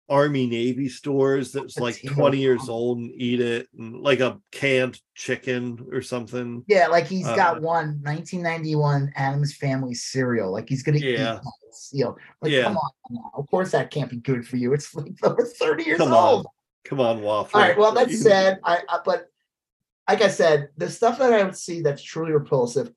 army 0.08 0.46
navy 0.46 0.88
stores 0.88 1.50
that's 1.52 1.78
like 1.78 1.96
Potato 1.96 2.14
20 2.14 2.38
years 2.38 2.68
old 2.68 2.98
and 2.98 3.10
eat 3.14 3.40
it 3.40 3.68
and 3.76 4.00
like 4.02 4.20
a 4.20 4.38
canned 4.52 5.00
chicken 5.16 5.84
or 5.90 6.00
something 6.00 6.62
Yeah, 6.68 6.86
like 6.86 7.06
he's 7.06 7.26
Uh, 7.26 7.34
got 7.34 7.60
one 7.60 8.00
1991 8.04 9.12
Addams 9.16 9.54
Family 9.56 9.94
cereal. 9.94 10.52
Like 10.52 10.68
he's 10.68 10.82
gonna 10.84 10.98
eat 10.98 11.18
Yeah. 11.18 11.40
that 11.42 11.74
seal. 11.74 12.16
Like, 12.40 12.52
Yeah. 12.52 12.64
come 12.64 12.76
on 12.76 12.90
now. 13.10 13.30
Of 13.34 13.50
course 13.50 13.72
that 13.72 13.90
can't 13.90 14.10
be 14.10 14.18
good 14.18 14.46
for 14.46 14.56
you. 14.56 14.72
It's 14.74 14.94
like 14.94 15.12
over 15.24 15.44
30 15.44 15.82
years 15.84 15.98
come 15.98 16.12
old. 16.12 16.46
on 16.46 16.52
come 16.84 17.00
on 17.00 17.20
waffle 17.20 17.58
All 17.60 17.66
right. 17.66 17.76
Well, 17.76 17.92
that's 17.92 18.22
sad. 18.22 18.60
I, 18.62 18.82
I 18.88 19.00
but 19.04 19.26
like 20.08 20.22
I 20.22 20.28
said, 20.28 20.68
the 20.76 20.88
stuff 20.88 21.18
that 21.18 21.32
I 21.32 21.42
would 21.42 21.56
see 21.56 21.80
that's 21.80 22.00
truly 22.00 22.30
repulsive 22.30 22.92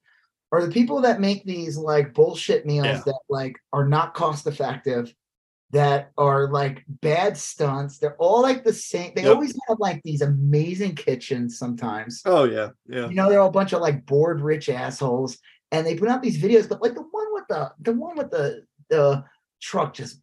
are 0.52 0.64
the 0.64 0.72
people 0.72 1.02
that 1.02 1.20
make 1.20 1.44
these 1.44 1.76
like 1.76 2.14
bullshit 2.14 2.68
meals 2.68 2.86
Yeah. 2.86 3.02
that 3.08 3.20
like 3.30 3.56
are 3.74 3.88
not 3.88 4.14
cost 4.14 4.46
effective, 4.46 5.12
that 5.72 6.12
are 6.18 6.50
like 6.50 6.84
bad 6.88 7.38
stunts. 7.38 8.00
They're 8.00 8.16
all 8.18 8.42
like 8.42 8.64
the 8.64 8.74
same. 8.74 9.12
They 9.16 9.24
Yep. 9.24 9.34
always 9.36 9.56
have 9.68 9.80
like 9.80 10.02
these 10.04 10.22
amazing 10.22 10.96
kitchens 10.96 11.58
sometimes. 11.58 12.22
oh 12.26 12.46
yeah 12.46 12.70
yeah 12.88 13.08
You 13.08 13.16
know, 13.16 13.30
they're 13.30 13.40
all 13.42 13.50
a 13.50 13.52
bunch 13.52 13.74
of 13.74 13.82
like 13.82 14.06
bored 14.06 14.42
rich 14.42 14.70
assholes, 14.70 15.38
and 15.72 15.86
they 15.86 15.96
put 15.96 16.10
out 16.10 16.22
these 16.24 16.42
videos. 16.42 16.68
But 16.68 16.82
like 16.82 16.96
the 16.96 17.02
one 17.04 17.28
with 17.34 17.46
the 17.50 17.72
the 17.82 17.94
one 17.94 18.18
with 18.18 18.32
the 18.32 18.64
the 18.90 19.24
truck 19.62 19.94
just 19.94 20.22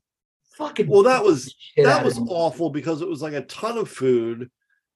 fucking. 0.57 0.89
Well, 0.89 1.03
that 1.05 1.23
was- 1.23 1.55
that 1.77 2.05
was 2.05 2.19
awful 2.29 2.71
because 2.71 3.01
it 3.03 3.09
was 3.09 3.23
like 3.23 3.35
a 3.35 3.43
ton 3.43 3.77
of 3.79 3.89
food 3.89 4.51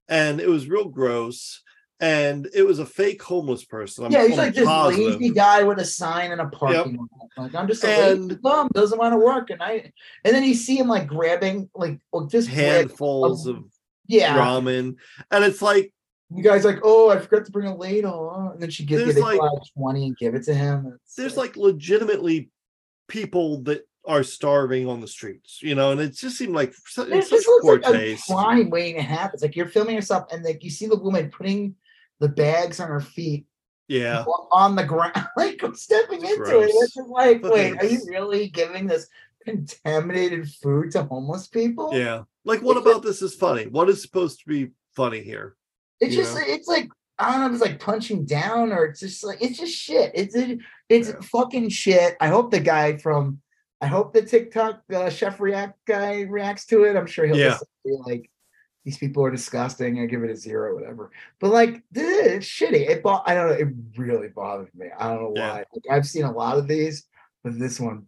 and 0.08 0.40
it 0.40 0.48
was 0.48 0.66
real 0.68 0.88
gross 0.88 1.62
and 2.00 2.48
it 2.54 2.62
was 2.62 2.78
a 2.78 2.86
fake 2.86 3.22
homeless 3.22 3.64
person 3.64 4.06
I'm, 4.06 4.12
yeah, 4.12 4.26
he's 4.26 4.38
like 4.38 4.54
this 4.54 4.66
positive. 4.66 5.20
lazy 5.20 5.30
guy 5.34 5.62
with 5.62 5.78
a 5.78 5.84
sign 5.84 6.32
in 6.32 6.40
a 6.40 6.48
parking 6.48 6.96
lot. 6.96 7.08
Like 7.36 7.54
I'm 7.54 7.68
just 7.68 7.84
a 7.84 8.14
lazy 8.14 8.36
bum, 8.36 8.68
doesn't 8.74 8.98
want 8.98 9.12
to 9.12 9.18
work, 9.18 9.50
and 9.50 9.62
I 9.62 9.92
and 10.24 10.34
then 10.34 10.44
you 10.44 10.54
see 10.54 10.76
him 10.78 10.88
like 10.88 11.06
grabbing 11.06 11.68
like 11.74 11.98
well, 12.12 12.26
just 12.26 12.48
grab- 12.48 12.58
handfuls 12.88 13.46
of 13.46 13.64
yeah. 14.06 14.36
ramen 14.36 14.96
and 15.30 15.44
it's 15.44 15.62
like 15.62 15.92
You 16.34 16.42
guys 16.42 16.64
like, 16.64 16.78
oh, 16.82 17.10
I 17.10 17.18
forgot 17.18 17.44
to 17.44 17.52
bring 17.52 17.66
a 17.68 17.76
ladle, 17.76 18.32
huh?" 18.34 18.50
and 18.52 18.62
then 18.62 18.70
she 18.70 18.84
gives 18.84 19.14
get 19.14 19.22
like- 19.22 19.40
like 19.40 19.60
twenty 19.76 20.06
and 20.06 20.16
give 20.16 20.34
it 20.34 20.44
to 20.44 20.54
him. 20.54 20.98
It's 21.04 21.14
there's 21.16 21.36
like 21.36 21.56
legitimately 21.56 22.50
people 23.08 23.62
that 23.62 23.86
are 24.06 24.22
starving 24.22 24.88
on 24.88 25.00
the 25.00 25.06
streets, 25.06 25.60
you 25.62 25.74
know, 25.74 25.92
and 25.92 26.00
it 26.00 26.14
just 26.16 26.38
seemed 26.38 26.54
like 26.54 26.72
This, 26.96 27.28
such 27.28 27.44
poor 27.60 27.78
like 27.80 27.92
taste. 27.92 28.30
a 28.30 28.32
crime 28.34 28.70
waiting 28.70 28.96
to 28.96 29.02
happen. 29.02 29.32
It's 29.34 29.42
like 29.42 29.54
you're 29.54 29.68
filming 29.68 29.94
yourself, 29.94 30.32
and 30.32 30.42
like 30.42 30.64
you 30.64 30.70
see 30.70 30.86
the 30.86 30.96
woman 30.96 31.30
putting 31.30 31.74
the 32.20 32.28
bags 32.28 32.80
on 32.80 32.88
her 32.88 33.00
feet 33.00 33.46
Yeah, 33.88 34.24
on 34.52 34.76
the 34.76 34.84
ground, 34.84 35.14
like 35.36 35.60
stepping 35.74 36.24
into 36.24 36.60
it. 36.60 36.70
It's 36.72 36.94
just 36.94 37.08
like, 37.08 37.42
wait, 37.42 37.76
are 37.78 37.86
you 37.86 38.00
really 38.08 38.48
giving 38.48 38.86
this 38.86 39.08
contaminated 39.44 40.48
food 40.48 40.92
to 40.92 41.04
homeless 41.04 41.48
people? 41.48 41.90
yeah. 41.94 42.22
Like, 42.44 42.62
what 42.62 42.76
It's 42.76 42.86
about 42.86 43.02
this 43.02 43.20
is 43.20 43.34
funny? 43.34 43.66
What 43.66 43.90
is 43.90 44.00
supposed 44.00 44.40
to 44.40 44.48
be 44.48 44.70
funny 44.96 45.22
here? 45.22 45.56
It's 46.00 46.14
you 46.14 46.22
just, 46.22 46.34
know? 46.34 46.42
it's 46.46 46.68
like, 46.68 46.88
I 47.18 47.32
don't 47.32 47.40
know 47.40 47.46
if 47.48 47.52
it's 47.52 47.62
like 47.62 47.80
punching 47.80 48.24
down 48.24 48.72
or 48.72 48.86
it's 48.86 49.00
just 49.00 49.22
like 49.22 49.42
it's 49.42 49.58
just 49.58 49.74
shit. 49.74 50.10
It's 50.14 50.34
it, 50.34 50.58
it's 50.88 51.10
yeah. 51.10 51.20
fucking 51.20 51.68
shit. 51.68 52.16
I 52.18 52.28
hope 52.28 52.50
the 52.50 52.60
guy 52.60 52.96
from 52.96 53.40
I 53.82 53.86
hope 53.86 54.14
the 54.14 54.22
TikTok 54.22 54.82
uh, 54.92 55.10
chef 55.10 55.38
react 55.38 55.78
guy 55.86 56.22
reacts 56.22 56.64
to 56.66 56.84
it. 56.84 56.96
I'm 56.96 57.06
sure 57.06 57.26
he'll 57.26 57.36
yeah. 57.36 57.58
be 57.84 57.92
like 58.06 58.30
these 58.84 58.98
people 58.98 59.24
are 59.24 59.30
disgusting. 59.30 60.00
I 60.00 60.06
give 60.06 60.22
it 60.24 60.30
a 60.30 60.36
zero, 60.36 60.74
whatever. 60.74 61.10
But 61.38 61.50
like, 61.50 61.82
it's 61.94 62.46
shitty. 62.46 62.88
It 62.88 63.02
bo- 63.02 63.22
I 63.26 63.34
don't 63.34 63.48
know. 63.48 63.54
It 63.54 63.68
really 63.96 64.28
bothered 64.28 64.74
me. 64.74 64.86
I 64.98 65.08
don't 65.08 65.22
know 65.22 65.30
why. 65.30 65.34
Yeah. 65.34 65.52
Like, 65.52 65.84
I've 65.90 66.06
seen 66.06 66.24
a 66.24 66.32
lot 66.32 66.58
of 66.58 66.66
these, 66.66 67.06
but 67.44 67.58
this 67.58 67.78
one 67.78 68.06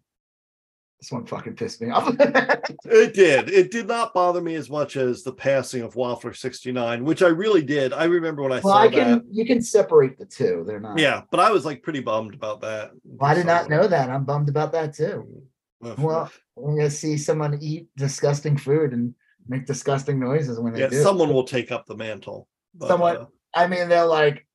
this 1.03 1.11
one 1.11 1.27
fucking 1.27 1.57
pissed 1.57 1.83
me 1.83 1.91
off. 1.91 2.15
it 2.17 3.13
did. 3.13 3.51
It 3.51 3.73
did 3.73 3.89
not 3.89 4.15
bother 4.15 4.41
me 4.41 4.55
as 4.55 4.71
much 4.71 4.97
as 4.97 5.25
the 5.25 5.33
passing 5.33 5.83
of 5.83 5.95
Waffler 5.95 6.35
69, 6.35 7.05
which 7.05 7.23
I 7.23 7.27
really 7.27 7.63
did. 7.63 7.93
I 7.93 8.05
remember 8.05 8.43
when 8.43 8.53
I 8.53 8.61
well, 8.61 8.75
saw 8.75 8.83
I 8.83 8.89
can, 8.89 9.11
that. 9.11 9.25
You 9.29 9.45
can 9.45 9.61
separate 9.61 10.17
the 10.17 10.27
two. 10.27 10.63
They're 10.65 10.79
not. 10.79 10.99
Yeah, 10.99 11.23
but 11.33 11.41
I 11.41 11.51
was 11.51 11.65
like 11.65 11.83
pretty 11.83 11.99
bummed 11.99 12.35
about 12.35 12.61
that. 12.61 12.93
Well, 13.03 13.29
I 13.29 13.35
did 13.35 13.47
not 13.47 13.69
know 13.69 13.89
that. 13.89 14.11
I'm 14.11 14.25
bummed 14.25 14.49
about 14.49 14.71
that 14.73 14.95
too. 14.95 15.43
well, 15.81 16.31
I'm 16.57 16.77
gonna 16.77 16.89
see 16.89 17.17
someone 17.17 17.59
eat 17.61 17.89
disgusting 17.97 18.57
food 18.57 18.93
and 18.93 19.13
make 19.49 19.67
disgusting 19.67 20.19
noises 20.19 20.59
when 20.59 20.73
they 20.73 20.81
yeah, 20.81 20.89
do. 20.89 21.03
Someone 21.03 21.33
will 21.33 21.45
take 21.45 21.73
up 21.73 21.87
the 21.87 21.97
mantle. 21.97 22.49
But, 22.75 22.89
someone. 22.89 23.17
Uh, 23.17 23.27
I 23.55 23.67
mean, 23.67 23.89
they're 23.89 24.07
like, 24.07 24.47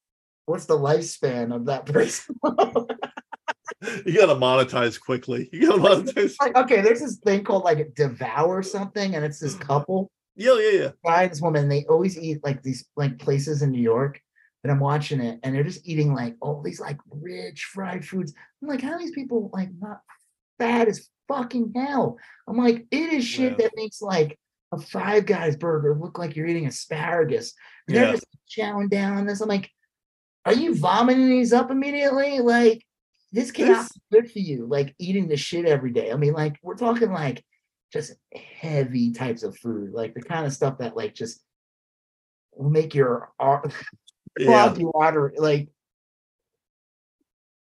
"What's 0.46 0.66
the 0.66 0.78
lifespan 0.78 1.54
of 1.54 1.66
that 1.66 1.86
person?" 1.94 2.36
you 4.06 4.14
gotta 4.14 4.36
monetize 4.36 5.00
quickly. 5.00 5.50
You 5.52 5.68
gotta 5.68 5.82
monetize. 5.82 6.36
Like, 6.40 6.56
okay, 6.56 6.82
there's 6.82 7.02
this 7.02 7.18
thing 7.18 7.44
called 7.44 7.64
like 7.64 7.94
Devour 7.96 8.64
something, 8.64 9.16
and 9.16 9.24
it's 9.24 9.40
this 9.40 9.56
couple. 9.56 10.12
Yeah, 10.36 10.58
yeah, 10.60 10.80
yeah. 10.80 10.92
Guy, 11.04 11.28
this 11.28 11.42
woman, 11.42 11.68
they 11.68 11.86
always 11.86 12.18
eat 12.18 12.44
like 12.44 12.62
these 12.62 12.86
like 12.96 13.18
places 13.18 13.62
in 13.62 13.72
New 13.72 13.82
York. 13.82 14.22
And 14.64 14.72
I'm 14.72 14.80
watching 14.80 15.22
it, 15.22 15.40
and 15.44 15.56
they're 15.56 15.64
just 15.64 15.88
eating 15.88 16.14
like 16.14 16.36
all 16.42 16.62
these 16.62 16.80
like 16.80 16.98
rich 17.10 17.66
fried 17.66 18.06
foods. 18.06 18.34
I'm 18.62 18.68
like, 18.68 18.82
how 18.82 18.94
are 18.94 19.00
these 19.00 19.12
people 19.12 19.50
like 19.54 19.70
not 19.80 20.02
fat 20.60 20.88
as 20.88 21.10
fucking 21.28 21.74
hell? 21.76 22.18
I'm 22.48 22.58
like, 22.58 22.86
it 22.92 23.14
is 23.14 23.26
shit 23.26 23.52
yeah. 23.52 23.58
that 23.66 23.72
makes 23.76 24.02
like 24.02 24.38
a 24.72 24.78
Five 24.78 25.26
Guys 25.26 25.56
burger 25.56 25.98
look 26.00 26.18
like 26.18 26.36
you're 26.36 26.48
eating 26.48 26.68
asparagus. 26.68 27.54
And 27.88 27.96
yeah. 27.96 28.04
They're 28.04 28.14
just 28.14 28.28
chowing 28.50 28.90
down 28.90 29.18
on 29.18 29.26
this. 29.26 29.42
I'm 29.42 29.50
like, 29.50 29.70
are 30.46 30.54
you 30.54 30.76
vomiting 30.76 31.30
these 31.30 31.54
up 31.54 31.72
immediately? 31.72 32.40
Like, 32.40 32.84
this 33.32 33.52
cannot 33.52 33.90
be 33.94 34.18
good 34.20 34.32
for 34.32 34.40
you, 34.40 34.66
like 34.66 34.96
eating 35.00 35.28
the 35.28 35.38
shit 35.38 35.66
every 35.66 35.92
day. 35.92 36.12
I 36.12 36.16
mean, 36.16 36.34
like 36.34 36.58
we're 36.64 36.76
talking 36.76 37.12
like 37.12 37.44
just 37.92 38.14
heavy 38.60 39.12
types 39.12 39.44
of 39.44 39.58
food, 39.58 39.92
like 39.94 40.14
the 40.14 40.22
kind 40.22 40.46
of 40.46 40.54
stuff 40.54 40.78
that 40.80 40.96
like 40.96 41.14
just 41.14 41.42
will 42.54 42.70
make 42.70 42.96
your 42.96 43.30
yeah. 44.40 44.74
water 44.78 45.34
like 45.38 45.70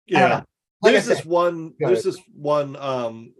yeah. 0.07 0.43
Like 0.81 0.93
there's 0.93 1.07
this 1.07 1.25
one. 1.25 1.75
There's 1.79 2.05
this 2.05 2.21
one 2.33 2.77
um 2.77 3.33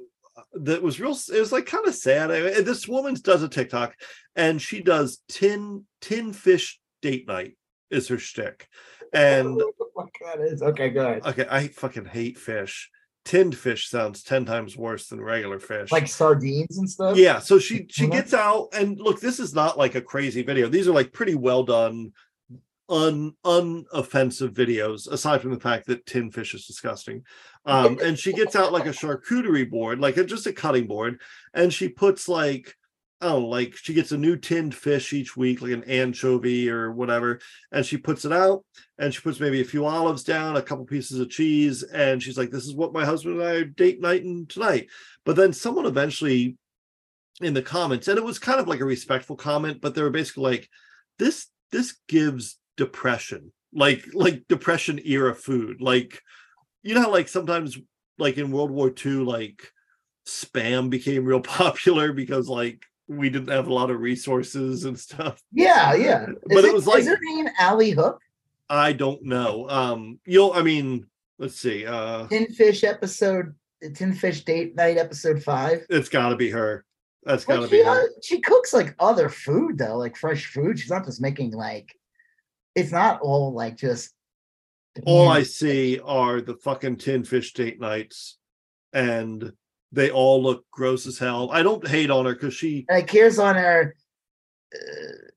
that 0.65 0.83
was 0.83 1.01
real. 1.01 1.17
It 1.33 1.41
was 1.41 1.53
like 1.53 1.67
kind 1.67 1.87
of 1.87 1.95
sad. 1.95 2.31
I 2.31 2.41
mean, 2.41 2.65
this 2.65 2.89
woman 2.89 3.15
does 3.23 3.43
a 3.43 3.49
TikTok, 3.49 3.95
and 4.37 4.61
she 4.61 4.81
does 4.81 5.23
tin 5.29 5.85
tin 6.01 6.33
fish 6.33 6.79
date 7.03 7.27
night 7.27 7.57
is 7.91 8.09
her 8.09 8.19
shtick, 8.19 8.69
and 9.13 9.61
what 9.93 10.09
that 10.25 10.41
is. 10.41 10.63
Okay, 10.63 10.91
good. 10.91 11.25
Okay, 11.27 11.47
I 11.51 11.69
fucking 11.69 12.07
hate 12.07 12.39
fish. 12.39 12.91
Tinned 13.25 13.57
fish 13.57 13.91
sounds 13.91 14.23
10 14.23 14.47
times 14.47 14.77
worse 14.77 15.09
than 15.09 15.21
regular 15.21 15.59
fish. 15.59 15.93
Like 15.93 16.09
sardines 16.09 16.79
and 16.79 16.89
stuff? 16.89 17.17
Yeah. 17.19 17.41
So 17.41 17.59
she 17.59 17.87
she 17.91 18.05
mm-hmm. 18.05 18.13
gets 18.13 18.33
out 18.33 18.69
and 18.73 18.99
look, 18.99 19.21
this 19.21 19.39
is 19.39 19.55
not 19.55 19.77
like 19.77 19.97
a 19.97 20.01
crazy 20.01 20.43
video. 20.43 20.69
These 20.69 20.89
are 20.89 20.95
like 20.95 21.13
pretty 21.13 21.35
well 21.35 21.63
done, 21.63 22.13
un 22.89 23.35
unoffensive 23.45 24.55
videos, 24.55 25.11
aside 25.11 25.43
from 25.43 25.53
the 25.53 25.61
fact 25.61 25.87
that 25.89 26.07
tin 26.07 26.31
fish 26.31 26.55
is 26.55 26.67
disgusting. 26.67 27.23
Um, 27.69 27.99
and 28.03 28.19
she 28.19 28.33
gets 28.33 28.57
out 28.57 28.73
like 28.73 28.87
a 28.87 28.91
charcuterie 28.91 29.71
board, 29.71 30.01
like 30.01 30.17
a, 30.17 30.25
just 30.25 30.47
a 30.47 30.53
cutting 30.53 30.87
board, 30.87 31.21
and 31.53 31.73
she 31.73 31.89
puts 31.89 32.29
like 32.29 32.75
oh, 33.21 33.39
like 33.39 33.75
she 33.77 33.95
gets 33.95 34.13
a 34.13 34.19
new 34.19 34.37
tinned 34.37 34.75
fish 34.75 35.13
each 35.13 35.37
week, 35.37 35.61
like 35.61 35.73
an 35.73 35.85
anchovy 35.85 36.71
or 36.71 36.93
whatever, 36.93 37.41
and 37.73 37.85
she 37.85 37.97
puts 37.97 38.25
it 38.25 38.33
out 38.33 38.65
and 38.99 39.13
she 39.13 39.21
puts 39.21 39.41
maybe 39.41 39.61
a 39.61 39.65
few 39.65 39.85
olives 39.87 40.23
down, 40.23 40.57
a 40.57 40.63
couple 40.63 40.85
pieces 40.85 41.19
of 41.19 41.31
cheese, 41.31 41.83
and 41.83 42.23
she's 42.23 42.39
like, 42.39 42.51
This 42.51 42.65
is 42.65 42.75
what 42.75 42.93
my 42.93 43.05
husband 43.05 43.41
and 43.41 43.49
I 43.49 43.53
are 43.55 43.65
date 43.65 44.01
night 44.01 44.25
and 44.25 44.49
tonight. 44.49 44.89
But 45.25 45.37
then 45.37 45.53
someone 45.53 45.87
eventually 45.87 46.57
in 47.41 47.55
the 47.55 47.63
comments, 47.63 48.09
and 48.09 48.19
it 48.19 48.25
was 48.25 48.39
kind 48.39 48.61
of 48.61 48.69
like 48.69 48.81
a 48.81 48.85
respectful 48.85 49.37
comment, 49.37 49.81
but 49.81 49.95
they 49.95 50.03
were 50.03 50.11
basically 50.11 50.45
like, 50.45 50.69
This 51.19 51.47
this 51.71 51.97
gives 52.09 52.59
depression, 52.77 53.53
like 53.73 54.05
like 54.15 54.45
depression 54.49 55.01
era 55.05 55.35
food. 55.35 55.81
Like, 55.81 56.23
you 56.83 56.95
know 56.95 57.03
how 57.03 57.11
like 57.11 57.29
sometimes 57.29 57.79
like 58.19 58.39
in 58.39 58.51
World 58.51 58.71
War 58.71 58.93
II, 59.05 59.25
like 59.25 59.73
spam 60.27 60.91
became 60.91 61.25
real 61.25 61.41
popular 61.61 62.13
because 62.13 62.49
like 62.49 62.85
we 63.09 63.31
didn't 63.31 63.49
have 63.49 63.69
a 63.69 63.75
lot 63.75 63.91
of 63.91 64.01
resources 64.01 64.85
and 64.85 64.99
stuff. 64.99 65.41
Yeah, 65.53 65.95
yeah. 65.95 66.27
But 66.47 66.65
it, 66.65 66.67
it, 66.67 66.75
was 66.75 66.87
like 66.87 67.01
is 67.01 67.09
her 67.09 67.19
name 67.21 67.49
Ali 67.61 67.91
Hook? 67.91 68.21
I 68.69 68.93
don't 68.93 69.23
know. 69.23 69.69
Um, 69.69 70.19
you'll 70.27 70.53
I 70.53 70.63
mean, 70.63 71.07
let's 71.39 71.59
see. 71.59 71.87
Uh 71.87 72.27
Tin 72.29 72.47
Fish 72.49 72.85
episode 72.85 73.55
Tin 73.95 74.13
Fish 74.13 74.45
Date 74.45 74.75
Night 74.77 74.99
episode 74.99 75.43
five. 75.43 75.87
It's 75.89 76.09
gotta 76.09 76.37
be 76.37 76.51
her. 76.51 76.85
That's 77.25 77.45
gotta 77.45 77.63
well, 77.63 77.71
be 77.71 77.83
her. 77.83 78.05
Uh, 78.05 78.07
she 78.23 78.41
cooks 78.41 78.73
like 78.73 78.95
other 78.99 79.29
food 79.29 79.79
though, 79.79 79.97
like 79.97 80.17
fresh 80.17 80.47
food. 80.47 80.79
She's 80.79 80.91
not 80.91 81.05
just 81.05 81.21
making 81.21 81.53
like 81.53 81.95
it's 82.75 82.93
not 82.93 83.21
all 83.21 83.53
like 83.53 83.77
just 83.77 84.15
all 85.05 85.29
I 85.29 85.43
see 85.43 86.01
are 86.01 86.41
the 86.41 86.57
fucking 86.57 86.97
tin 86.97 87.25
fish 87.25 87.53
date 87.53 87.81
nights 87.81 88.39
and 88.93 89.53
they 89.93 90.11
all 90.11 90.43
look 90.43 90.65
gross 90.71 91.07
as 91.07 91.19
hell. 91.19 91.51
I 91.51 91.63
don't 91.63 91.87
hate 91.87 92.11
on 92.11 92.27
her 92.27 92.35
because 92.35 92.55
she 92.55 92.85
like 92.91 93.11
here's 93.11 93.39
on 93.39 93.55
her. 93.55 93.95
Uh, 94.75 95.29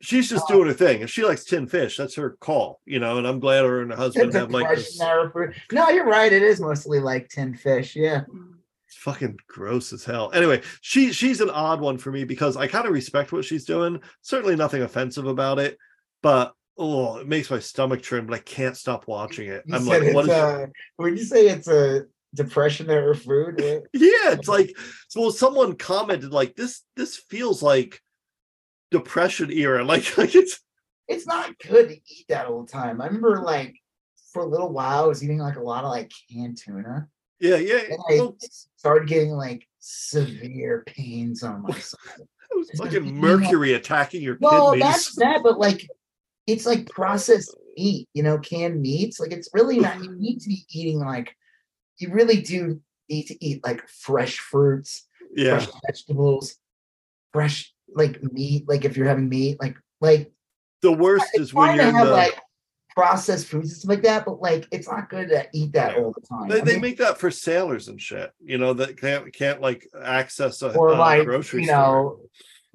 she's 0.00 0.30
just 0.30 0.44
uh, 0.44 0.54
doing 0.54 0.68
her 0.68 0.74
thing. 0.74 1.02
If 1.02 1.10
she 1.10 1.24
likes 1.24 1.44
tin 1.44 1.66
fish, 1.66 1.96
that's 1.96 2.14
her 2.14 2.36
call, 2.40 2.80
you 2.86 2.98
know. 2.98 3.18
And 3.18 3.26
I'm 3.26 3.40
glad 3.40 3.64
her 3.64 3.82
and 3.82 3.90
her 3.90 3.96
husband 3.96 4.32
have 4.34 4.50
like 4.50 4.68
this. 4.74 4.98
No, 4.98 5.88
you're 5.90 6.06
right. 6.06 6.32
It 6.32 6.42
is 6.42 6.60
mostly 6.60 7.00
like 7.00 7.28
tin 7.28 7.54
fish. 7.54 7.94
Yeah. 7.94 8.22
It's 8.86 8.96
fucking 8.96 9.36
gross 9.48 9.92
as 9.92 10.04
hell. 10.04 10.30
Anyway, 10.32 10.62
she 10.80 11.12
she's 11.12 11.40
an 11.40 11.50
odd 11.50 11.80
one 11.80 11.98
for 11.98 12.10
me 12.10 12.24
because 12.24 12.56
I 12.56 12.68
kind 12.68 12.86
of 12.86 12.92
respect 12.92 13.32
what 13.32 13.44
she's 13.44 13.64
doing. 13.64 14.00
Certainly 14.22 14.56
nothing 14.56 14.82
offensive 14.82 15.26
about 15.26 15.58
it, 15.58 15.76
but 16.22 16.54
oh, 16.78 17.18
it 17.18 17.28
makes 17.28 17.50
my 17.50 17.58
stomach 17.58 18.02
turn. 18.02 18.26
But 18.26 18.34
I 18.34 18.42
can't 18.42 18.76
stop 18.76 19.06
watching 19.06 19.48
it. 19.48 19.64
You 19.66 19.74
I'm 19.74 19.86
like, 19.86 20.14
what 20.14 20.24
is? 20.24 20.30
Uh, 20.30 20.66
would 20.98 21.18
you 21.18 21.24
say 21.24 21.48
it's 21.48 21.68
a 21.68 22.06
depression 22.36 22.88
era 22.88 23.16
food. 23.16 23.60
yeah, 23.92 24.32
it's 24.32 24.48
like 24.48 24.76
so 25.08 25.30
someone 25.30 25.74
commented 25.74 26.32
like 26.32 26.54
this 26.54 26.82
this 26.94 27.16
feels 27.16 27.62
like 27.62 28.00
depression 28.90 29.50
era. 29.50 29.84
Like 29.84 30.16
like 30.16 30.34
it's 30.34 30.60
it's 31.08 31.26
not 31.26 31.58
good 31.58 31.88
to 31.88 31.94
eat 31.94 32.26
that 32.28 32.46
all 32.46 32.62
the 32.62 32.70
time. 32.72 33.00
I 33.00 33.06
remember 33.06 33.40
like 33.40 33.74
for 34.32 34.42
a 34.42 34.46
little 34.46 34.72
while 34.72 35.04
I 35.04 35.06
was 35.06 35.24
eating 35.24 35.38
like 35.38 35.56
a 35.56 35.62
lot 35.62 35.84
of 35.84 35.90
like 35.90 36.12
canned 36.30 36.58
tuna. 36.58 37.08
Yeah, 37.40 37.56
yeah. 37.56 37.80
And 37.90 37.98
I 38.10 38.14
well, 38.14 38.36
started 38.76 39.08
getting 39.08 39.30
like 39.30 39.66
severe 39.78 40.84
pains 40.86 41.42
on 41.42 41.62
my 41.62 41.70
side. 41.78 42.26
It 42.50 42.56
was 42.56 42.70
fucking 42.78 43.14
mercury 43.14 43.72
like, 43.72 43.80
attacking 43.80 44.22
your 44.22 44.38
well, 44.40 44.72
kidneys. 44.72 44.88
that's 44.88 45.14
that, 45.16 45.42
but 45.42 45.58
like 45.58 45.88
it's 46.46 46.66
like 46.66 46.88
processed 46.88 47.56
meat, 47.76 48.08
you 48.14 48.22
know, 48.22 48.38
canned 48.38 48.80
meats. 48.80 49.20
Like 49.20 49.32
it's 49.32 49.48
really 49.52 49.78
not 49.78 50.02
you 50.02 50.14
need 50.16 50.40
to 50.40 50.48
be 50.48 50.64
eating 50.70 51.00
like 51.00 51.34
you 51.98 52.12
really 52.12 52.40
do 52.40 52.80
need 53.08 53.24
to 53.24 53.44
eat 53.44 53.64
like 53.64 53.86
fresh 53.88 54.38
fruits, 54.38 55.06
yeah. 55.34 55.58
fresh 55.58 55.68
vegetables, 55.86 56.56
fresh 57.32 57.72
like 57.94 58.22
meat. 58.22 58.68
Like 58.68 58.84
if 58.84 58.96
you're 58.96 59.08
having 59.08 59.28
meat, 59.28 59.58
like 59.60 59.76
like 60.00 60.32
the 60.82 60.92
worst 60.92 61.26
is 61.34 61.52
when 61.52 61.76
you're 61.76 61.84
have, 61.84 62.06
the... 62.06 62.12
like 62.12 62.40
processed 62.94 63.48
foods 63.48 63.70
and 63.70 63.78
stuff 63.78 63.88
like 63.90 64.02
that, 64.02 64.24
but 64.24 64.40
like 64.40 64.66
it's 64.70 64.88
not 64.88 65.10
good 65.10 65.28
to 65.28 65.46
eat 65.52 65.72
that 65.72 65.96
all 65.96 66.12
the 66.12 66.26
time. 66.26 66.48
They, 66.48 66.60
they 66.60 66.72
mean, 66.74 66.82
make 66.82 66.98
that 66.98 67.18
for 67.18 67.30
sailors 67.30 67.88
and 67.88 68.00
shit, 68.00 68.32
you 68.42 68.58
know, 68.58 68.72
that 68.74 68.98
can't 68.98 69.32
can't 69.32 69.60
like 69.60 69.86
access 70.02 70.62
a, 70.62 70.74
or 70.74 70.90
a 70.90 70.96
like 70.96 71.24
grocery 71.24 71.62
you 71.62 71.68
store. 71.68 72.18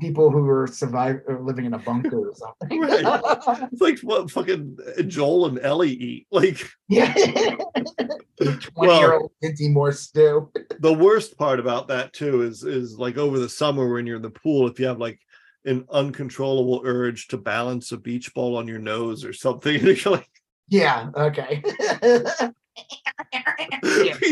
People 0.01 0.31
who 0.31 0.49
are 0.49 0.67
surviving 0.67 1.21
or 1.27 1.39
living 1.41 1.65
in 1.65 1.75
a 1.75 1.77
bunker 1.77 2.29
or 2.29 2.35
something. 2.35 2.81
right. 2.81 3.67
It's 3.71 3.81
like 3.81 3.99
what 3.99 4.29
fucking 4.31 4.77
Joel 5.07 5.45
and 5.45 5.59
Ellie 5.59 5.91
eat. 5.91 6.27
Like 6.31 6.67
yeah. 6.89 7.13
20 8.41 8.59
well, 8.75 8.99
year 8.99 9.13
old 9.13 9.31
Dinty 9.43 9.71
Moore 9.71 9.91
stew. 9.91 10.51
the 10.79 10.93
worst 10.93 11.37
part 11.37 11.59
about 11.59 11.87
that 11.89 12.11
too 12.11 12.41
is 12.41 12.63
is 12.63 12.97
like 12.97 13.17
over 13.17 13.37
the 13.37 13.47
summer 13.47 13.93
when 13.93 14.07
you're 14.07 14.15
in 14.15 14.21
the 14.23 14.31
pool, 14.31 14.67
if 14.67 14.79
you 14.79 14.87
have 14.87 14.97
like 14.97 15.19
an 15.65 15.85
uncontrollable 15.91 16.81
urge 16.83 17.27
to 17.27 17.37
balance 17.37 17.91
a 17.91 17.97
beach 17.97 18.33
ball 18.33 18.57
on 18.57 18.67
your 18.67 18.79
nose 18.79 19.23
or 19.23 19.31
something, 19.31 19.79
you're 19.79 20.13
like 20.13 20.27
yeah, 20.67 21.09
okay. 21.15 21.61
yeah, 21.91 22.49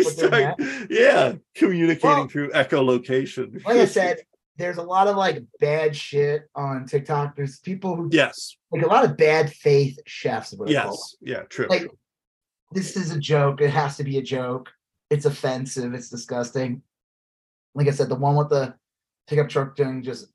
start, 0.02 0.56
yeah, 0.90 1.34
communicating 1.54 2.02
well, 2.02 2.28
through 2.28 2.52
echolocation. 2.52 3.64
like 3.66 3.78
I 3.78 3.86
said, 3.86 4.20
there's 4.60 4.78
a 4.78 4.84
lot 4.84 5.08
of 5.08 5.16
like 5.16 5.42
bad 5.60 5.96
shit 5.96 6.50
on 6.54 6.86
TikTok. 6.86 7.36
There's 7.36 7.60
people 7.60 7.96
who 7.96 8.10
yes, 8.12 8.58
like 8.72 8.84
a 8.84 8.88
lot 8.88 9.06
of 9.06 9.16
bad 9.16 9.52
faith 9.52 9.98
chefs. 10.06 10.54
Yes, 10.68 11.16
yeah, 11.22 11.44
true. 11.44 11.68
Like 11.70 11.90
this 12.72 12.98
is 12.98 13.12
a 13.12 13.20
joke. 13.20 13.62
It 13.62 13.70
has 13.70 13.98
to 13.98 14.04
be 14.04 14.18
a 14.18 14.22
joke. 14.22 14.70
It's 15.10 15.26
offensive. 15.26 15.94
It's 15.94 16.10
disgusting. 16.10 16.82
Like 17.74 17.88
I 17.88 17.92
said, 17.92 18.10
the 18.10 18.16
one 18.16 18.36
with 18.36 18.50
the 18.50 18.76
pickup 19.28 19.48
truck 19.48 19.76
doing 19.76 20.04
just 20.04 20.28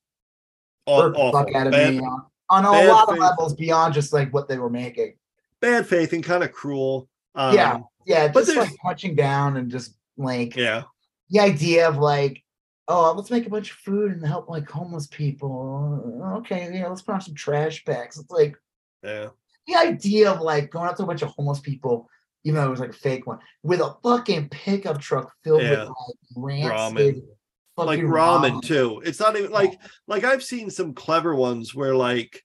All, 0.86 1.10
the 1.10 1.14
fuck 1.32 1.54
out 1.54 1.66
of 1.66 1.72
bad, 1.72 1.94
me 1.94 2.00
on, 2.00 2.24
on 2.48 2.64
a 2.64 2.88
lot 2.88 3.08
faith. 3.08 3.16
of 3.16 3.20
levels 3.22 3.54
beyond 3.54 3.92
just 3.92 4.12
like 4.12 4.32
what 4.32 4.48
they 4.48 4.58
were 4.58 4.70
making. 4.70 5.14
Bad 5.60 5.86
faith 5.86 6.12
and 6.14 6.24
kind 6.24 6.42
of 6.42 6.50
cruel. 6.50 7.08
Um, 7.34 7.54
yeah, 7.54 7.78
yeah, 8.06 8.28
just 8.28 8.56
like 8.56 8.74
punching 8.76 9.16
down 9.16 9.58
and 9.58 9.70
just 9.70 9.94
like 10.16 10.56
yeah, 10.56 10.84
the 11.30 11.40
idea 11.40 11.88
of 11.88 11.98
like 11.98 12.43
oh, 12.88 13.12
let's 13.12 13.30
make 13.30 13.46
a 13.46 13.50
bunch 13.50 13.70
of 13.70 13.76
food 13.78 14.12
and 14.12 14.26
help 14.26 14.48
like 14.48 14.68
homeless 14.68 15.06
people. 15.06 16.32
Okay, 16.38 16.70
yeah, 16.72 16.88
let's 16.88 17.02
put 17.02 17.14
on 17.14 17.20
some 17.20 17.34
trash 17.34 17.84
bags. 17.84 18.18
It's 18.18 18.30
like, 18.30 18.56
yeah, 19.02 19.28
the 19.66 19.76
idea 19.76 20.30
of 20.30 20.40
like 20.40 20.70
going 20.70 20.88
out 20.88 20.96
to 20.98 21.04
a 21.04 21.06
bunch 21.06 21.22
of 21.22 21.30
homeless 21.30 21.60
people, 21.60 22.08
even 22.44 22.60
though 22.60 22.66
it 22.66 22.70
was 22.70 22.80
like 22.80 22.90
a 22.90 22.94
fake 22.94 23.26
one, 23.26 23.38
with 23.62 23.80
a 23.80 23.96
fucking 24.02 24.48
pickup 24.50 25.00
truck 25.00 25.32
filled 25.42 25.62
yeah. 25.62 25.70
with 25.70 25.88
like 25.88 26.16
rancid. 26.36 27.16
Ramen. 27.16 27.22
Like 27.76 27.98
ramen, 28.00 28.52
ramen 28.52 28.62
too. 28.62 29.02
It's 29.04 29.18
not 29.18 29.36
even 29.36 29.50
like 29.50 29.80
like 30.06 30.22
I've 30.22 30.44
seen 30.44 30.70
some 30.70 30.94
clever 30.94 31.34
ones 31.34 31.74
where 31.74 31.96
like 31.96 32.43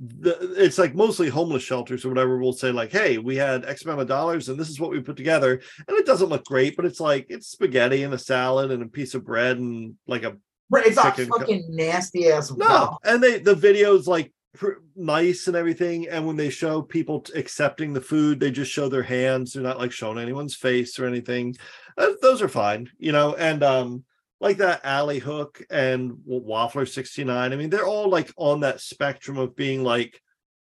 the, 0.00 0.54
it's 0.56 0.78
like 0.78 0.94
mostly 0.94 1.28
homeless 1.28 1.62
shelters 1.62 2.04
or 2.04 2.08
whatever 2.08 2.38
will 2.38 2.52
say 2.52 2.70
like 2.70 2.92
hey 2.92 3.18
we 3.18 3.36
had 3.36 3.64
x 3.64 3.84
amount 3.84 4.00
of 4.00 4.06
dollars 4.06 4.48
and 4.48 4.58
this 4.58 4.68
is 4.68 4.78
what 4.78 4.90
we 4.90 5.00
put 5.00 5.16
together. 5.16 5.60
And 5.88 5.96
it 5.96 6.06
doesn't 6.06 6.28
look 6.28 6.44
great 6.44 6.76
but 6.76 6.84
it's 6.84 7.00
like 7.00 7.26
it's 7.28 7.48
spaghetti 7.48 8.04
and 8.04 8.14
a 8.14 8.18
salad 8.18 8.70
and 8.70 8.82
a 8.82 8.86
piece 8.86 9.14
of 9.14 9.24
bread 9.24 9.58
and 9.58 9.94
like 10.06 10.22
a 10.22 10.36
right 10.70 10.86
it's 10.86 10.96
not 10.96 11.16
fucking 11.18 11.62
co- 11.62 11.74
nasty 11.74 12.30
ass 12.30 12.52
no 12.52 12.98
and 13.04 13.22
they 13.22 13.38
the 13.38 13.54
videos 13.54 14.06
like 14.06 14.32
pr- 14.54 14.82
nice 14.94 15.48
and 15.48 15.56
everything 15.56 16.08
and 16.08 16.24
when 16.26 16.36
they 16.36 16.50
show 16.50 16.80
people 16.80 17.20
t- 17.20 17.32
accepting 17.38 17.92
the 17.92 18.00
food 18.00 18.38
they 18.38 18.50
just 18.50 18.70
show 18.70 18.88
their 18.88 19.02
hands 19.02 19.52
they're 19.52 19.62
not 19.62 19.78
like 19.78 19.92
showing 19.92 20.18
anyone's 20.18 20.54
face 20.54 20.98
or 20.98 21.06
anything. 21.06 21.56
Uh, 21.96 22.10
those 22.22 22.40
are 22.40 22.48
fine 22.48 22.88
you 22.98 23.10
know 23.10 23.34
and 23.34 23.64
um 23.64 24.04
like 24.40 24.58
that 24.58 24.84
alley 24.84 25.18
hook 25.18 25.62
and 25.70 26.12
waffler 26.28 26.88
69 26.88 27.52
i 27.52 27.56
mean 27.56 27.70
they're 27.70 27.86
all 27.86 28.08
like 28.08 28.32
on 28.36 28.60
that 28.60 28.80
spectrum 28.80 29.36
of 29.38 29.56
being 29.56 29.82
like 29.82 30.20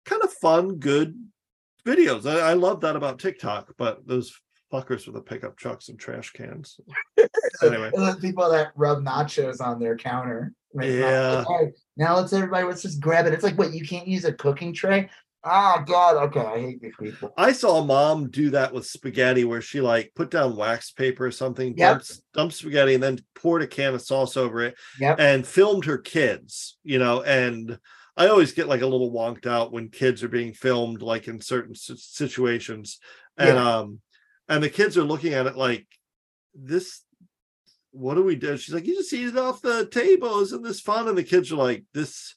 kind 0.06 0.22
of 0.22 0.34
fun 0.34 0.76
good 0.76 1.18
videos. 1.86 2.30
I, 2.30 2.52
I 2.52 2.54
love 2.54 2.82
that 2.82 2.96
about 2.96 3.20
tiktok 3.20 3.74
but 3.78 4.06
those 4.08 4.34
fuckers 4.74 5.06
with 5.06 5.14
the 5.14 5.22
pickup 5.22 5.56
trucks 5.56 5.90
and 5.90 6.00
trash 6.00 6.32
cans. 6.32 6.80
Anyway. 7.62 7.92
Those 7.96 8.18
people 8.18 8.50
that 8.50 8.72
rub 8.76 9.00
nachos 9.04 9.62
on 9.62 9.80
their 9.80 9.96
counter. 9.96 10.54
Yeah. 10.82 11.46
now 11.96 12.18
let's 12.18 12.34
everybody 12.34 12.66
let's 12.66 12.82
just 12.82 13.00
grab 13.00 13.26
it. 13.28 13.34
It's 13.34 13.44
like 13.44 13.58
what 13.58 13.74
you 13.74 13.86
can't 13.86 14.08
use 14.08 14.26
a 14.26 14.34
cooking 14.34 14.74
tray 14.74 15.10
Oh 15.46 15.84
God, 15.86 16.16
okay. 16.28 16.40
I 16.40 16.60
hate 16.62 16.82
these 16.82 16.96
people. 16.98 17.34
I 17.38 17.52
saw 17.52 17.80
a 17.80 17.86
mom 17.86 18.30
do 18.30 18.52
that 18.52 18.74
with 18.74 18.86
spaghetti 18.86 19.44
where 19.44 19.62
she 19.62 19.82
like 19.82 20.14
put 20.16 20.32
down 20.32 20.56
wax 20.56 20.92
paper 20.92 21.26
or 21.26 21.32
something, 21.32 21.76
yep. 21.78 21.98
dumped, 21.98 22.22
dumped 22.34 22.56
spaghetti, 22.56 22.94
and 22.94 23.04
then 23.04 23.20
poured 23.36 23.62
a 23.62 23.68
can 23.68 23.94
of 23.94 24.02
sauce 24.02 24.38
over 24.38 24.62
it 24.62 24.76
yep. 25.00 25.20
and 25.20 25.46
filmed 25.46 25.86
her 25.86 25.98
kids, 25.98 26.78
you 26.84 26.98
know, 26.98 27.22
and 27.24 27.78
I 28.16 28.28
always 28.28 28.54
get 28.54 28.68
like 28.68 28.82
a 28.82 28.88
little 28.88 29.12
wonked 29.12 29.46
out 29.46 29.74
when 29.74 29.90
kids 29.90 30.24
are 30.24 30.30
being 30.30 30.54
filmed 30.54 31.02
like 31.02 31.28
in 31.28 31.42
certain 31.42 31.76
situations. 31.76 33.00
And 33.38 33.58
yeah. 33.58 33.78
um 33.78 34.00
and 34.48 34.64
the 34.64 34.70
kids 34.70 34.98
are 34.98 35.04
looking 35.04 35.34
at 35.34 35.48
it 35.48 35.58
like 35.58 35.88
this 36.54 37.02
what 37.92 38.16
do 38.16 38.24
we 38.24 38.36
do? 38.36 38.58
She's 38.58 38.74
like, 38.74 38.88
you 38.88 38.96
just 38.96 39.14
eat 39.14 39.28
it 39.28 39.38
off 39.38 39.62
the 39.62 39.86
table. 39.86 40.40
Isn't 40.40 40.64
this 40.64 40.82
fun? 40.82 41.08
And 41.08 41.18
the 41.18 41.24
kids 41.24 41.52
are 41.52 41.58
like, 41.58 41.84
this 41.94 42.36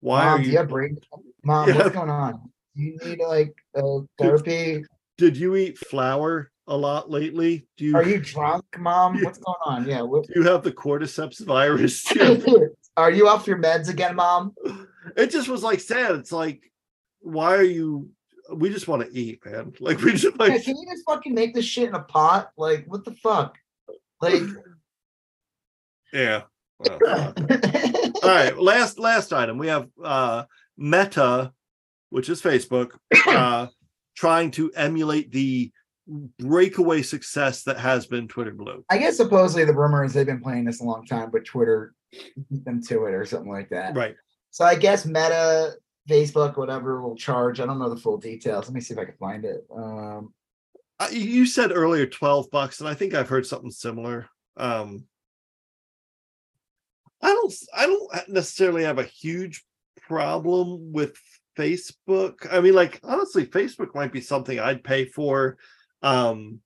why 0.00 0.24
Mom, 0.24 0.40
are 0.40 0.42
you? 0.42 0.52
Yeah, 0.52 0.62
brain. 0.62 0.98
Mom, 1.44 1.68
yeah. 1.68 1.76
what's 1.76 1.90
going 1.90 2.10
on? 2.10 2.50
You 2.74 2.96
need 3.04 3.20
like 3.20 3.54
uh, 3.76 4.00
therapy. 4.18 4.84
Did 5.16 5.36
you 5.36 5.56
eat 5.56 5.78
flour 5.78 6.50
a 6.68 6.76
lot 6.76 7.10
lately? 7.10 7.66
Do 7.76 7.84
you? 7.84 7.96
Are 7.96 8.04
you 8.04 8.20
drunk, 8.20 8.64
Mom? 8.78 9.20
What's 9.22 9.38
going 9.38 9.56
on? 9.64 9.84
Yeah. 9.88 10.02
What... 10.02 10.26
Do 10.28 10.34
you 10.36 10.44
have 10.44 10.62
the 10.62 10.70
cordyceps 10.70 11.44
virus? 11.44 12.06
are 12.96 13.10
you 13.10 13.26
off 13.26 13.46
your 13.46 13.58
meds 13.58 13.88
again, 13.88 14.14
Mom? 14.14 14.54
It 15.16 15.30
just 15.30 15.48
was 15.48 15.64
like 15.64 15.80
sad. 15.80 16.12
It's 16.12 16.30
like, 16.30 16.70
why 17.20 17.56
are 17.56 17.62
you? 17.62 18.10
We 18.54 18.70
just 18.70 18.86
want 18.86 19.02
to 19.02 19.18
eat, 19.18 19.44
man. 19.44 19.72
Like 19.80 20.00
we 20.00 20.12
just 20.12 20.38
like. 20.38 20.52
Yeah, 20.52 20.58
can 20.58 20.76
you 20.76 20.86
just 20.88 21.04
fucking 21.04 21.34
make 21.34 21.54
this 21.54 21.64
shit 21.64 21.88
in 21.88 21.94
a 21.94 22.02
pot? 22.02 22.52
Like 22.56 22.84
what 22.86 23.04
the 23.04 23.12
fuck? 23.12 23.58
Like. 24.20 24.42
yeah. 26.12 26.42
Well, 26.78 27.34
all 28.28 28.34
right, 28.34 28.58
last 28.58 28.98
last 28.98 29.32
item. 29.32 29.58
We 29.58 29.68
have 29.68 29.88
uh 30.02 30.44
Meta, 30.76 31.52
which 32.10 32.28
is 32.28 32.42
Facebook, 32.42 32.90
uh 33.26 33.68
trying 34.16 34.50
to 34.52 34.70
emulate 34.72 35.32
the 35.32 35.72
breakaway 36.38 37.02
success 37.02 37.62
that 37.64 37.78
has 37.78 38.06
been 38.06 38.28
Twitter 38.28 38.52
Blue. 38.52 38.84
I 38.90 38.98
guess 38.98 39.16
supposedly 39.16 39.64
the 39.64 39.74
rumor 39.74 40.04
is 40.04 40.14
they've 40.14 40.26
been 40.26 40.40
playing 40.40 40.64
this 40.64 40.80
a 40.80 40.84
long 40.84 41.04
time, 41.06 41.30
but 41.30 41.44
Twitter 41.44 41.94
beat 42.50 42.64
them 42.64 42.82
to 42.84 43.04
it 43.06 43.14
or 43.14 43.24
something 43.24 43.50
like 43.50 43.68
that. 43.70 43.94
Right. 43.94 44.16
So 44.50 44.64
I 44.64 44.74
guess 44.74 45.04
Meta, 45.04 45.74
Facebook, 46.08 46.56
whatever 46.56 47.02
will 47.02 47.16
charge. 47.16 47.60
I 47.60 47.66
don't 47.66 47.78
know 47.78 47.90
the 47.90 48.00
full 48.00 48.16
details. 48.16 48.66
Let 48.66 48.74
me 48.74 48.80
see 48.80 48.94
if 48.94 49.00
I 49.00 49.04
can 49.04 49.16
find 49.18 49.44
it. 49.44 49.66
Um 49.74 50.32
uh, 51.00 51.08
you 51.12 51.46
said 51.46 51.70
earlier 51.70 52.06
12 52.06 52.50
bucks 52.50 52.80
and 52.80 52.88
I 52.88 52.94
think 52.94 53.14
I've 53.14 53.28
heard 53.28 53.46
something 53.46 53.70
similar. 53.70 54.28
Um 54.56 55.04
I 57.22 57.28
don't 57.28 57.54
I 57.76 57.86
don't 57.86 58.28
necessarily 58.28 58.84
have 58.84 58.98
a 58.98 59.04
huge 59.04 59.64
problem 60.06 60.92
with 60.92 61.16
Facebook. 61.58 62.46
I 62.50 62.60
mean, 62.60 62.74
like 62.74 63.00
honestly, 63.02 63.44
Facebook 63.46 63.94
might 63.94 64.12
be 64.12 64.20
something 64.20 64.58
I'd 64.58 64.84
pay 64.84 65.04
for. 65.04 65.58
Um 66.02 66.60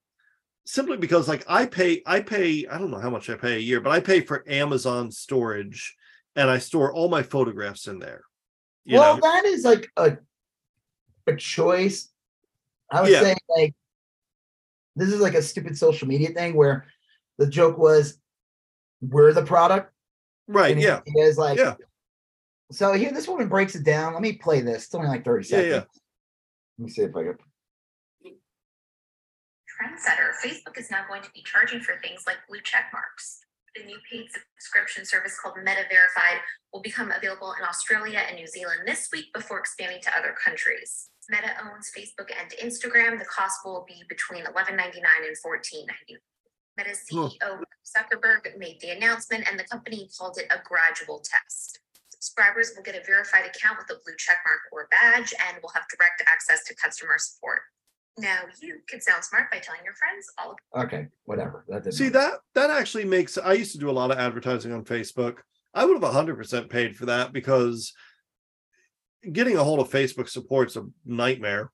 simply 0.64 0.96
because 0.96 1.28
like 1.28 1.44
I 1.48 1.66
pay 1.66 2.02
I 2.06 2.20
pay 2.20 2.66
I 2.66 2.78
don't 2.78 2.90
know 2.90 3.00
how 3.00 3.10
much 3.10 3.30
I 3.30 3.34
pay 3.34 3.56
a 3.56 3.60
year, 3.60 3.80
but 3.80 3.90
I 3.90 4.00
pay 4.00 4.20
for 4.20 4.44
Amazon 4.48 5.10
storage 5.10 5.96
and 6.36 6.50
I 6.50 6.58
store 6.58 6.92
all 6.92 7.08
my 7.08 7.22
photographs 7.22 7.86
in 7.86 7.98
there. 7.98 8.22
well, 8.86 9.16
know? 9.16 9.20
that 9.22 9.44
is 9.46 9.64
like 9.64 9.90
a 9.96 10.18
a 11.26 11.36
choice. 11.36 12.10
I 12.90 13.02
would 13.02 13.10
yeah. 13.10 13.22
say 13.22 13.36
like 13.48 13.74
this 14.96 15.08
is 15.08 15.20
like 15.20 15.34
a 15.34 15.42
stupid 15.42 15.78
social 15.78 16.06
media 16.06 16.30
thing 16.30 16.54
where 16.54 16.86
the 17.38 17.46
joke 17.46 17.78
was 17.78 18.18
we're 19.00 19.32
the 19.32 19.44
product 19.44 19.91
Right. 20.52 20.76
He, 20.76 20.84
yeah. 20.84 21.00
He 21.06 21.20
is 21.20 21.38
like, 21.38 21.58
yeah. 21.58 21.74
So 22.70 22.92
here, 22.94 23.12
this 23.12 23.28
woman 23.28 23.48
breaks 23.48 23.74
it 23.74 23.84
down. 23.84 24.14
Let 24.14 24.22
me 24.22 24.32
play 24.32 24.62
this. 24.62 24.84
It's 24.84 24.94
only 24.94 25.08
like 25.08 25.24
30 25.24 25.44
seconds. 25.44 25.68
Yeah, 25.68 25.74
yeah. 25.74 25.84
Let 26.78 26.84
me 26.84 26.90
see 26.90 27.02
if 27.02 27.14
I 27.14 27.22
can. 27.24 27.38
Trendsetter. 29.68 30.32
Facebook 30.42 30.78
is 30.78 30.90
now 30.90 31.04
going 31.08 31.22
to 31.22 31.30
be 31.34 31.42
charging 31.42 31.80
for 31.80 31.98
things 32.02 32.22
like 32.26 32.36
blue 32.48 32.60
check 32.62 32.86
marks. 32.92 33.40
The 33.74 33.84
new 33.84 33.98
paid 34.10 34.26
subscription 34.58 35.04
service 35.04 35.38
called 35.40 35.56
Meta 35.56 35.84
Verified 35.90 36.40
will 36.72 36.82
become 36.82 37.10
available 37.10 37.54
in 37.58 37.64
Australia 37.66 38.20
and 38.26 38.36
New 38.36 38.46
Zealand 38.46 38.80
this 38.86 39.08
week 39.12 39.32
before 39.34 39.58
expanding 39.58 40.00
to 40.02 40.18
other 40.18 40.34
countries. 40.44 41.08
Meta 41.30 41.56
owns 41.62 41.90
Facebook 41.96 42.28
and 42.38 42.50
Instagram. 42.62 43.18
The 43.18 43.24
cost 43.24 43.60
will 43.64 43.84
be 43.88 44.02
between 44.08 44.44
$11.99 44.44 44.76
and 44.76 45.36
$14.99. 45.44 46.16
Meta's 46.76 47.00
CEO 47.10 47.60
Zuckerberg 47.84 48.56
made 48.58 48.80
the 48.80 48.90
announcement, 48.90 49.44
and 49.48 49.58
the 49.58 49.64
company 49.64 50.08
called 50.18 50.38
it 50.38 50.46
a 50.50 50.60
gradual 50.64 51.18
test. 51.18 51.80
Subscribers 52.10 52.72
will 52.76 52.82
get 52.82 52.94
a 52.94 53.04
verified 53.04 53.44
account 53.46 53.78
with 53.78 53.90
a 53.90 54.00
blue 54.04 54.14
checkmark 54.14 54.70
or 54.70 54.88
badge 54.90 55.34
and 55.48 55.58
will 55.62 55.70
have 55.70 55.84
direct 55.96 56.22
access 56.26 56.64
to 56.64 56.74
customer 56.76 57.16
support. 57.18 57.62
Now 58.18 58.40
you 58.60 58.78
can 58.88 59.00
sound 59.00 59.24
smart 59.24 59.50
by 59.50 59.58
telling 59.58 59.80
your 59.84 59.94
friends 59.94 60.26
all. 60.38 60.56
Okay, 60.84 61.08
whatever. 61.24 61.64
That 61.68 61.92
See 61.92 62.10
that 62.10 62.34
that 62.54 62.70
actually 62.70 63.04
makes. 63.04 63.38
I 63.38 63.54
used 63.54 63.72
to 63.72 63.78
do 63.78 63.90
a 63.90 63.92
lot 63.92 64.10
of 64.10 64.18
advertising 64.18 64.72
on 64.72 64.84
Facebook. 64.84 65.38
I 65.74 65.84
would 65.84 66.02
have 66.02 66.12
100% 66.12 66.68
paid 66.68 66.94
for 66.94 67.06
that 67.06 67.32
because 67.32 67.94
getting 69.30 69.56
a 69.56 69.64
hold 69.64 69.80
of 69.80 69.90
Facebook 69.90 70.28
support's 70.28 70.76
a 70.76 70.84
nightmare 71.06 71.72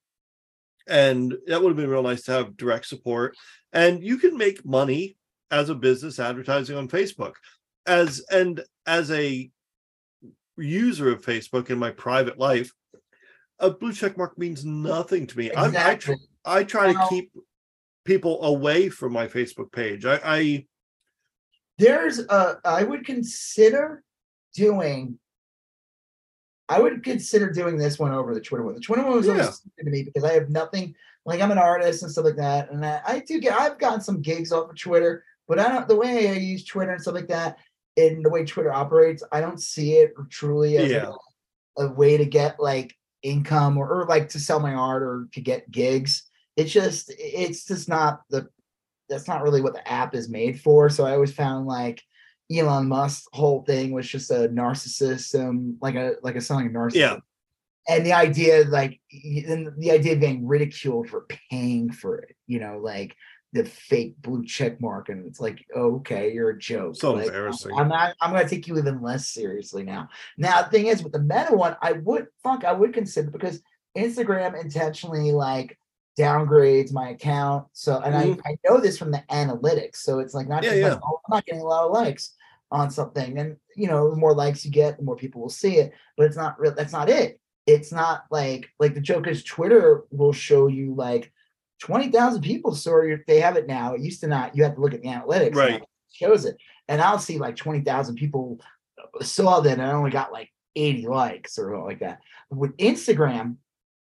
and 0.89 1.35
that 1.47 1.61
would 1.61 1.71
have 1.71 1.77
been 1.77 1.91
real 1.91 2.03
nice 2.03 2.23
to 2.25 2.33
have 2.33 2.57
direct 2.57 2.87
support. 2.87 3.37
And 3.73 4.03
you 4.03 4.19
can 4.19 4.37
make 4.37 4.65
money 4.65 5.17
as 5.51 5.69
a 5.69 5.75
business 5.75 6.19
advertising 6.19 6.77
on 6.77 6.89
facebook. 6.89 7.35
As 7.87 8.25
and 8.31 8.63
as 8.87 9.11
a 9.11 9.51
user 10.57 11.13
of 11.13 11.23
facebook 11.23 11.71
in 11.71 11.79
my 11.79 11.91
private 11.91 12.37
life 12.39 12.73
a 13.61 13.71
blue 13.71 13.93
check 13.93 14.17
mark 14.17 14.39
means 14.39 14.65
nothing 14.65 15.27
to 15.27 15.39
me. 15.39 15.51
Exactly. 15.51 16.17
I, 16.45 16.53
I, 16.53 16.59
I 16.59 16.65
try 16.65 16.93
to 16.93 17.07
keep 17.09 17.33
people 18.05 18.43
away 18.45 18.89
from 18.89 19.13
my 19.13 19.27
facebook 19.27 19.73
page. 19.73 20.05
I, 20.05 20.21
I 20.25 20.67
there's 21.77 22.19
a 22.19 22.59
i 22.65 22.83
would 22.83 23.07
consider 23.07 24.03
doing 24.55 25.19
I 26.69 26.81
would 26.81 27.03
consider 27.03 27.51
doing 27.51 27.77
this 27.79 27.99
one 27.99 28.13
over 28.13 28.35
the 28.35 28.41
Twitter 28.41 28.65
one. 28.65 28.75
The 28.75 28.81
Twitter 28.81 29.03
one 29.05 29.17
was 29.17 29.27
yeah. 29.27 29.33
always 29.35 29.61
to 29.79 29.91
me 29.91 30.03
because 30.03 30.25
I 30.25 30.35
have 30.35 30.51
nothing 30.51 30.95
like 31.25 31.41
I'm 31.41 31.51
an 31.51 31.59
artist 31.59 32.03
and 32.03 32.11
stuff 32.13 32.25
like 32.25 32.37
that, 32.37 32.71
and 32.71 32.85
I, 32.85 33.01
I 33.07 33.19
do 33.21 33.41
get 33.41 33.59
I've 33.59 33.79
gotten 33.79 34.01
some 34.01 34.23
gigs 34.23 34.53
off 34.53 34.71
of 34.71 34.79
Twitter, 34.79 35.25
but 35.47 35.59
I 35.59 35.69
don't 35.69 35.89
the 35.89 35.97
way 35.97 36.29
I 36.29 36.35
use 36.35 36.65
Twitter 36.65 36.93
and 36.93 37.01
stuff 37.01 37.15
like 37.15 37.29
that. 37.29 37.59
in 37.97 38.23
the 38.23 38.31
way 38.31 38.45
Twitter 38.45 38.73
operates, 38.73 39.23
I 39.33 39.41
don't 39.41 39.61
see 39.61 39.95
it 39.95 40.13
truly 40.31 40.77
as 40.79 40.91
Yeah. 40.91 41.13
a, 41.79 41.87
a 41.87 41.93
way 41.93 42.17
to 42.17 42.25
get 42.25 42.61
like 42.61 42.95
income 43.23 43.77
or, 43.77 43.89
or 43.89 44.07
like 44.07 44.29
to 44.31 44.39
sell 44.39 44.61
my 44.61 44.75
art 44.75 45.03
or 45.03 45.29
to 45.33 45.41
get 45.41 45.71
gigs. 45.71 46.23
It's 46.57 46.73
just 46.73 47.13
it's 47.19 47.65
just 47.67 47.89
not 47.89 48.23
the 48.31 48.49
that's 49.09 49.27
not 49.27 49.43
really 49.43 49.63
what 49.63 49.75
the 49.75 49.87
app 49.91 50.15
is 50.15 50.29
made 50.29 50.61
for. 50.61 50.89
So 50.91 51.05
I 51.05 51.13
always 51.15 51.35
found 51.35 51.67
like 51.67 52.03
Elon 52.55 52.89
Musk's 52.89 53.29
whole 53.33 53.63
thing 53.63 53.93
was 53.93 54.09
just 54.09 54.31
a 54.31 54.49
narcissist, 54.49 55.39
um, 55.39 55.77
like 55.81 55.95
a 55.95 56.15
like 56.23 56.37
a 56.37 56.41
selling 56.41 56.67
a 56.67 56.71
narcissist. 56.71 56.95
Yeah. 56.95 57.17
And 57.91 58.05
the 58.05 58.13
idea, 58.13 58.65
like, 58.65 59.01
and 59.13 59.73
the 59.79 59.93
idea 59.93 60.13
of 60.13 60.21
being 60.21 60.47
ridiculed 60.47 61.09
for 61.09 61.27
paying 61.51 61.91
for 61.91 62.19
it, 62.19 62.37
you 62.47 62.61
know, 62.61 62.79
like 62.83 63.17
the 63.55 63.65
fake 63.65 64.21
blue 64.21 64.45
check 64.45 64.79
mark, 64.79 65.09
and 65.09 65.27
it's 65.27 65.41
like, 65.41 65.65
oh, 65.75 65.97
okay, 65.97 66.33
you're 66.33 66.51
a 66.51 66.59
joke. 66.59 66.97
So 66.97 67.15
Like, 67.15 67.27
embarrassing. 67.27 67.73
I'm 67.79 67.89
not. 67.89 68.15
I'm 68.21 68.33
gonna 68.33 68.49
take 68.49 68.67
you 68.67 68.79
even 68.79 69.01
less 69.03 69.31
seriously 69.31 69.85
now. 69.85 70.09
Now, 70.37 70.63
the 70.63 70.71
thing 70.71 70.87
is, 70.87 71.03
with 71.03 71.13
the 71.13 71.23
meta 71.23 71.55
one, 71.55 71.77
I 71.81 71.93
would 71.93 72.27
fuck. 72.43 72.65
I 72.65 72.73
would 72.73 72.93
consider 72.93 73.31
because 73.31 73.63
Instagram 73.97 74.61
intentionally 74.61 75.33
like 75.33 75.79
downgrades 76.19 76.93
my 76.93 77.11
account. 77.11 77.67
So, 77.73 78.01
and 78.01 78.15
I, 78.15 78.37
I 78.45 78.57
know 78.65 78.81
this 78.81 78.99
from 78.99 79.11
the 79.11 79.23
analytics. 79.31 79.97
So 79.97 80.19
it's 80.19 80.35
like 80.35 80.49
not 80.49 80.63
Mm-hmm. 80.63 80.77
Yeah, 80.77 80.89
just 80.89 81.01
like, 81.01 81.03
oh, 81.05 81.21
I'm 81.27 81.37
not 81.37 81.47
getting 81.47 81.61
a 81.61 81.65
lot 81.65 81.85
of 81.85 81.93
likes 81.93 82.35
on 82.71 82.91
something. 82.91 83.39
And 83.39 83.57
you 83.77 83.87
know, 83.87 84.11
the 84.11 84.17
more 84.17 84.35
likes 84.35 84.65
you 84.65 84.71
get, 84.71 84.97
the 84.97 85.05
more 85.05 85.17
people 85.17 85.41
will 85.41 85.49
see 85.49 85.77
it. 85.77 85.93
But 86.17 86.27
it's 86.27 86.37
not 86.37 86.59
real. 86.59 86.75
That's 86.75 86.93
not 86.93 87.09
it. 87.09 87.41
It's 87.67 87.93
not 87.93 88.25
like 88.31 88.69
like 88.81 88.95
the 88.95 89.01
joke 89.01 89.27
is 89.27 89.45
Twitter 89.45 90.05
will 90.11 90.33
show 90.33 90.67
you 90.67 90.95
like 90.95 91.33
twenty 91.81 92.09
thousand 92.09 92.43
people 92.43 92.75
saw 92.75 93.03
your 93.03 93.21
they 93.27 93.41
have 93.41 93.57
it 93.57 93.67
now. 93.67 93.95
It 93.95 94.01
used 94.01 94.21
to 94.21 94.27
not. 94.27 94.57
You 94.57 94.65
have 94.65 94.75
to 94.75 94.81
look 94.81 94.95
at 94.95 95.03
the 95.03 95.09
analytics. 95.09 95.55
Right. 95.55 95.83
it 95.83 95.89
shows 96.11 96.45
it, 96.45 96.57
and 96.89 97.01
I'll 97.01 97.19
see 97.19 97.39
like 97.39 97.57
twenty 97.57 97.81
thousand 97.81 98.17
people 98.17 98.61
saw 99.23 99.61
that, 99.61 99.75
and 99.75 99.83
I 99.83 99.93
only 99.93 100.11
got 100.11 100.33
like 100.33 100.51
eighty 100.77 101.07
likes 101.07 101.59
or 101.59 101.85
like 101.85 102.01
that. 102.01 102.21
With 102.51 102.77
Instagram, 102.79 103.57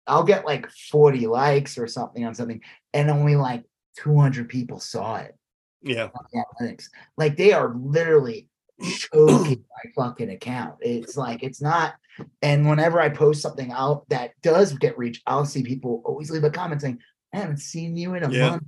I'll 0.07 0.25
get 0.25 0.45
like 0.45 0.71
forty 0.71 1.27
likes 1.27 1.79
or 1.79 1.87
something 1.87 2.25
on 2.25 2.35
something, 2.35 2.61
and 2.93 3.11
only 3.11 3.37
like 3.37 3.65
two 3.97 4.19
hundred 4.19 4.49
people 4.49 4.81
saw 4.81 5.17
it 5.17 5.37
Yeah. 5.83 6.09
analytics. 6.35 6.87
Like 7.17 7.37
they 7.37 7.53
are 7.53 7.75
literally 7.75 8.49
choking 8.83 9.65
my 9.97 10.05
fucking 10.05 10.31
account. 10.31 10.77
It's 10.81 11.17
like 11.17 11.43
it's 11.43 11.63
not. 11.63 11.95
And 12.43 12.69
whenever 12.69 13.01
I 13.01 13.09
post 13.09 13.43
something 13.43 13.73
out 13.73 14.09
that 14.09 14.33
does 14.43 14.73
get 14.75 14.99
reach, 14.99 15.23
I'll 15.27 15.47
see 15.47 15.63
people 15.63 16.03
always 16.05 16.31
leave 16.31 16.45
a 16.45 16.51
comment 16.51 16.83
saying, 16.83 17.01
"I 17.33 17.39
haven't 17.39 17.59
seen 17.59 17.97
you 17.97 18.15
in 18.15 18.23
a 18.25 18.31
Yeah. 18.31 18.51
month." 18.51 18.65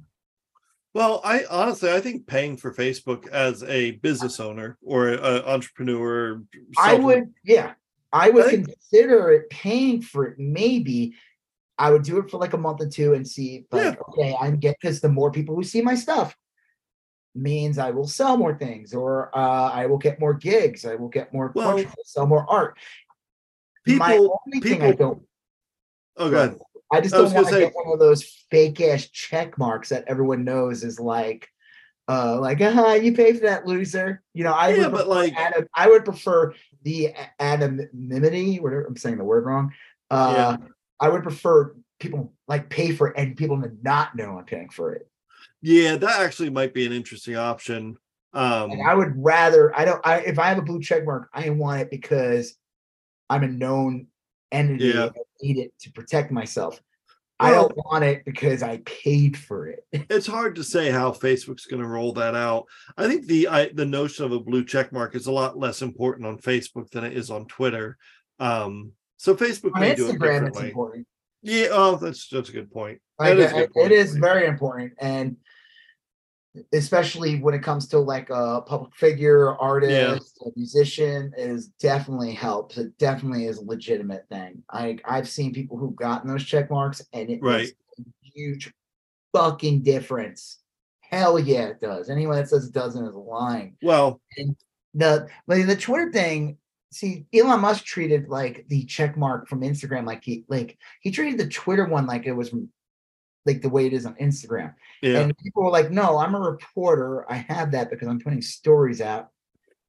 Well, 0.94 1.20
I 1.22 1.44
honestly, 1.50 1.92
I 1.92 2.00
think 2.00 2.26
paying 2.26 2.56
for 2.56 2.72
Facebook 2.72 3.28
as 3.28 3.62
a 3.64 3.92
business 3.92 4.40
owner 4.40 4.78
or 4.82 5.08
an 5.08 5.42
entrepreneur, 5.44 6.42
I 6.78 6.94
would, 6.94 7.34
yeah, 7.44 7.74
I 8.12 8.30
would 8.30 8.50
consider 8.64 9.30
it 9.32 9.50
paying 9.50 10.00
for 10.02 10.26
it. 10.26 10.38
Maybe 10.38 11.14
I 11.78 11.90
would 11.90 12.02
do 12.02 12.18
it 12.18 12.30
for 12.30 12.38
like 12.38 12.54
a 12.54 12.58
month 12.58 12.80
or 12.80 12.88
two 12.88 13.14
and 13.14 13.26
see, 13.26 13.66
but 13.70 13.82
Yeah. 13.84 13.94
okay, 14.10 14.36
I'm 14.40 14.56
get 14.58 14.76
because 14.80 15.00
the 15.00 15.08
more 15.10 15.30
people 15.30 15.54
who 15.54 15.62
see 15.64 15.82
my 15.82 15.94
stuff 15.94 16.34
means 17.34 17.76
I 17.78 17.90
will 17.90 18.06
sell 18.06 18.36
more 18.38 18.54
things, 18.56 18.94
or 18.94 19.36
uh, 19.36 19.70
I 19.70 19.84
will 19.86 19.98
get 19.98 20.18
more 20.18 20.32
gigs, 20.32 20.86
I 20.86 20.94
will 20.94 21.08
get 21.10 21.34
more 21.34 21.52
Well, 21.54 21.72
portraits, 21.72 21.94
sell 22.12 22.26
more 22.26 22.46
art. 22.48 22.78
my 23.86 24.12
people- 24.12 24.40
thing 24.62 24.82
I 24.82 24.90
people- 24.92 24.92
don't, 25.14 25.22
Oh, 26.18 26.30
God. 26.30 26.58
I 26.90 27.00
just 27.02 27.14
I 27.14 27.18
don't 27.18 27.24
want 27.34 27.46
gonna 27.46 27.56
say- 27.56 27.60
get 27.64 27.74
one 27.74 27.92
of 27.92 27.98
those 27.98 28.22
fake 28.50 28.80
ass 28.80 29.06
check 29.10 29.58
marks 29.58 29.90
that 29.90 30.04
everyone 30.06 30.44
knows 30.44 30.82
is 30.84 30.98
like. 30.98 31.48
Uh, 32.08 32.38
like, 32.40 32.60
uh-huh 32.60 32.92
you 32.92 33.12
pay 33.12 33.32
for 33.34 33.40
that 33.40 33.66
loser. 33.66 34.22
You 34.32 34.44
know, 34.44 34.52
I 34.52 34.68
Yeah, 34.70 34.82
would 34.86 34.92
but 34.92 35.08
like- 35.08 35.34
I 35.74 35.88
would 35.88 36.04
prefer 36.04 36.54
the 36.86 37.12
anonymity. 37.40 38.60
Whatever 38.60 38.84
I'm 38.84 38.96
saying 38.96 39.18
the 39.18 39.24
word 39.24 39.44
wrong. 39.44 39.72
Uh, 40.08 40.56
I 41.00 41.08
would 41.08 41.24
prefer 41.24 41.74
people 41.98 42.32
like 42.46 42.70
pay 42.70 42.92
for 42.92 43.08
it 43.08 43.14
and 43.18 43.36
people 43.36 43.60
to 43.60 43.72
not 43.82 44.14
know 44.14 44.38
I'm 44.38 44.44
paying 44.44 44.70
for 44.70 44.92
it. 44.94 45.10
Yeah, 45.60 45.96
that 45.96 46.20
actually 46.20 46.50
might 46.50 46.72
be 46.72 46.86
an 46.86 46.92
interesting 46.92 47.34
option. 47.34 47.98
Um, 48.32 48.70
And 48.70 48.88
I 48.88 48.94
would 48.94 49.12
rather 49.16 49.76
I 49.76 49.84
don't 49.84 50.00
I 50.06 50.18
if 50.20 50.38
I 50.38 50.46
have 50.46 50.58
a 50.58 50.62
blue 50.62 50.80
check 50.80 51.04
mark, 51.04 51.28
I 51.34 51.50
want 51.50 51.80
it 51.80 51.90
because 51.90 52.54
I'm 53.28 53.42
a 53.42 53.48
known 53.48 54.06
entity 54.52 54.84
Yeah. 54.84 55.06
and 55.06 55.10
I 55.10 55.22
need 55.42 55.58
it 55.58 55.72
to 55.80 55.92
protect 55.92 56.30
myself. 56.30 56.80
I 57.38 57.50
don't 57.50 57.76
want 57.76 58.04
it 58.04 58.24
because 58.24 58.62
I 58.62 58.78
paid 58.78 59.36
for 59.36 59.66
it. 59.66 59.84
it's 59.92 60.26
hard 60.26 60.56
to 60.56 60.64
say 60.64 60.90
how 60.90 61.12
Facebook's 61.12 61.66
going 61.66 61.82
to 61.82 61.88
roll 61.88 62.12
that 62.14 62.34
out. 62.34 62.64
I 62.96 63.06
think 63.06 63.26
the 63.26 63.48
I, 63.48 63.68
the 63.68 63.84
notion 63.84 64.24
of 64.24 64.32
a 64.32 64.40
blue 64.40 64.64
check 64.64 64.92
mark 64.92 65.14
is 65.14 65.26
a 65.26 65.32
lot 65.32 65.58
less 65.58 65.82
important 65.82 66.26
on 66.26 66.38
Facebook 66.38 66.90
than 66.90 67.04
it 67.04 67.16
is 67.16 67.30
on 67.30 67.46
Twitter. 67.46 67.98
Um, 68.38 68.92
so 69.18 69.34
Facebook 69.34 69.72
On 69.74 69.80
may 69.80 69.94
do 69.94 70.08
it 70.08 70.16
Instagram, 70.16 70.48
it's 70.48 70.56
differently. 70.56 70.68
important. 70.68 71.06
Yeah, 71.42 71.68
oh, 71.72 71.96
that's 71.96 72.28
that's 72.28 72.48
a 72.48 72.52
good 72.52 72.70
point. 72.70 73.00
Like, 73.18 73.36
is 73.36 73.52
a 73.52 73.54
uh, 73.54 73.58
good 73.60 73.72
point. 73.72 73.92
it 73.92 73.94
is 73.94 74.16
very 74.16 74.46
important, 74.46 74.94
and 74.98 75.36
especially 76.72 77.40
when 77.40 77.54
it 77.54 77.62
comes 77.62 77.88
to 77.88 77.98
like 77.98 78.30
a 78.30 78.62
public 78.62 78.94
figure, 78.94 79.54
artist, 79.56 80.38
a 80.44 80.50
musician, 80.56 81.32
is 81.36 81.68
definitely 81.80 82.32
helps. 82.32 82.78
It 82.78 82.96
definitely 82.98 83.46
is 83.46 83.58
a 83.58 83.64
legitimate 83.64 84.26
thing. 84.28 84.62
I 84.70 84.98
I've 85.04 85.28
seen 85.28 85.52
people 85.52 85.76
who've 85.76 85.96
gotten 85.96 86.28
those 86.28 86.44
check 86.44 86.70
marks, 86.70 87.02
and 87.12 87.30
it 87.30 87.40
Right. 87.42 87.68
makes 87.68 87.72
a 87.98 88.02
huge 88.22 88.72
fucking 89.34 89.82
difference. 89.82 90.58
Hell 91.00 91.38
yeah, 91.38 91.66
it 91.66 91.80
does. 91.80 92.10
Anyone 92.10 92.36
that 92.36 92.48
says 92.48 92.66
it 92.66 92.72
doesn't 92.72 93.06
is 93.06 93.14
lying 93.14 93.76
Well, 93.82 94.20
the 94.94 95.28
like 95.46 95.66
the 95.66 95.76
Twitter 95.76 96.10
thing. 96.12 96.58
See, 96.92 97.26
Elon 97.34 97.60
Musk 97.60 97.84
treated 97.84 98.28
like 98.28 98.64
the 98.68 98.84
check 98.86 99.16
mark 99.16 99.48
from 99.48 99.60
Instagram 99.60 100.06
like 100.06 100.24
he 100.24 100.44
like 100.48 100.78
he 101.00 101.10
treated 101.10 101.38
the 101.38 101.48
Twitter 101.48 101.84
one 101.86 102.06
like 102.06 102.26
it 102.26 102.32
was 102.32 102.48
from 102.48 102.68
like 103.46 103.62
the 103.62 103.68
way 103.68 103.86
it 103.86 103.92
is 103.92 104.06
on 104.06 104.14
Instagram. 104.16 104.74
yeah, 105.02 105.20
And 105.20 105.36
people 105.38 105.62
were 105.62 105.70
like, 105.70 105.90
"No, 105.90 106.18
I'm 106.18 106.34
a 106.34 106.40
reporter. 106.40 107.30
I 107.30 107.36
have 107.36 107.72
that 107.72 107.90
because 107.90 108.08
I'm 108.08 108.20
putting 108.20 108.42
stories 108.42 109.00
out." 109.00 109.30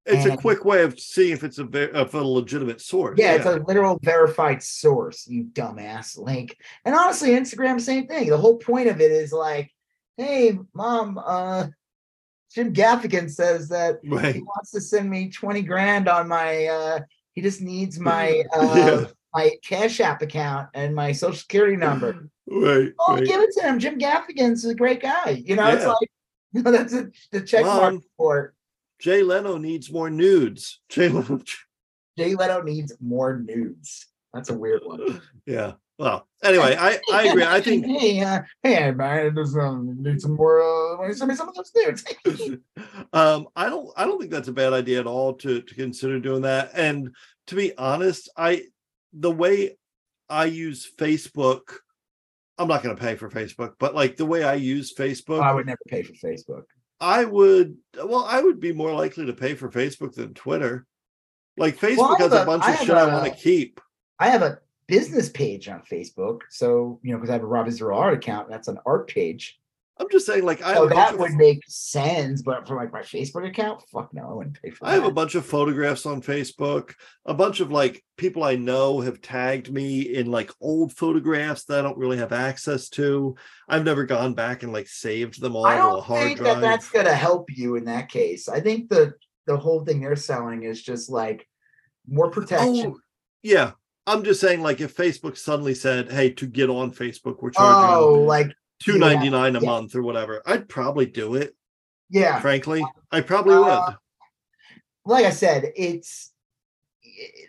it's 0.10 0.26
a 0.26 0.38
quick 0.38 0.64
way 0.64 0.84
of 0.84 0.98
seeing 0.98 1.34
if 1.34 1.44
it's 1.44 1.58
a 1.58 1.66
ve- 1.66 1.92
of 1.92 2.16
a 2.16 2.24
legitimate 2.24 2.80
source. 2.80 3.19
Yeah, 3.19 3.34
it's 3.34 3.45
a 3.45 3.58
literal 3.68 4.00
verified 4.02 4.64
source. 4.64 5.27
You 5.27 5.44
dumbass. 5.45 6.18
Like, 6.18 6.58
and 6.86 6.95
honestly, 6.95 7.32
Instagram, 7.32 7.82
same 7.82 8.08
thing. 8.08 8.30
The 8.30 8.38
whole 8.38 8.56
point 8.56 8.88
of 8.88 9.02
it 9.02 9.11
is 9.11 9.34
like, 9.34 9.69
"Hey, 10.16 10.58
mom, 10.74 11.18
uh, 11.24 11.68
Jim 12.53 12.74
Gaffigan 12.74 13.30
says 13.30 13.69
that 13.69 14.00
right. 14.06 14.36
he 14.36 14.42
wants 14.42 14.72
to 14.72 14.82
send 14.82 15.10
me 15.10 15.30
20 15.30 15.61
grand 15.64 16.08
on 16.08 16.27
my 16.27 16.66
uh 16.66 17.00
he 17.34 17.42
just 17.42 17.61
needs 17.61 18.00
my 18.00 18.44
uh 18.56 18.74
yeah, 18.76 19.06
my 19.34 19.52
cash 19.64 20.00
app 20.00 20.22
account 20.22 20.69
and 20.74 20.95
my 20.95 21.11
social 21.11 21.38
security 21.38 21.76
number 21.76 22.30
right, 22.50 22.93
oh 23.00 23.16
right. 23.16 23.26
give 23.26 23.42
it 23.42 23.51
to 23.51 23.61
him 23.61 23.80
jim 23.80 23.98
gaffigan's 23.98 24.66
a 24.66 24.76
great 24.76 25.01
guy 25.01 25.42
you 25.45 25.56
know 25.56 25.67
it's 25.67 25.85
like 25.85 26.09
you 26.53 26.64
know 26.64 26.72
that's 26.72 26.93
a, 26.93 27.09
the 27.32 27.42
check 27.42 27.66
mark 27.66 27.93
Mom. 27.93 28.03
for 28.17 28.53
Jay 29.00 29.22
Leno 29.22 29.58
needs 29.59 29.92
more 29.92 30.09
nudes. 30.09 30.80
Jay 30.90 31.09
Leno, 31.09 31.40
jay 32.17 32.34
leto 32.34 32.64
needs 32.64 32.93
more 33.00 33.38
nudes 33.38 34.08
that's 34.34 34.50
a 34.50 34.58
weird 34.58 34.82
one 34.85 35.22
yeah. 35.45 35.74
Well, 36.00 36.27
anyway, 36.43 36.76
I 36.80 37.00
I 37.11 37.24
agree. 37.24 37.43
I 37.43 37.59
think 37.59 37.84
hey 37.88 38.19
uh, 38.19 38.43
hey 38.61 38.92
man 38.92 39.34
just 39.35 39.58
um, 39.58 39.98
need 40.00 40.22
some 40.22 40.35
more 40.35 40.61
uh 40.61 41.11
send 41.14 41.30
me 41.30 41.35
some 41.35 41.50
of 41.50 41.56
those 41.56 41.72
nudes 41.76 42.03
um 43.14 43.48
i 43.56 43.67
don't 43.67 43.90
i 43.98 44.06
don't 44.06 44.19
think 44.19 44.32
that's 44.32 44.48
a 44.48 44.53
bad 44.53 44.74
idea 44.74 45.00
at 45.00 45.08
all 45.08 45.34
to 45.34 45.61
to 45.61 45.76
consider 45.76 46.19
doing 46.19 46.43
that 46.43 46.69
and 46.76 47.16
to 47.48 47.56
be 47.56 47.76
honest 47.77 48.30
i 48.38 48.61
the 49.14 49.32
way 49.32 49.76
i 50.30 50.45
use 50.45 50.90
facebook 50.98 51.77
i'm 52.58 52.68
not 52.68 52.84
going 52.84 52.95
to 52.95 53.02
pay 53.02 53.16
for 53.16 53.30
facebook 53.30 53.74
but 53.80 53.94
like 53.95 54.18
the 54.18 54.26
way 54.26 54.44
i 54.44 54.53
use 54.53 54.94
facebook 54.94 55.42
i 55.42 55.53
would 55.53 55.66
never 55.66 55.80
pay 55.88 56.03
for 56.03 56.14
facebook. 56.14 56.64
I 57.00 57.26
would 57.26 57.77
well 58.03 58.26
i 58.26 58.42
would 58.42 58.60
be 58.60 58.74
more 58.74 58.92
likely 58.94 59.26
to 59.27 59.34
pay 59.34 59.53
for 59.53 59.69
facebook 59.69 60.16
than 60.16 60.34
twitter. 60.34 60.86
Like 61.58 61.77
facebook 61.80 62.19
I 62.19 62.24
has 62.24 62.34
a 62.34 62.42
a- 62.44 62.45
bunch 62.45 62.64
I 62.64 62.74
of 62.74 62.80
shit 62.80 62.90
i 62.92 63.02
a- 63.02 63.14
want 63.14 63.26
to 63.26 63.40
keep. 63.40 63.80
I 64.19 64.30
have 64.30 64.42
a 64.42 64.60
business 64.88 65.30
page 65.30 65.68
on 65.68 65.82
facebook 65.92 66.42
so 66.50 67.00
you 67.03 67.11
know 67.11 67.18
because 67.18 67.30
i 67.30 67.34
have 67.34 67.44
a 67.44 67.48
rob 67.48 67.68
Israel 67.68 68.00
art 68.00 68.14
account 68.14 68.50
that's 68.50 68.68
an 68.68 68.77
art 68.86 69.08
page 69.10 69.60
i'm 70.00 70.08
just 70.11 70.26
saying 70.26 70.45
like 70.45 70.61
i 70.61 70.74
So 70.76 70.88
that 70.88 71.14
of 71.14 71.19
would 71.19 71.34
make 71.34 71.61
sense, 71.67 72.42
but 72.42 72.67
for 72.67 72.76
like 72.76 72.93
my 72.93 73.01
Facebook 73.01 73.48
account, 73.48 73.84
fuck 73.92 74.14
no, 74.14 74.30
I 74.30 74.34
wouldn't 74.34 74.61
pay 74.61 74.69
for 74.69 74.85
I 74.85 74.93
have 74.93 75.06
a 75.06 75.11
bunch 75.11 75.35
of 75.35 75.45
photographs 75.45 76.06
on 76.06 76.22
Facebook. 76.22 76.93
A 77.26 77.34
bunch 77.34 77.59
of 77.59 77.72
like 77.72 78.03
people 78.17 78.43
I 78.43 78.56
know 78.56 79.00
have 79.01 79.22
tagged 79.22 79.72
me 79.72 80.01
in 80.01 80.30
like 80.32 80.51
old 80.61 80.93
photographs 80.93 81.64
that 81.66 81.80
I 81.80 81.82
don't 81.82 81.98
really 81.98 82.17
have 82.17 82.32
access 82.32 82.90
to. 82.90 83.35
I've 83.67 83.85
never 83.85 84.06
gone 84.06 84.34
back 84.34 84.64
and 84.64 84.72
like 84.72 84.88
saved 84.88 85.42
them 85.42 85.56
all 85.56 85.66
I 85.66 85.76
to 85.77 85.82
a 85.82 85.82
don't 85.82 86.08
think 86.08 86.38
drive. 86.40 86.56
that 86.56 86.61
that's 86.61 86.90
gonna 86.90 87.14
help 87.16 87.50
you 87.56 87.76
in 87.76 87.85
that 87.85 88.09
case. 88.09 88.48
I 88.48 88.59
think 88.59 88.90
the 88.90 89.14
the 89.48 89.58
whole 89.58 89.84
thing 89.84 90.01
they're 90.01 90.16
selling 90.16 90.64
is 90.64 90.82
just 90.82 91.09
like 91.09 91.48
more 92.08 92.30
protection. 92.30 92.93
oh, 92.95 93.00
yeah. 93.42 93.72
I'm 94.09 94.24
just 94.24 94.40
saying, 94.40 94.61
like, 94.61 94.80
if 94.80 94.95
Facebook 94.95 95.38
suddenly 95.38 95.76
said, 95.76 96.09
"Hey, 96.09 96.30
to 96.35 96.48
get 96.48 96.69
on 96.69 96.92
Facebook, 96.92 97.42
we're 97.42 97.50
charging 97.51 97.98
Oh, 97.98 98.14
like 98.24 98.48
two 98.80 98.97
ninety 98.97 99.30
nine 99.30 99.56
a 99.56 99.59
yeah. 99.59 99.65
month 99.69 99.95
or 99.95 100.01
whatever," 100.01 100.41
I'd 100.45 100.69
probably 100.69 101.06
do 101.06 101.35
it. 101.35 101.56
yeah. 102.09 102.39
Frankly, 102.39 102.83
I 103.11 103.22
probably 103.22 103.56
Uh, 103.56 103.85
would. 103.88 103.95
like 105.06 105.25
I 105.25 105.30
said, 105.31 105.72
it's 105.75 106.31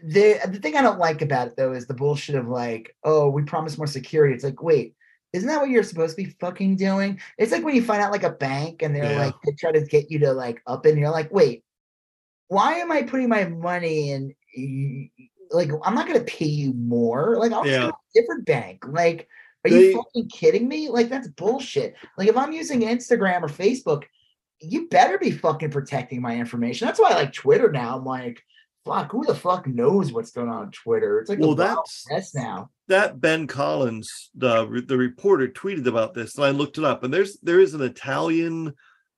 the 0.03 0.39
the 0.49 0.59
thing 0.59 0.77
I 0.77 0.83
don't 0.83 0.99
like 0.99 1.23
about 1.23 1.49
it 1.49 1.57
though 1.57 1.73
is 1.73 1.87
the 1.87 1.95
bullshit 1.95 2.35
of 2.37 2.49
like, 2.49 2.97
oh, 3.05 3.29
we 3.29 3.43
promise 3.43 3.77
more 3.77 3.87
security. 3.87 4.35
It's 4.35 4.45
like, 4.45 4.63
wait, 4.63 4.95
isn't 5.33 5.49
that 5.49 5.61
what 5.61 5.69
you're 5.71 5.83
supposed 5.83 6.17
to 6.17 6.25
be 6.25 6.31
fucking 6.41 6.77
doing? 6.77 7.21
It's 7.37 7.53
like 7.53 7.65
when 7.65 7.75
you 7.77 7.83
find 7.83 8.03
out 8.03 8.13
like 8.13 8.23
a 8.23 8.31
bank 8.31 8.83
and 8.83 8.95
they're 8.95 9.13
yeah. 9.13 9.27
like 9.27 9.35
they 9.45 9.53
try 9.53 9.73
to 9.73 9.83
get 9.83 10.11
you 10.11 10.19
to 10.21 10.33
like 10.33 10.63
up 10.67 10.87
and 10.87 10.99
you're 10.99 11.11
like, 11.11 11.31
wait, 11.33 11.65
why 12.49 12.75
am 12.75 12.91
I 12.91 13.03
putting 13.03 13.29
my 13.29 13.45
money 13.45 14.11
in 14.11 15.11
like 15.51 15.71
I'm 15.85 15.95
not 15.95 16.07
gonna 16.07 16.21
pay 16.21 16.47
you 16.47 16.73
more. 16.73 17.37
Like 17.39 17.53
I'll 17.53 17.67
yeah. 17.67 17.79
go 17.81 17.89
to 17.89 17.95
a 17.95 18.21
different 18.21 18.47
bank. 18.47 18.85
Like, 18.87 19.29
are 19.65 19.71
they, 19.71 19.91
you 19.91 19.97
fucking 19.97 20.29
kidding 20.29 20.69
me? 20.69 20.89
Like 20.89 21.09
that's 21.09 21.29
bullshit. 21.29 21.95
Like 22.17 22.29
if 22.29 22.37
I'm 22.37 22.53
using 22.53 22.83
Instagram 22.83 23.43
or 23.43 23.49
Facebook, 23.49 24.05
you 24.61 24.89
better 24.89 25.19
be 25.19 25.31
fucking 25.31 25.71
protecting 25.71 26.21
my 26.21 26.37
information. 26.37 26.87
That's 26.87 27.01
why 27.01 27.11
I 27.11 27.15
like 27.15 27.33
Twitter 27.33 27.71
now. 27.71 27.97
I'm 27.97 28.05
like, 28.05 28.43
fuck, 28.85 29.13
who 29.13 29.25
the 29.25 29.35
fuck 29.35 29.67
knows 29.67 30.13
what's 30.13 30.31
going 30.31 30.49
on 30.49 30.57
on 30.57 30.71
Twitter? 30.71 31.19
It's 31.19 31.29
like 31.29 31.39
well, 31.39 31.55
that's 31.55 32.07
mess 32.11 32.35
now. 32.35 32.71
That 32.89 33.21
Ben 33.21 33.47
Collins, 33.47 34.31
the 34.35 34.85
the 34.87 34.97
reporter, 34.97 35.49
tweeted 35.49 35.87
about 35.87 36.15
this, 36.15 36.37
and 36.37 36.45
I 36.45 36.51
looked 36.51 36.79
it 36.79 36.85
up. 36.85 37.05
And 37.05 37.13
there's 37.13 37.39
there 37.41 37.61
is 37.61 37.75
an 37.75 37.83
Italian 37.83 38.75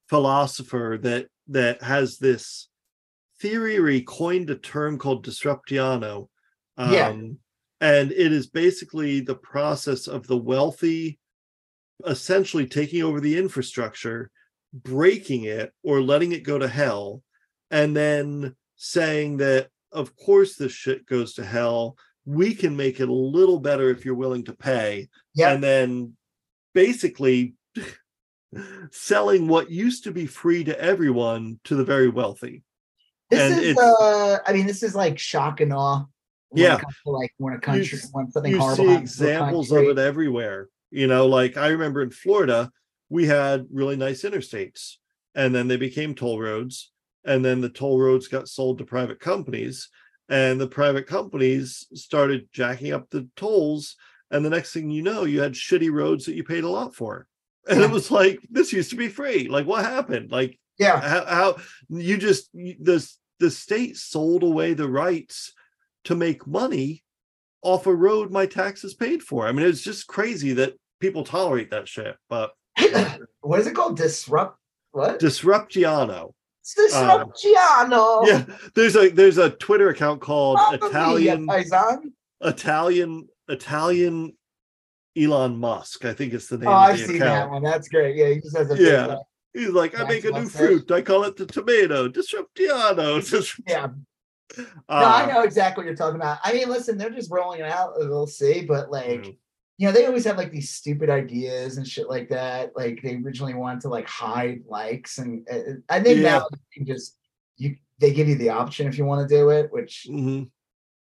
philosopher 0.09 0.99
that 1.03 1.29
that 1.49 1.83
has 1.83 2.19
this 2.19 2.69
theory 3.41 3.79
or 3.79 3.87
he 3.87 4.03
coined 4.03 4.51
a 4.51 4.57
term 4.57 4.99
called 4.99 5.25
disruptiano. 5.25 6.29
Um, 6.77 6.93
yeah. 6.93 7.15
And 7.81 8.13
it 8.13 8.33
is 8.33 8.47
basically 8.47 9.21
the 9.21 9.35
process 9.35 10.07
of 10.07 10.27
the 10.27 10.37
wealthy 10.37 11.19
essentially 12.07 12.67
taking 12.67 13.03
over 13.03 13.21
the 13.21 13.39
infrastructure, 13.39 14.31
breaking 14.73 15.45
it 15.45 15.73
or 15.83 16.01
letting 16.01 16.33
it 16.33 16.43
go 16.43 16.59
to 16.59 16.69
hell, 16.69 17.23
and 17.71 17.97
then 17.97 18.55
saying 18.77 19.39
that, 19.39 19.69
of 19.93 20.17
course, 20.17 20.57
this 20.57 20.73
shit 20.73 21.07
goes 21.07 21.35
to 21.35 21.45
hell. 21.45 21.97
We 22.25 22.55
can 22.55 22.77
make 22.77 23.01
it 23.01 23.09
a 23.09 23.13
little 23.13 23.59
better 23.59 23.91
if 23.91 24.05
you're 24.05 24.15
willing 24.15 24.45
to 24.45 24.53
pay. 24.53 25.09
Yeah. 25.35 25.53
And 25.53 25.63
then 25.63 26.17
basically 26.75 27.55
selling 28.91 29.49
what 29.49 29.71
used 29.71 30.05
to 30.05 30.13
be 30.13 30.27
free 30.27 30.65
to 30.65 30.81
everyone 30.81 31.61
to 31.65 31.75
the 31.75 31.85
very 31.85 32.09
wealthy. 32.09 32.63
This 33.31 33.53
and 33.53 33.65
is, 33.65 33.79
uh, 33.79 34.39
I 34.47 34.53
mean, 34.53 34.67
this 34.67 34.83
is 34.83 34.95
like 34.95 35.19
shock 35.19 35.61
and 35.61 35.73
awe. 35.73 36.05
Yeah, 36.55 36.79
to 36.79 37.11
like 37.11 37.33
when 37.39 37.55
a 37.55 37.61
country, 37.61 37.99
you, 37.99 38.09
when 38.13 38.31
something 38.31 38.53
you 38.53 38.59
horrible 38.59 38.85
see 38.85 38.95
examples 38.95 39.71
of 39.71 39.85
it 39.85 39.99
everywhere. 39.99 40.69
You 40.91 41.07
know, 41.07 41.27
like 41.27 41.57
I 41.57 41.69
remember 41.69 42.03
in 42.03 42.11
Florida, 42.11 42.71
we 43.09 43.27
had 43.27 43.67
really 43.73 43.97
nice 43.97 44.23
interstates, 44.23 44.97
and 45.35 45.55
then 45.55 45.69
they 45.69 45.77
became 45.77 46.15
toll 46.15 46.41
roads, 46.41 46.91
and 47.25 47.45
then 47.45 47.61
the 47.61 47.69
toll 47.69 48.01
roads 48.01 48.29
got 48.29 48.49
sold 48.49 48.79
to 48.79 48.85
private 48.85 49.21
companies, 49.21 49.89
and 50.29 50.61
the 50.61 50.67
private 50.67 51.07
companies 51.07 51.87
started 51.95 52.49
jacking 52.53 52.93
up 52.93 53.09
the 53.11 53.29
tolls, 53.37 53.97
and 54.31 54.45
the 54.45 54.51
next 54.51 54.73
thing 54.73 54.91
you 54.91 55.03
know, 55.03 55.25
you 55.25 55.41
had 55.41 55.53
shitty 55.53 55.93
roads 55.93 56.25
that 56.25 56.35
you 56.35 56.43
paid 56.43 56.65
a 56.65 56.69
lot 56.69 56.95
for, 56.95 57.27
and 57.69 57.81
it 57.81 57.91
was 57.91 58.11
like 58.11 58.41
this 58.51 58.73
used 58.73 58.91
to 58.91 58.97
be 58.97 59.09
free. 59.09 59.47
Like, 59.49 59.67
what 59.67 59.85
happened? 59.85 60.33
Like, 60.33 60.59
yeah, 60.79 61.01
how, 61.01 61.25
how 61.27 61.57
you 61.89 62.17
just 62.17 62.51
this 62.53 63.19
the 63.39 63.51
state 63.51 63.97
sold 63.97 64.43
away 64.43 64.75
the 64.75 64.89
rights 64.89 65.53
to 66.05 66.15
make 66.15 66.47
money 66.47 67.05
off 67.63 67.87
a 67.87 67.95
road 67.95 68.31
my 68.31 68.47
taxes 68.47 68.95
paid 68.95 69.23
for. 69.23 69.47
I 69.47 69.53
mean, 69.53 69.67
it's 69.67 69.83
just 69.83 70.07
crazy 70.07 70.53
that 70.55 70.75
people 71.01 71.25
tolerate 71.25 71.71
that 71.71 71.89
shit. 71.89 72.17
But 72.29 72.53
what 73.41 73.61
is 73.61 73.67
it 73.67 73.75
called? 73.75 73.97
Disrupt 73.97 74.59
what? 74.93 75.19
Disruptiano. 75.19 76.33
Disruptiano. 76.79 78.23
Um, 78.23 78.27
yeah, 78.27 78.45
there's 78.75 78.97
a 78.97 79.09
there's 79.09 79.39
a 79.39 79.51
Twitter 79.51 79.89
account 79.89 80.21
called 80.21 80.59
Italian 80.73 81.49
Italian 82.41 83.29
Italian 83.49 84.37
Elon 85.17 85.57
Musk. 85.57 86.05
I 86.05 86.13
think 86.13 86.33
it's 86.33 86.49
the 86.49 86.59
name. 86.59 86.69
Oh, 86.69 86.73
I've 86.73 86.99
seen 86.99 87.17
account. 87.17 87.21
that 87.21 87.51
one. 87.51 87.63
That's 87.63 87.89
great. 87.89 88.17
Yeah, 88.17 88.29
he 88.29 88.41
just 88.41 88.57
has 88.57 88.71
a 88.71 88.77
yeah. 88.77 89.17
He's 89.53 89.71
like, 89.71 89.99
I 89.99 90.05
make 90.05 90.25
a 90.25 90.31
new 90.31 90.49
fruit. 90.49 90.89
I 90.93 91.03
call 91.03 91.25
it 91.25 91.37
the 91.37 91.45
tomato. 91.45 92.09
Disruptiano. 92.09 93.59
yeah. 93.67 93.89
Uh, 94.59 95.01
no, 95.01 95.07
I 95.07 95.27
know 95.27 95.43
exactly 95.43 95.83
what 95.83 95.87
you're 95.87 95.97
talking 95.97 96.17
about. 96.17 96.39
I 96.43 96.53
mean, 96.53 96.69
listen, 96.69 96.99
they're 96.99 97.11
just 97.11 97.31
rolling 97.31 97.61
it 97.61 97.71
out. 97.71 97.93
We'll 97.97 98.27
see, 98.27 98.63
but 98.63 98.91
like, 98.91 99.23
mm. 99.23 99.37
you 99.79 99.87
know, 99.87 99.93
they 99.93 100.07
always 100.07 100.25
have 100.25 100.37
like 100.37 100.51
these 100.51 100.71
stupid 100.71 101.11
ideas 101.11 101.77
and 101.77 101.87
shit 101.87 102.09
like 102.09 102.29
that. 102.31 102.73
Like 102.77 103.01
they 103.03 103.17
originally 103.17 103.55
wanted 103.55 103.83
to 103.83 103.89
like 103.89 104.09
hide 104.09 104.63
likes, 104.69 105.19
and 105.19 105.47
uh, 105.51 105.75
I 105.89 106.01
think 106.01 106.19
yeah. 106.19 106.39
now 106.39 106.47
you 106.75 106.85
just 106.85 107.17
you 107.57 107.77
they 107.99 108.13
give 108.13 108.29
you 108.29 108.37
the 108.37 108.51
option 108.51 108.87
if 108.87 108.99
you 108.99 109.05
want 109.05 109.29
to 109.29 109.35
do 109.35 109.51
it, 109.51 109.73
which 109.73 110.07
mm-hmm. 110.11 110.45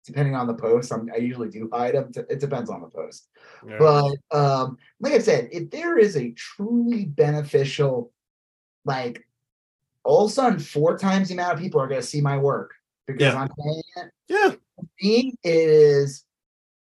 depending 0.04 0.34
on 0.34 0.46
the 0.46 0.54
post, 0.54 0.92
I'm, 0.92 1.10
i 1.12 1.18
usually 1.18 1.50
do 1.50 1.68
hide 1.72 1.94
them. 1.94 2.12
It 2.30 2.40
depends 2.40 2.70
on 2.70 2.80
the 2.80 2.88
post, 2.88 3.28
yeah. 3.68 3.76
but 3.78 4.16
um, 4.30 4.78
like 5.00 5.12
I 5.12 5.18
said, 5.18 5.48
if 5.52 5.70
there 5.70 5.98
is 5.98 6.16
a 6.16 6.30
truly 6.30 7.04
beneficial 7.04 8.12
like 8.86 9.26
all 10.04 10.24
of 10.24 10.30
a 10.30 10.34
sudden 10.34 10.58
four 10.58 10.96
times 10.96 11.28
the 11.28 11.34
amount 11.34 11.54
of 11.54 11.60
people 11.60 11.80
are 11.80 11.88
going 11.88 12.00
to 12.00 12.06
see 12.06 12.20
my 12.20 12.38
work 12.38 12.75
because 13.06 13.34
yeah. 13.34 13.40
I'm 13.40 13.48
paying 13.48 13.82
it. 13.96 14.10
Yeah. 14.28 14.52
Me 15.00 15.34
is 15.42 16.24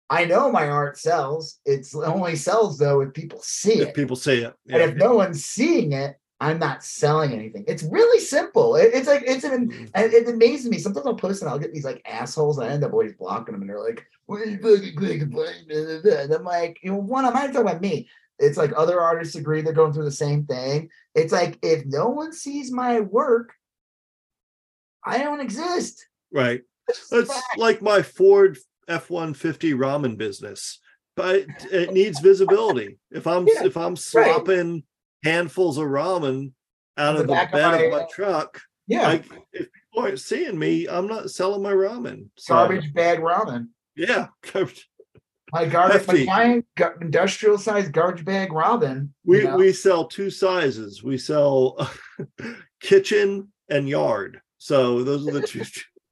I 0.10 0.26
know 0.26 0.52
my 0.52 0.68
art 0.68 0.98
sells. 0.98 1.60
It's 1.66 1.96
only 1.96 2.36
sells 2.36 2.78
though 2.78 3.02
if 3.02 3.14
people 3.14 3.40
see 3.44 3.82
if 3.82 3.90
it. 3.90 3.96
People 3.96 4.16
see 4.16 4.44
it. 4.44 4.54
Yeah. 4.66 4.78
And 4.78 4.92
if 4.92 4.98
no 4.98 5.16
one's 5.16 5.46
seeing 5.46 5.94
it, 5.94 6.18
I'm 6.42 6.58
not 6.58 6.84
selling 6.84 7.34
anything. 7.34 7.66
It's 7.68 7.84
really 7.84 8.20
simple. 8.20 8.76
It, 8.76 8.92
it's 8.94 9.08
like 9.08 9.24
it's 9.28 9.44
an 9.44 9.70
mm-hmm. 9.70 9.86
it 9.94 10.28
amazes 10.28 10.70
me. 10.70 10.80
Sometimes 10.80 11.06
I'll 11.06 11.16
post 11.16 11.42
and 11.42 11.52
I'll 11.52 11.60
get 11.60 11.74
these 11.74 11.84
like 11.84 12.02
assholes. 12.06 12.60
I 12.60 12.70
end 12.70 12.84
up 12.84 12.94
always 12.94 13.14
blocking 13.14 13.54
them, 13.54 13.62
and 13.62 13.70
they're 13.70 13.84
like, 13.84 14.06
"What 14.26 14.42
are 14.42 14.46
you 14.46 14.58
fucking 14.60 15.36
And 15.70 16.34
I'm 16.34 16.44
like, 16.46 16.80
you 16.82 16.92
know, 16.92 16.98
one, 16.98 17.26
I'm 17.26 17.34
not 17.34 17.48
talking 17.48 17.62
about 17.62 17.82
me. 17.82 18.08
It's 18.40 18.58
like 18.58 18.72
other 18.76 19.02
artists 19.02 19.36
agree 19.36 19.62
they're 19.62 19.74
going 19.74 19.92
through 19.92 20.06
the 20.06 20.12
same 20.12 20.46
thing. 20.46 20.90
It's 21.14 21.34
like 21.34 21.60
if 21.62 21.86
no 21.86 22.08
one 22.08 22.32
sees 22.32 22.72
my 22.72 23.02
work, 23.02 23.54
I 25.06 25.20
don't 25.20 25.42
exist. 25.42 26.08
Right. 26.32 26.62
It's 26.88 27.42
like 27.58 27.82
my 27.82 28.02
Ford 28.02 28.58
F 28.88 29.10
one 29.10 29.34
fifty 29.34 29.74
ramen 29.74 30.18
business, 30.18 30.80
but 31.16 31.46
it 31.72 31.94
needs 31.94 32.20
visibility. 32.20 32.98
If 33.12 33.28
I'm 33.28 33.48
yeah, 33.48 33.66
if 33.66 33.78
I'm 33.78 33.96
slopping 33.96 34.74
right. 34.74 34.84
handfuls 35.24 35.78
of 35.78 35.86
ramen 35.86 36.54
out 36.98 37.16
of 37.16 37.28
the, 37.28 37.34
the 37.34 37.50
bed 37.52 37.74
of 37.74 37.80
my, 37.80 37.84
of 37.84 37.92
my, 37.92 37.98
uh, 38.00 38.08
truck, 38.12 38.62
yeah. 38.88 39.08
I, 39.08 39.14
if 39.54 39.70
people 39.72 40.04
aren't 40.04 40.20
seeing 40.20 40.58
me, 40.58 40.88
I'm 40.88 41.08
not 41.08 41.30
selling 41.30 41.62
my 41.62 41.72
ramen. 41.72 42.30
So, 42.38 42.56
garbage 42.56 42.92
bag 42.94 43.20
ramen. 43.20 43.68
Yeah, 43.96 44.28
my 45.52 45.66
garbage, 45.66 46.08
my 46.08 46.26
giant 46.26 46.66
industrial 47.00 47.60
size 47.60 47.90
garbage 47.90 48.26
bag 48.26 48.50
ramen. 48.50 49.10
We 49.24 49.44
know? 49.44 49.58
we 49.58 49.74
sell 49.74 50.08
two 50.08 50.32
sizes. 50.32 51.04
We 51.04 51.20
sell 51.20 51.88
kitchen 52.82 53.50
and 53.70 53.88
yard. 53.88 54.42
So 54.60 55.04
those 55.04 55.28
are 55.28 55.32
the 55.32 55.48
two. 55.48 55.64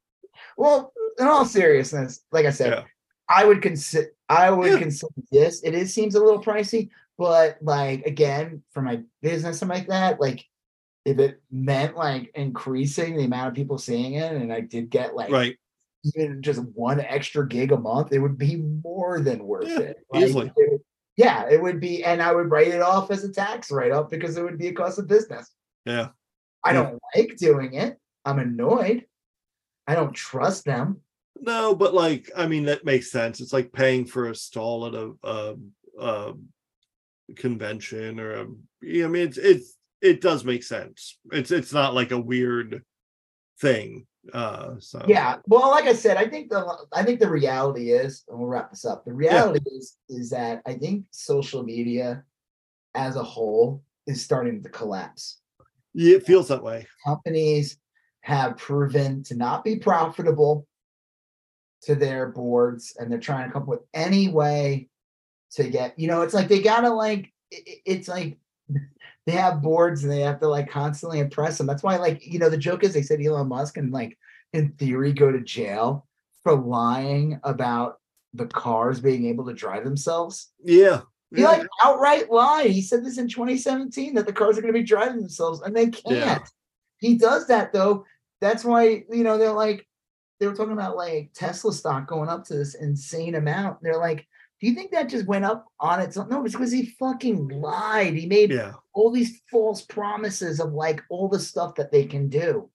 well, 0.56 0.92
in 1.18 1.26
all 1.26 1.44
seriousness, 1.44 2.20
like 2.32 2.46
I 2.46 2.50
said, 2.50 2.72
yeah. 2.72 2.84
I 3.28 3.44
would 3.44 3.62
consider 3.62 4.08
I 4.28 4.50
would 4.50 4.72
yeah. 4.72 4.78
consider 4.78 5.12
this. 5.30 5.62
It 5.62 5.74
is 5.74 5.94
seems 5.94 6.14
a 6.14 6.22
little 6.22 6.42
pricey, 6.42 6.90
but 7.16 7.58
like 7.62 8.04
again, 8.04 8.62
for 8.72 8.82
my 8.82 9.02
business, 9.22 9.58
something 9.58 9.78
like 9.78 9.88
that, 9.88 10.20
like 10.20 10.44
if 11.04 11.18
it 11.18 11.40
meant 11.50 11.96
like 11.96 12.30
increasing 12.34 13.16
the 13.16 13.24
amount 13.24 13.48
of 13.48 13.54
people 13.54 13.78
seeing 13.78 14.14
it, 14.14 14.32
and 14.32 14.52
I 14.52 14.60
did 14.60 14.90
get 14.90 15.14
like 15.14 15.30
right 15.30 15.56
even 16.04 16.42
just 16.42 16.60
one 16.74 17.00
extra 17.00 17.46
gig 17.46 17.72
a 17.72 17.76
month, 17.76 18.12
it 18.12 18.18
would 18.18 18.38
be 18.38 18.56
more 18.56 19.20
than 19.20 19.44
worth 19.44 19.68
yeah, 19.68 19.80
it. 19.80 19.98
Like, 20.10 20.24
easily. 20.24 20.52
It, 20.56 20.80
yeah, 21.16 21.48
it 21.50 21.60
would 21.60 21.80
be, 21.80 22.04
and 22.04 22.22
I 22.22 22.32
would 22.32 22.50
write 22.50 22.68
it 22.68 22.80
off 22.80 23.10
as 23.10 23.24
a 23.24 23.32
tax 23.32 23.70
write 23.70 23.90
off 23.90 24.08
because 24.08 24.36
it 24.36 24.42
would 24.42 24.58
be 24.58 24.68
a 24.68 24.72
cost 24.72 24.98
of 24.98 25.08
business. 25.08 25.50
Yeah. 25.84 26.08
I 26.64 26.72
don't 26.72 26.98
like 27.16 27.36
doing 27.36 27.74
it. 27.74 27.98
I'm 28.28 28.38
annoyed. 28.38 29.06
I 29.86 29.94
don't 29.94 30.14
trust 30.14 30.64
them. 30.64 31.00
No, 31.40 31.74
but 31.74 31.94
like, 31.94 32.30
I 32.36 32.46
mean, 32.46 32.64
that 32.64 32.84
makes 32.84 33.10
sense. 33.10 33.40
It's 33.40 33.52
like 33.52 33.72
paying 33.72 34.04
for 34.04 34.28
a 34.28 34.34
stall 34.34 34.86
at 34.86 34.94
a, 34.94 35.12
a, 35.22 35.54
a 36.00 36.34
convention 37.36 38.20
or 38.20 38.40
um, 38.40 38.58
a, 38.84 39.04
I 39.04 39.06
mean, 39.06 39.28
it's, 39.28 39.38
it's, 39.38 39.76
it 40.02 40.20
does 40.20 40.44
make 40.44 40.62
sense. 40.62 41.18
It's, 41.32 41.50
it's 41.50 41.72
not 41.72 41.94
like 41.94 42.10
a 42.10 42.20
weird 42.20 42.84
thing 43.60 44.06
uh, 44.32 44.74
so 44.78 45.02
yeah, 45.08 45.36
well, 45.46 45.70
like 45.70 45.86
I 45.86 45.94
said, 45.94 46.16
I 46.16 46.26
think 46.28 46.50
the 46.50 46.86
I 46.92 47.02
think 47.02 47.20
the 47.20 47.30
reality 47.30 47.92
is, 47.92 48.24
and 48.28 48.38
we'll 48.38 48.48
wrap 48.48 48.70
this 48.70 48.84
up. 48.84 49.04
The 49.04 49.12
reality 49.12 49.60
yeah. 49.64 49.78
is 49.78 49.96
is 50.08 50.30
that 50.30 50.62
I 50.66 50.74
think 50.74 51.04
social 51.10 51.62
media 51.62 52.24
as 52.94 53.16
a 53.16 53.22
whole 53.22 53.82
is 54.06 54.22
starting 54.22 54.62
to 54.62 54.68
collapse. 54.68 55.40
Yeah, 55.94 56.16
it 56.16 56.26
feels 56.26 56.48
that 56.48 56.62
way. 56.62 56.86
Companies 57.06 57.78
have 58.20 58.56
proven 58.56 59.22
to 59.24 59.36
not 59.36 59.64
be 59.64 59.76
profitable 59.76 60.66
to 61.82 61.94
their 61.94 62.26
boards, 62.26 62.96
and 62.98 63.10
they're 63.10 63.18
trying 63.18 63.46
to 63.46 63.52
come 63.52 63.62
up 63.62 63.68
with 63.68 63.80
any 63.94 64.28
way 64.28 64.88
to 65.52 65.68
get. 65.68 65.98
You 65.98 66.08
know, 66.08 66.22
it's 66.22 66.34
like 66.34 66.48
they 66.48 66.60
gotta 66.60 66.90
like. 66.90 67.32
It, 67.50 67.80
it's 67.86 68.08
like 68.08 68.38
they 69.26 69.32
have 69.32 69.62
boards 69.62 70.02
and 70.04 70.12
they 70.12 70.20
have 70.20 70.40
to 70.40 70.48
like 70.48 70.70
constantly 70.70 71.20
impress 71.20 71.58
them. 71.58 71.66
That's 71.66 71.82
why, 71.82 71.96
like, 71.96 72.26
you 72.26 72.38
know, 72.38 72.50
the 72.50 72.58
joke 72.58 72.84
is 72.84 72.94
they 72.94 73.02
said 73.02 73.20
Elon 73.20 73.48
Musk 73.48 73.74
can 73.74 73.90
like 73.90 74.18
in 74.52 74.72
theory 74.72 75.12
go 75.12 75.30
to 75.30 75.40
jail 75.40 76.06
for 76.42 76.54
lying 76.54 77.38
about 77.44 77.98
the 78.34 78.46
cars 78.46 79.00
being 79.00 79.26
able 79.26 79.44
to 79.46 79.54
drive 79.54 79.84
themselves. 79.84 80.50
Yeah. 80.62 81.02
He 81.34 81.42
yeah. 81.42 81.48
like 81.48 81.66
outright 81.82 82.30
lied. 82.30 82.70
He 82.70 82.80
said 82.80 83.04
this 83.04 83.18
in 83.18 83.28
2017 83.28 84.14
that 84.14 84.26
the 84.26 84.32
cars 84.32 84.56
are 84.56 84.62
going 84.62 84.72
to 84.72 84.80
be 84.80 84.86
driving 84.86 85.20
themselves 85.20 85.60
and 85.60 85.76
they 85.76 85.88
can't. 85.88 86.16
Yeah. 86.16 86.38
He 86.98 87.16
does 87.16 87.46
that 87.48 87.72
though. 87.72 88.04
That's 88.40 88.64
why, 88.64 89.04
you 89.10 89.24
know, 89.24 89.38
they're 89.38 89.52
like, 89.52 89.86
they 90.38 90.46
were 90.46 90.54
talking 90.54 90.72
about 90.72 90.96
like 90.96 91.30
Tesla 91.34 91.72
stock 91.72 92.06
going 92.06 92.28
up 92.28 92.44
to 92.44 92.54
this 92.54 92.74
insane 92.74 93.34
amount. 93.34 93.82
They're 93.82 93.98
like, 93.98 94.26
do 94.60 94.66
you 94.66 94.74
think 94.74 94.90
that 94.90 95.08
just 95.08 95.26
went 95.26 95.44
up 95.44 95.66
on 95.78 96.00
its 96.00 96.16
own? 96.16 96.28
No, 96.28 96.44
it's 96.44 96.54
because 96.54 96.72
he 96.72 96.94
fucking 96.98 97.48
lied. 97.48 98.14
He 98.14 98.26
made 98.26 98.50
yeah. 98.50 98.72
all 98.92 99.10
these 99.10 99.40
false 99.50 99.82
promises 99.82 100.60
of 100.60 100.72
like 100.72 101.02
all 101.10 101.28
the 101.28 101.38
stuff 101.38 101.76
that 101.76 101.92
they 101.92 102.04
can 102.04 102.28
do. 102.28 102.68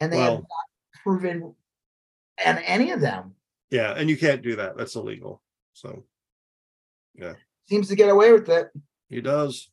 And 0.00 0.12
they 0.12 0.18
have 0.18 0.38
not 0.38 0.46
proven 1.02 1.54
and 2.42 2.62
any 2.64 2.90
of 2.90 3.00
them. 3.00 3.34
Yeah. 3.70 3.92
And 3.94 4.08
you 4.08 4.16
can't 4.16 4.42
do 4.42 4.56
that. 4.56 4.76
That's 4.76 4.96
illegal. 4.96 5.42
So 5.72 6.04
yeah. 7.14 7.34
Seems 7.68 7.88
to 7.88 7.96
get 7.96 8.08
away 8.08 8.32
with 8.32 8.48
it. 8.48 8.70
he 9.08 9.20
does. 9.20 9.70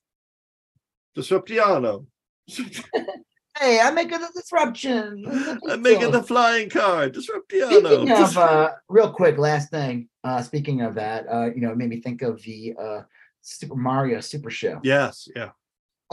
Disruptiano. 1.15 2.05
Hey, 3.59 3.79
I'm 3.81 3.95
making 3.95 4.21
a 4.21 4.27
disruption. 4.33 5.59
I'm 5.69 5.81
making 5.81 6.11
the 6.11 6.23
flying 6.23 6.69
car. 6.69 7.09
Disruptiano. 7.09 7.69
Speaking 7.79 8.11
of 8.11 8.37
uh, 8.37 8.71
real 8.89 9.11
quick, 9.11 9.37
last 9.37 9.69
thing. 9.71 10.09
Uh, 10.23 10.41
speaking 10.41 10.81
of 10.81 10.95
that, 10.95 11.25
uh, 11.31 11.45
you 11.53 11.61
know, 11.61 11.71
it 11.71 11.77
made 11.77 11.89
me 11.89 12.01
think 12.01 12.21
of 12.21 12.41
the 12.43 12.75
uh, 12.79 13.01
Super 13.41 13.75
Mario 13.75 14.19
Super 14.19 14.49
Show. 14.49 14.79
yes. 14.83 15.27
Yeah. 15.35 15.49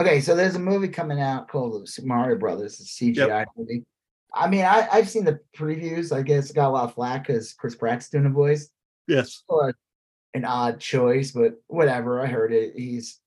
Okay, 0.01 0.19
so 0.19 0.35
there's 0.35 0.55
a 0.55 0.59
movie 0.59 0.89
coming 0.89 1.21
out 1.21 1.47
called 1.47 1.81
the 1.81 1.87
Super 1.87 2.07
Mario 2.09 2.37
Brothers, 2.37 2.79
a 2.81 2.83
CGI 2.83 3.45
movie. 3.55 3.85
I 4.33 4.49
mean, 4.49 4.65
I, 4.65 4.89
I've 4.91 5.09
seen 5.09 5.23
the 5.23 5.39
previews. 5.55 6.11
I 6.13 6.21
guess 6.21 6.49
it 6.49 6.55
got 6.55 6.67
a 6.67 6.71
lot 6.71 6.83
of 6.83 6.93
flack 6.95 7.25
because 7.27 7.53
Chris 7.53 7.75
Pratt's 7.75 8.09
doing 8.09 8.25
the 8.25 8.29
voice. 8.29 8.69
Yes. 9.07 9.43
Or 9.47 9.73
an 10.33 10.43
odd 10.43 10.81
choice, 10.81 11.31
but 11.31 11.53
whatever. 11.67 12.21
I 12.21 12.25
heard 12.25 12.51
it. 12.51 12.73
He's 12.75 13.21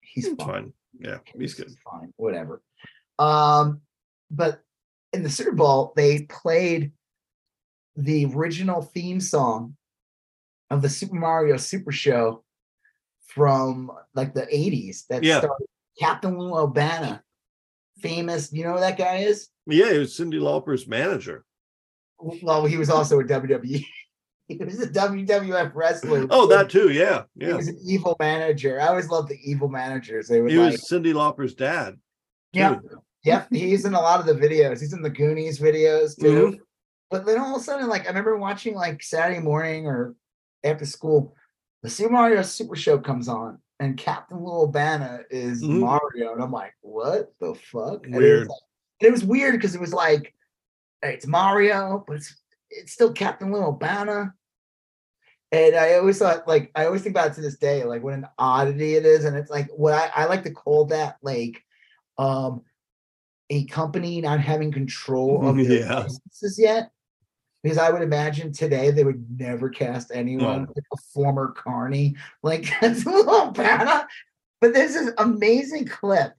he's 0.00 0.28
It's 0.28 0.42
fine. 0.42 0.48
fine. 0.48 0.72
Yeah. 0.98 1.18
He's 1.38 1.52
good. 1.52 1.70
Fine, 1.84 2.14
whatever. 2.16 2.62
Um, 3.18 3.80
but 4.30 4.62
in 5.12 5.22
the 5.22 5.30
Super 5.30 5.52
Bowl, 5.52 5.92
they 5.96 6.22
played 6.24 6.92
the 7.96 8.26
original 8.34 8.82
theme 8.82 9.20
song 9.20 9.76
of 10.70 10.82
the 10.82 10.88
Super 10.88 11.14
Mario 11.14 11.56
Super 11.56 11.92
Show 11.92 12.44
from 13.28 13.90
like 14.14 14.34
the 14.34 14.46
80s 14.46 15.06
that 15.08 15.22
Yeah. 15.22 15.38
started 15.38 15.66
Captain 15.98 16.38
Lou 16.38 16.56
Albano, 16.56 17.20
famous. 17.98 18.52
You 18.52 18.64
know 18.64 18.74
who 18.74 18.80
that 18.80 18.98
guy 18.98 19.18
is? 19.18 19.48
Yeah. 19.66 19.92
He 19.92 19.98
was 19.98 20.16
Cyndi 20.18 20.40
Lauper's 20.40 20.86
manager. 20.86 21.44
Well, 22.18 22.64
he 22.66 22.76
was 22.76 22.90
also 22.90 23.20
a 23.20 23.24
WWE. 23.24 23.84
he 24.48 24.56
was 24.56 24.80
a 24.80 24.88
WWF 24.88 25.72
wrestler. 25.74 26.26
Oh, 26.30 26.46
that 26.48 26.70
too. 26.70 26.90
Yeah. 26.90 27.24
He 27.38 27.46
was 27.52 27.68
an 27.68 27.78
evil 27.86 28.16
manager. 28.18 28.80
I 28.80 28.88
always 28.88 29.08
loved 29.08 29.28
the 29.28 29.38
evil 29.42 29.68
managers. 29.68 30.28
They 30.28 30.40
would 30.40 30.50
He 30.50 30.58
like, 30.58 30.72
was 30.72 30.88
Cyndi 30.90 31.12
Lauper's 31.14 31.54
dad. 31.54 31.96
Yeah. 32.56 32.78
Yep, 33.24 33.48
he's 33.50 33.84
in 33.84 33.94
a 33.94 34.00
lot 34.00 34.20
of 34.20 34.26
the 34.26 34.34
videos. 34.34 34.80
He's 34.80 34.92
in 34.92 35.02
the 35.02 35.10
Goonies 35.10 35.58
videos 35.58 36.18
too. 36.18 36.26
Mm-hmm. 36.26 36.56
But 37.10 37.26
then 37.26 37.38
all 37.40 37.56
of 37.56 37.60
a 37.60 37.64
sudden, 37.64 37.88
like 37.88 38.04
I 38.04 38.08
remember 38.08 38.36
watching 38.36 38.74
like 38.74 39.02
Saturday 39.02 39.40
morning 39.40 39.86
or 39.86 40.14
after 40.62 40.86
school, 40.86 41.34
the 41.82 41.90
Super 41.90 42.12
Mario 42.12 42.42
Super 42.42 42.76
Show 42.76 42.98
comes 42.98 43.28
on, 43.28 43.58
and 43.80 43.96
Captain 43.96 44.38
Lou 44.42 44.52
Albano 44.52 45.24
is 45.30 45.62
Mhm. 45.62 45.80
Mario, 45.80 46.32
and 46.34 46.42
I'm 46.42 46.52
like, 46.52 46.74
what 46.82 47.32
the 47.40 47.54
fuck? 47.54 48.06
And 48.06 48.14
it 48.14 48.18
was, 48.18 48.22
Weird. 48.24 48.48
like- 48.48 48.58
and 49.00 49.08
it 49.08 49.12
was 49.12 49.24
weird 49.24 49.54
because 49.54 49.74
it 49.74 49.80
was 49.80 49.92
like, 49.92 50.32
hey, 51.02 51.14
it's 51.14 51.26
Mario, 51.26 52.04
but 52.06 52.16
it's 52.16 52.40
it's 52.70 52.92
still 52.92 53.12
Captain 53.12 53.52
Lou 53.52 53.60
Albano. 53.62 54.30
And 55.52 55.76
I 55.76 55.94
always 55.94 56.18
thought, 56.18 56.48
like, 56.48 56.72
I 56.74 56.86
always 56.86 57.02
think 57.02 57.14
about 57.14 57.28
it 57.30 57.34
to 57.34 57.40
this 57.40 57.56
day, 57.58 57.84
like 57.84 58.02
what 58.02 58.14
an 58.14 58.26
oddity 58.38 58.94
it 58.96 59.06
is. 59.06 59.24
And 59.24 59.36
it's 59.36 59.50
like 59.50 59.68
what 59.70 59.94
I, 59.94 60.22
I 60.22 60.24
like 60.26 60.42
to 60.44 60.50
call 60.50 60.86
that 60.86 61.16
like 61.22 61.62
um 62.18 62.62
a 63.50 63.64
company 63.66 64.20
not 64.20 64.40
having 64.40 64.72
control 64.72 65.40
of 65.48 65.56
their 65.56 65.80
Yeah. 65.80 66.02
businesses 66.02 66.58
yet. 66.58 66.90
Because 67.62 67.78
I 67.78 67.90
would 67.90 68.02
imagine 68.02 68.52
today 68.52 68.90
they 68.90 69.02
would 69.04 69.26
never 69.40 69.68
cast 69.68 70.10
anyone 70.14 70.62
No. 70.64 70.72
like 70.74 70.84
a 70.92 70.96
former 71.12 71.48
carney 71.52 72.14
like 72.42 72.66
that's 72.80 73.04
a 73.06 73.10
little 73.10 73.50
bad. 73.50 74.06
But 74.60 74.72
there's 74.72 74.94
this 74.94 75.12
amazing 75.18 75.86
clip. 75.86 76.32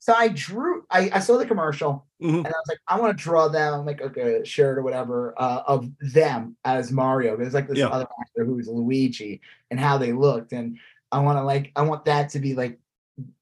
So 0.00 0.12
I 0.12 0.28
drew, 0.28 0.84
I, 0.90 1.10
I 1.14 1.18
saw 1.20 1.38
the 1.38 1.46
commercial 1.46 2.06
Mhm. 2.22 2.36
and 2.38 2.46
I 2.46 2.50
was 2.50 2.66
like, 2.68 2.78
I 2.86 3.00
want 3.00 3.16
to 3.16 3.22
draw 3.22 3.48
them 3.48 3.86
like 3.86 4.02
okay, 4.02 4.36
a 4.36 4.44
shirt 4.44 4.76
or 4.78 4.82
whatever 4.82 5.34
uh, 5.38 5.62
of 5.66 5.90
them 6.12 6.56
as 6.64 6.92
Mario. 6.92 7.36
There's 7.38 7.54
like 7.54 7.68
this 7.68 7.78
Yeah. 7.78 7.88
other 7.88 8.06
actor 8.20 8.44
who's 8.44 8.68
Luigi 8.68 9.40
and 9.70 9.80
how 9.80 9.96
they 9.98 10.12
looked, 10.12 10.52
and 10.52 10.78
I 11.10 11.20
want 11.20 11.38
to 11.38 11.42
like 11.42 11.72
I 11.74 11.82
want 11.82 12.04
that 12.04 12.28
to 12.30 12.38
be 12.38 12.54
like 12.54 12.78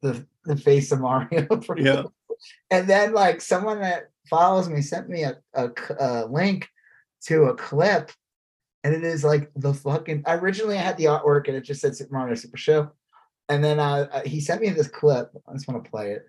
the 0.00 0.26
the 0.44 0.56
face 0.56 0.92
of 0.92 1.00
Mario. 1.00 1.46
Yeah. 1.76 2.04
And 2.70 2.88
then 2.88 3.12
like 3.12 3.40
someone 3.40 3.80
that 3.82 4.10
follows 4.28 4.68
me 4.68 4.82
sent 4.82 5.08
me 5.08 5.22
a 5.22 5.36
a 5.54 6.26
link 6.26 6.68
to 7.26 7.44
a 7.44 7.54
clip, 7.54 8.10
and 8.82 8.94
it 8.94 9.04
is 9.04 9.22
like 9.22 9.50
the 9.54 9.72
fucking. 9.72 10.24
Originally, 10.26 10.76
I 10.76 10.82
had 10.82 10.96
the 10.96 11.04
artwork 11.04 11.46
and 11.46 11.56
it 11.56 11.62
just 11.62 11.80
said 11.80 11.96
Super 11.96 12.14
Mario 12.14 12.34
Super 12.34 12.56
Show, 12.56 12.90
and 13.48 13.62
then 13.62 13.78
uh, 13.78 14.08
uh, 14.10 14.22
he 14.24 14.40
sent 14.40 14.60
me 14.60 14.70
this 14.70 14.88
clip. 14.88 15.30
I 15.48 15.52
just 15.52 15.68
want 15.68 15.84
to 15.84 15.90
play 15.90 16.12
it. 16.12 16.28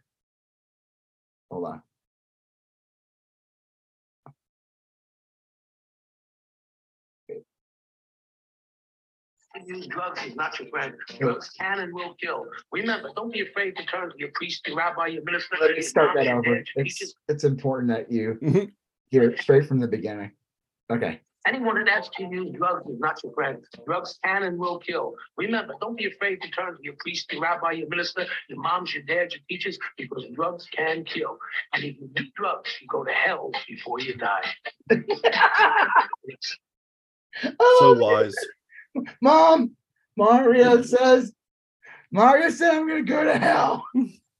Hold 1.50 1.66
on. 1.66 1.82
Use 9.68 9.88
drugs 9.88 10.22
is 10.26 10.36
not 10.36 10.58
your 10.60 10.70
friend. 10.70 10.94
Drugs 11.20 11.50
can 11.60 11.80
and 11.80 11.94
will 11.94 12.16
kill. 12.22 12.46
Remember, 12.72 13.10
don't 13.16 13.32
be 13.34 13.42
afraid 13.42 13.76
to 13.78 13.86
turn 13.86 14.10
to 14.10 14.16
your 14.18 14.30
priest, 14.34 14.66
your 14.68 14.78
rabbi, 14.78 15.08
your 15.08 15.24
minister. 15.24 15.56
Let 15.60 15.72
me 15.76 15.82
start 15.82 16.12
that 16.16 16.26
your 16.26 16.38
over. 16.40 16.56
It's 16.56 16.72
teachers. 16.98 17.16
it's 17.28 17.44
important 17.44 17.90
that 17.90 18.12
you 18.12 18.36
Mhm. 18.42 18.72
hear 19.10 19.24
it 19.30 19.40
straight 19.42 19.66
from 19.68 19.80
the 19.80 19.88
beginning. 19.88 20.32
Okay. 20.92 21.20
Anyone 21.46 21.76
that 21.84 21.90
asks 21.92 22.18
you 22.20 22.30
to 22.30 22.36
use 22.36 22.56
drugs 22.58 22.90
is 22.90 22.98
not 23.00 23.22
your 23.22 23.34
friend. 23.34 23.62
Drugs 23.86 24.18
can 24.24 24.44
and 24.44 24.58
will 24.58 24.80
kill. 24.80 25.14
Remember, 25.36 25.74
don't 25.82 25.98
be 25.98 26.06
afraid 26.08 26.42
to 26.42 26.50
turn 26.52 26.78
to 26.78 26.80
your 26.82 26.94
priest, 27.00 27.30
your 27.34 27.42
rabbi, 27.42 27.72
your 27.72 27.90
minister, 27.90 28.26
your 28.48 28.60
moms, 28.62 28.94
your 28.94 29.04
dads, 29.04 29.34
your 29.34 29.42
teachers, 29.50 29.78
because 29.98 30.24
drugs 30.36 30.66
can 30.74 31.04
kill. 31.04 31.38
And 31.74 31.84
if 31.84 31.98
you 32.00 32.10
do 32.16 32.24
drugs, 32.38 32.70
you 32.80 32.88
go 32.88 33.04
to 33.04 33.12
hell 33.12 33.52
before 33.68 34.00
you 34.00 34.16
die. 34.16 34.54
So 37.42 37.50
Oh, 37.60 37.94
wise. 38.00 38.36
Mom, 39.22 39.72
Mario 40.18 40.82
says, 40.82 41.34
Mario 42.12 42.50
said 42.50 42.74
I'm 42.76 42.88
gonna 42.88 43.02
go 43.04 43.24
to 43.24 43.38
hell. 43.38 43.86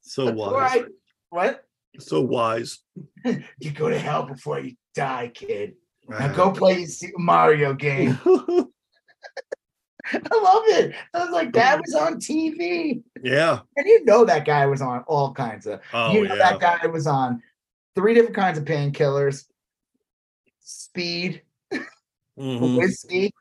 So 0.02 0.32
wise. 0.32 0.72
I- 0.82 0.86
what? 1.30 1.64
So 2.00 2.22
wise. 2.22 2.80
You 3.60 3.72
go 3.74 3.90
to 3.90 3.98
hell 3.98 4.24
before 4.24 4.60
you 4.60 4.76
die, 4.96 5.32
kid. 5.34 5.74
Now 6.08 6.34
go 6.34 6.52
play 6.52 6.86
Mario 7.18 7.74
game. 7.74 8.20
I 8.26 10.18
love 10.18 10.64
it. 10.68 10.94
I 11.14 11.20
was 11.24 11.30
like, 11.32 11.54
that 11.54 11.80
was 11.80 11.96
on 11.96 12.16
TV. 12.16 13.02
yeah. 13.24 13.60
And 13.78 13.88
you 13.88 14.04
know 14.04 14.26
that 14.26 14.46
guy 14.46 14.66
was 14.66 14.82
on 14.82 15.04
all 15.08 15.34
kinds 15.34 15.66
of 15.66 15.80
Oh 15.94 16.12
you 16.12 16.28
know 16.28 16.36
yeah. 16.36 16.52
that 16.52 16.60
guy 16.60 16.86
was 16.88 17.08
on 17.08 17.42
three 17.96 18.14
different 18.14 18.36
kinds 18.36 18.58
of 18.58 18.66
painkillers, 18.66 19.46
speed, 20.60 21.42
Mhm. 22.38 22.78
whiskey. 22.78 23.32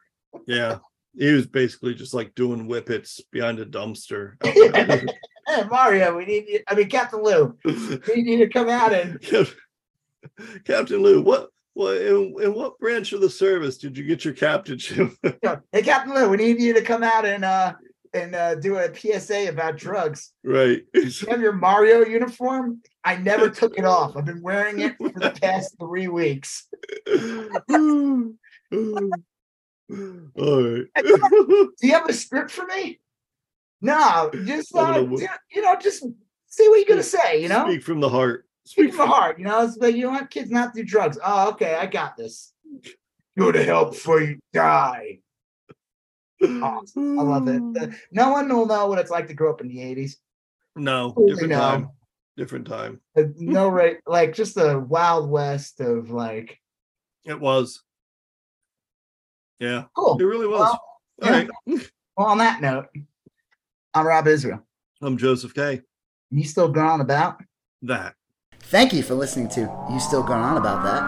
Yeah. 0.47 0.79
He 1.17 1.33
was 1.33 1.47
basically 1.47 1.95
just 1.95 2.15
like 2.15 2.35
doing 2.35 2.67
whippets 2.67 3.21
behind 3.31 3.59
a 3.59 3.67
dumpster. 3.67 4.43
hey, 4.43 5.65
Mario, 5.71 6.17
we 6.17 6.25
need 6.25 6.49
you. 6.49 6.61
I 6.69 6.75
mean, 6.75 6.89
Captain 6.89 7.23
Lou, 7.23 7.57
we 7.65 8.23
need 8.23 8.27
you 8.27 8.39
to 8.39 8.49
come 8.49 8.69
out 8.69 8.93
and 8.93 9.21
Captain 10.65 11.03
Lou, 11.03 11.23
what 11.23 11.49
what 11.75 11.97
in, 11.97 12.35
in 12.43 12.55
what 12.55 12.79
branch 12.79 13.13
of 13.13 13.21
the 13.21 13.31
service 13.31 13.79
did 13.79 13.97
you 13.97 14.05
get 14.05 14.25
your 14.25 14.35
captainship? 14.35 15.11
hey, 15.73 15.83
Captain 15.83 16.15
Lou, 16.15 16.29
we 16.29 16.37
need 16.37 16.61
you 16.61 16.75
to 16.75 16.83
come 16.83 17.03
out 17.03 17.25
and 17.25 17.45
uh 17.45 17.75
and 18.15 18.35
uh, 18.35 18.55
do 18.57 18.77
a 18.77 18.95
PSA 18.95 19.49
about 19.49 19.79
drugs. 19.79 20.35
right. 20.45 20.83
You 20.93 21.11
have 21.31 21.41
your 21.41 21.55
Mario 21.55 22.05
uniform. 22.05 22.83
I 23.03 23.17
never 23.17 23.49
took 23.49 23.79
it 23.79 23.87
off. 23.87 24.19
I've 24.19 24.27
been 24.27 24.43
wearing 24.43 24.81
it 24.81 24.99
for 24.99 25.09
the 25.09 25.31
past 25.31 25.77
three 25.81 26.09
weeks. 26.09 26.69
All 29.91 30.63
right. 30.63 30.85
Do 30.97 31.73
you 31.83 31.93
have 31.93 32.09
a 32.09 32.13
script 32.13 32.51
for 32.51 32.65
me? 32.67 33.01
No, 33.81 34.31
just 34.45 34.75
I 34.77 34.81
don't 34.81 34.91
uh, 34.91 34.97
know 34.99 35.05
what- 35.05 35.21
you- 35.51 35.63
know, 35.63 35.77
just 35.81 36.05
see 36.47 36.69
what 36.69 36.77
you're 36.77 36.89
gonna 36.89 37.03
say. 37.03 37.43
You 37.43 37.49
know, 37.49 37.65
Speak 37.67 37.83
from 37.83 38.01
the 38.01 38.09
heart. 38.09 38.47
speak 38.65 38.91
from 38.95 39.09
the 39.09 39.15
heart. 39.15 39.39
You 39.39 39.45
know, 39.47 39.65
it's 39.65 39.77
like 39.77 39.95
you 39.97 40.03
don't 40.03 40.13
want 40.15 40.31
kids 40.31 40.51
not 40.51 40.73
to 40.75 40.83
do 40.83 40.87
drugs. 40.89 41.19
Oh, 41.25 41.51
okay, 41.51 41.75
I 41.75 41.87
got 41.87 42.17
this. 42.17 42.53
Go 43.39 43.51
to 43.51 43.63
hell 43.65 43.87
before 43.87 44.21
you 44.21 44.39
die. 44.53 45.19
Awesome. 46.43 47.19
I 47.19 47.23
love 47.23 47.49
it. 47.49 47.91
No 48.13 48.33
one 48.33 48.49
will 48.49 48.67
know 48.67 48.87
what 48.87 48.99
it's 48.99 49.11
like 49.11 49.29
to 49.29 49.35
grow 49.35 49.51
up 49.51 49.61
in 49.61 49.69
the 49.69 49.79
'80s. 49.79 50.15
No, 50.77 51.13
different 51.27 51.51
no. 51.51 51.59
time. 51.59 51.89
Different 52.37 52.67
time. 52.67 53.01
No 53.37 53.69
right 53.69 53.99
like 54.07 54.33
just 54.35 54.55
the 54.55 54.79
wild 54.79 55.29
west 55.31 55.81
of 55.81 56.11
like 56.11 56.59
It 57.25 57.39
was. 57.39 57.83
Yeah, 59.61 59.85
cool. 59.95 60.19
it 60.21 60.25
really 60.25 60.47
was. 60.47 60.61
Well, 60.61 60.81
All 61.23 61.31
yeah. 61.31 61.47
right. 61.67 61.91
Well, 62.17 62.27
on 62.27 62.39
that 62.39 62.61
note, 62.61 62.87
I'm 63.95 64.07
Rob 64.07 64.27
Israel. 64.27 64.61
I'm 65.01 65.17
Joseph 65.17 65.55
K. 65.55 65.81
You 66.31 66.45
still 66.45 66.69
going 66.69 66.87
on 66.87 67.01
about? 67.01 67.43
That. 67.83 68.15
Thank 68.61 68.93
you 68.93 69.03
for 69.03 69.15
listening 69.15 69.49
to 69.51 69.61
You 69.91 70.01
Still 70.01 70.23
Going 70.23 70.41
On 70.41 70.57
About 70.57 70.83
That. 70.85 71.03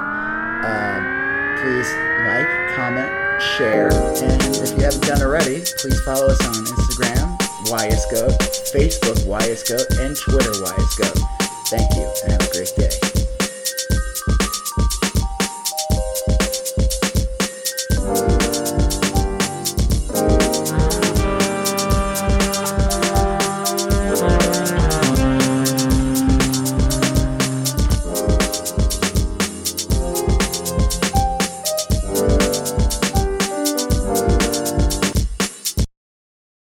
Um, 0.64 1.56
please 1.62 1.90
like, 2.26 2.74
comment, 2.76 3.08
share, 3.56 3.92
and 3.92 4.56
if 4.56 4.70
you 4.76 4.84
haven't 4.84 5.02
done 5.06 5.22
already, 5.22 5.62
please 5.78 6.00
follow 6.02 6.26
us 6.26 6.46
on 6.46 6.52
Instagram, 6.64 7.38
YSGoat, 7.68 8.36
Facebook, 8.74 9.16
YSGoat, 9.24 10.00
and 10.00 10.16
Twitter, 10.16 10.50
YSGoat. 10.50 11.20
Thank 11.68 11.94
you, 11.94 12.10
and 12.24 12.32
have 12.32 12.48
a 12.48 12.52
great 12.52 12.72
day. 12.76 13.23